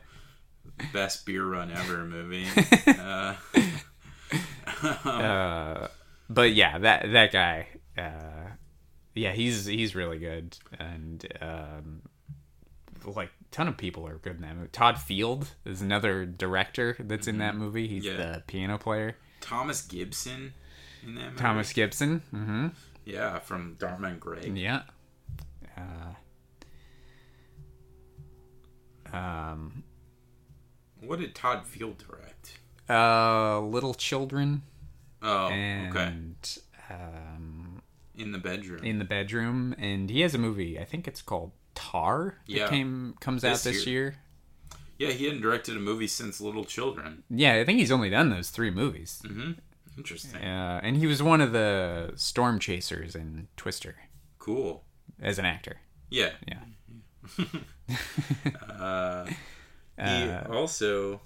best 0.94 1.26
beer 1.26 1.46
run 1.46 1.72
ever 1.72 2.06
movie. 2.06 2.46
Uh, 2.88 3.36
uh, 5.06 5.88
but 6.30 6.54
yeah, 6.54 6.78
that 6.80 7.12
that 7.12 7.32
guy, 7.32 7.68
uh, 7.98 8.52
yeah, 9.14 9.32
he's 9.32 9.66
he's 9.66 9.96
really 9.96 10.18
good, 10.20 10.58
and 10.80 11.26
um, 11.42 12.02
like 13.06 13.30
a 13.30 13.44
ton 13.52 13.68
of 13.68 13.78
people 13.78 14.08
are 14.08 14.18
good 14.18 14.38
in 14.38 14.42
that 14.42 14.56
movie. 14.56 14.70
Todd 14.72 14.98
Field 15.00 15.50
is 15.66 15.82
another 15.82 16.26
director 16.26 16.96
that's 17.00 17.28
in 17.28 17.38
that 17.40 17.56
movie. 17.56 17.88
He's 17.88 18.06
Yeah. 18.06 18.18
the 18.18 18.44
piano 18.48 18.78
player. 18.78 19.18
Thomas 19.42 19.82
Gibson 19.82 20.54
in 21.04 21.16
that 21.16 21.26
movie. 21.26 21.38
Thomas 21.38 21.74
Gibson. 21.74 22.20
hmm 22.32 22.68
yeah, 23.04 23.40
from 23.40 23.76
Dharma 23.80 24.10
and 24.10 24.20
Greg. 24.20 24.56
Yeah. 24.56 24.84
Uh, 25.76 26.14
um, 29.16 29.84
What 31.02 31.20
did 31.20 31.34
Todd 31.36 31.66
Field 31.66 32.04
direct? 32.08 32.60
uh, 32.90 33.60
Little 33.62 33.94
Children 33.94 34.64
Oh, 35.24 35.48
and 35.48 35.96
okay. 35.96 36.14
um, 36.94 37.82
In 38.16 38.32
the 38.32 38.38
bedroom. 38.38 38.84
in 38.84 39.00
the 39.00 39.06
bedroom, 39.06 39.76
and 39.78 40.10
he 40.10 40.22
has 40.22 40.34
a 40.36 40.38
movie. 40.38 40.80
I 40.80 40.86
think 40.86 41.08
it's 41.08 41.22
called 41.22 41.52
Tar. 41.82 42.36
That 42.48 42.54
Yeah. 42.54 42.68
came 42.70 43.16
comes 43.20 43.44
out 43.44 43.54
This 43.54 43.64
this 43.64 43.88
year. 43.88 44.16
yeah, 45.00 45.10
he 45.10 45.26
hadn't 45.26 45.42
directed 45.42 45.76
a 45.76 45.80
movie 45.80 46.08
since 46.08 46.40
Little 46.40 46.64
Children. 46.66 47.24
Yeah, 47.30 47.56
I 47.56 47.66
think 47.66 47.80
he's 47.80 47.92
only 47.92 48.10
done 48.10 48.30
those 48.30 48.50
three 48.50 48.70
movies. 48.72 49.22
hmm 49.26 49.52
Interesting. 49.98 50.42
Uh, 50.42 50.80
and 50.84 50.96
he 50.98 51.06
was 51.08 51.22
one 51.22 51.42
of 51.42 51.52
the 51.52 52.14
storm 52.16 52.60
chasers 52.60 53.14
in 53.16 53.48
Twister 53.58 53.96
Cool. 54.40 54.84
as 55.22 55.38
an 55.40 55.46
actor. 55.46 55.78
Yeah. 56.10 56.32
Yeah. 56.48 56.60
Uh, 58.80 59.26
he 59.98 60.02
Uh, 60.04 60.44
also. 60.54 61.22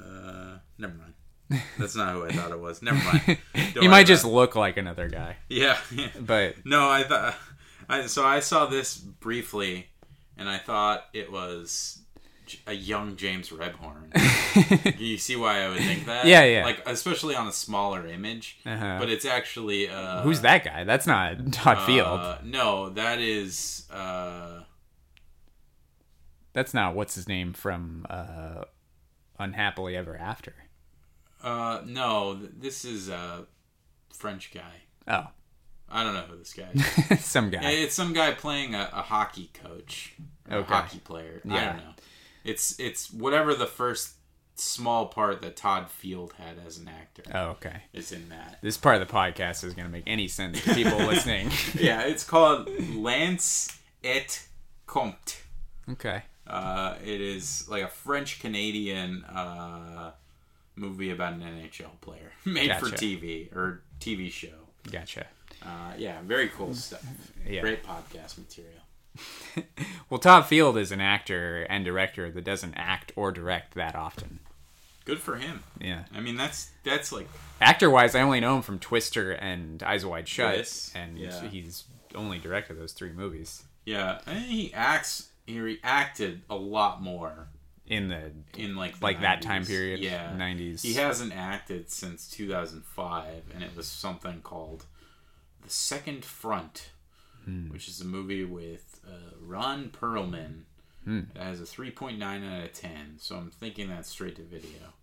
Uh, 0.00 0.58
never 0.78 0.94
mind. 0.94 1.62
That's 1.78 1.94
not 1.94 2.12
who 2.14 2.24
I 2.24 2.32
thought 2.32 2.50
it 2.50 2.58
was. 2.58 2.82
Never 2.82 2.98
mind. 3.04 3.38
Don't 3.74 3.82
he 3.82 3.88
might 3.88 4.06
just 4.06 4.24
it. 4.24 4.28
look 4.28 4.56
like 4.56 4.76
another 4.76 5.08
guy, 5.08 5.36
Yeah. 5.48 5.78
yeah. 5.92 6.08
but 6.18 6.56
No, 6.64 6.88
I 6.90 7.04
thought. 7.04 7.36
I, 7.88 8.06
so 8.06 8.24
I 8.24 8.40
saw 8.40 8.66
this 8.66 8.96
briefly, 8.96 9.86
and 10.36 10.48
I 10.48 10.58
thought 10.58 11.04
it 11.12 11.30
was 11.30 12.00
a 12.66 12.72
young 12.72 13.16
James 13.16 13.50
Rebhorn. 13.50 14.12
you 15.00 15.18
see 15.18 15.34
why 15.36 15.62
I 15.62 15.68
would 15.68 15.78
think 15.78 16.06
that? 16.06 16.26
Yeah, 16.26 16.44
yeah. 16.44 16.64
Like 16.64 16.80
especially 16.86 17.34
on 17.34 17.46
a 17.48 17.52
smaller 17.52 18.06
image, 18.06 18.58
Uh-huh. 18.64 18.96
but 19.00 19.08
it's 19.10 19.24
actually 19.24 19.88
uh, 19.88 20.22
who's 20.22 20.40
that 20.42 20.64
guy? 20.64 20.84
That's 20.84 21.06
not 21.06 21.52
Todd 21.52 21.84
Field. 21.86 22.20
Uh, 22.20 22.38
no, 22.44 22.88
that 22.90 23.18
is. 23.20 23.88
Uh, 23.90 24.62
That's 26.52 26.72
not 26.72 26.94
what's 26.94 27.14
his 27.16 27.28
name 27.28 27.52
from 27.52 28.06
uh, 28.08 28.62
Unhappily 29.38 29.96
Ever 29.96 30.16
After. 30.16 30.54
uh, 31.42 31.80
no, 31.84 32.36
th- 32.36 32.50
this 32.58 32.84
is 32.84 33.08
a 33.08 33.46
French 34.12 34.52
guy. 34.54 34.82
Oh, 35.08 35.26
I 35.90 36.02
don't 36.02 36.14
know 36.14 36.22
who 36.22 36.36
this 36.36 36.52
guy 36.52 36.68
is. 37.10 37.24
some 37.24 37.50
guy. 37.50 37.60
it's 37.70 37.94
some 37.94 38.12
guy 38.12 38.32
playing 38.32 38.74
a, 38.74 38.88
a 38.92 39.02
hockey 39.02 39.50
coach, 39.54 40.14
Okay. 40.50 40.58
a 40.58 40.62
hockey 40.64 40.98
player. 40.98 41.40
I 41.48 41.64
don't 41.64 41.76
know. 41.76 41.94
It's 42.44 42.78
it's 42.78 43.12
whatever 43.12 43.54
the 43.54 43.66
first 43.66 44.12
small 44.56 45.06
part 45.06 45.42
that 45.42 45.56
Todd 45.56 45.90
Field 45.90 46.32
had 46.38 46.56
as 46.66 46.78
an 46.78 46.88
actor 46.88 47.22
Oh, 47.34 47.48
okay. 47.50 47.82
It's 47.92 48.10
in 48.10 48.28
that. 48.30 48.58
This 48.62 48.76
part 48.78 49.00
of 49.00 49.06
the 49.06 49.12
podcast 49.12 49.62
is 49.64 49.74
going 49.74 49.86
to 49.86 49.92
make 49.92 50.04
any 50.06 50.28
sense 50.28 50.62
to 50.64 50.74
people 50.74 50.96
listening. 51.06 51.50
Yeah, 51.78 52.00
it's 52.02 52.24
called 52.24 52.68
Lance 52.94 53.78
et 54.02 54.46
compte. 54.86 55.42
Okay. 55.90 56.22
Uh, 56.46 56.94
it 57.04 57.20
is 57.20 57.68
like 57.68 57.82
a 57.82 57.88
French 57.88 58.40
Canadian 58.40 59.24
uh, 59.24 60.12
movie 60.74 61.10
about 61.10 61.32
an 61.34 61.40
NHL 61.42 62.00
player 62.00 62.32
made 62.44 62.74
for 62.76 62.86
TV 62.86 63.54
or 63.54 63.82
TV 64.00 64.30
show. 64.30 64.48
Gotcha. 64.90 65.26
Uh, 65.62 65.92
yeah, 65.98 66.18
very 66.22 66.48
cool 66.48 66.74
stuff. 66.74 67.04
Yeah. 67.46 67.60
Great 67.60 67.84
podcast 67.84 68.38
material. 68.38 68.72
Well, 70.08 70.20
Todd 70.20 70.46
Field 70.46 70.78
is 70.78 70.92
an 70.92 71.00
actor 71.00 71.66
and 71.68 71.84
director 71.84 72.30
that 72.30 72.44
doesn't 72.44 72.74
act 72.74 73.10
or 73.16 73.32
direct 73.32 73.74
that 73.74 73.96
often. 73.96 74.38
Good 75.04 75.18
for 75.18 75.34
him. 75.34 75.64
Yeah. 75.80 76.04
I 76.14 76.20
mean, 76.20 76.36
that's 76.36 76.70
that's 76.84 77.10
like 77.10 77.26
Actor 77.60 77.90
wise, 77.90 78.14
I 78.14 78.20
only 78.20 78.38
know 78.38 78.56
him 78.56 78.62
from 78.62 78.78
Twister 78.78 79.32
and 79.32 79.82
Eyes 79.82 80.06
Wide 80.06 80.28
Shut, 80.28 80.58
Yes, 80.58 80.92
and 80.94 81.18
yeah. 81.18 81.48
he's 81.48 81.84
only 82.14 82.38
directed 82.38 82.78
those 82.78 82.92
three 82.92 83.10
movies 83.10 83.64
yeah. 83.86 84.18
I 84.26 84.34
think 84.34 84.46
he 84.48 84.74
acts. 84.74 85.28
He 85.46 85.60
reacted 85.60 86.42
a 86.50 86.56
lot 86.56 87.00
more 87.00 87.48
in 87.86 88.08
the 88.08 88.32
in 88.58 88.74
like 88.76 88.98
the 88.98 89.04
like 89.04 89.20
that 89.22 89.40
time 89.40 89.64
period. 89.64 90.00
Yeah, 90.00 90.34
nineties. 90.36 90.82
He 90.82 90.94
hasn't 90.94 91.34
acted 91.34 91.88
since 91.88 92.28
2005, 92.28 93.44
and 93.54 93.62
it 93.62 93.70
was 93.74 93.86
something 93.86 94.40
called 94.42 94.84
The 95.66 95.72
Second 95.72 96.24
Front, 96.24 96.90
Hmm. 97.44 97.68
which 97.70 97.88
is 97.88 98.00
a 98.00 98.04
movie 98.04 98.44
with 98.44 99.00
uh, 99.06 99.34
Ron 99.40 99.90
Perlman. 99.90 100.62
Hmm. 101.04 101.22
It 101.34 101.40
has 101.42 101.60
a 101.60 101.64
3.9 101.64 102.20
out 102.44 102.64
of 102.64 102.72
10, 102.72 103.16
so 103.18 103.36
I'm 103.36 103.50
thinking 103.50 103.88
that's 103.88 104.08
straight 104.08 104.36
to 104.36 104.42
video. 104.42 104.94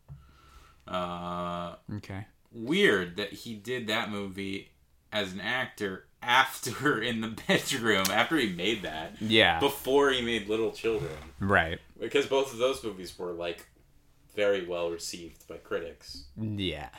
Uh, 0.87 1.75
Okay. 1.95 2.25
weird 2.51 3.17
that 3.17 3.31
he 3.33 3.55
did 3.55 3.87
that 3.87 4.09
movie 4.09 4.71
as 5.11 5.33
an 5.33 5.41
actor 5.41 6.05
after 6.21 7.01
in 7.01 7.21
the 7.21 7.29
bedroom, 7.47 8.05
after 8.09 8.37
he 8.37 8.49
made 8.53 8.81
that, 8.83 9.21
Yeah. 9.21 9.59
before 9.59 10.11
he 10.11 10.21
made 10.21 10.47
Little 10.49 10.71
Children 10.71 11.11
right. 11.39 11.79
because 11.99 12.25
both 12.25 12.51
of 12.53 12.59
those 12.59 12.83
movies 12.83 13.17
were 13.17 13.31
like 13.33 13.65
very 14.35 14.65
well 14.65 14.89
received 14.91 15.45
by 15.47 15.57
critics. 15.57 16.25
Yeah. 16.37 16.89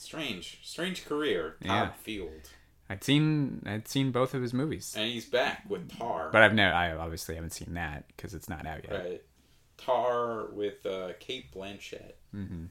Strange, 0.00 0.60
strange 0.62 1.04
career, 1.04 1.56
Todd 1.62 1.88
Yeah. 1.88 1.90
Field, 1.92 2.50
I'd 2.88 3.04
seen 3.04 3.62
I'd 3.66 3.86
seen 3.86 4.10
both 4.12 4.32
of 4.34 4.40
his 4.42 4.54
movies, 4.54 4.94
and 4.96 5.10
he's 5.10 5.26
back 5.26 5.64
with 5.68 5.90
Tar. 5.96 6.30
but 6.32 6.42
I've 6.42 6.54
no 6.54 6.68
I 6.70 6.96
obviously 6.96 7.34
haven't 7.34 7.50
seen 7.52 7.74
that 7.74 8.06
because 8.08 8.32
it's 8.34 8.48
not 8.48 8.66
out 8.66 8.84
yet. 8.90 8.92
right, 9.04 9.22
Tar 9.76 10.46
with 10.52 10.84
uh, 10.86 11.12
Cate 11.20 11.52
Blanchett, 11.54 12.12
hmm 12.32 12.64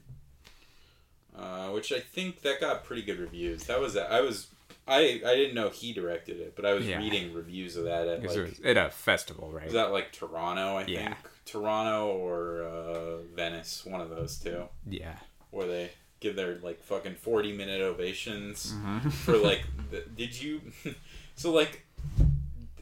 uh, 1.37 1.69
which 1.69 1.91
I 1.93 1.99
think 1.99 2.41
that 2.41 2.59
got 2.59 2.83
pretty 2.83 3.01
good 3.03 3.19
reviews. 3.19 3.65
That 3.65 3.79
was 3.79 3.95
I 3.95 4.21
was 4.21 4.47
I 4.87 5.21
I 5.25 5.35
didn't 5.35 5.53
know 5.55 5.69
he 5.69 5.93
directed 5.93 6.39
it, 6.39 6.55
but 6.55 6.65
I 6.65 6.73
was 6.73 6.87
Yeah. 6.87 6.97
reading 6.97 7.33
reviews 7.33 7.75
of 7.75 7.83
that 7.85 8.07
at 8.07 8.23
like 8.23 8.35
it 8.37 8.41
was 8.41 8.59
at 8.61 8.77
a 8.77 8.89
festival, 8.89 9.51
right? 9.51 9.65
was 9.65 9.73
that 9.73 9.91
like 9.91 10.11
Toronto? 10.11 10.77
I 10.77 10.85
Yeah. 10.85 11.03
think 11.05 11.17
Toronto 11.45 12.07
or 12.17 12.63
uh, 12.63 13.17
Venice, 13.35 13.85
one 13.85 14.01
of 14.01 14.09
those 14.09 14.37
two. 14.37 14.67
yeah. 14.87 15.17
where 15.51 15.67
they 15.67 15.91
give 16.19 16.35
their 16.35 16.55
like 16.61 16.81
fucking 16.83 17.15
40 17.15 17.53
minute 17.53 17.81
ovations 17.81 18.73
Mhm. 18.73 19.11
for 19.25 19.37
like 19.37 19.63
the, 19.91 20.01
did 20.15 20.39
you 20.41 20.61
so 21.35 21.51
like 21.51 21.85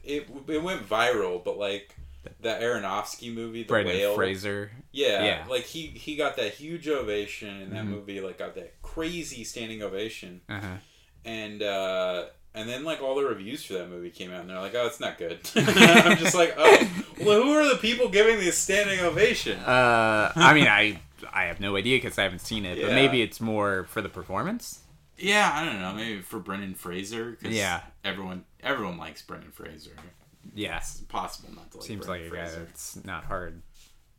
it, 0.04 0.28
it 0.48 0.62
went 0.62 0.88
viral 0.88 1.42
but 1.44 1.58
like 1.58 1.94
that 2.40 2.60
Aronofsky 2.60 3.32
movie 3.32 3.62
the 3.62 3.68
Brendan 3.68 3.94
whale 3.96 4.14
Fraser. 4.14 4.70
yeah, 4.92 5.24
Yeah. 5.24 5.44
like 5.48 5.64
he 5.64 5.86
he 5.86 6.16
got 6.16 6.36
that 6.36 6.52
huge 6.54 6.88
ovation 6.88 7.60
in 7.62 7.70
that 7.70 7.84
Mhm. 7.84 7.88
movie 7.88 8.20
like 8.20 8.38
got 8.38 8.54
that 8.56 8.80
crazy 8.82 9.44
standing 9.44 9.82
ovation 9.82 10.40
Uh 10.48 10.60
huh. 10.60 10.66
and 11.24 11.62
uh 11.62 12.24
and 12.54 12.68
then 12.68 12.82
like 12.84 13.00
all 13.02 13.14
the 13.14 13.24
reviews 13.24 13.62
for 13.64 13.74
that 13.74 13.88
movie 13.88 14.10
came 14.10 14.32
out 14.32 14.40
and 14.40 14.50
they're 14.50 14.58
like 14.60 14.74
oh 14.74 14.86
it's 14.86 14.98
not 15.00 15.16
good 15.18 15.38
i'm 15.56 16.16
just 16.18 16.34
like 16.34 16.54
oh 16.58 16.88
well 17.20 17.42
who 17.42 17.52
are 17.52 17.68
the 17.68 17.76
people 17.78 18.08
giving 18.08 18.38
this 18.40 18.58
standing 18.58 18.98
ovation 19.00 19.58
Uh, 19.60 20.32
I 20.34 20.54
mean, 20.54 20.66
I 20.66 21.00
I 21.32 21.44
have 21.44 21.60
no 21.60 21.76
idea 21.76 21.96
because 21.98 22.18
I 22.18 22.22
haven't 22.24 22.40
seen 22.40 22.64
it, 22.64 22.80
but 22.80 22.92
maybe 22.92 23.22
it's 23.22 23.40
more 23.40 23.84
for 23.84 24.00
the 24.02 24.08
performance. 24.08 24.80
Yeah, 25.16 25.50
I 25.52 25.64
don't 25.64 25.80
know. 25.80 25.92
Maybe 25.94 26.20
for 26.20 26.38
Brendan 26.38 26.74
Fraser. 26.74 27.36
Cause 27.42 27.50
Yeah. 27.52 27.80
everyone 28.04 28.44
everyone 28.62 28.98
likes 28.98 29.22
Brendan 29.22 29.50
Fraser. 29.50 29.90
Yes, 30.54 30.92
It's 30.92 31.00
impossible 31.00 31.54
not 31.54 31.70
to 31.72 31.78
like. 31.78 31.86
seems 31.86 32.08
like 32.08 32.20
Brendan 32.28 32.38
a 32.40 32.44
guy 32.44 32.46
Fraser. 32.50 32.64
that's 32.64 33.04
not 33.04 33.24
hard. 33.24 33.62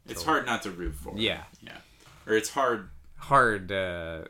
It's 0.08 0.24
hard 0.24 0.46
not 0.46 0.64
to 0.64 0.72
root 0.72 0.96
for. 0.96 1.14
Yeah. 1.18 1.44
yeah. 1.62 1.78
Or 2.28 2.34
it's 2.34 2.50
hard. 2.50 2.90
Hard. 3.18 3.72
Uh, 3.72 4.24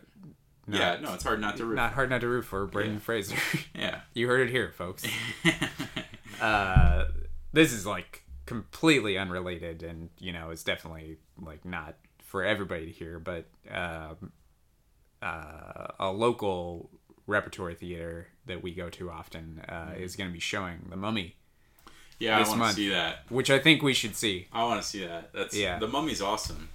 not, 0.67 0.79
yeah, 0.79 0.97
no, 1.01 1.13
it's 1.15 1.23
hard 1.23 1.41
not 1.41 1.57
to 1.57 1.65
root. 1.65 1.75
not 1.75 1.93
hard 1.93 2.09
not 2.11 2.21
to 2.21 2.27
root 2.27 2.43
for 2.45 2.65
Brendan 2.67 2.95
Yeah. 2.95 2.99
Fraser. 2.99 3.35
yeah. 3.75 4.01
you 4.13 4.27
heard 4.27 4.47
it 4.47 4.51
here, 4.51 4.71
folks. 4.71 5.03
uh, 6.41 7.05
this 7.53 7.73
is 7.73 7.85
like 7.85 8.23
completely 8.45 9.17
unrelated, 9.17 9.83
and 9.83 10.09
you 10.19 10.31
know, 10.31 10.49
it's 10.51 10.63
definitely 10.63 11.17
like 11.41 11.65
not 11.65 11.95
for 12.29 12.43
everybody 12.43 12.85
to 12.85 12.91
hear, 12.91 13.17
but 13.17 13.45
um, 13.71 14.31
uh, 15.21 15.87
a 15.99 16.11
local 16.11 16.89
repertory 17.25 17.73
theater 17.73 18.27
that 18.45 18.61
we 18.61 18.71
go 18.73 18.89
to 18.91 19.09
often 19.09 19.61
uh, 19.67 19.93
is 19.97 20.15
going 20.15 20.29
to 20.29 20.33
be 20.33 20.39
showing 20.39 20.85
The 20.91 20.95
Mummy, 20.95 21.35
yeah, 22.19 22.37
I 22.37 22.47
want 22.47 22.61
to 22.69 22.73
see 22.73 22.89
that. 22.89 23.23
which 23.29 23.49
I 23.49 23.57
think 23.57 23.81
we 23.81 23.93
should 23.93 24.15
see. 24.15 24.47
I 24.53 24.63
want 24.63 24.79
to 24.81 24.87
see 24.87 25.05
that. 25.05 25.33
That's 25.33 25.55
Yeah. 25.57 25.79
The 25.79 25.87
Mummy's 25.87 26.21
awesome. 26.21 26.69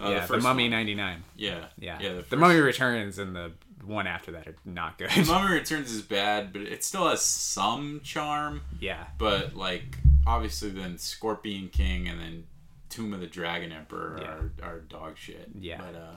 Uh, 0.00 0.08
yeah, 0.10 0.20
The, 0.20 0.26
first 0.26 0.42
Mummy 0.42 0.68
'99. 0.68 1.22
Yeah. 1.36 1.66
Yeah, 1.78 1.98
Yeah. 2.00 2.12
The, 2.14 2.22
first- 2.22 2.40
Mummy 2.40 2.56
Returns 2.58 3.18
and 3.18 3.34
the 3.36 3.52
one 3.84 4.06
after 4.08 4.32
that 4.32 4.48
are 4.48 4.56
not 4.64 4.98
good. 4.98 5.10
The 5.10 5.22
Mummy 5.24 5.52
Returns 5.60 5.92
is 5.92 6.02
bad, 6.02 6.52
but 6.52 6.62
it 6.62 6.82
still 6.82 7.08
has 7.08 7.22
some 7.22 8.00
charm. 8.02 8.62
yeah, 8.80 9.04
But 9.18 9.54
like, 9.54 9.98
obviously, 10.26 10.70
then 10.70 10.98
Scorpion 10.98 11.68
King 11.68 12.08
and 12.08 12.20
then 12.20 12.44
Tomb 12.88 13.12
of 13.14 13.20
the 13.20 13.26
Dragon 13.26 13.72
Emperor 13.72 14.18
Yeah. 14.20 14.28
are, 14.66 14.70
are 14.74 14.80
dog 14.80 15.16
shit. 15.18 15.48
Yeah. 15.58 15.78
But 15.78 15.94
uh, 15.98 16.14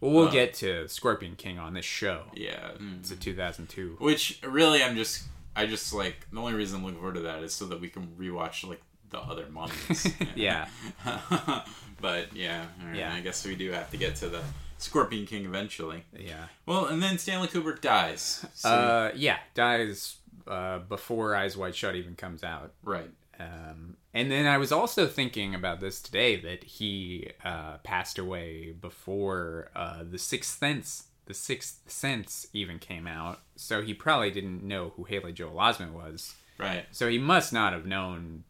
well, 0.00 0.12
we'll 0.12 0.28
Uh, 0.28 0.32
get 0.32 0.54
to 0.54 0.88
Scorpion 0.88 1.36
King 1.36 1.58
on 1.58 1.74
this 1.74 1.84
show. 1.86 2.24
yeah. 2.34 2.70
mm. 2.78 3.00
It's 3.00 3.10
a 3.10 3.16
2002. 3.16 3.96
Which 3.98 4.40
really, 4.42 4.82
I'm 4.82 4.94
just, 4.96 5.24
I 5.54 5.66
just 5.66 5.92
like 5.94 6.26
the 6.30 6.38
only 6.40 6.54
reason 6.54 6.78
I'm 6.78 6.84
looking 6.84 6.98
forward 7.00 7.14
to 7.14 7.20
that 7.22 7.42
is 7.42 7.54
so 7.54 7.64
that 7.66 7.80
we 7.80 7.88
can 7.88 8.08
rewatch 8.18 8.66
like 8.68 8.82
the 9.10 9.18
other 9.18 9.46
mummies. 9.50 10.12
Yeah. 10.34 10.68
but 12.00 12.34
yeah, 12.36 12.66
right, 12.84 12.96
Yeah. 12.96 13.14
I 13.14 13.20
guess 13.20 13.44
we 13.46 13.54
do 13.56 13.70
have 13.72 13.90
to 13.90 13.96
get 13.96 14.16
to 14.16 14.28
the 14.28 14.42
Scorpion 14.78 15.26
King 15.26 15.44
eventually. 15.46 16.04
Yeah. 16.16 16.46
Well, 16.66 16.86
and 16.86 17.02
then 17.02 17.16
Stanley 17.18 17.48
Kubrick 17.48 17.80
dies. 17.80 18.44
So, 18.54 18.68
Uh, 18.68 19.12
yeah, 19.16 19.38
dies 19.54 20.16
uh, 20.46 20.80
before 20.80 21.34
Eyes 21.34 21.56
Wide 21.56 21.74
Shut 21.74 21.94
even 21.96 22.14
comes 22.16 22.44
out. 22.44 22.72
right. 22.82 23.10
Um, 23.38 23.96
and 24.16 24.30
then 24.30 24.46
I 24.46 24.56
was 24.56 24.72
also 24.72 25.06
thinking 25.06 25.54
about 25.54 25.80
this 25.80 26.00
today 26.00 26.36
that 26.40 26.64
he 26.64 27.30
uh, 27.44 27.76
passed 27.84 28.18
away 28.18 28.72
before 28.72 29.70
uh, 29.76 30.02
the 30.10 30.18
Sixth 30.18 30.58
Sense, 30.58 31.04
the 31.26 31.34
Sixth 31.34 31.80
Sense 31.86 32.46
even 32.54 32.78
came 32.78 33.06
out. 33.06 33.40
So 33.56 33.82
he 33.82 33.92
probably 33.92 34.30
didn't 34.30 34.62
know 34.62 34.92
who 34.96 35.04
Haley 35.04 35.32
Joel 35.34 35.56
Osment 35.56 35.92
was. 35.92 36.34
Right. 36.58 36.86
So 36.92 37.08
he 37.08 37.18
must 37.18 37.52
not 37.52 37.74
have 37.74 37.84
known 37.84 38.44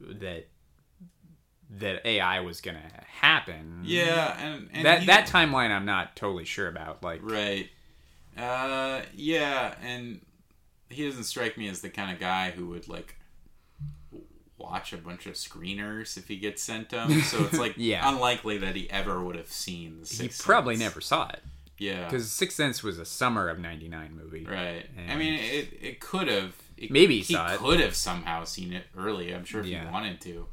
that 0.00 0.48
that 1.78 2.04
AI 2.06 2.40
was 2.40 2.60
gonna 2.60 2.90
happen. 3.06 3.80
Yeah, 3.84 4.36
and, 4.38 4.68
and 4.74 4.84
that 4.84 5.00
he- 5.00 5.06
that 5.06 5.26
timeline 5.26 5.70
I'm 5.70 5.86
not 5.86 6.14
totally 6.14 6.44
sure 6.44 6.68
about. 6.68 7.02
Like, 7.02 7.20
Right. 7.22 7.70
Uh, 8.36 9.02
yeah, 9.14 9.74
and 9.82 10.20
he 10.90 11.06
doesn't 11.06 11.24
strike 11.24 11.56
me 11.56 11.68
as 11.68 11.80
the 11.80 11.88
kind 11.88 12.12
of 12.12 12.18
guy 12.20 12.50
who 12.50 12.66
would 12.68 12.88
like 12.88 13.16
watch 14.62 14.92
a 14.92 14.96
bunch 14.98 15.26
of 15.26 15.34
screeners 15.34 16.16
if 16.16 16.28
he 16.28 16.36
gets 16.36 16.62
sent 16.62 16.90
them. 16.90 17.20
So 17.22 17.44
it's 17.44 17.58
like 17.58 17.74
Yeah. 17.76 18.08
unlikely 18.08 18.58
that 18.58 18.76
he 18.76 18.88
ever 18.90 19.22
would 19.22 19.36
have 19.36 19.48
seen 19.52 20.00
the. 20.00 20.06
he 20.08 20.30
probably 20.38 20.76
Sense. 20.76 20.84
never 20.90 21.00
saw 21.00 21.28
it 21.30 21.40
Yeah. 21.78 22.04
because 22.04 22.30
Sixth 22.30 22.56
Sense 22.56 22.82
was 22.82 22.98
a 22.98 23.04
summer 23.04 23.48
of 23.48 23.58
'99 23.58 24.16
movie. 24.16 24.44
Right. 24.46 24.86
I 25.08 25.16
mean, 25.16 25.34
it 25.34 25.76
it 25.80 26.00
could 26.00 26.28
have. 26.28 26.54
It, 26.76 26.90
Maybe 26.90 27.18
he 27.20 27.34
he 27.34 27.34
it. 27.34 27.58
could 27.58 27.80
have 27.80 27.94
somehow 27.94 28.44
seen 28.44 28.72
it 28.72 28.84
early. 28.96 29.34
I'm 29.34 29.44
sure 29.44 29.60
if 29.60 29.66
Yeah. 29.66 29.84
he 29.86 29.90
wanted 29.92 30.20
to, 30.22 30.46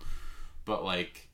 but 0.66 0.84
like. 0.84 1.28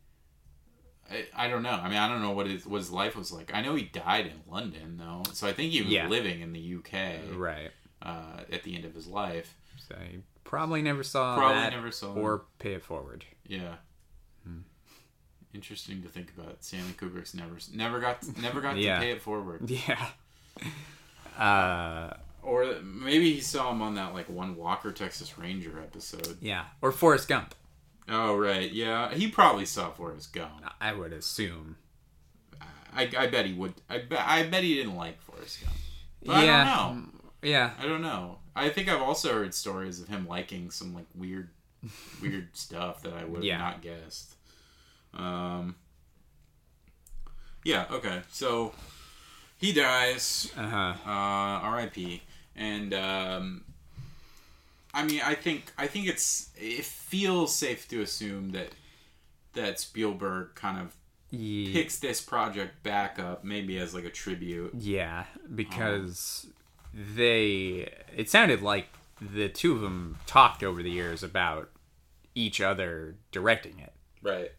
I, 1.11 1.25
I 1.35 1.47
don't 1.49 1.61
know. 1.61 1.69
I 1.69 1.87
mean, 1.87 1.99
I 1.99 2.07
don't 2.07 2.21
know 2.23 2.31
what 2.31 2.47
his 2.47 2.65
what 2.65 2.77
his 2.77 2.89
life 2.89 3.15
was 3.15 3.31
like. 3.31 3.51
I 3.53 3.61
know 3.61 3.75
he 3.75 3.83
died 3.83 4.25
in 4.25 4.41
London 4.51 4.97
though, 4.97 5.21
so 5.33 5.47
I 5.47 5.53
think 5.53 5.71
he 5.71 5.81
was 5.83 5.91
Yeah. 5.91 6.07
living 6.07 6.41
in 6.41 6.51
the 6.51 6.59
UK 6.59 7.19
Right. 7.35 7.69
uh, 8.01 8.41
at 8.51 8.63
the 8.63 8.75
end 8.75 8.85
of 8.85 8.95
his 8.95 9.05
life. 9.05 9.55
So 9.87 9.95
he 10.09 10.17
probably 10.45 10.81
never 10.81 11.03
saw 11.03 11.35
Probably 11.35 11.55
that 11.55 11.73
never 11.73 11.91
saw 11.91 12.13
or 12.13 12.45
pay 12.59 12.73
it 12.75 12.83
forward. 12.83 13.25
Yeah. 13.45 13.75
Interesting 15.53 16.01
to 16.03 16.09
think 16.09 16.31
about. 16.37 16.63
Stanley 16.65 16.91
Kubrick's 16.93 17.33
never 17.33 17.57
never 17.73 17.99
got 18.01 18.17
never 18.39 18.59
got 18.59 18.75
Yeah. 18.77 18.95
to 18.95 18.99
pay 19.01 19.11
it 19.11 19.21
forward, 19.21 19.69
Yeah. 19.69 20.07
Uh, 21.37 22.13
or 22.43 22.75
maybe 22.83 23.33
he 23.33 23.39
saw 23.39 23.71
him 23.71 23.81
on 23.81 23.95
that 23.95 24.13
like 24.13 24.29
one 24.29 24.57
Walker 24.57 24.91
Texas 24.91 25.37
Ranger 25.37 25.79
episode. 25.81 26.37
yeah. 26.41 26.65
Or 26.81 26.91
Forrest 26.91 27.27
Gump. 27.29 27.55
Oh 28.09 28.35
right, 28.37 28.69
yeah, 28.71 29.13
he 29.13 29.29
probably 29.29 29.65
saw 29.65 29.91
Forrest 29.91 30.33
Gump. 30.33 30.51
I 30.81 30.91
would 30.93 31.13
assume. 31.13 31.77
I, 32.93 33.09
I 33.17 33.27
bet 33.27 33.45
he 33.45 33.53
would. 33.53 33.73
I 33.89 33.99
bet 33.99 34.19
I 34.27 34.43
bet 34.43 34.61
he 34.63 34.75
didn't 34.75 34.95
like 34.97 35.21
Forrest 35.21 35.61
Gump. 35.63 35.75
But 36.25 36.43
yeah. 36.45 36.61
I 36.61 36.65
don't 36.91 36.97
know. 37.05 37.09
Yeah. 37.43 37.71
I 37.79 37.85
don't 37.87 38.01
know. 38.01 38.39
I 38.55 38.69
think 38.69 38.87
I've 38.89 39.01
also 39.01 39.33
heard 39.33 39.53
stories 39.53 39.99
of 39.99 40.07
him 40.07 40.27
liking 40.27 40.71
some 40.71 40.93
like 40.93 41.07
weird, 41.13 41.49
weird 42.21 42.49
stuff 42.53 43.01
that 43.03 43.13
I 43.13 43.23
would 43.25 43.37
have 43.37 43.43
Yeah. 43.43 43.57
not 43.57 43.81
guessed. 43.81 44.35
Um. 45.13 45.75
Yeah. 47.63 47.85
Okay. 47.91 48.21
So 48.31 48.73
he 49.57 49.73
dies. 49.73 50.51
Uh 50.57 50.67
huh. 50.67 50.93
Uh, 51.05 51.65
R.I.P. 51.67 52.21
And 52.55 52.93
um, 52.93 53.63
I 54.93 55.03
mean, 55.05 55.21
I 55.23 55.33
think 55.35 55.71
I 55.77 55.87
think 55.87 56.07
it's 56.07 56.49
it 56.55 56.85
feels 56.85 57.53
safe 57.55 57.87
to 57.89 58.01
assume 58.01 58.51
that 58.51 58.69
that 59.53 59.79
Spielberg 59.79 60.49
kind 60.55 60.79
of 60.79 60.95
Yeah. 61.31 61.73
picks 61.73 61.99
this 61.99 62.21
project 62.21 62.83
back 62.83 63.19
up, 63.19 63.43
maybe 63.43 63.77
as 63.77 63.93
like 63.93 64.05
a 64.05 64.09
tribute. 64.09 64.73
Yeah, 64.75 65.25
because 65.55 66.45
they. 66.95 67.91
It 68.15 68.29
sounded 68.29 68.61
like 68.61 68.87
the 69.21 69.49
two 69.49 69.73
of 69.75 69.81
them 69.81 70.17
talked 70.25 70.63
over 70.63 70.81
the 70.81 70.89
years 70.91 71.21
about 71.23 71.69
each 72.33 72.61
other 72.61 73.15
directing 73.31 73.79
it. 73.79 73.93
Right. 74.21 74.51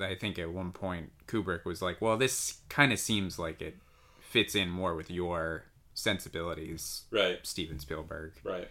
I 0.00 0.14
think 0.14 0.38
at 0.38 0.50
one 0.50 0.72
point 0.72 1.12
Kubrick 1.26 1.64
was 1.64 1.80
like, 1.82 2.00
"Well, 2.00 2.16
this 2.16 2.58
kind 2.68 2.92
of 2.92 2.98
seems 2.98 3.38
like 3.38 3.60
it 3.62 3.76
fits 4.20 4.54
in 4.54 4.68
more 4.70 4.94
with 4.94 5.10
your 5.10 5.64
sensibilities, 5.94 7.02
Right. 7.10 7.38
Steven 7.46 7.78
Spielberg." 7.78 8.32
Right. 8.42 8.68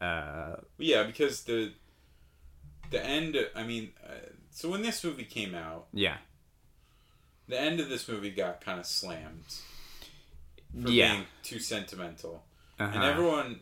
Uh, 0.00 0.56
Yeah, 0.78 1.02
because 1.04 1.44
the 1.44 1.72
the 2.90 3.04
end. 3.04 3.36
I 3.54 3.64
mean, 3.64 3.92
uh, 4.04 4.14
so 4.50 4.68
when 4.70 4.82
this 4.82 5.02
movie 5.04 5.24
came 5.24 5.54
out, 5.54 5.86
yeah, 5.92 6.18
the 7.48 7.60
end 7.60 7.80
of 7.80 7.88
this 7.88 8.08
movie 8.08 8.30
got 8.30 8.60
kind 8.60 8.78
of 8.80 8.86
slammed 8.86 9.44
for 10.82 10.90
yeah, 10.90 11.12
being 11.14 11.24
too 11.42 11.58
sentimental, 11.58 12.44
uh-huh. 12.78 12.92
and 12.94 13.04
everyone 13.04 13.60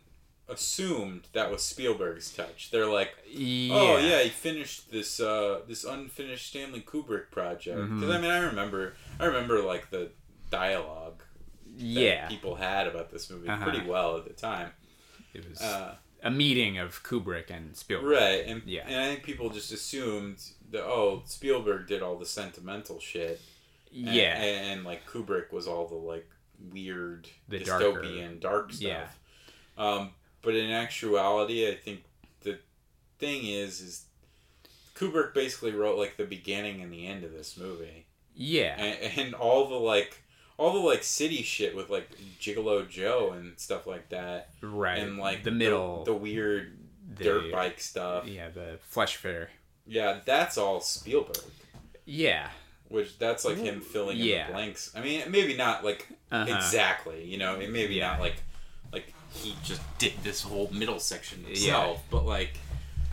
assumed 0.49 1.23
that 1.33 1.51
was 1.51 1.63
Spielberg's 1.63 2.33
touch. 2.33 2.71
They're 2.71 2.91
like, 2.91 3.11
yeah. 3.29 3.75
"Oh 3.75 3.97
yeah, 3.99 4.23
he 4.23 4.29
finished 4.29 4.91
this 4.91 5.21
uh, 5.21 5.61
this 5.67 5.85
unfinished 5.85 6.47
Stanley 6.49 6.81
Kubrick 6.81 7.31
project." 7.31 7.77
Because 7.77 8.03
Mm-hmm. 8.03 8.11
I 8.11 8.21
mean, 8.21 8.31
I 8.31 8.39
remember, 8.39 8.95
I 9.19 9.25
remember 9.27 9.63
like 9.63 9.91
the 9.91 10.11
dialogue 10.51 11.23
that 11.77 11.83
yeah. 11.83 12.29
people 12.29 12.55
had 12.57 12.87
about 12.87 13.11
this 13.11 13.31
movie 13.31 13.49
Uh-huh. 13.49 13.65
pretty 13.65 13.87
well 13.87 14.17
at 14.17 14.25
the 14.27 14.33
time. 14.35 14.71
It 15.33 15.49
was 15.49 15.61
Uh, 15.61 15.97
a 16.23 16.31
meeting 16.31 16.79
of 16.79 17.03
Kubrick 17.03 17.51
and 17.51 17.77
Spielberg. 17.77 18.11
Right, 18.11 18.45
and 18.47 18.63
Yeah. 18.67 18.85
and 18.87 18.97
I 19.01 19.07
think 19.09 19.25
people 19.25 19.51
just 19.51 19.73
assumed 19.73 20.39
that 20.71 20.85
oh 20.85 21.23
Spielberg 21.27 21.87
did 21.89 22.03
all 22.03 22.17
the 22.19 22.27
sentimental 22.27 23.01
shit, 23.01 23.41
and, 23.95 24.09
Yeah, 24.09 24.37
and, 24.37 24.73
and, 24.73 24.85
like 24.85 25.07
Kubrick 25.07 25.53
was 25.53 25.67
all 25.67 25.87
the 25.89 25.95
like 25.97 26.29
weird 26.73 27.29
The 27.49 27.61
dystopian 27.61 28.41
dark 28.41 28.73
stuff. 28.73 28.83
Yeah. 28.83 29.07
Um, 29.77 30.11
but 30.43 30.55
in 30.55 30.71
actuality, 30.71 31.69
I 31.69 31.75
think 31.75 32.05
the 32.43 32.59
thing 33.19 33.47
is 33.47 33.81
is 33.81 34.05
Kubrick 34.95 35.35
basically 35.35 35.73
wrote 35.73 35.99
like 35.99 36.17
the 36.17 36.25
beginning 36.25 36.83
and 36.83 36.93
the 36.93 37.07
end 37.07 37.25
of 37.25 37.33
this 37.33 37.57
movie, 37.57 38.07
yeah, 38.35 38.77
and, 38.79 39.19
and 39.19 39.35
all 39.35 39.69
the 39.69 39.75
like 39.75 40.23
all 40.57 40.73
the 40.73 40.79
like 40.79 41.03
city 41.03 41.43
shit 41.43 41.75
with 41.75 41.91
like 41.91 42.09
Gigolo 42.41 42.89
Joe 42.89 43.33
and 43.37 43.59
stuff 43.59 43.87
like 43.87 44.11
that, 44.11 44.51
right. 44.63 44.99
and 44.99 45.19
like 45.19 45.43
the 45.43 45.51
middle, 45.51 46.05
the, 46.05 46.15
weird 46.15 46.79
the- 47.17 47.25
dirt 47.25 47.53
bike 47.53 47.81
stuff. 47.81 48.29
yeah, 48.29 48.49
the 48.51 48.79
flesh 48.89 49.17
fitter. 49.17 49.51
Yeah, 49.87 50.21
that's 50.25 50.57
all 50.57 50.81
Spielberg. 50.81 51.37
Yeah, 52.07 52.49
Which 52.89 53.19
that's 53.19 53.45
like 53.45 53.57
him 53.57 53.81
filling 53.81 54.19
in 54.19 54.27
the 54.47 54.53
blanks. 54.53 54.93
I 54.95 55.01
mean, 55.01 55.23
maybe 55.31 55.57
not 55.57 55.85
like 55.85 56.07
Uh-huh. 56.31 56.55
exactly. 56.55 57.25
You 57.25 57.39
know, 57.39 57.59
it 57.59 57.71
maybe 57.71 57.95
Yeah. 57.95 58.13
not 58.13 58.21
like 58.21 58.37
like 58.93 59.13
he 59.33 59.55
just 59.65 59.83
did 59.99 60.13
this 60.23 60.43
whole 60.43 60.71
middle 60.73 61.01
section 61.01 61.45
himself, 61.45 62.03
but 62.11 62.25
like 62.27 62.59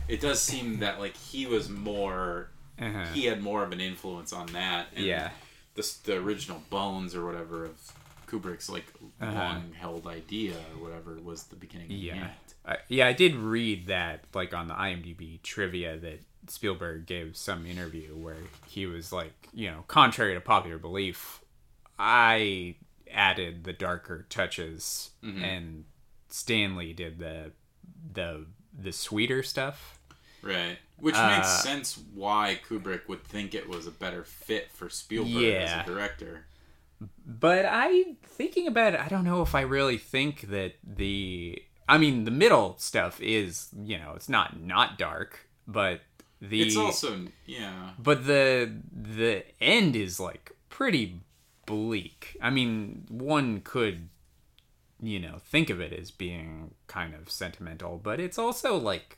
it 0.08 0.20
does 0.22 0.42
seem 0.42 0.80
that 0.80 1.00
like 1.00 1.16
he 1.16 1.46
was 1.46 1.70
more 1.70 2.50
uh-huh. 2.80 3.06
he 3.14 3.26
had 3.26 3.42
more 3.42 3.64
of 3.64 3.72
an 3.72 3.80
influence 3.82 4.34
on 4.34 4.48
that. 4.48 4.88
And 4.96 5.06
yeah, 5.06 5.32
the 5.76 5.90
the 6.04 6.18
original 6.18 6.62
bones 6.70 7.16
or 7.16 7.26
whatever 7.26 7.66
of 7.66 7.78
Kubrick's 8.28 8.70
like 8.70 8.86
Uh-huh. 9.22 9.32
long 9.34 9.72
held 9.80 10.06
idea 10.08 10.54
or 10.76 10.84
whatever 10.84 11.16
was 11.24 11.44
the 11.46 11.56
beginning. 11.56 11.90
and 11.92 12.00
the 12.02 12.06
yeah. 12.06 12.14
end. 12.16 12.30
I, 12.64 12.78
yeah, 12.90 13.08
I 13.08 13.14
did 13.14 13.36
read 13.36 13.88
that, 13.88 14.26
like 14.36 14.54
on 14.54 14.68
the 14.68 14.76
IMDb 14.76 15.42
trivia, 15.42 15.98
that 15.98 16.20
Spielberg 16.52 17.06
gave 17.06 17.36
some 17.38 17.66
interview 17.66 18.16
where 18.16 18.38
he 18.68 18.86
was 18.86 19.12
like, 19.12 19.48
you 19.54 19.70
know, 19.72 19.84
contrary 19.88 20.34
to 20.36 20.42
popular 20.42 20.78
belief, 20.78 21.42
I 21.98 22.76
added 23.12 23.64
the 23.64 23.74
darker 23.74 24.26
touches, 24.30 25.12
Mm-hmm. 25.24 25.44
and 25.44 25.86
Stanley 26.30 26.94
did 26.94 27.20
the 27.20 27.52
the 28.14 28.46
the 28.78 28.92
sweeter 28.92 29.44
stuff. 29.44 30.00
Right. 30.42 30.78
Which 30.98 31.16
Uh, 31.16 31.36
makes 31.38 31.62
sense 31.62 32.00
why 32.14 32.60
Kubrick 32.68 33.08
would 33.08 33.24
think 33.24 33.54
it 33.54 33.68
was 33.68 33.86
a 33.86 33.92
better 33.92 34.24
fit 34.24 34.72
for 34.72 34.90
Spielberg 34.90 35.32
Yeah. 35.34 35.82
as 35.82 35.88
a 35.88 35.90
director. 35.92 36.46
But 37.26 37.66
I 37.68 38.16
thinking 38.24 38.68
about 38.68 38.94
it, 38.94 39.00
I 39.00 39.08
don't 39.08 39.24
know 39.26 39.42
if 39.42 39.54
I 39.56 39.62
really 39.62 39.98
think 39.98 40.42
that 40.50 40.76
the 40.84 41.62
I 41.90 41.98
mean 41.98 42.24
the 42.24 42.32
middle 42.32 42.76
stuff 42.78 43.20
is, 43.22 43.70
you 43.84 43.98
know, 43.98 44.14
it's 44.16 44.30
not 44.30 44.60
not 44.60 44.98
dark, 44.98 45.48
but 45.68 46.02
the 46.42 46.62
It's 46.64 46.76
also 46.76 47.28
yeah. 47.46 47.92
but 48.00 48.26
the 48.26 48.72
the 48.92 49.46
end 49.62 49.96
is 49.96 50.20
like 50.20 50.52
pretty 50.70 51.22
bleak. 51.66 52.36
I 52.42 52.50
mean, 52.50 53.06
one 53.10 53.62
could 53.62 54.10
you 55.04 55.20
know, 55.20 55.38
think 55.40 55.70
of 55.72 55.82
it 55.82 55.92
as 55.94 56.12
being 56.12 56.76
kind 56.86 57.16
of 57.16 57.32
sentimental, 57.32 58.00
but 58.04 58.20
it's 58.20 58.38
also 58.38 58.78
like 58.78 59.18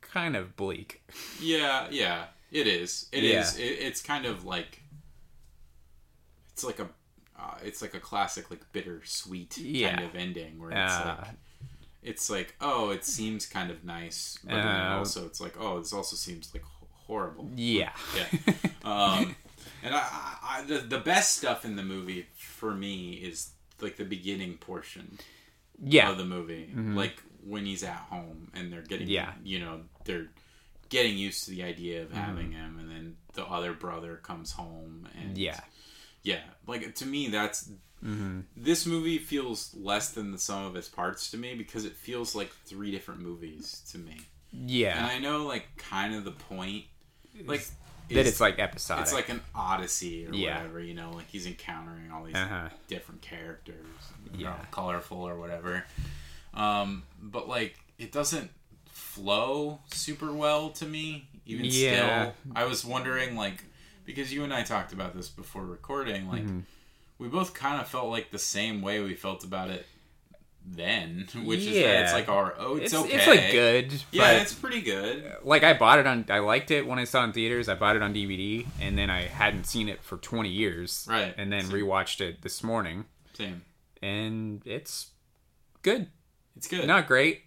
kind 0.00 0.34
of 0.36 0.56
bleak. 0.56 1.02
Yeah, 1.40 1.88
yeah. 1.90 2.24
It 2.50 2.66
is. 2.66 3.06
It 3.12 3.22
Yeah. 3.24 3.40
is. 3.40 3.58
It, 3.58 3.62
it's 3.62 4.02
kind 4.02 4.24
of 4.26 4.44
like 4.44 4.82
it's 6.52 6.64
like 6.64 6.78
a 6.78 6.88
uh, 7.38 7.54
it's 7.62 7.80
like 7.80 7.94
a 7.94 8.00
classic 8.00 8.50
like 8.50 8.70
bittersweet 8.72 9.56
Yeah. 9.58 9.94
kind 9.94 10.04
of 10.08 10.14
ending 10.14 10.58
where 10.58 10.70
it's 10.70 10.92
Uh, 10.94 11.16
like 11.18 11.28
it's 12.02 12.30
like 12.30 12.54
oh 12.60 12.90
it 12.90 13.04
seems 13.04 13.46
kind 13.46 13.70
of 13.70 13.84
nice 13.84 14.38
but 14.44 14.54
then 14.54 14.66
Uh, 14.66 14.96
also 14.98 15.26
it's 15.26 15.40
like 15.40 15.54
oh 15.60 15.78
this 15.78 15.92
also 15.92 16.16
seems 16.16 16.50
like 16.54 16.64
horrible 17.06 17.48
yeah. 17.56 17.92
yeah. 18.16 18.54
Um, 18.84 19.36
and 19.82 19.94
I, 19.94 20.36
I, 20.42 20.62
the, 20.66 20.78
the 20.78 20.98
best 20.98 21.36
stuff 21.36 21.66
in 21.66 21.76
the 21.76 21.82
movie 21.82 22.26
for 22.36 22.74
me 22.74 23.12
is 23.12 23.50
like 23.80 23.96
the 23.96 24.04
beginning 24.06 24.56
portion 24.56 25.18
yeah. 25.82 26.10
of 26.10 26.16
the 26.18 26.24
movie, 26.24 26.70
like 26.74 27.22
when 27.44 27.66
he's 27.66 27.82
at 27.84 27.96
home 28.10 28.50
and 28.54 28.72
they're 28.72 28.80
getting, 28.82 29.06
Mm-hmm. 29.06 29.12
Yeah. 29.12 29.32
you 29.44 29.58
know, 29.60 29.82
they're 30.04 30.28
getting 30.88 31.18
used 31.18 31.44
to 31.44 31.50
the 31.50 31.62
idea 31.62 32.02
of 32.02 32.08
Mm-hmm. 32.08 32.16
having 32.20 32.52
him, 32.52 32.78
and 32.80 32.90
then 32.90 33.16
the 33.34 33.44
other 33.44 33.72
brother 33.74 34.16
comes 34.16 34.52
home, 34.52 35.06
and 35.20 35.36
Yeah. 35.36 35.60
yeah, 36.22 36.40
like 36.66 36.94
to 36.94 37.06
me 37.06 37.28
that's. 37.28 37.70
Mm-hmm. 38.04 38.40
This 38.56 38.86
movie 38.86 39.18
feels 39.18 39.74
less 39.74 40.10
than 40.10 40.32
the 40.32 40.38
sum 40.38 40.64
of 40.64 40.74
its 40.76 40.88
parts 40.88 41.30
to 41.32 41.36
me 41.36 41.54
because 41.54 41.84
it 41.84 41.94
feels 41.94 42.34
like 42.34 42.50
three 42.64 42.90
different 42.90 43.20
movies 43.20 43.82
to 43.92 43.98
me. 43.98 44.16
Yeah, 44.52 44.96
and 44.96 45.06
I 45.06 45.18
know, 45.18 45.46
like, 45.46 45.68
kind 45.76 46.14
of 46.14 46.24
the 46.24 46.30
point, 46.32 46.84
like 47.46 47.64
that 48.08 48.26
it's 48.26 48.40
like 48.40 48.58
episodic. 48.58 49.02
it's 49.04 49.12
like 49.12 49.28
an 49.28 49.40
odyssey 49.54 50.26
or 50.26 50.34
Yeah. 50.34 50.56
whatever, 50.56 50.80
you 50.80 50.94
know, 50.94 51.12
like 51.12 51.28
he's 51.28 51.46
encountering 51.46 52.10
all 52.10 52.24
these 52.24 52.34
Uh-huh. 52.34 52.68
different 52.88 53.22
characters, 53.22 53.86
you 54.32 54.44
Yeah. 54.44 54.50
know, 54.50 54.56
colorful 54.72 55.18
or 55.18 55.38
whatever. 55.38 55.84
Um, 56.54 57.04
but 57.22 57.48
like 57.48 57.78
it 57.98 58.10
doesn't 58.12 58.50
flow 58.86 59.80
super 59.92 60.32
well 60.32 60.70
to 60.70 60.86
me. 60.86 61.28
Even 61.46 61.66
Yeah. 61.66 61.70
still, 62.32 62.34
I 62.56 62.64
was 62.64 62.84
wondering 62.84 63.36
like 63.36 63.62
because 64.04 64.32
you 64.32 64.42
and 64.42 64.52
I 64.52 64.62
talked 64.64 64.92
about 64.92 65.14
this 65.14 65.28
before 65.28 65.64
recording, 65.64 66.28
like 66.28 66.42
Mm-hmm. 66.42 66.60
We 67.20 67.28
both 67.28 67.52
kind 67.52 67.80
of 67.80 67.86
felt 67.86 68.08
like 68.08 68.30
the 68.30 68.38
same 68.38 68.80
way 68.80 69.00
we 69.00 69.14
felt 69.14 69.44
about 69.44 69.68
it 69.68 69.86
then, 70.66 71.28
which 71.44 71.60
is 71.60 71.74
that 71.74 72.04
it's 72.04 72.12
like 72.14 72.28
our 72.28 72.54
oh, 72.58 72.76
it's, 72.76 72.92
it's, 72.92 72.94
okay, 72.94 73.14
it's 73.14 73.26
like 73.26 73.52
good. 73.52 74.02
yeah, 74.10 74.40
it's 74.40 74.54
pretty 74.54 74.80
good. 74.80 75.36
like 75.44 75.62
I 75.62 75.74
bought 75.74 75.98
it 75.98 76.06
on 76.06 76.24
I 76.30 76.38
liked 76.38 76.70
it 76.70 76.86
when 76.86 76.98
I 76.98 77.04
saw 77.04 77.20
it 77.20 77.24
in 77.26 77.32
theaters. 77.32 77.68
I 77.68 77.74
bought 77.74 77.94
it 77.94 78.02
on 78.02 78.14
DVD 78.14 78.66
and 78.80 78.96
then 78.96 79.10
I 79.10 79.22
hadn't 79.22 79.64
seen 79.64 79.88
it 79.88 80.02
for 80.02 80.16
20 80.16 80.48
years. 80.48 81.06
Right. 81.08 81.34
And 81.36 81.52
then 81.52 81.66
Same. 81.66 81.72
rewatched 81.72 82.22
it 82.22 82.40
this 82.40 82.64
morning 82.64 83.04
Same, 83.34 83.62
and 84.02 84.62
it's 84.64 85.10
good. 85.82 86.08
it's 86.56 86.68
good. 86.68 86.86
Not 86.86 87.06
great. 87.06 87.42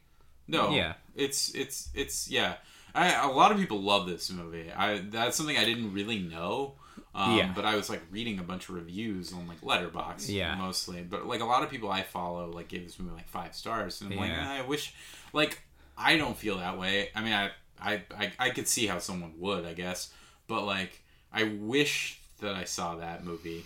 No. 0.48 0.70
Yeah. 0.70 0.94
It's 1.16 1.54
it's 1.56 1.90
it's 1.96 2.30
yeah. 2.30 2.56
I 2.94 3.14
a 3.14 3.32
lot 3.32 3.52
of 3.52 3.58
people 3.58 3.82
love 3.82 4.06
this 4.08 4.32
movie. 4.32 4.72
I 4.72 5.00
that's 5.00 5.36
something 5.36 5.58
I 5.58 5.66
didn't 5.66 5.94
really 5.94 6.20
know. 6.20 6.76
Um, 7.16 7.38
Yeah. 7.38 7.52
But 7.56 7.66
I 7.66 7.76
was 7.76 7.90
like 7.90 8.02
reading 8.12 8.40
a 8.40 8.44
bunch 8.44 8.70
of 8.70 8.76
reviews 8.76 9.34
on 9.34 9.48
like 9.48 9.62
Letterboxd, 9.62 10.30
Yeah. 10.30 10.56
mostly. 10.56 11.02
But 11.04 11.26
like 11.28 11.42
a 11.42 11.46
lot 11.46 11.64
of 11.64 11.70
people 11.70 11.92
I 11.92 12.02
follow 12.04 12.50
like 12.50 12.68
gave 12.70 12.84
this 12.86 12.98
movie 13.00 13.16
like 13.16 13.30
five 13.30 13.54
stars, 13.56 14.02
and 14.02 14.12
I'm 14.14 14.20
like, 14.20 14.30
Yeah. 14.32 14.54
"Eh, 14.54 14.58
I 14.60 14.62
wish, 14.66 14.94
like, 15.34 15.62
I 15.98 16.18
don't 16.18 16.36
feel 16.38 16.58
that 16.58 16.78
way. 16.80 17.10
I 17.16 17.22
mean, 17.22 17.34
I, 17.34 17.52
I 17.80 18.02
I 18.18 18.32
I 18.40 18.50
could 18.50 18.68
see 18.68 18.88
how 18.88 19.00
someone 19.00 19.34
would, 19.40 19.66
I 19.66 19.74
guess, 19.74 20.12
but 20.48 20.64
like, 20.66 21.02
I 21.32 21.44
wish 21.44 22.20
that 22.40 22.56
I 22.56 22.64
saw 22.66 22.96
that 22.96 23.24
movie 23.24 23.64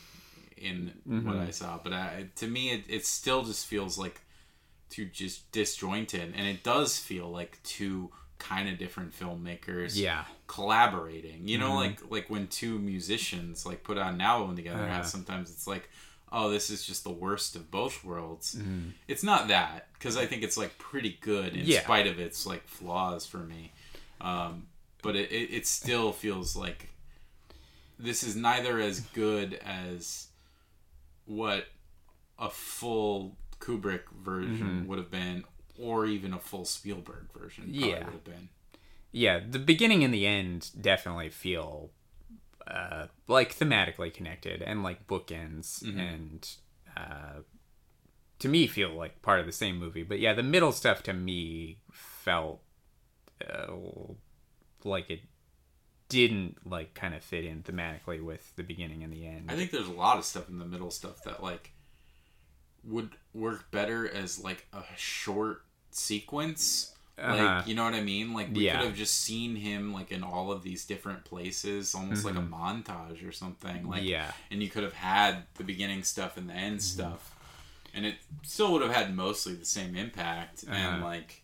in 0.58 0.94
Mm-hmm. 1.08 1.28
what 1.28 1.38
I 1.38 1.52
saw. 1.52 1.80
But 1.82 1.94
I, 1.94 2.28
to 2.36 2.48
me, 2.48 2.72
it, 2.72 2.84
it 2.90 3.06
still 3.06 3.44
just 3.44 3.66
feels 3.68 3.98
like 3.98 4.22
too 4.90 5.06
just 5.06 5.52
disjointed 5.52 6.34
and 6.36 6.48
it 6.48 6.64
does 6.64 6.98
feel 6.98 7.30
like 7.30 7.62
too 7.64 8.10
kind 8.40 8.70
of 8.70 8.78
different 8.78 9.18
filmmakers 9.18 9.96
Yeah. 9.96 10.26
collaborating. 10.48 11.48
You 11.48 11.58
know, 11.58 11.72
mm-hmm. 11.72 11.78
like 11.78 12.12
like 12.12 12.30
when 12.30 12.48
two 12.48 12.80
musicians 12.80 13.66
like 13.66 13.84
put 13.84 13.98
on 13.98 14.16
an 14.16 14.22
album 14.22 14.56
together. 14.56 14.88
How 14.88 15.00
uh-huh. 15.00 15.04
sometimes 15.04 15.50
it's 15.52 15.68
like, 15.68 15.90
oh, 16.32 16.50
this 16.50 16.70
is 16.70 16.86
just 16.86 17.04
the 17.04 17.12
worst 17.12 17.56
of 17.56 17.72
both 17.72 18.04
worlds. 18.04 18.56
Mm-hmm. 18.56 18.90
It's 19.08 19.24
not 19.24 19.48
that 19.50 19.88
because 19.94 20.18
I 20.18 20.26
think 20.26 20.44
it's 20.44 20.58
like 20.58 20.78
pretty 20.78 21.18
good 21.22 21.56
in 21.56 21.66
Yeah. 21.66 21.82
spite 21.82 22.08
of 22.08 22.20
its 22.20 22.46
like 22.46 22.68
flaws 22.68 23.26
for 23.26 23.40
me. 23.40 23.72
Um, 24.22 24.68
but 25.02 25.16
it, 25.16 25.32
it 25.32 25.50
it 25.54 25.68
still 25.68 26.12
feels 26.12 26.56
like 26.56 26.90
this 28.00 28.24
is 28.24 28.36
neither 28.36 28.80
as 28.80 29.00
good 29.00 29.60
as 29.66 30.28
what 31.26 31.66
a 32.40 32.50
full 32.50 33.36
Kubrick 33.60 34.04
version 34.24 34.68
mm-hmm. 34.68 34.88
would 34.88 35.00
have 35.00 35.12
been, 35.12 35.44
or 35.80 36.06
even 36.06 36.34
a 36.34 36.40
full 36.40 36.66
Spielberg 36.66 37.28
version. 37.38 37.66
Probably 37.66 37.90
Yeah. 37.90 38.04
would 38.06 38.14
have 38.14 38.24
been. 38.24 38.50
yeah, 39.12 39.40
the 39.50 39.60
beginning 39.60 40.04
and 40.04 40.14
the 40.14 40.26
end 40.28 40.72
definitely 40.80 41.30
feel 41.30 41.92
uh, 42.68 43.08
like 43.28 43.58
thematically 43.58 44.14
connected 44.14 44.62
and 44.62 44.84
like 44.84 45.08
bookends, 45.08 45.82
and 45.84 46.50
uh, 46.98 47.42
to 48.40 48.48
me 48.50 48.68
feel 48.68 48.90
like 48.94 49.22
part 49.22 49.40
of 49.40 49.46
the 49.46 49.52
same 49.54 49.78
movie. 49.80 50.04
But 50.04 50.20
yeah, 50.20 50.34
the 50.34 50.44
middle 50.44 50.72
stuff 50.74 51.02
to 51.04 51.14
me 51.14 51.80
felt 51.92 52.62
uh, 53.48 53.68
like 54.84 55.10
it 55.10 55.22
didn't 56.10 56.58
like 56.70 56.94
kind 56.94 57.14
of 57.14 57.24
fit 57.24 57.46
in 57.46 57.64
thematically 57.64 58.22
with 58.24 58.54
the 58.58 58.64
beginning 58.64 59.04
and 59.04 59.12
the 59.14 59.26
end. 59.26 59.50
I 59.50 59.56
think 59.56 59.72
there's 59.72 59.88
a 59.88 59.92
lot 59.94 60.18
of 60.18 60.26
stuff 60.26 60.50
in 60.50 60.60
the 60.60 60.66
middle 60.66 60.92
stuff 60.92 61.24
that 61.24 61.42
like 61.42 61.72
would 62.84 63.12
work 63.34 63.70
better 63.72 64.10
as 64.10 64.40
like 64.44 64.66
a 64.74 64.84
short 64.96 65.64
sequence. 65.98 66.94
Uh-huh. 67.20 67.36
Like 67.36 67.68
you 67.68 67.74
know 67.74 67.84
what 67.84 67.96
I 67.96 68.02
mean? 68.02 68.34
Like 68.34 68.50
we 68.54 68.66
Yeah. 68.66 68.78
could 68.78 68.86
have 68.90 68.96
just 68.96 69.16
seen 69.22 69.56
him 69.56 69.92
like 69.94 70.12
in 70.12 70.24
all 70.24 70.52
of 70.52 70.62
these 70.62 70.86
different 70.86 71.26
places, 71.26 71.96
almost 71.96 72.24
like 72.24 72.36
a 72.36 72.42
montage 72.42 73.28
or 73.28 73.32
something. 73.32 73.88
Like 73.90 74.02
Mm-hmm. 74.02 74.10
Yeah. 74.10 74.32
and 74.52 74.62
you 74.62 74.70
could 74.70 74.84
have 74.84 74.94
had 74.94 75.44
the 75.56 75.64
beginning 75.64 76.04
stuff 76.04 76.38
and 76.38 76.48
the 76.50 76.54
end 76.54 76.78
Mm-hmm. 76.80 77.00
stuff, 77.00 77.36
and 77.96 78.06
it 78.06 78.16
still 78.44 78.72
would 78.74 78.84
have 78.84 78.94
had 78.94 79.16
mostly 79.16 79.54
the 79.56 79.66
same 79.66 79.96
impact. 79.96 80.64
And 80.64 80.74
Uh-huh. 80.98 81.06
like 81.06 81.42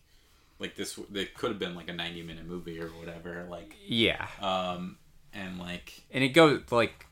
like 0.60 0.76
this, 0.76 0.96
it 1.12 1.34
could 1.34 1.50
have 1.50 1.58
been 1.58 1.74
like 1.74 1.88
a 1.88 1.92
90 1.92 2.22
minute 2.22 2.46
movie 2.46 2.80
or 2.80 2.86
whatever. 2.88 3.44
Like 3.50 3.74
yeah, 3.84 4.28
um 4.40 4.96
and 5.32 5.58
like 5.58 6.04
and 6.12 6.22
it 6.22 6.28
goes 6.28 6.60
like 6.70 7.06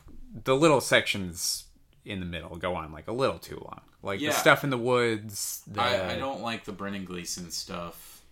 the 0.44 0.54
little 0.54 0.80
sections 0.80 1.64
in 2.04 2.20
the 2.20 2.26
middle 2.26 2.54
go 2.56 2.74
on 2.76 2.92
like 2.92 3.08
a 3.08 3.12
little 3.12 3.40
too 3.40 3.56
long. 3.64 3.80
Like 4.02 4.20
Yeah. 4.20 4.30
the 4.30 4.34
stuff 4.36 4.64
in 4.64 4.70
the 4.70 4.78
woods. 4.78 5.62
The, 5.66 5.80
I, 5.80 6.14
I 6.14 6.18
don't 6.18 6.40
like 6.40 6.64
the 6.64 6.72
Brendan 6.72 7.04
Gleeson 7.04 7.50
stuff. 7.50 8.22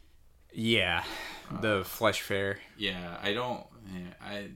Yeah, 0.52 1.04
the 1.60 1.84
flesh 1.84 2.22
fair. 2.22 2.58
Yeah, 2.76 3.16
I 3.22 3.32
don't. 3.32 3.64
I 4.24 4.48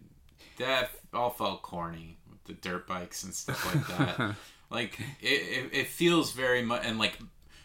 that 0.59 0.91
all 1.12 1.31
felt 1.31 1.62
corny 1.62 2.19
with 2.31 2.43
the 2.45 2.53
dirt 2.55 2.86
bikes 2.89 3.23
and 3.23 3.32
stuff 3.32 3.65
like 3.74 3.86
that. 4.19 4.35
like 4.70 4.99
it, 5.20 5.27
it, 5.27 5.70
it 5.73 5.86
feels 5.86 6.32
very 6.32 6.62
much 6.62 6.82
and 6.85 6.99
like 6.99 7.19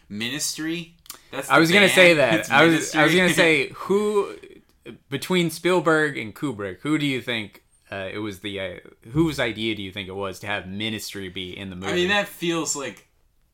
Ministry. 0.08 0.94
That's 1.32 1.50
I 1.50 1.58
was 1.58 1.72
gonna 1.72 1.88
say 1.88 2.14
that. 2.14 2.34
it's 2.40 2.50
I 2.50 2.64
was 2.66 2.94
I 2.94 3.04
was 3.04 3.14
gonna 3.14 3.32
say 3.32 3.68
who 3.74 4.36
between 5.08 5.50
Spielberg 5.50 6.16
and 6.18 6.34
Kubrick, 6.34 6.78
who 6.82 6.98
do 6.98 7.06
you 7.06 7.20
think 7.20 7.62
uh, 7.90 8.08
it 8.12 8.18
was 8.18 8.40
the 8.40 8.60
uh, 8.60 8.74
whose 9.10 9.40
idea 9.40 9.74
do 9.74 9.82
you 9.82 9.90
think 9.92 10.08
it 10.08 10.14
was 10.14 10.38
to 10.40 10.46
have 10.46 10.68
Ministry 10.68 11.28
be 11.28 11.56
in 11.56 11.70
the 11.70 11.76
movie? 11.76 11.92
I 11.92 11.94
mean, 11.96 12.08
that 12.08 12.28
feels 12.28 12.76
like 12.76 13.08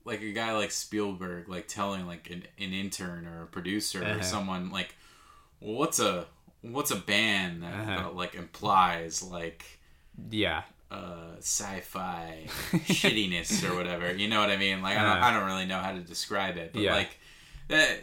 like 0.07 0.23
a 0.23 0.33
guy 0.33 0.53
like 0.57 0.71
Spielberg, 0.71 1.49
like 1.49 1.67
telling 1.69 2.07
like 2.07 2.31
an, 2.31 2.45
an 2.59 2.73
intern 2.73 3.27
or 3.27 3.43
a 3.43 3.47
producer 3.47 4.03
Uh-huh. 4.03 4.21
or 4.21 4.23
someone 4.23 4.71
like, 4.71 4.95
well, 5.61 5.75
what's 5.77 5.99
a 6.01 6.27
what's 6.63 6.91
a 6.91 6.97
band 6.97 7.63
that, 7.63 7.75
Uh-huh. 7.75 7.97
that 8.03 8.15
like 8.17 8.35
implies 8.35 9.23
like 9.23 9.65
yeah, 10.31 10.63
uh, 10.91 11.35
sci-fi 11.41 12.47
shittiness 13.01 13.69
or 13.69 13.75
whatever. 13.75 14.15
You 14.15 14.29
know 14.29 14.41
what 14.41 14.51
I 14.51 14.57
mean? 14.57 14.81
Like 14.83 14.97
I, 14.97 15.03
don't, 15.03 15.11
Uh-huh. 15.19 15.27
I 15.27 15.33
don't 15.33 15.47
really 15.47 15.67
know 15.67 15.79
how 15.79 15.93
to 15.93 16.01
describe 16.01 16.57
it, 16.57 16.73
but 16.73 16.83
Yeah. 16.83 16.95
like 16.95 17.19
that, 17.69 18.01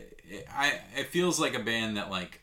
I 0.55 0.79
it 0.97 1.07
feels 1.07 1.39
like 1.39 1.53
a 1.55 1.59
band 1.63 1.97
that 1.97 2.09
like 2.11 2.41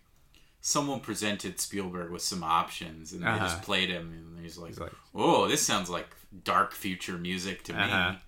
someone 0.63 1.01
presented 1.01 1.59
Spielberg 1.61 2.11
with 2.11 2.23
some 2.23 2.43
options 2.43 3.13
and 3.13 3.23
they 3.23 3.27
Uh-huh. 3.29 3.47
just 3.47 3.63
played 3.63 3.89
him 3.91 4.11
and 4.13 4.41
he's 4.45 4.59
like, 4.59 4.79
like- 4.79 4.93
"Oh, 5.15 5.49
this 5.49 5.63
sounds 5.65 5.89
like 5.89 6.09
dark 6.45 6.73
future 6.75 7.17
music 7.19 7.63
to 7.65 7.73
Uh-huh. 7.75 8.13
me." 8.13 8.19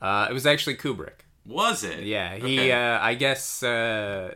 Uh, 0.00 0.26
it 0.30 0.32
was 0.32 0.46
actually 0.46 0.76
Kubrick. 0.76 1.20
Was 1.44 1.82
it? 1.84 2.04
Yeah, 2.04 2.36
he. 2.36 2.58
Okay. 2.60 2.72
Uh, 2.72 2.98
I 3.00 3.14
guess. 3.14 3.62
Uh, 3.62 4.34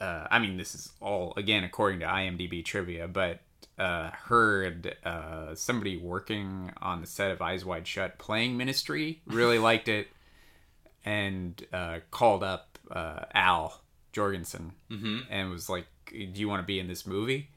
uh, 0.00 0.26
I 0.30 0.38
mean, 0.38 0.56
this 0.56 0.74
is 0.74 0.90
all 1.00 1.32
again 1.36 1.64
according 1.64 2.00
to 2.00 2.06
IMDb 2.06 2.64
trivia, 2.64 3.06
but 3.08 3.40
uh, 3.78 4.10
heard 4.10 4.96
uh, 5.04 5.54
somebody 5.54 5.96
working 5.96 6.72
on 6.80 7.00
the 7.00 7.06
set 7.06 7.30
of 7.30 7.40
Eyes 7.42 7.64
Wide 7.64 7.86
Shut 7.86 8.18
playing 8.18 8.56
Ministry 8.56 9.20
really 9.26 9.58
liked 9.70 9.88
it, 9.88 10.08
and 11.04 11.62
uh, 11.72 12.00
called 12.10 12.42
up 12.42 12.78
uh, 12.90 13.20
Al 13.34 13.80
Jourgensen 14.12 14.72
Mm-hmm. 14.90 15.18
and 15.30 15.50
was 15.50 15.68
like, 15.68 15.86
"Do 16.10 16.40
you 16.40 16.48
want 16.48 16.62
to 16.62 16.66
be 16.66 16.78
in 16.80 16.88
this 16.88 17.06
movie?" 17.06 17.50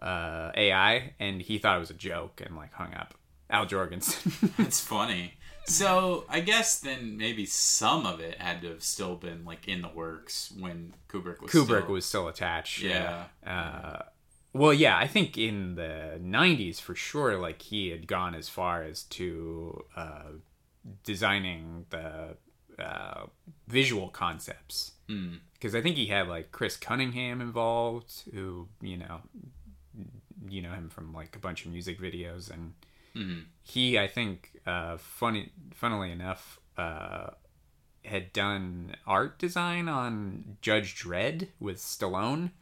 Uh, 0.00 0.52
AI, 0.54 1.14
and 1.18 1.40
he 1.42 1.58
thought 1.58 1.76
it 1.76 1.80
was 1.80 1.90
a 1.90 1.94
joke 1.94 2.40
and 2.44 2.54
like 2.56 2.72
hung 2.72 2.94
up. 2.94 3.14
Al 3.50 3.66
Jourgensen. 3.66 4.32
It's 4.58 4.80
funny. 4.80 5.34
So 5.68 6.24
I 6.28 6.40
guess 6.40 6.80
then 6.80 7.16
maybe 7.16 7.44
some 7.46 8.06
of 8.06 8.20
it 8.20 8.40
had 8.40 8.62
to 8.62 8.68
have 8.70 8.82
still 8.82 9.16
been 9.16 9.44
like 9.44 9.68
in 9.68 9.82
the 9.82 9.88
works 9.88 10.52
when 10.58 10.94
Kubrick 11.08 11.40
was 11.40 11.50
Kubrick 11.52 11.82
still- 11.82 11.92
was 11.92 12.04
still 12.06 12.28
attached. 12.28 12.82
Yeah. 12.82 13.24
Uh, 13.46 14.02
well, 14.54 14.72
yeah, 14.72 14.96
I 14.96 15.06
think 15.06 15.36
in 15.36 15.74
the 15.74 16.18
'90s 16.20 16.80
for 16.80 16.94
sure, 16.94 17.38
like 17.38 17.62
he 17.62 17.90
had 17.90 18.06
gone 18.06 18.34
as 18.34 18.48
far 18.48 18.82
as 18.82 19.02
to 19.04 19.84
uh, 19.94 20.30
designing 21.04 21.84
the 21.90 22.36
uh, 22.78 23.26
visual 23.66 24.08
concepts. 24.08 24.92
Mm. 25.08 25.40
Because 25.52 25.74
I 25.74 25.82
think 25.82 25.96
he 25.96 26.06
had 26.06 26.28
like 26.28 26.50
Chris 26.50 26.76
Cunningham 26.76 27.40
involved, 27.40 28.22
who 28.32 28.68
you 28.80 28.96
know, 28.96 29.20
you 30.48 30.62
know 30.62 30.72
him 30.72 30.88
from 30.88 31.12
like 31.12 31.36
a 31.36 31.38
bunch 31.38 31.66
of 31.66 31.72
music 31.72 32.00
videos, 32.00 32.50
and 32.50 32.72
Mhm. 33.18 33.44
he, 33.62 33.98
I 33.98 34.06
think, 34.06 34.52
uh, 34.66 34.96
funny, 34.98 35.50
funnily 35.74 36.12
enough, 36.12 36.60
uh, 36.76 37.30
had 38.04 38.32
done 38.32 38.94
art 39.06 39.38
design 39.38 39.88
on 39.88 40.56
Judge 40.62 40.94
Dredd 40.94 41.48
with 41.60 41.78
Stallone, 41.78 42.52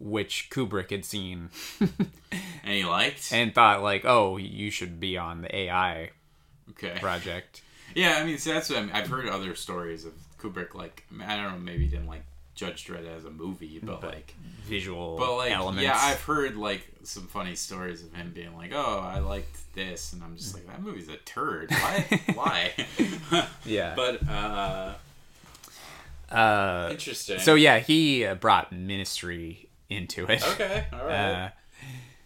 which 0.00 0.48
Kubrick 0.50 0.90
had 0.90 1.04
seen 1.04 1.50
and 1.80 2.72
he 2.74 2.84
liked. 2.84 3.32
and 3.32 3.54
thought 3.54 3.82
like, 3.82 4.04
oh, 4.04 4.36
you 4.36 4.70
should 4.70 4.98
be 4.98 5.16
on 5.16 5.42
the 5.42 5.54
AI 5.54 6.10
okay. 6.70 6.98
project. 7.00 7.62
Yeah, 7.94 8.16
I 8.18 8.24
mean, 8.24 8.38
so 8.38 8.52
that's 8.52 8.70
what 8.70 8.78
I 8.78 8.82
mean. 8.82 8.90
I've 8.92 9.06
heard 9.06 9.28
other 9.28 9.54
stories 9.54 10.04
of 10.04 10.14
Kubrick. 10.38 10.74
Like, 10.74 11.04
I, 11.20 11.34
I 11.34 11.36
don't 11.36 11.52
know, 11.52 11.58
maybe 11.58 11.84
he 11.84 11.90
didn't 11.90 12.08
like 12.08 12.24
Judge 12.54 12.86
Dredd 12.86 13.06
as 13.16 13.24
a 13.24 13.30
movie, 13.30 13.80
but, 13.82 14.02
like, 14.02 14.34
Visual 14.64 15.16
but 15.18 15.36
like, 15.36 15.50
elements. 15.52 15.82
yeah, 15.82 15.96
I've 16.00 16.22
heard 16.22 16.56
like 16.56 16.86
some 17.02 17.26
funny 17.26 17.54
stories 17.56 18.02
of 18.02 18.12
him 18.14 18.32
being 18.34 18.54
like, 18.56 18.72
"Oh, 18.74 19.00
I 19.00 19.18
liked 19.18 19.74
this," 19.74 20.12
and 20.12 20.22
I'm 20.22 20.36
just 20.36 20.54
like, 20.54 20.66
"That 20.66 20.80
movie's 20.82 21.08
a 21.08 21.16
turd. 21.18 21.70
Why? 21.70 22.20
Why?" 22.34 22.72
yeah. 23.64 23.94
but 23.94 24.26
uh, 24.28 24.94
uh, 26.30 26.88
interesting. 26.90 27.38
so 27.40 27.54
yeah, 27.54 27.78
he 27.78 28.24
uh, 28.24 28.34
brought 28.34 28.72
Ministry 28.72 29.68
into 29.90 30.26
it. 30.26 30.42
okay, 30.52 30.86
all 30.92 31.04
right. 31.06 31.52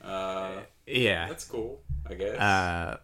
Uh, 0.02 0.06
Uh, 0.06 0.60
yeah. 0.86 1.26
that's 1.28 1.44
cool. 1.44 1.80
I 2.08 2.14
guess. 2.14 2.38
Uh, 2.38 2.98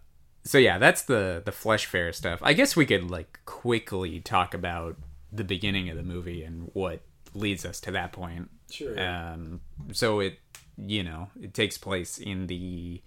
so 0.45 0.59
yeah, 0.59 0.79
that's 0.79 1.03
the 1.03 1.43
the 1.45 1.53
flesh 1.53 1.87
fair 1.87 2.13
stuff. 2.13 2.39
I 2.43 2.53
guess 2.53 2.77
we 2.77 2.87
could 2.87 3.11
like 3.11 3.41
quickly 3.47 4.21
talk 4.21 4.55
about 4.55 4.97
the 5.33 5.45
beginning 5.45 5.89
of 5.91 5.97
the 5.97 6.03
movie 6.03 6.45
and 6.45 6.71
what 6.75 7.01
leads 7.35 7.65
us 7.65 7.81
to 7.81 7.91
that 7.93 8.13
point. 8.13 8.51
sure. 8.71 8.99
Um, 9.01 9.61
so 9.93 10.21
it, 10.21 10.39
you 10.77 11.03
know, 11.03 11.29
it 11.41 11.55
takes 11.55 11.79
place 11.79 12.19
in 12.19 12.47
the 12.47 13.01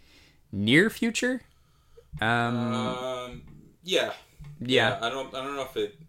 near 0.52 0.90
future. 0.90 1.41
Um, 2.22 2.74
Um, 2.74 3.41
yeah, 3.84 4.14
yeah, 4.60 4.98
I 5.02 5.10
don't. 5.10 5.34
I 5.34 5.44
don't 5.44 5.56
know 5.56 5.64
if 5.64 5.78
it. 5.78 5.99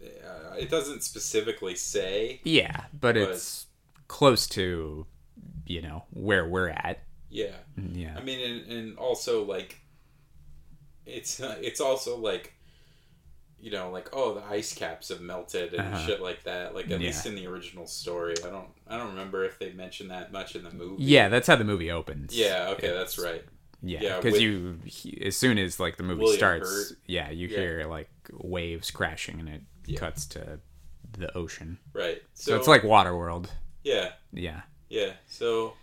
Uh, 0.00 0.54
it 0.54 0.70
doesn't 0.70 1.02
specifically 1.02 1.74
say. 1.74 2.40
yeah, 2.44 2.84
but 2.98 3.16
it's 3.16 3.66
close 4.06 4.46
to, 4.46 5.06
you 5.66 5.82
know, 5.82 6.04
where 6.10 6.46
we're 6.48 6.68
at. 6.68 7.00
Yeah, 7.30 7.56
Yeah, 7.76 8.14
I 8.16 8.22
mean, 8.22 8.40
and, 8.40 8.72
and 8.72 8.98
also 8.98 9.44
like, 9.44 9.80
it's 11.04 11.40
uh, 11.40 11.56
it's 11.60 11.80
also 11.80 12.16
like, 12.16 12.54
you 13.60 13.70
know, 13.72 13.90
like 13.90 14.08
oh, 14.12 14.34
the 14.34 14.44
ice 14.44 14.72
caps 14.74 15.08
have 15.08 15.20
melted 15.20 15.74
and 15.74 15.94
Uh-huh. 15.94 16.06
shit 16.06 16.20
like 16.22 16.44
that. 16.44 16.74
Like 16.74 16.84
at 16.86 17.00
Yeah. 17.00 17.06
least 17.08 17.26
in 17.26 17.34
the 17.34 17.46
original 17.46 17.86
story, 17.86 18.34
I 18.44 18.50
don't 18.50 18.68
I 18.86 18.96
don't 18.96 19.08
remember 19.08 19.44
if 19.44 19.58
they 19.58 19.72
mentioned 19.72 20.10
that 20.10 20.30
much 20.32 20.54
in 20.56 20.62
the 20.64 20.70
movie. 20.70 21.02
yeah, 21.04 21.28
that's 21.28 21.46
how 21.46 21.56
the 21.56 21.64
movie 21.64 21.90
opens. 21.90 22.36
Yeah. 22.36 22.68
Okay, 22.70 22.88
that's 22.92 23.18
right. 23.18 23.44
Yeah, 23.82 24.00
Yeah, 24.02 24.16
because 24.16 24.32
with- 24.34 24.42
you 24.42 24.78
as 25.22 25.36
soon 25.36 25.56
as 25.58 25.78
like 25.78 25.96
the 25.96 26.02
movie 26.02 26.20
William 26.22 26.38
starts, 26.38 26.70
Hurt. 26.90 26.98
yeah, 27.06 27.30
you 27.30 27.48
Yeah. 27.48 27.58
hear 27.58 27.84
like 27.86 28.10
waves 28.32 28.90
crashing 28.90 29.38
and 29.40 29.48
it 29.48 29.62
Yeah. 29.86 29.98
cuts 30.00 30.26
to 30.26 30.60
the 31.16 31.34
ocean. 31.36 31.78
Right. 31.92 32.22
So, 32.34 32.56
it's 32.56 32.68
like 32.68 32.82
Waterworld. 32.82 33.48
Yeah, 33.82 34.12
Yeah. 34.32 34.62
yeah. 34.90 35.14
So, 35.26 35.74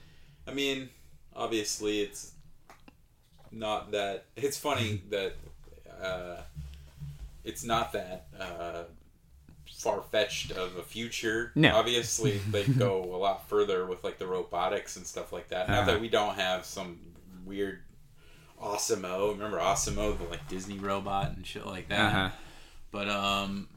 I 0.47 0.53
mean, 0.53 0.89
obviously, 1.35 2.01
it's 2.01 2.33
not 3.51 3.91
that. 3.91 4.25
It's 4.35 4.57
funny 4.57 5.01
that 5.09 5.33
uh, 6.01 6.41
it's 7.45 7.63
not 7.63 7.93
that 7.93 8.27
uh, 8.37 8.83
far 9.71 10.01
fetched 10.11 10.51
of 10.51 10.75
a 10.77 10.83
future. 10.83 11.51
No. 11.55 11.75
Obviously, 11.75 12.37
they 12.51 12.63
go 12.65 13.03
a 13.03 13.17
lot 13.17 13.47
further 13.47 13.85
with 13.85 14.03
like 14.03 14.17
the 14.19 14.27
robotics 14.27 14.97
and 14.97 15.05
stuff 15.07 15.31
like 15.31 15.47
that. 15.49 15.69
Not 15.69 15.79
Uh-huh. 15.79 15.91
that 15.91 16.01
we 16.01 16.09
don't 16.09 16.35
have 16.35 16.65
some 16.65 16.99
weird 17.45 17.81
ASIMO. 18.61 19.31
Remember 19.33 19.59
ASIMO, 19.59 20.17
the 20.17 20.25
like 20.25 20.47
Disney 20.49 20.79
robot 20.79 21.31
and 21.35 21.45
shit 21.45 21.65
like 21.65 21.87
that. 21.89 21.99
Uh 21.99 22.09
huh. 22.09 22.29
But 22.91 23.09
um, 23.09 23.67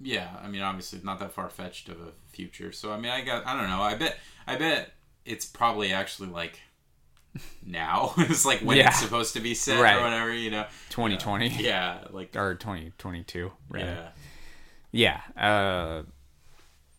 yeah, 0.00 0.28
I 0.42 0.48
mean, 0.48 0.62
obviously 0.62 1.00
not 1.02 1.18
that 1.20 1.32
far 1.32 1.48
fetched 1.48 1.88
of 1.88 2.00
a 2.00 2.08
future. 2.32 2.72
So 2.72 2.92
I 2.92 2.98
mean, 2.98 3.10
I 3.10 3.22
got, 3.22 3.46
I 3.46 3.56
don't 3.58 3.70
know. 3.70 3.80
I 3.82 3.94
bet, 3.94 4.18
I 4.46 4.56
bet 4.56 4.92
it's 5.24 5.46
probably 5.46 5.92
actually 5.92 6.28
like 6.28 6.60
now. 7.64 8.12
it's 8.18 8.44
like 8.44 8.60
when 8.60 8.76
Yeah. 8.76 8.88
it's 8.88 9.00
supposed 9.00 9.34
to 9.34 9.40
be 9.40 9.54
set 9.54 9.80
Right. 9.80 9.96
or 9.96 10.02
whatever, 10.02 10.32
you 10.32 10.50
know. 10.50 10.66
2020 10.90 11.48
Yeah, 11.48 11.98
like 12.10 12.36
or 12.36 12.54
2022. 12.54 13.52
Right. 13.68 13.84
yeah, 13.84 15.20
Yeah. 15.36 15.42
Uh, 15.42 16.02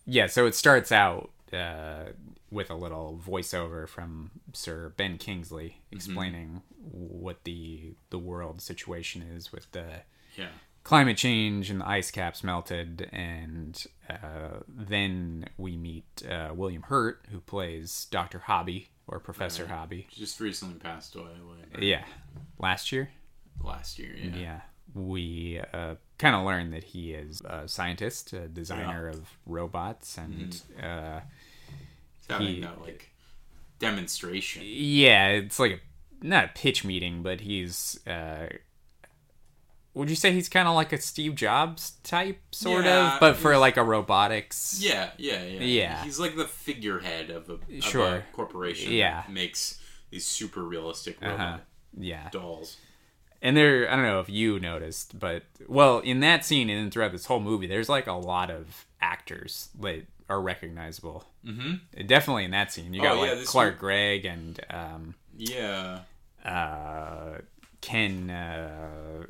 yeah. 0.05 0.27
So 0.27 0.45
it 0.45 0.55
starts 0.55 0.91
out 0.91 1.29
uh, 1.51 2.05
with 2.51 2.69
a 2.69 2.75
little 2.75 3.21
voiceover 3.25 3.87
from 3.87 4.31
Sir 4.53 4.93
Ben 4.97 5.17
Kingsley 5.17 5.81
explaining 5.91 6.61
what 6.91 7.43
the 7.43 7.93
the 8.09 8.19
world 8.19 8.59
situation 8.61 9.21
is 9.21 9.51
with 9.51 9.71
the 9.71 10.01
yeah, 10.37 10.47
climate 10.83 11.17
change 11.17 11.69
and 11.69 11.81
the 11.81 11.87
ice 11.87 12.11
caps 12.11 12.43
melted, 12.43 13.09
and 13.11 13.85
uh, 14.09 14.59
then 14.67 15.45
we 15.57 15.77
meet 15.77 16.05
uh, 16.29 16.49
William 16.53 16.83
Hurt, 16.83 17.25
who 17.31 17.39
plays 17.39 18.07
Doctor 18.11 18.39
Hobby 18.39 18.89
or 19.07 19.19
Professor 19.19 19.67
Hobby. 19.67 20.07
just 20.11 20.39
recently 20.39 20.75
passed 20.79 21.15
away. 21.15 21.27
Yeah, 21.79 22.03
last 22.59 22.91
year. 22.91 23.09
last 23.63 23.99
year. 23.99 24.13
Yeah, 24.15 24.35
Yeah, 24.37 24.61
we 24.93 25.59
uh, 25.73 25.95
kind 26.17 26.35
of 26.35 26.45
learned 26.45 26.73
that 26.73 26.83
he 26.83 27.13
is 27.13 27.41
a 27.41 27.67
scientist, 27.67 28.33
a 28.33 28.47
designer 28.47 29.07
of 29.07 29.27
robots, 29.45 30.17
and 30.17 30.61
uh, 30.81 31.19
He's 32.17 32.27
having 32.29 32.47
He- 32.47 32.61
that 32.61 32.81
like 32.81 33.09
demonstration. 33.79 34.63
yeah, 34.65 35.27
it's 35.29 35.59
like 35.59 35.71
a, 35.71 36.25
not 36.25 36.45
a 36.45 36.49
pitch 36.55 36.83
meeting, 36.85 37.21
but 37.23 37.41
he's. 37.41 37.99
Would 39.95 40.09
you 40.09 40.15
say 40.15 40.31
he's 40.31 40.49
kind 40.49 40.67
of 40.67 40.73
like 40.75 40.91
a 40.91 40.99
Steve 40.99 41.35
Jobs 41.35 41.91
type, 42.03 42.39
sort 42.51 42.85
Yeah, 42.85 43.13
of, 43.15 43.19
but 43.19 43.35
for 43.35 43.57
like 43.57 43.77
a 43.77 43.83
robotics? 43.83 44.79
Yeah, 44.81 45.11
yeah, 45.17 45.43
yeah. 45.43 45.59
Yeah. 45.61 46.03
He's 46.03 46.19
like 46.19 46.35
the 46.35 46.45
figurehead 46.47 47.29
of 47.29 47.49
a, 47.49 47.53
of 47.53 47.61
a 47.69 47.81
Sure. 47.81 48.23
corporation. 48.33 48.91
Yeah. 48.91 49.21
that 49.21 49.31
makes 49.31 49.79
these 50.09 50.25
super 50.25 50.63
realistic 50.63 51.17
Uh-huh. 51.21 51.59
Yeah. 51.95 52.29
dolls. 52.31 52.77
And 53.41 53.55
there, 53.57 53.91
I 53.91 53.95
don't 53.95 54.05
know 54.05 54.19
if 54.21 54.29
you 54.29 54.59
noticed, 54.59 55.19
but 55.19 55.43
well, 55.67 55.99
in 55.99 56.21
that 56.21 56.43
scene 56.45 56.69
and 56.69 56.91
throughout 56.91 57.11
this 57.11 57.25
whole 57.25 57.41
movie, 57.41 57.67
there's 57.67 57.89
like 57.89 58.07
a 58.07 58.13
lot 58.13 58.49
of 58.49 58.87
actors 59.01 59.69
that 59.79 60.07
are 60.29 60.41
recognizable. 60.41 61.25
Mm-hmm. 61.45 62.07
Definitely 62.07 62.45
in 62.45 62.51
that 62.51 62.71
scene, 62.71 62.93
you 62.93 63.01
got 63.01 63.17
Oh, 63.17 63.23
yeah, 63.25 63.33
like 63.33 63.45
Clark 63.45 63.73
one- 63.73 63.79
Gregg 63.79 64.25
and 64.25 64.59
um, 64.69 65.15
Yeah. 65.37 65.99
uh, 66.43 67.39
Ken 67.81 68.29
uh, 68.29 69.25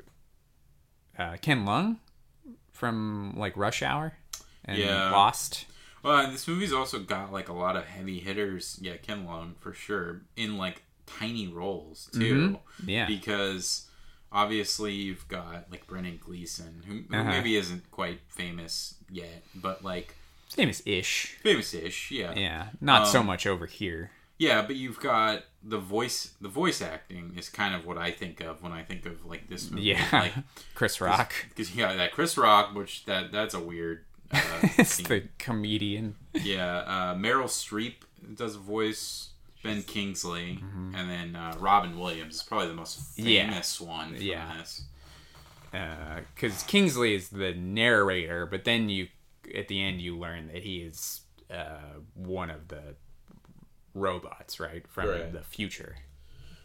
uh, 1.18 1.38
Ken 1.42 1.66
Leung 1.66 1.98
from 2.72 3.34
like 3.38 3.56
Rush 3.58 3.82
Hour 3.82 4.14
and 4.66 4.78
Yeah. 4.78 5.12
Lost. 5.12 5.66
Well, 6.04 6.18
and 6.18 6.34
this 6.34 6.48
movie's 6.48 6.74
also 6.74 7.00
got 7.00 7.32
like 7.32 7.48
a 7.50 7.54
lot 7.54 7.76
of 7.76 7.86
heavy 7.86 8.20
hitters. 8.20 8.78
Yeah, 8.82 8.98
Ken 8.98 9.26
Leung 9.26 9.56
for 9.60 9.74
sure 9.74 10.22
in 10.36 10.58
like 10.58 10.84
tiny 11.06 11.48
roles 11.48 12.10
too. 12.14 12.58
Mm-hmm. 12.80 12.90
Yeah. 12.90 13.08
Because 13.08 13.88
obviously 14.32 14.94
you've 14.94 15.28
got 15.28 15.72
like 15.72 15.88
Brendan 15.88 16.20
Gleeson, 16.24 16.84
who, 16.88 16.94
who 17.10 17.16
Uh-huh. 17.22 17.30
maybe 17.30 17.56
isn't 17.56 17.90
quite 17.92 18.20
famous 18.28 18.96
yet, 19.10 19.44
but 19.56 19.84
like 19.84 20.16
Famous 20.50 20.82
ish. 20.86 21.36
famous-ish. 21.42 22.12
Yeah. 22.12 22.34
Yeah, 22.36 22.68
not 22.80 23.08
so 23.08 23.22
Um, 23.22 23.26
much 23.26 23.48
over 23.48 23.66
here. 23.66 24.12
Yeah, 24.38 24.62
but 24.62 24.76
you've 24.76 25.00
got 25.00 25.44
the 25.64 25.78
voice. 25.78 26.32
The 26.42 26.50
voice 26.50 26.82
acting 26.82 27.34
is 27.38 27.50
kind 27.50 27.74
of 27.76 27.86
what 27.86 27.98
I 27.98 28.12
think 28.12 28.42
of 28.42 28.62
when 28.62 28.72
I 28.72 28.84
think 28.84 29.06
of 29.06 29.26
like 29.26 29.48
this 29.50 29.72
movie. 29.72 29.84
Yeah, 29.88 30.06
Like 30.12 30.34
Chris 30.76 31.00
Rock. 31.02 31.34
because 31.50 31.74
you 31.76 31.84
got 31.84 31.96
that 31.98 32.12
Chris 32.12 32.38
Rock, 32.38 32.76
which 32.76 33.06
that 33.06 33.32
that's 33.32 33.54
a 33.54 33.60
weird. 33.60 34.04
Uh, 34.32 34.42
it's 34.78 34.98
the 34.98 35.24
comedian. 35.38 36.16
Yeah, 36.34 36.78
uh, 36.80 37.16
Meryl 37.16 37.46
Streep 37.46 37.96
does 38.36 38.56
a 38.56 38.60
voice. 38.60 39.30
Ben 39.64 39.82
Kingsley, 39.82 40.60
and 40.94 41.10
then 41.10 41.38
uh, 41.38 41.56
Robin 41.58 41.98
Williams 41.98 42.36
is 42.36 42.44
probably 42.44 42.68
the 42.68 42.74
most 42.74 43.00
Mm-hmm. 43.18 43.30
Yeah. 43.30 43.50
famous 43.50 43.80
one. 43.80 44.16
Yeah. 44.20 44.58
this. 44.58 44.82
because 46.36 46.64
Kingsley 46.64 47.16
is 47.16 47.30
the 47.30 47.54
narrator, 47.54 48.46
but 48.46 48.66
then 48.66 48.90
you 48.90 49.08
at 49.56 49.70
the 49.70 49.82
end 49.82 50.02
you 50.02 50.18
learn 50.18 50.48
that 50.48 50.64
he 50.64 50.80
is 50.82 51.22
uh, 51.50 51.78
one 52.16 52.50
of 52.50 52.68
the 52.68 52.96
robots, 53.94 54.60
right, 54.60 54.86
from 54.88 55.10
Right. 55.10 55.32
the 55.32 55.42
future, 55.44 55.98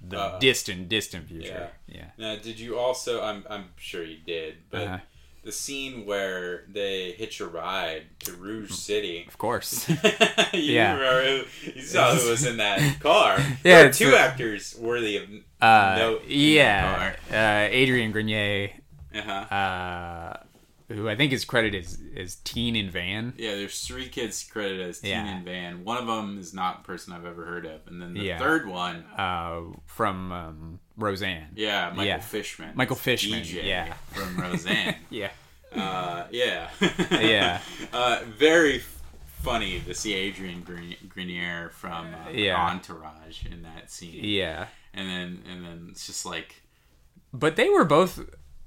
the 0.00 0.18
Uh, 0.18 0.38
distant, 0.38 0.88
distant 0.88 1.28
future. 1.28 1.70
Yeah, 1.86 2.10
Now, 2.16 2.36
did 2.36 2.59
you 2.60 2.78
also? 2.78 3.22
I'm 3.22 3.44
I'm 3.50 3.70
sure 3.76 4.05
you 4.05 4.18
did, 4.18 4.70
but 4.70 4.82
Uh-huh. 4.86 4.98
the 5.44 5.52
scene 5.52 6.05
where 6.06 6.64
they 6.68 7.12
hitch 7.12 7.40
a 7.40 7.46
ride 7.46 8.05
to 8.20 8.32
Rouge 8.32 8.72
City. 8.72 9.24
of 9.28 9.38
course. 9.38 9.88
you 10.52 10.74
Yeah. 10.74 10.92
remember 10.94 11.44
who- 11.44 11.72
you 11.72 11.82
saw 11.82 12.14
who 12.14 12.28
was 12.30 12.44
in 12.46 12.56
that 12.59 13.00
car. 13.00 13.38
Yeah, 13.64 13.90
two 13.90 14.10
the- 14.10 14.18
actors 14.18 14.74
worthy 14.78 15.16
of 15.16 15.24
Uh, 15.60 15.94
note. 15.98 16.24
yeah, 16.26 17.16
uh, 17.30 17.68
Adrian 17.70 18.12
Grenier. 18.12 18.70
Uh-huh. 19.14 19.30
uh, 19.32 20.36
who 20.89 21.09
I 21.09 21.15
think 21.16 21.32
is 21.32 21.44
credited 21.44 21.85
as, 21.85 21.98
as 22.16 22.35
Teen 22.36 22.74
and 22.77 22.90
Van. 22.90 23.35
Yeah, 23.36 23.55
there's 23.56 23.86
three 23.86 24.09
kids 24.09 24.43
credited 24.51 24.86
as 24.89 25.01
Teen 25.01 25.10
Yeah. 25.10 25.27
and 25.36 25.44
Van. 25.44 25.85
One 25.85 25.98
of 25.98 26.06
them 26.06 26.39
is 26.39 26.55
not 26.55 26.81
a 26.81 26.82
person 26.85 27.12
I've 27.12 27.27
ever 27.27 27.44
heard 27.44 27.66
of, 27.66 27.86
and 27.86 28.01
then 28.01 28.15
the 28.15 28.20
Yeah. 28.23 28.39
third 28.39 28.66
one, 28.66 29.05
Uh, 29.16 29.62
from 29.86 30.32
um, 30.32 30.81
Roseanne. 30.97 31.48
yeah, 31.55 31.90
Michael 31.90 32.05
Yeah. 32.05 32.19
Fishman. 32.20 32.73
Michael 32.74 32.97
Fishman, 32.97 33.43
DJ 33.43 33.65
yeah. 33.66 33.93
from 34.12 34.36
Roseanne. 34.40 34.97
Yeah, 35.10 35.31
uh, 35.74 36.24
yeah, 36.31 36.70
Yeah. 37.10 37.60
Uh, 37.93 38.20
very 38.39 38.82
funny 39.43 39.81
to 39.81 39.94
see 39.94 40.15
Adrian 40.15 40.62
Gren- 40.62 40.97
Grenier 41.09 41.70
from 41.70 42.06
uh. 42.15 42.31
Entourage 42.32 43.44
in 43.47 43.62
that 43.62 43.90
scene, 43.90 44.24
yeah. 44.24 44.66
and 44.94 45.09
then 45.09 45.43
and 45.51 45.65
then 45.65 45.89
it's 45.90 46.06
just 46.06 46.24
like 46.27 46.62
But 47.32 47.56
they 47.56 47.69
were 47.69 47.85
both 47.85 48.20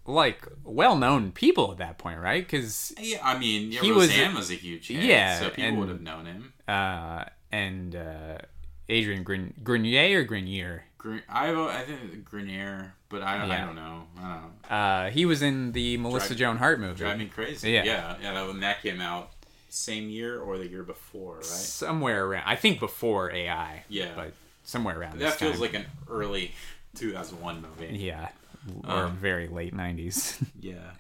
like 0.06 0.48
well-known 0.64 1.32
people 1.32 1.72
at 1.72 1.78
that 1.78 1.98
point, 1.98 2.20
right? 2.20 2.44
Because 2.44 2.94
yeah, 3.00 3.20
I 3.24 3.38
mean, 3.38 3.72
yeah, 3.72 3.82
He 3.82 3.92
was- 3.92 4.08
Roseanne 4.10 4.34
was, 4.36 4.50
a 4.52 4.56
huge 4.56 4.88
hit, 4.88 5.04
Yeah, 5.04 5.40
so 5.40 5.50
people 5.50 5.64
and- 5.64 5.80
would 5.80 5.90
have 5.90 6.02
known 6.02 6.26
him. 6.26 6.54
uh, 6.68 7.26
and 7.52 7.96
uh, 7.96 8.38
Adrian 8.90 9.24
Gren- 9.24 9.54
Grenier 9.64 10.20
or 10.20 10.24
Grenier, 10.24 10.86
Gre- 10.98 11.18
I 11.30 11.52
I 11.52 11.82
think 11.84 12.24
Grenier, 12.26 12.94
but 13.10 13.22
I, 13.22 13.36
I 13.36 13.38
don't 13.66 13.76
know. 13.76 14.04
I 14.20 14.22
don't 14.22 14.70
know. 14.70 14.76
uh, 14.76 15.10
he 15.12 15.26
was 15.26 15.42
in 15.42 15.72
the 15.72 15.98
Melissa 15.98 16.30
Drive- 16.30 16.38
Joan 16.40 16.58
Hart 16.58 16.80
movie. 16.80 16.98
Drive 16.98 17.18
me 17.18 17.26
crazy. 17.26 17.72
Yeah. 17.72 17.84
Yeah, 17.84 18.16
yeah. 18.22 18.34
that, 18.34 18.48
when 18.48 18.60
that 18.62 18.82
came 18.82 19.02
out, 19.02 19.32
same 19.70 20.10
year 20.10 20.40
or 20.40 20.58
the 20.58 20.68
year 20.68 20.84
before, 20.84 21.36
right? 21.38 21.44
Somewhere 21.46 22.26
around, 22.26 22.44
I 22.46 22.56
think 22.56 22.80
before 22.80 23.32
AI. 23.32 23.84
Yeah. 23.90 24.12
but 24.16 24.34
somewhere 24.64 25.00
around. 25.00 25.20
That 25.20 25.34
feels 25.36 25.54
time. 25.54 25.62
like 25.62 25.74
an 25.74 25.86
early 26.10 26.52
2001 26.96 27.62
movie. 27.62 27.98
yeah, 27.98 28.30
or 28.88 29.06
Um, 29.06 29.18
very 29.18 29.48
late 29.48 29.74
'90s. 29.74 30.42
Yeah. 30.60 30.92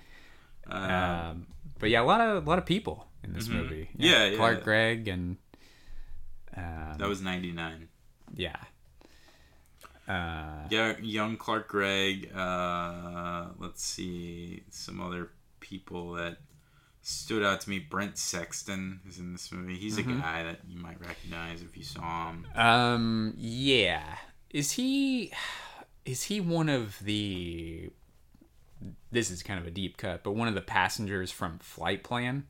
Uh, 0.69 1.29
um, 1.31 1.47
but 1.79 1.89
yeah, 1.89 2.01
a 2.01 2.03
lot 2.05 2.21
of 2.21 2.45
a 2.45 2.49
lot 2.49 2.57
of 2.59 2.65
people 2.65 3.07
in 3.23 3.33
this 3.33 3.47
movie. 3.49 3.89
Mm-hmm. 3.93 4.01
Yeah, 4.03 4.25
yeah. 4.27 4.37
Clark 4.37 4.63
Gregg 4.63 5.07
and 5.07 5.37
um, 6.55 6.95
that 6.97 7.07
was 7.07 7.21
99. 7.21 7.87
yeah. 8.35 8.55
Uh, 10.07 10.67
Yeah, 10.69 10.95
young 11.01 11.37
Clark 11.37 11.67
Gregg. 11.67 12.31
Uh, 12.35 13.47
let's 13.59 13.83
see 13.83 14.63
some 14.69 14.99
other 15.01 15.29
people 15.59 16.13
that 16.13 16.37
stood 17.01 17.43
out 17.43 17.61
to 17.61 17.69
me. 17.69 17.79
Brent 17.79 18.17
Sexton 18.17 18.99
is 19.07 19.17
in 19.19 19.31
this 19.33 19.51
movie. 19.51 19.75
He's 19.77 19.97
Mm-hmm. 19.97 20.19
a 20.19 20.21
guy 20.21 20.43
that 20.43 20.59
you 20.67 20.79
might 20.79 20.99
recognize 20.99 21.61
if 21.61 21.75
you 21.77 21.83
saw 21.83 22.29
him. 22.31 22.45
Um. 22.55 23.33
Yeah. 23.37 24.03
Is 24.49 24.71
he? 24.73 25.31
Is 26.05 26.23
he 26.23 26.41
one 26.41 26.69
of 26.69 26.97
the? 27.03 27.89
This 29.11 29.29
is 29.29 29.43
kind 29.43 29.59
of 29.59 29.67
a 29.67 29.71
deep 29.71 29.97
cut, 29.97 30.23
but 30.23 30.31
one 30.31 30.47
of 30.47 30.55
the 30.55 30.61
passengers 30.61 31.31
from 31.31 31.59
Flight 31.59 32.03
Plan. 32.03 32.45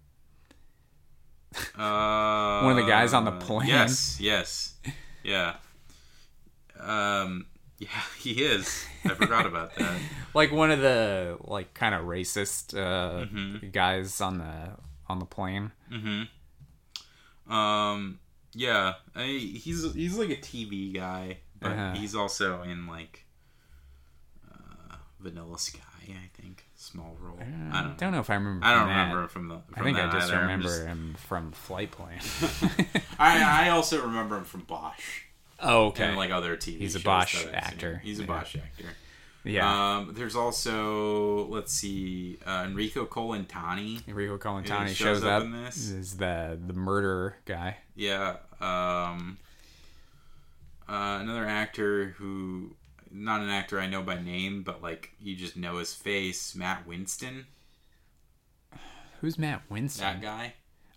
Uh, 1.78 2.62
One 2.64 2.72
of 2.72 2.78
the 2.78 2.90
guys 2.90 3.14
on 3.14 3.26
the 3.26 3.32
plane? 3.34 3.68
Yes, 3.68 4.18
yes, 4.22 4.76
yeah. 5.24 5.56
Um, 6.80 7.46
yeah, 7.78 7.90
he 8.20 8.32
is. 8.46 8.86
I 9.04 9.10
forgot 9.16 9.46
about 9.46 9.76
that. 9.76 10.00
Like 10.34 10.54
one 10.54 10.72
of 10.72 10.80
the 10.80 11.38
like 11.44 11.74
kind 11.74 11.94
of 11.94 12.06
racist 12.06 12.74
uh, 12.78 13.26
Mm-hmm. 13.26 13.70
guys 13.72 14.22
on 14.22 14.38
the 14.38 14.78
on 15.10 15.20
the 15.20 15.26
plane. 15.26 15.72
Um, 17.50 18.20
yeah, 18.54 18.94
I, 19.16 19.24
he's 19.26 19.94
he's 19.94 20.18
like 20.18 20.30
a 20.30 20.38
TV 20.38 20.94
guy, 20.94 21.40
but 21.60 21.72
Uh-huh. 21.72 21.94
he's 21.96 22.16
also 22.16 22.62
in 22.64 22.88
like 22.88 23.26
uh, 23.26 23.31
Vanilla 25.22 25.58
Sky, 25.60 25.80
I 26.10 26.42
think, 26.42 26.66
small 26.76 27.16
role. 27.22 27.38
I 27.40 27.80
I 27.80 27.82
don't. 27.84 27.98
don't 27.98 28.12
know 28.12 28.20
if 28.20 28.30
I 28.30 28.36
remember. 28.36 28.66
I 28.66 28.72
don't 28.74 28.80
from 28.82 28.90
that. 28.90 29.02
remember 29.04 29.28
from 29.28 29.48
the. 29.48 29.56
From 29.74 29.76
I 29.76 29.84
think 29.84 29.98
I 30.00 30.12
just 30.12 30.32
either. 30.32 30.42
Remember 30.42 30.64
just- 30.68 30.86
him 30.86 31.16
from 31.28 31.52
Flight 31.52 31.92
Plan. 31.92 32.20
I 33.20 33.68
I 33.68 33.70
also 33.70 34.02
remember 34.02 34.38
him 34.38 34.44
from 34.46 34.62
Bosch 34.62 35.22
oh, 35.60 35.86
okay. 35.88 36.06
and 36.06 36.18
like 36.18 36.32
other 36.32 36.58
TV. 36.58 36.78
He's 36.80 36.96
a 36.96 37.00
Bosch 37.00 37.34
that 37.34 37.40
I've 37.56 37.64
seen. 37.70 37.74
actor. 37.74 38.02
He's 38.04 38.20
a 38.20 38.24
Yeah. 38.24 38.28
Bosch 38.28 38.56
actor. 38.56 38.86
yeah. 39.44 39.96
Um, 39.98 40.14
there's 40.16 40.36
also 40.36 41.46
let's 41.48 41.72
see, 41.74 42.38
uh, 42.46 42.64
Enrico 42.68 43.06
Colantoni. 43.06 44.06
Enrico 44.08 44.38
Colantoni 44.38 44.88
shows 44.88 44.96
shows, 44.98 45.24
up 45.24 45.42
up. 45.42 45.44
in 45.44 45.52
this. 45.64 45.78
Is 45.90 46.18
the 46.18 46.60
the 46.66 46.74
murderer 46.74 47.36
guy? 47.46 47.78
Yeah. 47.96 48.38
Um, 48.60 49.38
uh, 50.90 51.20
another 51.22 51.46
actor 51.46 52.16
who, 52.18 52.76
not 53.14 53.42
an 53.42 53.50
actor 53.50 53.80
I 53.80 53.88
know 53.88 54.02
by 54.02 54.20
name, 54.22 54.64
but 54.64 54.82
like 54.82 55.12
you 55.20 55.36
just 55.36 55.56
know 55.58 55.78
his 55.78 55.94
face, 55.94 56.56
Matt 56.56 56.88
Winston. 56.88 57.46
Who's 59.22 59.38
Matt 59.38 59.62
Winston? 59.70 60.04
That 60.04 60.22
guy. 60.22 60.54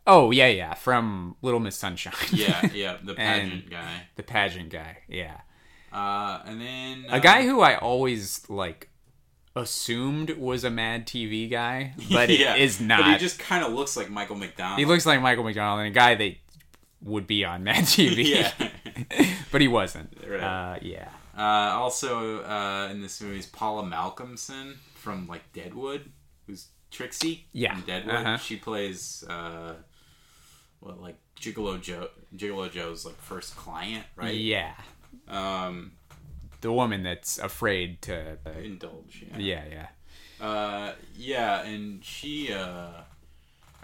Oh 0.06 0.30
yeah, 0.30 0.48
yeah, 0.48 0.74
from 0.74 1.36
Little 1.42 1.60
Miss 1.60 1.76
Sunshine. 1.76 2.12
Yeah, 2.32 2.66
yeah, 2.74 2.96
the 3.02 3.14
pageant 3.14 3.70
guy. 3.70 4.02
the 4.16 4.22
pageant 4.22 4.70
guy. 4.70 4.98
Yeah, 5.08 5.40
Uh, 5.92 6.40
and 6.44 6.60
then 6.60 7.06
a 7.08 7.20
guy 7.20 7.44
who 7.44 7.60
I 7.60 7.76
always 7.76 8.48
like 8.50 8.90
assumed 9.56 10.30
was 10.36 10.64
a 10.64 10.70
Mad 10.70 11.06
TV 11.06 11.50
guy, 11.50 11.94
but 12.10 12.28
it 12.30 12.40
is 12.60 12.80
not. 12.80 13.00
But 13.02 13.12
he 13.12 13.18
just 13.18 13.38
kind 13.38 13.64
of 13.64 13.72
looks 13.72 13.96
like 13.96 14.10
Michael 14.10 14.36
McDonald. 14.36 14.78
He 14.78 14.84
looks 14.84 15.06
like 15.06 15.20
Michael 15.22 15.44
McDonald 15.44 15.80
and 15.80 15.88
a 15.88 15.98
guy 15.98 16.14
that 16.14 16.34
would 17.02 17.26
be 17.26 17.44
on 17.44 17.64
Mad 17.64 17.84
TV. 17.84 18.24
yeah. 18.58 18.68
but 19.50 19.60
he 19.60 19.68
wasn't. 19.68 20.16
Right. 20.26 20.40
Uh, 20.40 20.78
yeah. 20.82 21.08
Uh, 21.36 21.40
also 21.74 22.42
uh, 22.44 22.88
in 22.90 23.02
this 23.02 23.20
movie 23.20 23.38
is 23.38 23.46
Paula 23.46 23.82
Malcomson 23.82 24.74
from 24.94 25.26
like 25.26 25.52
Deadwood, 25.52 26.12
who's 26.46 26.68
Trixie. 26.90 27.46
Yeah. 27.52 27.74
From 27.74 27.82
Deadwood. 27.86 28.14
Uh-huh. 28.14 28.36
She 28.38 28.56
plays 28.56 29.24
uh, 29.28 29.74
what 30.80 31.00
like 31.00 31.16
Gigolo 31.40 31.80
Joe, 31.80 32.08
Gigolo 32.36 32.70
Joe's 32.70 33.04
like 33.04 33.16
first 33.16 33.56
client, 33.56 34.04
right? 34.16 34.34
Yeah. 34.34 34.74
Um, 35.28 35.92
The 36.60 36.72
woman 36.72 37.02
that's 37.02 37.38
afraid 37.38 38.00
to. 38.02 38.38
uh, 38.46 38.50
indulge. 38.62 39.24
Yeah. 39.36 39.38
yeah, 39.38 39.64
yeah. 40.40 40.46
Uh, 40.46 40.92
yeah, 41.16 41.62
and 41.62 42.04
she. 42.04 42.52
Uh, 42.52 43.02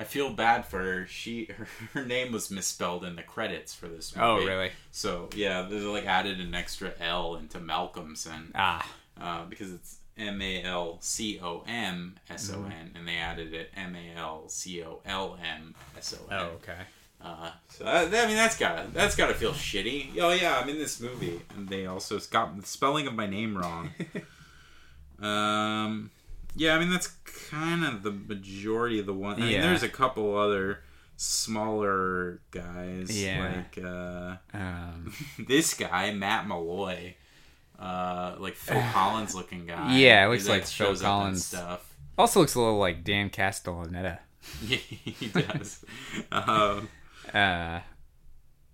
I 0.00 0.04
feel 0.04 0.30
bad 0.30 0.64
for 0.64 0.78
her. 0.78 1.06
She 1.06 1.44
her, 1.56 1.68
her 1.92 2.04
name 2.06 2.32
was 2.32 2.50
misspelled 2.50 3.04
in 3.04 3.16
the 3.16 3.22
credits 3.22 3.74
for 3.74 3.86
this 3.86 4.16
movie. 4.16 4.26
Oh, 4.26 4.46
really? 4.46 4.72
So 4.90 5.28
yeah, 5.36 5.62
they 5.62 5.78
like 5.80 6.06
added 6.06 6.40
an 6.40 6.54
extra 6.54 6.92
L 6.98 7.36
into 7.36 7.58
Malcomson. 7.58 8.50
Ah, 8.54 8.90
uh, 9.20 9.44
because 9.44 9.70
it's 9.72 9.98
M 10.16 10.40
A 10.40 10.62
L 10.62 10.96
C 11.02 11.38
O 11.42 11.62
M 11.68 12.18
S 12.30 12.50
O 12.50 12.64
N, 12.64 12.92
and 12.94 13.06
they 13.06 13.16
added 13.16 13.52
it 13.52 13.70
M 13.76 13.94
A 13.94 14.18
L 14.18 14.48
C 14.48 14.82
O 14.82 15.00
L 15.04 15.38
M 15.42 15.74
S 15.98 16.14
O 16.18 16.34
N. 16.34 16.40
oh, 16.40 16.44
okay. 16.54 16.80
Uh, 17.22 17.50
so 17.68 17.84
that, 17.84 18.14
I 18.14 18.26
mean, 18.26 18.36
that's 18.36 18.56
gotta 18.56 18.86
that's 18.94 19.14
gotta 19.14 19.34
feel 19.34 19.52
shitty. 19.52 20.18
Oh 20.18 20.32
yeah, 20.32 20.58
I'm 20.58 20.68
in 20.70 20.78
this 20.78 20.98
movie, 20.98 21.42
and 21.54 21.68
they 21.68 21.84
also 21.84 22.18
got 22.30 22.58
the 22.58 22.66
spelling 22.66 23.06
of 23.06 23.14
my 23.14 23.26
name 23.26 23.58
wrong. 23.58 23.90
um, 25.20 26.10
yeah, 26.56 26.74
I 26.74 26.78
mean 26.78 26.90
that's 26.90 27.08
kind 27.50 27.84
of 27.84 28.02
the 28.02 28.10
majority 28.12 28.98
of 29.00 29.06
the 29.06 29.14
one. 29.14 29.36
I 29.42 29.46
mean, 29.46 29.60
there's 29.60 29.82
a 29.82 29.88
couple 29.88 30.36
other 30.36 30.80
smaller 31.16 32.40
guys, 32.50 33.10
Yeah. 33.22 33.62
like 33.74 33.84
uh, 33.84 34.36
Um, 34.56 35.12
this 35.46 35.74
guy 35.74 36.12
Matt 36.12 36.46
Malloy, 36.48 37.14
uh, 37.78 38.36
like 38.38 38.54
Phil 38.54 38.82
Collins 38.92 39.34
looking 39.34 39.66
guy. 39.66 39.96
Yeah, 39.96 40.26
it 40.26 40.28
looks 40.30 40.44
that 40.46 40.50
like 40.52 40.62
Phil 40.66 40.86
shows 40.88 41.02
up 41.02 41.06
in 41.06 41.10
Collins. 41.10 41.44
stuff. 41.46 41.94
also 42.18 42.40
looks 42.40 42.54
a 42.54 42.60
little 42.60 42.78
like 42.78 43.04
Dan 43.04 43.30
Castellaneta. 43.30 44.18
Yeah, 44.66 44.78
he 44.78 45.28
does. 45.28 45.84
um, 46.32 46.88
Uh, 47.32 47.80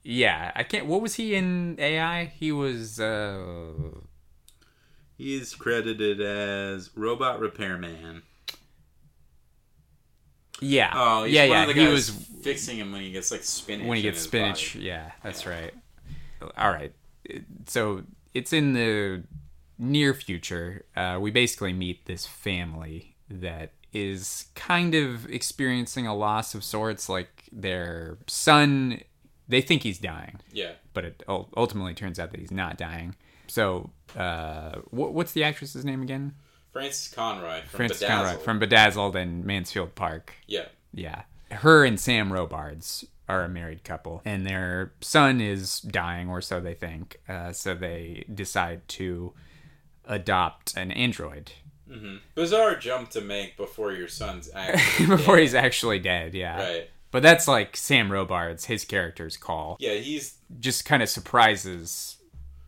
yeah, 0.05 0.53
I 0.55 0.62
can't. 0.62 0.86
What 0.86 1.03
was 1.03 1.16
he 1.16 1.35
in 1.35 1.74
AI? 1.81 2.27
He 2.27 2.53
was. 2.53 3.01
Uh, 3.01 3.73
he's 5.16 5.55
credited 5.55 6.20
as 6.20 6.90
robot 6.97 7.40
repairman. 7.40 8.22
yeah. 10.60 10.90
Oh, 10.94 11.24
he's 11.24 11.34
yeah, 11.34 11.43
one 11.43 11.51
yeah. 11.51 11.62
of 11.68 11.74
the 11.74 11.80
he 11.82 11.88
was 11.88 12.10
fixing 12.43 12.78
him 12.78 12.93
when 12.93 13.02
he 13.02 13.12
gets 13.12 13.30
like 13.30 13.43
spinach. 13.43 13.86
when 13.86 13.97
he 13.98 14.02
in 14.06 14.12
gets 14.12 14.18
his 14.18 14.28
spinach. 14.28 14.74
body. 14.74 14.86
Yeah, 14.86 15.10
that's 15.22 15.44
Yeah. 15.44 15.51
right. 15.51 15.74
All 16.56 16.70
right. 16.70 16.93
So 17.66 18.05
it's 18.34 18.52
in 18.52 18.72
the 18.72 19.24
near 19.78 20.14
future. 20.14 20.84
Uh, 20.97 21.18
we 21.20 21.30
basically 21.30 21.72
meet 21.72 22.06
this 22.06 22.26
family 22.26 23.16
that 23.28 23.72
is 23.93 24.47
kind 24.55 24.94
of 24.94 25.28
experiencing 25.30 26.06
a 26.06 26.14
loss 26.14 26.55
of 26.55 26.62
sorts. 26.64 27.09
Like 27.09 27.44
their 27.52 28.18
son, 28.26 29.01
they 29.48 29.60
think 29.60 29.82
he's 29.82 29.98
dying, 29.98 30.40
Yeah. 30.52 30.72
but 30.94 31.05
it 31.05 31.22
ultimately 31.28 31.94
turns 31.94 32.18
out 32.18 32.30
that 32.30 32.40
he's 32.40 32.51
not 32.51 32.78
dying. 32.78 33.14
So, 33.48 33.90
uh, 34.16 34.77
wh- 34.90 35.12
what's 35.14 35.32
the 35.32 35.44
actress's 35.44 35.85
name 35.85 36.02
again? 36.02 36.35
Frances 36.73 37.12
Conroy 37.14 37.60
from 37.62 37.77
Frances 37.78 38.01
Bedazzled. 38.01 38.27
Conroy 38.28 38.43
from 38.44 38.59
Bedazzled 38.59 39.16
and 39.16 39.44
Mansfield 39.44 39.94
Park. 39.94 40.35
yeah. 40.47 40.66
Yeah. 40.93 41.23
Her 41.51 41.85
and 41.85 41.98
Sam 42.01 42.32
Robards 42.32 43.05
are 43.28 43.44
a 43.44 43.48
married 43.48 43.85
couple, 43.85 44.20
and 44.24 44.47
their 44.47 44.93
son 45.01 45.40
is 45.40 45.81
dying, 45.81 46.28
or 46.28 46.40
so 46.40 46.60
they 46.60 46.74
think. 46.74 47.20
Uh, 47.28 47.52
so 47.52 47.74
they 47.74 48.24
decide 48.32 48.86
to 48.89 49.32
adopt 50.06 50.77
an 50.77 50.90
android 50.93 51.52
Bizarre 52.35 52.74
jump 52.77 53.10
to 53.10 53.20
make 53.20 53.56
before 53.56 53.93
your 53.93 54.09
son's 54.09 54.51
actually 54.55 55.06
before 55.06 55.36
dead. 55.36 55.43
he's 55.43 55.55
actually 55.55 55.98
dead. 56.01 56.35
Yeah. 56.35 56.59
right. 56.60 56.90
But 57.12 57.23
that's 57.23 57.47
like 57.47 57.77
Sam 57.77 58.10
Robards, 58.10 58.64
his 58.64 58.85
character's 58.85 59.36
call. 59.36 59.77
Yeah, 59.78 59.94
he's 59.94 60.35
Just 60.59 60.85
kind 60.85 61.01
of 61.02 61.09
surprises 61.09 62.15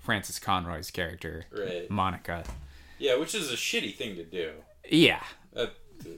Frances 0.08 0.38
Conroy's 0.38 0.90
character, 0.90 1.44
right. 1.52 1.90
Monica. 1.90 2.42
Yeah, 2.98 3.16
which 3.18 3.34
is 3.34 3.52
a 3.52 3.56
shitty 3.56 3.94
thing 3.94 4.16
to 4.16 4.24
do. 4.24 4.52
Yeah. 4.90 5.22
That, 5.52 5.74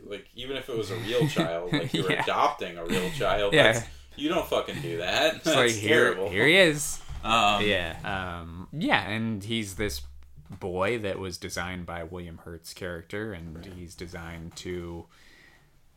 like 0.07 0.29
even 0.37 0.57
if 0.57 0.69
it 0.69 0.79
was 0.79 0.93
a 0.93 0.95
real 0.95 1.27
child, 1.27 1.73
like 1.73 1.93
you're 1.93 2.09
Yeah. 2.13 2.23
adopting 2.23 2.79
a 2.79 2.85
real 2.85 3.11
child, 3.11 3.53
Yeah. 3.53 3.83
you 4.15 4.29
don't 4.29 4.47
fucking 4.47 4.81
do 4.81 4.99
that. 4.99 5.35
It's 5.35 5.45
That's 5.45 5.57
like 5.57 5.71
here, 5.73 6.05
terrible. 6.15 6.31
here 6.31 6.47
he 6.47 6.55
is. 6.57 7.01
Um, 7.25 7.65
Yeah. 7.67 7.97
Um, 8.05 8.69
yeah, 8.73 9.11
and 9.11 9.43
he's 9.43 9.75
this 9.75 10.03
boy 10.49 10.97
that 11.01 11.19
was 11.19 11.37
designed 11.37 11.85
by 11.85 12.05
William 12.05 12.39
Hurt's 12.45 12.73
character, 12.73 13.33
and 13.33 13.67
he's 13.77 13.97
designed 13.97 14.55
to 14.59 15.07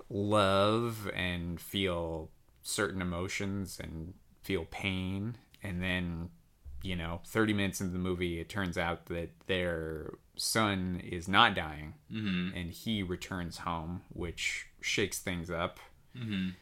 love 0.10 1.12
and 1.14 1.62
feel 1.62 2.32
certain 2.64 3.04
emotions 3.04 3.80
and 3.80 4.16
feel 4.42 4.66
pain. 4.72 5.38
And 5.62 5.82
then, 5.84 6.30
you 6.84 6.96
know, 6.96 7.22
30 7.26 7.54
minutes 7.54 7.82
into 7.82 7.94
the 7.94 8.00
movie, 8.00 8.40
it 8.40 8.50
turns 8.50 8.78
out 8.78 9.08
that 9.08 9.30
their 9.48 10.14
son 10.36 11.02
is 11.04 11.28
not 11.28 11.56
dying, 11.56 11.94
Mhm. 12.12 12.52
and 12.56 12.72
he 12.72 13.02
returns 13.02 13.60
home, 13.60 14.02
which 14.10 14.68
shakes 14.82 15.18
things 15.20 15.50
up. 15.50 15.80
Mhm. 16.16 16.54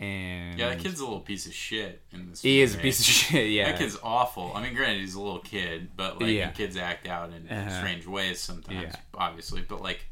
And 0.00 0.58
Yeah, 0.58 0.68
that 0.68 0.78
kid's 0.78 1.00
a 1.00 1.04
little 1.04 1.20
piece 1.20 1.46
of 1.46 1.52
shit 1.52 2.02
in 2.12 2.30
this. 2.30 2.42
he 2.42 2.60
is 2.60 2.74
a 2.76 2.78
piece 2.78 3.00
of 3.00 3.06
shit. 3.06 3.50
Yeah, 3.50 3.72
That 3.72 3.78
kid's 3.80 3.98
awful. 4.02 4.52
I 4.54 4.62
mean, 4.62 4.74
granted, 4.74 5.00
he's 5.00 5.14
a 5.14 5.20
little 5.20 5.40
kid, 5.40 5.90
but 5.96 6.20
like 6.20 6.30
Yeah. 6.30 6.50
kids 6.52 6.76
act 6.76 7.06
out 7.08 7.32
in 7.32 7.48
Uh-huh. 7.48 7.78
strange 7.78 8.06
ways 8.06 8.40
sometimes, 8.40 8.80
Yeah. 8.94 8.96
obviously. 9.14 9.60
But 9.62 9.82
like, 9.82 10.08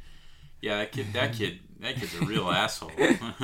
yeah, 0.62 0.78
that 0.78 0.92
kid, 0.92 1.12
that 1.12 1.32
kid, 1.34 1.58
that 1.80 1.96
kid's 1.96 2.14
a 2.14 2.24
real 2.24 2.50
asshole. 2.50 2.90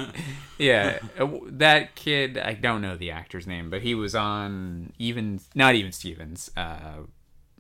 yeah, 0.59 0.99
uh, 1.19 1.29
that 1.47 1.95
kid. 1.95 2.39
I 2.39 2.55
don't 2.55 2.81
know 2.83 2.97
the 2.97 3.11
actor's 3.11 3.47
name, 3.47 3.71
but 3.71 3.83
he 3.83 3.95
was 3.95 4.15
on 4.15 4.93
even 4.99 5.41
not 5.55 5.75
even 5.75 5.93
Stevens. 5.93 6.51
Uh, 6.57 7.05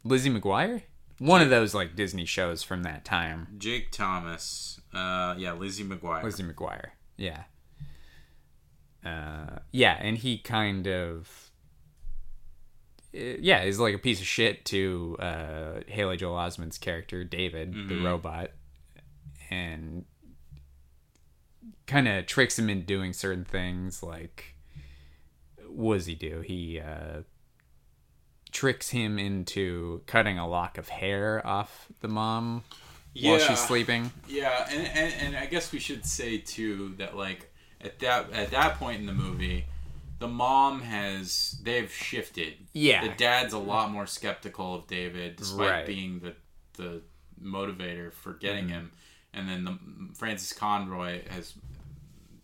Lizzie 0.04 0.30
McGuire, 0.30 0.82
one 1.18 1.40
of 1.42 1.50
those 1.50 1.74
like 1.74 1.94
Disney 1.94 2.24
shows 2.24 2.62
from 2.62 2.82
that 2.84 3.04
time. 3.04 3.48
Jake 3.58 3.90
Thomas, 3.92 4.80
uh, 4.94 5.34
yeah, 5.38 5.52
Lizzie 5.52 5.84
McGuire. 5.84 6.22
Lizzie 6.22 6.42
McGuire, 6.44 6.90
yeah, 7.16 7.44
uh, 9.04 9.58
yeah, 9.72 9.98
and 10.00 10.18
he 10.18 10.38
kind 10.38 10.86
of. 10.86 11.50
uh, 13.14 13.18
Yeah, 13.40 13.62
is 13.62 13.78
like 13.78 13.94
a 13.94 13.98
piece 13.98 14.20
of 14.20 14.26
shit 14.26 14.64
to 14.66 15.16
uh, 15.18 15.80
Haley 15.86 16.16
Joel 16.16 16.36
Osment's 16.36 16.78
character 16.78 17.24
David, 17.24 17.72
the 17.74 17.94
Mhm. 17.94 18.04
robot, 18.04 18.50
and 19.52 20.04
kind 21.86 22.08
of 22.08 22.26
tricks 22.26 22.58
him 22.58 22.70
into 22.70 22.84
doing 22.86 23.12
certain 23.12 23.44
things. 23.44 24.02
Like, 24.02 24.56
what 25.68 25.96
does 25.96 26.06
he 26.06 26.14
do? 26.14 26.40
He 26.40 26.80
uh, 26.80 27.22
tricks 28.50 28.90
him 28.90 29.18
into 29.18 30.02
cutting 30.06 30.38
a 30.38 30.48
lock 30.48 30.78
of 30.78 30.88
hair 30.88 31.46
off 31.46 31.88
the 32.00 32.08
mom 32.08 32.64
while 33.20 33.38
she's 33.38 33.58
sleeping. 33.60 34.10
Yeah, 34.28 34.66
and, 34.70 34.86
and 34.86 35.14
and 35.20 35.36
I 35.36 35.46
guess 35.46 35.72
we 35.72 35.78
should 35.78 36.04
say 36.06 36.38
too 36.38 36.94
that 36.98 37.16
like 37.16 37.52
at 37.80 37.98
that 38.00 38.32
at 38.32 38.50
that 38.50 38.78
point 38.78 39.00
in 39.00 39.06
the 39.06 39.12
movie, 39.12 39.66
the 40.18 40.28
mom 40.28 40.80
has 40.82 41.58
they've 41.62 41.92
shifted. 41.92 42.54
Yeah. 42.72 43.02
the 43.06 43.14
dad's 43.14 43.52
a 43.52 43.58
lot 43.58 43.90
more 43.90 44.06
skeptical 44.06 44.74
of 44.74 44.86
David, 44.86 45.36
despite 45.36 45.70
Right. 45.70 45.86
being 45.86 46.20
the 46.20 46.34
the 46.74 47.02
motivator 47.42 48.12
for 48.12 48.32
getting 48.34 48.68
him. 48.68 48.92
And 49.34 49.48
then 49.48 49.64
the 49.64 49.78
Frances 50.14 50.52
Conroy 50.52 51.22
has 51.30 51.54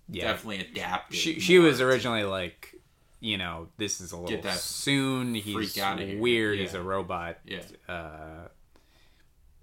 yeah. 0.08 0.24
definitely 0.28 0.60
adapted. 0.60 1.18
She 1.18 1.38
she 1.40 1.58
was 1.58 1.80
originally 1.80 2.24
like, 2.24 2.74
you 3.20 3.36
know, 3.36 3.68
this 3.76 4.00
is 4.00 4.12
a 4.12 4.16
little 4.16 4.30
Get 4.30 4.42
that 4.44 4.58
soon. 4.58 5.34
He's 5.34 5.54
freak 5.54 5.78
outta 5.84 6.04
here. 6.04 6.18
weird. 6.20 6.58
He's 6.58 6.74
a 6.74 6.82
robot. 6.82 7.38
Yeah. 7.44 7.60
Uh, 7.88 8.48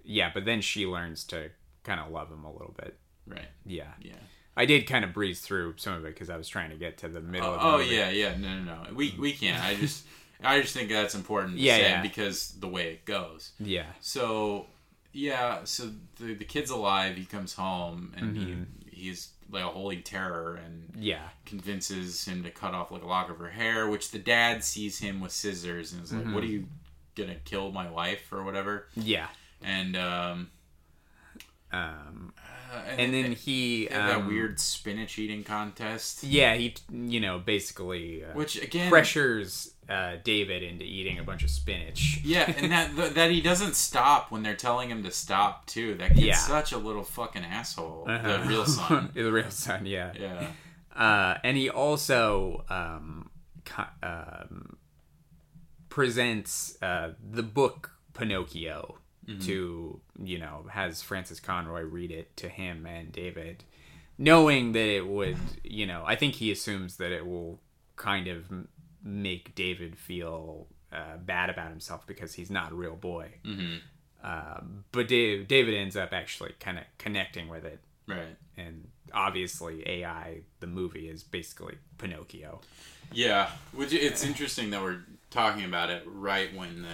yeah, 0.04 0.30
but 0.32 0.44
then 0.44 0.60
she 0.60 0.86
learns 0.86 1.24
to 1.24 1.50
kind 1.82 2.00
of 2.00 2.10
love 2.10 2.30
him 2.30 2.44
a 2.44 2.52
little 2.52 2.74
bit. 2.78 2.96
right. 3.26 3.46
Yeah. 3.64 3.90
Yeah. 4.00 4.14
I 4.56 4.64
did 4.64 4.86
kind 4.86 5.04
of 5.04 5.12
breeze 5.12 5.40
through 5.40 5.74
some 5.76 5.92
of 5.94 6.04
it 6.06 6.14
because 6.14 6.30
I 6.30 6.36
was 6.36 6.48
trying 6.48 6.70
to 6.70 6.76
get 6.76 6.96
to 6.98 7.08
the 7.08 7.20
middle. 7.20 7.52
of 7.54 7.60
the 7.60 7.66
Oh, 7.66 7.78
movie. 7.78 7.94
yeah, 7.94 8.08
yeah. 8.10 8.36
No, 8.38 8.58
no, 8.58 8.62
no. 8.84 8.94
We 8.94 9.14
we 9.18 9.32
can't. 9.32 9.62
I 9.62 9.74
just 9.74 10.06
I 10.42 10.60
just 10.62 10.72
think 10.72 10.88
that's 10.90 11.14
important 11.14 11.56
to 11.56 11.60
Yeah, 11.62 11.74
say 11.76 11.82
yeah. 11.82 12.02
because 12.02 12.48
the 12.60 12.68
way 12.68 12.92
it 12.92 13.04
goes. 13.04 13.52
yeah, 13.58 13.84
So 14.00 14.66
yeah, 15.16 15.64
so 15.64 15.90
the 16.20 16.34
the 16.34 16.44
kid's 16.44 16.70
alive. 16.70 17.16
He 17.16 17.24
comes 17.24 17.54
home 17.54 18.12
and 18.16 18.36
Mm-hmm. 18.36 18.62
he 18.90 18.96
he's 19.08 19.30
like 19.50 19.62
a 19.62 19.68
holy 19.68 19.98
terror 20.02 20.58
and 20.64 20.92
yeah, 20.98 21.28
convinces 21.44 22.24
him 22.26 22.42
to 22.44 22.50
cut 22.50 22.74
off 22.74 22.90
like 22.90 23.02
a 23.02 23.06
lock 23.06 23.30
of 23.30 23.38
her 23.38 23.50
hair, 23.50 23.88
which 23.88 24.10
the 24.10 24.18
dad 24.18 24.62
sees 24.64 24.98
him 24.98 25.20
with 25.20 25.32
scissors 25.32 25.92
and 25.92 26.02
is 26.04 26.12
like, 26.12 26.22
Mm-hmm. 26.24 26.34
"What 26.34 26.42
are 26.44 26.48
you 26.48 26.66
gonna 27.14 27.36
kill 27.44 27.70
my 27.72 27.88
wife 27.90 28.32
or 28.32 28.42
whatever?" 28.44 28.88
yeah. 28.94 29.28
And 29.62 29.96
um, 29.96 30.50
Um, 31.72 32.32
uh, 32.72 32.78
and 32.98 33.12
then 33.14 33.32
he 33.32 33.86
have 33.86 34.08
that 34.08 34.16
um, 34.18 34.28
weird 34.28 34.58
spinach 34.60 35.18
eating 35.18 35.44
contest, 35.44 36.22
Yeah, 36.24 36.54
he 36.54 36.74
you 36.90 37.20
know 37.20 37.38
basically 37.38 38.24
uh, 38.24 38.28
which 38.34 38.60
again 38.62 38.90
pressures 38.90 39.72
uh, 39.88 40.16
David 40.24 40.62
into 40.62 40.84
eating 40.84 41.18
a 41.18 41.22
bunch 41.22 41.44
of 41.44 41.50
spinach. 41.50 42.20
Yeah, 42.24 42.52
and 42.56 42.72
that 42.72 42.92
th- 42.96 43.14
that 43.14 43.30
he 43.30 43.40
doesn't 43.40 43.76
stop 43.76 44.30
when 44.30 44.42
they're 44.42 44.56
telling 44.56 44.90
him 44.90 45.02
to 45.04 45.10
stop 45.12 45.66
too. 45.66 45.94
That 45.94 46.10
kid's 46.10 46.26
Yeah. 46.26 46.34
such 46.36 46.72
a 46.72 46.78
little 46.78 47.04
fucking 47.04 47.44
asshole. 47.44 48.06
Uh-huh. 48.08 48.38
The 48.38 48.48
real 48.48 48.66
son. 48.66 49.10
the 49.14 49.30
real 49.32 49.50
son, 49.50 49.86
yeah. 49.86 50.12
Yeah. 50.18 50.48
Uh, 50.94 51.38
and 51.44 51.56
he 51.56 51.68
also 51.70 52.64
um, 52.70 53.30
co- 53.64 53.84
um, 54.02 54.76
presents 55.88 56.80
uh, 56.82 57.12
the 57.22 57.42
book 57.42 57.92
Pinocchio 58.14 58.98
to 59.42 60.00
you 60.22 60.38
know 60.38 60.66
has 60.70 61.02
Frances 61.02 61.40
Conroy 61.40 61.82
read 61.82 62.10
it 62.10 62.36
to 62.38 62.48
him 62.48 62.86
and 62.86 63.10
David, 63.12 63.64
knowing 64.18 64.72
that 64.72 64.86
it 64.86 65.06
would 65.06 65.36
you 65.64 65.86
know 65.86 66.04
I 66.06 66.16
think 66.16 66.34
he 66.36 66.50
assumes 66.52 66.96
that 66.96 67.12
it 67.12 67.26
will 67.26 67.60
kind 67.96 68.28
of 68.28 68.44
make 69.02 69.54
David 69.54 69.96
feel 69.96 70.66
uh, 70.92 71.16
bad 71.18 71.50
about 71.50 71.70
himself 71.70 72.06
because 72.06 72.34
he's 72.34 72.50
not 72.50 72.72
a 72.72 72.74
real 72.74 72.96
boy. 72.96 73.30
hmm 73.44 73.76
Uh, 74.22 74.60
but 74.92 75.06
Dave, 75.08 75.46
David 75.48 75.74
ends 75.74 75.96
up 75.96 76.12
actually 76.12 76.52
kind 76.58 76.78
of 76.78 76.84
connecting 76.98 77.48
with 77.48 77.64
it 77.64 77.78
Right. 78.08 78.36
and 78.56 78.88
obviously 79.12 79.82
AI 79.88 80.42
the 80.60 80.66
movie 80.66 81.08
is 81.08 81.22
basically 81.24 81.76
Pinocchio. 81.98 82.60
Yeah. 83.12 83.50
Which 83.72 83.92
it's 83.92 84.24
interesting 84.24 84.70
that 84.70 84.82
we're 84.82 85.00
talking 85.30 85.64
about 85.64 85.90
it 85.90 86.02
right 86.06 86.54
when 86.56 86.82
the 86.82 86.88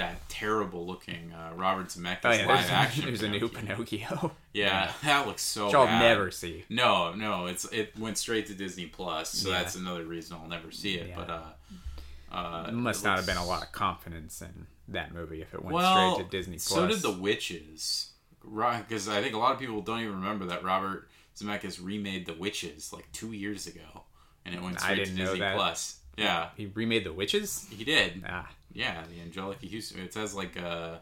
that 0.00 0.28
terrible 0.28 0.86
looking 0.86 1.32
uh, 1.32 1.52
Robert 1.54 1.88
Zemeckis 1.88 2.18
Oh 2.24 2.32
yeah, 2.32 2.46
live 2.46 2.70
action. 2.70 3.04
there's 3.06 3.22
a 3.22 3.28
new 3.28 3.48
Pinocchio. 3.48 4.32
Yeah, 4.52 4.90
that 5.04 5.28
looks 5.28 5.42
so. 5.42 5.66
Which 5.66 5.74
I'll 5.76 5.86
bad. 5.86 6.00
never 6.00 6.32
see. 6.32 6.64
No, 6.68 7.12
no, 7.14 7.46
it's 7.46 7.66
it 7.66 7.96
went 7.96 8.18
straight 8.18 8.46
to 8.48 8.54
Disney 8.54 8.86
Plus, 8.86 9.30
so 9.30 9.48
Yeah. 9.50 9.58
that's 9.58 9.76
another 9.76 10.04
reason 10.04 10.36
I'll 10.40 10.48
never 10.48 10.72
see 10.72 10.96
it. 10.96 11.10
Yeah. 11.10 11.14
But 11.16 11.30
uh, 11.30 12.34
uh, 12.36 12.66
It 12.68 12.72
must 12.74 13.04
not 13.04 13.16
have 13.18 13.26
been 13.26 13.36
a 13.36 13.44
lot 13.46 13.62
of 13.62 13.70
confidence 13.70 14.42
in 14.42 14.66
that 14.88 15.14
movie 15.14 15.40
if 15.40 15.54
it 15.54 15.62
went 15.62 15.74
well, 15.74 16.14
straight 16.14 16.24
to 16.24 16.36
Disney 16.36 16.54
Plus. 16.56 16.66
So 16.66 16.88
did 16.88 16.98
the 16.98 17.12
Witches, 17.12 18.10
right? 18.42 18.86
Because 18.88 19.08
I 19.08 19.22
think 19.22 19.34
a 19.34 19.38
lot 19.38 19.52
of 19.52 19.60
people 19.60 19.80
don't 19.82 20.00
even 20.00 20.14
remember 20.16 20.46
that 20.46 20.64
Robert 20.64 21.08
Zemeckis 21.38 21.78
remade 21.80 22.26
the 22.26 22.34
Witches 22.34 22.92
like 22.92 23.06
two 23.12 23.30
years 23.30 23.68
ago, 23.68 24.02
and 24.44 24.52
it 24.52 24.60
went 24.60 24.80
straight 24.80 25.04
to 25.04 25.12
Disney. 25.12 25.38
Plus. 25.38 25.99
Yeah, 26.16 26.48
He 26.56 26.66
remade 26.66 27.04
the 27.04 27.12
Witches. 27.12 27.66
he 27.70 27.84
did. 27.84 28.22
Ah, 28.28 28.48
Yeah, 28.72 29.02
the 29.08 29.20
Anjelica 29.30 29.72
Huston. 29.72 30.00
It 30.00 30.12
says 30.12 30.34
like 30.34 30.60
uh, 30.60 30.96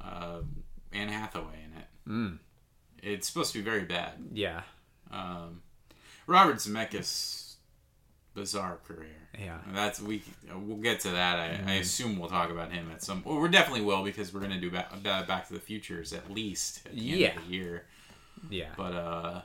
uh, 0.00 0.40
Anne 0.92 1.08
Hathaway 1.08 1.58
in 1.64 1.78
it. 1.78 1.86
mm, 2.08 2.38
It's 3.02 3.26
supposed 3.28 3.52
to 3.52 3.58
be 3.58 3.64
very 3.64 3.82
bad. 3.84 4.12
yeah, 4.32 4.62
Um, 5.10 5.62
Robert 6.26 6.56
Zemeckis, 6.56 7.54
bizarre 8.34 8.78
career. 8.86 9.16
yeah, 9.38 9.58
That's 9.72 10.00
we. 10.00 10.22
We'll 10.54 10.76
get 10.78 11.00
to 11.00 11.10
that. 11.10 11.38
I, 11.38 11.48
Mm-hmm. 11.54 11.68
I 11.68 11.72
assume 11.74 12.18
we'll 12.18 12.28
talk 12.30 12.50
about 12.50 12.72
him 12.72 12.90
at 12.92 13.02
some. 13.02 13.22
Well, 13.24 13.40
we 13.40 13.48
definitely 13.48 13.84
will 13.84 14.02
because 14.04 14.32
we're 14.32 14.40
gonna 14.40 14.60
do 14.60 14.70
back, 14.70 14.92
uh, 15.04 15.24
Back 15.24 15.48
to 15.48 15.54
the 15.54 15.60
Futures 15.60 16.12
at 16.12 16.30
least 16.30 16.86
at 16.86 16.92
the 16.94 17.00
Yeah. 17.00 17.28
end 17.28 17.38
of 17.38 17.48
the 17.48 17.54
year. 17.54 17.84
yeah, 18.50 18.70
But 18.76 18.92
uh, 18.94 19.42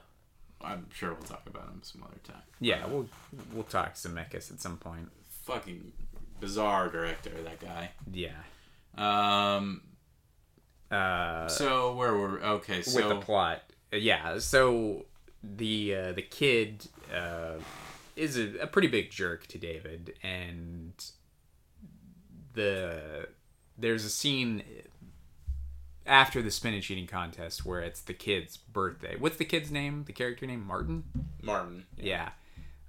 I'm 0.61 0.87
sure 0.93 1.13
we'll 1.13 1.21
talk 1.23 1.43
about 1.47 1.63
him 1.69 1.79
some 1.83 2.03
other 2.03 2.19
time. 2.23 2.41
yeah. 2.59 2.85
We'll 2.85 3.07
we'll 3.53 3.63
talk 3.63 3.95
Zemeckis 3.95 4.51
at 4.51 4.59
some 4.61 4.77
point. 4.77 5.09
Fucking 5.43 5.91
bizarre 6.39 6.89
director, 6.89 7.31
that 7.43 7.59
guy. 7.59 7.91
Yeah. 8.11 8.31
Um. 8.97 9.81
Uh, 10.91 11.47
So 11.47 11.93
where 11.95 12.13
were 12.15 12.41
okay? 12.43 12.81
So 12.81 12.99
with 13.07 13.09
the 13.19 13.25
plot, 13.25 13.61
Uh, 13.93 13.97
yeah. 13.97 14.39
So 14.39 15.05
the 15.43 15.95
uh, 15.95 16.11
the 16.13 16.21
kid 16.23 16.87
uh, 17.15 17.59
is 18.15 18.37
a, 18.37 18.57
a 18.59 18.67
pretty 18.67 18.87
big 18.89 19.11
jerk 19.11 19.47
to 19.47 19.57
David, 19.57 20.13
and 20.23 20.93
the 22.53 23.27
there's 23.77 24.03
a 24.05 24.09
scene 24.09 24.63
after 26.09 26.41
the 26.41 26.51
spinach 26.51 26.89
eating 26.89 27.07
contest 27.07 27.65
where 27.65 27.79
it's 27.79 28.01
the 28.01 28.13
kid's 28.13 28.57
birthday. 28.57 29.15
What's 29.17 29.37
the 29.37 29.45
kid's 29.45 29.71
name? 29.71 30.03
The 30.05 30.13
character 30.13 30.45
name 30.45 30.65
Martin. 30.65 31.03
Martin. 31.41 31.85
Yeah. 31.97 32.29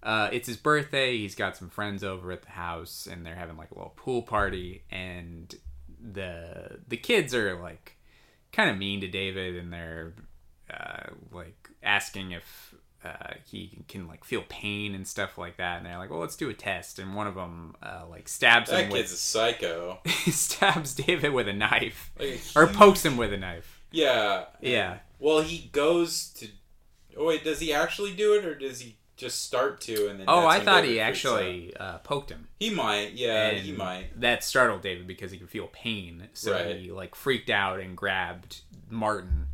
Uh, 0.03 0.31
it's 0.33 0.49
his 0.49 0.57
birthday. 0.57 1.19
He's 1.19 1.35
got 1.35 1.57
some 1.57 1.69
friends 1.69 2.03
over 2.03 2.33
at 2.33 2.43
the 2.43 2.51
house, 2.51 3.07
and 3.07 3.25
they're 3.25 3.35
having 3.35 3.59
like 3.59 3.71
a 3.71 3.75
little 3.75 3.93
pool 3.95 4.23
party. 4.23 4.83
And 4.91 5.55
the 6.01 6.79
the 6.89 6.97
kids 6.97 7.35
are 7.35 7.61
like 7.61 7.97
kind 8.53 8.71
of 8.71 8.79
mean 8.79 9.03
to 9.03 9.09
David, 9.09 9.57
and 9.57 9.71
they're 9.71 10.15
uh, 10.73 11.11
like 11.31 11.69
asking 11.83 12.33
if 12.33 12.75
uh, 13.05 13.35
he 13.47 13.82
can 13.89 14.06
like 14.06 14.24
feel 14.24 14.43
pain 14.48 14.94
and 14.94 15.06
stuff 15.06 15.39
like 15.39 15.56
that. 15.56 15.78
And 15.78 15.86
they're 15.86 15.98
like, 15.98 16.10
"Well, 16.10 16.20
let's 16.20 16.36
do 16.36 16.48
a 16.51 16.55
test." 16.55 16.98
And 16.98 17.14
one 17.14 17.27
of 17.27 17.35
them 17.35 17.74
uh, 17.82 18.02
like 18.09 18.28
stabs 18.28 18.70
That 18.70 18.85
him 18.85 18.90
That 18.90 18.97
kid's 18.97 19.12
a 19.12 19.16
psycho. 19.16 19.98
stabs 20.31 20.94
David 20.94 21.32
with 21.32 21.48
a 21.48 21.52
knife, 21.52 22.10
Like 22.18 22.40
a 22.56 22.59
or 22.60 22.66
pokes 22.66 23.05
him 23.05 23.16
with 23.16 23.32
a 23.32 23.39
knife. 23.39 23.81
Yeah. 23.90 24.44
Yeah. 24.60 24.98
Well, 25.18 25.40
he 25.40 25.68
goes 25.72 26.28
to. 26.35 26.48
Oh 27.16 27.27
wait, 27.27 27.43
does 27.44 27.60
he 27.60 27.72
actually 27.72 28.14
do 28.14 28.35
it, 28.35 28.44
or 28.44 28.55
does 28.55 28.81
he 28.81 28.97
just 29.16 29.44
start 29.44 29.81
to 29.82 30.09
and 30.09 30.20
then? 30.20 30.27
Oh, 30.28 30.47
I 30.47 30.60
thought 30.60 30.82
David 30.82 30.90
he 30.94 31.01
actually 31.01 31.77
uh, 31.77 31.98
poked 31.98 32.31
him. 32.31 32.48
He 32.59 32.70
might. 32.70 33.12
Yeah, 33.12 33.48
and 33.48 33.59
he 33.59 33.72
might. 33.72 34.18
That 34.20 34.44
startled 34.44 34.82
David 34.82 35.06
because 35.06 35.31
he 35.32 35.39
could 35.39 35.51
feel 35.51 35.68
pain, 35.72 36.28
so 36.35 36.52
Right. 36.52 36.77
he 36.77 36.90
like 36.93 37.14
freaked 37.14 37.51
out 37.51 37.81
and 37.81 37.97
grabbed 37.97 38.60
Martin, 38.89 39.47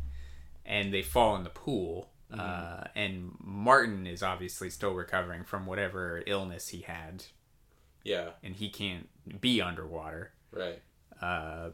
and 0.65 0.93
they 0.93 1.01
fall 1.01 1.35
in 1.35 1.43
the 1.43 1.49
pool. 1.49 2.09
Mm-hmm. 2.31 2.39
Uh, 2.41 2.83
and 2.95 3.31
Martin 3.39 4.05
is 4.07 4.21
obviously 4.21 4.69
still 4.69 4.93
recovering 4.93 5.43
from 5.45 5.65
whatever 5.65 6.23
illness 6.27 6.69
he 6.69 6.81
had, 6.81 7.23
Yeah. 8.03 8.29
and 8.43 8.55
he 8.55 8.69
can't 8.69 9.07
be 9.39 9.61
underwater. 9.61 10.33
Right. 10.51 10.81
Uh, 11.21 11.69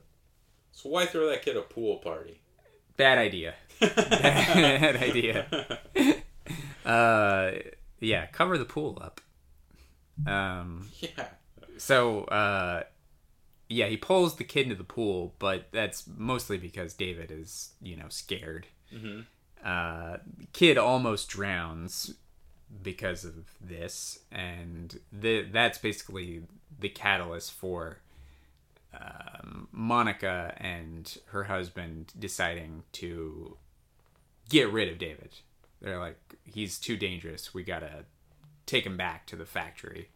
So 0.71 0.89
why 0.89 1.05
throw 1.07 1.27
that 1.29 1.41
kid 1.43 1.57
a 1.57 1.61
pool 1.61 1.97
party? 1.97 2.39
bad 2.97 3.17
idea. 3.17 3.55
bad 3.79 4.95
idea. 4.97 5.79
Uh, 6.85 7.51
yeah, 8.01 8.25
cover 8.27 8.57
the 8.57 8.65
pool 8.65 8.97
up. 9.01 9.21
Um, 10.27 10.89
Yeah. 10.99 11.27
So, 11.77 12.25
uh, 12.25 12.83
yeah, 13.69 13.87
he 13.87 13.95
pulls 13.97 14.35
the 14.35 14.43
kid 14.43 14.63
into 14.63 14.75
the 14.75 14.83
pool, 14.83 15.33
but 15.39 15.69
that's 15.71 16.05
mostly 16.17 16.57
because 16.57 16.93
David 16.93 17.31
is, 17.31 17.71
you 17.81 17.95
know, 17.95 18.07
scared. 18.09 18.67
Mm-hmm. 18.93 19.21
Uh, 19.63 20.17
kid 20.51 20.77
almost 20.77 21.29
drowns 21.29 22.15
because 22.81 23.23
of 23.23 23.33
this, 23.61 24.19
and 24.31 24.99
the, 25.11 25.43
that's 25.43 25.77
basically 25.77 26.43
the 26.79 26.89
catalyst 26.89 27.53
for 27.53 27.99
um, 28.99 29.67
Monica 29.71 30.53
and 30.57 31.17
her 31.27 31.45
husband 31.45 32.11
deciding 32.17 32.83
to 32.93 33.57
get 34.49 34.71
rid 34.71 34.89
of 34.89 34.97
David. 34.97 35.35
They're 35.81 35.99
like, 35.99 36.19
he's 36.43 36.79
too 36.79 36.97
dangerous. 36.97 37.53
We 37.53 37.63
gotta 37.63 38.05
take 38.65 38.85
him 38.85 38.97
back 38.97 39.25
to 39.27 39.35
the 39.35 39.45
factory 39.45 40.09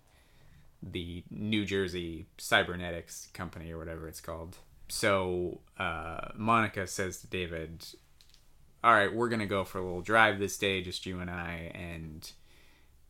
the 0.81 1.23
New 1.29 1.65
Jersey 1.65 2.27
Cybernetics 2.37 3.29
Company 3.33 3.71
or 3.71 3.77
whatever 3.77 4.07
it's 4.07 4.21
called. 4.21 4.57
So 4.89 5.59
uh, 5.77 6.29
Monica 6.35 6.87
says 6.87 7.19
to 7.19 7.27
David, 7.27 7.85
"All 8.83 8.93
right, 8.93 9.13
we're 9.13 9.29
gonna 9.29 9.45
go 9.45 9.63
for 9.63 9.79
a 9.79 9.83
little 9.83 10.01
drive 10.01 10.39
this 10.39 10.57
day, 10.57 10.81
just 10.81 11.05
you 11.05 11.19
and 11.19 11.29
I." 11.29 11.71
And 11.73 12.29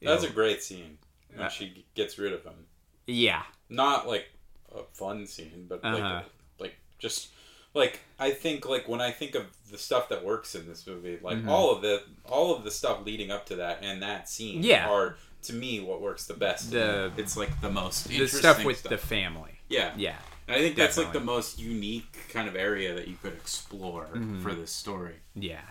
That's 0.01 0.23
a 0.23 0.29
great 0.29 0.61
scene. 0.63 0.97
when 1.33 1.45
Uh, 1.45 1.49
she 1.49 1.85
gets 1.95 2.17
rid 2.17 2.33
of 2.33 2.43
him. 2.43 2.65
Yeah. 3.05 3.43
Not 3.69 4.07
like 4.07 4.29
a 4.73 4.83
fun 4.93 5.27
scene, 5.27 5.65
but 5.67 5.79
Uh-huh. 5.83 5.97
like 5.97 6.25
like 6.59 6.75
just 6.99 7.29
like 7.73 7.99
I 8.19 8.31
think 8.31 8.65
like 8.67 8.87
when 8.87 9.01
I 9.01 9.11
think 9.11 9.35
of 9.35 9.45
the 9.69 9.77
stuff 9.77 10.09
that 10.09 10.23
works 10.23 10.55
in 10.55 10.67
this 10.67 10.87
movie, 10.87 11.19
like 11.21 11.37
Mhm. 11.37 11.47
all 11.49 11.71
of 11.75 11.81
the 11.81 12.03
all 12.25 12.55
of 12.55 12.63
the 12.63 12.71
stuff 12.71 13.05
leading 13.05 13.29
up 13.31 13.45
to 13.47 13.55
that 13.57 13.79
and 13.83 14.01
that 14.01 14.29
scene 14.29 14.63
Yeah. 14.63 14.89
are 14.89 15.17
to 15.43 15.53
me 15.53 15.79
what 15.79 16.01
works 16.01 16.25
the 16.25 16.33
best. 16.33 16.71
The- 16.71 17.11
it's 17.17 17.37
like 17.37 17.61
the 17.61 17.69
most 17.69 18.07
The 18.07 18.27
stuff 18.27 18.63
with 18.65 18.79
stuff. 18.79 18.89
the 18.89 18.97
family. 18.97 19.59
yeah. 19.69 19.93
Yeah. 19.95 20.17
I 20.47 20.59
think 20.59 20.75
that's 20.75 20.97
like 20.97 21.11
the 21.13 21.19
most 21.19 21.59
unique 21.59 22.27
kind 22.31 22.47
of 22.47 22.55
area 22.55 22.93
that 22.95 23.07
you 23.07 23.15
could 23.21 23.33
explore 23.33 24.05
Mm-hmm. 24.13 24.41
for 24.41 24.53
this 24.53 24.71
story. 24.71 25.15
Yeah. 25.35 25.61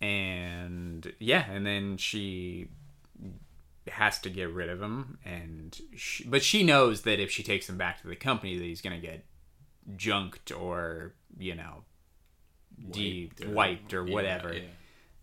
And 0.00 1.12
yeah, 1.18 1.50
and 1.50 1.64
then 1.66 1.96
she 1.96 2.68
has 3.88 4.18
to 4.20 4.30
get 4.30 4.50
rid 4.50 4.68
of 4.70 4.80
him 4.80 5.18
and 5.24 5.78
she, 5.96 6.24
but 6.24 6.42
she 6.42 6.62
knows 6.62 7.02
that 7.02 7.20
if 7.20 7.30
she 7.30 7.42
takes 7.42 7.68
him 7.68 7.76
back 7.76 8.00
to 8.00 8.08
the 8.08 8.16
company 8.16 8.56
that 8.56 8.64
he's 8.64 8.80
going 8.80 8.98
to 8.98 9.06
get 9.06 9.24
junked 9.96 10.50
or, 10.52 11.14
you 11.38 11.54
know, 11.54 11.84
de 12.90 13.30
Wiped 13.30 13.44
or- 13.44 13.50
wiped 13.52 13.94
or 13.94 14.06
yeah, 14.06 14.14
whatever. 14.14 14.52
yeah. 14.54 14.60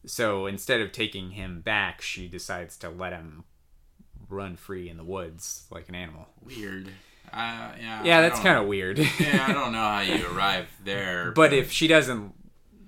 So 0.06 0.46
instead 0.48 0.82
of 0.82 0.92
taking 0.92 1.32
him 1.32 1.62
back, 1.62 2.02
she 2.02 2.28
decides 2.28 2.76
to 2.78 2.90
let 2.90 3.14
him 3.14 3.44
run 4.30 4.56
free 4.56 4.90
in 4.90 4.98
the 4.98 5.04
woods 5.04 5.66
like 5.70 5.90
an 5.90 5.96
animal. 5.96 6.28
Weird. 6.44 6.90
Uh, 7.34 7.72
yeah. 7.80 8.04
Yeah, 8.04 8.18
I 8.20 8.22
that's 8.22 8.40
kind 8.40 8.58
of 8.58 8.68
weird. 8.68 9.00
yeah, 9.00 9.46
I 9.48 9.54
don't 9.54 9.72
know 9.78 9.80
how 9.80 10.02
you 10.02 10.26
arrive 10.36 10.68
there. 10.84 11.32
but 11.32 11.54
if 11.54 11.72
she 11.72 11.88
doesn't 11.88 12.34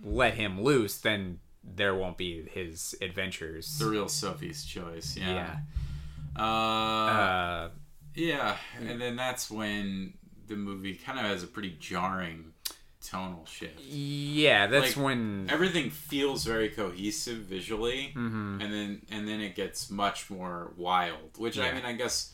let 0.03 0.33
him 0.33 0.61
loose, 0.61 0.97
then 0.97 1.39
there 1.63 1.95
won't 1.95 2.17
be 2.17 2.43
his 2.51 2.93
adventures. 3.01 3.77
the 3.79 3.85
real 3.85 4.09
Sophie's 4.09 4.65
choice, 4.65 5.15
yeah. 5.17 5.33
yeah. 5.33 5.55
Uh, 6.35 6.43
Uh, 6.45 7.69
yeah, 8.15 8.57
and 8.79 8.99
then 8.99 9.15
that's 9.15 9.49
when 9.49 10.13
the 10.47 10.55
movie 10.55 10.95
kind 10.95 11.17
of 11.19 11.25
has 11.25 11.41
a 11.43 11.47
pretty 11.47 11.75
jarring 11.79 12.53
tonal 13.01 13.45
shift. 13.45 13.79
yeah, 13.81 14.67
that's 14.67 14.95
Like, 14.97 15.03
when. 15.05 15.47
Everything 15.49 15.89
feels 15.89 16.43
very 16.45 16.69
cohesive 16.69 17.37
visually, 17.39 18.11
Mhm. 18.15 18.61
and 18.63 18.73
then 18.73 19.01
and 19.09 19.27
then 19.27 19.39
it 19.41 19.55
gets 19.55 19.89
much 19.89 20.29
more 20.29 20.73
wild. 20.75 21.37
Which 21.37 21.57
I 21.57 21.71
mean, 21.71 21.85
I 21.85 21.93
guess 21.93 22.32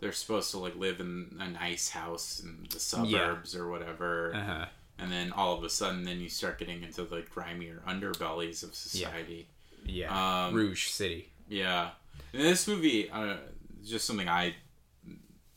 they're 0.00 0.12
supposed 0.12 0.50
to 0.52 0.58
like 0.58 0.76
live 0.76 1.00
in 1.00 1.36
a 1.40 1.48
nice 1.48 1.88
house 1.90 2.40
in 2.40 2.66
the 2.70 2.78
suburbs 2.80 3.54
or 3.56 3.68
whatever, 3.68 4.34
Uh-huh. 4.34 4.66
and 4.98 5.10
then 5.10 5.32
all 5.32 5.56
of 5.56 5.64
a 5.64 5.70
sudden, 5.70 6.04
then 6.04 6.20
you 6.20 6.28
start 6.28 6.58
getting 6.58 6.82
into 6.82 7.04
the 7.04 7.22
grimier 7.22 7.82
underbellies 7.86 8.62
of 8.62 8.74
society. 8.74 9.48
Yeah. 9.84 10.46
Um, 10.48 10.54
Rouge 10.54 10.88
City. 10.88 11.30
Yeah, 11.48 11.90
and 12.32 12.42
this 12.42 12.66
movie, 12.68 13.08
uh, 13.10 13.36
just 13.84 14.06
something 14.06 14.28
I 14.28 14.54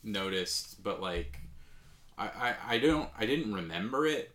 noticed, 0.03 0.81
but 0.83 1.01
like, 1.01 1.39
I, 2.17 2.27
I, 2.27 2.55
I 2.75 2.79
don't, 2.79 3.09
I 3.17 3.25
didn't 3.25 3.53
remember 3.53 4.05
it 4.05 4.31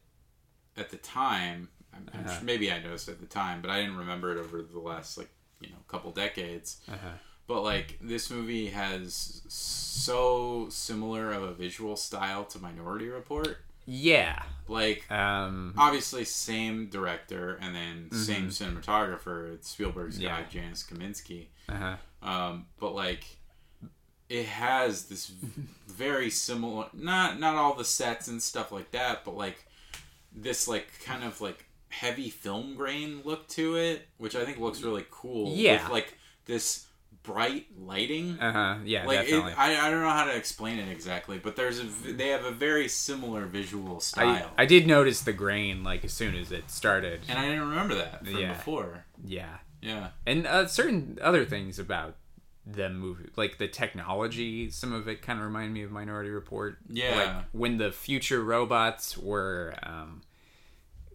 at 0.77 0.91
the 0.91 0.97
time. 0.97 1.69
I'm, 1.95 2.09
I'm 2.13 2.27
Uh-huh. 2.27 2.41
maybe 2.43 2.71
I 2.73 2.81
noticed 2.83 3.09
it 3.09 3.13
at 3.13 3.21
the 3.21 3.27
time, 3.27 3.61
but 3.63 3.71
I 3.71 3.81
didn't 3.81 3.97
remember 3.99 4.33
it 4.37 4.39
over 4.39 4.63
the 4.63 4.79
last 4.81 5.17
like 5.17 5.29
you 5.61 5.69
know 5.69 5.77
couple 5.89 6.11
decades. 6.11 6.79
Uh-huh. 6.89 7.09
But 7.47 7.62
like, 7.62 7.99
this 8.01 8.31
movie 8.31 8.69
has 8.69 9.43
so 9.49 10.69
similar 10.71 11.31
of 11.33 11.43
a 11.43 11.53
visual 11.53 11.97
style 11.97 12.45
to 12.47 12.59
Minority 12.59 13.09
Report. 13.09 13.59
Yeah. 13.87 14.43
Like, 14.66 15.11
Um, 15.12 15.75
obviously 15.77 16.25
same 16.25 16.89
director 16.89 17.59
and 17.61 17.75
then 17.75 18.11
same 18.12 18.49
cinematographer. 18.49 19.53
It's 19.55 19.69
Spielberg's 19.69 20.16
Mm-hmm. 20.16 20.25
Yeah. 20.25 20.41
guy, 20.43 20.49
Janusz 20.51 20.83
Kamiński. 20.85 21.47
uh-huh. 21.69 21.97
Um, 22.27 22.66
but 22.81 22.95
like, 22.95 23.25
it 24.31 24.47
has 24.47 25.05
this 25.07 25.31
very 25.87 26.31
similar. 26.31 26.87
Not 26.95 27.39
not 27.39 27.57
all 27.57 27.75
the 27.75 27.85
sets 27.85 28.27
and 28.29 28.43
stuff 28.43 28.73
like 28.73 28.91
that, 28.93 29.23
but 29.25 29.37
like 29.37 29.66
this 30.35 30.66
like 30.66 30.89
kind 31.05 31.23
of 31.23 31.43
like 31.43 31.66
heavy 31.91 32.31
film 32.31 32.75
grain 32.75 33.21
look 33.25 33.47
to 33.49 33.77
it, 33.77 34.09
which 34.16 34.35
I 34.35 34.47
think 34.47 34.59
looks 34.59 34.81
really 34.83 35.05
cool. 35.11 35.55
Yeah. 35.55 35.83
with 35.83 35.93
like 35.93 36.19
this 36.47 36.87
bright 37.25 37.67
lighting. 37.77 38.39
Uh-huh. 38.39 38.77
Yeah, 38.85 39.07
like 39.07 39.29
it. 39.29 39.35
I, 39.59 39.77
I 39.87 39.91
don't 39.91 40.03
know 40.03 40.11
how 40.11 40.27
to 40.27 40.37
explain 40.37 40.79
it 40.79 40.89
exactly, 40.91 41.39
but 41.39 41.57
there's 41.57 41.81
a 41.81 41.85
they 41.85 42.29
have 42.29 42.45
a 42.45 42.53
very 42.53 42.87
similar 42.87 43.47
visual 43.47 43.99
style. 43.99 44.51
I, 44.57 44.63
I 44.63 44.67
did 44.67 44.87
notice 44.87 45.23
the 45.23 45.33
grain 45.33 45.83
like 45.83 46.05
as 46.05 46.13
soon 46.13 46.37
as 46.37 46.53
it 46.53 46.71
started. 46.71 47.23
and 47.29 47.37
I 47.39 47.47
didn't 47.49 47.69
remember 47.71 47.97
that 47.97 48.25
from 48.25 48.37
Yeah. 48.39 48.53
before. 48.53 49.05
yeah. 49.25 49.57
Yeah. 49.83 50.09
And 50.27 50.47
uh, 50.47 50.67
certain 50.67 51.19
other 51.21 51.45
things 51.45 51.79
about 51.79 52.17
the 52.67 52.89
movie, 52.89 53.29
like 53.37 53.59
the 53.59 53.69
technology, 53.69 54.71
some 54.71 54.95
of 54.95 55.07
it 55.09 55.21
kind 55.21 55.39
of 55.39 55.45
reminded 55.45 55.75
me 55.75 55.83
of 55.83 55.91
Minority 55.91 56.31
Report. 56.31 56.79
Yeah. 56.89 57.17
Like 57.19 57.45
when 57.53 57.77
the 57.77 57.93
future 57.93 58.43
robots 58.43 59.19
were 59.19 59.75
um, 59.83 60.23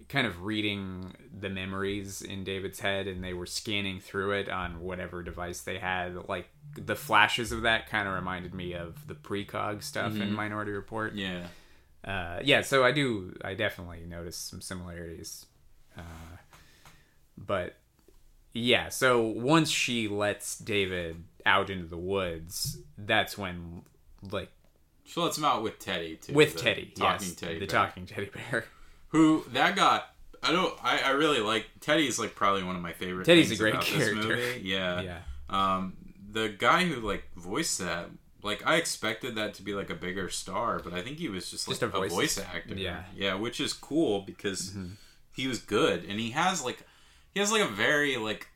kind 0.10 0.26
of 0.28 0.42
reading 0.44 1.14
the 1.40 1.50
memories 1.50 2.22
in 2.24 2.44
David's 2.44 2.80
head 2.80 3.08
and 3.08 3.24
they 3.24 3.34
were 3.34 3.46
scanning 3.46 4.00
through 4.00 4.32
it 4.32 4.50
on 4.50 4.82
whatever 4.82 5.22
device 5.22 5.62
they 5.62 5.78
had, 5.78 6.28
like 6.28 6.50
the 6.76 6.96
flashes 6.96 7.52
of 7.52 7.62
that 7.62 7.88
kind 7.88 8.08
of 8.08 8.16
reminded 8.16 8.54
me 8.54 8.74
of 8.74 9.08
the 9.08 9.14
precog 9.14 9.84
stuff 9.84 10.16
in 10.20 10.34
Minority 10.34 10.72
Report. 10.72 11.14
Yeah. 11.14 11.44
Uh, 12.04 12.40
yeah, 12.44 12.62
so 12.62 12.84
I 12.84 12.92
do, 12.92 13.36
I 13.44 13.54
definitely 13.54 14.04
noticed 14.08 14.50
some 14.50 14.62
similarities. 14.62 15.46
Uh, 15.96 16.02
but 17.38 17.76
yeah, 18.54 18.90
so 18.90 19.22
once 19.22 19.70
she 19.70 20.08
lets 20.08 20.58
David 20.58 21.24
out 21.46 21.70
into 21.70 21.86
the 21.86 21.98
woods, 21.98 22.80
that's 22.98 23.38
when, 23.38 23.84
like, 24.32 24.50
She 25.06 25.20
lets 25.20 25.38
him 25.38 25.46
out 25.46 25.62
with 25.62 25.78
Teddy 25.78 26.16
too. 26.16 26.34
with 26.34 26.56
Teddy, 26.58 26.92
talking 26.96 27.28
yes, 27.28 27.36
Teddy, 27.36 27.60
the 27.60 27.68
bear. 27.68 27.68
talking 27.68 28.06
teddy 28.08 28.32
bear. 28.50 28.66
Who 29.10 29.44
that 29.54 29.76
got? 29.76 30.08
I 30.42 30.52
don't. 30.52 30.74
I, 30.84 31.00
I 31.00 31.10
really 31.12 31.40
like 31.42 31.66
Teddy's 31.82 32.18
like 32.20 32.36
probably 32.36 32.64
one 32.64 32.76
of 32.76 32.82
my 32.82 32.94
favorite. 32.94 33.26
Teddy's 33.26 33.52
a 33.52 33.56
great 33.56 33.80
character. 33.82 34.16
movie. 34.16 34.62
Yeah. 34.64 35.02
yeah, 35.02 35.18
Um, 35.50 35.94
the 36.32 36.50
guy 36.50 36.86
who 36.86 37.02
like 37.06 37.24
voiced 37.36 37.80
that, 37.80 38.10
like 38.44 38.66
I 38.66 38.76
expected 38.78 39.36
that 39.36 39.56
to 39.56 39.64
be 39.64 39.74
like 39.74 39.90
a 39.90 39.96
bigger 39.96 40.30
star, 40.30 40.80
but 40.84 40.94
I 40.94 41.02
think 41.02 41.18
he 41.18 41.28
was 41.28 41.50
just 41.52 41.68
like 41.68 41.74
Just 41.80 41.84
a 41.84 41.88
a, 41.88 41.90
voice- 41.90 42.12
voice 42.14 42.40
actor. 42.40 42.76
yeah. 42.76 43.04
Yeah, 43.16 43.34
which 43.36 43.60
is 43.60 43.74
cool 43.74 44.22
because 44.22 44.70
Mm-hmm. 44.72 44.94
he 45.36 45.48
was 45.48 45.60
good 45.60 46.06
and 46.06 46.20
he 46.20 46.32
has 46.32 46.64
like 46.64 46.84
he 47.34 47.40
has 47.40 47.52
like 47.52 47.62
a 47.64 47.68
very 47.68 48.16
like 48.18 48.48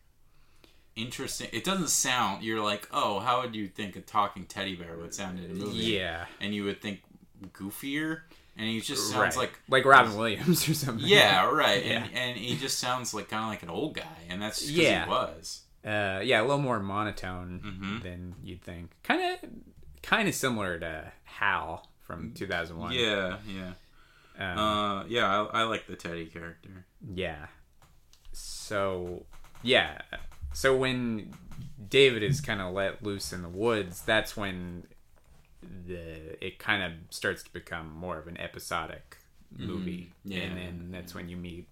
interesting. 0.96 1.50
It 1.52 1.64
doesn't 1.64 1.90
sound. 1.90 2.44
You're 2.44 2.62
like, 2.62 2.88
oh, 2.94 3.20
how 3.20 3.42
would 3.42 3.56
you 3.56 3.68
think 3.68 3.96
a 3.96 4.02
talking 4.02 4.46
teddy 4.46 4.76
bear 4.76 4.96
would 4.98 5.14
sound 5.14 5.40
in 5.40 5.52
a 5.52 5.54
movie? 5.54 5.78
yeah, 5.78 6.26
and 6.40 6.54
you 6.54 6.64
would 6.66 6.82
think 6.82 7.02
goofier, 7.52 8.22
and 8.58 8.68
he 8.68 8.80
just 8.82 9.10
sounds 9.10 9.36
right. 9.36 9.44
like 9.44 9.60
like 9.68 9.86
Robin 9.86 10.16
Williams 10.18 10.68
or 10.70 10.74
something. 10.74 11.06
yeah, 11.06 11.50
right. 11.50 11.86
Yeah. 11.86 12.04
And, 12.06 12.14
and 12.16 12.38
he 12.38 12.56
just 12.58 12.80
sounds 12.80 13.14
like 13.14 13.30
kind 13.30 13.44
of 13.44 13.50
like 13.50 13.64
an 13.64 13.70
old 13.70 13.96
guy, 13.96 14.18
and 14.30 14.42
that's 14.42 14.70
Yeah. 14.70 15.06
he 15.06 15.10
was. 15.10 15.62
uh, 15.86 16.22
yeah, 16.24 16.40
a 16.40 16.44
little 16.44 16.58
more 16.60 16.80
monotone 16.80 17.62
Mhm. 17.66 18.04
than 18.04 18.36
you'd 18.44 18.62
think. 18.62 18.92
Kind 19.04 19.22
of, 19.44 19.50
kind 20.02 20.28
of 20.30 20.36
similar 20.36 20.80
to 20.80 21.12
Hal 21.24 21.88
from 22.02 22.32
2001. 22.34 22.94
Yeah, 22.94 23.38
yeah, 23.48 23.74
Um, 24.38 24.58
uh, 24.58 25.04
yeah. 25.06 25.42
I, 25.52 25.62
I 25.62 25.64
like 25.64 25.88
the 25.88 25.96
Teddy 25.96 26.26
character. 26.28 26.86
Yeah. 27.14 27.48
So, 28.32 29.26
yeah. 29.62 30.02
So 30.54 30.76
when 30.76 31.34
David 31.90 32.24
is 32.24 32.42
kind 32.42 32.62
of 32.62 32.74
let 32.74 33.04
loose 33.04 33.34
in 33.34 33.42
the 33.42 33.50
woods, 33.50 34.02
that's 34.02 34.38
when 34.38 34.86
the 35.88 36.45
it 36.45 36.60
kind 36.60 36.84
of 36.84 36.91
starts 37.10 37.44
to 37.44 37.52
become 37.53 37.91
more 37.95 38.18
of 38.18 38.27
an 38.27 38.38
episodic 38.40 39.18
movie. 39.56 40.11
Yeah, 40.26 40.41
And 40.41 40.57
then 40.57 40.90
that's 40.91 41.14
when 41.14 41.30
you 41.30 41.38
meet 41.38 41.68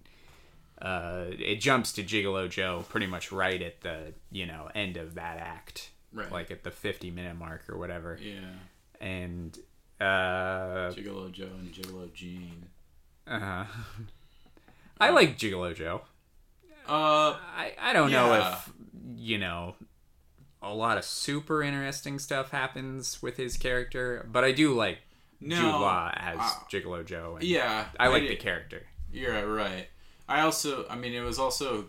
uh 0.81 1.25
it 1.29 1.57
jumps 1.61 1.93
to 1.93 2.03
Gigolo 2.03 2.49
Joe 2.49 2.85
pretty 2.89 3.07
much 3.07 3.31
right 3.31 3.61
at 3.61 3.81
the, 3.81 4.13
you 4.31 4.45
know, 4.45 4.69
end 4.73 4.97
of 4.97 5.15
that 5.15 5.37
act. 5.37 5.89
Right. 6.13 6.31
Like 6.31 6.51
at 6.51 6.63
the 6.63 6.71
50 6.71 7.11
minute 7.11 7.37
mark 7.37 7.69
or 7.69 7.77
whatever. 7.77 8.17
Yeah, 8.21 8.39
And 8.99 9.57
uh 9.99 10.91
Gigolo 10.91 11.31
Joe 11.31 11.49
and 11.59 11.71
Gigolo 11.73 12.11
Jean. 12.13 12.65
Uh 13.27 13.39
huh. 13.39 13.65
I 14.99 15.09
like 15.09 15.37
Gigolo 15.37 15.75
Joe. 15.75 16.01
Uh, 16.87 17.37
I, 17.55 17.73
I 17.79 17.93
don't 17.93 18.11
know 18.11 18.33
if 18.33 18.73
you 19.15 19.37
know 19.37 19.75
a 20.61 20.73
lot 20.73 20.97
of 20.97 21.05
super 21.05 21.63
interesting 21.63 22.19
stuff 22.19 22.51
happens 22.51 23.21
with 23.21 23.37
his 23.37 23.57
character, 23.57 24.27
but 24.31 24.43
I 24.43 24.51
do 24.51 24.73
like 24.75 24.99
no, 25.39 25.55
Jude 25.55 25.65
Law 25.71 26.11
as 26.15 26.37
uh, 26.39 26.49
Gigolo 26.71 27.03
Joe. 27.05 27.37
And 27.39 27.43
yeah, 27.47 27.85
I 27.99 28.07
like 28.09 28.23
did- 28.23 28.31
the 28.31 28.35
character. 28.35 28.83
You're 29.11 29.51
right. 29.53 29.87
I 30.29 30.41
also, 30.41 30.85
I 30.89 30.95
mean, 30.95 31.13
it 31.13 31.21
was 31.21 31.37
also 31.39 31.85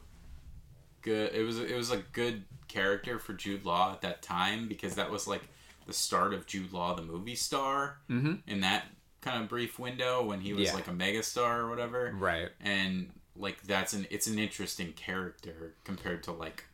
good. 1.03 1.33
It 1.35 1.43
was 1.45 1.59
it 1.61 1.77
was 1.77 1.91
a 1.91 1.99
good 2.13 2.45
character 2.69 3.19
for 3.19 3.33
Jude 3.35 3.65
Law 3.65 3.93
at 3.93 4.01
that 4.03 4.23
time 4.23 4.69
because 4.69 4.95
that 4.97 5.11
was 5.11 5.27
like 5.27 5.43
the 5.87 5.93
start 5.93 6.33
of 6.35 6.47
Jude 6.47 6.73
Law, 6.73 6.95
the 6.95 7.03
movie 7.03 7.35
star, 7.35 7.99
Mhm. 8.09 8.41
in 8.47 8.61
that 8.61 8.85
kind 9.21 9.43
of 9.43 9.49
brief 9.49 9.79
window 9.79 10.23
when 10.25 10.41
he 10.41 10.53
was 10.53 10.69
Yeah. 10.69 10.75
like 10.75 10.89
a 10.89 10.93
megastar 10.93 11.59
or 11.59 11.69
whatever. 11.71 12.13
Right. 12.17 12.49
And 12.61 13.11
like 13.37 13.63
that's 13.63 13.93
an 13.93 14.07
it's 14.11 14.27
an 14.27 14.39
interesting 14.39 14.93
character 14.95 15.75
compared 15.85 16.23
to 16.25 16.33
like 16.33 16.65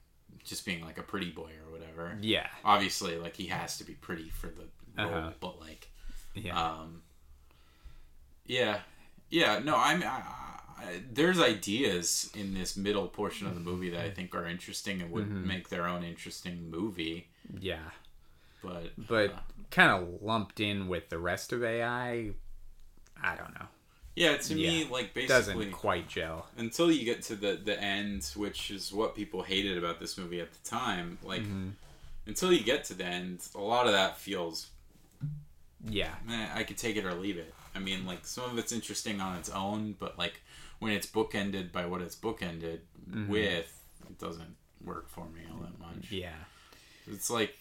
just 0.45 0.65
being 0.65 0.83
like 0.85 0.99
a 0.99 1.03
pretty 1.03 1.31
boy 1.31 1.51
or 1.67 1.68
whatever. 1.99 2.19
Yeah. 2.21 2.47
Obviously, 2.65 3.19
like 3.19 3.37
he 3.37 3.47
has 3.47 3.79
to 3.79 3.85
be 3.85 3.95
pretty 3.95 4.29
for 4.31 4.49
the 4.49 4.65
role, 5.03 5.15
Uh-huh. 5.15 5.31
but 5.41 5.61
like, 5.61 5.89
Yeah. 6.35 6.59
um, 6.61 7.03
yeah, 8.47 8.81
yeah. 9.31 9.59
No, 9.59 9.77
I'm. 9.77 10.03
I, 10.03 10.23
I, 10.81 11.01
there's 11.11 11.41
ideas 11.41 12.31
in 12.35 12.55
this 12.55 12.77
middle 12.77 13.09
portion 13.09 13.47
of 13.49 13.55
the 13.55 13.61
movie 13.61 13.91
that 13.91 14.01
I 14.01 14.11
think 14.11 14.35
are 14.35 14.47
interesting 14.47 15.03
and 15.03 15.11
would 15.11 15.25
Mm-hmm. 15.27 15.47
make 15.47 15.69
their 15.69 15.87
own 15.89 16.05
interesting 16.05 16.71
movie. 16.71 17.29
yeah. 17.61 17.91
But 18.63 18.93
But 18.97 19.35
kind 19.71 19.91
of 19.91 20.23
lumped 20.23 20.61
in 20.61 20.89
with 20.89 21.09
the 21.11 21.19
rest 21.19 21.53
of 21.53 21.63
AI, 21.63 22.31
I 23.23 23.37
don't 23.37 23.55
know. 23.55 23.67
yeah, 24.17 24.37
to 24.37 24.55
me, 24.55 24.85
like 24.85 25.15
basically, 25.15 25.27
Doesn't 25.29 25.73
quite 25.73 26.09
gel. 26.09 26.47
until 26.57 26.91
you 26.91 27.05
get 27.05 27.23
to 27.23 27.37
the 27.37 27.55
the 27.63 27.81
end, 27.81 28.25
which 28.37 28.71
is 28.71 28.93
what 28.93 29.15
people 29.15 29.43
hated 29.43 29.79
about 29.79 30.01
this 30.01 30.17
movie 30.19 30.41
at 30.41 30.53
the 30.53 30.69
time. 30.69 31.19
Like 31.23 31.43
Mm-hmm. 31.43 31.69
Until 32.29 32.53
you 32.53 32.63
get 32.63 32.85
to 32.85 32.95
the 32.95 33.05
end, 33.05 33.41
a 33.57 33.61
lot 33.61 33.87
of 33.87 33.93
that 33.93 34.19
feels 34.19 34.69
Yeah. 35.85 36.15
eh, 36.31 36.49
I 36.55 36.63
could 36.65 36.79
take 36.79 36.97
it 36.97 37.05
or 37.05 37.15
leave 37.15 37.39
it. 37.39 37.53
I 37.75 37.81
mean, 37.81 38.07
like 38.07 38.25
some 38.27 38.51
of 38.51 38.59
it's 38.59 38.73
interesting 38.73 39.21
on 39.21 39.37
its 39.37 39.49
own, 39.51 39.95
but 39.99 40.17
like 40.19 40.41
when 40.79 40.93
it's 40.93 41.07
bookended 41.07 41.73
by 41.73 41.87
what 41.87 42.01
it's 42.01 42.15
bookended 42.17 42.81
with, 43.29 43.83
it 44.09 44.19
doesn't 44.19 44.55
work 44.85 45.09
for 45.09 45.25
me 45.27 45.41
all 45.51 45.59
that 45.61 45.79
much. 45.81 46.11
Yeah. 46.13 46.35
It's 47.07 47.31
like 47.31 47.57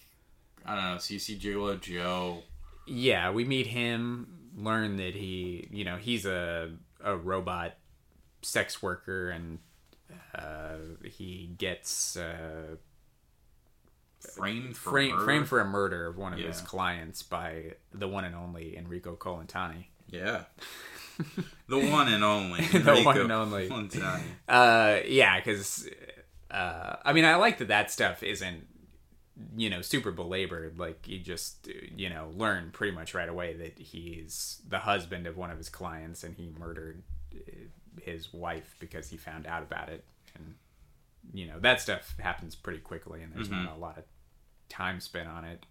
I 0.66 0.76
don't 0.76 0.84
know. 0.84 0.98
So 1.00 1.14
you 1.14 1.20
see 1.20 1.38
Gigolo 1.38 1.80
Joe. 1.80 2.44
Yeah, 2.86 3.32
we 3.32 3.44
meet 3.46 3.68
him, 3.68 4.52
learn 4.58 4.98
that 4.98 5.14
he, 5.16 5.68
you 5.72 5.84
know, 5.86 5.98
he's 5.98 6.26
a 6.26 6.72
a 7.04 7.16
robot 7.16 7.76
sex 8.42 8.82
worker 8.82 9.30
and 9.30 9.60
uh, 10.36 10.78
he 11.04 11.54
gets 11.58 12.18
uh, 12.18 12.76
Framed 14.20 14.76
for 14.76 14.92
framed 14.92 15.14
murder. 15.14 15.26
framed 15.26 15.48
for 15.48 15.60
a 15.60 15.66
murder 15.66 16.08
of 16.08 16.18
one 16.18 16.34
of 16.34 16.40
his 16.40 16.62
clients 16.62 17.24
by 17.24 17.74
the 17.94 18.08
one 18.08 18.26
and 18.26 18.36
only 18.36 18.76
Enrico 18.76 19.16
Colantoni. 19.16 19.86
Yeah. 20.10 20.44
the 21.68 21.80
one 21.80 22.08
and 22.08 22.24
only. 22.24 22.62
The 22.62 23.02
one 23.04 23.18
and 23.18 23.32
only. 23.32 23.70
Montani. 23.70 24.22
Uh, 24.48 25.00
yeah, 25.08 25.38
because 25.40 25.90
uh, 26.52 26.96
I 27.04 27.14
mean, 27.14 27.26
I 27.26 27.36
like 27.36 27.58
that 27.60 27.68
that 27.70 27.92
stuff 27.92 28.24
isn't 28.24 28.68
you 29.56 29.70
know 29.70 29.82
super 29.82 30.12
belabored. 30.12 30.80
Like 30.80 31.08
you 31.08 31.20
just 31.20 31.68
you 31.96 32.10
know 32.10 32.32
learn 32.36 32.72
pretty 32.72 32.96
much 32.96 33.14
right 33.14 33.30
away 33.30 33.54
that 33.54 33.78
he's 33.78 34.62
the 34.68 34.80
husband 34.80 35.28
of 35.28 35.38
one 35.38 35.52
of 35.52 35.58
his 35.58 35.70
clients 35.70 36.24
and 36.24 36.36
he 36.36 36.52
murdered 36.58 37.04
uh, 37.34 37.40
his 38.02 38.34
wife 38.34 38.76
because 38.80 39.10
he 39.10 39.18
found 39.18 39.46
out 39.48 39.64
about 39.64 39.90
it, 39.90 40.04
and 40.36 40.56
you 41.34 41.46
know 41.48 41.60
that 41.60 41.82
stuff 41.82 42.16
happens 42.20 42.56
pretty 42.56 42.80
quickly, 42.80 43.22
and 43.22 43.34
there's 43.34 43.50
not 43.50 43.76
a 43.76 43.80
lot 43.80 43.98
of 43.98 44.04
time 44.70 45.00
spent 45.00 45.28
on 45.28 45.44
it, 45.46 45.66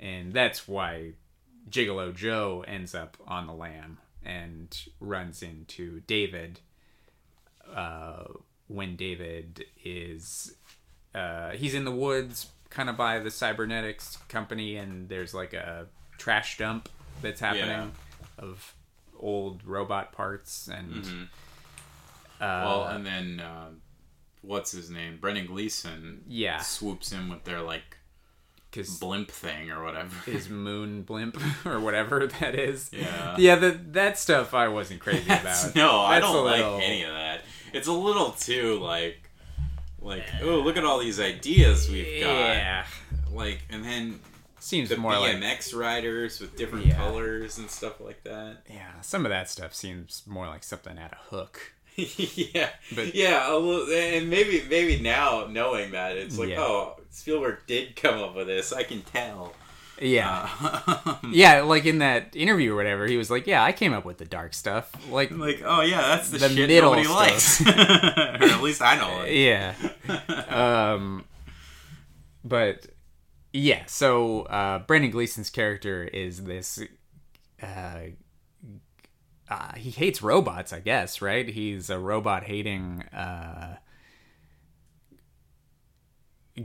and 0.00 0.32
that's 0.32 0.66
why 0.68 1.12
Gigolo 1.70 2.14
Joe 2.14 2.64
ends 2.66 2.94
up 2.94 3.16
on 3.26 3.46
the 3.46 3.52
lam 3.52 3.98
and 4.24 4.76
runs 5.00 5.42
into 5.42 6.00
David 6.06 6.60
uh, 7.74 8.24
when 8.66 8.96
David 8.96 9.64
is 9.84 10.54
uh, 11.14 11.50
he's 11.50 11.74
in 11.74 11.84
the 11.84 11.90
woods, 11.92 12.48
kind 12.70 12.88
of 12.90 12.96
by 12.96 13.18
the 13.18 13.30
cybernetics 13.30 14.18
company, 14.28 14.76
and 14.76 15.08
there's 15.08 15.34
like 15.34 15.54
a 15.54 15.86
trash 16.18 16.58
dump 16.58 16.88
that's 17.22 17.40
happening 17.40 17.68
Yeah. 17.68 18.44
of 18.44 18.74
old 19.18 19.64
robot 19.64 20.12
parts, 20.12 20.68
and 20.68 20.92
Mm-hmm. 21.04 21.22
uh, 22.40 22.46
Well, 22.64 22.84
and 22.88 23.06
then 23.06 23.40
uh, 23.40 23.68
what's 24.48 24.72
his 24.72 24.88
name? 24.90 25.18
Brendan 25.20 25.46
Gleeson. 25.46 26.22
Yeah. 26.26 26.58
Swoops 26.60 27.12
in 27.12 27.28
with 27.28 27.44
their 27.44 27.60
like 27.60 27.96
because 28.70 28.98
blimp 28.98 29.30
thing 29.30 29.70
or 29.70 29.82
whatever. 29.84 30.14
his 30.30 30.48
moon 30.66 31.02
blimp 31.02 31.36
or 31.66 31.78
whatever 31.80 32.26
that 32.40 32.54
is. 32.54 32.90
Yeah. 32.92 33.36
yeah. 33.38 33.56
That 33.56 33.92
that 33.92 34.18
stuff 34.18 34.54
I 34.54 34.68
wasn't 34.68 35.00
crazy 35.00 35.24
about. 35.30 35.72
no, 35.76 36.00
I 36.00 36.20
That's 36.20 36.32
don't 36.32 36.36
a 36.46 36.50
like 36.50 36.82
any 36.82 37.02
of 37.04 37.10
that. 37.12 37.42
It's 37.72 37.86
a 37.88 37.92
little 37.92 38.30
too 38.30 38.78
like, 38.78 39.30
like 40.00 40.24
oh 40.42 40.60
look 40.60 40.76
at 40.76 40.84
all 40.84 40.98
these 40.98 41.20
ideas 41.20 41.88
we've 41.90 42.22
got. 42.22 42.30
Yeah, 42.30 42.86
Like 43.32 43.60
and 43.70 43.84
then 43.84 44.20
seems 44.60 44.88
the 44.88 44.96
more 44.96 45.12
like 45.18 45.36
BMX 45.36 45.74
riders 45.78 46.40
with 46.40 46.56
different 46.56 46.86
Yeah. 46.86 46.96
colors 46.96 47.58
and 47.58 47.70
stuff 47.70 48.00
like 48.00 48.24
that. 48.24 48.62
yeah. 48.68 49.00
Some 49.02 49.24
of 49.26 49.30
that 49.30 49.48
stuff 49.50 49.74
seems 49.74 50.22
more 50.26 50.46
like 50.46 50.64
something 50.64 50.98
out 50.98 51.12
of 51.12 51.18
hook. 51.30 51.74
yeah, 52.54 52.70
But- 52.94 53.14
yeah, 53.14 53.52
a 53.52 53.56
little, 53.56 53.92
and 53.92 54.30
maybe 54.30 54.62
maybe 54.70 55.00
now 55.00 55.46
knowing 55.50 55.90
that 55.92 56.16
it's 56.16 56.38
like 56.38 56.50
Yeah. 56.50 56.60
oh 56.60 56.94
Spielberg 57.10 57.58
did 57.66 57.96
come 57.96 58.20
up 58.22 58.36
with 58.36 58.46
this. 58.46 58.72
I 58.72 58.84
can 58.84 59.02
tell. 59.02 59.52
Yeah. 60.00 60.48
Uh, 60.60 61.16
Yeah, 61.32 61.62
like 61.62 61.84
in 61.84 61.98
that 61.98 62.36
interview 62.36 62.72
or 62.72 62.76
whatever, 62.76 63.06
he 63.08 63.16
was 63.16 63.30
like, 63.32 63.48
"Yeah, 63.48 63.64
I 63.64 63.72
came 63.72 63.92
up 63.92 64.04
with 64.04 64.18
the 64.18 64.24
dark 64.24 64.54
stuff." 64.54 64.92
Like, 65.10 65.32
like 65.32 65.60
oh 65.64 65.80
yeah, 65.80 66.00
that's 66.02 66.30
the, 66.30 66.38
The 66.38 66.48
shit 66.50 66.68
middle 66.68 66.94
nobody 66.94 67.08
stuff. 67.08 67.66
likes, 67.66 67.66
or 68.40 68.44
at 68.54 68.62
least 68.62 68.80
I 68.80 68.96
know 68.96 69.22
it. 69.26 69.34
yeah. 69.34 69.74
Um, 70.48 71.24
but 72.44 72.86
yeah, 73.52 73.82
so 73.86 74.42
uh, 74.42 74.78
Brendan 74.80 75.10
Gleeson's 75.10 75.50
character 75.50 76.04
is 76.04 76.44
this. 76.44 76.78
Uh, 77.60 77.98
uh, 79.50 79.74
he 79.76 79.90
hates 79.90 80.22
robots, 80.22 80.72
I 80.72 80.80
guess, 80.80 81.20
right? 81.22 81.48
He's 81.48 81.90
a 81.90 81.98
robot 81.98 82.44
hating 82.44 83.02
uh, 83.12 83.76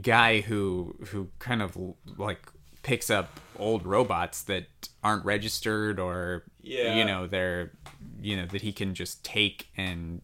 guy 0.00 0.40
who 0.40 0.96
who 1.08 1.28
kind 1.38 1.62
of 1.62 1.76
like 2.16 2.40
picks 2.82 3.10
up 3.10 3.40
old 3.58 3.86
robots 3.86 4.42
that 4.42 4.66
aren't 5.02 5.24
registered 5.24 5.98
or 6.00 6.44
Yeah. 6.60 6.96
you 6.96 7.04
know 7.04 7.26
they're 7.26 7.72
you 8.20 8.36
know 8.36 8.46
that 8.46 8.62
he 8.62 8.72
can 8.72 8.94
just 8.94 9.24
take 9.24 9.68
and 9.76 10.20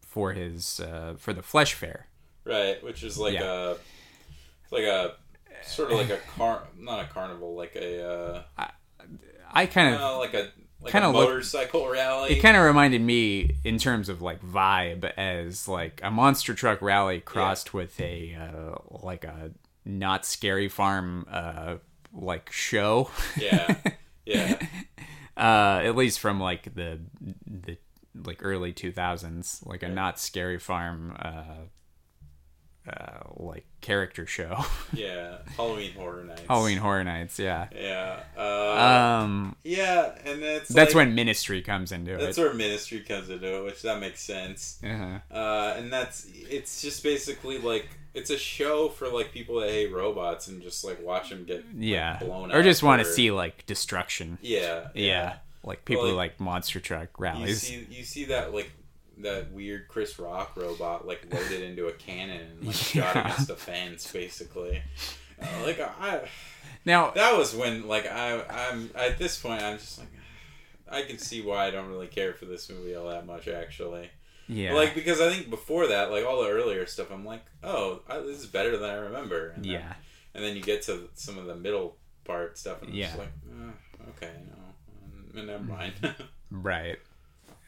for 0.00 0.32
his 0.32 0.80
uh, 0.80 1.14
for 1.18 1.32
the 1.32 1.42
flesh 1.42 1.74
fair 1.74 2.08
Right, 2.44 2.82
which 2.82 3.04
is 3.04 3.18
like 3.18 3.34
Yeah. 3.34 3.44
a 3.44 3.76
like 4.72 4.84
a 4.84 5.14
sort 5.64 5.92
of 5.92 5.98
like 5.98 6.10
a 6.10 6.16
car 6.36 6.62
not 6.76 7.04
a 7.04 7.08
carnival, 7.08 7.54
like 7.54 7.76
a 7.76 8.44
I 9.54 9.66
kind 9.66 9.94
uh, 9.94 9.98
of 9.98 10.02
uh, 10.02 10.18
like 10.18 10.34
a 10.34 10.48
like 10.82 10.92
Kinda 10.92 11.08
a 11.08 11.10
look- 11.10 11.28
motorcycle 11.28 11.88
rally. 11.88 12.30
it 12.32 12.40
kind 12.42 12.56
of 12.56 12.64
reminded 12.64 13.00
me 13.02 13.56
in 13.64 13.78
terms 13.78 14.08
of 14.08 14.20
like 14.22 14.40
vibe 14.42 15.04
as 15.16 15.68
like 15.68 16.00
a 16.02 16.10
monster 16.10 16.54
truck 16.54 16.82
rally 16.82 17.20
crossed 17.20 17.72
with 17.72 17.98
a 18.00 18.34
uh, 18.34 18.74
like 18.90 19.24
a 19.24 19.52
not 19.84 20.24
scary 20.26 20.68
farm 20.68 21.26
uh 21.30 21.76
like 22.12 22.50
show. 22.52 23.10
Yeah, 23.38 23.76
yeah, 24.26 24.58
uh 25.36 25.80
at 25.84 25.96
least 25.96 26.20
from 26.20 26.38
like 26.40 26.74
the 26.74 27.00
the 27.46 27.78
like 28.14 28.38
early 28.42 28.72
2000s 28.74 29.64
like 29.66 29.82
a 29.82 29.88
not 29.88 30.18
scary 30.20 30.58
farm 30.58 31.16
uh 31.18 31.64
uh 32.88 33.20
like 33.36 33.64
character 33.80 34.26
show 34.26 34.64
yeah. 34.92 35.38
Halloween 35.56 35.92
Horror 35.92 36.24
Nights. 36.24 36.42
halloween 36.48 36.78
horror 36.78 37.04
nights 37.04 37.38
yeah 37.38 37.68
Yeah, 37.74 38.20
uh, 38.36 39.22
um 39.24 39.56
yeah, 39.64 40.12
and 40.24 40.42
that's 40.42 40.68
that's 40.68 40.94
like- 40.94 41.06
when 41.06 41.14
ministry 41.14 41.62
comes 41.62 41.92
into 41.92 42.10
that's 42.12 42.22
it 42.22 42.26
That's 42.26 42.38
where 42.38 42.54
Ministry 42.54 43.00
comes 43.00 43.30
into 43.30 43.56
it, 43.58 43.64
which 43.64 43.82
that 43.82 44.00
makes 44.00 44.20
sense. 44.20 44.80
uh-huh. 44.84 45.18
Uh, 45.36 45.74
and 45.76 45.92
that's 45.92 46.26
it's 46.50 46.82
just 46.82 47.02
basically 47.02 47.58
like 47.58 47.88
it's 48.14 48.30
a 48.30 48.36
show 48.38 48.88
for 48.88 49.08
like 49.08 49.32
people 49.32 49.60
that 49.60 49.70
hate 49.70 49.92
robots 49.92 50.48
and 50.48 50.60
just 50.62 50.84
like 50.84 51.00
watch 51.02 51.30
them 51.30 51.44
get 51.44 51.58
like, 51.58 51.64
yeah 51.78 52.18
blown 52.18 52.52
or 52.52 52.62
just 52.62 52.82
want 52.82 53.00
to 53.02 53.06
see 53.10 53.30
like 53.30 53.64
destruction 53.66 54.38
yeah 54.42 54.88
yeah, 54.94 55.36
like 55.64 55.84
people 55.84 56.02
who 56.04 56.08
like, 56.14 56.32
like 56.32 56.40
monster 56.40 56.78
truck 56.80 57.08
you 57.18 57.22
rallies 57.24 57.62
see 57.62 57.86
you 57.90 58.02
see 58.04 58.24
that 58.26 58.52
like 58.52 58.70
that 59.18 59.52
weird 59.52 59.88
Chris 59.88 60.18
Rock 60.18 60.56
robot 60.56 61.06
like 61.06 61.32
loaded 61.32 61.62
into 61.62 61.86
a 61.86 61.92
cannon 61.92 62.40
and 62.58 62.66
like 62.66 62.74
shot 62.92 63.14
Yeah. 63.14 63.24
against 63.32 63.50
a 63.50 63.56
fence 63.56 64.10
basically. 64.12 64.82
Uh, 65.40 65.46
like 65.64 65.80
I 65.80 66.28
now 66.84 67.10
that 67.10 67.36
was 67.36 67.54
when 67.54 67.86
like 67.88 68.06
I 68.06 68.42
I'm 68.48 68.90
at 68.94 69.18
this 69.18 69.38
point 69.38 69.62
I'm 69.62 69.78
just 69.78 69.98
like 69.98 70.08
I 70.90 71.02
can 71.02 71.18
see 71.18 71.40
why 71.42 71.66
I 71.66 71.70
don't 71.70 71.88
really 71.88 72.06
care 72.06 72.34
for 72.34 72.44
this 72.46 72.68
movie 72.68 72.94
all 72.94 73.08
that 73.08 73.26
much 73.26 73.48
actually. 73.48 74.10
yeah 74.48 74.74
Like 74.74 74.94
because 74.94 75.20
I 75.20 75.30
think 75.32 75.48
before 75.50 75.86
that, 75.88 76.10
like 76.10 76.24
all 76.26 76.42
the 76.42 76.50
earlier 76.50 76.84
stuff, 76.86 77.10
I'm 77.10 77.24
like, 77.24 77.42
oh, 77.64 78.00
I, 78.08 78.18
this 78.18 78.38
is 78.40 78.46
better 78.46 78.76
than 78.76 78.90
I 78.90 78.94
remember. 78.96 79.50
And 79.50 79.64
then, 79.64 79.72
yeah 79.72 79.92
and 80.34 80.42
then 80.44 80.54
you 80.56 80.62
get 80.62 80.82
to 80.82 81.08
some 81.14 81.38
of 81.38 81.46
the 81.46 81.54
middle 81.54 81.96
part 82.24 82.56
stuff, 82.58 82.80
and 82.82 82.90
I'm 82.90 82.96
Yeah. 82.96 83.14
like, 83.18 83.32
oh, 83.54 84.08
okay, 84.16 84.30
no, 84.48 85.40
um, 85.40 85.46
never 85.46 85.62
mind. 85.64 85.92
Right. 86.50 86.98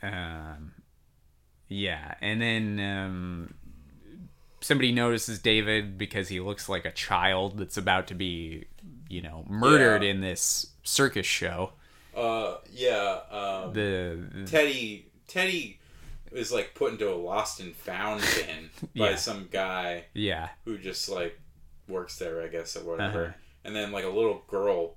Um, 0.03 0.73
yeah, 1.69 2.15
and 2.21 2.41
then 2.41 2.81
um, 2.81 3.55
somebody 4.61 4.93
notices 4.93 5.39
David 5.39 5.99
because 5.99 6.29
he 6.29 6.41
looks 6.41 6.69
like 6.69 6.85
a 6.85 6.93
child 6.93 7.59
that's 7.59 7.77
about 7.77 8.07
to 8.09 8.15
be, 8.15 8.67
you 9.09 9.23
know, 9.23 9.45
murdered 9.49 10.03
Yeah. 10.03 10.11
in 10.11 10.21
this 10.21 10.67
circus 10.83 11.27
show. 11.27 11.73
uh, 12.17 12.59
yeah, 12.73 13.21
um, 13.31 13.73
The 13.73 14.45
Teddy, 14.47 15.07
Teddy, 15.27 15.81
is 16.33 16.53
like 16.53 16.75
put 16.75 16.93
into 16.93 17.11
a 17.13 17.15
lost 17.15 17.61
and 17.61 17.75
found 17.75 18.21
bin 18.37 18.71
by 18.97 19.11
Yeah. 19.11 19.17
some 19.17 19.49
guy 19.51 20.05
Yeah. 20.15 20.49
who 20.65 20.79
just 20.79 21.09
like 21.09 21.39
works 21.89 22.19
there, 22.19 22.41
I 22.43 22.47
guess, 22.49 22.77
or 22.77 22.85
whatever. 22.85 23.25
Uh-huh. 23.27 23.35
And 23.65 23.75
then 23.77 23.91
like 23.93 24.05
a 24.05 24.09
little 24.09 24.43
girl 24.49 24.97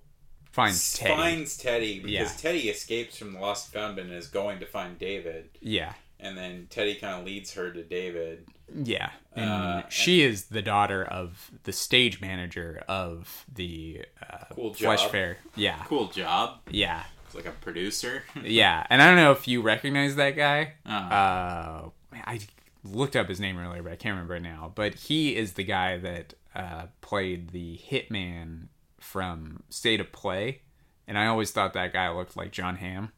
Finds 0.52 0.94
Teddy. 0.94 1.14
finds 1.14 1.57
Teddy 1.57 1.99
because 1.99 2.11
Yeah. 2.11 2.38
Teddy 2.38 2.69
escapes 2.69 3.18
from 3.18 3.34
the 3.34 3.39
lost 3.39 3.68
and 3.68 3.73
found 3.81 3.95
bin 3.95 4.06
and 4.07 4.15
is 4.15 4.27
going 4.27 4.60
to 4.60 4.65
find 4.65 4.98
David. 4.98 5.49
Yeah. 5.61 5.94
And 6.19 6.38
then 6.38 6.68
Teddy 6.69 6.95
kind 6.95 7.19
of 7.19 7.26
leads 7.26 7.53
her 7.53 7.72
to 7.72 7.84
David. 7.84 8.48
Yeah. 8.73 9.11
And 9.35 9.49
Uh, 9.49 9.84
she 9.89 10.23
is 10.23 10.45
the 10.45 10.61
daughter 10.64 11.03
of 11.03 11.52
the 11.64 11.72
stage 11.72 12.19
manager 12.22 12.84
of 12.88 13.45
the 13.53 14.03
uh, 14.27 14.45
Cool 14.52 14.73
Flesh. 14.73 15.06
Fair. 15.07 15.38
Yeah. 15.56 15.84
Cool 15.85 16.07
job. 16.07 16.60
Yeah. 16.72 17.03
It's 17.26 17.35
like 17.35 17.45
a 17.45 17.52
producer. 17.52 18.23
Yeah. 18.44 18.85
And 18.89 19.02
I 19.02 19.07
don't 19.07 19.18
know 19.18 19.31
if 19.31 19.48
you 19.48 19.61
recognize 19.61 20.15
that 20.15 20.31
guy. 20.35 20.73
Uh, 20.85 20.89
Uh, 20.91 21.89
I 22.26 22.39
looked 22.84 23.15
up 23.15 23.30
his 23.30 23.39
name 23.39 23.57
earlier, 23.60 23.84
but 23.84 23.91
I 23.91 23.95
can't 23.95 24.14
remember 24.14 24.35
it 24.38 24.41
now. 24.41 24.72
But 24.73 24.95
he 24.95 25.35
is 25.35 25.53
the 25.53 25.64
guy 25.64 25.98
that 25.98 26.34
uh, 26.56 26.88
played 27.02 27.49
the 27.52 27.80
hitman 27.91 28.69
from 28.99 29.61
State 29.69 29.99
of 29.99 30.11
Play. 30.11 30.61
And 31.07 31.15
I 31.18 31.27
always 31.27 31.52
thought 31.52 31.73
that 31.73 31.94
guy 31.94 32.10
looked 32.10 32.35
like 32.35 32.52
Jon 32.52 32.77
Hamm. 32.77 33.11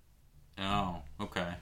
oh, 0.60 0.98
okay. 1.22 1.54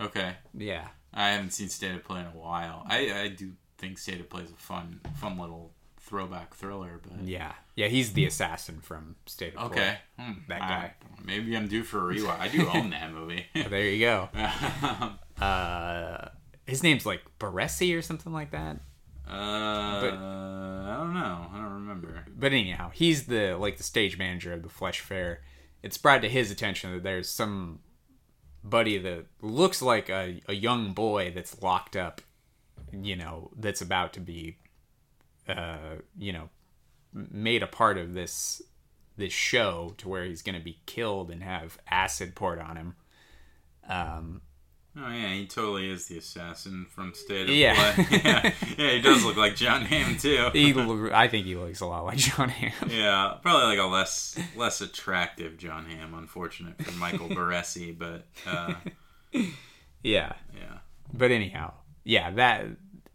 Okay. 0.00 0.34
Yeah. 0.54 0.88
I 1.14 1.30
haven't 1.30 1.50
seen 1.52 1.68
State 1.68 1.94
of 1.94 2.04
Play 2.04 2.20
in 2.20 2.26
a 2.26 2.30
while. 2.30 2.84
I, 2.88 3.12
I 3.22 3.28
do 3.28 3.52
think 3.78 3.98
State 3.98 4.20
of 4.20 4.28
Play 4.30 4.42
is 4.44 4.50
a 4.50 4.54
fun 4.54 5.00
fun 5.16 5.38
little 5.38 5.72
throwback 6.00 6.54
thriller, 6.54 7.00
but 7.02 7.26
Yeah. 7.26 7.52
Yeah, 7.76 7.86
he's 7.88 8.12
the 8.12 8.24
assassin 8.26 8.80
from 8.80 9.16
State 9.26 9.54
of 9.56 9.72
Play. 9.72 9.80
okay. 9.82 9.98
Hmm, 10.18 10.32
That 10.48 10.62
I- 10.62 10.68
guy. 10.68 10.94
maybe 11.24 11.56
I'm 11.56 11.68
due 11.68 11.84
for 11.84 12.10
a 12.10 12.14
rewatch. 12.14 12.38
I 12.40 12.48
do 12.48 12.68
own 12.74 12.90
that 12.90 13.12
movie. 13.12 13.46
There 13.54 13.84
you 13.88 14.00
go. 14.00 14.28
Uh, 15.40 16.28
his 16.66 16.82
name's 16.84 17.04
like 17.04 17.22
Baresi 17.40 17.96
or 17.98 18.02
something 18.02 18.32
like 18.32 18.52
that. 18.52 18.76
uh, 19.28 19.32
I 19.32 20.94
don't 20.98 21.14
know. 21.14 21.46
I 21.52 21.56
don't 21.56 21.72
remember. 21.74 22.24
But 22.36 22.52
anyhow, 22.52 22.90
he's 22.92 23.26
the 23.26 23.56
like 23.56 23.76
the 23.76 23.82
stage 23.82 24.16
manager 24.18 24.52
of 24.52 24.62
the 24.62 24.68
Flesh 24.68 25.00
Fair. 25.00 25.40
It's 25.82 25.98
brought 25.98 26.22
to 26.22 26.28
his 26.28 26.50
attention 26.52 26.92
that 26.92 27.02
there's 27.02 27.28
some 27.28 27.80
buddy 28.64 28.98
that 28.98 29.26
looks 29.40 29.82
like 29.82 30.08
a, 30.08 30.40
a 30.48 30.54
young 30.54 30.92
boy 30.92 31.32
that's 31.34 31.62
locked 31.62 31.96
up, 31.96 32.20
you 32.92 33.16
know, 33.16 33.50
that's 33.56 33.80
about 33.80 34.12
to 34.14 34.20
be, 34.20 34.58
uh, 35.48 35.96
you 36.18 36.32
know, 36.32 36.48
made 37.12 37.62
a 37.62 37.66
part 37.66 37.98
of 37.98 38.14
this 38.14 38.62
this 39.16 39.32
show 39.32 39.94
to 39.98 40.08
where 40.08 40.24
he's 40.24 40.42
going 40.42 40.58
to 40.58 40.64
be 40.64 40.80
killed 40.86 41.30
and 41.30 41.42
have 41.42 41.78
acid 41.90 42.34
poured 42.34 42.58
on 42.58 42.76
him. 42.76 42.94
Um, 43.86 44.40
Oh 44.94 45.08
yeah, 45.10 45.32
he 45.32 45.46
totally 45.46 45.90
is 45.90 46.06
the 46.06 46.18
assassin 46.18 46.84
from 46.90 47.14
State 47.14 47.48
of 47.48 47.54
Yeah. 47.54 47.94
Play. 47.94 48.06
yeah, 48.24 48.52
yeah, 48.76 48.90
he 48.90 49.00
does 49.00 49.24
look 49.24 49.36
like 49.38 49.56
Jon 49.56 49.82
Hamm 49.86 50.18
too. 50.18 50.50
he, 50.52 50.74
I 51.12 51.28
think 51.28 51.46
he 51.46 51.54
looks 51.54 51.80
a 51.80 51.86
lot 51.86 52.04
like 52.04 52.18
Jon 52.18 52.50
Hamm. 52.50 52.90
Yeah, 52.90 53.36
probably 53.40 53.68
like 53.74 53.78
a 53.78 53.90
less 53.90 54.38
less 54.54 54.80
attractive 54.82 55.56
Jon 55.56 55.86
Hamm. 55.86 56.12
Unfortunate 56.14 56.82
for 56.82 56.92
Michael 56.98 57.28
Baresi, 57.30 57.96
but 57.98 58.26
uh, 58.46 58.74
Yeah. 60.02 60.32
yeah, 60.54 60.78
but 61.12 61.30
anyhow, 61.30 61.72
yeah, 62.04 62.30
that 62.32 62.66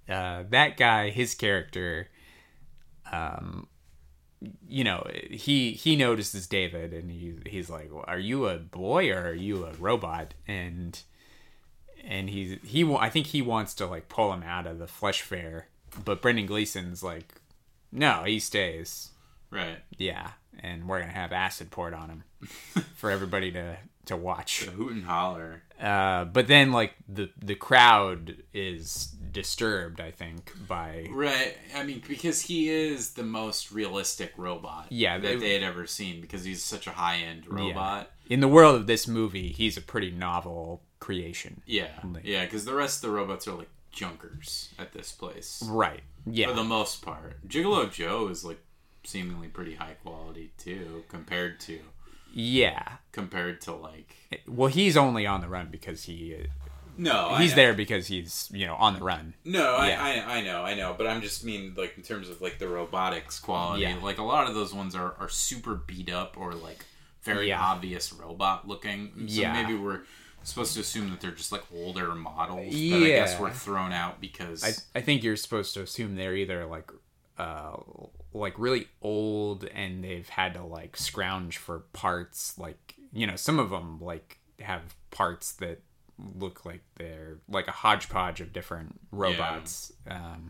uh, 0.09 0.43
that 0.49 0.77
guy, 0.77 1.09
his 1.11 1.35
character, 1.35 2.07
um, 3.11 3.67
you 4.67 4.83
know, 4.83 5.05
he 5.29 5.73
he 5.73 5.95
notices 5.95 6.47
David, 6.47 6.93
and 6.93 7.11
he 7.11 7.35
he's 7.45 7.69
like, 7.69 7.93
well, 7.93 8.05
"Are 8.07 8.17
you 8.19 8.47
a 8.47 8.57
boy 8.57 9.11
or 9.11 9.27
are 9.29 9.33
you 9.33 9.65
a 9.65 9.73
robot?" 9.73 10.33
And 10.47 10.99
and 12.05 12.29
he's 12.29 12.57
he 12.63 12.83
I 12.95 13.09
think 13.09 13.27
he 13.27 13.41
wants 13.41 13.73
to 13.75 13.85
like 13.87 14.09
pull 14.09 14.31
him 14.33 14.43
out 14.43 14.67
of 14.67 14.79
the 14.79 14.87
flesh 14.87 15.21
fair, 15.21 15.67
but 16.03 16.21
Brendan 16.21 16.45
Gleeson's 16.47 17.03
like, 17.03 17.35
"No, 17.91 18.23
he 18.25 18.39
stays." 18.39 19.11
right. 19.49 19.79
Yeah, 19.97 20.31
and 20.59 20.87
we're 20.87 20.99
gonna 20.99 21.11
have 21.13 21.31
acid 21.31 21.71
poured 21.71 21.93
on 21.93 22.09
him 22.09 22.23
for 22.95 23.09
everybody 23.11 23.51
to 23.53 23.77
to 24.07 24.15
watch. 24.17 24.65
The 24.65 24.71
hoot 24.71 24.93
and 24.93 25.03
holler. 25.05 25.63
Uh, 25.79 26.25
but 26.25 26.47
then 26.47 26.71
like 26.71 26.93
the 27.07 27.29
the 27.37 27.55
crowd 27.55 28.37
is 28.53 29.07
disturbed, 29.31 29.99
I 30.01 30.11
think, 30.11 30.51
by 30.67 31.07
Right. 31.11 31.55
I 31.75 31.83
mean, 31.83 32.01
because 32.07 32.41
he 32.41 32.69
is 32.69 33.11
the 33.13 33.23
most 33.23 33.71
realistic 33.71 34.33
robot 34.37 34.87
Yeah, 34.89 35.17
that 35.19 35.27
they- 35.27 35.35
they 35.35 35.53
had 35.53 35.63
ever 35.63 35.85
seen 35.85 36.21
because 36.21 36.43
he's 36.43 36.63
such 36.63 36.87
a 36.87 36.91
high 36.91 37.17
end 37.17 37.43
robot. 37.47 38.09
in 38.29 38.39
the 38.39 38.47
world 38.47 38.75
of 38.75 38.87
this 38.87 39.07
movie, 39.07 39.49
he's 39.51 39.77
a 39.77 39.81
pretty 39.81 40.09
novel 40.09 40.81
creation. 40.99 41.61
Yeah. 41.65 41.87
Yeah, 42.23 42.45
because 42.45 42.65
the 42.65 42.73
rest 42.75 43.03
of 43.03 43.09
the 43.09 43.15
robots 43.15 43.47
are 43.47 43.53
like 43.53 43.69
junkers 43.91 44.69
at 44.77 44.93
this 44.93 45.11
place. 45.11 45.63
Right. 45.67 46.01
Yeah. 46.25 46.47
For 46.49 46.53
the 46.53 46.63
most 46.63 47.01
part. 47.01 47.47
Gigolo 47.47 47.91
Joe 47.91 48.27
is 48.27 48.43
like 48.45 48.59
seemingly 49.03 49.47
pretty 49.47 49.75
high 49.75 49.95
quality 50.03 50.51
too 50.57 51.03
compared 51.07 51.59
to 51.61 51.79
yeah. 52.33 52.97
compared 53.11 53.61
to 53.61 53.73
like 53.73 54.15
Well, 54.47 54.69
he's 54.69 54.97
only 54.97 55.25
on 55.25 55.41
the 55.41 55.47
run 55.47 55.69
because 55.71 56.03
he 56.03 56.35
uh, 56.35 56.47
No, 56.97 57.35
he's 57.35 57.53
I, 57.53 57.55
there 57.55 57.73
because 57.73 58.07
he's 58.07 58.49
you 58.53 58.65
know 58.65 58.75
on 58.75 58.95
the 58.95 59.03
run. 59.03 59.33
No, 59.45 59.75
I, 59.75 59.91
I 59.91 60.37
I 60.37 60.41
know, 60.41 60.63
I 60.63 60.73
know, 60.75 60.93
but 60.97 61.07
I'm 61.07 61.21
just 61.21 61.43
mean 61.45 61.73
like 61.77 61.93
in 61.97 62.03
terms 62.03 62.29
of 62.29 62.41
like 62.41 62.59
the 62.59 62.67
robotics 62.67 63.39
quality. 63.39 63.83
Yeah. 63.83 63.97
Like 64.01 64.17
a 64.17 64.23
lot 64.23 64.47
of 64.47 64.53
those 64.55 64.73
ones 64.73 64.93
are 64.95 65.15
are 65.19 65.29
super 65.29 65.75
beat 65.75 66.11
up 66.11 66.37
or 66.37 66.53
like 66.53 66.85
very 67.23 67.47
Yeah. 67.49 67.61
obvious 67.61 68.11
robot 68.13 68.67
looking. 68.67 69.11
So 69.27 69.41
Yeah. 69.41 69.53
maybe 69.53 69.73
we're 69.75 70.01
supposed 70.43 70.73
to 70.75 70.79
assume 70.79 71.09
that 71.09 71.19
they're 71.19 71.31
just 71.31 71.51
like 71.51 71.63
older 71.75 72.15
models. 72.15 72.73
yeah. 72.73 72.97
that 72.99 73.05
I 73.05 73.09
guess 73.09 73.39
were 73.39 73.49
thrown 73.51 73.91
out 73.91 74.21
because 74.21 74.63
I 74.63 74.99
I 74.99 75.01
think 75.01 75.23
you're 75.23 75.35
supposed 75.35 75.73
to 75.75 75.81
assume 75.81 76.15
they're 76.15 76.35
either 76.35 76.65
like 76.65 76.89
uh 77.37 77.75
like 78.33 78.53
really 78.57 78.87
old 79.01 79.65
and 79.65 80.03
they've 80.03 80.27
had 80.29 80.53
to 80.55 80.63
like 80.63 80.97
scrounge 80.97 81.57
for 81.57 81.79
parts 81.93 82.57
like 82.57 82.95
you 83.13 83.25
know 83.27 83.35
some 83.35 83.59
of 83.59 83.69
them 83.69 83.99
like 84.01 84.39
have 84.59 84.95
parts 85.11 85.53
that 85.53 85.81
look 86.35 86.65
like 86.65 86.81
they're 86.95 87.37
like 87.47 87.67
a 87.67 87.71
hodgepodge 87.71 88.41
of 88.41 88.51
different 88.53 88.99
robots 89.11 89.91
um 90.09 90.49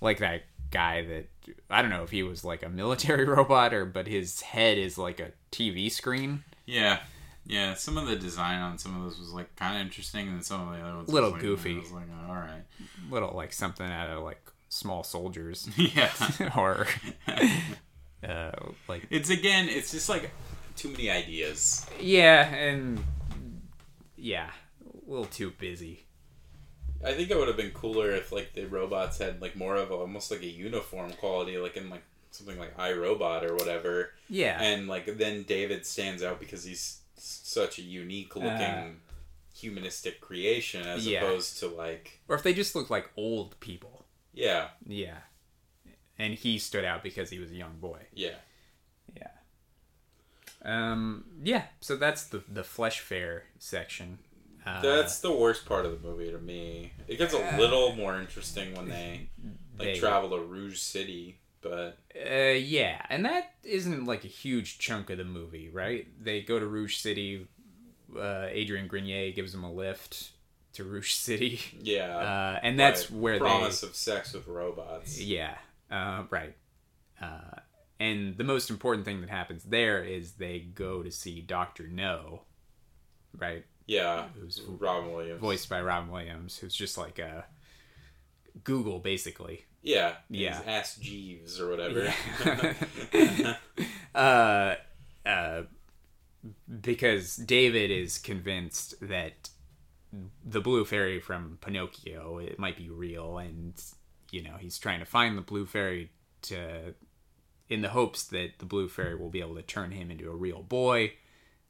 like 0.00 0.18
that 0.18 0.42
guy 0.70 1.04
that 1.04 1.28
I 1.70 1.80
don't 1.82 1.90
know 1.90 2.02
if 2.02 2.10
he 2.10 2.22
was 2.24 2.44
like 2.44 2.64
a 2.64 2.68
military 2.68 3.24
robot 3.36 3.72
or 3.72 3.84
but 3.84 4.08
his 4.08 4.40
head 4.40 4.76
is 4.78 4.98
like 4.98 5.20
a 5.20 5.30
TV 5.52 5.90
screen 5.90 6.42
Yeah. 6.66 6.98
Yeah, 7.46 7.74
some 7.74 7.98
of 7.98 8.06
the 8.06 8.16
design 8.16 8.60
on 8.60 8.78
some 8.78 8.96
of 8.96 9.02
those 9.04 9.18
was 9.18 9.32
like 9.32 9.54
kind 9.56 9.76
of 9.76 9.82
interesting, 9.82 10.28
and 10.28 10.44
some 10.44 10.68
of 10.68 10.74
the 10.78 10.82
other 10.82 10.96
ones 10.96 11.08
Little 11.08 11.30
was, 11.30 11.34
like, 11.34 11.42
goofy. 11.42 11.78
Was 11.78 11.92
like, 11.92 12.06
all 12.28 12.34
right, 12.34 12.62
little 13.10 13.32
like 13.34 13.52
something 13.52 13.86
out 13.86 14.08
of 14.10 14.22
like 14.22 14.40
small 14.70 15.04
soldiers 15.04 15.68
yeah. 15.76 16.10
or 16.56 16.86
uh 18.26 18.50
like 18.88 19.06
it's 19.10 19.30
again, 19.30 19.68
it's 19.68 19.90
just 19.90 20.08
like 20.08 20.30
too 20.76 20.88
many 20.88 21.10
ideas. 21.10 21.86
Yeah, 22.00 22.46
and 22.54 23.02
yeah, 24.16 24.48
a 25.06 25.10
little 25.10 25.26
too 25.26 25.50
busy. 25.58 26.06
I 27.04 27.12
think 27.12 27.30
it 27.30 27.36
would 27.36 27.48
have 27.48 27.56
been 27.58 27.72
cooler 27.72 28.10
if 28.12 28.32
like 28.32 28.54
the 28.54 28.64
robots 28.64 29.18
had 29.18 29.42
like 29.42 29.54
more 29.56 29.76
of 29.76 29.90
a, 29.90 29.94
almost 29.94 30.30
like 30.30 30.40
a 30.40 30.46
uniform 30.46 31.10
quality, 31.12 31.58
like 31.58 31.76
in 31.76 31.90
like 31.90 32.02
something 32.30 32.58
like 32.58 32.76
iRobot 32.78 33.42
or 33.42 33.54
whatever. 33.54 34.10
Yeah, 34.30 34.60
And 34.60 34.88
like 34.88 35.18
then 35.18 35.42
David 35.42 35.84
stands 35.84 36.22
out 36.22 36.40
because 36.40 36.64
he's 36.64 36.78
s- 36.78 37.00
such 37.26 37.78
a 37.78 37.82
unique 37.82 38.34
looking 38.36 38.50
Uh. 38.52 38.90
humanistic 39.54 40.20
creation 40.20 40.86
as 40.86 41.06
Yeah. 41.06 41.22
opposed 41.22 41.58
to 41.60 41.68
like 41.68 42.20
or 42.28 42.34
if 42.36 42.42
they 42.42 42.52
just 42.54 42.74
look 42.74 42.90
like 42.90 43.10
old 43.16 43.58
people. 43.60 44.04
yeah 44.32 44.70
Yeah, 44.86 45.18
and 46.18 46.34
he 46.34 46.58
stood 46.58 46.84
out 46.84 47.02
because 47.02 47.30
he 47.30 47.38
was 47.38 47.50
a 47.50 47.54
young 47.56 47.78
boy. 47.78 48.06
yeah 48.12 48.36
Yeah. 49.16 49.30
Um. 50.64 51.24
Yeah. 51.42 51.66
So 51.80 51.96
that's 51.96 52.24
the 52.24 52.42
the 52.48 52.64
flesh 52.64 53.00
fair 53.00 53.44
section. 53.58 54.18
Uh, 54.66 54.80
that's 54.80 55.20
the 55.20 55.30
worst 55.30 55.66
part 55.66 55.84
of 55.84 55.92
the 55.92 56.08
movie 56.08 56.30
to 56.30 56.38
me. 56.38 56.92
It 57.06 57.16
gets 57.18 57.34
a 57.34 57.56
little 57.58 57.94
more 57.94 58.18
interesting 58.18 58.74
when 58.74 58.88
they 58.88 59.28
like 59.78 59.88
They- 59.94 59.98
travel 60.00 60.30
to 60.30 60.38
Rouge 60.38 60.78
City, 60.78 61.38
but 61.64 61.98
Uh, 62.14 62.52
yeah, 62.52 63.04
and 63.10 63.24
that 63.24 63.54
isn't 63.64 64.04
like 64.04 64.22
a 64.24 64.28
huge 64.28 64.78
chunk 64.78 65.10
of 65.10 65.18
the 65.18 65.24
movie, 65.24 65.68
right? 65.70 66.06
They 66.22 66.42
go 66.42 66.60
to 66.60 66.66
Rouge 66.66 66.96
City. 66.96 67.48
Uh, 68.16 68.46
Adrian 68.50 68.86
Grenier 68.86 69.32
gives 69.32 69.50
them 69.50 69.64
a 69.64 69.72
lift 69.72 70.30
to 70.74 70.84
Rouge 70.84 71.12
City, 71.14 71.60
yeah, 71.80 72.16
uh, 72.16 72.60
and 72.62 72.78
that's 72.78 73.10
Right. 73.10 73.20
where 73.20 73.32
they 73.34 73.38
promise 73.40 73.82
of 73.82 73.96
sex 73.96 74.32
with 74.34 74.46
robots. 74.46 75.20
Yeah, 75.20 75.56
uh, 75.90 76.24
right. 76.30 76.54
Uh, 77.20 77.58
and 77.98 78.36
the 78.36 78.44
most 78.44 78.70
important 78.70 79.04
thing 79.04 79.20
that 79.22 79.30
happens 79.30 79.64
there 79.64 80.02
is 80.04 80.32
they 80.32 80.58
go 80.60 81.02
to 81.02 81.10
see 81.10 81.40
Doctor 81.40 81.86
Know, 81.88 82.42
right? 83.36 83.64
Yeah, 83.86 84.28
Who's 84.40 84.60
Robin 84.66 85.12
Williams. 85.12 85.40
Voiced 85.40 85.68
by 85.68 85.80
Robin 85.80 86.10
Williams, 86.10 86.58
who's 86.58 86.74
just 86.74 86.96
like 86.98 87.18
a 87.18 87.44
Google, 88.64 88.98
basically. 88.98 89.64
Yeah, 89.84 90.14
Yeah. 90.30 90.60
Ask 90.66 91.00
Jeeves 91.00 91.60
or 91.60 91.70
whatever. 91.70 92.12
uh, 94.14 94.74
uh, 95.26 95.62
because 96.80 97.36
David 97.36 97.90
is 97.90 98.18
convinced 98.18 98.94
that 99.06 99.50
the 100.44 100.60
blue 100.60 100.84
fairy 100.84 101.20
from 101.20 101.58
Pinocchio. 101.60 102.38
It 102.38 102.58
might 102.58 102.76
be 102.76 102.88
real, 102.88 103.38
and 103.38 103.74
you 104.30 104.42
know 104.42 104.54
he's 104.58 104.78
trying 104.78 105.00
to 105.00 105.06
find 105.06 105.36
the 105.36 105.42
blue 105.42 105.66
fairy 105.66 106.10
to, 106.42 106.94
in 107.68 107.82
the 107.82 107.90
hopes 107.90 108.24
that 108.24 108.58
the 108.58 108.66
blue 108.66 108.88
fairy 108.88 109.16
will 109.16 109.30
be 109.30 109.40
able 109.40 109.56
to 109.56 109.62
turn 109.62 109.90
him 109.90 110.10
into 110.10 110.30
a 110.30 110.34
real 110.34 110.62
boy. 110.62 111.12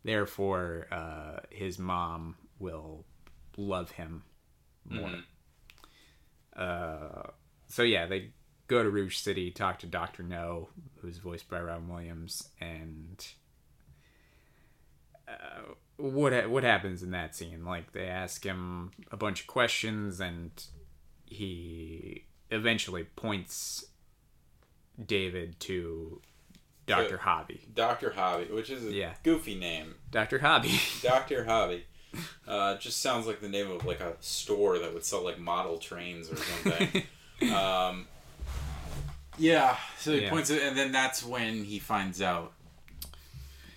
Therefore, 0.04 0.86
uh, 0.92 1.40
his 1.50 1.78
mom 1.78 2.36
will 2.58 3.04
love 3.56 3.92
him 3.92 4.22
more. 4.88 5.14
Uh, 6.54 7.30
so 7.74 7.82
yeah, 7.82 8.06
they 8.06 8.30
go 8.68 8.84
to 8.84 8.88
Rouge 8.88 9.16
City, 9.16 9.50
talk 9.50 9.80
to 9.80 9.86
Doctor 9.86 10.22
Know, 10.22 10.68
who's 11.00 11.18
voiced 11.18 11.48
by 11.48 11.60
Robin 11.60 11.88
Williams, 11.88 12.48
and 12.60 13.26
uh, 15.28 15.72
what 15.96 16.32
ha- 16.32 16.46
what 16.48 16.62
happens 16.64 17.02
in 17.02 17.10
that 17.12 17.34
scene? 17.34 17.64
Like 17.64 17.92
they 17.92 18.06
ask 18.06 18.44
him 18.44 18.92
a 19.10 19.16
bunch 19.16 19.40
of 19.42 19.46
questions, 19.46 20.20
and 20.20 20.50
he 21.26 22.26
eventually 22.50 23.04
points 23.16 23.86
David 25.04 25.58
to 25.60 26.20
Doctor 26.86 27.16
So- 27.16 27.22
Hobby. 27.22 27.66
Dr. 27.74 28.10
Hobby, 28.10 28.44
which 28.52 28.70
is 28.70 28.84
a 28.86 28.92
Yeah. 28.92 29.14
goofy 29.22 29.54
name. 29.56 29.94
Doctor 30.10 30.38
Hobby. 30.38 30.78
Dr. 31.02 31.44
Hobby. 31.44 31.86
Uh, 32.46 32.76
just 32.76 33.00
sounds 33.00 33.26
like 33.26 33.40
the 33.40 33.48
name 33.48 33.68
of 33.72 33.84
like 33.84 33.98
a 33.98 34.14
store 34.20 34.78
that 34.78 34.94
would 34.94 35.04
sell 35.04 35.24
like 35.24 35.40
model 35.40 35.78
trains 35.78 36.30
or 36.30 36.36
something. 36.36 37.02
um, 37.52 38.06
yeah, 39.38 39.76
so 39.98 40.12
he 40.12 40.22
Yeah. 40.22 40.30
points 40.30 40.50
it, 40.50 40.62
and 40.62 40.76
then 40.76 40.92
that's 40.92 41.24
when 41.24 41.64
he 41.64 41.78
finds 41.78 42.22
out 42.22 42.52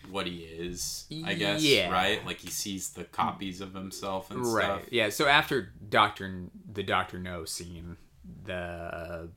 what 0.10 0.26
he 0.28 0.38
is. 0.44 1.06
I 1.26 1.34
guess, 1.34 1.62
Yeah. 1.62 1.92
right? 1.92 2.26
Like 2.26 2.40
he 2.40 2.50
sees 2.50 2.92
the 2.92 3.04
copies 3.04 3.60
of 3.62 3.74
himself 3.74 4.32
and 4.32 4.46
right 4.46 4.64
stuff. 4.82 4.82
yeah 4.92 5.10
so 5.10 5.28
after 5.28 5.74
doctor 5.90 6.44
the 6.72 6.84
doctor 6.84 7.20
Know 7.20 7.44
scene 7.44 7.98
the 8.46 9.30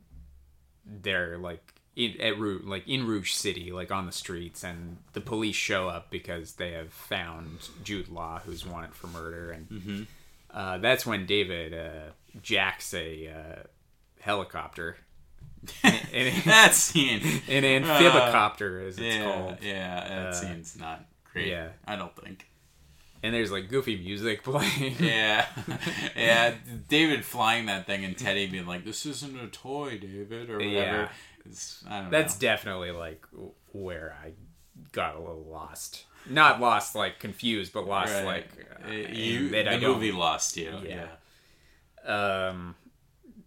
they're 0.87 1.39
like 1.39 1.75
in, 1.97 2.21
at 2.21 2.39
Rouge, 2.39 2.63
like 2.65 2.87
in 2.89 3.05
Rouge 3.07 3.33
City, 3.33 3.73
like 3.73 3.91
on 3.91 4.07
the 4.07 4.13
streets, 4.13 4.63
and 4.63 4.99
the 5.13 5.21
police 5.21 5.57
show 5.57 5.89
up 5.89 6.09
because 6.11 6.55
they 6.55 6.71
have 6.73 6.93
found 6.93 7.69
Jude 7.83 8.09
Law, 8.09 8.41
who's 8.47 8.65
wanted 8.65 8.95
for 8.95 9.09
murder, 9.09 9.51
and 9.51 10.07
uh, 10.53 10.79
that's 10.79 11.05
when 11.05 11.27
David 11.27 11.75
uh, 11.75 12.13
jacks 12.43 12.95
a 12.95 13.29
uh, 13.29 13.63
helicopter, 14.21 14.97
an, 15.83 15.95
an, 16.13 16.33
that 16.47 16.75
scene. 16.75 17.21
an 17.49 17.63
amphibicopter, 17.65 18.87
as 18.87 18.99
it's 18.99 19.17
yeah, 19.17 19.25
called, 19.25 19.57
yeah, 19.63 20.09
that 20.09 20.27
Uh, 20.29 20.33
scene's 20.33 20.79
not 20.79 21.05
great. 21.33 21.49
yeah. 21.49 21.69
I 21.87 21.97
don't 21.97 22.15
think. 22.17 22.47
and 23.23 23.35
there's 23.35 23.51
like 23.53 23.69
goofy 23.69 23.97
music 23.97 24.43
playing. 24.45 24.97
Yeah, 24.99 25.47
yeah. 26.17 26.55
David 26.89 27.25
flying 27.25 27.67
that 27.67 27.87
thing 27.87 28.05
and 28.05 28.17
Teddy 28.17 28.47
being 28.47 28.67
like, 28.67 28.85
"This 28.85 29.05
isn't 29.07 29.39
a 29.39 29.49
toy, 29.49 29.99
David," 29.99 30.49
or 30.51 30.55
whatever. 30.59 30.73
Yeah. 30.73 31.09
It's, 31.47 31.83
I 31.89 32.01
don't 32.03 32.11
That's 32.11 32.35
know. 32.37 32.41
definitely 32.41 32.91
like 32.93 33.25
where 33.73 34.17
I 34.25 34.33
got 34.93 35.17
a 35.17 35.19
little 35.19 35.47
lost. 35.51 36.05
Not 36.29 36.61
lost, 36.61 36.95
like 36.95 37.19
confused, 37.19 37.73
but 37.73 37.87
lost, 37.87 38.13
Right. 38.13 38.25
like 38.25 38.49
uh, 38.85 38.89
Uh, 38.89 38.93
you. 38.93 39.49
that 39.51 39.65
The 39.71 39.79
movie 39.87 40.13
lost 40.13 40.57
you. 40.59 40.71
Yeah. 40.85 41.07
Yeah. 42.05 42.49
Um, 42.49 42.75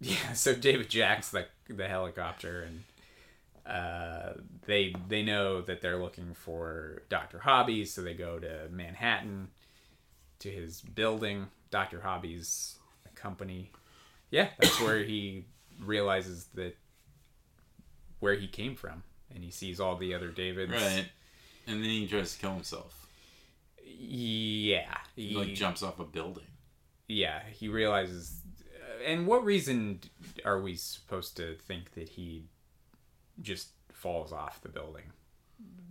yeah. 0.04 0.16
So 0.34 0.54
David 0.54 0.88
jacks 0.90 1.30
the 1.30 1.46
the 1.68 1.88
helicopter, 1.88 2.62
and 2.68 2.84
uh, 3.66 4.34
they 4.66 4.94
they 5.08 5.22
know 5.22 5.60
that 5.62 5.80
they're 5.80 6.00
looking 6.00 6.34
for 6.34 7.02
Doctor 7.08 7.38
Hobby, 7.38 7.84
so 7.84 8.02
they 8.02 8.14
go 8.14 8.38
to 8.38 8.68
Manhattan 8.70 9.48
to 10.40 10.50
his 10.50 10.80
building. 10.80 11.46
Doctor 11.70 12.00
Hobby's 12.00 12.76
company. 13.14 13.70
Yeah, 14.30 14.48
that's 14.58 14.80
where 14.80 15.02
he 15.02 15.44
realizes 15.80 16.46
that 16.54 16.76
where 18.20 18.34
he 18.34 18.46
came 18.46 18.74
from, 18.76 19.02
and 19.34 19.42
he 19.42 19.50
sees 19.50 19.80
all 19.80 19.96
the 19.96 20.14
other 20.14 20.28
Davids. 20.28 20.72
Right. 20.72 21.06
And 21.66 21.82
then 21.82 21.90
he 21.90 22.06
tries 22.06 22.34
to 22.34 22.40
kill 22.40 22.52
himself. 22.52 23.06
Yeah. 23.86 24.94
He 25.16 25.34
like 25.34 25.54
jumps 25.54 25.82
off 25.82 25.98
a 25.98 26.04
building. 26.04 26.44
yeah, 27.08 27.40
he 27.52 27.68
realizes. 27.68 28.40
And 29.04 29.26
what 29.26 29.44
reason 29.44 30.00
are 30.44 30.60
we 30.60 30.76
supposed 30.76 31.36
to 31.36 31.54
think 31.56 31.92
that 31.94 32.10
he 32.10 32.44
just 33.40 33.68
falls 33.92 34.32
off 34.32 34.60
the 34.62 34.68
building? 34.68 35.12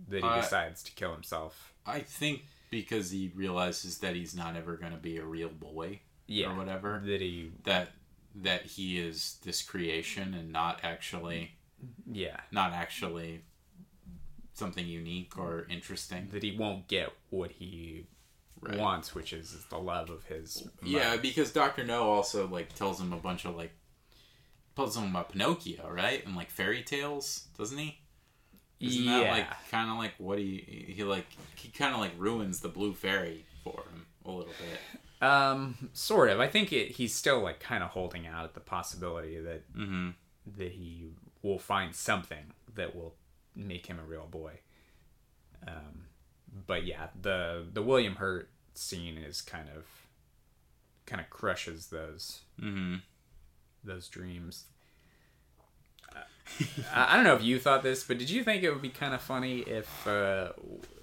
That 0.08 0.22
he 0.22 0.28
Uh, 0.28 0.40
decides 0.40 0.82
to 0.84 0.92
kill 0.92 1.12
himself? 1.12 1.74
I 1.86 2.00
think 2.00 2.44
because 2.70 3.10
he 3.10 3.30
realizes 3.34 3.98
that 3.98 4.14
he's 4.16 4.34
not 4.34 4.56
ever 4.56 4.76
going 4.76 4.92
to 4.92 4.98
be 4.98 5.16
a 5.18 5.24
real 5.24 5.48
boy 5.48 6.00
Yeah, 6.26 6.50
or 6.52 6.56
whatever. 6.56 7.00
That 7.04 7.20
he, 7.20 7.52
That 7.64 7.92
that 8.36 8.62
he 8.66 8.98
is 8.98 9.38
this 9.44 9.62
creation 9.62 10.34
and 10.34 10.50
not 10.50 10.80
actually 10.82 11.52
yeah, 12.10 12.40
not 12.50 12.72
actually 12.72 13.42
something 14.54 14.86
unique 14.86 15.38
or 15.38 15.66
interesting. 15.68 16.28
that 16.32 16.42
he 16.42 16.56
won't 16.56 16.88
get 16.88 17.12
what 17.30 17.52
he 17.52 18.06
Right. 18.68 18.78
wants, 18.78 19.14
which 19.14 19.32
is 19.32 19.56
the 19.70 19.78
love 19.78 20.10
of 20.10 20.24
his. 20.24 20.66
Yeah, 20.82 21.16
because 21.16 21.52
Doctor 21.52 21.84
Know 21.84 22.10
also 22.10 22.46
like 22.48 22.74
tells 22.74 23.00
him 23.00 23.12
a 23.12 23.16
bunch 23.18 23.44
of 23.44 23.56
like 23.56 23.72
tells 24.76 24.96
him 24.96 25.10
about 25.10 25.30
Pinocchio, 25.30 25.88
right? 25.90 26.24
And 26.26 26.34
like 26.36 26.50
fairy 26.50 26.82
tales, 26.82 27.46
doesn't 27.58 27.78
he? 27.78 27.98
Isn't 28.80 29.06
that 29.06 29.22
yeah. 29.24 29.32
like 29.32 29.46
kind 29.70 29.90
of 29.90 29.98
like 29.98 30.12
what 30.18 30.38
he 30.38 30.92
he 30.94 31.04
like 31.04 31.26
he 31.54 31.68
kind 31.68 31.94
of 31.94 32.00
like 32.00 32.12
ruins 32.18 32.60
the 32.60 32.68
blue 32.68 32.92
fairy 32.92 33.44
for 33.62 33.82
him 33.92 34.06
a 34.24 34.30
little 34.30 34.52
bit. 34.58 35.26
Um, 35.26 35.90
sort 35.94 36.28
of. 36.28 36.40
I 36.40 36.48
think 36.48 36.72
it, 36.72 36.92
he's 36.92 37.14
still 37.14 37.40
like 37.40 37.60
kind 37.60 37.82
of 37.82 37.90
holding 37.90 38.26
out 38.26 38.44
at 38.44 38.54
the 38.54 38.60
possibility 38.60 39.38
that 39.40 39.72
Mm-hmm. 39.74 40.10
that 40.58 40.72
he 40.72 41.08
will 41.42 41.58
find 41.58 41.94
something 41.94 42.52
that 42.74 42.94
will 42.96 43.14
make 43.54 43.86
him 43.86 43.98
a 43.98 44.04
real 44.04 44.26
boy. 44.30 44.58
Um, 45.66 46.06
but 46.66 46.84
yeah, 46.84 47.06
the 47.20 47.64
the 47.72 47.82
William 47.82 48.16
Hurt 48.16 48.50
scene 48.74 49.16
is 49.18 49.40
kind 49.40 49.68
of 49.74 49.84
kind 51.06 51.20
of 51.20 51.28
crushes 51.30 51.88
those 51.88 52.40
Mm-hmm. 52.60 52.96
those 53.82 54.08
dreams. 54.08 54.64
Uh, 56.14 56.20
I 56.94 57.16
don't 57.16 57.24
know 57.24 57.34
if 57.34 57.42
you 57.42 57.58
thought 57.58 57.82
this, 57.82 58.04
but 58.04 58.18
did 58.18 58.30
you 58.30 58.44
think 58.44 58.62
it 58.62 58.70
would 58.70 58.82
be 58.82 58.88
kind 58.90 59.14
of 59.14 59.20
funny 59.20 59.60
if 59.60 60.06
uh, 60.06 60.50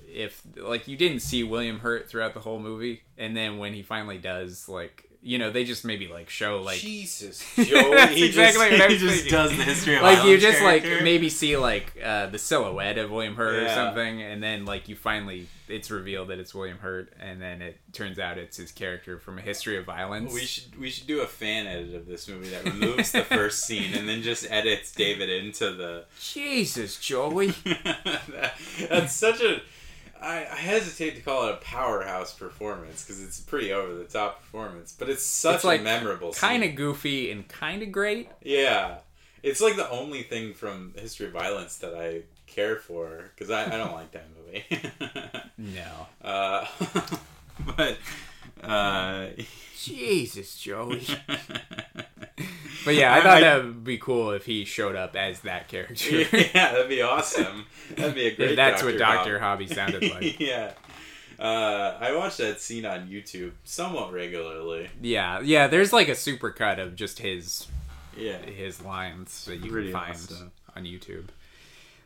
if 0.08 0.42
like 0.56 0.88
you 0.88 0.96
didn't 0.98 1.20
see 1.22 1.44
William 1.44 1.80
Hurt 1.80 2.10
throughout 2.10 2.34
the 2.34 2.40
whole 2.40 2.60
movie, 2.60 3.02
and 3.18 3.36
then 3.36 3.58
when 3.58 3.74
he 3.74 3.82
finally 3.82 4.18
does, 4.18 4.70
like 4.70 5.10
you 5.24 5.38
know, 5.38 5.52
they 5.52 5.64
just 5.64 5.86
maybe 5.86 6.08
like 6.08 6.30
show 6.30 6.62
like 6.62 6.80
Jesus, 6.80 7.44
Joey, 7.56 8.08
he 8.08 8.26
exactly 8.26 8.70
just, 8.78 8.90
he 8.90 8.98
just 8.98 9.30
does 9.30 9.56
the 9.56 9.64
history 9.64 9.96
of 9.96 10.02
like 10.02 10.26
you 10.26 10.38
just 10.38 10.62
like 10.62 10.84
maybe 10.84 11.30
see 11.30 11.58
like 11.58 11.94
uh, 12.04 12.26
the 12.28 12.40
silhouette 12.40 12.98
of 12.98 13.12
William 13.12 13.36
Hurt 13.36 13.64
or 13.64 13.70
something, 13.70 14.22
and 14.22 14.42
then 14.42 14.66
like 14.66 14.90
you 14.90 14.96
finally 14.96 15.48
it's 15.68 15.90
revealed 15.90 16.28
that 16.30 16.40
it's 16.40 16.54
William 16.54 16.80
Hurt, 16.80 17.14
and 17.20 17.42
then 17.42 17.62
it 17.62 17.80
turns 17.94 18.20
out 18.20 18.38
it's 18.38 18.58
his 18.58 18.72
character 18.72 19.18
from 19.20 19.38
A 19.38 19.42
History 19.42 19.78
of 19.78 19.86
Violence. 19.86 20.34
We 20.34 20.42
should 20.42 20.78
we 20.80 20.90
should 20.90 21.08
do 21.08 21.22
a 21.22 21.28
fan 21.28 21.68
edit 21.68 21.94
of 21.96 22.08
this 22.08 22.28
movie 22.28 22.50
that 22.50 22.66
removes 22.66 23.12
the 23.12 23.24
first 23.24 23.64
scene 23.66 23.94
and 23.94 24.10
then 24.10 24.22
just 24.24 24.50
edits 24.52 24.92
David 24.92 25.30
into 25.30 25.72
the. 25.72 26.06
Jesus, 26.20 26.98
Joey. 27.00 27.52
That- 27.64 28.54
That's 28.90 29.14
such 29.14 29.42
a. 29.42 29.62
I, 30.22 30.42
I 30.52 30.56
hesitate 30.56 31.16
to 31.16 31.22
call 31.22 31.48
it 31.48 31.54
a 31.54 31.58
powerhouse 31.58 32.34
performance 32.34 33.04
because 33.04 33.22
it's 33.24 33.40
a 33.40 33.44
pretty 33.44 33.74
over 33.74 33.94
the 33.96 34.04
top 34.06 34.42
performance, 34.42 34.96
but 34.98 35.10
it's 35.10 35.24
such 35.26 35.56
It's, 35.56 35.64
like, 35.64 35.82
a 35.82 35.84
memorable. 35.84 36.32
kind 36.34 36.64
of 36.64 36.76
goofy 36.76 37.32
and 37.32 37.48
kind 37.48 37.82
of 37.82 37.92
great. 37.92 38.30
Yeah, 38.44 38.98
it's 39.44 39.62
like 39.62 39.76
the 39.76 39.90
only 39.90 40.24
thing 40.24 40.54
from 40.54 40.94
History 40.98 41.26
of 41.28 41.34
Violence 41.34 41.78
that 41.80 41.96
I 41.96 42.22
care 42.48 42.76
for 42.76 43.32
because 43.36 43.50
I, 43.50 43.66
I 43.66 43.78
don't 43.78 43.94
like 43.94 44.12
that 44.12 44.28
movie. 44.38 44.66
No. 45.58 46.08
uh, 46.28 46.66
but 47.78 47.98
uh, 48.64 49.28
Jesus, 49.78 50.56
Joey. 50.58 51.06
But 52.86 52.96
yeah, 52.96 53.14
I 53.14 53.22
thought 53.22 53.42
that 53.42 53.64
would 53.64 53.84
be 53.84 53.98
cool 53.98 54.32
if 54.32 54.46
he 54.46 54.66
showed 54.66 54.96
up 54.96 55.16
as 55.16 55.42
that 55.42 55.68
character. 55.68 56.22
yeah, 56.34 56.72
that'd 56.72 56.90
be 56.90 57.02
awesome. 57.02 57.66
That'd 57.96 58.16
be 58.16 58.28
a 58.28 58.36
great. 58.36 58.56
That's 58.56 58.82
what 58.84 58.98
Dr. 58.98 59.40
Hobby 59.40 59.68
sounded 59.68 60.10
like. 60.12 60.40
yeah. 60.40 60.74
Uh, 61.40 61.98
I 62.00 62.16
watch 62.16 62.38
that 62.38 62.62
scene 62.62 62.86
on 62.86 63.08
YouTube 63.08 63.54
somewhat 63.64 64.14
regularly. 64.14 64.90
Yeah, 65.02 65.40
yeah. 65.42 65.68
There's 65.68 65.92
like 65.92 66.08
a 66.08 66.12
supercut 66.14 66.80
of 66.80 66.96
just 66.96 67.20
his 67.20 67.68
Yeah. 68.16 68.38
his 68.38 68.82
lines 68.84 69.46
that 69.46 69.58
you 69.64 69.72
Pretty 69.72 69.92
can 69.92 70.00
find 70.00 70.14
awesome. 70.16 70.52
on 70.76 70.84
YouTube. 70.86 71.28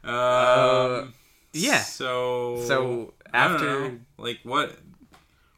Um, 0.09 1.13
yeah. 1.53 1.81
So 1.81 2.63
So 2.65 3.13
after 3.33 3.65
know, 3.89 3.99
like 4.17 4.39
what 4.43 4.77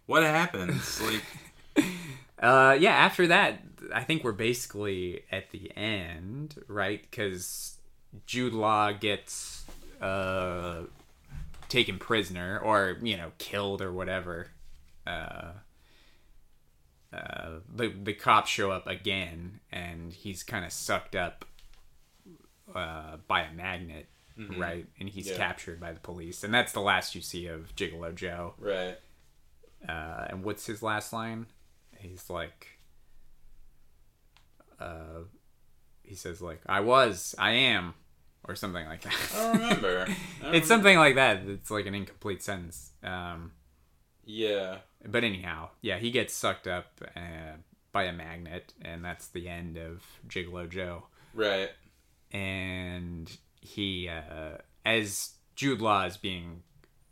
what 0.06 0.24
happens? 0.24 1.02
Like 1.02 1.86
Uh, 2.40 2.78
yeah, 2.80 2.92
after 2.92 3.28
that, 3.28 3.60
I 3.94 4.04
think 4.04 4.24
we're 4.24 4.32
basically 4.32 5.24
at 5.32 5.52
the 5.52 5.72
end, 5.78 6.56
right? 6.68 7.02
Because 7.02 7.78
Jude 8.26 8.54
Law 8.54 8.92
gets 8.92 9.66
uh, 10.02 10.82
taken 11.70 11.98
prisoner, 12.00 12.60
or 12.60 12.98
you 13.02 13.18
know, 13.18 13.32
killed 13.38 13.82
or 13.82 13.92
whatever. 13.92 14.48
Uh, 15.06 15.52
uh, 17.14 17.60
the 17.74 17.88
the 18.04 18.14
cops 18.14 18.50
show 18.50 18.72
up 18.72 18.86
again, 18.88 19.60
and 19.72 20.12
he's 20.14 20.44
kind 20.44 20.66
of 20.66 20.72
sucked 20.72 21.16
up 21.16 21.46
uh, 22.76 23.18
by 23.28 23.42
a 23.42 23.54
magnet, 23.54 24.08
right? 24.58 24.86
And 25.00 25.08
he's 25.10 25.26
Mm-hmm. 25.28 25.34
Yeah. 25.34 25.48
captured 25.48 25.80
by 25.80 25.94
the 25.94 26.00
police, 26.00 26.44
and 26.44 26.54
that's 26.54 26.74
the 26.74 26.82
last 26.82 27.16
you 27.16 27.22
see 27.22 27.48
of 27.48 27.74
Gigolo 27.76 28.14
Joe. 28.14 28.54
Right. 28.60 28.98
Uh, 29.88 30.26
and 30.30 30.44
what's 30.44 30.66
his 30.66 30.84
last 30.84 31.14
line? 31.14 31.46
He's 32.00 32.30
like, 32.30 32.77
uh, 34.80 35.24
he 36.04 36.16
says 36.16 36.42
like, 36.42 36.62
"I 36.68 36.80
was, 36.82 37.36
I 37.38 37.52
am," 37.52 37.94
or 38.48 38.56
something 38.56 38.86
like 38.86 39.02
that. 39.02 39.16
I 39.36 39.44
don't 39.44 39.54
remember. 39.62 39.88
I 40.02 40.06
don't 40.06 40.10
it's 40.10 40.42
remember. 40.44 40.66
something 40.66 40.98
like 40.98 41.16
that. 41.16 41.42
It's 41.48 41.72
like 41.72 41.86
an 41.86 41.96
incomplete 41.96 42.42
sentence. 42.44 42.92
Um, 43.04 43.52
Yeah. 44.26 44.78
but 45.06 45.24
anyhow, 45.24 45.70
yeah, 45.82 45.98
he 45.98 46.12
gets 46.12 46.34
sucked 46.34 46.68
up 46.68 47.02
uh, 47.16 47.58
by 47.92 48.04
a 48.04 48.14
magnet, 48.14 48.74
and 48.82 49.04
that's 49.04 49.28
the 49.28 49.48
end 49.50 49.78
of 49.78 50.04
Gigolo 50.28 50.70
Joe. 50.70 51.08
Right. 51.34 51.70
And 52.32 53.36
he, 53.62 54.10
uh, 54.10 54.58
as 54.86 55.32
Jude 55.56 55.82
Law 55.82 56.06
is 56.06 56.18
being, 56.18 56.64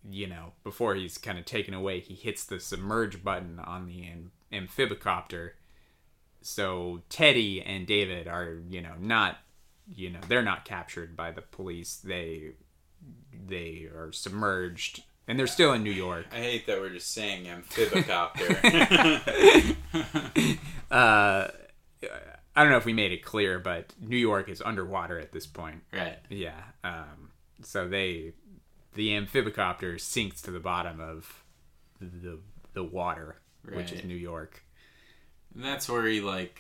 you 0.09 0.27
know, 0.27 0.53
before 0.63 0.95
he's 0.95 1.17
kind 1.17 1.37
of 1.39 1.45
taken 1.45 1.73
away, 1.73 1.99
he 1.99 2.13
hits 2.13 2.43
the 2.45 2.59
submerge 2.59 3.23
button 3.23 3.59
on 3.59 3.87
the 3.87 4.03
am- 4.05 4.31
amphibicopter. 4.53 5.51
So 6.45 7.01
Teddy 7.09 7.59
and 7.59 7.87
David 7.87 8.27
are, 8.27 8.59
you 8.69 8.79
know, 8.79 8.93
not, 8.99 9.39
you 9.95 10.11
know, 10.11 10.19
they're 10.27 10.43
not 10.43 10.63
captured 10.63 11.17
by 11.17 11.31
the 11.31 11.41
police. 11.41 11.95
They, 11.95 12.51
they 13.47 13.87
are 13.91 14.11
submerged, 14.11 15.01
and 15.27 15.39
they're 15.39 15.47
still 15.47 15.73
in 15.73 15.81
New 15.81 15.89
York. 15.89 16.27
I 16.31 16.35
hate 16.35 16.67
that 16.67 16.79
we're 16.79 16.91
just 16.91 17.11
saying 17.11 17.45
amphibicopter. 17.45 18.55
uh, 20.91 21.47
I 22.55 22.61
don't 22.61 22.69
know 22.69 22.77
if 22.77 22.85
we 22.85 22.93
made 22.93 23.11
it 23.11 23.23
clear, 23.23 23.57
but 23.57 23.93
New 23.99 24.15
York 24.15 24.47
is 24.47 24.61
underwater 24.61 25.17
at 25.17 25.31
this 25.31 25.47
point. 25.47 25.81
right. 25.91 26.19
Yeah. 26.29 26.61
Um, 26.83 27.31
so 27.63 27.87
they, 27.87 28.33
the 28.93 29.09
amphibicopter 29.09 29.99
sinks 29.99 30.43
to 30.43 30.51
the 30.51 30.59
bottom 30.59 30.99
of 30.99 31.43
the 31.99 32.37
the 32.73 32.83
water, 32.83 33.41
which 33.67 33.91
is 33.91 34.03
New 34.03 34.13
York. 34.13 34.64
And 35.55 35.63
that's 35.63 35.87
where 35.89 36.05
he 36.05 36.21
like 36.21 36.59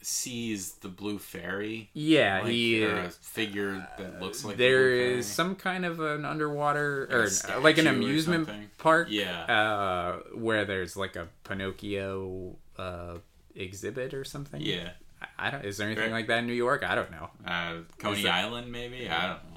sees 0.00 0.74
the 0.76 0.88
blue 0.88 1.18
fairy. 1.18 1.90
Yeah, 1.92 2.40
Like, 2.42 2.52
he. 2.52 2.84
or 2.84 2.96
a 3.04 3.10
figure 3.10 3.86
that 3.98 4.20
looks 4.22 4.44
like 4.44 4.56
there 4.56 4.90
the 4.90 5.02
is 5.18 5.26
some 5.26 5.56
kind 5.56 5.84
of 5.84 6.00
an 6.00 6.24
underwater 6.24 7.08
or 7.10 7.28
statue 7.28 7.60
like 7.60 7.78
an 7.78 7.88
amusement 7.88 8.48
park. 8.78 9.08
Yeah. 9.10 9.42
Uh, 9.42 10.18
where 10.36 10.64
there's 10.64 10.96
like 10.96 11.16
a 11.16 11.28
Pinocchio 11.44 12.56
uh, 12.78 13.14
exhibit 13.54 14.14
or 14.14 14.24
something. 14.24 14.60
Yeah. 14.60 14.90
I- 14.90 14.94
I 15.36 15.50
don't. 15.50 15.64
Is 15.64 15.78
there 15.78 15.86
anything 15.88 16.12
Right. 16.12 16.18
like 16.18 16.26
that 16.28 16.38
in 16.38 16.46
New 16.46 16.52
York? 16.52 16.84
I 16.84 16.94
don't 16.94 17.10
know. 17.10 17.30
Uh, 17.44 17.78
Coney 17.98 18.28
Island, 18.28 18.70
maybe. 18.70 19.08
I 19.08 19.26
don't 19.26 19.44
know. 19.44 19.47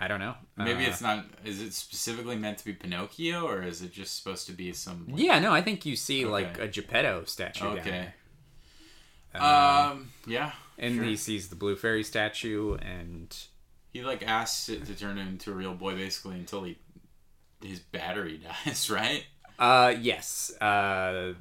I 0.00 0.06
don't 0.08 0.20
know. 0.20 0.34
Maybe 0.56 0.84
Uh, 0.86 0.90
it's 0.90 1.00
not. 1.00 1.24
Is 1.44 1.60
it 1.60 1.72
specifically 1.74 2.36
meant 2.36 2.58
to 2.58 2.64
be 2.64 2.72
Pinocchio, 2.72 3.46
or 3.46 3.62
is 3.62 3.82
it 3.82 3.92
just 3.92 4.16
supposed 4.16 4.46
to 4.46 4.52
be 4.52 4.72
some? 4.72 5.06
like- 5.08 5.20
Yeah, 5.20 5.38
no, 5.40 5.52
I 5.52 5.60
think 5.62 5.84
you 5.84 5.96
see 5.96 6.24
Okay. 6.24 6.32
like 6.32 6.58
a 6.58 6.68
Geppetto 6.68 7.24
statue 7.24 7.66
Okay. 7.66 7.90
there. 7.90 8.14
Um. 9.34 10.10
Yeah. 10.26 10.52
And 10.78 10.96
sure. 10.96 11.04
he 11.04 11.16
sees 11.16 11.48
the 11.48 11.56
Blue 11.56 11.76
Fairy 11.76 12.04
statue, 12.04 12.74
and 12.76 13.36
He 13.92 14.02
like 14.02 14.22
asks 14.26 14.68
it 14.68 14.86
to 14.86 14.94
turn 14.94 15.18
him 15.18 15.28
into 15.28 15.50
a 15.50 15.54
real 15.54 15.74
boy, 15.74 15.96
basically, 15.96 16.36
until 16.36 16.64
he 16.64 16.78
his 17.62 17.80
battery 17.80 18.38
dies. 18.64 18.88
Right. 18.88 19.24
uh, 19.58 19.94
yes, 20.00 20.52
uh, 20.60 21.34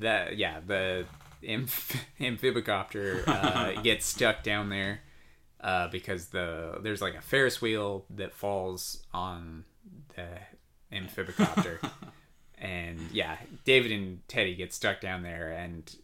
that 0.00 0.36
yeah, 0.36 0.60
the 0.66 1.06
amph- 1.44 1.96
amphibicopter 2.20 3.22
uh, 3.28 3.80
gets 3.82 4.06
stuck 4.06 4.42
down 4.42 4.68
there 4.70 5.02
uh, 5.60 5.88
because 5.88 6.28
the 6.28 6.78
there's 6.82 7.02
like 7.02 7.14
a 7.14 7.20
Ferris 7.20 7.60
wheel 7.60 8.04
that 8.10 8.32
falls 8.32 9.02
on 9.12 9.64
the 10.16 10.26
amphibicopter, 10.92 11.78
and 12.58 13.00
yeah, 13.12 13.36
David 13.64 13.92
and 13.92 14.26
Teddy 14.28 14.54
get 14.54 14.72
stuck 14.72 15.00
down 15.00 15.22
there, 15.22 15.50
and 15.52 15.94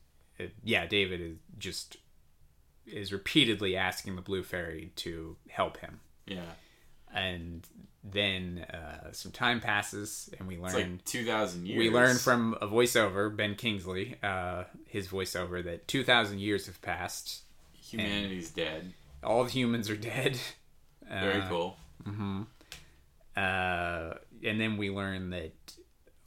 uh, 0.41 0.44
yeah, 0.62 0.86
David 0.86 1.20
is 1.20 1.36
just 1.58 1.97
is 2.86 3.12
repeatedly 3.12 3.76
asking 3.76 4.16
the 4.16 4.23
Blue 4.23 4.42
Fairy 4.42 4.92
to 4.97 5.36
help 5.49 5.78
him. 5.78 6.00
Yeah. 6.26 6.41
and 7.15 7.66
then 8.02 8.66
uh, 8.73 9.12
some 9.12 9.31
time 9.33 9.60
passes 9.60 10.28
and 10.39 10.47
we 10.49 10.55
It's 10.57 10.74
learn 10.74 10.92
like 10.92 11.05
two 11.05 11.24
thousand 11.24 11.66
years. 11.66 11.78
we 11.78 11.91
learn 11.91 12.16
from 12.16 12.57
a 12.60 12.66
voiceover 12.66 13.34
ben 13.34 13.55
kingsley 13.55 14.16
uh, 14.23 14.65
his 14.86 15.08
voiceover 15.08 15.62
that 15.65 15.86
2000 15.89 16.39
years 16.41 16.66
have 16.66 16.81
passed 16.83 17.42
humanity's 17.74 18.50
dead. 18.50 18.92
All 19.24 19.44
the 19.44 19.50
humans 19.50 19.88
are 19.90 19.96
dead 19.96 20.38
Very 21.08 21.40
Uh, 21.42 21.48
cool. 21.48 21.76
uh, 23.36 24.14
and 24.44 24.60
then 24.60 24.76
we 24.76 24.90
learn 24.90 25.30
that 25.30 25.52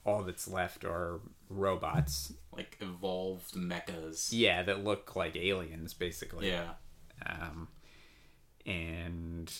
all 0.05 0.23
that's 0.23 0.47
left 0.47 0.83
are 0.85 1.19
robots 1.49 2.33
Like 2.55 2.77
evolved 2.81 3.53
mechas. 3.53 4.29
yeah 4.31 4.63
that 4.63 4.83
look 4.83 5.15
like 5.15 5.35
aliens 5.35 5.93
basically 5.93 6.49
Yeah. 6.49 6.71
um, 7.25 7.67
and 8.65 9.51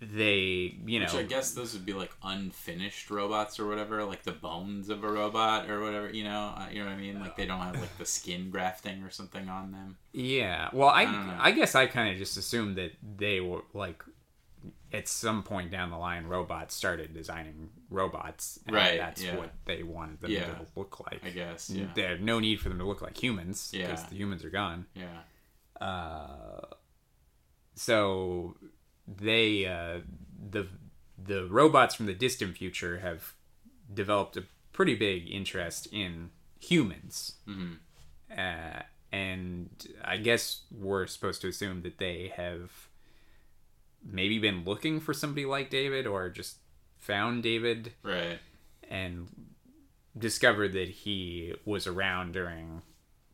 they 0.00 0.76
you 0.86 0.98
know 1.00 1.06
Which 1.06 1.14
I 1.14 1.22
guess 1.22 1.52
those 1.52 1.72
would 1.74 1.84
be 1.86 1.92
like 1.92 2.12
unfinished 2.22 3.10
robots 3.10 3.58
or 3.58 3.66
whatever, 3.66 4.04
like 4.04 4.22
the 4.22 4.32
bones 4.32 4.88
of 4.88 5.04
a 5.04 5.10
robot 5.10 5.70
or 5.70 5.80
whatever. 5.80 6.10
You 6.10 6.24
know, 6.24 6.54
uh, 6.56 6.66
you 6.70 6.80
know 6.80 6.86
what 6.86 6.94
I 6.94 6.96
mean? 6.96 7.20
Like 7.20 7.36
they 7.36 7.46
don't 7.46 7.60
have 7.60 7.80
like 7.80 7.96
the 7.98 8.06
skin 8.06 8.50
grafting 8.50 9.02
or 9.02 9.10
something 9.10 9.48
on 9.48 9.72
them. 9.72 9.96
Yeah. 10.12 10.68
Well, 10.72 10.88
I 10.88 11.04
don't. 11.04 11.30
I, 11.38 11.50
guess 11.52 11.74
I 11.74 11.86
kind 11.86 12.10
of 12.12 12.18
just 12.18 12.36
assumed 12.36 12.76
that 12.76 12.92
they 13.16 13.40
were 13.40 13.62
like 13.74 14.02
at 14.92 15.06
some 15.08 15.42
point 15.42 15.70
down 15.70 15.90
the 15.90 15.96
line 15.96 16.26
robots 16.26 16.74
started 16.74 17.14
designing 17.14 17.70
robots 17.90 18.58
and 18.66 18.74
Right, 18.74 18.98
that's 18.98 19.22
yeah. 19.22 19.36
what 19.36 19.52
they 19.64 19.82
wanted 19.84 20.20
them 20.20 20.30
Yeah. 20.32 20.46
to 20.46 20.66
look 20.76 20.98
like. 21.00 21.22
I 21.24 21.30
guess. 21.30 21.70
Yeah. 21.70 21.86
There's 21.94 22.20
no 22.20 22.40
need 22.40 22.60
for 22.60 22.68
them 22.68 22.78
to 22.78 22.84
look 22.84 23.00
like 23.00 23.16
humans 23.22 23.70
because 23.72 24.00
Yeah. 24.02 24.06
the 24.08 24.16
humans 24.16 24.44
are 24.44 24.50
gone. 24.50 24.86
Yeah. 24.94 25.84
Uh, 25.86 26.66
so 27.74 28.56
they 29.18 29.66
uh, 29.66 30.00
the 30.50 30.68
the 31.22 31.46
robots 31.46 31.94
from 31.94 32.06
the 32.06 32.14
distant 32.14 32.56
future 32.56 32.98
have 33.00 33.34
developed 33.92 34.36
a 34.36 34.44
pretty 34.72 34.94
big 34.94 35.28
interest 35.30 35.86
in 35.92 36.30
humans, 36.60 37.36
Mhm. 37.46 37.78
uh, 38.30 38.82
and 39.12 39.68
I 40.04 40.16
guess 40.18 40.62
we're 40.70 41.06
supposed 41.06 41.40
to 41.42 41.48
assume 41.48 41.82
that 41.82 41.98
they 41.98 42.28
have 42.36 42.70
maybe 44.02 44.38
been 44.38 44.64
looking 44.64 45.00
for 45.00 45.12
somebody 45.12 45.44
like 45.44 45.68
David, 45.70 46.06
or 46.06 46.30
just 46.30 46.58
found 46.98 47.42
David 47.42 47.92
Right. 48.02 48.38
and 48.88 49.28
discovered 50.16 50.72
that 50.72 50.88
he 50.88 51.54
was 51.64 51.86
around 51.86 52.32
during 52.32 52.82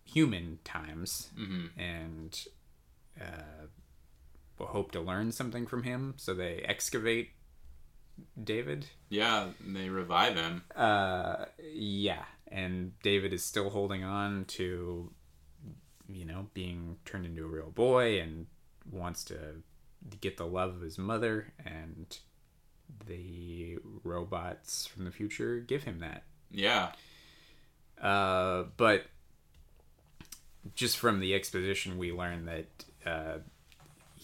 human 0.05 0.59
times 0.65 1.31
hmm 1.37 1.67
and 1.77 2.47
uh, 3.21 3.67
hope 4.59 4.93
to 4.93 5.01
learn 5.01 5.33
something 5.33 5.67
from 5.67 5.83
him. 5.83 6.15
So 6.17 6.35
they 6.35 6.65
excavate 6.65 7.31
David. 8.43 8.87
Yeah. 9.09 9.49
They 9.61 9.89
revive 9.89 10.37
him. 10.37 10.63
Uh, 10.75 11.47
yeah, 11.73 12.25
and 12.49 12.99
David 13.03 13.33
is 13.33 13.45
still 13.45 13.71
holding 13.71 14.05
on 14.05 14.47
to, 14.47 15.13
you 16.09 16.25
know, 16.25 16.47
being 16.55 16.97
turned 17.05 17.27
into 17.27 17.45
a 17.45 17.49
real 17.49 17.71
boy 17.71 18.21
and 18.21 18.47
wants 18.91 19.25
to 19.25 19.63
get 20.21 20.37
the 20.37 20.47
love 20.47 20.77
of 20.77 20.81
his 20.81 20.99
mother, 20.99 21.53
and 21.65 22.19
the 23.07 23.77
robots 24.05 24.87
from 24.87 25.05
the 25.05 25.11
future 25.11 25.59
give 25.59 25.83
him 25.83 25.99
that. 25.99 26.23
Yeah. 26.51 26.93
Uh, 28.01 28.65
but 28.77 29.07
just 30.75 30.97
from 30.97 31.19
the 31.21 31.35
exposition, 31.35 31.99
we 31.99 32.13
learn 32.13 32.47
that 32.47 32.85
uh, 33.05 33.39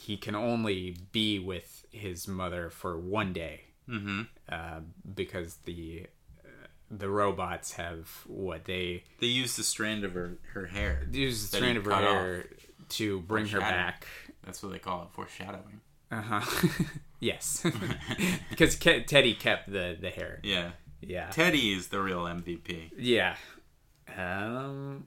he 0.06 0.16
can 0.16 0.34
only 0.34 0.96
be 1.12 1.38
with 1.38 1.86
his 1.90 2.26
mother 2.28 2.70
for 2.70 2.98
one 2.98 3.32
day 3.32 3.62
Mm-hmm. 3.88 4.22
uh, 4.48 4.80
because 5.14 5.56
the 5.64 6.06
uh, 6.44 6.66
the 6.90 7.08
robots 7.08 7.72
have 7.74 8.08
what 8.26 8.64
they 8.64 9.02
They 9.20 9.26
use 9.26 9.56
the 9.56 9.64
strand 9.64 10.04
of 10.04 10.14
her 10.14 10.38
her 10.54 10.66
hair. 10.66 11.06
use 11.10 11.50
the 11.50 11.56
strand 11.56 11.76
of 11.78 11.84
her 11.86 11.94
hair 11.96 12.46
to 12.90 13.20
bring 13.22 13.46
her 13.48 13.58
back. 13.60 14.06
That's 14.44 14.62
what 14.62 14.70
they 14.72 14.78
call 14.78 15.02
it, 15.02 15.08
foreshadowing. 15.12 15.80
Uh 16.12 16.20
huh. 16.22 16.68
yes, 17.20 17.64
because 18.50 18.76
Ke- 18.76 19.04
Teddy 19.06 19.34
kept 19.34 19.70
the 19.70 19.96
the 20.00 20.10
hair. 20.10 20.38
Yeah. 20.44 20.70
Yeah. 21.00 21.30
Teddy 21.30 21.72
is 21.72 21.88
the 21.88 22.00
real 22.00 22.20
MVP. 22.24 22.90
Yeah. 22.96 23.34
Um 24.16 25.06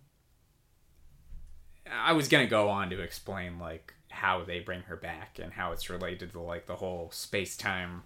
I 1.90 2.14
was 2.14 2.28
going 2.28 2.46
to 2.46 2.50
go 2.50 2.70
on 2.70 2.90
to 2.90 3.00
explain 3.00 3.60
like 3.60 3.94
how 4.16 4.44
they 4.44 4.60
bring 4.60 4.82
her 4.82 4.96
back 4.96 5.40
and 5.42 5.54
how 5.54 5.72
it's 5.72 5.90
related 5.90 6.32
to 6.32 6.40
like 6.40 6.66
the 6.66 6.76
whole 6.76 7.10
space-time 7.12 8.04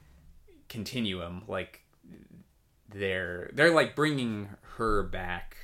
continuum 0.67 1.43
like 1.47 1.81
they're 2.93 3.49
they're 3.53 3.73
like 3.73 3.95
bringing 3.95 4.49
her 4.77 5.03
back 5.03 5.55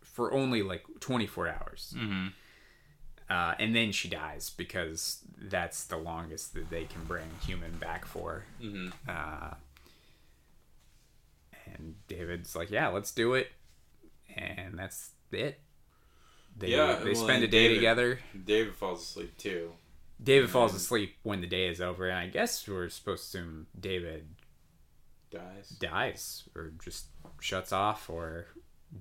for 0.00 0.32
only 0.32 0.62
like 0.62 0.82
24 1.00 1.48
hours. 1.48 1.94
Mm-hmm. 1.96 2.28
Uh, 3.28 3.54
and 3.58 3.74
then 3.74 3.92
she 3.92 4.08
dies 4.08 4.50
because 4.50 5.22
that's 5.36 5.84
the 5.84 5.96
longest 5.96 6.54
that 6.54 6.70
they 6.70 6.84
can 6.84 7.04
bring 7.04 7.26
human 7.44 7.72
back 7.72 8.06
for. 8.06 8.44
Mm-hmm. 8.62 8.88
Uh, 9.08 9.54
and 11.66 11.96
David's 12.08 12.54
like, 12.54 12.70
"Yeah, 12.70 12.88
let's 12.88 13.10
do 13.10 13.34
it," 13.34 13.50
and 14.34 14.78
that's 14.78 15.10
it. 15.32 15.60
They, 16.58 16.68
Yeah, 16.68 16.96
they 16.96 17.12
well, 17.12 17.24
spend 17.24 17.44
a 17.44 17.48
day 17.48 17.64
David- 17.68 17.74
together. 17.76 18.18
David 18.44 18.74
falls 18.74 19.02
asleep 19.02 19.36
too. 19.36 19.72
David 20.22 20.48
falls 20.48 20.74
asleep 20.74 21.16
when 21.22 21.42
the 21.42 21.46
day 21.46 21.68
is 21.68 21.80
over, 21.80 22.08
and 22.08 22.18
I 22.18 22.26
guess 22.28 22.66
we're 22.66 22.88
supposed 22.88 23.30
to 23.32 23.38
assume 23.38 23.66
David 23.78 24.26
Dies. 25.30 25.68
dies 25.78 26.44
or 26.54 26.72
just 26.82 27.06
shuts 27.40 27.72
off 27.72 28.08
or 28.08 28.46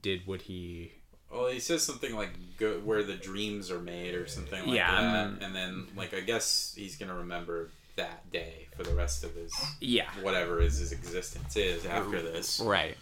did 0.01 0.25
what 0.27 0.42
he 0.43 0.92
Well, 1.32 1.48
he 1.48 1.59
says 1.59 1.84
something 1.84 2.14
like 2.16 2.32
go, 2.58 2.80
"where 2.80 3.03
the 3.03 3.16
dreams 3.16 3.72
are 3.72 3.80
made" 3.80 4.14
or 4.16 4.27
something 4.27 4.66
like 4.66 4.75
Yeah, 4.75 4.92
that, 5.01 5.25
um, 5.27 5.38
and 5.42 5.56
then 5.56 5.88
like 5.95 6.14
I 6.14 6.19
guess 6.19 6.74
he's 6.75 6.98
gonna 6.98 7.16
remember 7.16 7.69
that 7.95 8.30
day 8.32 8.67
for 8.75 8.84
the 8.84 8.93
rest 8.93 9.24
of 9.24 9.34
his 9.35 9.53
yeah 9.80 10.09
whatever 10.22 10.59
his, 10.59 10.80
his 10.80 10.92
existence 10.92 11.56
is 11.56 11.85
after 11.85 12.22
this. 12.22 12.59
right 12.59 12.98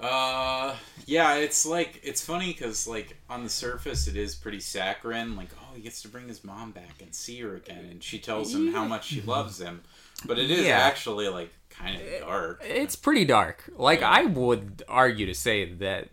Uh, 0.00 0.74
yeah, 1.06 1.34
it's 1.36 1.66
like 1.66 2.00
it's 2.04 2.24
funny 2.24 2.48
because 2.52 2.86
like 2.86 3.16
on 3.28 3.42
the 3.42 3.48
surface 3.48 4.06
it 4.06 4.16
is 4.16 4.34
pretty 4.34 4.60
saccharine. 4.60 5.36
Like, 5.36 5.48
oh, 5.60 5.74
he 5.74 5.80
gets 5.82 6.02
to 6.02 6.08
bring 6.08 6.28
his 6.28 6.44
mom 6.44 6.70
back 6.72 7.00
and 7.02 7.14
see 7.14 7.40
her 7.40 7.56
again, 7.56 7.84
and 7.90 8.02
she 8.02 8.18
tells 8.18 8.54
him 8.54 8.72
how 8.72 8.84
much 8.84 9.06
she 9.06 9.20
loves 9.22 9.60
him. 9.60 9.82
But 10.24 10.38
it 10.38 10.50
is 10.50 10.66
Yeah. 10.66 10.78
actually 10.78 11.28
like 11.28 11.52
kind 11.70 12.00
of 12.00 12.20
dark. 12.20 12.60
it's 12.64 12.96
pretty 12.96 13.24
dark 13.24 13.70
like 13.76 14.02
i 14.02 14.22
would 14.24 14.82
argue 14.88 15.26
to 15.26 15.34
say 15.34 15.64
that 15.74 16.08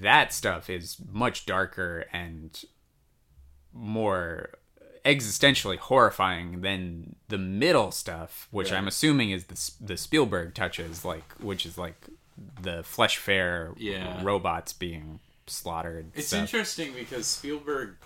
that 0.00 0.32
stuff 0.32 0.70
is 0.70 0.96
much 1.12 1.44
darker 1.44 2.06
and 2.10 2.64
more 3.74 4.50
existentially 5.04 5.76
horrifying 5.76 6.62
than 6.62 7.16
the 7.28 7.36
middle 7.36 7.90
stuff 7.90 8.48
which 8.50 8.70
Right. 8.70 8.78
i'm 8.78 8.88
assuming 8.88 9.30
is 9.30 9.44
the, 9.44 9.70
the 9.84 9.96
spielberg 9.98 10.54
touches 10.54 11.04
like 11.04 11.32
which 11.34 11.66
is 11.66 11.76
like 11.76 12.06
the 12.62 12.82
flesh 12.82 13.16
fair 13.18 13.72
Yeah. 13.76 14.22
robots 14.22 14.72
being 14.72 15.20
slaughtered 15.46 16.10
It's 16.14 16.28
stuff. 16.28 16.40
interesting 16.40 16.92
because 16.94 17.26
Spielberg 17.26 17.96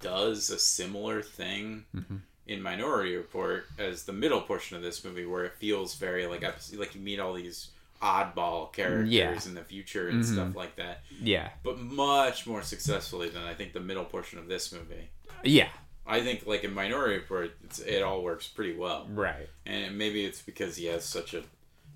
does 0.00 0.50
a 0.50 0.58
similar 0.58 1.22
thing 1.22 1.84
mm-hmm. 1.94 2.16
in 2.46 2.62
Minority 2.62 3.16
Report 3.16 3.66
as 3.78 4.04
the 4.04 4.12
middle 4.12 4.40
portion 4.40 4.76
of 4.76 4.82
this 4.82 5.04
movie, 5.04 5.26
where 5.26 5.44
it 5.44 5.54
feels 5.58 5.94
very 5.96 6.26
like 6.26 6.42
like 6.76 6.94
you 6.94 7.00
meet 7.00 7.20
all 7.20 7.34
these 7.34 7.68
oddball 8.00 8.72
characters 8.72 9.10
Yeah. 9.10 9.38
in 9.46 9.54
the 9.54 9.62
future 9.62 10.08
and 10.08 10.24
stuff 10.26 10.48
mm-hmm. 10.48 10.58
like 10.58 10.74
that, 10.76 11.02
yeah 11.20 11.50
but 11.62 11.78
much 11.78 12.46
more 12.48 12.62
successfully 12.62 13.28
than 13.28 13.42
I 13.44 13.54
think 13.54 13.72
the 13.72 13.80
middle 13.80 14.04
portion 14.04 14.38
of 14.40 14.48
this 14.48 14.72
movie. 14.72 15.08
yeah 15.44 15.68
I 16.04 16.20
think 16.20 16.44
like 16.48 16.64
in 16.64 16.74
Minority 16.74 17.14
Report, 17.14 17.52
it's, 17.64 17.78
it 17.78 18.02
all 18.02 18.22
works 18.24 18.48
pretty 18.48 18.76
well, 18.76 19.06
right 19.10 19.48
and 19.66 19.96
maybe 19.96 20.24
it's 20.24 20.42
because 20.42 20.74
he 20.76 20.86
has 20.86 21.04
such 21.04 21.32
a 21.34 21.44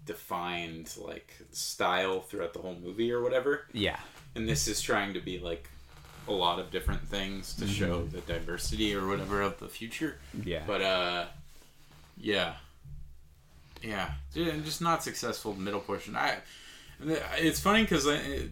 defined 0.07 0.95
like 0.99 1.35
style 1.53 2.21
throughout 2.21 2.53
the 2.53 2.61
whole 2.61 2.77
movie 2.83 3.13
or 3.13 3.23
whatever. 3.23 3.67
Yeah. 3.73 3.99
And 4.35 4.49
this 4.49 4.69
is 4.69 4.81
trying 4.81 5.15
to 5.15 5.21
be 5.21 5.39
like 5.39 5.69
a 6.29 6.33
lot 6.33 6.59
of 6.59 6.71
different 6.71 7.03
things 7.09 7.55
to 7.55 7.67
show 7.67 8.05
the 8.05 8.21
diversity 8.21 8.95
or 8.95 9.07
whatever 9.07 9.43
of 9.43 9.59
the 9.59 9.69
future. 9.69 10.19
Yeah. 10.45 10.63
But 10.67 10.83
uh 10.83 11.25
yeah. 12.19 12.55
Yeah. 13.83 14.13
And 14.35 14.65
just 14.65 14.81
not 14.81 15.03
successful 15.03 15.55
middle 15.55 15.81
portion. 15.81 16.17
I 16.17 16.39
it's 17.37 17.61
funny 17.61 17.83
because 17.83 18.09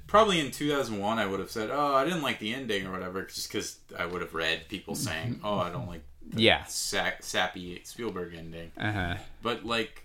probably 0.06 0.38
in 0.38 0.50
2001 0.50 1.18
i 1.18 1.24
would 1.24 1.40
have 1.40 1.50
said 1.50 1.70
oh 1.72 1.94
i 1.94 2.04
didn't 2.04 2.20
like 2.20 2.38
the 2.40 2.52
ending 2.52 2.86
or 2.86 2.92
whatever 2.92 3.22
just 3.22 3.50
because 3.50 3.78
i 3.98 4.04
would 4.04 4.20
have 4.20 4.34
read 4.34 4.68
people 4.68 4.94
saying 4.94 5.40
oh 5.42 5.56
i 5.56 5.70
don't 5.70 5.88
like 5.88 6.02
yeah. 6.32 6.64
sappy 6.64 7.80
spielberg 7.84 8.34
ending. 8.34 8.72
Uh-huh. 8.78 9.16
But 9.42 9.64
like 9.64 10.03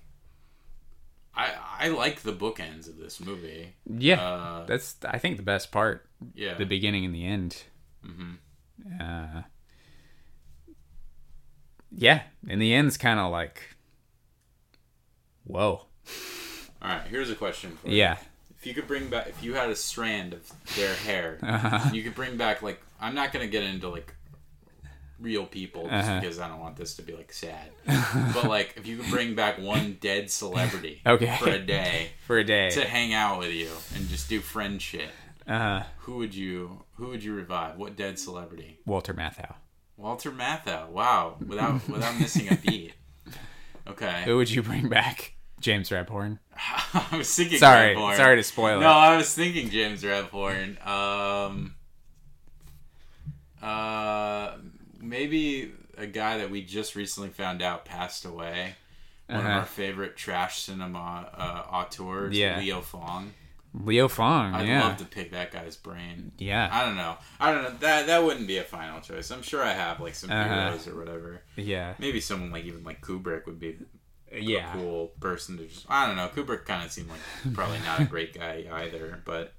i 1.36 1.54
i 1.80 1.88
like 1.90 2.22
the 2.22 2.34
bookends 2.34 2.88
of 2.90 2.98
this 2.98 3.20
movie 3.20 3.74
yeah 3.86 4.22
uh 4.22 4.66
that's 4.66 4.98
i 5.06 5.18
think 5.18 5.38
the 5.38 5.44
best 5.44 5.72
part 5.72 6.06
yeah 6.36 6.54
the 6.56 6.66
beginning 6.66 7.06
and 7.06 7.14
the 7.16 7.26
end. 7.26 7.64
Mhm. 8.06 8.38
Uh, 9.00 9.42
yeah, 11.92 12.22
and 12.48 12.62
the 12.62 12.74
end's 12.74 12.98
kind 12.98 13.20
of 13.20 13.32
like, 13.32 13.76
whoa. 15.44 15.86
All 16.82 16.90
right, 16.90 17.02
here's 17.10 17.30
a 17.30 17.36
question 17.36 17.76
for 17.78 17.90
you. 17.90 17.98
Yeah. 17.98 18.18
If 18.58 18.66
you 18.68 18.74
could 18.74 18.88
bring 18.88 19.08
back, 19.10 19.28
if 19.28 19.44
you 19.44 19.54
had 19.54 19.70
a 19.70 19.76
strand 19.76 20.34
of 20.34 20.50
their 20.76 20.94
hair, 20.96 21.40
Uh-huh. 21.44 21.90
you 21.94 22.04
could 22.04 22.16
bring 22.16 22.38
back 22.38 22.62
like 22.62 22.82
I'm 23.02 23.16
not 23.16 23.32
gonna 23.34 23.48
get 23.48 23.64
into 23.64 23.90
like 23.90 24.14
real 25.20 25.46
people 25.46 25.84
just 25.90 25.94
Uh-huh. 26.10 26.20
because 26.22 26.40
I 26.40 26.48
don't 26.48 26.60
want 26.60 26.76
this 26.78 26.96
to 26.96 27.02
be 27.02 27.14
like 27.14 27.32
sad. 27.34 27.70
but 28.34 28.46
like, 28.46 28.74
if 28.78 28.88
you 28.88 28.98
could 28.98 29.10
bring 29.10 29.36
back 29.36 29.60
one 29.60 29.98
dead 30.00 30.32
celebrity 30.32 31.02
Okay. 31.06 31.36
for 31.40 31.50
a 31.50 31.60
day 31.60 32.10
For 32.28 32.38
a 32.38 32.44
day. 32.44 32.70
to 32.72 32.82
hang 32.86 33.14
out 33.14 33.40
with 33.40 33.52
you 33.52 33.70
and 33.96 34.08
just 34.10 34.30
do 34.30 34.40
friend 34.40 34.82
shit, 34.82 35.10
Uh, 35.48 35.84
who 36.00 36.18
would 36.18 36.34
you 36.36 36.84
who 36.96 37.08
would 37.08 37.24
you 37.24 37.34
revive? 37.34 37.78
What 37.78 37.96
dead 37.96 38.18
celebrity? 38.20 38.80
Walter 38.86 39.14
Matthau. 39.14 39.56
Walter 39.98 40.32
Matthau. 40.32 40.88
Wow, 40.90 41.36
without 41.46 41.88
without 41.90 42.18
missing 42.20 42.48
a 42.52 42.56
beat. 42.56 42.94
Okay. 43.88 44.22
Who 44.26 44.38
would 44.38 44.50
you 44.52 44.62
bring 44.64 44.88
back? 44.90 45.34
James 45.60 45.90
Rebhorn. 45.90 46.40
I 46.94 47.18
was 47.18 47.36
thinking. 47.36 47.58
Sorry, 47.58 47.94
Rebhorn. 47.96 48.16
sorry 48.16 48.36
to 48.38 48.44
spoil 48.44 48.80
No, 48.80 48.88
it. 48.88 48.90
No, 48.90 48.90
I 48.92 49.18
was 49.18 49.34
thinking 49.34 49.70
James 49.70 50.04
Rebhorn. 50.04 50.78
Um, 50.88 51.76
uh, 53.62 54.58
maybe 55.02 55.72
a 55.98 56.06
guy 56.08 56.38
that 56.38 56.50
we 56.50 56.64
just 56.64 56.96
recently 56.96 57.30
found 57.30 57.62
out 57.62 57.86
passed 57.86 58.26
away. 58.26 58.76
One 59.28 59.40
of 59.42 59.46
Uh-huh. 59.46 59.60
our 59.60 59.66
favorite 59.66 60.18
trash 60.18 60.60
cinema 60.62 61.30
uh, 61.38 61.64
auteurs, 61.72 62.36
Yeah. 62.36 62.60
Leo 62.60 62.82
Fong. 62.82 63.34
Leo 63.76 64.08
Fong. 64.08 64.56
I'd 64.56 64.68
yeah. 64.68 64.82
love 64.84 64.98
to 64.98 65.06
pick 65.06 65.32
that 65.32 65.52
guy's 65.52 65.76
brain. 65.78 66.32
Yeah. 66.40 66.68
I 66.72 66.84
don't 66.86 66.96
know. 66.96 67.16
I 67.40 67.52
don't 67.54 67.64
know. 67.64 67.70
That 67.82 68.08
that 68.08 68.24
wouldn't 68.24 68.48
be 68.48 68.58
a 68.58 68.64
final 68.64 69.00
choice. 69.02 69.30
I'm 69.30 69.44
sure 69.44 69.64
I 69.64 69.74
have 69.74 70.00
like 70.00 70.16
some 70.16 70.32
Uh-huh. 70.32 70.64
heroes 70.70 70.88
or 70.88 70.98
whatever. 70.98 71.44
Yeah. 71.56 71.94
Maybe 72.00 72.20
someone 72.22 72.52
like 72.52 72.66
even 72.66 72.84
like 72.84 73.02
Kubrick 73.02 73.46
would 73.46 73.60
be 73.60 73.78
Yeah. 74.34 74.74
cool 74.74 75.08
person 75.20 75.58
to 75.60 75.66
just. 75.68 75.86
I 75.88 76.08
don't 76.08 76.16
know. 76.16 76.28
Kubrick 76.30 76.66
kind 76.66 76.84
of 76.84 76.92
seemed 76.92 77.10
like 77.10 77.20
probably 77.54 77.78
not 77.86 78.00
a 78.00 78.06
great 78.06 78.34
guy 78.34 78.66
either, 78.72 79.22
but 79.26 79.54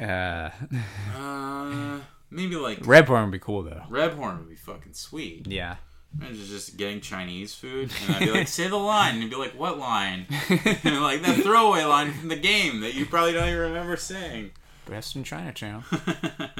Uh, 0.00 0.50
uh, 1.16 2.00
maybe 2.32 2.56
like 2.56 2.80
Rebhorn 2.80 3.24
would 3.24 3.30
be 3.32 3.38
cool 3.38 3.62
though. 3.62 3.82
Rebhorn 3.90 4.38
would 4.38 4.48
be 4.48 4.56
fucking 4.56 4.94
sweet. 4.94 5.46
Yeah. 5.46 5.76
Imagine 6.18 6.44
just 6.44 6.76
getting 6.76 7.00
Chinese 7.00 7.54
food, 7.54 7.90
and 8.02 8.16
I'd 8.16 8.20
be 8.20 8.30
like, 8.30 8.48
"Say 8.48 8.68
the 8.68 8.76
line," 8.76 9.14
and 9.14 9.22
he'd 9.22 9.30
be 9.30 9.36
like, 9.36 9.52
"What 9.58 9.78
line?" 9.78 10.26
and 10.50 11.00
like 11.00 11.22
that 11.22 11.40
throwaway 11.42 11.84
line 11.84 12.12
from 12.12 12.28
the 12.28 12.36
game 12.36 12.80
that 12.80 12.92
you 12.94 13.06
probably 13.06 13.32
don't 13.32 13.48
even 13.48 13.60
remember 13.60 13.96
saying. 13.96 14.50
Best 14.86 15.16
in 15.16 15.24
Chinatown. 15.24 15.84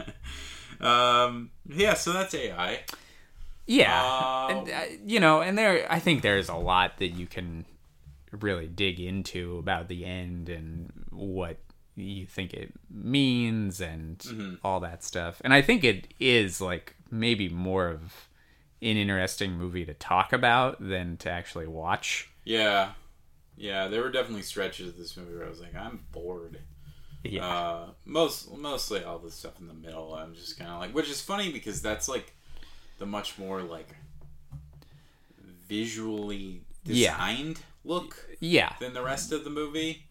um, 0.81 1.51
yeah, 1.69 1.95
so 1.95 2.13
that's 2.13 2.35
AI. 2.35 2.81
Yeah, 3.67 4.03
Uh, 4.03 4.49
and, 4.51 4.71
uh, 4.71 4.81
you 5.05 5.21
know, 5.21 5.41
and 5.41 5.57
there, 5.57 5.87
I 5.91 5.99
think 5.99 6.23
there's 6.23 6.49
a 6.49 6.55
lot 6.55 6.99
that 6.99 7.09
you 7.09 7.27
can 7.27 7.65
really 8.33 8.67
dig 8.67 8.99
into 8.99 9.59
about 9.59 9.89
the 9.89 10.05
end 10.05 10.49
and 10.49 10.91
what 11.11 11.59
you 12.05 12.27
think 12.27 12.53
it 12.55 12.73
means 12.91 13.81
and 13.81 14.19
Mm-hmm. 14.19 14.55
all 14.65 14.81
that 14.81 15.03
stuff. 15.05 15.41
And 15.45 15.53
I 15.55 15.63
think 15.63 15.85
it 15.85 16.09
is 16.21 16.61
like 16.61 16.97
maybe 17.11 17.49
more 17.49 17.89
of 17.89 18.29
an 18.81 18.97
interesting 18.97 19.53
movie 19.53 19.85
to 19.85 19.95
talk 19.95 20.33
about 20.33 20.77
than 20.81 21.17
to 21.19 21.31
actually 21.31 21.67
watch. 21.67 22.31
Yeah, 22.45 22.93
yeah, 23.57 23.89
there 23.89 24.03
were 24.03 24.11
definitely 24.11 24.43
stretches 24.43 24.89
of 24.89 24.97
this 24.99 25.17
movie 25.17 25.37
where 25.37 25.47
I 25.47 25.49
was 25.51 25.61
like, 25.61 25.75
I'm 25.77 26.05
bored. 26.13 26.59
Yeah, 27.25 27.47
Uh, 27.47 27.87
most 28.05 28.53
mostly 28.57 29.05
all 29.05 29.19
the 29.21 29.31
stuff 29.31 29.61
in 29.61 29.69
the 29.69 29.75
middle. 29.75 30.15
I'm 30.15 30.35
just 30.35 30.59
kind 30.59 30.71
of 30.71 30.81
like, 30.81 30.93
which 30.93 31.09
is 31.09 31.21
funny 31.23 31.53
because 31.53 31.81
that's 31.81 32.09
like 32.09 32.35
the 32.99 33.07
much 33.07 33.39
more 33.39 33.63
like 33.63 33.95
visually 35.69 36.63
Yeah. 36.85 37.11
designed 37.13 37.61
look 37.85 38.17
yeah, 38.41 38.75
than 38.81 38.93
the 38.95 39.03
rest 39.03 39.33
of 39.33 39.45
the 39.45 39.51
movie. 39.51 40.05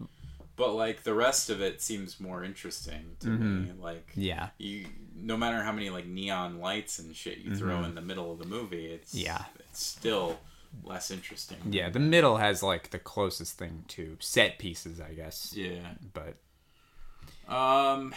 But 0.61 0.73
like 0.75 1.01
the 1.03 1.13
rest 1.15 1.49
of 1.49 1.59
it 1.61 1.81
seems 1.81 2.19
more 2.19 2.43
interesting 2.43 3.15
to 3.21 3.27
me. 3.29 3.71
Like 3.79 4.11
yeah, 4.15 4.49
you, 4.59 4.85
no 5.15 5.35
matter 5.37 5.63
how 5.63 5.71
many 5.71 5.89
like 5.89 6.05
neon 6.05 6.59
lights 6.59 6.99
and 6.99 7.15
shit 7.15 7.39
you 7.39 7.55
throw 7.55 7.83
in 7.83 7.95
the 7.95 8.01
middle 8.01 8.31
of 8.31 8.37
the 8.37 8.45
movie, 8.45 8.85
it's 8.85 9.13
Mm-hmm. 9.15 9.25
Yeah. 9.25 9.43
it's 9.59 9.81
still 9.83 10.39
less 10.83 11.09
interesting. 11.09 11.57
yeah. 11.69 11.89
The 11.89 11.99
middle 11.99 12.37
has 12.37 12.61
like 12.61 12.91
the 12.91 12.99
closest 12.99 13.57
thing 13.57 13.85
to 13.89 14.17
set 14.19 14.59
pieces, 14.59 15.01
I 15.01 15.13
guess. 15.13 15.53
Yeah. 15.55 15.79
But 16.13 16.35
Um. 17.51 18.13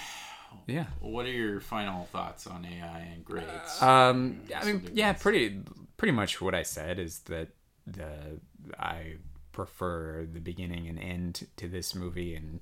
yeah, 0.66 0.86
What 1.00 1.24
are 1.26 1.32
your 1.32 1.60
final 1.60 2.04
thoughts 2.12 2.46
on 2.46 2.64
AI 2.66 2.98
and 3.14 3.24
grades? 3.24 3.82
Um, 3.82 4.42
I 4.54 4.64
mean, 4.66 4.90
yeah, 4.92 5.14
pretty 5.14 5.62
pretty 5.96 6.12
much 6.12 6.40
what 6.42 6.54
I 6.54 6.62
said 6.62 6.98
is 6.98 7.20
that 7.20 7.48
the 7.86 8.38
I 8.78 9.14
prefer 9.54 10.26
the 10.30 10.40
beginning 10.40 10.88
and 10.88 10.98
end 10.98 11.46
to 11.56 11.68
this 11.68 11.94
movie 11.94 12.34
and 12.34 12.60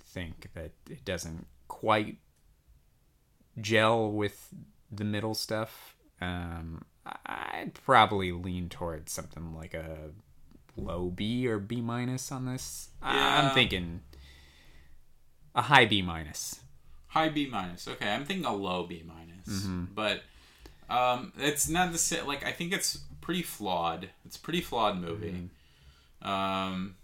think 0.00 0.48
that 0.54 0.70
it 0.88 1.04
doesn't 1.04 1.46
quite 1.68 2.18
gel 3.60 4.10
with 4.10 4.54
the 4.90 5.04
middle 5.04 5.34
stuff. 5.34 5.96
Um, 6.20 6.84
I'd 7.26 7.72
probably 7.84 8.32
lean 8.32 8.68
towards 8.68 9.12
something 9.12 9.54
like 9.54 9.74
a 9.74 10.10
low 10.76 11.10
B 11.10 11.46
or 11.48 11.58
B 11.58 11.80
minus 11.80 12.32
on 12.32 12.46
this. 12.46 12.88
Yeah. 13.02 13.42
I'm 13.42 13.54
thinking 13.54 14.00
a 15.54 15.62
high 15.62 15.84
B 15.84 16.00
minus. 16.00 16.60
High 17.08 17.28
B 17.28 17.48
minus. 17.50 17.86
Okay, 17.88 18.10
I'm 18.10 18.24
thinking 18.24 18.46
a 18.46 18.54
low 18.54 18.86
B 18.86 19.04
minus. 19.04 19.64
Mm-hmm. 19.64 19.84
But 19.94 20.22
um, 20.88 21.32
it's 21.38 21.68
not 21.68 21.92
the 21.92 21.98
same. 21.98 22.26
Like 22.26 22.46
I 22.46 22.52
think 22.52 22.72
it's 22.72 22.98
pretty 23.20 23.42
flawed. 23.42 24.10
It's 24.24 24.36
a 24.36 24.40
pretty 24.40 24.60
flawed 24.60 25.00
movie. 25.00 25.32
Mm-hmm. 25.32 25.46
Um, 26.24 26.96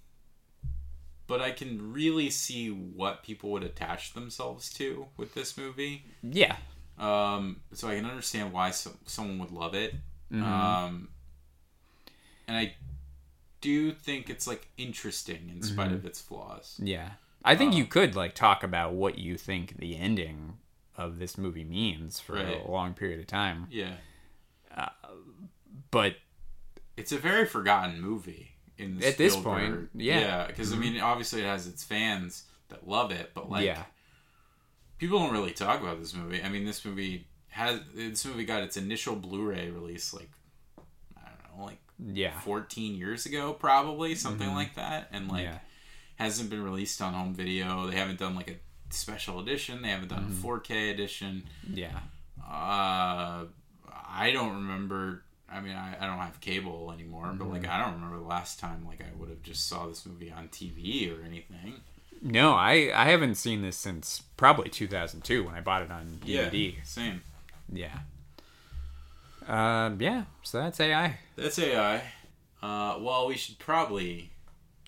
but 1.27 1.41
I 1.41 1.51
can 1.53 1.93
really 1.93 2.31
see 2.31 2.69
what 2.71 3.23
people 3.23 3.51
would 3.51 3.63
attach 3.63 4.15
themselves 4.15 4.73
to 4.75 5.07
with 5.17 5.35
this 5.35 5.57
movie. 5.57 6.05
Yeah. 6.23 6.57
Um, 6.99 7.61
so 7.73 7.89
I 7.89 7.97
can 7.97 8.05
understand 8.07 8.53
why 8.53 8.71
so- 8.73 8.97
someone 9.07 9.39
would 9.39 9.53
love 9.53 9.75
it. 9.75 9.95
Mm-hmm. 10.33 10.43
Um, 10.45 11.09
and 12.49 12.57
I 12.57 12.75
do 13.61 13.93
think 13.93 14.29
it's 14.31 14.47
like 14.47 14.69
interesting 14.77 15.51
in 15.55 15.63
spite 15.63 15.87
Mm-hmm. 15.89 15.95
of 15.97 16.07
its 16.07 16.21
flaws. 16.21 16.81
Yeah. 16.83 17.11
I 17.45 17.55
think 17.57 17.75
you 17.75 17.85
could 17.87 18.17
like 18.17 18.35
talk 18.35 18.63
about 18.65 18.93
what 18.95 19.19
you 19.19 19.37
think 19.39 19.79
the 19.79 19.97
ending 19.97 20.59
of 20.97 21.19
this 21.19 21.39
movie 21.39 21.65
means 21.65 22.21
for 22.21 22.35
Right. 22.35 22.61
a 22.67 22.71
long 22.71 22.93
period 22.95 23.21
of 23.21 23.27
time. 23.27 23.67
Yeah, 23.71 23.95
But 25.91 26.17
it's 26.97 27.13
a 27.13 27.19
very 27.19 27.47
forgotten 27.47 28.01
movie 28.01 28.50
in 28.81 29.03
At 29.05 29.17
this 29.19 29.37
point, 29.37 29.91
yeah. 29.95 30.21
yeah, 30.21 30.47
because 30.47 30.73
I 30.73 30.77
mean, 30.77 31.01
obviously 31.01 31.43
it 31.43 31.47
has 31.47 31.67
its 31.67 31.85
fans 31.85 32.45
that 32.69 32.89
love 32.89 33.11
it, 33.13 33.31
but 33.35 33.49
like, 33.51 33.65
yeah. 33.65 33.83
people 34.99 35.19
don't 35.19 35.33
really 35.33 35.53
talk 35.53 35.81
about 35.81 36.01
this 36.01 36.15
movie. 36.15 36.43
I 36.43 36.49
mean, 36.49 36.65
this 36.65 36.85
movie 36.85 37.27
has 37.49 37.81
this 37.95 38.25
movie 38.25 38.45
got 38.45 38.63
its 38.63 38.77
initial 38.77 39.17
Blu-ray 39.17 39.71
release 39.71 40.15
like 40.15 40.31
I 41.17 41.29
don't 41.49 41.59
know, 41.59 41.65
like 41.67 41.79
Yeah. 42.13 42.39
14 42.41 42.95
years 42.97 43.27
ago, 43.27 43.53
probably 43.53 44.15
something 44.15 44.53
like 44.55 44.75
that, 44.77 45.09
and 45.13 45.29
like 45.29 45.45
Mm-hmm. 45.45 45.53
Yeah. 45.55 45.59
hasn't 46.17 46.49
been 46.51 46.63
released 46.63 47.01
on 47.03 47.13
home 47.15 47.35
video. 47.35 47.87
They 47.89 47.97
haven't 47.97 48.19
done 48.19 48.35
like 48.37 48.51
a 48.51 48.57
special 48.95 49.41
edition. 49.41 49.83
They 49.83 49.89
haven't 49.89 50.09
done 50.09 50.25
Mm-hmm. 50.31 50.47
a 50.49 50.59
4K 50.59 50.91
edition. 50.93 51.45
Yeah. 51.69 51.99
Uh, 52.41 53.45
I 54.13 54.31
don't 54.33 54.55
remember. 54.57 55.23
I 55.53 55.61
mean, 55.61 55.75
I, 55.75 55.97
I 56.01 56.07
don't 56.07 56.19
have 56.19 56.41
cable 56.41 56.93
anymore, 56.93 57.27
but 57.37 57.45
Mm-hmm. 57.45 57.53
like 57.55 57.69
I 57.69 57.83
don't 57.83 57.95
remember 57.95 58.19
the 58.19 58.23
last 58.29 58.61
time 58.61 58.85
like 58.87 59.01
I 59.01 59.07
would 59.19 59.29
have 59.31 59.43
just 59.43 59.67
saw 59.69 59.87
this 59.87 60.07
movie 60.07 60.31
on 60.31 60.49
TV 60.49 61.11
or 61.17 61.25
anything. 61.25 61.81
No, 62.23 62.53
I 62.53 62.91
I 62.95 63.07
haven't 63.11 63.35
seen 63.37 63.63
this 63.63 63.77
since 63.77 64.23
probably 64.37 64.69
2002 64.69 65.43
when 65.45 65.55
I 65.55 65.61
bought 65.61 65.83
it 65.83 65.91
on 65.91 66.21
DVD. 66.25 66.77
same. 66.85 67.23
Yeah. 67.73 67.99
Um, 69.47 70.01
yeah. 70.01 70.25
So 70.43 70.59
that's 70.59 70.79
AI. 70.81 71.19
That's 71.37 71.59
AI. 71.59 72.03
Uh, 72.63 72.99
well, 73.01 73.27
we 73.27 73.37
should 73.37 73.59
probably 73.59 74.31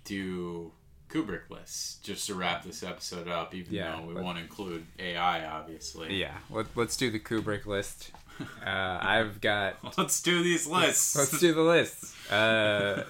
do 0.05 0.73
Kubrick 1.09 1.49
lists 1.51 1.97
just 2.03 2.27
to 2.27 2.35
wrap 2.35 2.65
this 2.65 2.83
episode 2.83 3.29
up, 3.29 3.55
even 3.55 3.73
Yeah, 3.75 3.97
though 3.97 4.07
we 4.07 4.15
but- 4.15 4.23
won't 4.23 4.39
include 4.39 4.87
AI, 4.99 5.47
obviously. 5.47 6.21
Yeah. 6.21 6.37
Let, 6.51 6.67
let's 6.77 6.97
do 6.97 7.11
the 7.11 7.19
Kubrick 7.19 7.67
list. 7.67 8.11
Uh, 8.65 8.99
I've 9.02 9.41
got 9.41 9.77
Let's 9.99 10.23
do 10.23 10.43
these 10.43 10.67
lists. 10.67 11.17
Let's 11.17 11.39
do 11.41 11.52
the 11.52 11.62
lists. 11.62 12.31
Uh, 12.31 13.05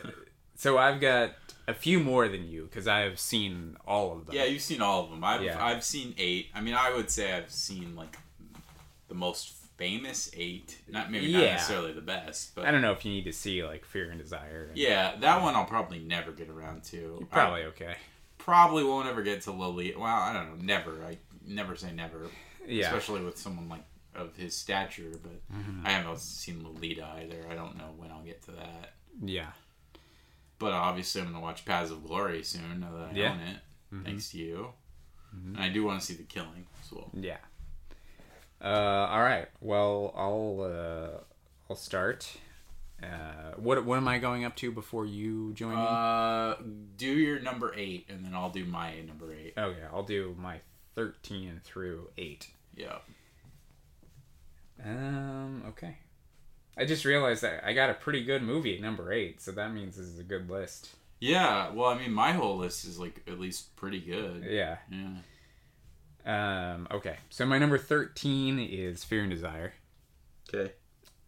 so 0.56 0.78
I've 0.78 1.00
got 1.00 1.32
a 1.68 1.74
few 1.74 2.00
more 2.00 2.26
than 2.28 2.48
you 2.48 2.64
because 2.64 2.88
I 2.88 3.00
have 3.00 3.20
seen 3.20 3.76
all 3.86 4.12
of 4.12 4.26
them. 4.26 4.34
Yeah, 4.34 4.44
you've 4.44 4.62
seen 4.62 4.80
all 4.80 5.04
of 5.04 5.10
them. 5.10 5.22
I've 5.22 5.42
Yeah. 5.42 5.62
I've 5.64 5.84
seen 5.84 6.14
eight. 6.18 6.48
I 6.54 6.60
mean, 6.60 6.74
I 6.74 6.94
would 6.94 7.10
say 7.10 7.32
I've 7.34 7.50
seen 7.50 7.94
like 7.96 8.16
the 9.08 9.14
most 9.14 9.52
famous 9.76 10.30
eight. 10.36 10.78
Not 10.88 11.10
maybe 11.10 11.32
not 11.32 11.42
Yeah. 11.42 11.52
necessarily 11.52 11.92
the 11.92 12.00
best, 12.00 12.54
but 12.54 12.64
I 12.66 12.70
don't 12.70 12.82
know 12.82 12.92
if 12.92 13.04
you 13.04 13.12
need 13.12 13.24
to 13.24 13.32
see 13.32 13.62
like 13.64 13.84
Fear 13.84 14.10
and 14.10 14.20
Desire. 14.20 14.66
and- 14.70 14.76
yeah, 14.78 15.16
that 15.20 15.42
one 15.42 15.54
I'll 15.54 15.64
probably 15.66 15.98
never 16.00 16.32
get 16.32 16.48
around 16.48 16.82
to. 16.84 17.26
Probably 17.30 17.62
I 17.62 17.66
okay. 17.66 17.94
probably 18.38 18.84
won't 18.84 19.06
ever 19.08 19.22
get 19.22 19.42
to 19.42 19.52
Lolita. 19.52 19.98
Well, 19.98 20.06
I 20.14 20.32
don't 20.32 20.58
know. 20.58 20.64
Never. 20.64 21.04
I 21.04 21.18
never 21.46 21.76
say 21.76 21.92
never. 21.92 22.28
Yeah. 22.66 22.86
Especially 22.86 23.22
with 23.24 23.36
someone 23.38 23.68
like 23.68 23.84
of 24.14 24.36
his 24.36 24.56
stature, 24.56 25.12
but 25.22 25.40
Mm-hmm. 25.54 25.86
I 25.86 25.90
haven't 25.90 26.18
seen 26.20 26.62
Lolita 26.64 27.06
either. 27.18 27.46
I 27.50 27.54
don't 27.54 27.76
know 27.76 27.90
when 27.96 28.10
I'll 28.10 28.22
get 28.22 28.42
to 28.44 28.52
that. 28.52 28.94
Yeah. 29.22 29.50
But 30.58 30.72
obviously, 30.72 31.20
I'm 31.20 31.28
going 31.28 31.36
to 31.38 31.42
watch 31.42 31.64
Paths 31.64 31.90
of 31.90 32.04
Glory 32.06 32.42
soon. 32.42 32.80
Now 32.80 32.92
that 32.92 33.08
I 33.10 33.12
Yeah. 33.14 33.30
Mm-hmm. 33.32 33.40
own 33.40 34.02
it, 34.02 34.04
thanks 34.06 34.30
to 34.30 34.38
you. 34.38 34.68
And 35.32 35.58
I 35.58 35.68
do 35.70 35.84
want 35.84 36.00
to 36.00 36.06
see 36.06 36.14
The 36.14 36.22
Killing 36.24 36.66
as 36.82 36.92
well. 36.92 37.10
Yeah. 37.14 37.38
Uh, 38.60 39.08
all 39.10 39.22
right. 39.22 39.48
Well, 39.60 40.12
I'll 40.16 40.60
uh, 40.62 41.20
I'll 41.70 41.76
start. 41.76 42.30
Uh, 43.02 43.52
what 43.56 43.84
what 43.84 43.96
am 43.96 44.06
I 44.06 44.18
going 44.18 44.44
up 44.44 44.54
to 44.56 44.70
before 44.70 45.04
you 45.06 45.52
join 45.54 45.74
me? 45.74 45.82
Uh, 45.84 46.54
do 46.96 47.08
your 47.08 47.40
number 47.40 47.74
eight, 47.76 48.06
and 48.08 48.24
then 48.24 48.34
I'll 48.34 48.50
do 48.50 48.64
my 48.64 49.00
number 49.00 49.32
eight. 49.34 49.54
okay, 49.58 49.82
I'll 49.92 50.04
do 50.04 50.36
my 50.38 50.60
thirteen 50.94 51.60
through 51.64 52.10
eight. 52.18 52.48
Yeah. 52.76 52.98
Um. 54.84 55.64
Okay. 55.68 55.96
I 56.76 56.84
just 56.86 57.04
realized 57.04 57.42
that 57.42 57.64
I 57.66 57.74
got 57.74 57.90
a 57.90 57.94
pretty 57.94 58.24
good 58.24 58.42
movie 58.42 58.74
at 58.74 58.80
number 58.80 59.12
eight, 59.12 59.42
so 59.42 59.52
that 59.52 59.72
means 59.72 59.96
this 59.96 60.06
is 60.06 60.18
a 60.18 60.24
good 60.24 60.48
list. 60.50 60.90
Yeah. 61.20 61.70
Well, 61.70 61.90
I 61.90 61.98
mean, 61.98 62.12
my 62.12 62.32
whole 62.32 62.56
list 62.56 62.84
is 62.86 62.98
like 62.98 63.22
at 63.28 63.38
least 63.38 63.76
pretty 63.76 64.00
good. 64.00 64.44
Yeah. 64.48 64.78
Yeah. 64.90 66.74
Um. 66.74 66.88
Okay. 66.90 67.16
So 67.30 67.44
my 67.46 67.58
number 67.58 67.78
thirteen 67.78 68.58
is 68.58 69.04
Fear 69.04 69.22
and 69.22 69.30
Desire. 69.30 69.74
Okay. 70.52 70.72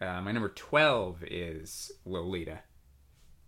Uh, 0.00 0.20
my 0.20 0.33
number 0.33 0.49
twelve 0.50 1.23
is 1.24 1.92
Lolita. 2.05 2.60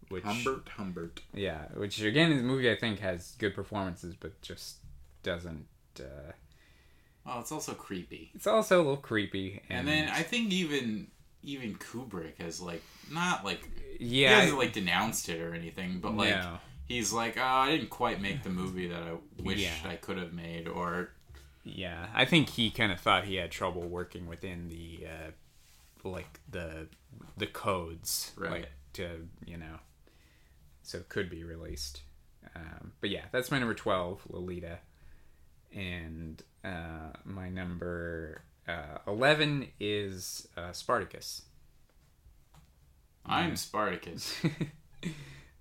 Which 0.09 0.23
Humbert, 0.23 0.69
Humbert. 0.77 1.21
yeah, 1.35 1.65
which 1.75 2.01
again 2.01 2.31
is 2.31 2.41
a 2.41 2.45
movie 2.45 2.71
I 2.71 2.77
think 2.77 3.01
has 3.01 3.33
good 3.39 3.57
performances, 3.57 4.15
but 4.15 4.41
just 4.41 4.77
doesn't. 5.25 5.67
Uh, 5.99 6.31
Oh, 7.29 7.41
it's 7.41 7.51
also 7.53 7.75
creepy. 7.75 8.31
it's 8.35 8.47
also 8.47 8.77
a 8.77 8.83
little 8.83 8.97
creepy, 8.97 9.61
and, 9.69 9.81
And 9.81 9.89
then 9.89 10.09
I 10.09 10.23
think 10.23 10.53
even 10.53 11.09
even 11.43 11.75
Kubrick 11.77 12.41
has 12.41 12.61
like 12.61 12.83
not 13.11 13.45
like 13.45 13.69
he 13.99 14.23
yeah, 14.23 14.41
hasn't 14.41 14.59
like 14.59 14.73
denounced 14.73 15.29
it 15.29 15.41
or 15.41 15.55
anything, 15.55 15.99
but 16.01 16.17
like 16.17 16.31
No. 16.31 16.59
he's 16.87 17.13
like, 17.13 17.37
oh, 17.39 17.43
I 17.43 17.71
didn't 17.71 17.91
quite 17.91 18.21
make 18.21 18.43
the 18.43 18.51
movie 18.51 18.89
that 18.89 19.03
I 19.03 19.15
wished 19.43 19.61
Yeah. 19.61 19.91
I 19.91 19.97
could 19.97 20.19
have 20.19 20.33
made, 20.33 20.69
or 20.69 21.11
Yeah, 21.65 22.07
I 22.15 22.25
think 22.25 22.49
he 22.51 22.71
kind 22.71 22.93
of 22.93 23.01
thought 23.01 23.25
he 23.25 23.37
had 23.37 23.51
trouble 23.51 23.83
working 23.83 24.27
within 24.29 24.69
the 24.69 25.07
uh, 25.07 25.31
like 26.09 26.41
the 26.51 26.89
the 27.37 27.47
codes, 27.47 28.33
Right. 28.37 28.51
like 28.51 28.71
to 28.95 29.29
you 29.45 29.57
know, 29.57 29.79
so 30.83 30.99
it 30.99 31.09
could 31.09 31.29
be 31.31 31.43
released. 31.45 32.03
Um, 32.55 32.93
but 33.01 33.11
yeah, 33.11 33.25
that's 33.33 33.51
my 33.51 33.59
number 33.59 33.75
twelve, 33.75 34.23
Lolita, 34.29 34.79
and 35.75 36.43
uh, 36.67 37.13
my 37.25 37.49
number 37.49 38.43
uh, 38.67 38.99
eleven 39.07 39.69
is 39.79 40.49
uh, 40.57 40.73
Spartacus. 40.73 41.43
I'm 43.25 43.57
Spartacus. 43.57 44.35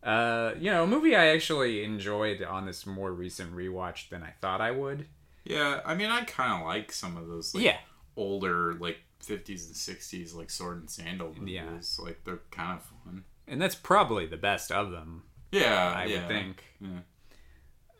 Uh, 0.03 0.53
you 0.59 0.69
know, 0.69 0.83
a 0.83 0.87
movie 0.87 1.15
I 1.15 1.29
actually 1.29 1.83
enjoyed 1.83 2.43
on 2.43 2.67
this 2.67 2.85
more 2.85 3.11
recent 3.11 3.55
rewatch 3.55 4.09
than 4.09 4.21
I 4.21 4.33
thought 4.39 4.61
I 4.61 4.69
would. 4.69 5.07
yeah, 5.43 5.81
I 5.83 5.95
mean, 5.95 6.11
I 6.11 6.23
kind 6.25 6.61
of 6.61 6.67
like 6.67 6.91
some 6.91 7.17
of 7.17 7.27
those 7.27 7.55
like 7.55 7.63
yeah, 7.63 7.77
older 8.15 8.75
like 8.75 8.97
50s 9.25 9.65
and 9.65 9.75
60s 9.75 10.35
like 10.35 10.51
sword 10.51 10.77
and 10.81 10.89
sandal 10.91 11.33
movies. 11.35 11.97
Yeah. 11.99 12.05
Like 12.05 12.23
they're 12.23 12.41
kind 12.51 12.77
of 12.77 12.83
fun. 12.83 13.23
and 13.47 13.59
that's 13.59 13.73
probably 13.73 14.27
the 14.27 14.37
best 14.37 14.71
of 14.71 14.91
them. 14.91 15.23
Yeah, 15.51 15.91
I 15.95 16.05
yeah. 16.05 16.19
would 16.19 16.27
think. 16.27 16.63
Yeah. 16.79 16.99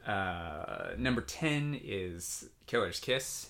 Uh, 0.05 0.91
number 0.97 1.21
10 1.21 1.79
is 1.83 2.49
Killer's 2.67 2.99
Kiss, 2.99 3.49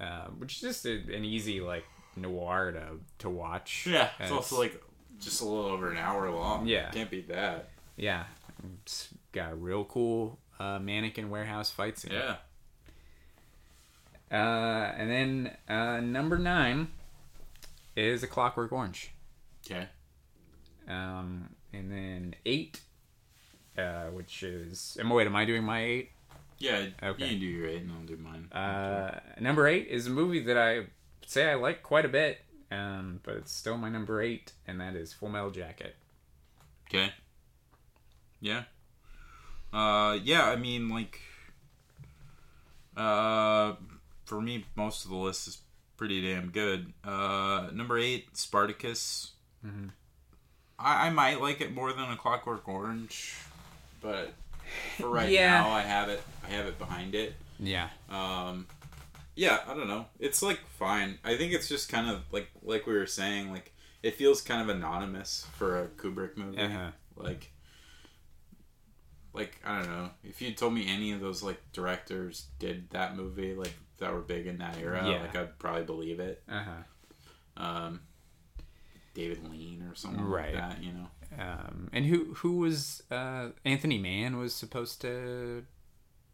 uh, 0.00 0.26
which 0.38 0.56
is 0.56 0.60
just 0.60 0.86
a, 0.86 0.92
an 1.14 1.24
easy, 1.24 1.60
like, 1.60 1.84
noir 2.16 2.72
to, 2.72 3.00
to 3.18 3.30
watch. 3.30 3.86
Yeah, 3.90 4.10
it's 4.18 4.30
And 4.30 4.32
also 4.32 4.58
like 4.58 4.82
just 5.20 5.40
a 5.40 5.44
little 5.44 5.66
over 5.66 5.90
an 5.90 5.98
hour 5.98 6.30
long. 6.30 6.66
Yeah. 6.66 6.90
Can't 6.90 7.10
beat 7.10 7.28
that. 7.28 7.70
Yeah. 7.96 8.24
It's 8.82 9.08
got 9.32 9.52
a 9.52 9.54
real 9.54 9.84
cool 9.84 10.38
uh, 10.60 10.78
mannequin 10.78 11.30
warehouse 11.30 11.70
fight 11.70 11.98
scene. 11.98 12.12
Yeah. 12.12 12.36
Uh, 14.30 14.92
and 14.96 15.10
then 15.10 15.56
uh, 15.68 16.00
number 16.00 16.38
9 16.38 16.88
is 17.96 18.22
A 18.22 18.26
Clockwork 18.26 18.72
Orange. 18.72 19.10
Okay. 19.66 19.88
Um, 20.88 21.50
and 21.72 21.90
then 21.90 22.34
8, 22.46 22.80
uh, 23.78 24.04
which 24.06 24.42
is. 24.42 24.96
Am, 25.00 25.08
wait, 25.10 25.26
am 25.26 25.36
I 25.36 25.44
doing 25.44 25.64
my 25.64 25.82
8? 25.84 26.10
Yeah, 26.58 26.86
Okay. 27.02 27.24
you 27.24 27.30
can 27.30 27.40
do 27.40 27.46
your 27.46 27.66
eight 27.68 27.82
and 27.82 27.90
I'll 27.90 28.06
do 28.06 28.16
mine. 28.16 28.48
Uh, 28.52 29.18
number 29.40 29.66
eight 29.66 29.88
is 29.88 30.06
a 30.06 30.10
movie 30.10 30.38
that 30.44 30.56
I 30.56 30.86
say 31.26 31.50
I 31.50 31.54
like 31.54 31.82
quite 31.82 32.04
a 32.04 32.08
bit, 32.08 32.38
um, 32.70 33.18
but 33.24 33.34
it's 33.34 33.50
still 33.52 33.76
my 33.76 33.88
number 33.88 34.22
eight, 34.22 34.52
and 34.68 34.80
that 34.80 34.94
is 34.94 35.12
Full 35.12 35.28
Metal 35.28 35.50
Jacket. 35.50 35.96
okay. 36.88 37.10
Yeah. 38.40 38.62
Uh, 39.72 40.18
yeah. 40.22 40.44
I 40.44 40.54
mean, 40.56 40.88
like, 40.88 41.20
uh, 42.96 43.74
for 44.24 44.40
me, 44.40 44.64
most 44.76 45.04
of 45.04 45.10
the 45.10 45.16
list 45.16 45.48
is 45.48 45.58
pretty 45.96 46.20
damn 46.22 46.50
good. 46.50 46.92
Uh, 47.04 47.68
number 47.72 47.98
eight, 47.98 48.36
Spartacus. 48.36 49.32
I, 50.78 51.06
I 51.06 51.10
might 51.10 51.40
like 51.40 51.60
it 51.60 51.72
more 51.74 51.92
than 51.92 52.10
a 52.10 52.16
Clockwork 52.16 52.68
Orange, 52.68 53.34
but 54.02 54.32
for 54.98 55.08
right 55.08 55.30
Yeah. 55.30 55.60
now, 55.62 55.70
I 55.70 55.82
have 55.82 56.08
it. 56.08 56.22
I 56.44 56.48
have 56.50 56.66
it 56.66 56.78
behind 56.78 57.14
it. 57.14 57.34
Yeah. 57.58 57.88
Um, 58.10 58.66
yeah, 59.36 59.60
I 59.66 59.74
don't 59.74 59.88
know. 59.88 60.06
It's 60.18 60.42
like 60.42 60.60
fine. 60.78 61.18
I 61.24 61.36
think 61.36 61.52
it's 61.52 61.68
just 61.68 61.88
kind 61.88 62.10
of 62.10 62.22
like 62.32 62.50
like 62.62 62.86
we 62.86 62.94
were 62.94 63.06
saying. 63.06 63.50
Like 63.50 63.72
it 64.02 64.14
feels 64.16 64.40
kind 64.42 64.60
of 64.60 64.74
anonymous 64.74 65.46
for 65.56 65.78
a 65.82 65.86
Kubrick 65.86 66.36
movie. 66.36 66.58
Uh-huh. 66.60 66.90
Like, 67.16 67.50
like 69.32 69.58
I 69.64 69.78
don't 69.78 69.88
know. 69.90 70.10
If 70.24 70.42
you 70.42 70.52
told 70.52 70.74
me 70.74 70.86
any 70.88 71.12
of 71.12 71.20
those 71.20 71.42
like 71.42 71.60
directors 71.72 72.46
did 72.58 72.90
that 72.90 73.16
movie, 73.16 73.54
like 73.54 73.74
that 73.98 74.12
were 74.12 74.20
big 74.20 74.46
in 74.46 74.58
that 74.58 74.76
era, 74.78 75.02
Yeah. 75.08 75.20
like 75.22 75.36
I'd 75.36 75.58
probably 75.58 75.84
believe 75.84 76.20
it. 76.20 76.42
Uh 76.48 76.62
huh. 76.64 77.62
Um, 77.64 78.00
David 79.14 79.48
Lean 79.50 79.82
or 79.82 79.94
something 79.94 80.24
Right. 80.24 80.54
like 80.54 80.70
that. 80.70 80.82
You 80.82 80.92
know. 80.92 81.08
Um, 81.38 81.88
and 81.92 82.04
who 82.06 82.34
who 82.34 82.56
was 82.58 83.02
uh, 83.10 83.48
Anthony 83.64 83.98
Mann 83.98 84.36
was 84.38 84.54
supposed 84.54 85.00
to 85.02 85.64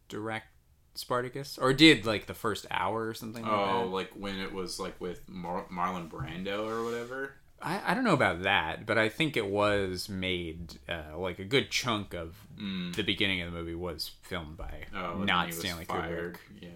direct 0.07 0.47
Spartacus, 0.95 1.57
or 1.57 1.73
did 1.73 2.05
like 2.05 2.25
the 2.25 2.33
first 2.33 2.65
hour 2.71 3.07
or 3.07 3.13
something? 3.13 3.43
like 3.43 3.51
Oh, 3.51 3.85
that? 3.85 3.93
like 3.93 4.11
when 4.13 4.39
it 4.39 4.53
was 4.53 4.79
like 4.79 4.99
with 4.99 5.27
Mar- 5.29 5.67
Marlon 5.71 6.09
Brando 6.09 6.67
or 6.67 6.83
whatever. 6.83 7.33
I, 7.61 7.91
I 7.91 7.93
don't 7.93 8.05
know 8.05 8.13
about 8.13 8.43
that, 8.43 8.85
but 8.85 8.97
I 8.97 9.09
think 9.09 9.35
it 9.35 9.45
was 9.49 10.07
made 10.07 10.79
uh, 10.87 11.17
like 11.17 11.39
a 11.39 11.43
good 11.45 11.69
chunk 11.69 12.13
of 12.13 12.35
Mm. 12.57 12.93
the 12.95 13.03
beginning 13.03 13.41
of 13.41 13.51
the 13.51 13.57
movie 13.57 13.75
was 13.75 14.11
filmed 14.21 14.57
by 14.57 14.85
Oh, 14.95 15.23
not 15.23 15.53
Stanley 15.53 15.85
fired. 15.85 16.35
Kubrick. 16.35 16.61
Yeah. 16.61 16.69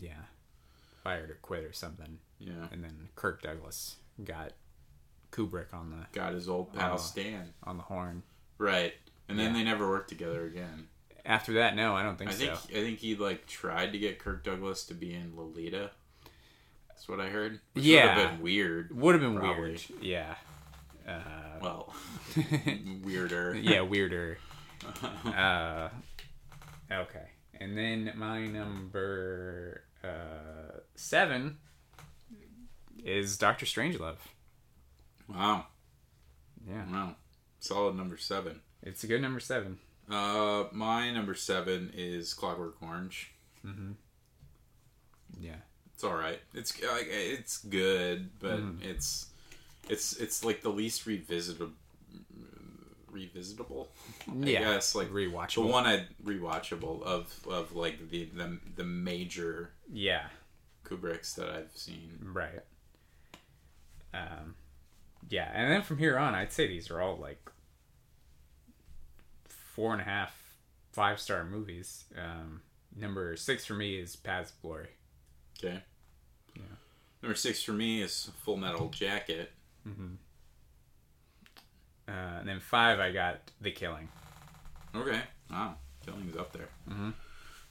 Yeah, 0.00 0.22
fired 1.02 1.30
or 1.30 1.38
quit 1.42 1.64
or 1.64 1.72
something, 1.72 2.18
Yeah. 2.38 2.68
and 2.70 2.84
then 2.84 3.08
Kirk 3.16 3.42
Douglas 3.42 3.96
got 4.22 4.52
Kubrick 5.36 5.74
on 5.74 5.90
the 5.90 6.06
Got 6.12 6.32
his 6.32 6.48
old 6.48 6.72
pal 6.72 6.94
Oh. 6.94 6.96
Stan. 6.96 7.52
on 7.64 7.76
the 7.76 7.82
horn. 7.82 8.22
Right. 8.58 8.94
And 9.28 9.38
then 9.38 9.52
Yeah. 9.52 9.58
they 9.58 9.64
never 9.64 9.88
worked 9.88 10.08
together 10.08 10.46
again. 10.46 10.88
After 11.24 11.54
that, 11.54 11.74
no, 11.74 11.94
I 11.96 12.02
don't 12.04 12.16
think 12.16 12.30
I 12.30 12.34
think 12.34 12.54
so. 12.56 12.68
I 12.70 12.74
think 12.82 13.00
he 13.00 13.16
like 13.16 13.46
tried 13.46 13.92
to 13.92 13.98
get 13.98 14.18
Kirk 14.18 14.44
Douglas 14.44 14.84
to 14.86 14.94
be 14.94 15.12
in 15.12 15.36
Lolita. 15.36 15.90
That's 16.88 17.08
what 17.08 17.20
I 17.20 17.28
heard. 17.28 17.60
Yeah. 17.74 18.14
would 18.14 18.22
have 18.22 18.30
been 18.32 18.42
weird. 18.42 18.96
Would 18.96 19.14
have 19.16 19.22
been 19.22 19.36
Probably. 19.38 19.62
weird. 19.62 19.82
Yeah. 20.00 20.34
Uh, 21.06 21.20
Well, 21.60 21.94
weirder. 23.04 23.54
yeah, 23.56 23.80
weirder. 23.82 24.38
Uh, 25.24 25.88
okay, 26.92 27.28
and 27.58 27.76
then 27.76 28.12
my 28.16 28.46
number 28.46 29.82
uh, 30.04 30.78
seven 30.94 31.58
is 33.04 33.36
Doctor 33.38 33.66
Strangelove. 33.66 34.18
Wow. 35.28 35.66
Yeah, 36.68 36.84
Wow. 36.90 37.16
Solid 37.60 37.96
number 37.96 38.16
seven. 38.16 38.60
it's 38.82 39.02
a 39.04 39.06
good 39.06 39.20
number 39.22 39.40
seven. 39.40 39.78
Uh, 40.08 40.64
my 40.72 41.10
number 41.10 41.34
seven 41.34 41.90
is 41.94 42.32
Clockwork 42.34 42.76
Orange. 42.80 43.32
Mm-hmm. 43.64 43.92
Yeah, 45.40 45.56
It's 45.94 46.04
all 46.04 46.14
right. 46.14 46.40
It's 46.54 46.80
like 46.80 47.08
it's 47.08 47.58
good, 47.58 48.30
but 48.38 48.60
Mm. 48.60 48.84
it's 48.84 49.26
it's 49.88 50.14
it's 50.16 50.44
like 50.44 50.62
the 50.62 50.68
least 50.70 51.06
revisitable 51.06 51.72
revisitable. 53.12 53.88
I 54.30 54.46
Yeah, 54.46 54.60
guess 54.74 54.94
like 54.94 55.08
rewatchable. 55.10 55.54
The 55.54 55.72
one 55.72 55.86
I 55.86 56.06
rewatchable 56.24 57.02
of 57.02 57.32
of 57.48 57.74
like 57.74 58.10
the 58.10 58.24
the, 58.26 58.58
the 58.76 58.84
major 58.84 59.72
yeah, 59.92 60.26
Kubricks 60.84 61.34
that 61.36 61.48
I've 61.48 61.70
seen. 61.74 62.18
right. 62.22 62.62
Um, 64.14 64.54
yeah, 65.28 65.50
and 65.54 65.70
then 65.72 65.82
from 65.82 65.98
here 65.98 66.18
on, 66.18 66.34
I'd 66.34 66.52
say 66.52 66.66
these 66.66 66.90
are 66.90 67.00
all 67.00 67.16
like 67.16 67.40
four 69.74 69.92
and 69.92 70.00
a 70.00 70.04
half, 70.04 70.34
five 70.92 71.20
star 71.20 71.44
movies. 71.44 72.04
Um, 72.16 72.62
number 72.96 73.36
six 73.36 73.64
for 73.66 73.74
me 73.74 73.96
is 73.98 74.16
Paths 74.16 74.52
of 74.52 74.62
Glory. 74.62 74.88
Okay. 75.58 75.82
Yeah. 76.54 76.62
Number 77.22 77.34
six 77.36 77.62
for 77.62 77.72
me 77.72 78.02
is 78.02 78.30
Full 78.44 78.56
Metal 78.56 78.88
Jacket. 78.88 79.50
Uh, 82.08 82.12
and 82.40 82.48
then 82.48 82.60
five, 82.60 83.00
I 83.00 83.10
got 83.12 83.50
The 83.60 83.70
Killing. 83.72 84.08
Okay. 84.94 85.20
Wow. 85.50 85.74
Killing's 86.04 86.36
up 86.36 86.52
there. 86.52 86.68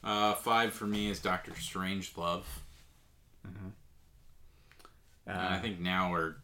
Uh, 0.04 0.34
five 0.36 0.74
for 0.74 0.86
me 0.86 1.10
is 1.10 1.20
Doctor 1.20 1.52
Strangelove. 1.54 2.44
Uh, 3.46 3.50
And 5.28 5.38
I 5.40 5.60
think 5.60 5.80
now 5.80 6.12
we're 6.12 6.36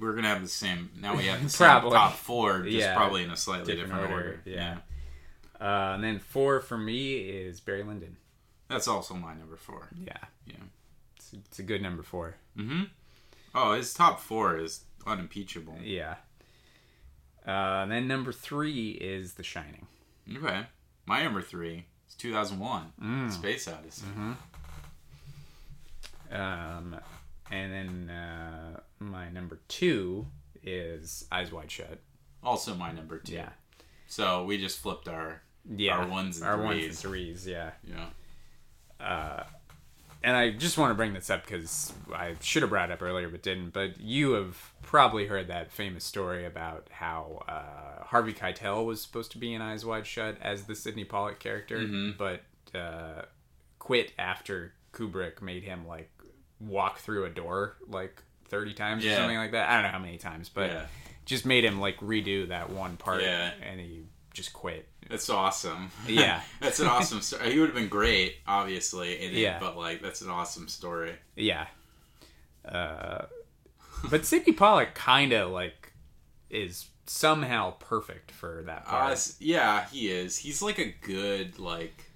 we're 0.00 0.14
gonna 0.14 0.28
have 0.28 0.42
the 0.42 0.48
same. 0.48 0.90
Now 1.00 1.16
we 1.16 1.26
have 1.26 1.42
the 1.42 1.48
same 1.50 1.68
top 1.82 2.14
four, 2.14 2.60
just 2.62 2.72
Yeah. 2.76 2.94
probably 2.96 3.22
in 3.24 3.30
a 3.30 3.36
slightly 3.36 3.74
Different 3.74 3.92
different, 4.02 4.12
order, 4.12 4.26
order. 4.28 4.42
yeah. 4.44 4.78
Uh, 5.60 5.94
and 5.94 6.02
then 6.04 6.18
four 6.18 6.60
for 6.60 6.78
me 6.78 7.14
is 7.18 7.60
Barry 7.60 7.82
Lyndon. 7.82 8.16
that's 8.68 8.88
also 8.88 9.14
my 9.14 9.34
number 9.34 9.56
four. 9.56 9.88
Yeah, 10.02 10.16
Yeah. 10.46 10.54
it's, 11.16 11.32
it's 11.34 11.58
a 11.58 11.62
good 11.62 11.82
number 11.82 12.02
four. 12.02 12.36
Mm-hmm. 12.56 12.84
Oh, 13.54 13.72
his 13.74 13.92
top 13.92 14.20
four 14.20 14.56
is 14.58 14.84
unimpeachable. 15.06 15.76
Yeah. 15.82 16.14
Uh, 17.46 17.82
and 17.82 17.90
then 17.92 18.06
number 18.08 18.32
three 18.32 18.90
is 18.92 19.34
The 19.34 19.42
Shining. 19.42 19.86
Okay. 20.36 20.66
My 21.06 21.22
number 21.24 21.42
three 21.42 21.86
is 22.08 22.14
2001, 22.14 22.92
Mm. 23.02 23.30
Space 23.32 23.66
Odyssey. 23.66 24.06
Mm-hmm. 24.06 24.32
Um, 26.32 26.96
and 27.50 27.72
then 27.72 28.10
uh, 28.16 28.80
my 28.98 29.28
number 29.30 29.58
two 29.68 30.26
is 30.62 31.26
Eyes 31.32 31.50
Wide 31.52 31.70
Shut. 31.70 31.98
Also 32.42 32.74
my 32.74 32.92
number 32.92 33.18
two. 33.18 33.34
Yeah. 33.34 33.48
So 34.06 34.44
we 34.44 34.58
just 34.58 34.78
flipped 34.80 35.08
our 35.08 35.42
Yeah. 35.68 35.98
Our 35.98 36.06
ones 36.08 36.40
and 36.40 36.48
Our 36.48 36.56
ones 36.62 36.84
and 36.84 36.96
threes. 36.96 37.00
threes, 37.44 37.46
yeah. 37.46 37.70
yeah. 39.00 39.44
and 40.22 40.36
I 40.36 40.50
just 40.50 40.76
want 40.76 40.90
to 40.90 40.94
bring 40.94 41.14
this 41.14 41.30
up 41.30 41.44
because 41.46 41.92
I 42.14 42.34
should 42.40 42.62
have 42.62 42.70
brought 42.70 42.90
it 42.90 42.92
up 42.92 43.02
earlier 43.02 43.28
but 43.28 43.42
didn't. 43.42 43.72
But 43.72 44.00
you 44.00 44.32
have 44.32 44.72
probably 44.82 45.26
heard 45.26 45.48
that 45.48 45.70
famous 45.72 46.04
story 46.04 46.44
about 46.44 46.88
how 46.90 47.42
uh, 47.48 48.04
Harvey 48.04 48.32
Keitel 48.34 48.84
was 48.84 49.00
supposed 49.00 49.32
to 49.32 49.38
be 49.38 49.54
in 49.54 49.62
Eyes 49.62 49.84
Wide 49.84 50.06
Shut 50.06 50.36
as 50.42 50.64
the 50.64 50.74
Sydney 50.74 51.04
Pollack 51.04 51.38
character, 51.38 51.78
Mm-hmm. 51.78 52.10
but 52.18 52.42
uh, 52.78 53.22
quit 53.78 54.12
after 54.18 54.72
Kubrick 54.92 55.40
made 55.40 55.62
him 55.62 55.86
like 55.86 56.10
walk 56.60 56.98
through 56.98 57.24
a 57.24 57.30
door 57.30 57.76
like 57.88 58.22
thirty 58.48 58.74
times 58.74 59.04
or 59.04 59.14
something 59.14 59.36
like 59.36 59.52
that. 59.52 59.68
I 59.68 59.74
don't 59.74 59.82
know 59.84 59.88
how 59.90 59.98
many 59.98 60.18
times, 60.18 60.48
but 60.48 60.70
Yeah. 60.70 60.86
just 61.24 61.46
made 61.46 61.64
him 61.64 61.80
like 61.80 61.98
redo 62.00 62.48
that 62.48 62.70
one 62.70 62.96
part, 62.96 63.22
Yeah. 63.22 63.52
and 63.62 63.80
he 63.80 64.02
just 64.34 64.52
quit. 64.52 64.86
That's 65.08 65.28
awesome. 65.30 65.90
Yeah. 66.06 66.42
that's 66.60 66.78
an 66.80 66.86
awesome 66.86 67.20
story. 67.20 67.52
He 67.52 67.58
would 67.58 67.66
have 67.70 67.74
been 67.76 67.88
great, 67.88 68.36
obviously, 68.46 69.20
in 69.20 69.32
Yeah. 69.34 69.58
but 69.58 69.76
like 69.76 70.02
that's 70.02 70.20
an 70.20 70.30
awesome 70.30 70.68
story. 70.68 71.14
Yeah. 71.36 71.66
Uh, 72.64 73.26
but 74.10 74.24
Sydney 74.26 74.52
Pollack 74.52 74.94
kind 74.94 75.32
of 75.32 75.50
like 75.50 75.92
is 76.48 76.86
somehow 77.06 77.72
perfect 77.72 78.30
for 78.30 78.62
that 78.66 78.84
Uh, 78.86 78.90
part. 78.90 79.12
s- 79.12 79.36
yeah, 79.40 79.86
he 79.88 80.10
is. 80.10 80.36
He's 80.38 80.62
like 80.62 80.78
a 80.78 80.90
good 81.02 81.58
like 81.58 82.09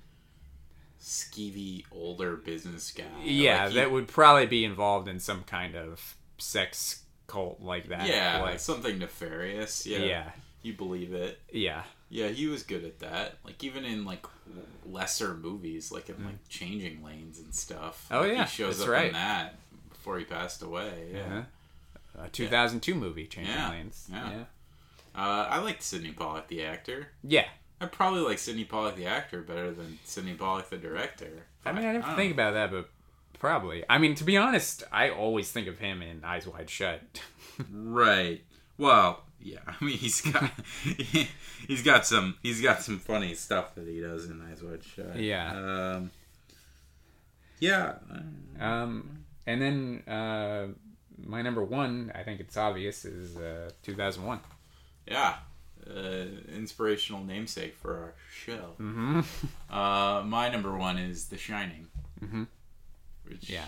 skeevy 1.04 1.84
older 1.92 2.34
business 2.36 2.90
guy. 2.90 3.04
yeah, 3.22 3.64
Like, 3.64 3.68
he- 3.72 3.74
that 3.76 3.90
would 3.92 4.08
probably 4.08 4.46
be 4.46 4.64
involved 4.64 5.06
in 5.06 5.20
some 5.20 5.42
kind 5.44 5.74
of 5.76 6.16
sex 6.38 7.02
cult 7.26 7.60
like 7.60 7.88
that. 7.88 8.08
yeah, 8.08 8.40
like, 8.40 8.58
something 8.58 8.98
nefarious. 8.98 9.86
Yeah, 9.86 9.98
yeah, 9.98 10.30
you 10.62 10.72
believe 10.72 11.12
it. 11.12 11.40
yeah, 11.52 11.82
Yeah, 12.08 12.28
he 12.28 12.46
was 12.46 12.62
good 12.62 12.84
at 12.84 13.00
that. 13.00 13.36
Like 13.44 13.62
even 13.62 13.84
in 13.84 14.04
like 14.06 14.24
lesser 14.86 15.34
movies, 15.34 15.92
like 15.92 16.08
in 16.08 16.24
like 16.24 16.48
Changing 16.48 17.02
Lanes 17.04 17.38
and 17.38 17.54
stuff. 17.54 18.06
Mm. 18.10 18.16
Oh, 18.16 18.20
Like, 18.20 18.30
yeah, 18.32 18.44
he 18.46 18.50
shows 18.50 18.78
that's 18.78 18.88
up 18.88 18.92
right. 18.94 19.06
in 19.08 19.12
that 19.12 19.56
before 19.90 20.18
he 20.18 20.24
passed 20.24 20.62
away. 20.62 21.10
Yeah. 21.12 21.20
Uh-huh. 21.20 21.42
A 22.26 22.28
2002 22.28 22.94
movie, 22.94 23.26
Changing 23.26 23.52
Yeah, 23.54 23.70
Lanes. 23.70 24.06
yeah. 24.10 24.30
yeah, 24.30 24.44
Uh, 25.14 25.48
I 25.50 25.58
liked 25.58 25.82
Sydney 25.82 26.12
Pollack 26.12 26.48
the 26.48 26.62
actor. 26.64 27.08
yeah. 27.22 27.48
I 27.80 27.86
probably 27.86 28.20
like 28.20 28.38
Sydney 28.38 28.64
Pollack 28.64 28.96
the 28.96 29.06
actor 29.06 29.42
better 29.42 29.72
than 29.72 29.98
Sydney 30.04 30.34
Pollack 30.34 30.70
the 30.70 30.76
director. 30.78 31.46
I 31.64 31.72
mean, 31.72 31.84
I 31.84 31.92
didn't 31.92 32.06
don't 32.06 32.16
think 32.16 32.32
about 32.32 32.54
that, 32.54 32.70
but 32.70 32.88
probably. 33.38 33.84
I 33.88 33.98
mean, 33.98 34.14
to 34.16 34.24
be 34.24 34.36
honest, 34.36 34.84
I 34.92 35.10
always 35.10 35.50
think 35.50 35.66
of 35.66 35.78
him 35.78 36.02
in 36.02 36.24
Eyes 36.24 36.46
Wide 36.46 36.70
Shut. 36.70 37.00
Right. 37.70 38.42
Well, 38.78 39.22
yeah. 39.40 39.58
I 39.66 39.84
mean, 39.84 39.96
he's 39.96 40.20
got 40.20 40.50
he's 41.68 41.82
got 41.84 42.04
some 42.04 42.36
he's 42.42 42.60
got 42.60 42.82
some 42.82 42.98
funny 42.98 43.34
stuff 43.34 43.76
that 43.76 43.86
he 43.86 44.00
does 44.00 44.28
in 44.28 44.42
Eyes 44.42 44.60
Wide 44.62 44.82
Shut. 44.82 45.16
Yeah. 45.16 45.52
Um, 45.54 46.10
yeah. 47.60 47.94
Um, 48.58 49.24
and 49.46 49.62
then 49.62 50.02
uh, 50.08 50.66
my 51.22 51.42
number 51.42 51.62
one, 51.62 52.12
I 52.14 52.22
think 52.22 52.40
it's 52.40 52.56
obvious, 52.56 53.04
is 53.04 53.36
uh, 53.36 53.70
2001. 53.82 54.40
Yeah. 55.06 55.34
Uh, 55.88 56.26
inspirational 56.54 57.22
namesake 57.24 57.76
for 57.76 57.94
our 57.96 58.14
show. 58.32 58.74
Mm-hmm. 58.80 59.20
Uh, 59.70 60.22
my 60.24 60.48
number 60.48 60.76
one 60.76 60.98
is 60.98 61.26
The 61.26 61.36
Shining. 61.38 61.88
Mm-hmm. 62.24 62.44
Which 63.26 63.50
Yeah. 63.50 63.64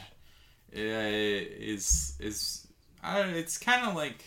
uh, 0.75 0.79
is 0.79 2.15
is 2.21 2.67
I 3.03 3.21
don't, 3.23 3.31
it's 3.35 3.59
kind 3.59 3.87
of 3.89 3.95
like 3.97 4.23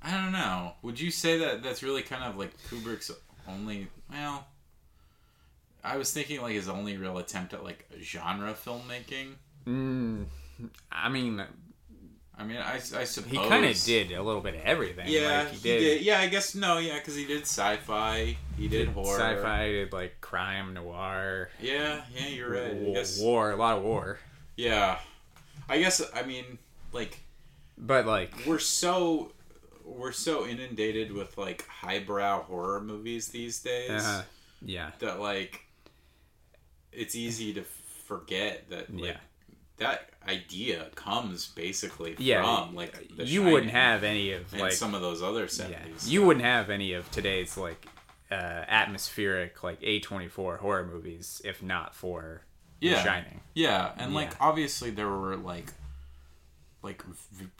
I 0.00 0.10
don't 0.12 0.32
know. 0.32 0.72
Would 0.82 0.98
you 1.00 1.10
say 1.10 1.38
that 1.38 1.62
that's 1.62 1.82
really 1.82 2.02
kind 2.02 2.24
of 2.24 2.36
like 2.36 2.50
Kubrick's 2.68 3.10
only? 3.48 3.88
Well, 4.10 4.46
I 5.84 5.96
was 5.96 6.12
thinking 6.12 6.40
like 6.40 6.54
his 6.54 6.68
only 6.68 6.96
real 6.96 7.18
attempt 7.18 7.52
at 7.54 7.62
like 7.64 7.88
genre 8.00 8.52
filmmaking. 8.54 9.34
Mm, 9.66 10.26
I 10.90 11.08
mean, 11.08 11.42
I 12.42 12.44
mean, 12.44 12.56
I, 12.56 12.74
I 12.74 12.78
suppose 12.78 13.30
he 13.30 13.36
kind 13.36 13.64
of 13.64 13.80
did 13.84 14.10
a 14.10 14.20
little 14.22 14.40
bit 14.40 14.56
of 14.56 14.62
everything. 14.62 15.06
Yeah, 15.06 15.44
like, 15.44 15.52
he, 15.52 15.58
did. 15.62 16.02
Yeah, 16.02 16.18
I 16.18 16.26
guess 16.26 16.56
no. 16.56 16.78
Yeah, 16.78 16.98
because 16.98 17.14
he 17.14 17.24
did 17.24 17.42
sci-fi. 17.42 18.36
He 18.56 18.66
did 18.66 18.88
horror. 18.88 19.16
Sci-fi, 19.16 19.68
did 19.68 19.92
like 19.92 20.20
crime, 20.20 20.74
noir, 20.74 21.50
Yeah, 21.60 22.02
yeah, 22.12 22.26
you're 22.26 22.50
right. 22.50 22.72
I 22.72 22.92
guess, 22.92 23.20
war, 23.20 23.52
a 23.52 23.56
lot 23.56 23.78
of 23.78 23.84
war. 23.84 24.18
yeah, 24.56 24.98
I 25.68 25.78
guess. 25.78 26.02
I 26.12 26.22
mean, 26.24 26.58
like 26.92 27.20
But 27.78 28.06
like, 28.06 28.32
we're 28.44 28.58
so 28.58 29.30
we're 29.84 30.12
so 30.12 30.44
inundated 30.44 31.12
with 31.12 31.38
like 31.38 31.64
highbrow 31.68 32.42
horror 32.42 32.80
movies 32.80 33.28
these 33.28 33.60
days 33.60 33.90
uh, 34.04 34.22
yeah, 34.64 34.90
that 34.98 35.20
like 35.20 35.64
it's 36.92 37.14
easy 37.14 37.54
to 37.54 37.62
forget 38.06 38.68
that 38.70 38.92
like 38.94 39.04
Yeah. 39.04 39.16
that 39.78 40.10
idea 40.28 40.88
comes 40.94 41.46
basically 41.48 42.14
yeah. 42.18 42.42
from 42.42 42.74
like 42.74 43.16
the 43.16 43.24
you 43.24 43.42
wouldn't 43.42 43.72
have 43.72 44.04
any 44.04 44.32
of 44.32 44.52
like 44.52 44.72
some 44.72 44.94
of 44.94 45.00
those 45.00 45.22
other 45.22 45.46
70s 45.46 45.70
Yeah, 45.70 45.78
70s 45.78 46.08
you 46.08 46.24
wouldn't 46.24 46.44
have 46.44 46.70
any 46.70 46.92
of 46.92 47.10
today's 47.10 47.56
like 47.56 47.86
uh, 48.30 48.34
atmospheric 48.68 49.62
like 49.62 49.80
A24 49.82 50.58
horror 50.58 50.86
movies 50.86 51.42
if 51.44 51.62
not 51.62 51.94
for 51.94 52.42
The 52.80 52.88
Yeah. 52.88 53.02
Shining. 53.04 53.40
Yeah, 53.54 53.92
and 53.98 54.14
like 54.14 54.32
obviously 54.40 54.90
there 54.90 55.08
were 55.08 55.36
like 55.36 55.72
like 56.82 57.02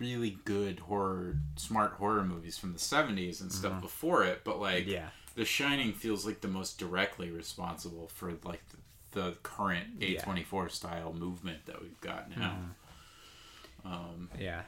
really 0.00 0.38
good 0.44 0.80
horror, 0.80 1.36
smart 1.56 1.92
horror 1.92 2.24
movies 2.24 2.58
from 2.58 2.72
the 2.72 2.78
'70s 2.78 3.40
and 3.40 3.52
stuff 3.52 3.80
before 3.80 4.24
it, 4.24 4.40
but 4.44 4.60
like 4.60 4.84
Mm-hmm. 4.84 4.90
Yeah. 4.90 5.08
The 5.34 5.44
Shining 5.46 5.94
feels 5.94 6.26
like 6.26 6.42
the 6.42 6.48
most 6.48 6.78
directly 6.78 7.30
responsible 7.30 8.08
for 8.08 8.32
like 8.44 8.68
the, 8.68 8.76
the 9.12 9.36
current 9.42 10.00
A24 10.00 10.70
style 10.70 11.12
movement 11.12 11.64
that 11.66 11.80
we've 11.80 12.00
got 12.00 12.36
now. 12.36 12.56
Yeah, 14.38 14.62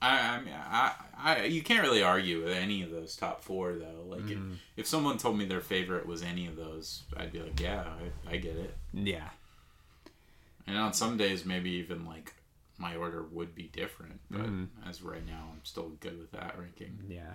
I, 0.00 0.36
I 0.36 0.40
mean, 0.40 0.54
I, 0.54 0.92
I, 1.16 1.44
you 1.44 1.62
can't 1.62 1.82
really 1.82 2.02
argue 2.02 2.42
with 2.44 2.52
any 2.54 2.82
of 2.82 2.90
those 2.90 3.16
top 3.16 3.42
four 3.42 3.74
though. 3.74 4.04
Like, 4.06 4.20
Mm-hmm. 4.22 4.52
if, 4.52 4.58
if 4.76 4.86
someone 4.86 5.18
told 5.18 5.36
me 5.38 5.44
their 5.44 5.60
favorite 5.60 6.06
was 6.06 6.22
any 6.22 6.46
of 6.46 6.56
those, 6.56 7.02
I'd 7.16 7.32
be 7.32 7.40
like, 7.40 7.60
yeah, 7.60 7.84
I, 8.28 8.34
I 8.34 8.36
get 8.38 8.56
it. 8.56 8.74
yeah, 8.92 9.28
And 10.66 10.76
on 10.78 10.92
some 10.92 11.16
days, 11.16 11.44
maybe 11.44 11.70
even 11.72 12.04
like 12.06 12.34
my 12.78 12.96
order 12.96 13.22
would 13.30 13.54
be 13.54 13.64
different. 13.72 14.20
But 14.30 14.42
Mm-hmm. 14.42 14.88
as 14.88 15.00
of 15.00 15.06
right 15.06 15.26
now, 15.26 15.48
I'm 15.52 15.64
still 15.64 15.90
good 16.00 16.18
with 16.18 16.32
that 16.32 16.58
ranking. 16.58 16.98
yeah. 17.08 17.34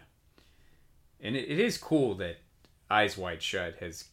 And 1.22 1.36
it, 1.36 1.50
it 1.50 1.60
is 1.60 1.78
cool 1.78 2.16
that 2.16 2.38
Eyes 2.90 3.18
Wide 3.18 3.42
Shut 3.44 3.76
has 3.82 4.06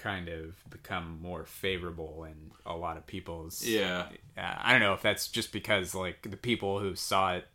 kind 0.00 0.28
of 0.28 0.56
become 0.70 1.18
more 1.20 1.44
favorable 1.44 2.24
in 2.24 2.50
a 2.64 2.74
lot 2.74 2.96
of 2.96 3.06
people's 3.06 3.62
Yeah, 3.62 4.06
uh, 4.36 4.54
I 4.58 4.72
don't 4.72 4.80
know 4.80 4.94
if 4.94 5.02
that's 5.02 5.28
just 5.28 5.52
because 5.52 5.94
like 5.94 6.22
the 6.30 6.38
people 6.38 6.78
who 6.80 6.94
saw 6.94 7.34
it, 7.34 7.46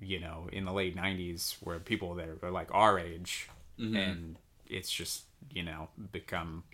you 0.00 0.18
know, 0.18 0.48
in 0.52 0.64
the 0.64 0.72
late 0.72 0.96
'90s 0.96 1.56
were 1.62 1.78
people 1.78 2.14
that 2.14 2.28
are 2.42 2.50
like 2.50 2.68
our 2.72 2.98
age, 2.98 3.48
and 3.78 4.38
it's 4.66 4.90
just 4.90 5.24
you 5.52 5.62
know 5.62 5.88
become 6.12 6.64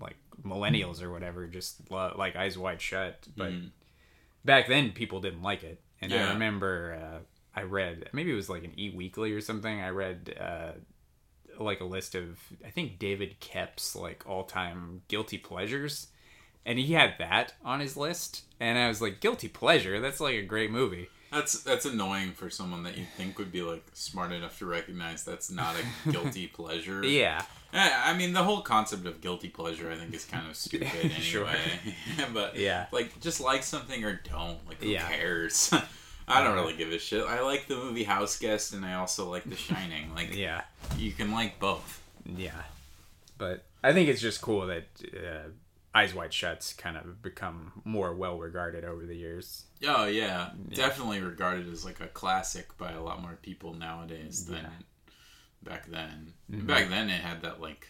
like 0.00 0.16
millennials 0.44 1.00
or 1.02 1.10
whatever, 1.12 1.46
just 1.46 1.90
like 1.90 2.34
Eyes 2.36 2.58
Wide 2.58 2.80
Shut. 2.80 3.28
But 3.36 3.52
back 4.44 4.66
then, 4.66 4.90
people 4.90 5.20
didn't 5.20 5.42
like 5.42 5.62
it, 5.62 5.80
and 6.00 6.10
Yeah. 6.10 6.30
I 6.30 6.32
remember 6.32 6.98
uh, 7.00 7.18
I 7.54 7.62
read 7.62 8.08
maybe 8.12 8.32
it 8.32 8.34
was 8.34 8.48
like 8.50 8.64
an 8.64 8.72
E 8.76 8.90
Weekly 8.90 9.32
or 9.32 9.40
something. 9.40 9.80
I 9.80 9.90
read. 9.90 10.34
Uh, 10.40 10.72
like 11.58 11.80
a 11.80 11.84
list 11.84 12.14
of 12.14 12.38
I 12.66 12.70
think 12.70 12.98
David 12.98 13.40
Koepp's 13.40 13.94
like 13.96 14.24
all 14.26 14.44
time 14.44 15.02
guilty 15.08 15.38
pleasures 15.38 16.08
and 16.64 16.78
he 16.78 16.92
had 16.92 17.14
that 17.18 17.54
on 17.64 17.80
his 17.80 17.96
list 17.96 18.42
and 18.60 18.78
i 18.78 18.86
was 18.86 19.02
like 19.02 19.18
guilty 19.18 19.48
pleasure 19.48 19.98
that's 20.00 20.20
like 20.20 20.36
a 20.36 20.42
great 20.42 20.70
movie 20.70 21.08
that's 21.32 21.60
that's 21.64 21.84
annoying 21.86 22.30
for 22.30 22.48
someone 22.50 22.84
that 22.84 22.96
you 22.96 23.04
think 23.16 23.36
would 23.36 23.50
be 23.50 23.62
like 23.62 23.84
smart 23.94 24.30
enough 24.30 24.56
to 24.60 24.66
recognize 24.66 25.24
that's 25.24 25.50
not 25.50 25.74
a 26.06 26.10
guilty 26.12 26.46
pleasure. 26.46 27.04
yeah 27.04 27.42
Eh, 27.74 27.90
I 28.04 28.12
mean, 28.14 28.34
the 28.34 28.42
whole 28.44 28.60
concept 28.60 29.06
of 29.06 29.22
guilty 29.22 29.48
pleasure, 29.48 29.90
I 29.90 29.94
think, 29.96 30.12
is 30.12 30.26
kind 30.26 30.46
of 30.46 30.54
stupid 30.54 30.88
anyway. 31.02 31.08
Sure. 31.20 31.48
but 32.34 32.54
Yeah. 32.54 32.84
like, 32.92 33.18
just 33.18 33.40
like 33.40 33.62
something 33.62 34.04
or 34.04 34.20
don't. 34.30 34.58
Like, 34.68 34.82
who 34.82 34.90
Yeah. 34.90 35.08
cares? 35.08 35.72
I 36.28 36.42
don't 36.42 36.54
really 36.54 36.76
give 36.76 36.92
a 36.92 36.98
shit. 36.98 37.24
I 37.24 37.40
like 37.42 37.66
the 37.66 37.76
movie 37.76 38.04
House 38.04 38.38
Guest, 38.38 38.72
and 38.74 38.84
I 38.84 38.94
also 38.94 39.28
like 39.30 39.44
The 39.48 39.56
Shining. 39.56 40.10
Like, 40.14 40.34
yeah 40.34 40.62
you 40.98 41.12
can 41.12 41.32
like 41.32 41.58
both. 41.58 42.00
yeah 42.26 42.62
but 43.38 43.64
i 43.82 43.92
think 43.92 44.08
it's 44.08 44.20
just 44.20 44.40
cool 44.42 44.66
that 44.66 44.84
uh, 45.16 45.48
eyes 45.94 46.12
wide 46.14 46.32
shuts 46.32 46.72
kind 46.74 46.96
of 46.96 47.22
become 47.22 47.72
more 47.84 48.14
well 48.14 48.38
regarded 48.38 48.84
over 48.84 49.04
the 49.06 49.16
years 49.16 49.64
Oh 49.84 50.04
yeah, 50.06 50.50
definitely 50.72 51.20
regarded 51.20 51.68
as 51.72 51.84
like 51.84 52.00
a 52.00 52.06
classic 52.06 52.76
by 52.78 52.92
a 52.92 53.02
lot 53.02 53.20
more 53.20 53.36
people 53.42 53.74
nowadays 53.74 54.46
than 54.46 54.58
Yeah. 54.62 54.68
back 55.64 55.86
then. 55.90 56.34
Back 56.48 56.88
then, 56.88 57.10
it 57.10 57.20
had 57.20 57.42
that 57.42 57.60
like 57.60 57.88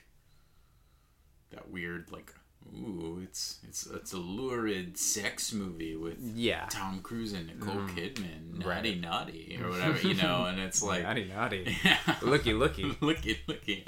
that 1.51 1.71
weird 1.71 2.11
like, 2.11 2.33
ooh, 2.77 3.21
it's 3.23 3.59
it's 3.69 3.87
it's 3.87 4.13
a 4.13 4.19
lurid 4.19 4.97
sex 4.99 5.53
movie 5.53 5.97
with 5.97 6.19
yeah 6.35 6.67
Tom 6.71 7.01
Cruise 7.01 7.33
and 7.33 7.47
Nicole 7.49 7.83
Kidman, 7.89 8.53
Mm. 8.53 8.67
Right. 8.67 8.77
naughty 8.77 8.95
naughty 8.97 9.59
or 9.63 9.71
whatever, 9.71 10.07
you 10.07 10.15
know, 10.15 10.45
and 10.45 10.59
it's 10.61 10.83
like 10.91 11.03
naughty 11.03 11.25
naughty 11.25 11.77
yeah. 11.85 11.99
looky 12.23 12.53
looky 12.53 12.97
looky 13.01 13.39
looky. 13.47 13.85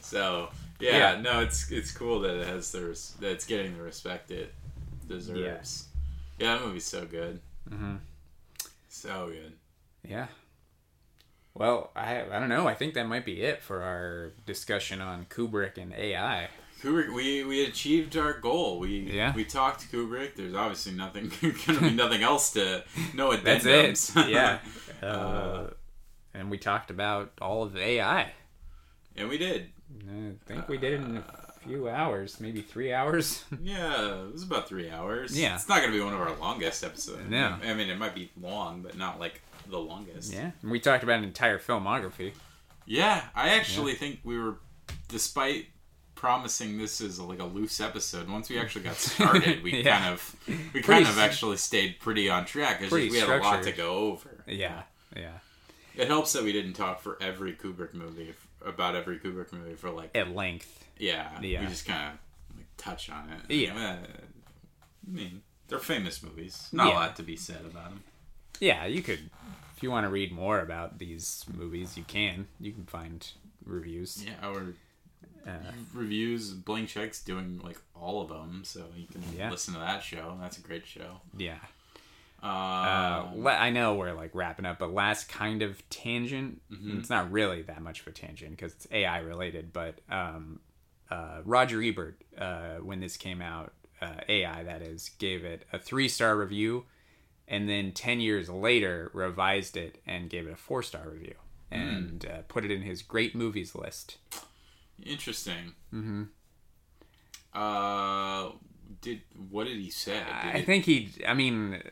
So 0.00 0.48
yeah, 0.80 1.14
Yeah. 1.14 1.20
no, 1.20 1.40
it's 1.40 1.70
it's 1.70 1.90
cool 1.92 2.20
that 2.20 2.36
it 2.40 2.46
has 2.46 2.70
the 2.72 2.86
res- 2.86 3.14
that 3.20 3.30
it's 3.32 3.46
getting 3.46 3.76
the 3.76 3.82
respect 3.82 4.30
it 4.30 4.52
deserves. 5.08 5.86
Yeah, 6.38 6.54
that 6.56 6.64
movie's 6.64 6.84
so 6.84 7.04
good. 7.06 7.40
hmm 7.68 7.96
So 8.88 9.28
good. 9.28 9.52
yeah 10.08 10.26
well 11.54 11.90
I, 11.96 12.22
I 12.22 12.38
don't 12.38 12.48
know 12.48 12.68
i 12.68 12.74
think 12.74 12.94
that 12.94 13.04
might 13.08 13.24
be 13.24 13.42
it 13.42 13.62
for 13.62 13.82
our 13.82 14.30
discussion 14.46 15.00
on 15.00 15.26
kubrick 15.28 15.76
and 15.76 15.92
ai 15.92 16.48
Kubrick, 16.82 17.12
we, 17.12 17.42
we 17.44 17.64
achieved 17.64 18.16
our 18.16 18.34
goal. 18.34 18.78
We 18.78 19.00
Yeah. 19.12 19.34
we 19.34 19.44
talked 19.44 19.90
Kubrick. 19.90 20.36
There's 20.36 20.54
obviously 20.54 20.92
nothing 20.92 21.30
gonna 21.66 21.80
be 21.80 21.90
nothing 21.90 22.22
else 22.22 22.52
to 22.52 22.84
no 23.14 23.34
that's 23.36 23.64
addendums. 23.64 24.24
it 24.26 24.30
yeah 24.30 24.58
uh, 25.06 25.70
and 26.34 26.50
we 26.50 26.58
talked 26.58 26.90
about 26.90 27.32
all 27.40 27.62
of 27.64 27.76
ai 27.76 28.32
and 29.16 29.28
we 29.28 29.38
did. 29.38 29.70
I 30.08 30.32
think 30.46 30.68
we 30.68 30.78
did 30.78 30.92
it 30.92 31.00
in 31.00 31.16
a 31.16 31.52
few 31.66 31.88
hours, 31.88 32.38
maybe 32.38 32.60
three 32.62 32.92
hours. 32.92 33.44
Yeah, 33.60 34.20
it 34.26 34.32
was 34.32 34.44
about 34.44 34.68
three 34.68 34.88
hours. 34.90 35.36
Yeah. 35.36 35.54
it's 35.56 35.68
not 35.68 35.80
gonna 35.80 35.92
be 35.92 36.00
one 36.00 36.14
of 36.14 36.20
our 36.20 36.34
longest 36.36 36.84
episodes. 36.84 37.28
No. 37.28 37.56
I 37.64 37.74
mean 37.74 37.88
it 37.90 37.98
might 37.98 38.14
be 38.14 38.30
long, 38.40 38.82
but 38.82 38.96
not 38.96 39.18
like 39.18 39.40
the 39.68 39.78
longest. 39.78 40.32
yeah, 40.32 40.52
and 40.62 40.70
we 40.70 40.78
talked 40.80 41.02
about 41.02 41.18
an 41.18 41.24
entire 41.24 41.58
filmography. 41.58 42.32
Yeah, 42.86 43.22
I 43.34 43.50
actually 43.50 43.94
think 43.94 44.20
we 44.24 44.38
were, 44.38 44.56
despite 45.08 45.66
promising 46.18 46.76
this 46.78 47.00
is 47.00 47.20
like 47.20 47.38
a 47.38 47.44
loose 47.44 47.80
episode. 47.80 48.28
Once 48.28 48.50
we 48.50 48.58
actually 48.58 48.82
got 48.82 48.96
started, 49.12 49.62
we 49.62 49.82
Yeah. 49.84 49.98
kind 50.00 50.12
of 50.14 50.36
we 50.48 50.54
Pretty 50.82 50.82
kind 51.04 51.06
of 51.06 51.18
actually 51.18 51.56
stayed 51.58 52.00
pretty 52.00 52.28
on 52.28 52.44
track. 52.44 52.80
It's 52.80 52.90
Pretty 52.90 53.06
just 53.08 53.24
we 53.26 53.32
had 53.32 53.40
a 53.40 53.42
lot 53.44 53.62
to 53.62 53.72
go 53.72 53.94
over. 54.10 54.42
Yeah, 54.46 54.82
yeah, 55.16 55.38
It 55.96 56.08
helps 56.08 56.32
that 56.32 56.42
we 56.42 56.52
didn't 56.52 56.72
talk 56.74 57.00
for 57.00 57.16
every 57.22 57.52
Kubrick 57.54 57.94
movie 57.94 58.34
about 58.66 58.96
every 58.96 59.18
Kubrick 59.18 59.52
movie 59.52 59.74
for 59.76 59.90
like 59.90 60.10
at 60.16 60.34
length. 60.34 60.84
yeah, 60.98 61.38
Yeah. 61.40 61.60
we 61.60 61.66
just 61.68 61.86
kind 61.86 62.12
of 62.14 62.56
like, 62.56 62.66
touch 62.76 63.08
on 63.10 63.28
it. 63.30 63.54
Yeah. 63.54 63.96
I 65.06 65.10
mean 65.10 65.42
they're 65.68 65.78
famous 65.78 66.22
movies. 66.22 66.68
Not 66.72 66.88
Yeah. 66.88 66.92
a 66.94 66.94
lot 66.94 67.16
to 67.16 67.22
be 67.22 67.36
said 67.36 67.60
about 67.64 67.90
them. 67.90 68.02
Yeah, 68.60 68.86
you 68.86 69.02
could, 69.02 69.30
if 69.76 69.82
you 69.84 69.90
want 69.92 70.04
to 70.04 70.10
read 70.10 70.32
more 70.32 70.58
about 70.60 70.98
these 70.98 71.44
movies, 71.56 71.96
you 71.96 72.02
can. 72.02 72.48
You 72.58 72.72
can 72.72 72.86
find 72.86 73.24
reviews. 73.64 74.24
Yeah, 74.24 74.32
Uh, 74.48 74.60
reviews, 75.94 76.52
Blank 76.52 76.88
Check's 76.88 77.22
doing 77.22 77.60
like 77.62 77.78
all 77.94 78.22
of 78.22 78.28
them, 78.28 78.62
so 78.64 78.86
you 78.96 79.06
can 79.06 79.22
Yeah. 79.36 79.50
listen 79.50 79.74
to 79.74 79.80
that 79.80 80.02
show. 80.02 80.36
That's 80.40 80.58
a 80.58 80.60
great 80.62 80.86
show. 80.86 81.20
yeah. 81.36 81.58
Uh, 82.40 82.46
Uh, 82.46 83.48
I 83.48 83.70
know 83.70 83.94
we're 83.94 84.12
like 84.12 84.32
wrapping 84.34 84.64
up, 84.64 84.78
but 84.78 84.92
last 84.92 85.28
kind 85.28 85.60
of 85.62 85.82
tangent. 85.90 86.60
It's 86.70 87.10
not 87.10 87.30
really 87.32 87.62
that 87.62 87.82
much 87.82 88.00
of 88.00 88.06
a 88.06 88.12
tangent 88.12 88.52
because 88.52 88.74
it's 88.74 88.86
AI 88.92 89.18
related. 89.18 89.72
But 89.72 89.98
um, 90.08 90.60
uh, 91.10 91.40
Roger 91.44 91.82
Ebert, 91.82 92.20
uh, 92.36 92.76
when 92.76 93.00
this 93.00 93.16
came 93.16 93.42
out, 93.42 93.72
uh, 94.00 94.20
AI 94.28 94.62
that 94.62 94.82
is, 94.82 95.10
gave 95.18 95.44
it 95.44 95.66
a 95.72 95.78
three 95.80 96.06
star 96.08 96.36
review, 96.36 96.84
and 97.48 97.68
then 97.68 97.90
ten 97.90 98.20
years 98.20 98.48
later 98.48 99.10
revised 99.14 99.76
it 99.76 100.00
and 100.06 100.30
gave 100.30 100.46
it 100.46 100.52
a 100.52 100.56
four 100.56 100.82
star 100.84 101.08
review. 101.10 101.34
and 101.70 102.24
uh, 102.24 102.38
put 102.48 102.64
it 102.64 102.70
in 102.70 102.80
his 102.80 103.02
great 103.02 103.34
movies 103.34 103.74
list. 103.74 104.16
Interesting. 105.04 105.72
Mm-hmm. 105.92 106.24
Uh, 107.52 108.50
did 109.00 109.22
what 109.50 109.64
did 109.64 109.76
he 109.78 109.90
say? 109.90 110.14
Did 110.18 110.26
I 110.28 110.58
it- 110.58 110.66
think 110.66 110.84
he. 110.84 111.10
I 111.26 111.34
mean, 111.34 111.82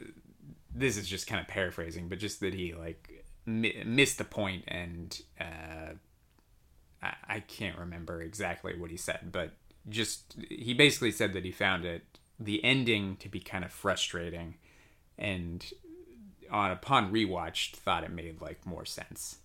this 0.75 0.97
is 0.97 1.09
just 1.09 1.26
kind 1.26 1.41
of 1.41 1.49
paraphrasing, 1.49 2.09
but 2.09 2.18
just 2.18 2.41
that 2.41 2.55
he 2.55 2.75
like 2.75 3.25
mi- 3.47 3.83
missed 3.85 4.18
the 4.18 4.25
point, 4.25 4.65
and 4.68 5.20
uh, 5.41 5.94
I, 7.02 7.15
I 7.28 7.41
can't 7.41 7.78
remember 7.78 8.20
exactly 8.23 8.78
what 8.78 8.91
he 8.91 8.97
said, 8.97 9.31
but 9.33 9.52
just 9.89 10.36
he 10.51 10.75
basically 10.75 11.12
said 11.12 11.33
that 11.33 11.44
he 11.44 11.52
found 11.52 11.85
it 11.85 12.02
the 12.39 12.62
ending 12.65 13.17
to 13.17 13.28
be 13.28 13.41
kind 13.41 13.65
of 13.65 13.73
frustrating, 13.73 14.57
and 15.18 15.65
on 16.51 16.70
upon 16.70 17.12
rewatch 17.12 17.75
thought 17.76 18.05
it 18.05 18.10
made 18.10 18.41
like 18.41 18.65
more 18.67 18.85
sense. 18.85 19.39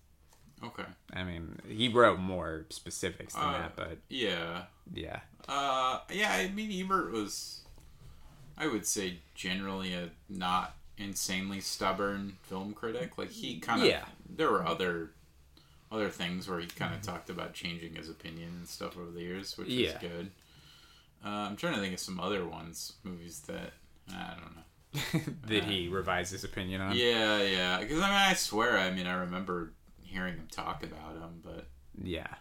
Okay. 0.62 0.84
I 1.12 1.24
mean, 1.24 1.58
he 1.68 1.88
wrote 1.88 2.18
more 2.18 2.66
specifics 2.70 3.34
than 3.34 3.42
Uh, 3.42 3.52
that, 3.58 3.76
but 3.76 3.98
Yeah. 4.08 4.64
yeah, 4.92 5.20
Uh, 5.48 6.00
yeah. 6.10 6.32
I 6.32 6.48
mean, 6.48 6.70
Ebert 6.84 7.10
was, 7.12 7.62
I 8.56 8.66
would 8.68 8.86
say, 8.86 9.18
generally 9.34 9.92
a 9.94 10.10
not 10.28 10.76
insanely 10.98 11.60
stubborn 11.60 12.38
film 12.42 12.74
critic. 12.74 13.18
Like 13.18 13.30
he 13.30 13.58
kind 13.58 13.82
of. 13.82 13.88
Yeah. 13.88 14.04
There 14.28 14.50
were 14.50 14.64
other, 14.66 15.10
other 15.90 16.08
things 16.10 16.48
where 16.48 16.60
he 16.60 16.66
kind 16.68 16.94
of 16.94 17.02
talked 17.02 17.28
about 17.28 17.54
changing 17.54 17.96
his 17.96 18.08
opinion 18.08 18.50
and 18.58 18.68
stuff 18.68 18.96
over 18.96 19.10
the 19.10 19.22
years, 19.22 19.58
which 19.58 19.68
Yeah. 19.68 19.88
is 19.90 19.94
good. 20.00 20.30
Uh, 21.24 21.28
I'm 21.28 21.56
trying 21.56 21.74
to 21.74 21.80
think 21.80 21.94
of 21.94 22.00
some 22.00 22.18
other 22.20 22.46
ones, 22.46 22.94
movies 23.04 23.40
that 23.48 23.72
I 24.12 24.34
don't 24.40 24.56
know. 24.56 24.62
did 25.48 25.64
he 25.64 25.88
revised 25.88 26.32
his 26.32 26.44
opinion 26.44 26.80
on? 26.80 26.94
Yeah, 26.96 27.38
yeah. 27.42 27.78
Because 27.80 27.98
I 27.98 28.06
mean, 28.08 28.30
I 28.30 28.34
swear, 28.34 28.78
I 28.78 28.90
mean, 28.90 29.06
I 29.06 29.14
remember 29.14 29.72
hearing 30.12 30.34
him 30.36 30.48
talk 30.50 30.82
about 30.84 31.14
him, 31.16 31.40
but 31.42 31.66
Yeah. 32.00 32.34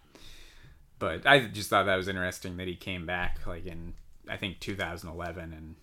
But 1.00 1.26
I 1.26 1.46
just 1.48 1.70
thought 1.70 1.86
that 1.88 1.96
was 1.96 2.08
interesting 2.08 2.58
that 2.58 2.68
he 2.68 2.76
came 2.76 3.06
back 3.06 3.40
like 3.48 3.66
in 3.66 3.94
I 4.30 4.38
think 4.38 4.60
2011 4.60 5.52
and 5.54 5.76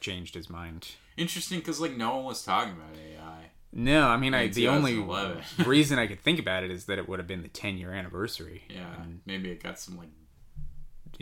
changed 0.00 0.34
his 0.34 0.48
mind. 0.48 0.92
interesting 1.16 1.58
because 1.58 1.80
like 1.80 1.96
no 1.96 2.16
one 2.16 2.24
was 2.26 2.42
talking 2.44 2.72
about 2.74 2.96
AI. 2.96 3.50
No, 3.72 4.08
I 4.08 4.16
mean 4.16 4.34
I 4.34 4.48
the 4.48 4.68
only 4.68 4.98
reason 5.66 5.98
I 5.98 6.06
could 6.06 6.20
think 6.20 6.38
about 6.38 6.62
it 6.62 6.70
is 6.70 6.84
that 6.86 6.98
it 6.98 7.08
would 7.08 7.18
have 7.18 7.26
been 7.26 7.42
the 7.42 7.48
10 7.48 7.76
year 7.78 7.92
anniversary. 7.92 8.62
Yeah, 8.68 9.02
And 9.02 9.20
maybe 9.26 9.50
it 9.50 9.62
got 9.62 9.78
some 9.78 9.96
like. 9.96 10.08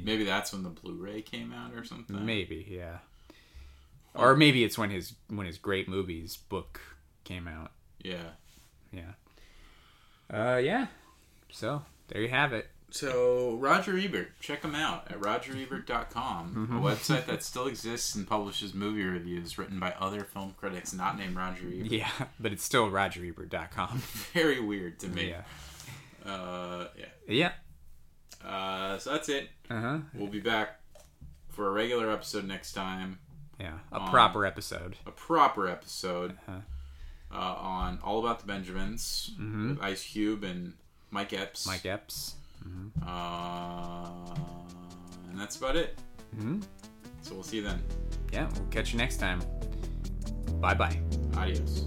Maybe 0.02 0.24
that's 0.24 0.52
when 0.52 0.62
the 0.62 0.70
Blu-ray 0.70 1.20
came 1.22 1.52
out 1.52 1.74
or 1.74 1.84
something. 1.84 2.24
maybe, 2.24 2.66
yeah. 2.70 2.98
Or 4.14 4.34
maybe 4.34 4.64
it's 4.64 4.78
when 4.78 4.90
his 4.90 5.14
when 5.28 5.47
his 5.47 5.58
great 5.58 5.89
movies 5.89 6.36
book 6.36 6.80
came 7.24 7.47
out. 7.47 7.70
Yeah. 8.02 8.30
Yeah. 8.92 9.12
Uh 10.33 10.57
yeah. 10.62 10.86
So, 11.50 11.83
there 12.09 12.23
you 12.23 12.28
have 12.28 12.52
it. 12.52 12.68
So 12.92 13.55
Roger 13.60 13.97
Ebert, 13.99 14.39
check 14.41 14.62
him 14.65 14.75
out 14.75 15.09
at 15.10 15.20
rogerebert.com, 15.20 16.55
Mm-hmm. 16.55 16.76
a 16.76 16.81
website 16.81 17.26
that 17.26 17.42
still 17.44 17.67
exists 17.68 18.15
and 18.17 18.26
publishes 18.26 18.75
movie 18.75 19.05
reviews 19.05 19.59
written 19.59 19.78
by 19.78 19.92
other 20.00 20.25
film 20.25 20.55
critics 20.59 20.92
not 20.92 21.17
named 21.18 21.36
Roger 21.36 21.67
Ebert. 21.67 21.86
Yeah, 21.86 22.10
but 22.41 22.52
it's 22.52 22.65
still 22.65 22.91
rogerebert.com. 22.91 23.99
Very 24.33 24.60
weird 24.60 24.99
to 25.00 25.09
me. 25.09 25.31
yeah. 25.31 26.31
Uh, 26.33 26.89
yeah. 26.99 27.07
Yeah. 27.28 27.52
Uh, 28.49 28.99
so 28.99 29.10
that's 29.12 29.28
it. 29.28 29.49
Uh-huh. 29.70 29.99
We'll 30.15 30.26
be 30.28 30.41
back 30.41 30.81
for 31.49 31.68
a 31.68 31.70
regular 31.70 32.10
episode 32.10 32.44
next 32.44 32.73
time. 32.73 33.18
Yeah, 33.59 33.78
a 33.92 34.00
Um, 34.00 34.10
proper 34.10 34.44
episode. 34.47 34.97
a 35.07 35.10
proper 35.10 35.68
episode 35.68 36.33
Uh-huh. 36.49 36.60
Uh, 37.33 37.36
on 37.59 37.99
all 38.05 38.18
about 38.20 38.41
the 38.41 38.47
Benjamins 38.47 39.33
with 39.39 39.78
Ice 39.83 40.05
Cube 40.05 40.44
and 40.44 40.75
Mike 41.10 41.33
Epps. 41.33 41.67
Mike 41.67 41.86
Epps. 41.86 42.34
Uh, 43.07 44.07
and 45.28 45.39
that's 45.39 45.57
about 45.57 45.76
it. 45.76 45.99
Mhm. 46.36 46.62
So 47.23 47.34
we'll 47.34 47.42
see 47.42 47.57
you 47.57 47.62
then. 47.62 47.83
Yeah, 48.33 48.49
we'll 48.55 48.67
catch 48.70 48.92
you 48.92 48.99
next 48.99 49.17
time. 49.18 49.41
Bye 50.60 50.75
bye. 50.75 51.00
Adios. 51.36 51.86